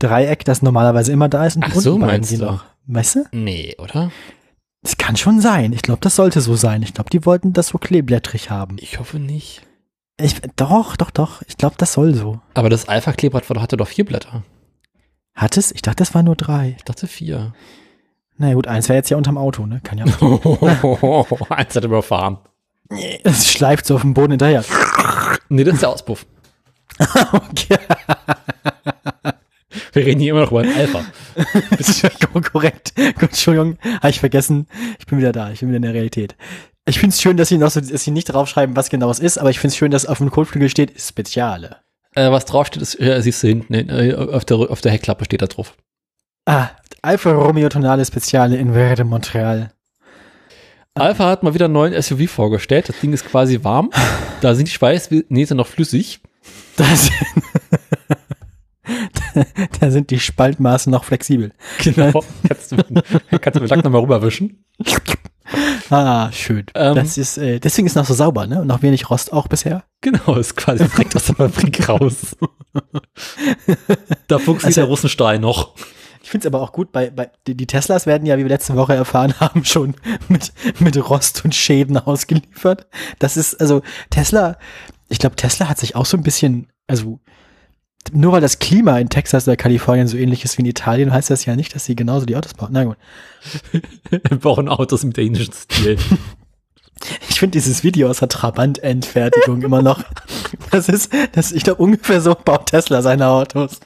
Dreieck, 0.00 0.44
das 0.44 0.60
normalerweise 0.60 1.12
immer 1.12 1.28
da 1.28 1.46
ist 1.46 1.54
und 1.56 1.66
die 1.66 1.70
Ach 1.72 1.80
so, 1.80 1.94
unten 1.94 2.06
beiden 2.06 2.20
meinst 2.22 2.32
du? 2.40 2.44
noch. 2.44 2.64
Weißt 2.86 3.14
du? 3.14 3.24
Nee, 3.32 3.76
oder? 3.78 4.10
Das 4.84 4.98
kann 4.98 5.16
schon 5.16 5.40
sein. 5.40 5.72
Ich 5.72 5.80
glaube, 5.80 6.00
das 6.02 6.14
sollte 6.14 6.42
so 6.42 6.56
sein. 6.56 6.82
Ich 6.82 6.92
glaube, 6.92 7.08
die 7.08 7.24
wollten 7.24 7.54
das 7.54 7.68
so 7.68 7.78
kleeblättrig 7.78 8.50
haben. 8.50 8.76
Ich 8.78 9.00
hoffe 9.00 9.18
nicht. 9.18 9.62
Ich, 10.20 10.42
doch, 10.56 10.96
doch, 10.96 11.10
doch. 11.10 11.40
Ich 11.48 11.56
glaube, 11.56 11.76
das 11.78 11.94
soll 11.94 12.14
so. 12.14 12.40
Aber 12.52 12.68
das 12.68 12.86
Alpha-Kleeblatt 12.86 13.48
hatte 13.48 13.78
doch 13.78 13.88
vier 13.88 14.04
Blätter. 14.04 14.42
Hat 15.34 15.56
es? 15.56 15.72
Ich 15.72 15.80
dachte, 15.80 15.96
das 15.96 16.14
war 16.14 16.22
nur 16.22 16.36
drei. 16.36 16.74
Ich 16.76 16.84
dachte 16.84 17.06
vier. 17.06 17.54
Na 18.36 18.52
gut, 18.52 18.66
eins 18.66 18.90
wäre 18.90 18.98
jetzt 18.98 19.08
ja 19.08 19.16
unterm 19.16 19.38
Auto, 19.38 19.64
ne? 19.64 19.80
Kann 19.82 19.96
ja. 19.96 20.04
Eins 21.48 21.74
hat 21.74 21.84
überfahren. 21.84 22.38
Es 23.24 23.50
schleift 23.50 23.86
so 23.86 23.94
auf 23.94 24.02
dem 24.02 24.12
Boden 24.12 24.32
hinterher. 24.32 24.64
Nee, 25.48 25.64
das 25.64 25.74
ist 25.74 25.82
der 25.82 25.88
Auspuff. 25.88 26.26
okay. 27.32 27.78
Wir 29.92 30.06
reden 30.06 30.20
hier 30.20 30.32
immer 30.32 30.42
noch 30.42 30.50
über 30.50 30.60
ein 30.60 30.74
Alpha. 30.74 31.04
Korrekt. 32.52 32.94
Gut, 32.96 33.30
Entschuldigung, 33.30 33.78
habe 33.82 34.10
ich 34.10 34.20
vergessen. 34.20 34.66
Ich 34.98 35.06
bin 35.06 35.18
wieder 35.18 35.32
da. 35.32 35.50
Ich 35.50 35.60
bin 35.60 35.68
wieder 35.68 35.76
in 35.76 35.82
der 35.82 35.94
Realität. 35.94 36.36
Ich 36.86 36.98
finde 36.98 37.14
es 37.14 37.20
schön, 37.20 37.36
dass 37.36 37.48
sie 37.48 37.58
noch 37.58 37.70
so, 37.70 37.80
dass 37.80 38.04
sie 38.04 38.10
nicht 38.10 38.26
draufschreiben, 38.26 38.76
was 38.76 38.90
genau 38.90 39.10
es 39.10 39.18
ist, 39.18 39.38
aber 39.38 39.50
ich 39.50 39.58
finde 39.58 39.72
es 39.72 39.76
schön, 39.76 39.90
dass 39.90 40.04
auf 40.04 40.18
dem 40.18 40.30
Kotflügel 40.30 40.68
steht, 40.68 41.00
Speziale. 41.00 41.78
Äh, 42.14 42.30
was 42.30 42.44
draufsteht, 42.44 42.82
ist, 42.82 43.00
äh, 43.00 43.20
siehst 43.22 43.42
du 43.42 43.48
hinten, 43.48 43.74
äh, 43.74 44.14
auf, 44.14 44.44
der, 44.44 44.58
auf 44.58 44.80
der 44.80 44.92
Heckklappe 44.92 45.24
steht 45.24 45.42
da 45.42 45.46
drauf. 45.46 45.74
Ah, 46.46 46.68
Alfa 47.00 47.32
Romeo 47.32 47.68
Tonale 47.70 48.04
Speziale 48.04 48.56
in 48.56 48.74
Verde 48.74 49.04
Montreal. 49.04 49.72
Alpha 50.94 51.28
hat 51.28 51.42
mal 51.42 51.54
wieder 51.54 51.64
einen 51.64 51.74
neuen 51.74 52.00
SUV 52.00 52.30
vorgestellt. 52.30 52.88
Das 52.88 53.00
Ding 53.00 53.12
ist 53.12 53.26
quasi 53.26 53.64
warm. 53.64 53.90
Da 54.40 54.54
sind 54.54 54.68
die 54.68 54.72
Schweißnähte 54.72 55.54
noch 55.54 55.66
flüssig. 55.66 56.20
Das 56.76 57.08
da 59.80 59.90
sind 59.90 60.10
die 60.10 60.20
Spaltmaße 60.20 60.90
noch 60.90 61.04
flexibel. 61.04 61.52
Genau. 61.82 62.22
kannst, 62.48 62.72
du, 62.72 62.76
kannst 63.40 63.56
du 63.56 63.60
mit 63.60 63.70
Lack 63.70 63.84
nochmal 63.84 64.02
rüberwischen. 64.02 64.64
Ah, 65.90 66.32
schön. 66.32 66.64
Ähm. 66.74 66.94
das 66.94 67.18
ist, 67.18 67.36
äh, 67.38 67.60
deswegen 67.60 67.86
ist 67.86 67.94
noch 67.96 68.06
so 68.06 68.14
sauber, 68.14 68.46
ne? 68.46 68.60
Und 68.62 68.66
noch 68.66 68.82
wenig 68.82 69.10
Rost 69.10 69.32
auch 69.32 69.46
bisher. 69.48 69.84
Genau, 70.00 70.36
ist 70.36 70.56
quasi 70.56 70.88
direkt 70.88 71.14
aus 71.16 71.26
der 71.26 71.34
Fabrik 71.36 71.88
raus. 71.88 72.36
da 74.28 74.38
funktioniert 74.38 74.64
Also- 74.64 74.80
der 74.80 74.88
Russenstein 74.88 75.40
noch. 75.40 75.74
Ich 76.22 76.30
finde 76.30 76.48
es 76.48 76.54
aber 76.54 76.62
auch 76.62 76.72
gut, 76.72 76.90
bei, 76.90 77.10
bei 77.10 77.30
die, 77.46 77.54
die 77.54 77.66
Teslas 77.66 78.06
werden 78.06 78.24
ja, 78.24 78.38
wie 78.38 78.44
wir 78.44 78.48
letzte 78.48 78.74
Woche 78.76 78.94
erfahren 78.94 79.34
haben, 79.40 79.64
schon 79.66 79.94
mit, 80.28 80.54
mit 80.78 80.96
Rost 81.10 81.44
und 81.44 81.54
Schäden 81.54 81.98
ausgeliefert. 81.98 82.86
Das 83.18 83.36
ist, 83.36 83.60
also 83.60 83.82
Tesla, 84.08 84.56
ich 85.10 85.18
glaube, 85.18 85.36
Tesla 85.36 85.68
hat 85.68 85.78
sich 85.78 85.96
auch 85.96 86.06
so 86.06 86.16
ein 86.16 86.22
bisschen, 86.22 86.68
also 86.86 87.20
nur 88.12 88.32
weil 88.32 88.40
das 88.40 88.58
Klima 88.58 88.98
in 88.98 89.08
Texas 89.08 89.48
oder 89.48 89.56
Kalifornien 89.56 90.08
so 90.08 90.16
ähnlich 90.16 90.44
ist 90.44 90.58
wie 90.58 90.62
in 90.62 90.68
Italien, 90.68 91.12
heißt 91.12 91.30
das 91.30 91.44
ja 91.44 91.56
nicht, 91.56 91.74
dass 91.74 91.84
sie 91.84 91.96
genauso 91.96 92.26
die 92.26 92.36
Autos 92.36 92.54
bauen. 92.54 92.70
Na 92.72 92.84
gut. 92.84 92.96
Wir 94.10 94.38
bauen 94.38 94.68
Autos 94.68 95.04
im 95.04 95.12
dänischen 95.12 95.52
Stil. 95.52 95.98
Ich 97.28 97.40
finde 97.40 97.58
dieses 97.58 97.82
Video 97.82 98.08
aus 98.08 98.20
der 98.20 98.28
Trabant-Endfertigung 98.28 99.62
immer 99.62 99.82
noch. 99.82 100.02
Das 100.70 100.88
ist, 100.88 101.12
das, 101.32 101.52
ich 101.52 101.64
glaube, 101.64 101.82
ungefähr 101.82 102.20
so 102.20 102.34
baut 102.34 102.66
Tesla 102.66 103.02
seine 103.02 103.28
Autos. 103.28 103.80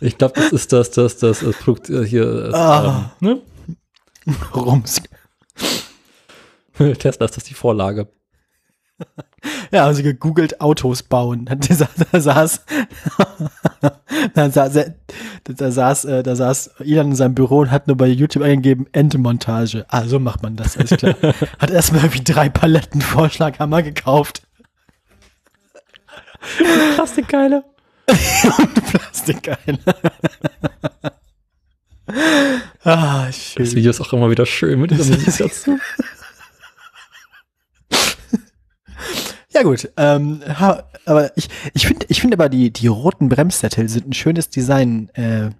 Ich 0.00 0.18
glaube, 0.18 0.34
das 0.34 0.52
ist 0.52 0.72
das, 0.72 0.90
das, 0.90 1.16
das, 1.18 1.40
das 1.40 1.56
Produkt 1.56 1.88
äh, 1.88 2.04
hier. 2.04 2.50
Ah. 2.52 3.12
ähm, 3.22 3.40
Rums. 4.54 5.02
ne? 6.78 6.94
Tesla 6.94 7.26
ist 7.26 7.36
das 7.36 7.44
die 7.44 7.54
Vorlage. 7.54 8.08
Ja, 9.70 9.84
also 9.84 10.02
gegoogelt 10.02 10.60
Autos 10.62 11.02
bauen. 11.02 11.44
Da 11.68 11.74
sa- 11.74 11.88
da 12.12 12.20
saß, 12.20 12.64
da 14.34 14.50
saß, 14.50 14.78
da 15.44 15.70
saß, 15.70 16.04
äh, 16.06 16.22
da 16.22 16.34
saß 16.36 16.70
Ilan 16.80 17.08
in 17.08 17.14
seinem 17.16 17.34
Büro 17.34 17.58
und 17.58 17.70
hat 17.70 17.86
nur 17.86 17.96
bei 17.96 18.06
YouTube 18.06 18.42
eingegeben 18.42 18.86
Endmontage. 18.92 19.84
Ah, 19.88 20.04
so 20.06 20.18
macht 20.18 20.42
man 20.42 20.56
das, 20.56 20.78
alles 20.78 20.90
klar. 20.96 21.14
Hat 21.58 21.70
erstmal 21.70 22.02
irgendwie 22.02 22.24
drei 22.24 22.48
Paletten 22.48 23.00
Vorschlaghammer 23.02 23.82
gekauft. 23.82 24.42
Plastikkeile. 26.96 27.64
Plastikgeil. 28.06 29.78
ah, 32.84 33.26
Das 33.26 33.36
schön. 33.36 33.72
Video 33.74 33.90
ist 33.90 34.00
auch 34.00 34.12
immer 34.12 34.30
wieder 34.30 34.46
schön 34.46 34.80
mit 34.80 34.90
dieser 34.90 35.04
Musik 35.14 35.36
dazu. 35.38 35.78
Ja 39.54 39.62
gut, 39.62 39.88
ähm, 39.96 40.40
ha, 40.58 40.82
aber 41.06 41.36
ich, 41.36 41.48
ich 41.74 41.86
finde, 41.86 42.06
ich 42.08 42.20
finde 42.20 42.36
aber 42.36 42.48
die, 42.48 42.72
die 42.72 42.88
roten 42.88 43.28
Bremssättel 43.28 43.88
sind 43.88 44.08
ein 44.08 44.12
schönes 44.12 44.50
Design, 44.50 45.10
äh, 45.14 45.50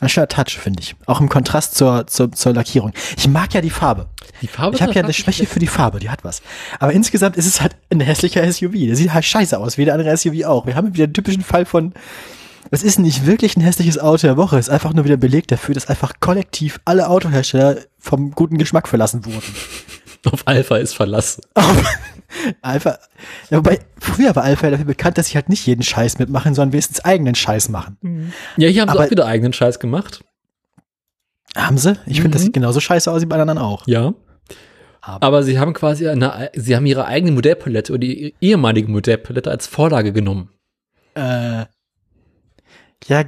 ein 0.00 0.08
schöner 0.08 0.28
Touch, 0.28 0.58
finde 0.58 0.82
ich. 0.82 0.96
Auch 1.06 1.20
im 1.20 1.28
Kontrast 1.28 1.76
zur, 1.76 2.06
zur, 2.08 2.32
zur 2.32 2.52
Lackierung. 2.54 2.92
Ich 3.16 3.28
mag 3.28 3.54
ja 3.54 3.60
die 3.60 3.70
Farbe. 3.70 4.08
Die 4.42 4.48
Farbe 4.48 4.76
Ich 4.76 4.82
habe 4.82 4.92
ja 4.92 5.02
eine 5.02 5.12
Schwäche 5.12 5.46
für 5.46 5.60
die 5.60 5.68
Farbe, 5.68 6.00
die 6.00 6.10
hat 6.10 6.24
was. 6.24 6.42
Aber 6.80 6.92
insgesamt 6.92 7.36
ist 7.36 7.46
es 7.46 7.60
halt 7.60 7.76
ein 7.90 8.00
hässlicher 8.00 8.50
SUV. 8.50 8.72
Der 8.72 8.96
sieht 8.96 9.14
halt 9.14 9.24
scheiße 9.24 9.58
aus, 9.58 9.78
wie 9.78 9.84
der 9.84 9.94
andere 9.94 10.16
SUV 10.16 10.44
auch. 10.44 10.66
Wir 10.66 10.74
haben 10.74 10.92
wieder 10.94 11.04
einen 11.04 11.14
typischen 11.14 11.42
Fall 11.42 11.64
von, 11.64 11.94
es 12.70 12.82
ist 12.82 12.98
nicht 12.98 13.26
wirklich 13.26 13.56
ein 13.56 13.60
hässliches 13.60 13.98
Auto 13.98 14.26
der 14.26 14.36
Woche, 14.36 14.58
es 14.58 14.66
ist 14.66 14.72
einfach 14.74 14.92
nur 14.92 15.04
wieder 15.04 15.16
Beleg 15.16 15.46
dafür, 15.46 15.74
dass 15.74 15.86
einfach 15.86 16.14
kollektiv 16.18 16.80
alle 16.84 17.08
Autohersteller 17.08 17.78
vom 17.98 18.32
guten 18.32 18.58
Geschmack 18.58 18.88
verlassen 18.88 19.24
wurden. 19.24 19.54
Auf 20.32 20.46
Alpha 20.46 20.76
ist 20.76 20.94
Verlass. 20.94 21.40
Alpha, 22.62 22.98
ja, 23.50 23.58
wobei, 23.58 23.78
früher 23.98 24.34
war 24.36 24.42
Alpha 24.44 24.66
ja 24.66 24.70
dafür 24.72 24.86
bekannt, 24.86 25.16
dass 25.16 25.28
sie 25.28 25.34
halt 25.36 25.48
nicht 25.48 25.66
jeden 25.66 25.82
Scheiß 25.82 26.18
mitmachen, 26.18 26.54
sondern 26.54 26.72
wenigstens 26.72 27.00
eigenen 27.04 27.34
Scheiß 27.34 27.68
machen. 27.68 28.32
Ja, 28.56 28.68
hier 28.68 28.82
haben 28.82 28.88
sie 28.88 28.94
Aber- 28.96 29.04
auch 29.06 29.10
wieder 29.10 29.26
eigenen 29.26 29.52
Scheiß 29.52 29.78
gemacht. 29.78 30.24
Haben 31.56 31.78
sie? 31.78 31.96
Ich 32.06 32.20
finde, 32.20 32.32
das 32.34 32.42
Mhm. 32.42 32.46
sieht 32.46 32.54
genauso 32.54 32.80
scheiße 32.80 33.10
aus 33.10 33.22
wie 33.22 33.26
bei 33.26 33.40
anderen 33.40 33.58
auch. 33.58 33.86
Ja. 33.86 34.12
Aber- 35.00 35.24
Aber 35.26 35.42
sie 35.44 35.58
haben 35.58 35.72
quasi 35.72 36.08
eine, 36.08 36.50
sie 36.54 36.74
haben 36.76 36.84
ihre 36.86 37.06
eigene 37.06 37.32
Modellpalette 37.32 37.92
oder 37.92 38.00
die 38.00 38.34
ehemalige 38.40 38.90
Modellpalette 38.90 39.50
als 39.50 39.66
Vorlage 39.66 40.12
genommen. 40.12 40.50
Äh, 41.14 41.64
ja, 43.06 43.24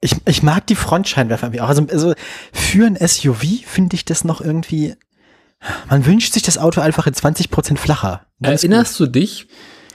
ich, 0.00 0.14
ich 0.26 0.42
mag 0.44 0.66
die 0.68 0.76
Frontscheinwerfer 0.76 1.46
irgendwie 1.46 1.62
auch. 1.62 1.68
Also, 1.68 1.86
also 1.90 2.14
für 2.52 2.86
ein 2.86 2.96
SUV 2.96 3.64
finde 3.66 3.96
ich 3.96 4.04
das 4.04 4.22
noch 4.24 4.40
irgendwie. 4.40 4.94
Man 5.90 6.06
wünscht 6.06 6.32
sich 6.34 6.42
das 6.42 6.56
Auto 6.58 6.80
einfach 6.80 7.06
in 7.06 7.14
20% 7.14 7.76
flacher. 7.76 8.22
Ganz 8.40 8.62
Erinnerst 8.62 8.98
du 9.00 9.06
dich 9.06 9.46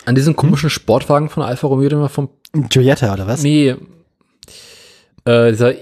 an 0.05 0.15
diesen 0.15 0.35
komischen 0.35 0.69
Sportwagen 0.69 1.29
von 1.29 1.43
Alfa 1.43 1.67
Romeo, 1.67 1.87
den 1.89 1.99
wir 1.99 2.09
vom 2.09 2.29
gut. 2.51 2.69
Giulietta 2.69 3.13
oder 3.13 3.27
was? 3.27 3.41
Nee. 3.43 3.75
Äh, 5.25 5.51
dieser, 5.51 5.73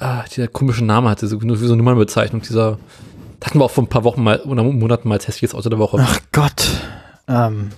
ah, 0.00 0.24
dieser 0.24 0.48
komische 0.48 0.84
Name 0.84 1.08
hatte, 1.10 1.28
so, 1.28 1.36
nur 1.38 1.60
wie 1.60 1.66
so 1.66 1.72
eine 1.74 1.82
Nummernbezeichnung, 1.82 2.42
dieser, 2.42 2.78
hatten 3.44 3.58
wir 3.60 3.64
auch 3.64 3.70
vor 3.70 3.84
ein 3.84 3.88
paar 3.88 4.02
Wochen 4.04 4.22
mal 4.22 4.40
oder 4.40 4.64
Monaten 4.64 5.08
mal 5.08 5.14
als 5.16 5.28
hässliches 5.28 5.54
Auto 5.54 5.68
der 5.68 5.78
Woche. 5.78 5.98
Ach 6.00 6.18
Gott. 6.32 6.68
Ähm, 7.28 7.70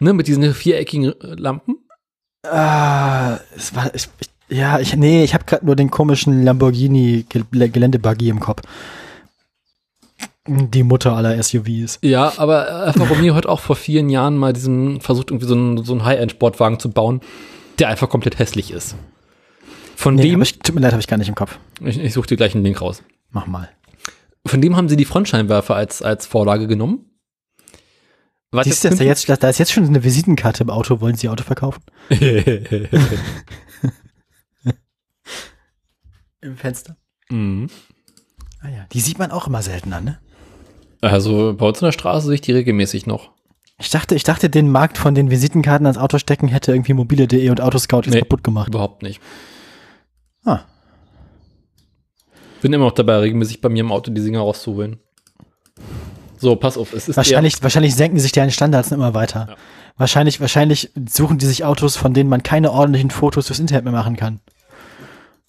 Ne, 0.00 0.12
mit 0.12 0.26
diesen 0.26 0.52
viereckigen 0.52 1.12
äh, 1.20 1.34
Lampen. 1.36 1.76
äh, 2.42 3.34
es 3.56 3.74
war, 3.74 3.94
ich, 3.94 4.08
ich, 4.18 4.28
ja, 4.58 4.80
ich, 4.80 4.96
nee, 4.96 5.22
ich 5.22 5.32
habe 5.34 5.44
gerade 5.44 5.64
nur 5.64 5.76
den 5.76 5.90
komischen 5.90 6.42
Lamborghini 6.44 7.24
Gel- 7.28 7.44
Geländebuggy 7.70 8.28
im 8.28 8.40
Kopf. 8.40 8.62
Die 10.46 10.82
Mutter 10.82 11.16
aller 11.16 11.42
SUVs. 11.42 11.98
Ja, 12.02 12.34
aber 12.36 12.68
Alfa 12.68 13.04
Romeo 13.04 13.34
hat 13.34 13.46
auch 13.46 13.60
vor 13.60 13.76
vielen 13.76 14.10
Jahren 14.10 14.36
mal 14.36 14.52
diesen 14.52 15.00
versucht, 15.00 15.30
irgendwie 15.30 15.46
so 15.46 15.54
einen, 15.54 15.82
so 15.84 15.92
einen 15.94 16.04
High-End-Sportwagen 16.04 16.78
zu 16.78 16.90
bauen, 16.90 17.20
der 17.78 17.88
einfach 17.88 18.10
komplett 18.10 18.38
hässlich 18.38 18.70
ist. 18.70 18.94
Von 19.96 20.16
Nee, 20.16 20.30
dem, 20.30 20.42
ich, 20.42 20.58
tut 20.58 20.74
mir 20.74 20.82
leid, 20.82 20.92
habe 20.92 21.00
ich 21.00 21.06
gar 21.06 21.16
nicht 21.16 21.28
im 21.28 21.34
Kopf. 21.34 21.58
ich, 21.82 21.98
ich 21.98 22.12
suche 22.12 22.26
dir 22.26 22.36
gleich 22.36 22.54
einen 22.54 22.62
Link 22.64 22.80
raus. 22.82 23.02
Mach 23.30 23.46
mal. 23.46 23.70
Von 24.46 24.60
dem 24.60 24.76
haben 24.76 24.90
sie 24.90 24.96
die 24.96 25.06
Frontscheinwerfer 25.06 25.74
als, 25.76 26.02
als 26.02 26.26
Vorlage 26.26 26.66
genommen. 26.66 27.10
Was 28.50 28.66
Siehst 28.66 28.84
du, 28.84 28.90
da 28.90 29.02
jetzt, 29.02 29.26
da 29.28 29.48
ist 29.48 29.58
jetzt 29.58 29.72
schon 29.72 29.84
eine 29.86 30.04
Visitenkarte 30.04 30.62
im 30.62 30.70
Auto, 30.70 31.00
wollen 31.00 31.16
Sie 31.16 31.28
Auto 31.30 31.42
verkaufen? 31.42 31.82
Im 36.40 36.56
Fenster. 36.56 36.96
Mhm. 37.30 37.68
Ah 38.60 38.68
ja. 38.68 38.86
Die 38.92 39.00
sieht 39.00 39.18
man 39.18 39.30
auch 39.30 39.46
immer 39.46 39.62
seltener, 39.62 40.00
ne? 40.00 40.20
Also 41.10 41.54
bei 41.56 41.66
uns 41.66 41.80
in 41.80 41.86
der 41.86 41.92
Straße 41.92 42.26
sehe 42.26 42.34
ich 42.36 42.40
die 42.40 42.52
regelmäßig 42.52 43.06
noch. 43.06 43.30
Ich 43.78 43.90
dachte, 43.90 44.14
ich 44.14 44.22
dachte, 44.22 44.48
den 44.48 44.70
Markt 44.70 44.98
von 44.98 45.14
den 45.14 45.30
Visitenkarten 45.30 45.86
ans 45.86 45.98
Auto 45.98 46.18
stecken 46.18 46.48
hätte 46.48 46.72
irgendwie 46.72 46.92
mobile.de 46.94 47.50
und 47.50 47.60
Autoscout 47.60 48.02
jetzt 48.04 48.14
Nee. 48.14 48.20
kaputt 48.20 48.44
gemacht. 48.44 48.68
Überhaupt 48.68 49.02
nicht. 49.02 49.20
Ah. 50.44 50.60
Bin 52.62 52.72
immer 52.72 52.86
noch 52.86 52.92
dabei, 52.92 53.16
regelmäßig 53.18 53.60
bei 53.60 53.68
mir 53.68 53.80
im 53.80 53.92
Auto 53.92 54.10
die 54.10 54.20
Singer 54.20 54.40
rauszuholen. 54.40 54.98
So, 56.38 56.56
pass 56.56 56.76
auf, 56.78 56.92
es 56.92 57.08
ist 57.08 57.16
Wahrscheinlich, 57.16 57.62
wahrscheinlich 57.62 57.94
senken 57.94 58.18
sich 58.18 58.32
deren 58.32 58.50
Standards 58.50 58.92
immer 58.92 59.14
weiter. 59.14 59.46
Ja. 59.50 59.56
Wahrscheinlich, 59.96 60.40
wahrscheinlich 60.40 60.90
suchen 61.08 61.38
die 61.38 61.46
sich 61.46 61.64
Autos, 61.64 61.96
von 61.96 62.14
denen 62.14 62.28
man 62.30 62.42
keine 62.42 62.72
ordentlichen 62.72 63.10
Fotos 63.10 63.46
fürs 63.48 63.60
Internet 63.60 63.84
mehr 63.84 63.92
machen 63.92 64.16
kann. 64.16 64.40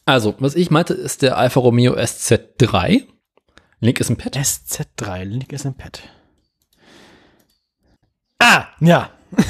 also, 0.06 0.36
was 0.40 0.56
ich 0.56 0.72
meinte, 0.72 0.94
ist 0.94 1.22
der 1.22 1.38
Alfa 1.38 1.60
Romeo 1.60 1.96
SZ3. 1.96 3.04
Link 3.86 4.00
ist 4.00 4.10
im 4.10 4.18
Pad. 4.18 4.36
SZ3, 4.36 5.24
Link 5.26 5.54
ist 5.54 5.64
im 5.66 5.76
Pad. 5.76 6.02
Ah, 8.40 8.66
ja. 8.80 9.12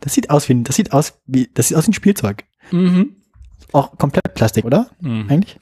das 0.00 0.12
sieht 0.12 0.28
aus 0.28 0.48
wie 0.48 0.54
ein, 0.54 0.64
das 0.64 0.76
sieht 0.76 0.92
aus 0.92 1.14
wie, 1.26 1.48
das 1.54 1.68
sieht 1.68 1.76
aus 1.78 1.86
wie 1.86 1.90
ein 1.90 1.94
Spielzeug. 1.94 2.44
Mhm. 2.70 3.16
Auch 3.72 3.96
komplett 3.96 4.34
Plastik, 4.34 4.66
oder? 4.66 4.90
Mhm. 5.00 5.26
Eigentlich? 5.30 5.58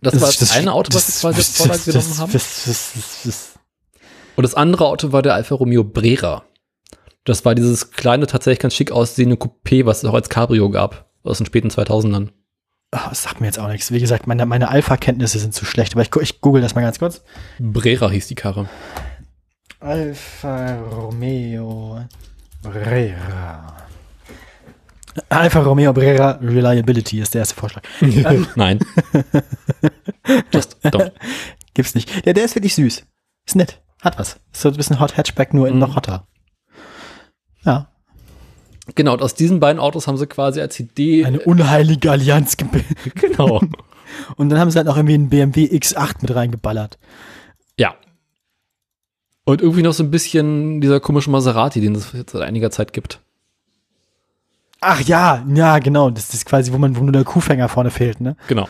Das, 0.00 0.20
war 0.20 0.28
das, 0.28 0.52
eine 0.52 0.72
Auto, 0.72 0.94
was 0.94 1.08
wir 1.08 1.14
quasi 1.32 1.38
als 1.38 1.56
Vorlage 1.56 1.82
genommen 1.84 2.18
haben. 2.18 2.32
das, 2.32 2.64
das, 2.64 2.92
das, 2.94 3.22
das, 3.24 3.58
Und 4.36 4.44
das 4.44 4.54
andere 4.54 4.86
Auto 4.86 5.10
war 5.10 5.22
der 5.22 5.34
Alfa 5.34 5.56
Romeo 5.56 5.82
Brera. 5.82 6.44
Das 7.24 7.44
war 7.44 7.56
dieses 7.56 7.90
kleine, 7.90 8.28
tatsächlich 8.28 8.60
ganz 8.60 8.74
schick 8.74 8.92
aussehende 8.92 9.34
Coupé, 9.34 9.86
was 9.86 9.98
es 9.98 10.04
auch 10.04 10.14
als 10.14 10.28
Cabrio 10.28 10.70
gab. 10.70 11.10
Aus 11.24 11.38
den 11.38 11.46
späten 11.46 11.70
2000ern. 11.70 12.30
Ah, 12.92 13.08
das 13.08 13.24
sagt 13.24 13.40
mir 13.40 13.46
jetzt 13.46 13.58
auch 13.58 13.68
nichts. 13.68 13.90
Wie 13.90 14.00
gesagt, 14.00 14.26
meine, 14.26 14.46
meine 14.46 14.68
Alpha-Kenntnisse 14.68 15.38
sind 15.38 15.54
zu 15.54 15.64
schlecht, 15.64 15.94
aber 15.94 16.02
ich, 16.02 16.10
ich 16.20 16.40
google 16.40 16.62
das 16.62 16.74
mal 16.74 16.82
ganz 16.82 16.98
kurz. 16.98 17.22
Brera 17.58 18.10
hieß 18.10 18.28
die 18.28 18.34
Karre. 18.34 18.68
Alfa 19.80 20.74
Romeo 20.76 22.00
Brera. 22.62 23.76
Alfa 25.28 25.60
Romeo 25.60 25.92
Brera 25.92 26.38
Reliability 26.42 27.20
ist 27.20 27.34
der 27.34 27.40
erste 27.40 27.54
Vorschlag. 27.54 27.82
Nein. 28.56 28.78
Just, 30.52 30.78
doch. 30.90 31.10
Gibt's 31.74 31.94
nicht. 31.94 32.26
Ja, 32.26 32.32
der 32.32 32.44
ist 32.44 32.54
wirklich 32.54 32.74
süß. 32.74 33.04
Ist 33.46 33.56
nett. 33.56 33.82
Hat 34.02 34.18
was. 34.18 34.40
Ist 34.52 34.62
so 34.62 34.68
ein 34.68 34.76
bisschen 34.76 35.00
Hot 35.00 35.16
Hatchback, 35.16 35.52
nur 35.54 35.68
in 35.68 35.78
noch 35.78 35.96
hotter. 35.96 36.26
Ja. 37.64 37.90
Genau, 38.94 39.14
und 39.14 39.22
aus 39.22 39.34
diesen 39.34 39.60
beiden 39.60 39.80
Autos 39.80 40.06
haben 40.06 40.16
sie 40.16 40.26
quasi 40.26 40.60
als 40.60 40.78
Idee. 40.78 41.24
Eine 41.24 41.40
unheilige 41.40 42.10
Allianz 42.10 42.56
gebildet. 42.56 42.96
genau. 43.14 43.60
Und 44.36 44.48
dann 44.48 44.58
haben 44.58 44.70
sie 44.70 44.78
halt 44.78 44.86
noch 44.86 44.96
irgendwie 44.96 45.14
einen 45.14 45.28
BMW 45.28 45.66
X8 45.66 46.22
mit 46.22 46.34
reingeballert. 46.34 46.98
Ja. 47.78 47.96
Und 49.44 49.60
irgendwie 49.60 49.82
noch 49.82 49.92
so 49.92 50.02
ein 50.02 50.10
bisschen 50.10 50.80
dieser 50.80 51.00
komische 51.00 51.30
Maserati, 51.30 51.80
den 51.80 51.94
es 51.94 52.12
jetzt 52.12 52.32
seit 52.32 52.42
einiger 52.42 52.70
Zeit 52.70 52.92
gibt. 52.92 53.20
Ach 54.80 55.00
ja, 55.00 55.44
ja, 55.52 55.78
genau. 55.80 56.10
Das 56.10 56.32
ist 56.32 56.46
quasi, 56.46 56.72
wo 56.72 56.78
man, 56.78 56.96
wo 56.96 57.02
nur 57.02 57.12
der 57.12 57.24
Kuhfänger 57.24 57.68
vorne 57.68 57.90
fehlt, 57.90 58.20
ne? 58.20 58.36
Genau. 58.48 58.68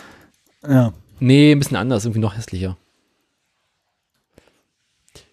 Ja. 0.66 0.92
Nee, 1.20 1.52
ein 1.52 1.58
bisschen 1.58 1.76
anders, 1.76 2.04
irgendwie 2.04 2.20
noch 2.20 2.36
hässlicher. 2.36 2.76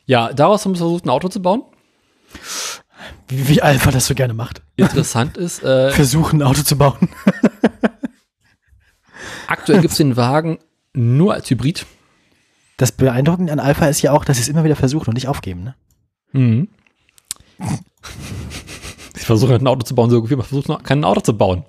Ja, 0.05 0.33
daraus 0.33 0.65
haben 0.65 0.75
sie 0.75 0.79
versucht, 0.79 1.05
ein 1.05 1.09
Auto 1.09 1.27
zu 1.29 1.41
bauen. 1.41 1.63
Wie, 3.27 3.47
wie 3.47 3.61
Alpha 3.61 3.91
das 3.91 4.07
so 4.07 4.15
gerne 4.15 4.33
macht. 4.33 4.61
Interessant 4.75 5.37
ist, 5.37 5.63
äh, 5.63 5.89
Versuchen, 5.91 6.41
ein 6.41 6.47
Auto 6.47 6.63
zu 6.63 6.77
bauen. 6.77 7.09
aktuell 9.47 9.81
gibt 9.81 9.91
es 9.91 9.97
den 9.97 10.17
Wagen 10.17 10.59
nur 10.93 11.33
als 11.33 11.49
Hybrid. 11.49 11.85
Das 12.77 12.91
Beeindruckende 12.91 13.53
an 13.53 13.59
Alpha 13.59 13.87
ist 13.87 14.01
ja 14.01 14.11
auch, 14.11 14.25
dass 14.25 14.37
sie 14.37 14.43
es 14.43 14.49
immer 14.49 14.63
wieder 14.63 14.75
versuchen 14.75 15.09
und 15.09 15.13
nicht 15.13 15.27
aufgeben. 15.27 15.63
Ne? 15.63 15.75
Mhm. 16.31 16.67
Sie 19.15 19.25
versuchen 19.25 19.55
ein 19.55 19.67
Auto 19.67 19.83
zu 19.83 19.95
bauen, 19.95 20.09
so 20.09 20.29
wie 20.29 20.35
man 20.35 20.45
versucht, 20.45 20.67
noch 20.67 20.83
kein 20.83 21.05
Auto 21.05 21.21
zu 21.21 21.37
bauen. 21.37 21.63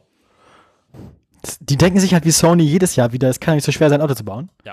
Die 1.61 1.77
denken 1.77 2.01
sich 2.01 2.15
halt 2.15 2.25
wie 2.25 2.31
Sony 2.31 2.65
jedes 2.65 2.97
Jahr 2.97 3.13
wieder, 3.13 3.29
es 3.29 3.39
kann 3.39 3.55
nicht 3.55 3.65
so 3.65 3.71
schwer 3.71 3.91
sein, 3.91 4.01
ein 4.01 4.05
Auto 4.05 4.15
zu 4.15 4.25
bauen. 4.25 4.51
Ja. 4.65 4.73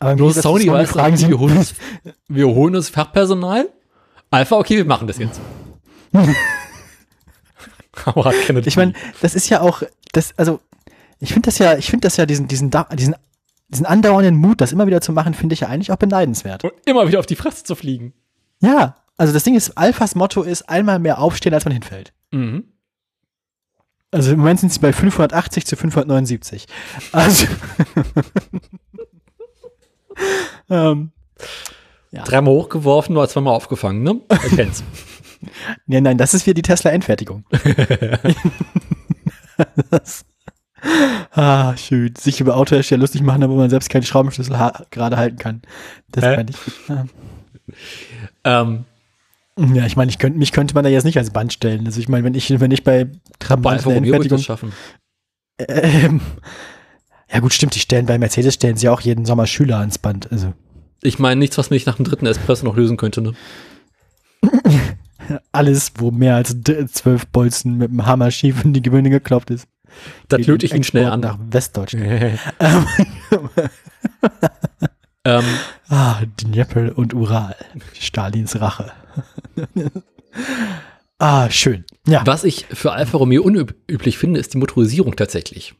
Aber 0.00 0.16
Nur 0.16 0.32
zu 0.32 0.40
Sony 0.40 0.66
weiß, 0.66 0.90
fragen 0.90 1.16
sie, 1.16 1.28
wir 1.28 1.38
holen, 1.38 1.58
uns, 1.58 1.74
wir 2.26 2.48
holen 2.48 2.74
uns 2.74 2.88
Fachpersonal. 2.88 3.68
Alpha, 4.30 4.56
okay, 4.56 4.76
wir 4.76 4.84
machen 4.84 5.06
das 5.08 5.18
jetzt. 5.18 5.40
Aber 8.04 8.24
hat 8.24 8.34
keine 8.46 8.60
ich 8.60 8.76
meine, 8.76 8.92
das 9.20 9.34
ist 9.34 9.48
ja 9.48 9.60
auch, 9.60 9.82
das, 10.12 10.32
also, 10.38 10.60
ich 11.18 11.32
finde 11.32 11.46
das 11.46 11.58
ja, 11.58 11.76
ich 11.76 11.90
finde 11.90 12.06
das 12.06 12.16
ja 12.16 12.26
diesen, 12.26 12.46
diesen, 12.46 12.70
diesen, 12.70 13.16
diesen 13.68 13.86
andauernden 13.86 14.36
Mut, 14.36 14.60
das 14.60 14.72
immer 14.72 14.86
wieder 14.86 15.00
zu 15.00 15.12
machen, 15.12 15.34
finde 15.34 15.54
ich 15.54 15.60
ja 15.60 15.68
eigentlich 15.68 15.90
auch 15.90 15.96
beneidenswert. 15.96 16.64
Und 16.64 16.72
immer 16.86 17.08
wieder 17.08 17.18
auf 17.18 17.26
die 17.26 17.36
Fresse 17.36 17.64
zu 17.64 17.74
fliegen. 17.74 18.12
Ja, 18.60 18.96
also 19.16 19.32
das 19.32 19.44
Ding 19.44 19.54
ist, 19.54 19.76
Alphas 19.76 20.14
Motto 20.14 20.42
ist 20.42 20.68
einmal 20.68 20.98
mehr 20.98 21.18
aufstehen, 21.18 21.52
als 21.52 21.64
man 21.64 21.72
hinfällt. 21.72 22.12
Mhm. 22.30 22.64
Also 24.12 24.32
im 24.32 24.38
Moment 24.38 24.60
sind 24.60 24.72
sie 24.72 24.80
bei 24.80 24.92
580 24.92 25.66
zu 25.66 25.76
579. 25.76 26.66
Also, 27.12 27.46
ähm, 30.70 31.12
Ja. 32.12 32.24
Dreimal 32.24 32.54
hochgeworfen, 32.54 33.14
nur 33.14 33.28
zweimal 33.28 33.54
aufgefangen, 33.54 34.02
ne? 34.02 34.20
Ich 34.46 34.56
kenn's. 34.56 34.82
nein, 35.86 36.02
nein, 36.02 36.18
das 36.18 36.34
ist 36.34 36.44
wieder 36.46 36.54
die 36.54 36.62
Tesla-Endfertigung. 36.62 37.44
ah, 41.32 41.76
schön. 41.76 42.14
Sich 42.16 42.40
über 42.40 42.56
Autohersteller 42.56 43.00
lustig 43.00 43.22
machen, 43.22 43.44
aber 43.44 43.54
man 43.54 43.70
selbst 43.70 43.90
keinen 43.90 44.02
Schraubenschlüssel 44.02 44.56
gerade 44.90 45.16
halten 45.16 45.38
kann. 45.38 45.62
Das 46.08 46.24
Hä? 46.24 46.34
kann 46.36 46.46
ich. 46.48 46.56
Ja. 46.88 47.04
ähm, 48.62 48.84
Ja, 49.74 49.86
ich 49.86 49.96
meine, 49.96 50.10
ich 50.10 50.18
könnte, 50.18 50.38
mich 50.38 50.52
könnte 50.52 50.74
man 50.74 50.84
da 50.84 50.90
jetzt 50.90 51.04
nicht 51.04 51.18
als 51.18 51.30
Band 51.30 51.52
stellen. 51.52 51.86
Also 51.86 52.00
ich 52.00 52.08
meine, 52.08 52.24
wenn 52.24 52.34
ich, 52.34 52.48
wenn 52.60 52.70
ich 52.70 52.82
bei 52.82 53.08
Trabant 53.38 53.86
eine 53.86 54.26
ich 54.26 54.44
schaffen. 54.44 54.72
ähm, 55.58 56.20
ja 57.32 57.40
gut, 57.40 57.52
stimmt, 57.52 57.74
die 57.74 57.80
stellen 57.80 58.06
bei 58.06 58.18
Mercedes 58.18 58.54
stellen 58.54 58.76
sie 58.76 58.88
auch 58.88 59.00
jeden 59.00 59.26
Sommer 59.26 59.46
Schüler 59.46 59.78
ans 59.78 59.98
Band. 59.98 60.32
Also 60.32 60.54
Ich 61.02 61.18
meine 61.18 61.38
nichts, 61.38 61.56
was 61.58 61.70
mich 61.70 61.86
nach 61.86 61.96
dem 61.96 62.04
dritten 62.04 62.26
Espresso 62.26 62.64
noch 62.64 62.76
lösen 62.76 62.96
könnte, 62.96 63.22
ne? 63.22 63.32
alles, 65.52 65.92
wo 65.96 66.10
mehr 66.10 66.36
als 66.36 66.56
zwölf 66.92 67.26
Bolzen 67.26 67.78
mit 67.78 67.90
dem 67.90 68.06
Hammer 68.06 68.30
schief 68.30 68.64
in 68.64 68.72
die 68.72 68.82
Gewöhne 68.82 69.10
geklopft 69.10 69.50
ist. 69.50 69.66
Da 70.28 70.36
Geht 70.36 70.46
löte 70.46 70.66
ich 70.66 70.74
ihn 70.74 70.84
schnell 70.84 71.06
an. 71.06 71.20
Nach 71.20 71.38
Westdeutschland. 71.40 72.38
ähm, 75.24 75.44
Ah, 75.88 76.22
Dnieper 76.40 76.96
und 76.96 77.14
Ural. 77.14 77.56
Stalins 77.98 78.60
Rache. 78.60 78.92
ah, 81.18 81.50
schön. 81.50 81.84
Ja, 82.06 82.22
was 82.24 82.44
ich 82.44 82.66
für 82.66 82.92
Alfa 82.92 83.18
Romeo 83.18 83.42
unüblich 83.42 84.16
finde, 84.18 84.40
ist 84.40 84.54
die 84.54 84.58
Motorisierung 84.58 85.16
tatsächlich. 85.16 85.74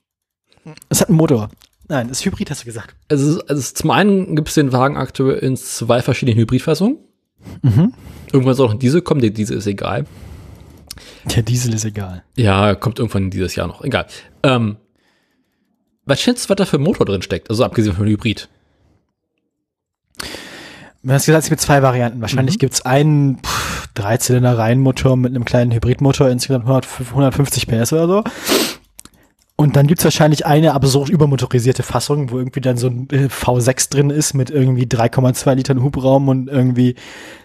es 0.89 1.01
hat 1.01 1.09
einen 1.09 1.17
Motor. 1.17 1.49
Nein, 1.91 2.09
ist 2.09 2.25
Hybrid, 2.25 2.49
hast 2.51 2.63
du 2.63 2.67
gesagt. 2.67 2.95
Also, 3.11 3.29
es 3.39 3.41
also 3.49 3.59
es- 3.61 3.75
zum 3.75 3.91
einen 3.91 4.37
gibt 4.37 4.49
es 4.49 4.55
den 4.55 4.73
Wagen 4.73 4.97
aktuell 4.97 5.39
in 5.39 5.57
zwei 5.57 6.01
verschiedenen 6.03 6.39
Hybridfassungen. 6.39 6.99
Mhm. 7.63 7.93
Irgendwann 8.33 8.55
soll 8.55 8.69
noch 8.69 8.75
ein 8.75 8.79
Diesel 8.79 9.03
kommen, 9.03 9.21
der 9.21 9.31
Diesel 9.31 9.57
ist 9.59 9.67
egal. 9.67 10.07
Der 11.35 11.43
Diesel 11.43 11.75
ist 11.75 11.85
egal. 11.85 12.23
Ja, 12.37 12.75
kommt 12.77 12.99
irgendwann 13.01 13.31
dieses 13.31 13.57
Jahr 13.57 13.67
noch. 13.67 13.83
Egal. 13.83 14.07
Ähm, 14.45 14.77
was 16.07 16.21
schätzt 16.21 16.45
du, 16.45 16.51
was 16.51 16.57
da 16.57 16.65
für 16.65 16.77
ein 16.77 16.83
Motor 16.83 17.07
drin 17.07 17.23
steckt? 17.23 17.51
Also 17.51 17.65
abgesehen 17.65 17.95
von 17.97 18.07
Hybrid. 18.07 18.49
Du 21.03 21.13
hast 21.13 21.27
gesagt, 21.27 21.45
es 21.45 21.49
gibt 21.51 21.61
zwei 21.63 21.83
Varianten. 21.83 22.21
Wahrscheinlich 22.21 22.57
Mhm. 22.57 22.59
gibt's 22.61 22.83
einen 22.83 23.39
pff, 23.39 23.89
Dreizylinder-Reihenmotor 23.95 25.17
mit 25.17 25.31
einem 25.35 25.45
kleinen 25.45 25.73
Hybridmotor, 25.73 26.29
insgesamt 26.29 26.67
100, 26.67 26.87
150 27.13 27.67
PS 27.67 27.93
oder 27.93 28.07
so. 28.07 28.25
Und 29.61 29.77
dann 29.77 29.87
gibt's 29.87 30.05
wahrscheinlich 30.05 30.47
eine 30.47 30.73
absurd 30.73 31.11
übermotorisierte 31.11 31.83
Fassung, 31.83 32.31
wo 32.31 32.39
irgendwie 32.39 32.63
dann 32.63 32.79
so 32.79 32.87
ein 32.87 33.07
äh, 33.11 33.27
V6 33.27 33.91
drin 33.91 34.09
ist 34.09 34.33
mit 34.33 34.49
irgendwie 34.49 34.85
3,2 34.85 35.55
Litern 35.55 35.83
Hubraum 35.83 36.29
und 36.29 36.49
irgendwie 36.49 36.95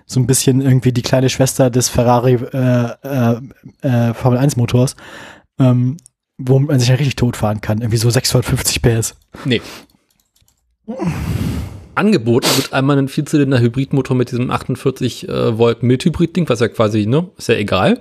so 0.05 0.21
ein 0.21 0.25
bisschen 0.25 0.61
irgendwie 0.61 0.93
die 0.93 1.01
kleine 1.01 1.27
Schwester 1.27 1.69
des 1.69 1.89
Ferrari 1.89 2.35
äh, 2.35 2.91
äh, 3.03 3.41
äh, 3.81 4.13
Formel 4.13 4.39
1 4.39 4.55
Motors, 4.55 4.95
ähm, 5.59 5.97
wo 6.37 6.57
man 6.57 6.79
sich 6.79 6.87
ja 6.87 6.95
richtig 6.95 7.17
totfahren 7.17 7.59
kann. 7.59 7.79
Irgendwie 7.79 7.97
so 7.97 8.09
650 8.09 8.81
PS. 8.81 9.15
Nee. 9.43 9.61
Angeboten 11.95 12.47
wird 12.55 12.71
einmal 12.71 12.97
ein 12.97 13.09
Vierzylinder 13.09 13.59
Hybridmotor 13.59 14.15
mit 14.15 14.31
diesem 14.31 14.51
48 14.51 15.27
äh, 15.27 15.59
was 16.47 16.61
ja 16.61 16.69
quasi, 16.69 17.07
ne, 17.07 17.29
ist 17.37 17.49
ja 17.49 17.55
egal. 17.55 17.99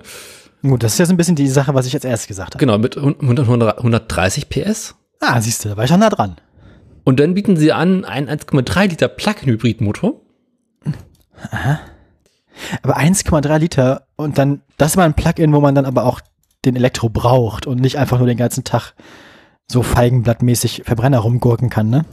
Gut, 0.61 0.83
das 0.83 0.93
ist 0.93 0.99
ja 0.99 1.05
so 1.05 1.13
ein 1.13 1.17
bisschen 1.17 1.35
die 1.35 1.47
Sache, 1.47 1.73
was 1.73 1.85
ich 1.85 1.93
als 1.93 2.05
erstes 2.05 2.27
gesagt 2.27 2.55
habe. 2.55 2.59
Genau, 2.59 2.77
mit 2.77 2.97
100, 2.97 3.21
100, 3.21 3.77
130 3.77 4.49
PS. 4.49 4.95
Ah, 5.19 5.39
siehst 5.39 5.63
du, 5.63 5.69
da 5.69 5.77
war 5.77 5.83
ich 5.83 5.89
schon 5.89 5.99
nah 5.99 6.09
dran. 6.09 6.37
Und 7.03 7.19
dann 7.19 7.35
bieten 7.35 7.55
sie 7.55 7.71
an 7.71 8.03
einen 8.03 8.27
1,3 8.27 8.89
Liter 8.89 9.07
Plug-in-Hybrid-Motor. 9.07 10.21
Aber 12.81 12.97
1,3 12.97 13.57
Liter 13.59 14.07
und 14.15 14.37
dann, 14.37 14.61
das 14.77 14.91
ist 14.91 14.97
mal 14.97 15.03
ein 15.03 15.13
Plugin, 15.13 15.53
wo 15.53 15.59
man 15.59 15.75
dann 15.75 15.85
aber 15.85 16.05
auch 16.05 16.21
den 16.63 16.75
Elektro 16.75 17.09
braucht 17.09 17.67
und 17.67 17.79
nicht 17.79 17.97
einfach 17.97 18.17
nur 18.17 18.27
den 18.27 18.37
ganzen 18.37 18.63
Tag 18.63 18.93
so 19.67 19.83
feigenblattmäßig 19.83 20.83
Verbrenner 20.85 21.19
rumgurken 21.19 21.69
kann, 21.69 21.89
ne? 21.89 22.05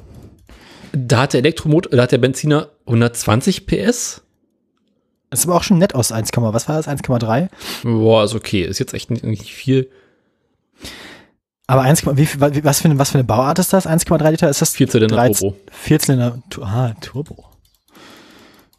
Da 0.93 1.23
hat 1.23 1.33
der 1.33 1.41
Elektromotor, 1.41 1.97
da 1.97 2.03
hat 2.03 2.12
der 2.12 2.19
Benziner 2.19 2.69
120 2.87 3.67
PS. 3.67 4.23
Das 5.33 5.41
ist 5.41 5.47
aber 5.47 5.57
auch 5.57 5.62
schon 5.62 5.78
nett 5.78 5.94
aus 5.94 6.12
1, 6.12 6.28
was 6.35 6.69
war 6.69 6.77
das? 6.77 6.86
1,3? 6.86 7.49
Boah, 7.85 8.23
ist 8.23 8.35
okay. 8.35 8.65
Ist 8.65 8.78
jetzt 8.81 8.93
echt 8.93 9.11
nicht, 9.11 9.25
nicht 9.25 9.51
viel. 9.51 9.89
Aber 11.67 11.81
1, 11.81 12.05
wie, 12.05 12.28
was, 12.39 12.81
für 12.83 12.91
eine, 12.91 12.99
was 12.99 13.12
für 13.12 13.15
eine 13.15 13.25
Bauart 13.25 13.59
ist 13.59 13.73
das? 13.73 13.86
1,3 13.86 14.31
Liter? 14.31 14.51
Ist 14.51 14.61
das 14.61 14.75
Vierzylinder 14.75 15.17
13 15.17 15.49
Turbo. 15.49 15.57
Vierzylinder, 15.70 16.43
ah, 16.61 16.93
Turbo. 17.01 17.47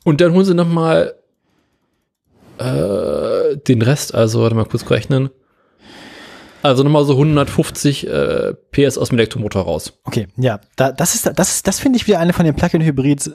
Und 0.03 0.21
dann 0.21 0.31
holen 0.33 0.45
sie 0.45 0.53
noch 0.53 0.67
mal 0.67 1.15
äh, 2.59 3.57
den 3.57 3.81
Rest, 3.81 4.13
also 4.13 4.43
warte 4.43 4.55
mal 4.55 4.65
kurz 4.65 4.87
rechnen. 4.91 5.31
Also 6.63 6.83
nochmal 6.83 7.03
so 7.03 7.13
150 7.13 8.07
äh, 8.07 8.53
PS 8.71 8.97
aus 8.97 9.09
dem 9.09 9.17
Elektromotor 9.17 9.63
raus. 9.63 9.93
Okay, 10.05 10.27
ja, 10.37 10.61
da, 10.75 10.91
das 10.91 11.13
ist, 11.13 11.31
das 11.35 11.61
das 11.61 11.79
finde 11.79 11.97
ich 11.97 12.07
wieder 12.07 12.19
eine 12.19 12.31
von 12.31 12.45
den 12.45 12.55
Plug-in-Hybrids, 12.55 13.31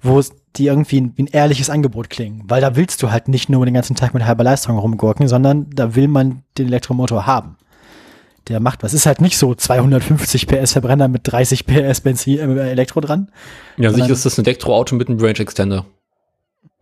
wo 0.00 0.18
es 0.18 0.32
die 0.56 0.66
irgendwie 0.66 1.00
ein, 1.00 1.12
wie 1.16 1.22
ein 1.22 1.26
ehrliches 1.28 1.70
Angebot 1.70 2.10
klingen. 2.10 2.42
Weil 2.46 2.60
da 2.60 2.76
willst 2.76 3.02
du 3.02 3.10
halt 3.10 3.28
nicht 3.28 3.48
nur 3.48 3.64
den 3.64 3.74
ganzen 3.74 3.96
Tag 3.96 4.12
mit 4.14 4.24
halber 4.24 4.44
Leistung 4.44 4.78
rumgurken, 4.78 5.28
sondern 5.28 5.70
da 5.70 5.94
will 5.94 6.08
man 6.08 6.42
den 6.58 6.66
Elektromotor 6.66 7.26
haben. 7.26 7.56
Der 8.48 8.58
macht 8.60 8.82
was. 8.82 8.92
Ist 8.92 9.06
halt 9.06 9.20
nicht 9.20 9.38
so 9.38 9.54
250 9.54 10.46
PS 10.46 10.72
Verbrenner 10.72 11.08
mit 11.08 11.22
30 11.24 11.64
PS 11.64 12.00
Benzin, 12.00 12.58
äh, 12.58 12.70
Elektro 12.70 13.00
dran. 13.00 13.30
Ja, 13.76 13.92
sicher 13.92 14.10
ist 14.10 14.26
das 14.26 14.36
ein 14.38 14.44
Elektroauto 14.44 14.94
mit 14.96 15.08
einem 15.08 15.20
Range 15.20 15.38
Extender. 15.38 15.86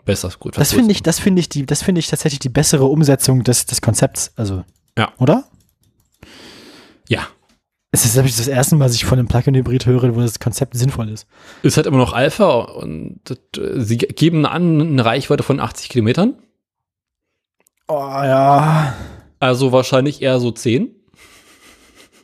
Besser, 0.06 0.32
gut. 0.38 0.56
Das 0.56 0.72
finde 0.72 0.92
ich, 0.92 1.02
das 1.02 1.18
finde 1.18 1.40
ich 1.40 1.48
die, 1.50 1.66
das 1.66 1.82
finde 1.82 1.98
ich 1.98 2.08
tatsächlich 2.08 2.38
die 2.38 2.48
bessere 2.48 2.86
Umsetzung 2.86 3.44
des, 3.44 3.66
des 3.66 3.82
Konzepts. 3.82 4.32
Also, 4.36 4.64
Ja. 4.96 5.12
oder? 5.18 5.44
Ja. 7.08 7.26
Es 7.92 8.04
ist 8.04 8.14
nämlich 8.14 8.36
das 8.36 8.46
erste 8.46 8.76
Mal, 8.76 8.84
dass 8.84 8.94
ich 8.94 9.04
von 9.04 9.18
einem 9.18 9.26
Plug-in-Hybrid 9.26 9.86
höre, 9.86 10.14
wo 10.14 10.20
das 10.20 10.38
Konzept 10.38 10.76
sinnvoll 10.76 11.08
ist. 11.08 11.26
Ist 11.62 11.76
halt 11.76 11.86
immer 11.86 11.98
noch 11.98 12.12
Alpha 12.12 12.60
und 12.60 13.20
äh, 13.30 13.80
sie 13.80 13.98
geben 13.98 14.46
an 14.46 14.80
eine 14.80 15.04
Reichweite 15.04 15.42
von 15.42 15.58
80 15.58 15.88
Kilometern. 15.88 16.34
Oh 17.88 17.94
ja. 17.94 18.94
Also 19.40 19.72
wahrscheinlich 19.72 20.22
eher 20.22 20.38
so 20.38 20.52
10. 20.52 20.94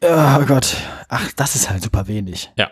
Oh 0.02 0.44
Gott. 0.46 0.76
Ach, 1.08 1.32
das 1.32 1.56
ist 1.56 1.68
halt 1.68 1.82
super 1.82 2.06
wenig. 2.06 2.52
Ja. 2.56 2.70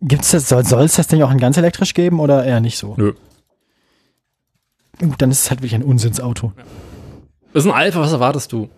Gibt's 0.00 0.30
das, 0.30 0.48
soll, 0.48 0.64
soll 0.64 0.84
es 0.84 0.96
das 0.96 1.08
Ding 1.08 1.22
auch 1.22 1.30
in 1.30 1.38
ganz 1.38 1.58
elektrisch 1.58 1.92
geben 1.92 2.20
oder 2.20 2.44
eher 2.44 2.60
nicht 2.60 2.78
so? 2.78 2.94
Nö. 2.96 3.12
Gut, 4.98 5.20
dann 5.20 5.30
ist 5.30 5.42
es 5.42 5.50
halt 5.50 5.60
wirklich 5.60 5.74
ein 5.74 5.82
Unsinnsauto. 5.82 6.52
Das 7.52 7.64
ist 7.64 7.70
ein 7.70 7.76
Alpha, 7.76 8.00
was 8.00 8.12
erwartest 8.12 8.52
du? 8.52 8.70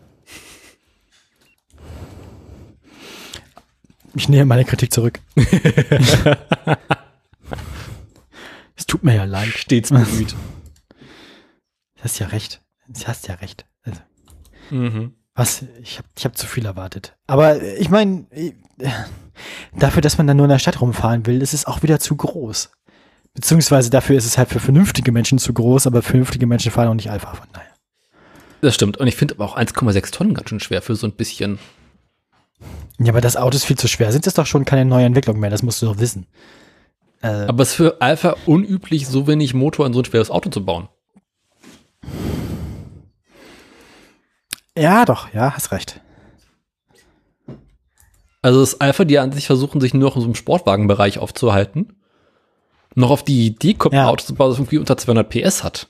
Ich 4.14 4.28
nehme 4.28 4.46
meine 4.46 4.64
Kritik 4.64 4.92
zurück. 4.92 5.20
es 8.76 8.86
tut 8.86 9.02
mir 9.04 9.16
ja 9.16 9.24
leid. 9.24 9.48
Stets 9.48 9.90
bemüht. 9.90 10.34
Du 11.96 12.04
hast 12.04 12.18
ja 12.18 12.28
recht. 12.28 12.62
Du 12.88 13.04
hast 13.06 13.28
ja 13.28 13.34
recht. 13.34 13.66
Also, 13.82 14.00
mhm. 14.70 15.14
was? 15.34 15.64
Ich 15.82 15.98
habe 15.98 16.08
ich 16.16 16.24
hab 16.24 16.36
zu 16.36 16.46
viel 16.46 16.64
erwartet. 16.64 17.16
Aber 17.26 17.60
äh, 17.60 17.76
ich 17.76 17.90
meine, 17.90 18.26
dafür, 19.76 20.02
dass 20.02 20.18
man 20.18 20.26
dann 20.26 20.36
nur 20.36 20.46
in 20.46 20.50
der 20.50 20.58
Stadt 20.58 20.80
rumfahren 20.80 21.26
will, 21.26 21.42
ist 21.42 21.54
es 21.54 21.66
auch 21.66 21.82
wieder 21.82 22.00
zu 22.00 22.16
groß. 22.16 22.70
Beziehungsweise 23.34 23.90
dafür 23.90 24.16
ist 24.16 24.26
es 24.26 24.38
halt 24.38 24.48
für 24.48 24.60
vernünftige 24.60 25.12
Menschen 25.12 25.38
zu 25.38 25.52
groß, 25.52 25.86
aber 25.86 26.02
vernünftige 26.02 26.46
Menschen 26.46 26.72
fahren 26.72 26.88
auch 26.88 26.94
nicht 26.94 27.10
Alpha 27.10 27.34
von 27.34 27.46
daher. 27.52 27.68
Das 28.60 28.74
stimmt. 28.74 28.96
Und 28.96 29.06
ich 29.06 29.16
finde 29.16 29.34
aber 29.34 29.44
auch 29.44 29.56
1,6 29.56 30.12
Tonnen 30.12 30.34
ganz 30.34 30.48
schön 30.48 30.60
schwer 30.60 30.82
für 30.82 30.96
so 30.96 31.06
ein 31.06 31.12
bisschen. 31.12 31.58
Ja, 32.98 33.12
aber 33.12 33.20
das 33.20 33.36
Auto 33.36 33.54
ist 33.56 33.64
viel 33.64 33.78
zu 33.78 33.86
schwer. 33.88 34.10
Sind 34.12 34.26
das 34.26 34.34
doch 34.34 34.46
schon 34.46 34.64
keine 34.64 34.84
neue 34.84 35.04
Entwicklung 35.04 35.38
mehr, 35.38 35.50
das 35.50 35.62
musst 35.62 35.80
du 35.82 35.86
doch 35.86 35.98
wissen. 35.98 36.26
Äh, 37.20 37.28
Aber 37.46 37.62
es 37.62 37.70
ist 37.70 37.74
für 37.76 38.00
Alpha 38.00 38.36
unüblich, 38.46 39.06
so 39.08 39.26
wenig 39.26 39.54
Motor 39.54 39.86
in 39.86 39.92
so 39.92 40.00
ein 40.00 40.04
schweres 40.04 40.30
Auto 40.30 40.50
zu 40.50 40.64
bauen. 40.64 40.88
ja, 44.76 45.04
doch, 45.04 45.32
ja, 45.34 45.54
hast 45.54 45.72
recht. 45.72 46.00
Also 48.42 48.60
das 48.60 48.80
Alpha, 48.80 49.04
die 49.04 49.18
an 49.18 49.32
sich 49.32 49.46
versuchen, 49.46 49.80
sich 49.80 49.94
nur 49.94 50.08
noch 50.08 50.16
in 50.16 50.22
so 50.22 50.26
einem 50.28 50.34
Sportwagenbereich 50.36 51.18
aufzuhalten, 51.18 51.96
noch 52.94 53.10
auf 53.10 53.24
die 53.24 53.46
Idee 53.46 53.74
kommt, 53.74 53.94
ein 53.94 53.98
Ja. 53.98 54.08
Auto 54.08 54.24
zu 54.24 54.34
bauen, 54.34 54.50
das 54.50 54.58
irgendwie 54.58 54.78
unter 54.78 54.96
200 54.96 55.28
PS 55.28 55.64
hat. 55.64 55.88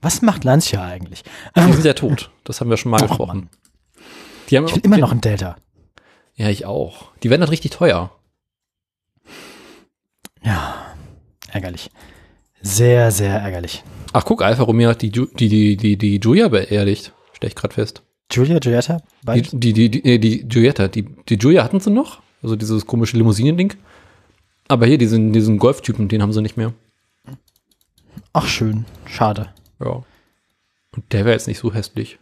Was 0.00 0.20
macht 0.22 0.44
Lancia 0.44 0.82
eigentlich? 0.84 1.22
Die 1.56 1.72
sind 1.72 1.84
ja 1.84 1.94
tot. 1.94 2.30
Das 2.42 2.60
haben 2.60 2.70
wir 2.70 2.76
schon 2.76 2.90
mal 2.90 3.02
Oh, 3.02 3.06
gesprochen. 3.06 3.38
Mann. 3.38 3.50
Die 4.50 4.56
haben 4.56 4.66
Ich 4.66 4.74
will 4.74 4.84
immer 4.84 4.98
noch 4.98 5.12
ein 5.12 5.20
Delta. 5.20 5.56
Ja, 6.36 6.48
ich 6.48 6.66
auch. 6.66 7.12
Die 7.22 7.30
werden 7.30 7.40
halt 7.42 7.50
richtig 7.52 7.70
teuer. 7.72 8.10
Ja, 10.42 10.74
ärgerlich. 11.48 11.90
Sehr, 12.60 13.10
sehr 13.10 13.40
ärgerlich. 13.40 13.82
Ach, 14.12 14.24
guck, 14.24 14.42
Alfa 14.42 14.62
Romeo 14.62 14.90
hat 14.90 15.02
die, 15.02 15.10
Ju- 15.10 15.34
die, 15.36 15.48
die, 15.48 15.76
die, 15.76 15.96
die 15.96 16.20
Giulia 16.20 16.48
beerdigt. 16.48 17.12
Stell 17.32 17.48
ich 17.48 17.54
gerade 17.54 17.74
fest. 17.74 18.02
Julia, 18.32 18.58
Giulietta? 18.58 19.00
Die, 19.34 19.42
die, 19.42 19.72
die, 19.72 19.90
die, 19.90 20.18
die 20.20 20.48
Giulietta, 20.48 20.88
die, 20.88 21.02
die 21.28 21.38
Giulia 21.38 21.62
hatten 21.62 21.80
sie 21.80 21.90
noch. 21.90 22.20
Also 22.42 22.56
dieses 22.56 22.86
komische 22.86 23.16
Limousinen-Ding. 23.16 23.74
Aber 24.68 24.86
hier, 24.86 24.98
diesen, 24.98 25.32
diesen 25.32 25.58
Golf-Typen, 25.58 26.08
den 26.08 26.22
haben 26.22 26.32
sie 26.32 26.42
nicht 26.42 26.56
mehr. 26.56 26.72
Ach, 28.32 28.46
schön. 28.46 28.84
Schade. 29.06 29.50
Ja. 29.80 30.02
Und 30.92 31.12
der 31.12 31.24
wäre 31.24 31.34
jetzt 31.34 31.48
nicht 31.48 31.58
so 31.58 31.72
hässlich. 31.72 32.18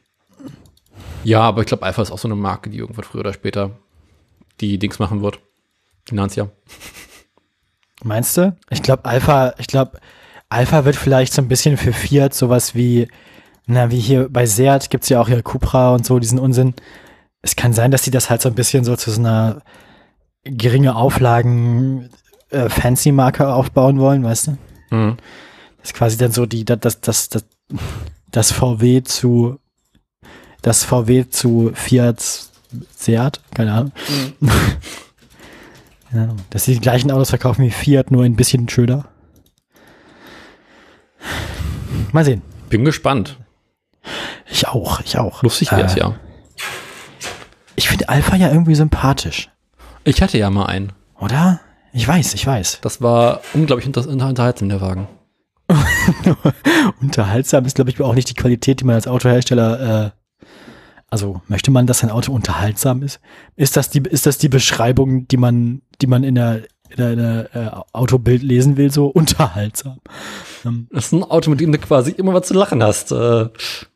Ja, 1.24 1.40
aber 1.40 1.60
ich 1.62 1.66
glaube, 1.66 1.84
Alpha 1.84 2.02
ist 2.02 2.10
auch 2.10 2.18
so 2.18 2.28
eine 2.28 2.36
Marke, 2.36 2.70
die 2.70 2.78
irgendwann 2.78 3.04
früher 3.04 3.20
oder 3.20 3.32
später 3.32 3.70
die 4.60 4.78
Dings 4.78 4.98
machen 4.98 5.22
wird. 5.22 5.40
Die 6.10 6.14
Lancia. 6.14 6.50
Meinst 8.04 8.36
du? 8.36 8.56
Ich 8.70 8.82
glaube, 8.82 9.04
Alpha, 9.04 9.54
ich 9.58 9.66
glaube, 9.66 10.00
Alpha 10.48 10.84
wird 10.84 10.96
vielleicht 10.96 11.32
so 11.32 11.40
ein 11.40 11.48
bisschen 11.48 11.76
für 11.76 11.92
Fiat 11.92 12.34
sowas 12.34 12.74
wie, 12.74 13.08
na, 13.66 13.90
wie 13.90 14.00
hier 14.00 14.28
bei 14.28 14.44
Seat 14.46 14.90
gibt's 14.90 15.08
ja 15.08 15.20
auch 15.20 15.28
hier 15.28 15.42
Cupra 15.42 15.94
und 15.94 16.04
so, 16.04 16.18
diesen 16.18 16.38
Unsinn. 16.38 16.74
Es 17.40 17.56
kann 17.56 17.72
sein, 17.72 17.90
dass 17.90 18.02
die 18.02 18.10
das 18.10 18.28
halt 18.28 18.42
so 18.42 18.48
ein 18.48 18.54
bisschen 18.54 18.84
so 18.84 18.96
zu 18.96 19.10
so 19.10 19.20
einer 19.20 19.62
geringe 20.44 20.96
Auflagen 20.96 22.10
äh, 22.50 22.68
Fancy-Marke 22.68 23.52
aufbauen 23.52 23.98
wollen, 23.98 24.24
weißt 24.24 24.48
du? 24.48 24.50
Mhm. 24.90 25.16
Das 25.78 25.90
ist 25.90 25.94
quasi 25.94 26.16
dann 26.16 26.32
so 26.32 26.46
die, 26.46 26.64
das, 26.64 27.00
das, 27.00 27.28
das, 27.28 27.44
das 28.30 28.52
VW 28.52 29.02
zu, 29.02 29.58
das 30.62 30.84
VW 30.84 31.28
zu 31.28 31.70
Fiat 31.74 32.20
Seat, 32.96 33.40
keine 33.54 33.72
Ahnung. 33.72 33.92
Keine 36.10 36.24
Ahnung. 36.24 36.36
Dass 36.50 36.64
sie 36.66 36.74
die 36.74 36.80
gleichen 36.80 37.10
Autos 37.10 37.30
verkaufen 37.30 37.64
wie 37.64 37.70
Fiat, 37.70 38.10
nur 38.10 38.24
ein 38.24 38.36
bisschen 38.36 38.68
schöner. 38.68 39.06
Mal 42.12 42.24
sehen. 42.24 42.42
Bin 42.68 42.84
gespannt. 42.84 43.38
Ich 44.50 44.68
auch, 44.68 45.00
ich 45.00 45.16
auch. 45.18 45.42
Lustig 45.42 45.72
wär's, 45.72 45.96
Äh, 45.96 46.00
ja. 46.00 46.14
Ich 47.76 47.88
finde 47.88 48.08
Alpha 48.10 48.36
ja 48.36 48.50
irgendwie 48.50 48.74
sympathisch, 48.74 49.50
Ich 50.04 50.20
hatte 50.20 50.36
ja 50.36 50.50
mal 50.50 50.66
einen. 50.66 50.92
oder? 51.18 51.60
Ich 51.94 52.06
weiß, 52.06 52.34
ich 52.34 52.46
weiß. 52.46 52.80
Das 52.82 53.00
war 53.00 53.40
unglaublich 53.54 53.86
unter 53.86 54.06
unter- 54.06 54.28
unterhaltsam, 54.28 54.68
der 54.68 54.80
Wagen. 54.82 55.08
Unterhaltsam 57.00 57.64
ist, 57.64 57.76
glaube 57.76 57.90
ich, 57.90 58.00
auch 58.02 58.14
nicht 58.14 58.28
die 58.28 58.34
Qualität, 58.34 58.80
die 58.80 58.84
man 58.84 58.94
als 58.96 59.06
Autohersteller, 59.06 60.06
äh, 60.06 60.10
also 61.12 61.42
möchte 61.46 61.70
man, 61.70 61.86
dass 61.86 62.02
ein 62.02 62.10
Auto 62.10 62.32
unterhaltsam 62.32 63.02
ist? 63.02 63.20
Ist 63.54 63.76
das 63.76 63.90
die, 63.90 64.00
ist 64.00 64.24
das 64.24 64.38
die 64.38 64.48
Beschreibung, 64.48 65.28
die 65.28 65.36
man, 65.36 65.82
die 66.00 66.06
man 66.06 66.24
in 66.24 66.34
der, 66.34 66.62
in 66.88 66.96
der, 66.96 67.10
in 67.12 67.18
der 67.18 67.54
äh, 67.54 67.70
Autobild 67.92 68.42
lesen 68.42 68.78
will, 68.78 68.90
so 68.90 69.06
unterhaltsam? 69.08 69.98
Ähm, 70.64 70.88
Das 70.90 71.06
ist 71.06 71.12
ein 71.12 71.22
Auto, 71.24 71.50
mit 71.50 71.60
dem 71.60 71.70
du 71.70 71.78
quasi 71.78 72.12
immer 72.12 72.32
was 72.32 72.48
zu 72.48 72.54
lachen 72.54 72.82
hast. 72.82 73.12
Äh, 73.12 73.48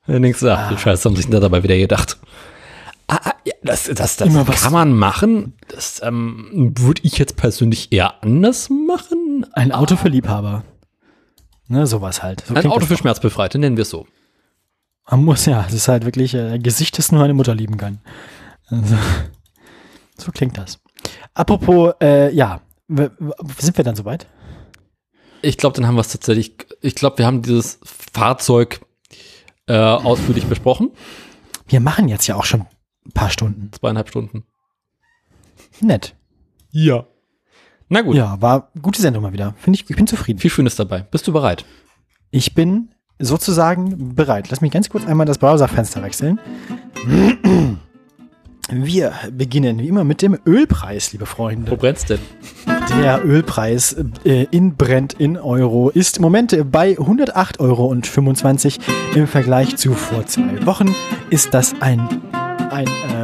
dann 0.07 0.23
denkst 0.23 0.41
du, 0.41 0.51
ach, 0.55 0.69
du 0.70 0.77
Scheiße, 0.77 1.09
haben 1.09 1.17
sich 1.17 1.28
da 1.28 1.41
dabei 1.41 1.62
wieder 1.62 1.78
gedacht. 1.78 2.19
Ah, 3.09 3.19
ah, 3.25 3.33
ja, 3.47 3.55
das, 3.62 3.85
das, 3.85 4.17
das 4.17 4.35
was- 4.35 4.62
kann 4.62 4.73
man 4.75 4.93
machen. 4.93 5.55
Das 5.69 6.03
ähm, 6.05 6.75
würde 6.78 7.01
ich 7.05 7.17
jetzt 7.19 7.36
persönlich 7.36 7.93
eher 7.93 8.23
anders 8.23 8.69
machen. 8.69 9.47
ein 9.55 9.73
Auto 9.73 9.97
für 9.97 10.09
Liebhaber. 10.09 10.65
Ne, 11.69 11.86
sowas 11.86 12.23
halt. 12.23 12.45
So 12.47 12.55
Ein 12.55 12.67
Auto 12.67 12.81
das 12.81 12.89
für. 12.89 12.97
Schmerzbefreite, 12.99 13.59
nennen 13.59 13.77
wir 13.77 13.83
es 13.83 13.91
so. 13.91 14.07
Man 15.09 15.25
muss 15.25 15.47
ja, 15.47 15.65
es 15.67 15.73
ist 15.75 15.89
halt 15.89 16.05
wirklich 16.05 16.35
äh, 16.35 16.55
ein 16.55 16.62
Gesicht, 16.62 16.99
das 16.99 17.12
nur 17.12 17.23
eine 17.23 17.35
Mutter 17.35 17.55
lieben 17.55 17.76
kann. 17.76 18.01
Also, 18.67 18.97
so 20.17 20.33
klingt 20.33 20.59
das. 20.59 20.81
Apropos, 21.35 21.94
äh, 22.01 22.33
ja, 22.35 22.60
sind 22.89 23.76
wir 23.76 23.85
dann 23.85 23.97
soweit? 23.97 24.26
Ich 25.43 25.57
glaube, 25.59 25.76
dann 25.76 25.86
haben 25.86 25.94
wir 25.94 26.01
es 26.01 26.09
tatsächlich. 26.09 26.57
Ich 26.81 26.94
glaube, 26.94 27.18
wir 27.18 27.26
haben 27.26 27.43
dieses 27.43 27.78
Fahrzeug 27.85 28.81
äh, 29.68 29.76
ausführlich 29.76 30.47
besprochen. 30.47 30.91
Wir 31.68 31.81
machen 31.81 32.09
jetzt 32.09 32.26
ja 32.26 32.36
auch 32.36 32.44
schon 32.44 32.62
ein 32.62 33.12
paar 33.12 33.31
Stunden. 33.31 33.70
Zweieinhalb 33.73 34.09
Stunden. 34.09 34.44
Nett. 35.81 36.15
Ja. 36.70 37.07
Na 37.89 38.02
gut, 38.02 38.17
Ja, 38.17 38.41
war 38.41 38.73
gute 38.83 39.01
Sendung 39.01 39.23
mal 39.23 39.33
wieder. 39.33 39.55
Finde 39.59 39.78
ich, 39.78 39.89
ich 39.89 39.97
bin 39.97 40.07
zufrieden. 40.07 40.41
viel 40.41 40.51
Schönes 40.51 40.75
dabei. 40.75 41.01
Bist 41.02 41.26
du 41.28 41.33
bereit? 41.33 41.65
Ich 42.31 42.55
bin 42.55 42.94
sozusagen 43.19 44.15
bereit. 44.15 44.51
Lass 44.51 44.61
mich 44.61 44.73
ganz 44.73 44.89
kurz 44.89 45.07
einmal 45.07 45.27
das 45.27 45.39
Browserfenster 45.39 46.03
wechseln. 46.03 46.39
Wir 48.69 49.12
beginnen 49.31 49.78
wie 49.78 49.89
immer 49.89 50.03
mit 50.03 50.23
dem 50.23 50.36
Ölpreis, 50.45 51.12
liebe 51.12 51.25
Freunde. 51.25 51.70
Wo 51.70 51.77
brennt's 51.77 52.05
denn? 52.05 52.19
Der 53.01 53.25
Ölpreis 53.25 53.97
äh, 54.25 54.47
in 54.51 54.75
Brent 54.77 55.12
in 55.15 55.36
Euro 55.36 55.91
ist 55.91 56.17
im 56.17 56.23
Moment 56.23 56.57
bei 56.73 56.99
108,25 56.99 57.61
Euro 57.61 57.95
im 59.15 59.27
Vergleich 59.28 59.77
zu 59.77 59.93
vor 59.95 60.27
zwei 60.27 60.67
Wochen. 60.67 60.95
Ist 61.31 61.55
das 61.55 61.75
ein, 61.81 62.09
ein, 62.70 62.86
äh, 62.86 63.16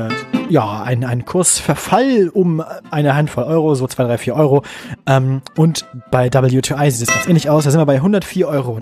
ja, 0.52 0.82
ein, 0.82 1.02
ein 1.02 1.24
Kursverfall 1.24 2.28
um 2.28 2.62
eine 2.90 3.16
Handvoll 3.16 3.44
Euro, 3.44 3.74
so 3.74 3.86
2, 3.86 4.04
3, 4.04 4.18
4 4.18 4.36
Euro. 4.36 4.62
Ähm, 5.06 5.40
und 5.56 5.86
bei 6.10 6.28
WTI 6.28 6.90
sieht 6.90 7.08
es 7.08 7.14
ganz 7.14 7.26
ähnlich 7.26 7.48
aus. 7.48 7.64
Da 7.64 7.70
sind 7.70 7.80
wir 7.80 7.86
bei 7.86 8.00
104,08 8.00 8.44
Euro. 8.44 8.80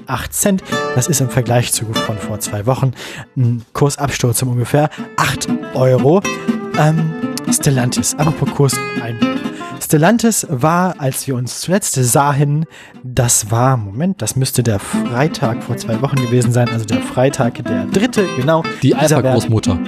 Das 0.97 1.07
ist 1.07 1.20
im 1.20 1.31
Vergleich 1.31 1.73
zu 1.73 1.86
von 1.92 2.18
vor 2.18 2.40
zwei 2.40 2.66
Wochen 2.66 2.92
ein 3.36 3.65
Kursabsturz 3.73 4.42
um 4.42 4.50
ungefähr 4.50 4.90
8 5.16 5.49
Euro. 5.74 6.20
Ähm, 6.76 7.12
Stellantis, 7.52 8.16
apropos 8.16 8.50
Kurs 8.50 8.76
ein. 9.00 9.16
Stellantis 9.81 10.47
war, 10.50 10.97
als 10.99 11.26
wir 11.28 11.36
uns 11.36 11.60
zuletzt 11.60 11.94
sahen, 11.94 12.66
das 13.05 13.52
war, 13.52 13.76
Moment, 13.76 14.23
das 14.23 14.34
müsste 14.34 14.65
der 14.65 14.81
Freitag 14.81 15.62
vor 15.62 15.76
zwei 15.76 16.02
Wochen 16.02 16.16
gewesen 16.16 16.52
sein, 16.52 16.68
also 16.68 16.84
der 16.84 17.00
Freitag, 17.00 17.65
der 17.65 17.86
dritte, 17.86 18.26
genau. 18.36 18.65
Die 18.82 18.94
Alpha-Großmutter. 18.94 19.78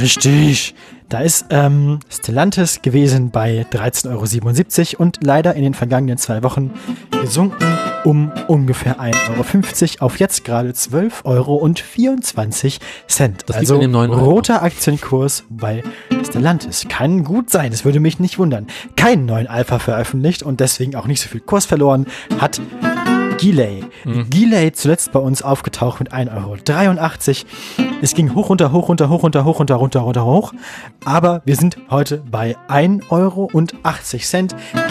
Richtig. 0.00 0.74
Da 1.12 1.20
ist 1.20 1.44
ähm, 1.50 2.00
Stellantis 2.08 2.80
gewesen 2.80 3.30
bei 3.30 3.66
13,77 3.70 4.94
Euro 4.94 5.02
und 5.02 5.18
leider 5.22 5.54
in 5.54 5.62
den 5.62 5.74
vergangenen 5.74 6.16
zwei 6.16 6.42
Wochen 6.42 6.70
gesunken 7.20 7.66
um 8.04 8.32
ungefähr 8.48 8.98
1,50 8.98 10.00
Euro 10.00 10.06
auf 10.06 10.18
jetzt 10.18 10.46
gerade 10.46 10.70
12,24 10.70 11.24
Euro. 11.26 11.70
Das 13.44 13.56
also 13.56 13.74
an 13.74 13.80
dem 13.82 13.90
neuen 13.90 14.10
Euro. 14.10 14.24
roter 14.24 14.62
Aktienkurs 14.62 15.44
bei 15.50 15.82
Stellantis. 16.26 16.86
Kann 16.88 17.24
gut 17.24 17.50
sein, 17.50 17.74
es 17.74 17.84
würde 17.84 18.00
mich 18.00 18.18
nicht 18.18 18.38
wundern. 18.38 18.66
Keinen 18.96 19.26
neuen 19.26 19.48
Alpha 19.48 19.80
veröffentlicht 19.80 20.42
und 20.42 20.60
deswegen 20.60 20.96
auch 20.96 21.06
nicht 21.06 21.20
so 21.20 21.28
viel 21.28 21.42
Kurs 21.42 21.66
verloren 21.66 22.06
hat. 22.40 22.58
Gilei. 23.42 23.82
Gilei 24.30 24.70
zuletzt 24.70 25.10
bei 25.10 25.18
uns 25.18 25.42
aufgetaucht 25.42 25.98
mit 25.98 26.14
1,83 26.14 26.30
Euro. 26.36 26.56
Es 28.00 28.14
ging 28.14 28.36
hoch, 28.36 28.50
runter, 28.50 28.70
hoch, 28.70 28.88
runter, 28.88 29.08
hoch, 29.08 29.24
runter, 29.24 29.44
hoch, 29.44 29.58
runter, 29.58 29.74
runter, 29.74 29.98
runter, 29.98 30.24
hoch. 30.24 30.52
Aber 31.04 31.42
wir 31.44 31.56
sind 31.56 31.76
heute 31.90 32.18
bei 32.18 32.56
1,80 32.68 33.10
Euro. 33.10 33.50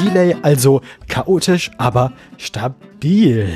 Gilei 0.04 0.36
also 0.42 0.82
chaotisch, 1.08 1.72
aber 1.78 2.12
stabil. 2.36 3.56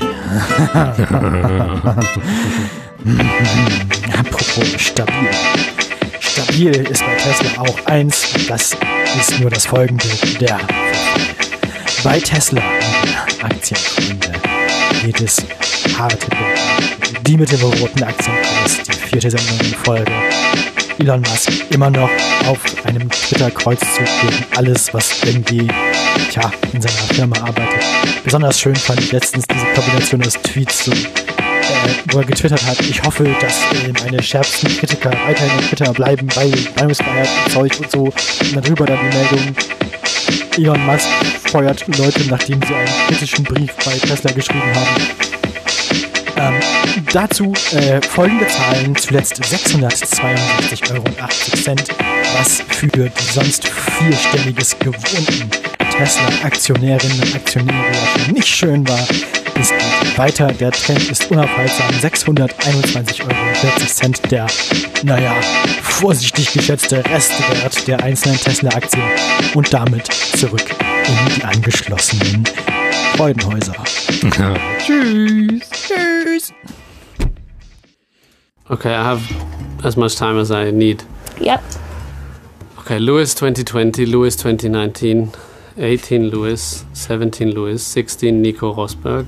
Apropos 4.18 4.64
stabil. 4.78 5.28
Stabil 6.20 6.74
ist 6.74 7.04
bei 7.04 7.14
Tesla 7.16 7.60
auch 7.60 7.84
eins. 7.84 8.32
Das 8.48 8.74
ist 9.14 9.40
nur 9.40 9.50
das 9.50 9.66
folgende 9.66 10.08
der. 10.40 10.58
Bei 12.02 12.18
Tesla, 12.18 12.62
liebe 13.98 14.65
Aktienfreunde, 14.86 15.06
geht 15.06 15.20
es 15.20 15.36
harte 15.98 16.26
Berge. 16.28 17.22
Die 17.22 17.36
mit 17.36 17.50
dem 17.50 17.60
roten 17.60 18.02
Aktienkurs, 18.02 18.82
die 18.86 18.92
vierte 18.92 19.30
Sendung 19.30 19.58
in 19.60 19.74
Folge. 19.74 20.12
Elon 20.98 21.20
Musk 21.20 21.50
immer 21.70 21.90
noch 21.90 22.10
auf 22.46 22.58
einem 22.84 23.10
Twitter-Kreuzzug 23.10 24.06
gegen 24.22 24.44
alles, 24.56 24.92
was 24.94 25.22
irgendwie 25.24 25.68
tja, 26.30 26.50
in 26.72 26.80
seiner 26.80 27.14
Firma 27.14 27.36
arbeitet. 27.38 27.84
Besonders 28.24 28.60
schön 28.60 28.76
fand 28.76 29.00
ich 29.00 29.12
letztens 29.12 29.44
diese 29.46 29.66
Kombination 29.74 30.24
aus 30.24 30.34
Tweets, 30.42 30.86
so, 30.86 30.92
äh, 30.92 30.96
wo 32.10 32.18
er 32.18 32.24
getwittert 32.24 32.64
hat, 32.64 32.80
ich 32.80 33.02
hoffe, 33.02 33.24
dass 33.40 33.60
äh, 33.72 33.92
meine 34.04 34.22
schärfsten 34.22 34.74
Kritiker 34.78 35.10
weiterhin 35.26 35.58
auf 35.58 35.68
Twitter 35.68 35.92
bleiben, 35.92 36.28
weil 36.34 36.52
Meinungsfreiheit 36.76 37.28
und 37.44 37.52
Zeug 37.52 37.72
und 37.78 37.90
so. 37.90 38.04
Und 38.04 38.56
darüber 38.56 38.86
dann 38.86 38.98
die 39.10 39.16
Meldung, 39.16 39.56
Elon 40.58 40.84
Musk 40.86 41.08
feuert 41.50 41.86
Leute, 41.98 42.26
nachdem 42.28 42.60
sie 42.62 42.74
einen 42.74 42.88
kritischen 43.08 43.44
Brief 43.44 43.72
bei 43.84 43.92
Tesla 43.98 44.32
geschrieben 44.32 44.74
haben. 44.74 45.02
Ähm, 46.38 46.54
dazu 47.12 47.52
äh, 47.72 48.00
folgende 48.00 48.46
Zahlen, 48.46 48.96
zuletzt 48.96 49.42
662,80 49.42 50.94
Euro, 50.94 51.04
was 52.38 52.62
für 52.68 52.86
die 52.86 53.10
sonst 53.32 53.68
vierstelliges 53.68 54.78
gewohnten 54.78 55.50
Tesla-Aktionärinnen 55.90 57.20
und 57.20 57.34
Aktionäre 57.34 57.92
nicht 58.32 58.48
schön 58.48 58.86
war, 58.88 59.06
ist 59.58 59.74
weiter. 60.16 60.48
Der 60.48 60.72
Trend 60.72 61.10
ist 61.10 61.30
unaufhaltsam. 61.30 61.88
621,40 61.90 63.22
Euro, 63.22 64.28
der, 64.30 64.46
naja, 65.02 65.34
vorsichtig 65.82 66.52
geschätzte 66.52 67.04
Restwert 67.04 67.86
der 67.88 68.02
einzelnen 68.02 68.38
Tesla-Aktien 68.38 69.04
und 69.54 69.72
damit 69.72 70.06
zurück 70.06 70.64
in 71.08 71.34
die 71.34 71.44
angeschlossenen 71.44 72.44
Freudenhäuser. 73.16 73.74
Tschüss. 74.78 75.70
Tschüss. 75.70 76.52
Okay, 78.68 78.90
I 78.90 79.02
have 79.04 79.22
as 79.84 79.96
much 79.96 80.16
time 80.16 80.38
as 80.38 80.50
I 80.50 80.72
need. 80.72 81.04
Yep. 81.40 81.60
Okay, 82.80 82.98
Lewis 82.98 83.34
2020, 83.34 84.06
Lewis 84.06 84.36
2019, 84.36 85.32
18 85.78 86.24
Lewis, 86.24 86.84
17 86.92 87.50
Lewis, 87.52 87.92
16 87.92 88.40
Nico 88.40 88.70
Rosberg, 88.70 89.26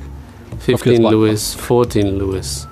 15 0.61 1.03
one. 1.03 1.15
Lewis, 1.15 1.55
14 1.55 2.19
Lewis, 2.19 2.67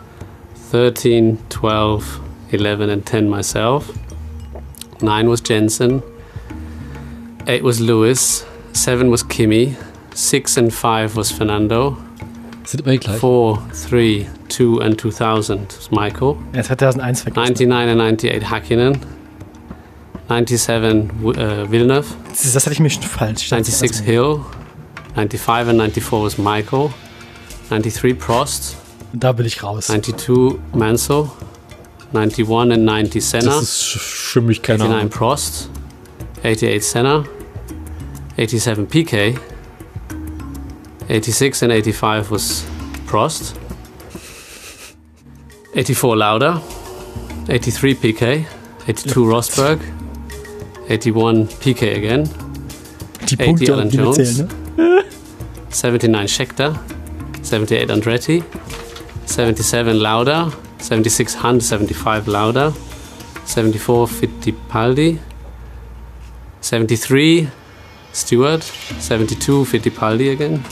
13, 0.70 1.38
12, 1.48 2.20
11, 2.52 2.90
and 2.90 3.04
10 3.06 3.28
myself. 3.28 3.92
9 5.00 5.28
was 5.28 5.42
Jensen, 5.42 6.02
8 7.46 7.62
was 7.62 7.80
Lewis, 7.80 8.44
7 8.72 9.10
was 9.10 9.22
Kimi, 9.28 9.76
6 10.14 10.56
and 10.58 10.72
5 10.72 11.16
was 11.16 11.30
Fernando, 11.30 11.96
Sind 12.64 12.80
immer 12.82 12.92
die 12.92 12.98
gleichen. 12.98 13.20
4, 13.20 13.62
3, 13.90 14.26
2, 14.48 14.80
and 14.82 14.98
2000 15.00 15.76
was 15.76 15.90
Michael. 15.90 16.36
Hat 16.56 16.64
2001 16.66 17.22
vergessen. 17.22 17.68
99 17.68 17.90
and 17.92 18.00
98 18.00 18.50
Hakkinen. 18.50 18.98
97 20.28 21.10
uh, 21.22 21.70
Villeneuve. 21.70 22.06
Das, 22.28 22.44
ist- 22.44 22.56
das 22.56 22.64
hatte 22.66 22.72
ich 22.74 22.80
mir 22.80 22.90
schon 22.90 23.02
falsch. 23.02 23.48
96 23.48 24.04
Hill. 24.04 24.40
95 25.14 25.68
and 25.80 25.92
94 25.94 26.12
was 26.24 26.38
Michael. 26.38 26.90
93 27.68 28.14
Prost. 28.18 28.76
Da 29.12 29.36
will 29.38 29.46
ich 29.46 29.62
raus. 29.62 29.86
92 29.86 30.58
Mansell. 30.74 31.30
91 32.12 32.72
and 32.72 32.84
90 32.84 33.24
Senna. 33.24 33.44
Das 33.54 33.62
ist 33.62 33.82
sch- 33.82 33.98
schimmig, 33.98 34.62
keine 34.62 34.78
89 34.84 35.00
Ahnung. 35.00 35.10
Prost. 35.10 35.70
88 36.42 36.84
Senna. 36.86 37.24
87 38.36 38.86
PK. 38.88 39.34
86 41.08 41.62
and 41.62 41.72
85 41.72 42.30
was 42.30 42.64
Prost. 43.06 43.54
84 45.74 46.14
Lauda. 46.16 46.62
83 47.46 47.94
PK. 48.00 48.46
82 48.86 49.16
Rosberg. 49.16 49.80
81 50.88 51.48
PK 51.60 51.96
again. 51.96 52.28
Die 53.28 53.34
80 53.34 53.38
Punkte, 53.46 53.72
Alan 53.74 53.88
die 53.90 53.96
Jones. 53.96 54.16
zählen, 54.36 54.48
ne? 54.76 55.04
79 55.70 56.32
Scheckter, 56.34 56.78
78 57.46 57.90
Andretti, 57.90 58.42
77 59.26 59.94
Lauda, 59.94 60.52
76 60.78 61.42
Hunt, 61.42 61.62
75 61.62 62.26
Lauda, 62.26 62.72
74 63.46 64.08
Fittipaldi, 64.08 65.18
73 66.62 67.46
Stewart, 68.12 68.64
72 69.00 69.66
Fittipaldi 69.66 70.30
again, 70.30 70.64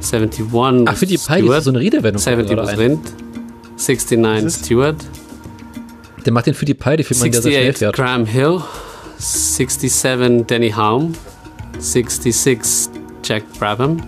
71 0.00 0.46
Ach, 0.86 0.98
die 0.98 1.06
Peil 1.06 1.16
ist 1.16 1.24
Stewart, 1.24 1.64
so 1.64 1.70
eine 1.70 1.80
Redewendung. 1.80 2.22
70 2.22 2.52
oder 2.52 2.62
was. 2.62 2.78
Rind, 2.78 3.12
69 3.76 4.22
Was 4.22 4.42
ist? 4.44 4.64
Stewart, 4.66 4.96
Der 6.24 6.32
macht 6.32 6.46
den 6.46 6.54
für 6.54 6.64
die 6.66 6.74
Peil, 6.74 7.02
für 7.02 7.14
man, 7.16 7.32
der 7.32 7.42
sehr 7.42 7.50
schnell 7.52 7.70
68 7.70 7.78
fährt. 7.78 7.96
Graham 7.96 8.26
Hill, 8.26 8.60
67 9.18 10.46
Danny 10.46 10.70
Haum, 10.70 11.14
66 11.78 12.90
Jack 13.24 13.42
Brabham, 13.58 14.00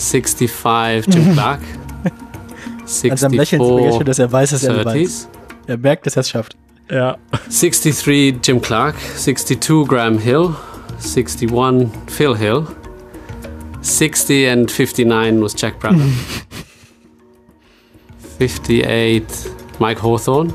65 0.00 1.06
Jim 1.12 1.32
Clark, 1.34 1.60
An 3.08 3.16
seinem 3.16 3.32
Lächeln 3.34 3.60
sieht 3.62 3.70
man 3.70 3.84
jetzt 3.84 3.94
schon, 3.96 4.04
64 4.04 4.04
dass 4.06 4.18
er 4.18 4.32
weiß, 4.32 4.50
dass 4.50 4.62
er 4.64 4.84
weiß. 4.84 4.94
30s, 4.94 5.26
Er 5.66 5.76
merkt, 5.78 6.06
dass 6.06 6.16
er 6.16 6.20
es 6.20 6.30
schafft. 6.30 6.56
Ja. 6.90 7.18
63 7.48 8.36
Jim 8.42 8.60
Clark, 8.60 8.96
62 9.16 9.86
Graham 9.86 10.18
Hill, 10.18 10.54
61 10.98 11.88
Phil 12.08 12.36
Hill, 12.36 12.66
60 13.82 14.48
and 14.48 14.70
59 14.70 15.40
was 15.40 15.54
Jack 15.56 15.78
Brabham, 15.78 16.12
58 18.38 19.22
Mike 19.78 20.02
Hawthorne. 20.02 20.52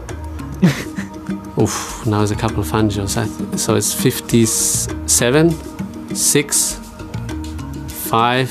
Oof, 1.57 2.05
now 2.05 2.17
there's 2.17 2.31
a 2.31 2.35
couple 2.35 2.59
of 2.59 2.67
Fangios. 2.69 3.15
So 3.57 3.75
it's 3.75 3.93
57, 3.93 5.51
6, 6.13 6.79
5, 7.87 8.49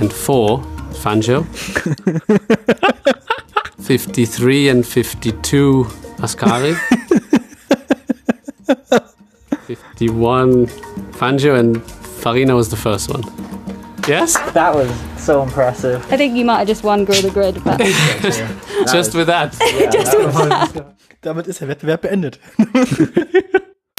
and 0.00 0.12
4 0.12 0.58
Fangio. 1.02 1.44
53 3.84 4.68
and 4.68 4.86
52 4.86 5.84
Ascari. 6.18 6.74
51 9.66 10.66
Fangio 11.12 11.58
and 11.58 11.82
Farina 12.22 12.54
was 12.54 12.68
the 12.70 12.76
first 12.76 13.10
one. 13.10 13.22
Yes? 14.08 14.34
That 14.52 14.74
was 14.74 14.90
so 15.16 15.42
impressive. 15.42 16.04
I 16.12 16.16
think 16.16 16.36
you 16.36 16.44
might 16.44 16.58
have 16.58 16.68
just 16.68 16.84
won 16.84 17.04
Grow 17.04 17.20
the 17.20 17.30
Grid, 17.30 17.62
but 17.64 17.78
Just 18.92 19.14
with 19.14 19.26
that. 19.28 19.56
Yeah, 19.60 19.90
that 19.90 20.74
was- 20.74 20.84
Damit 21.22 21.46
ist 21.46 21.60
der 21.62 21.68
Wettbewerb 21.68 22.02
beendet. 22.02 22.38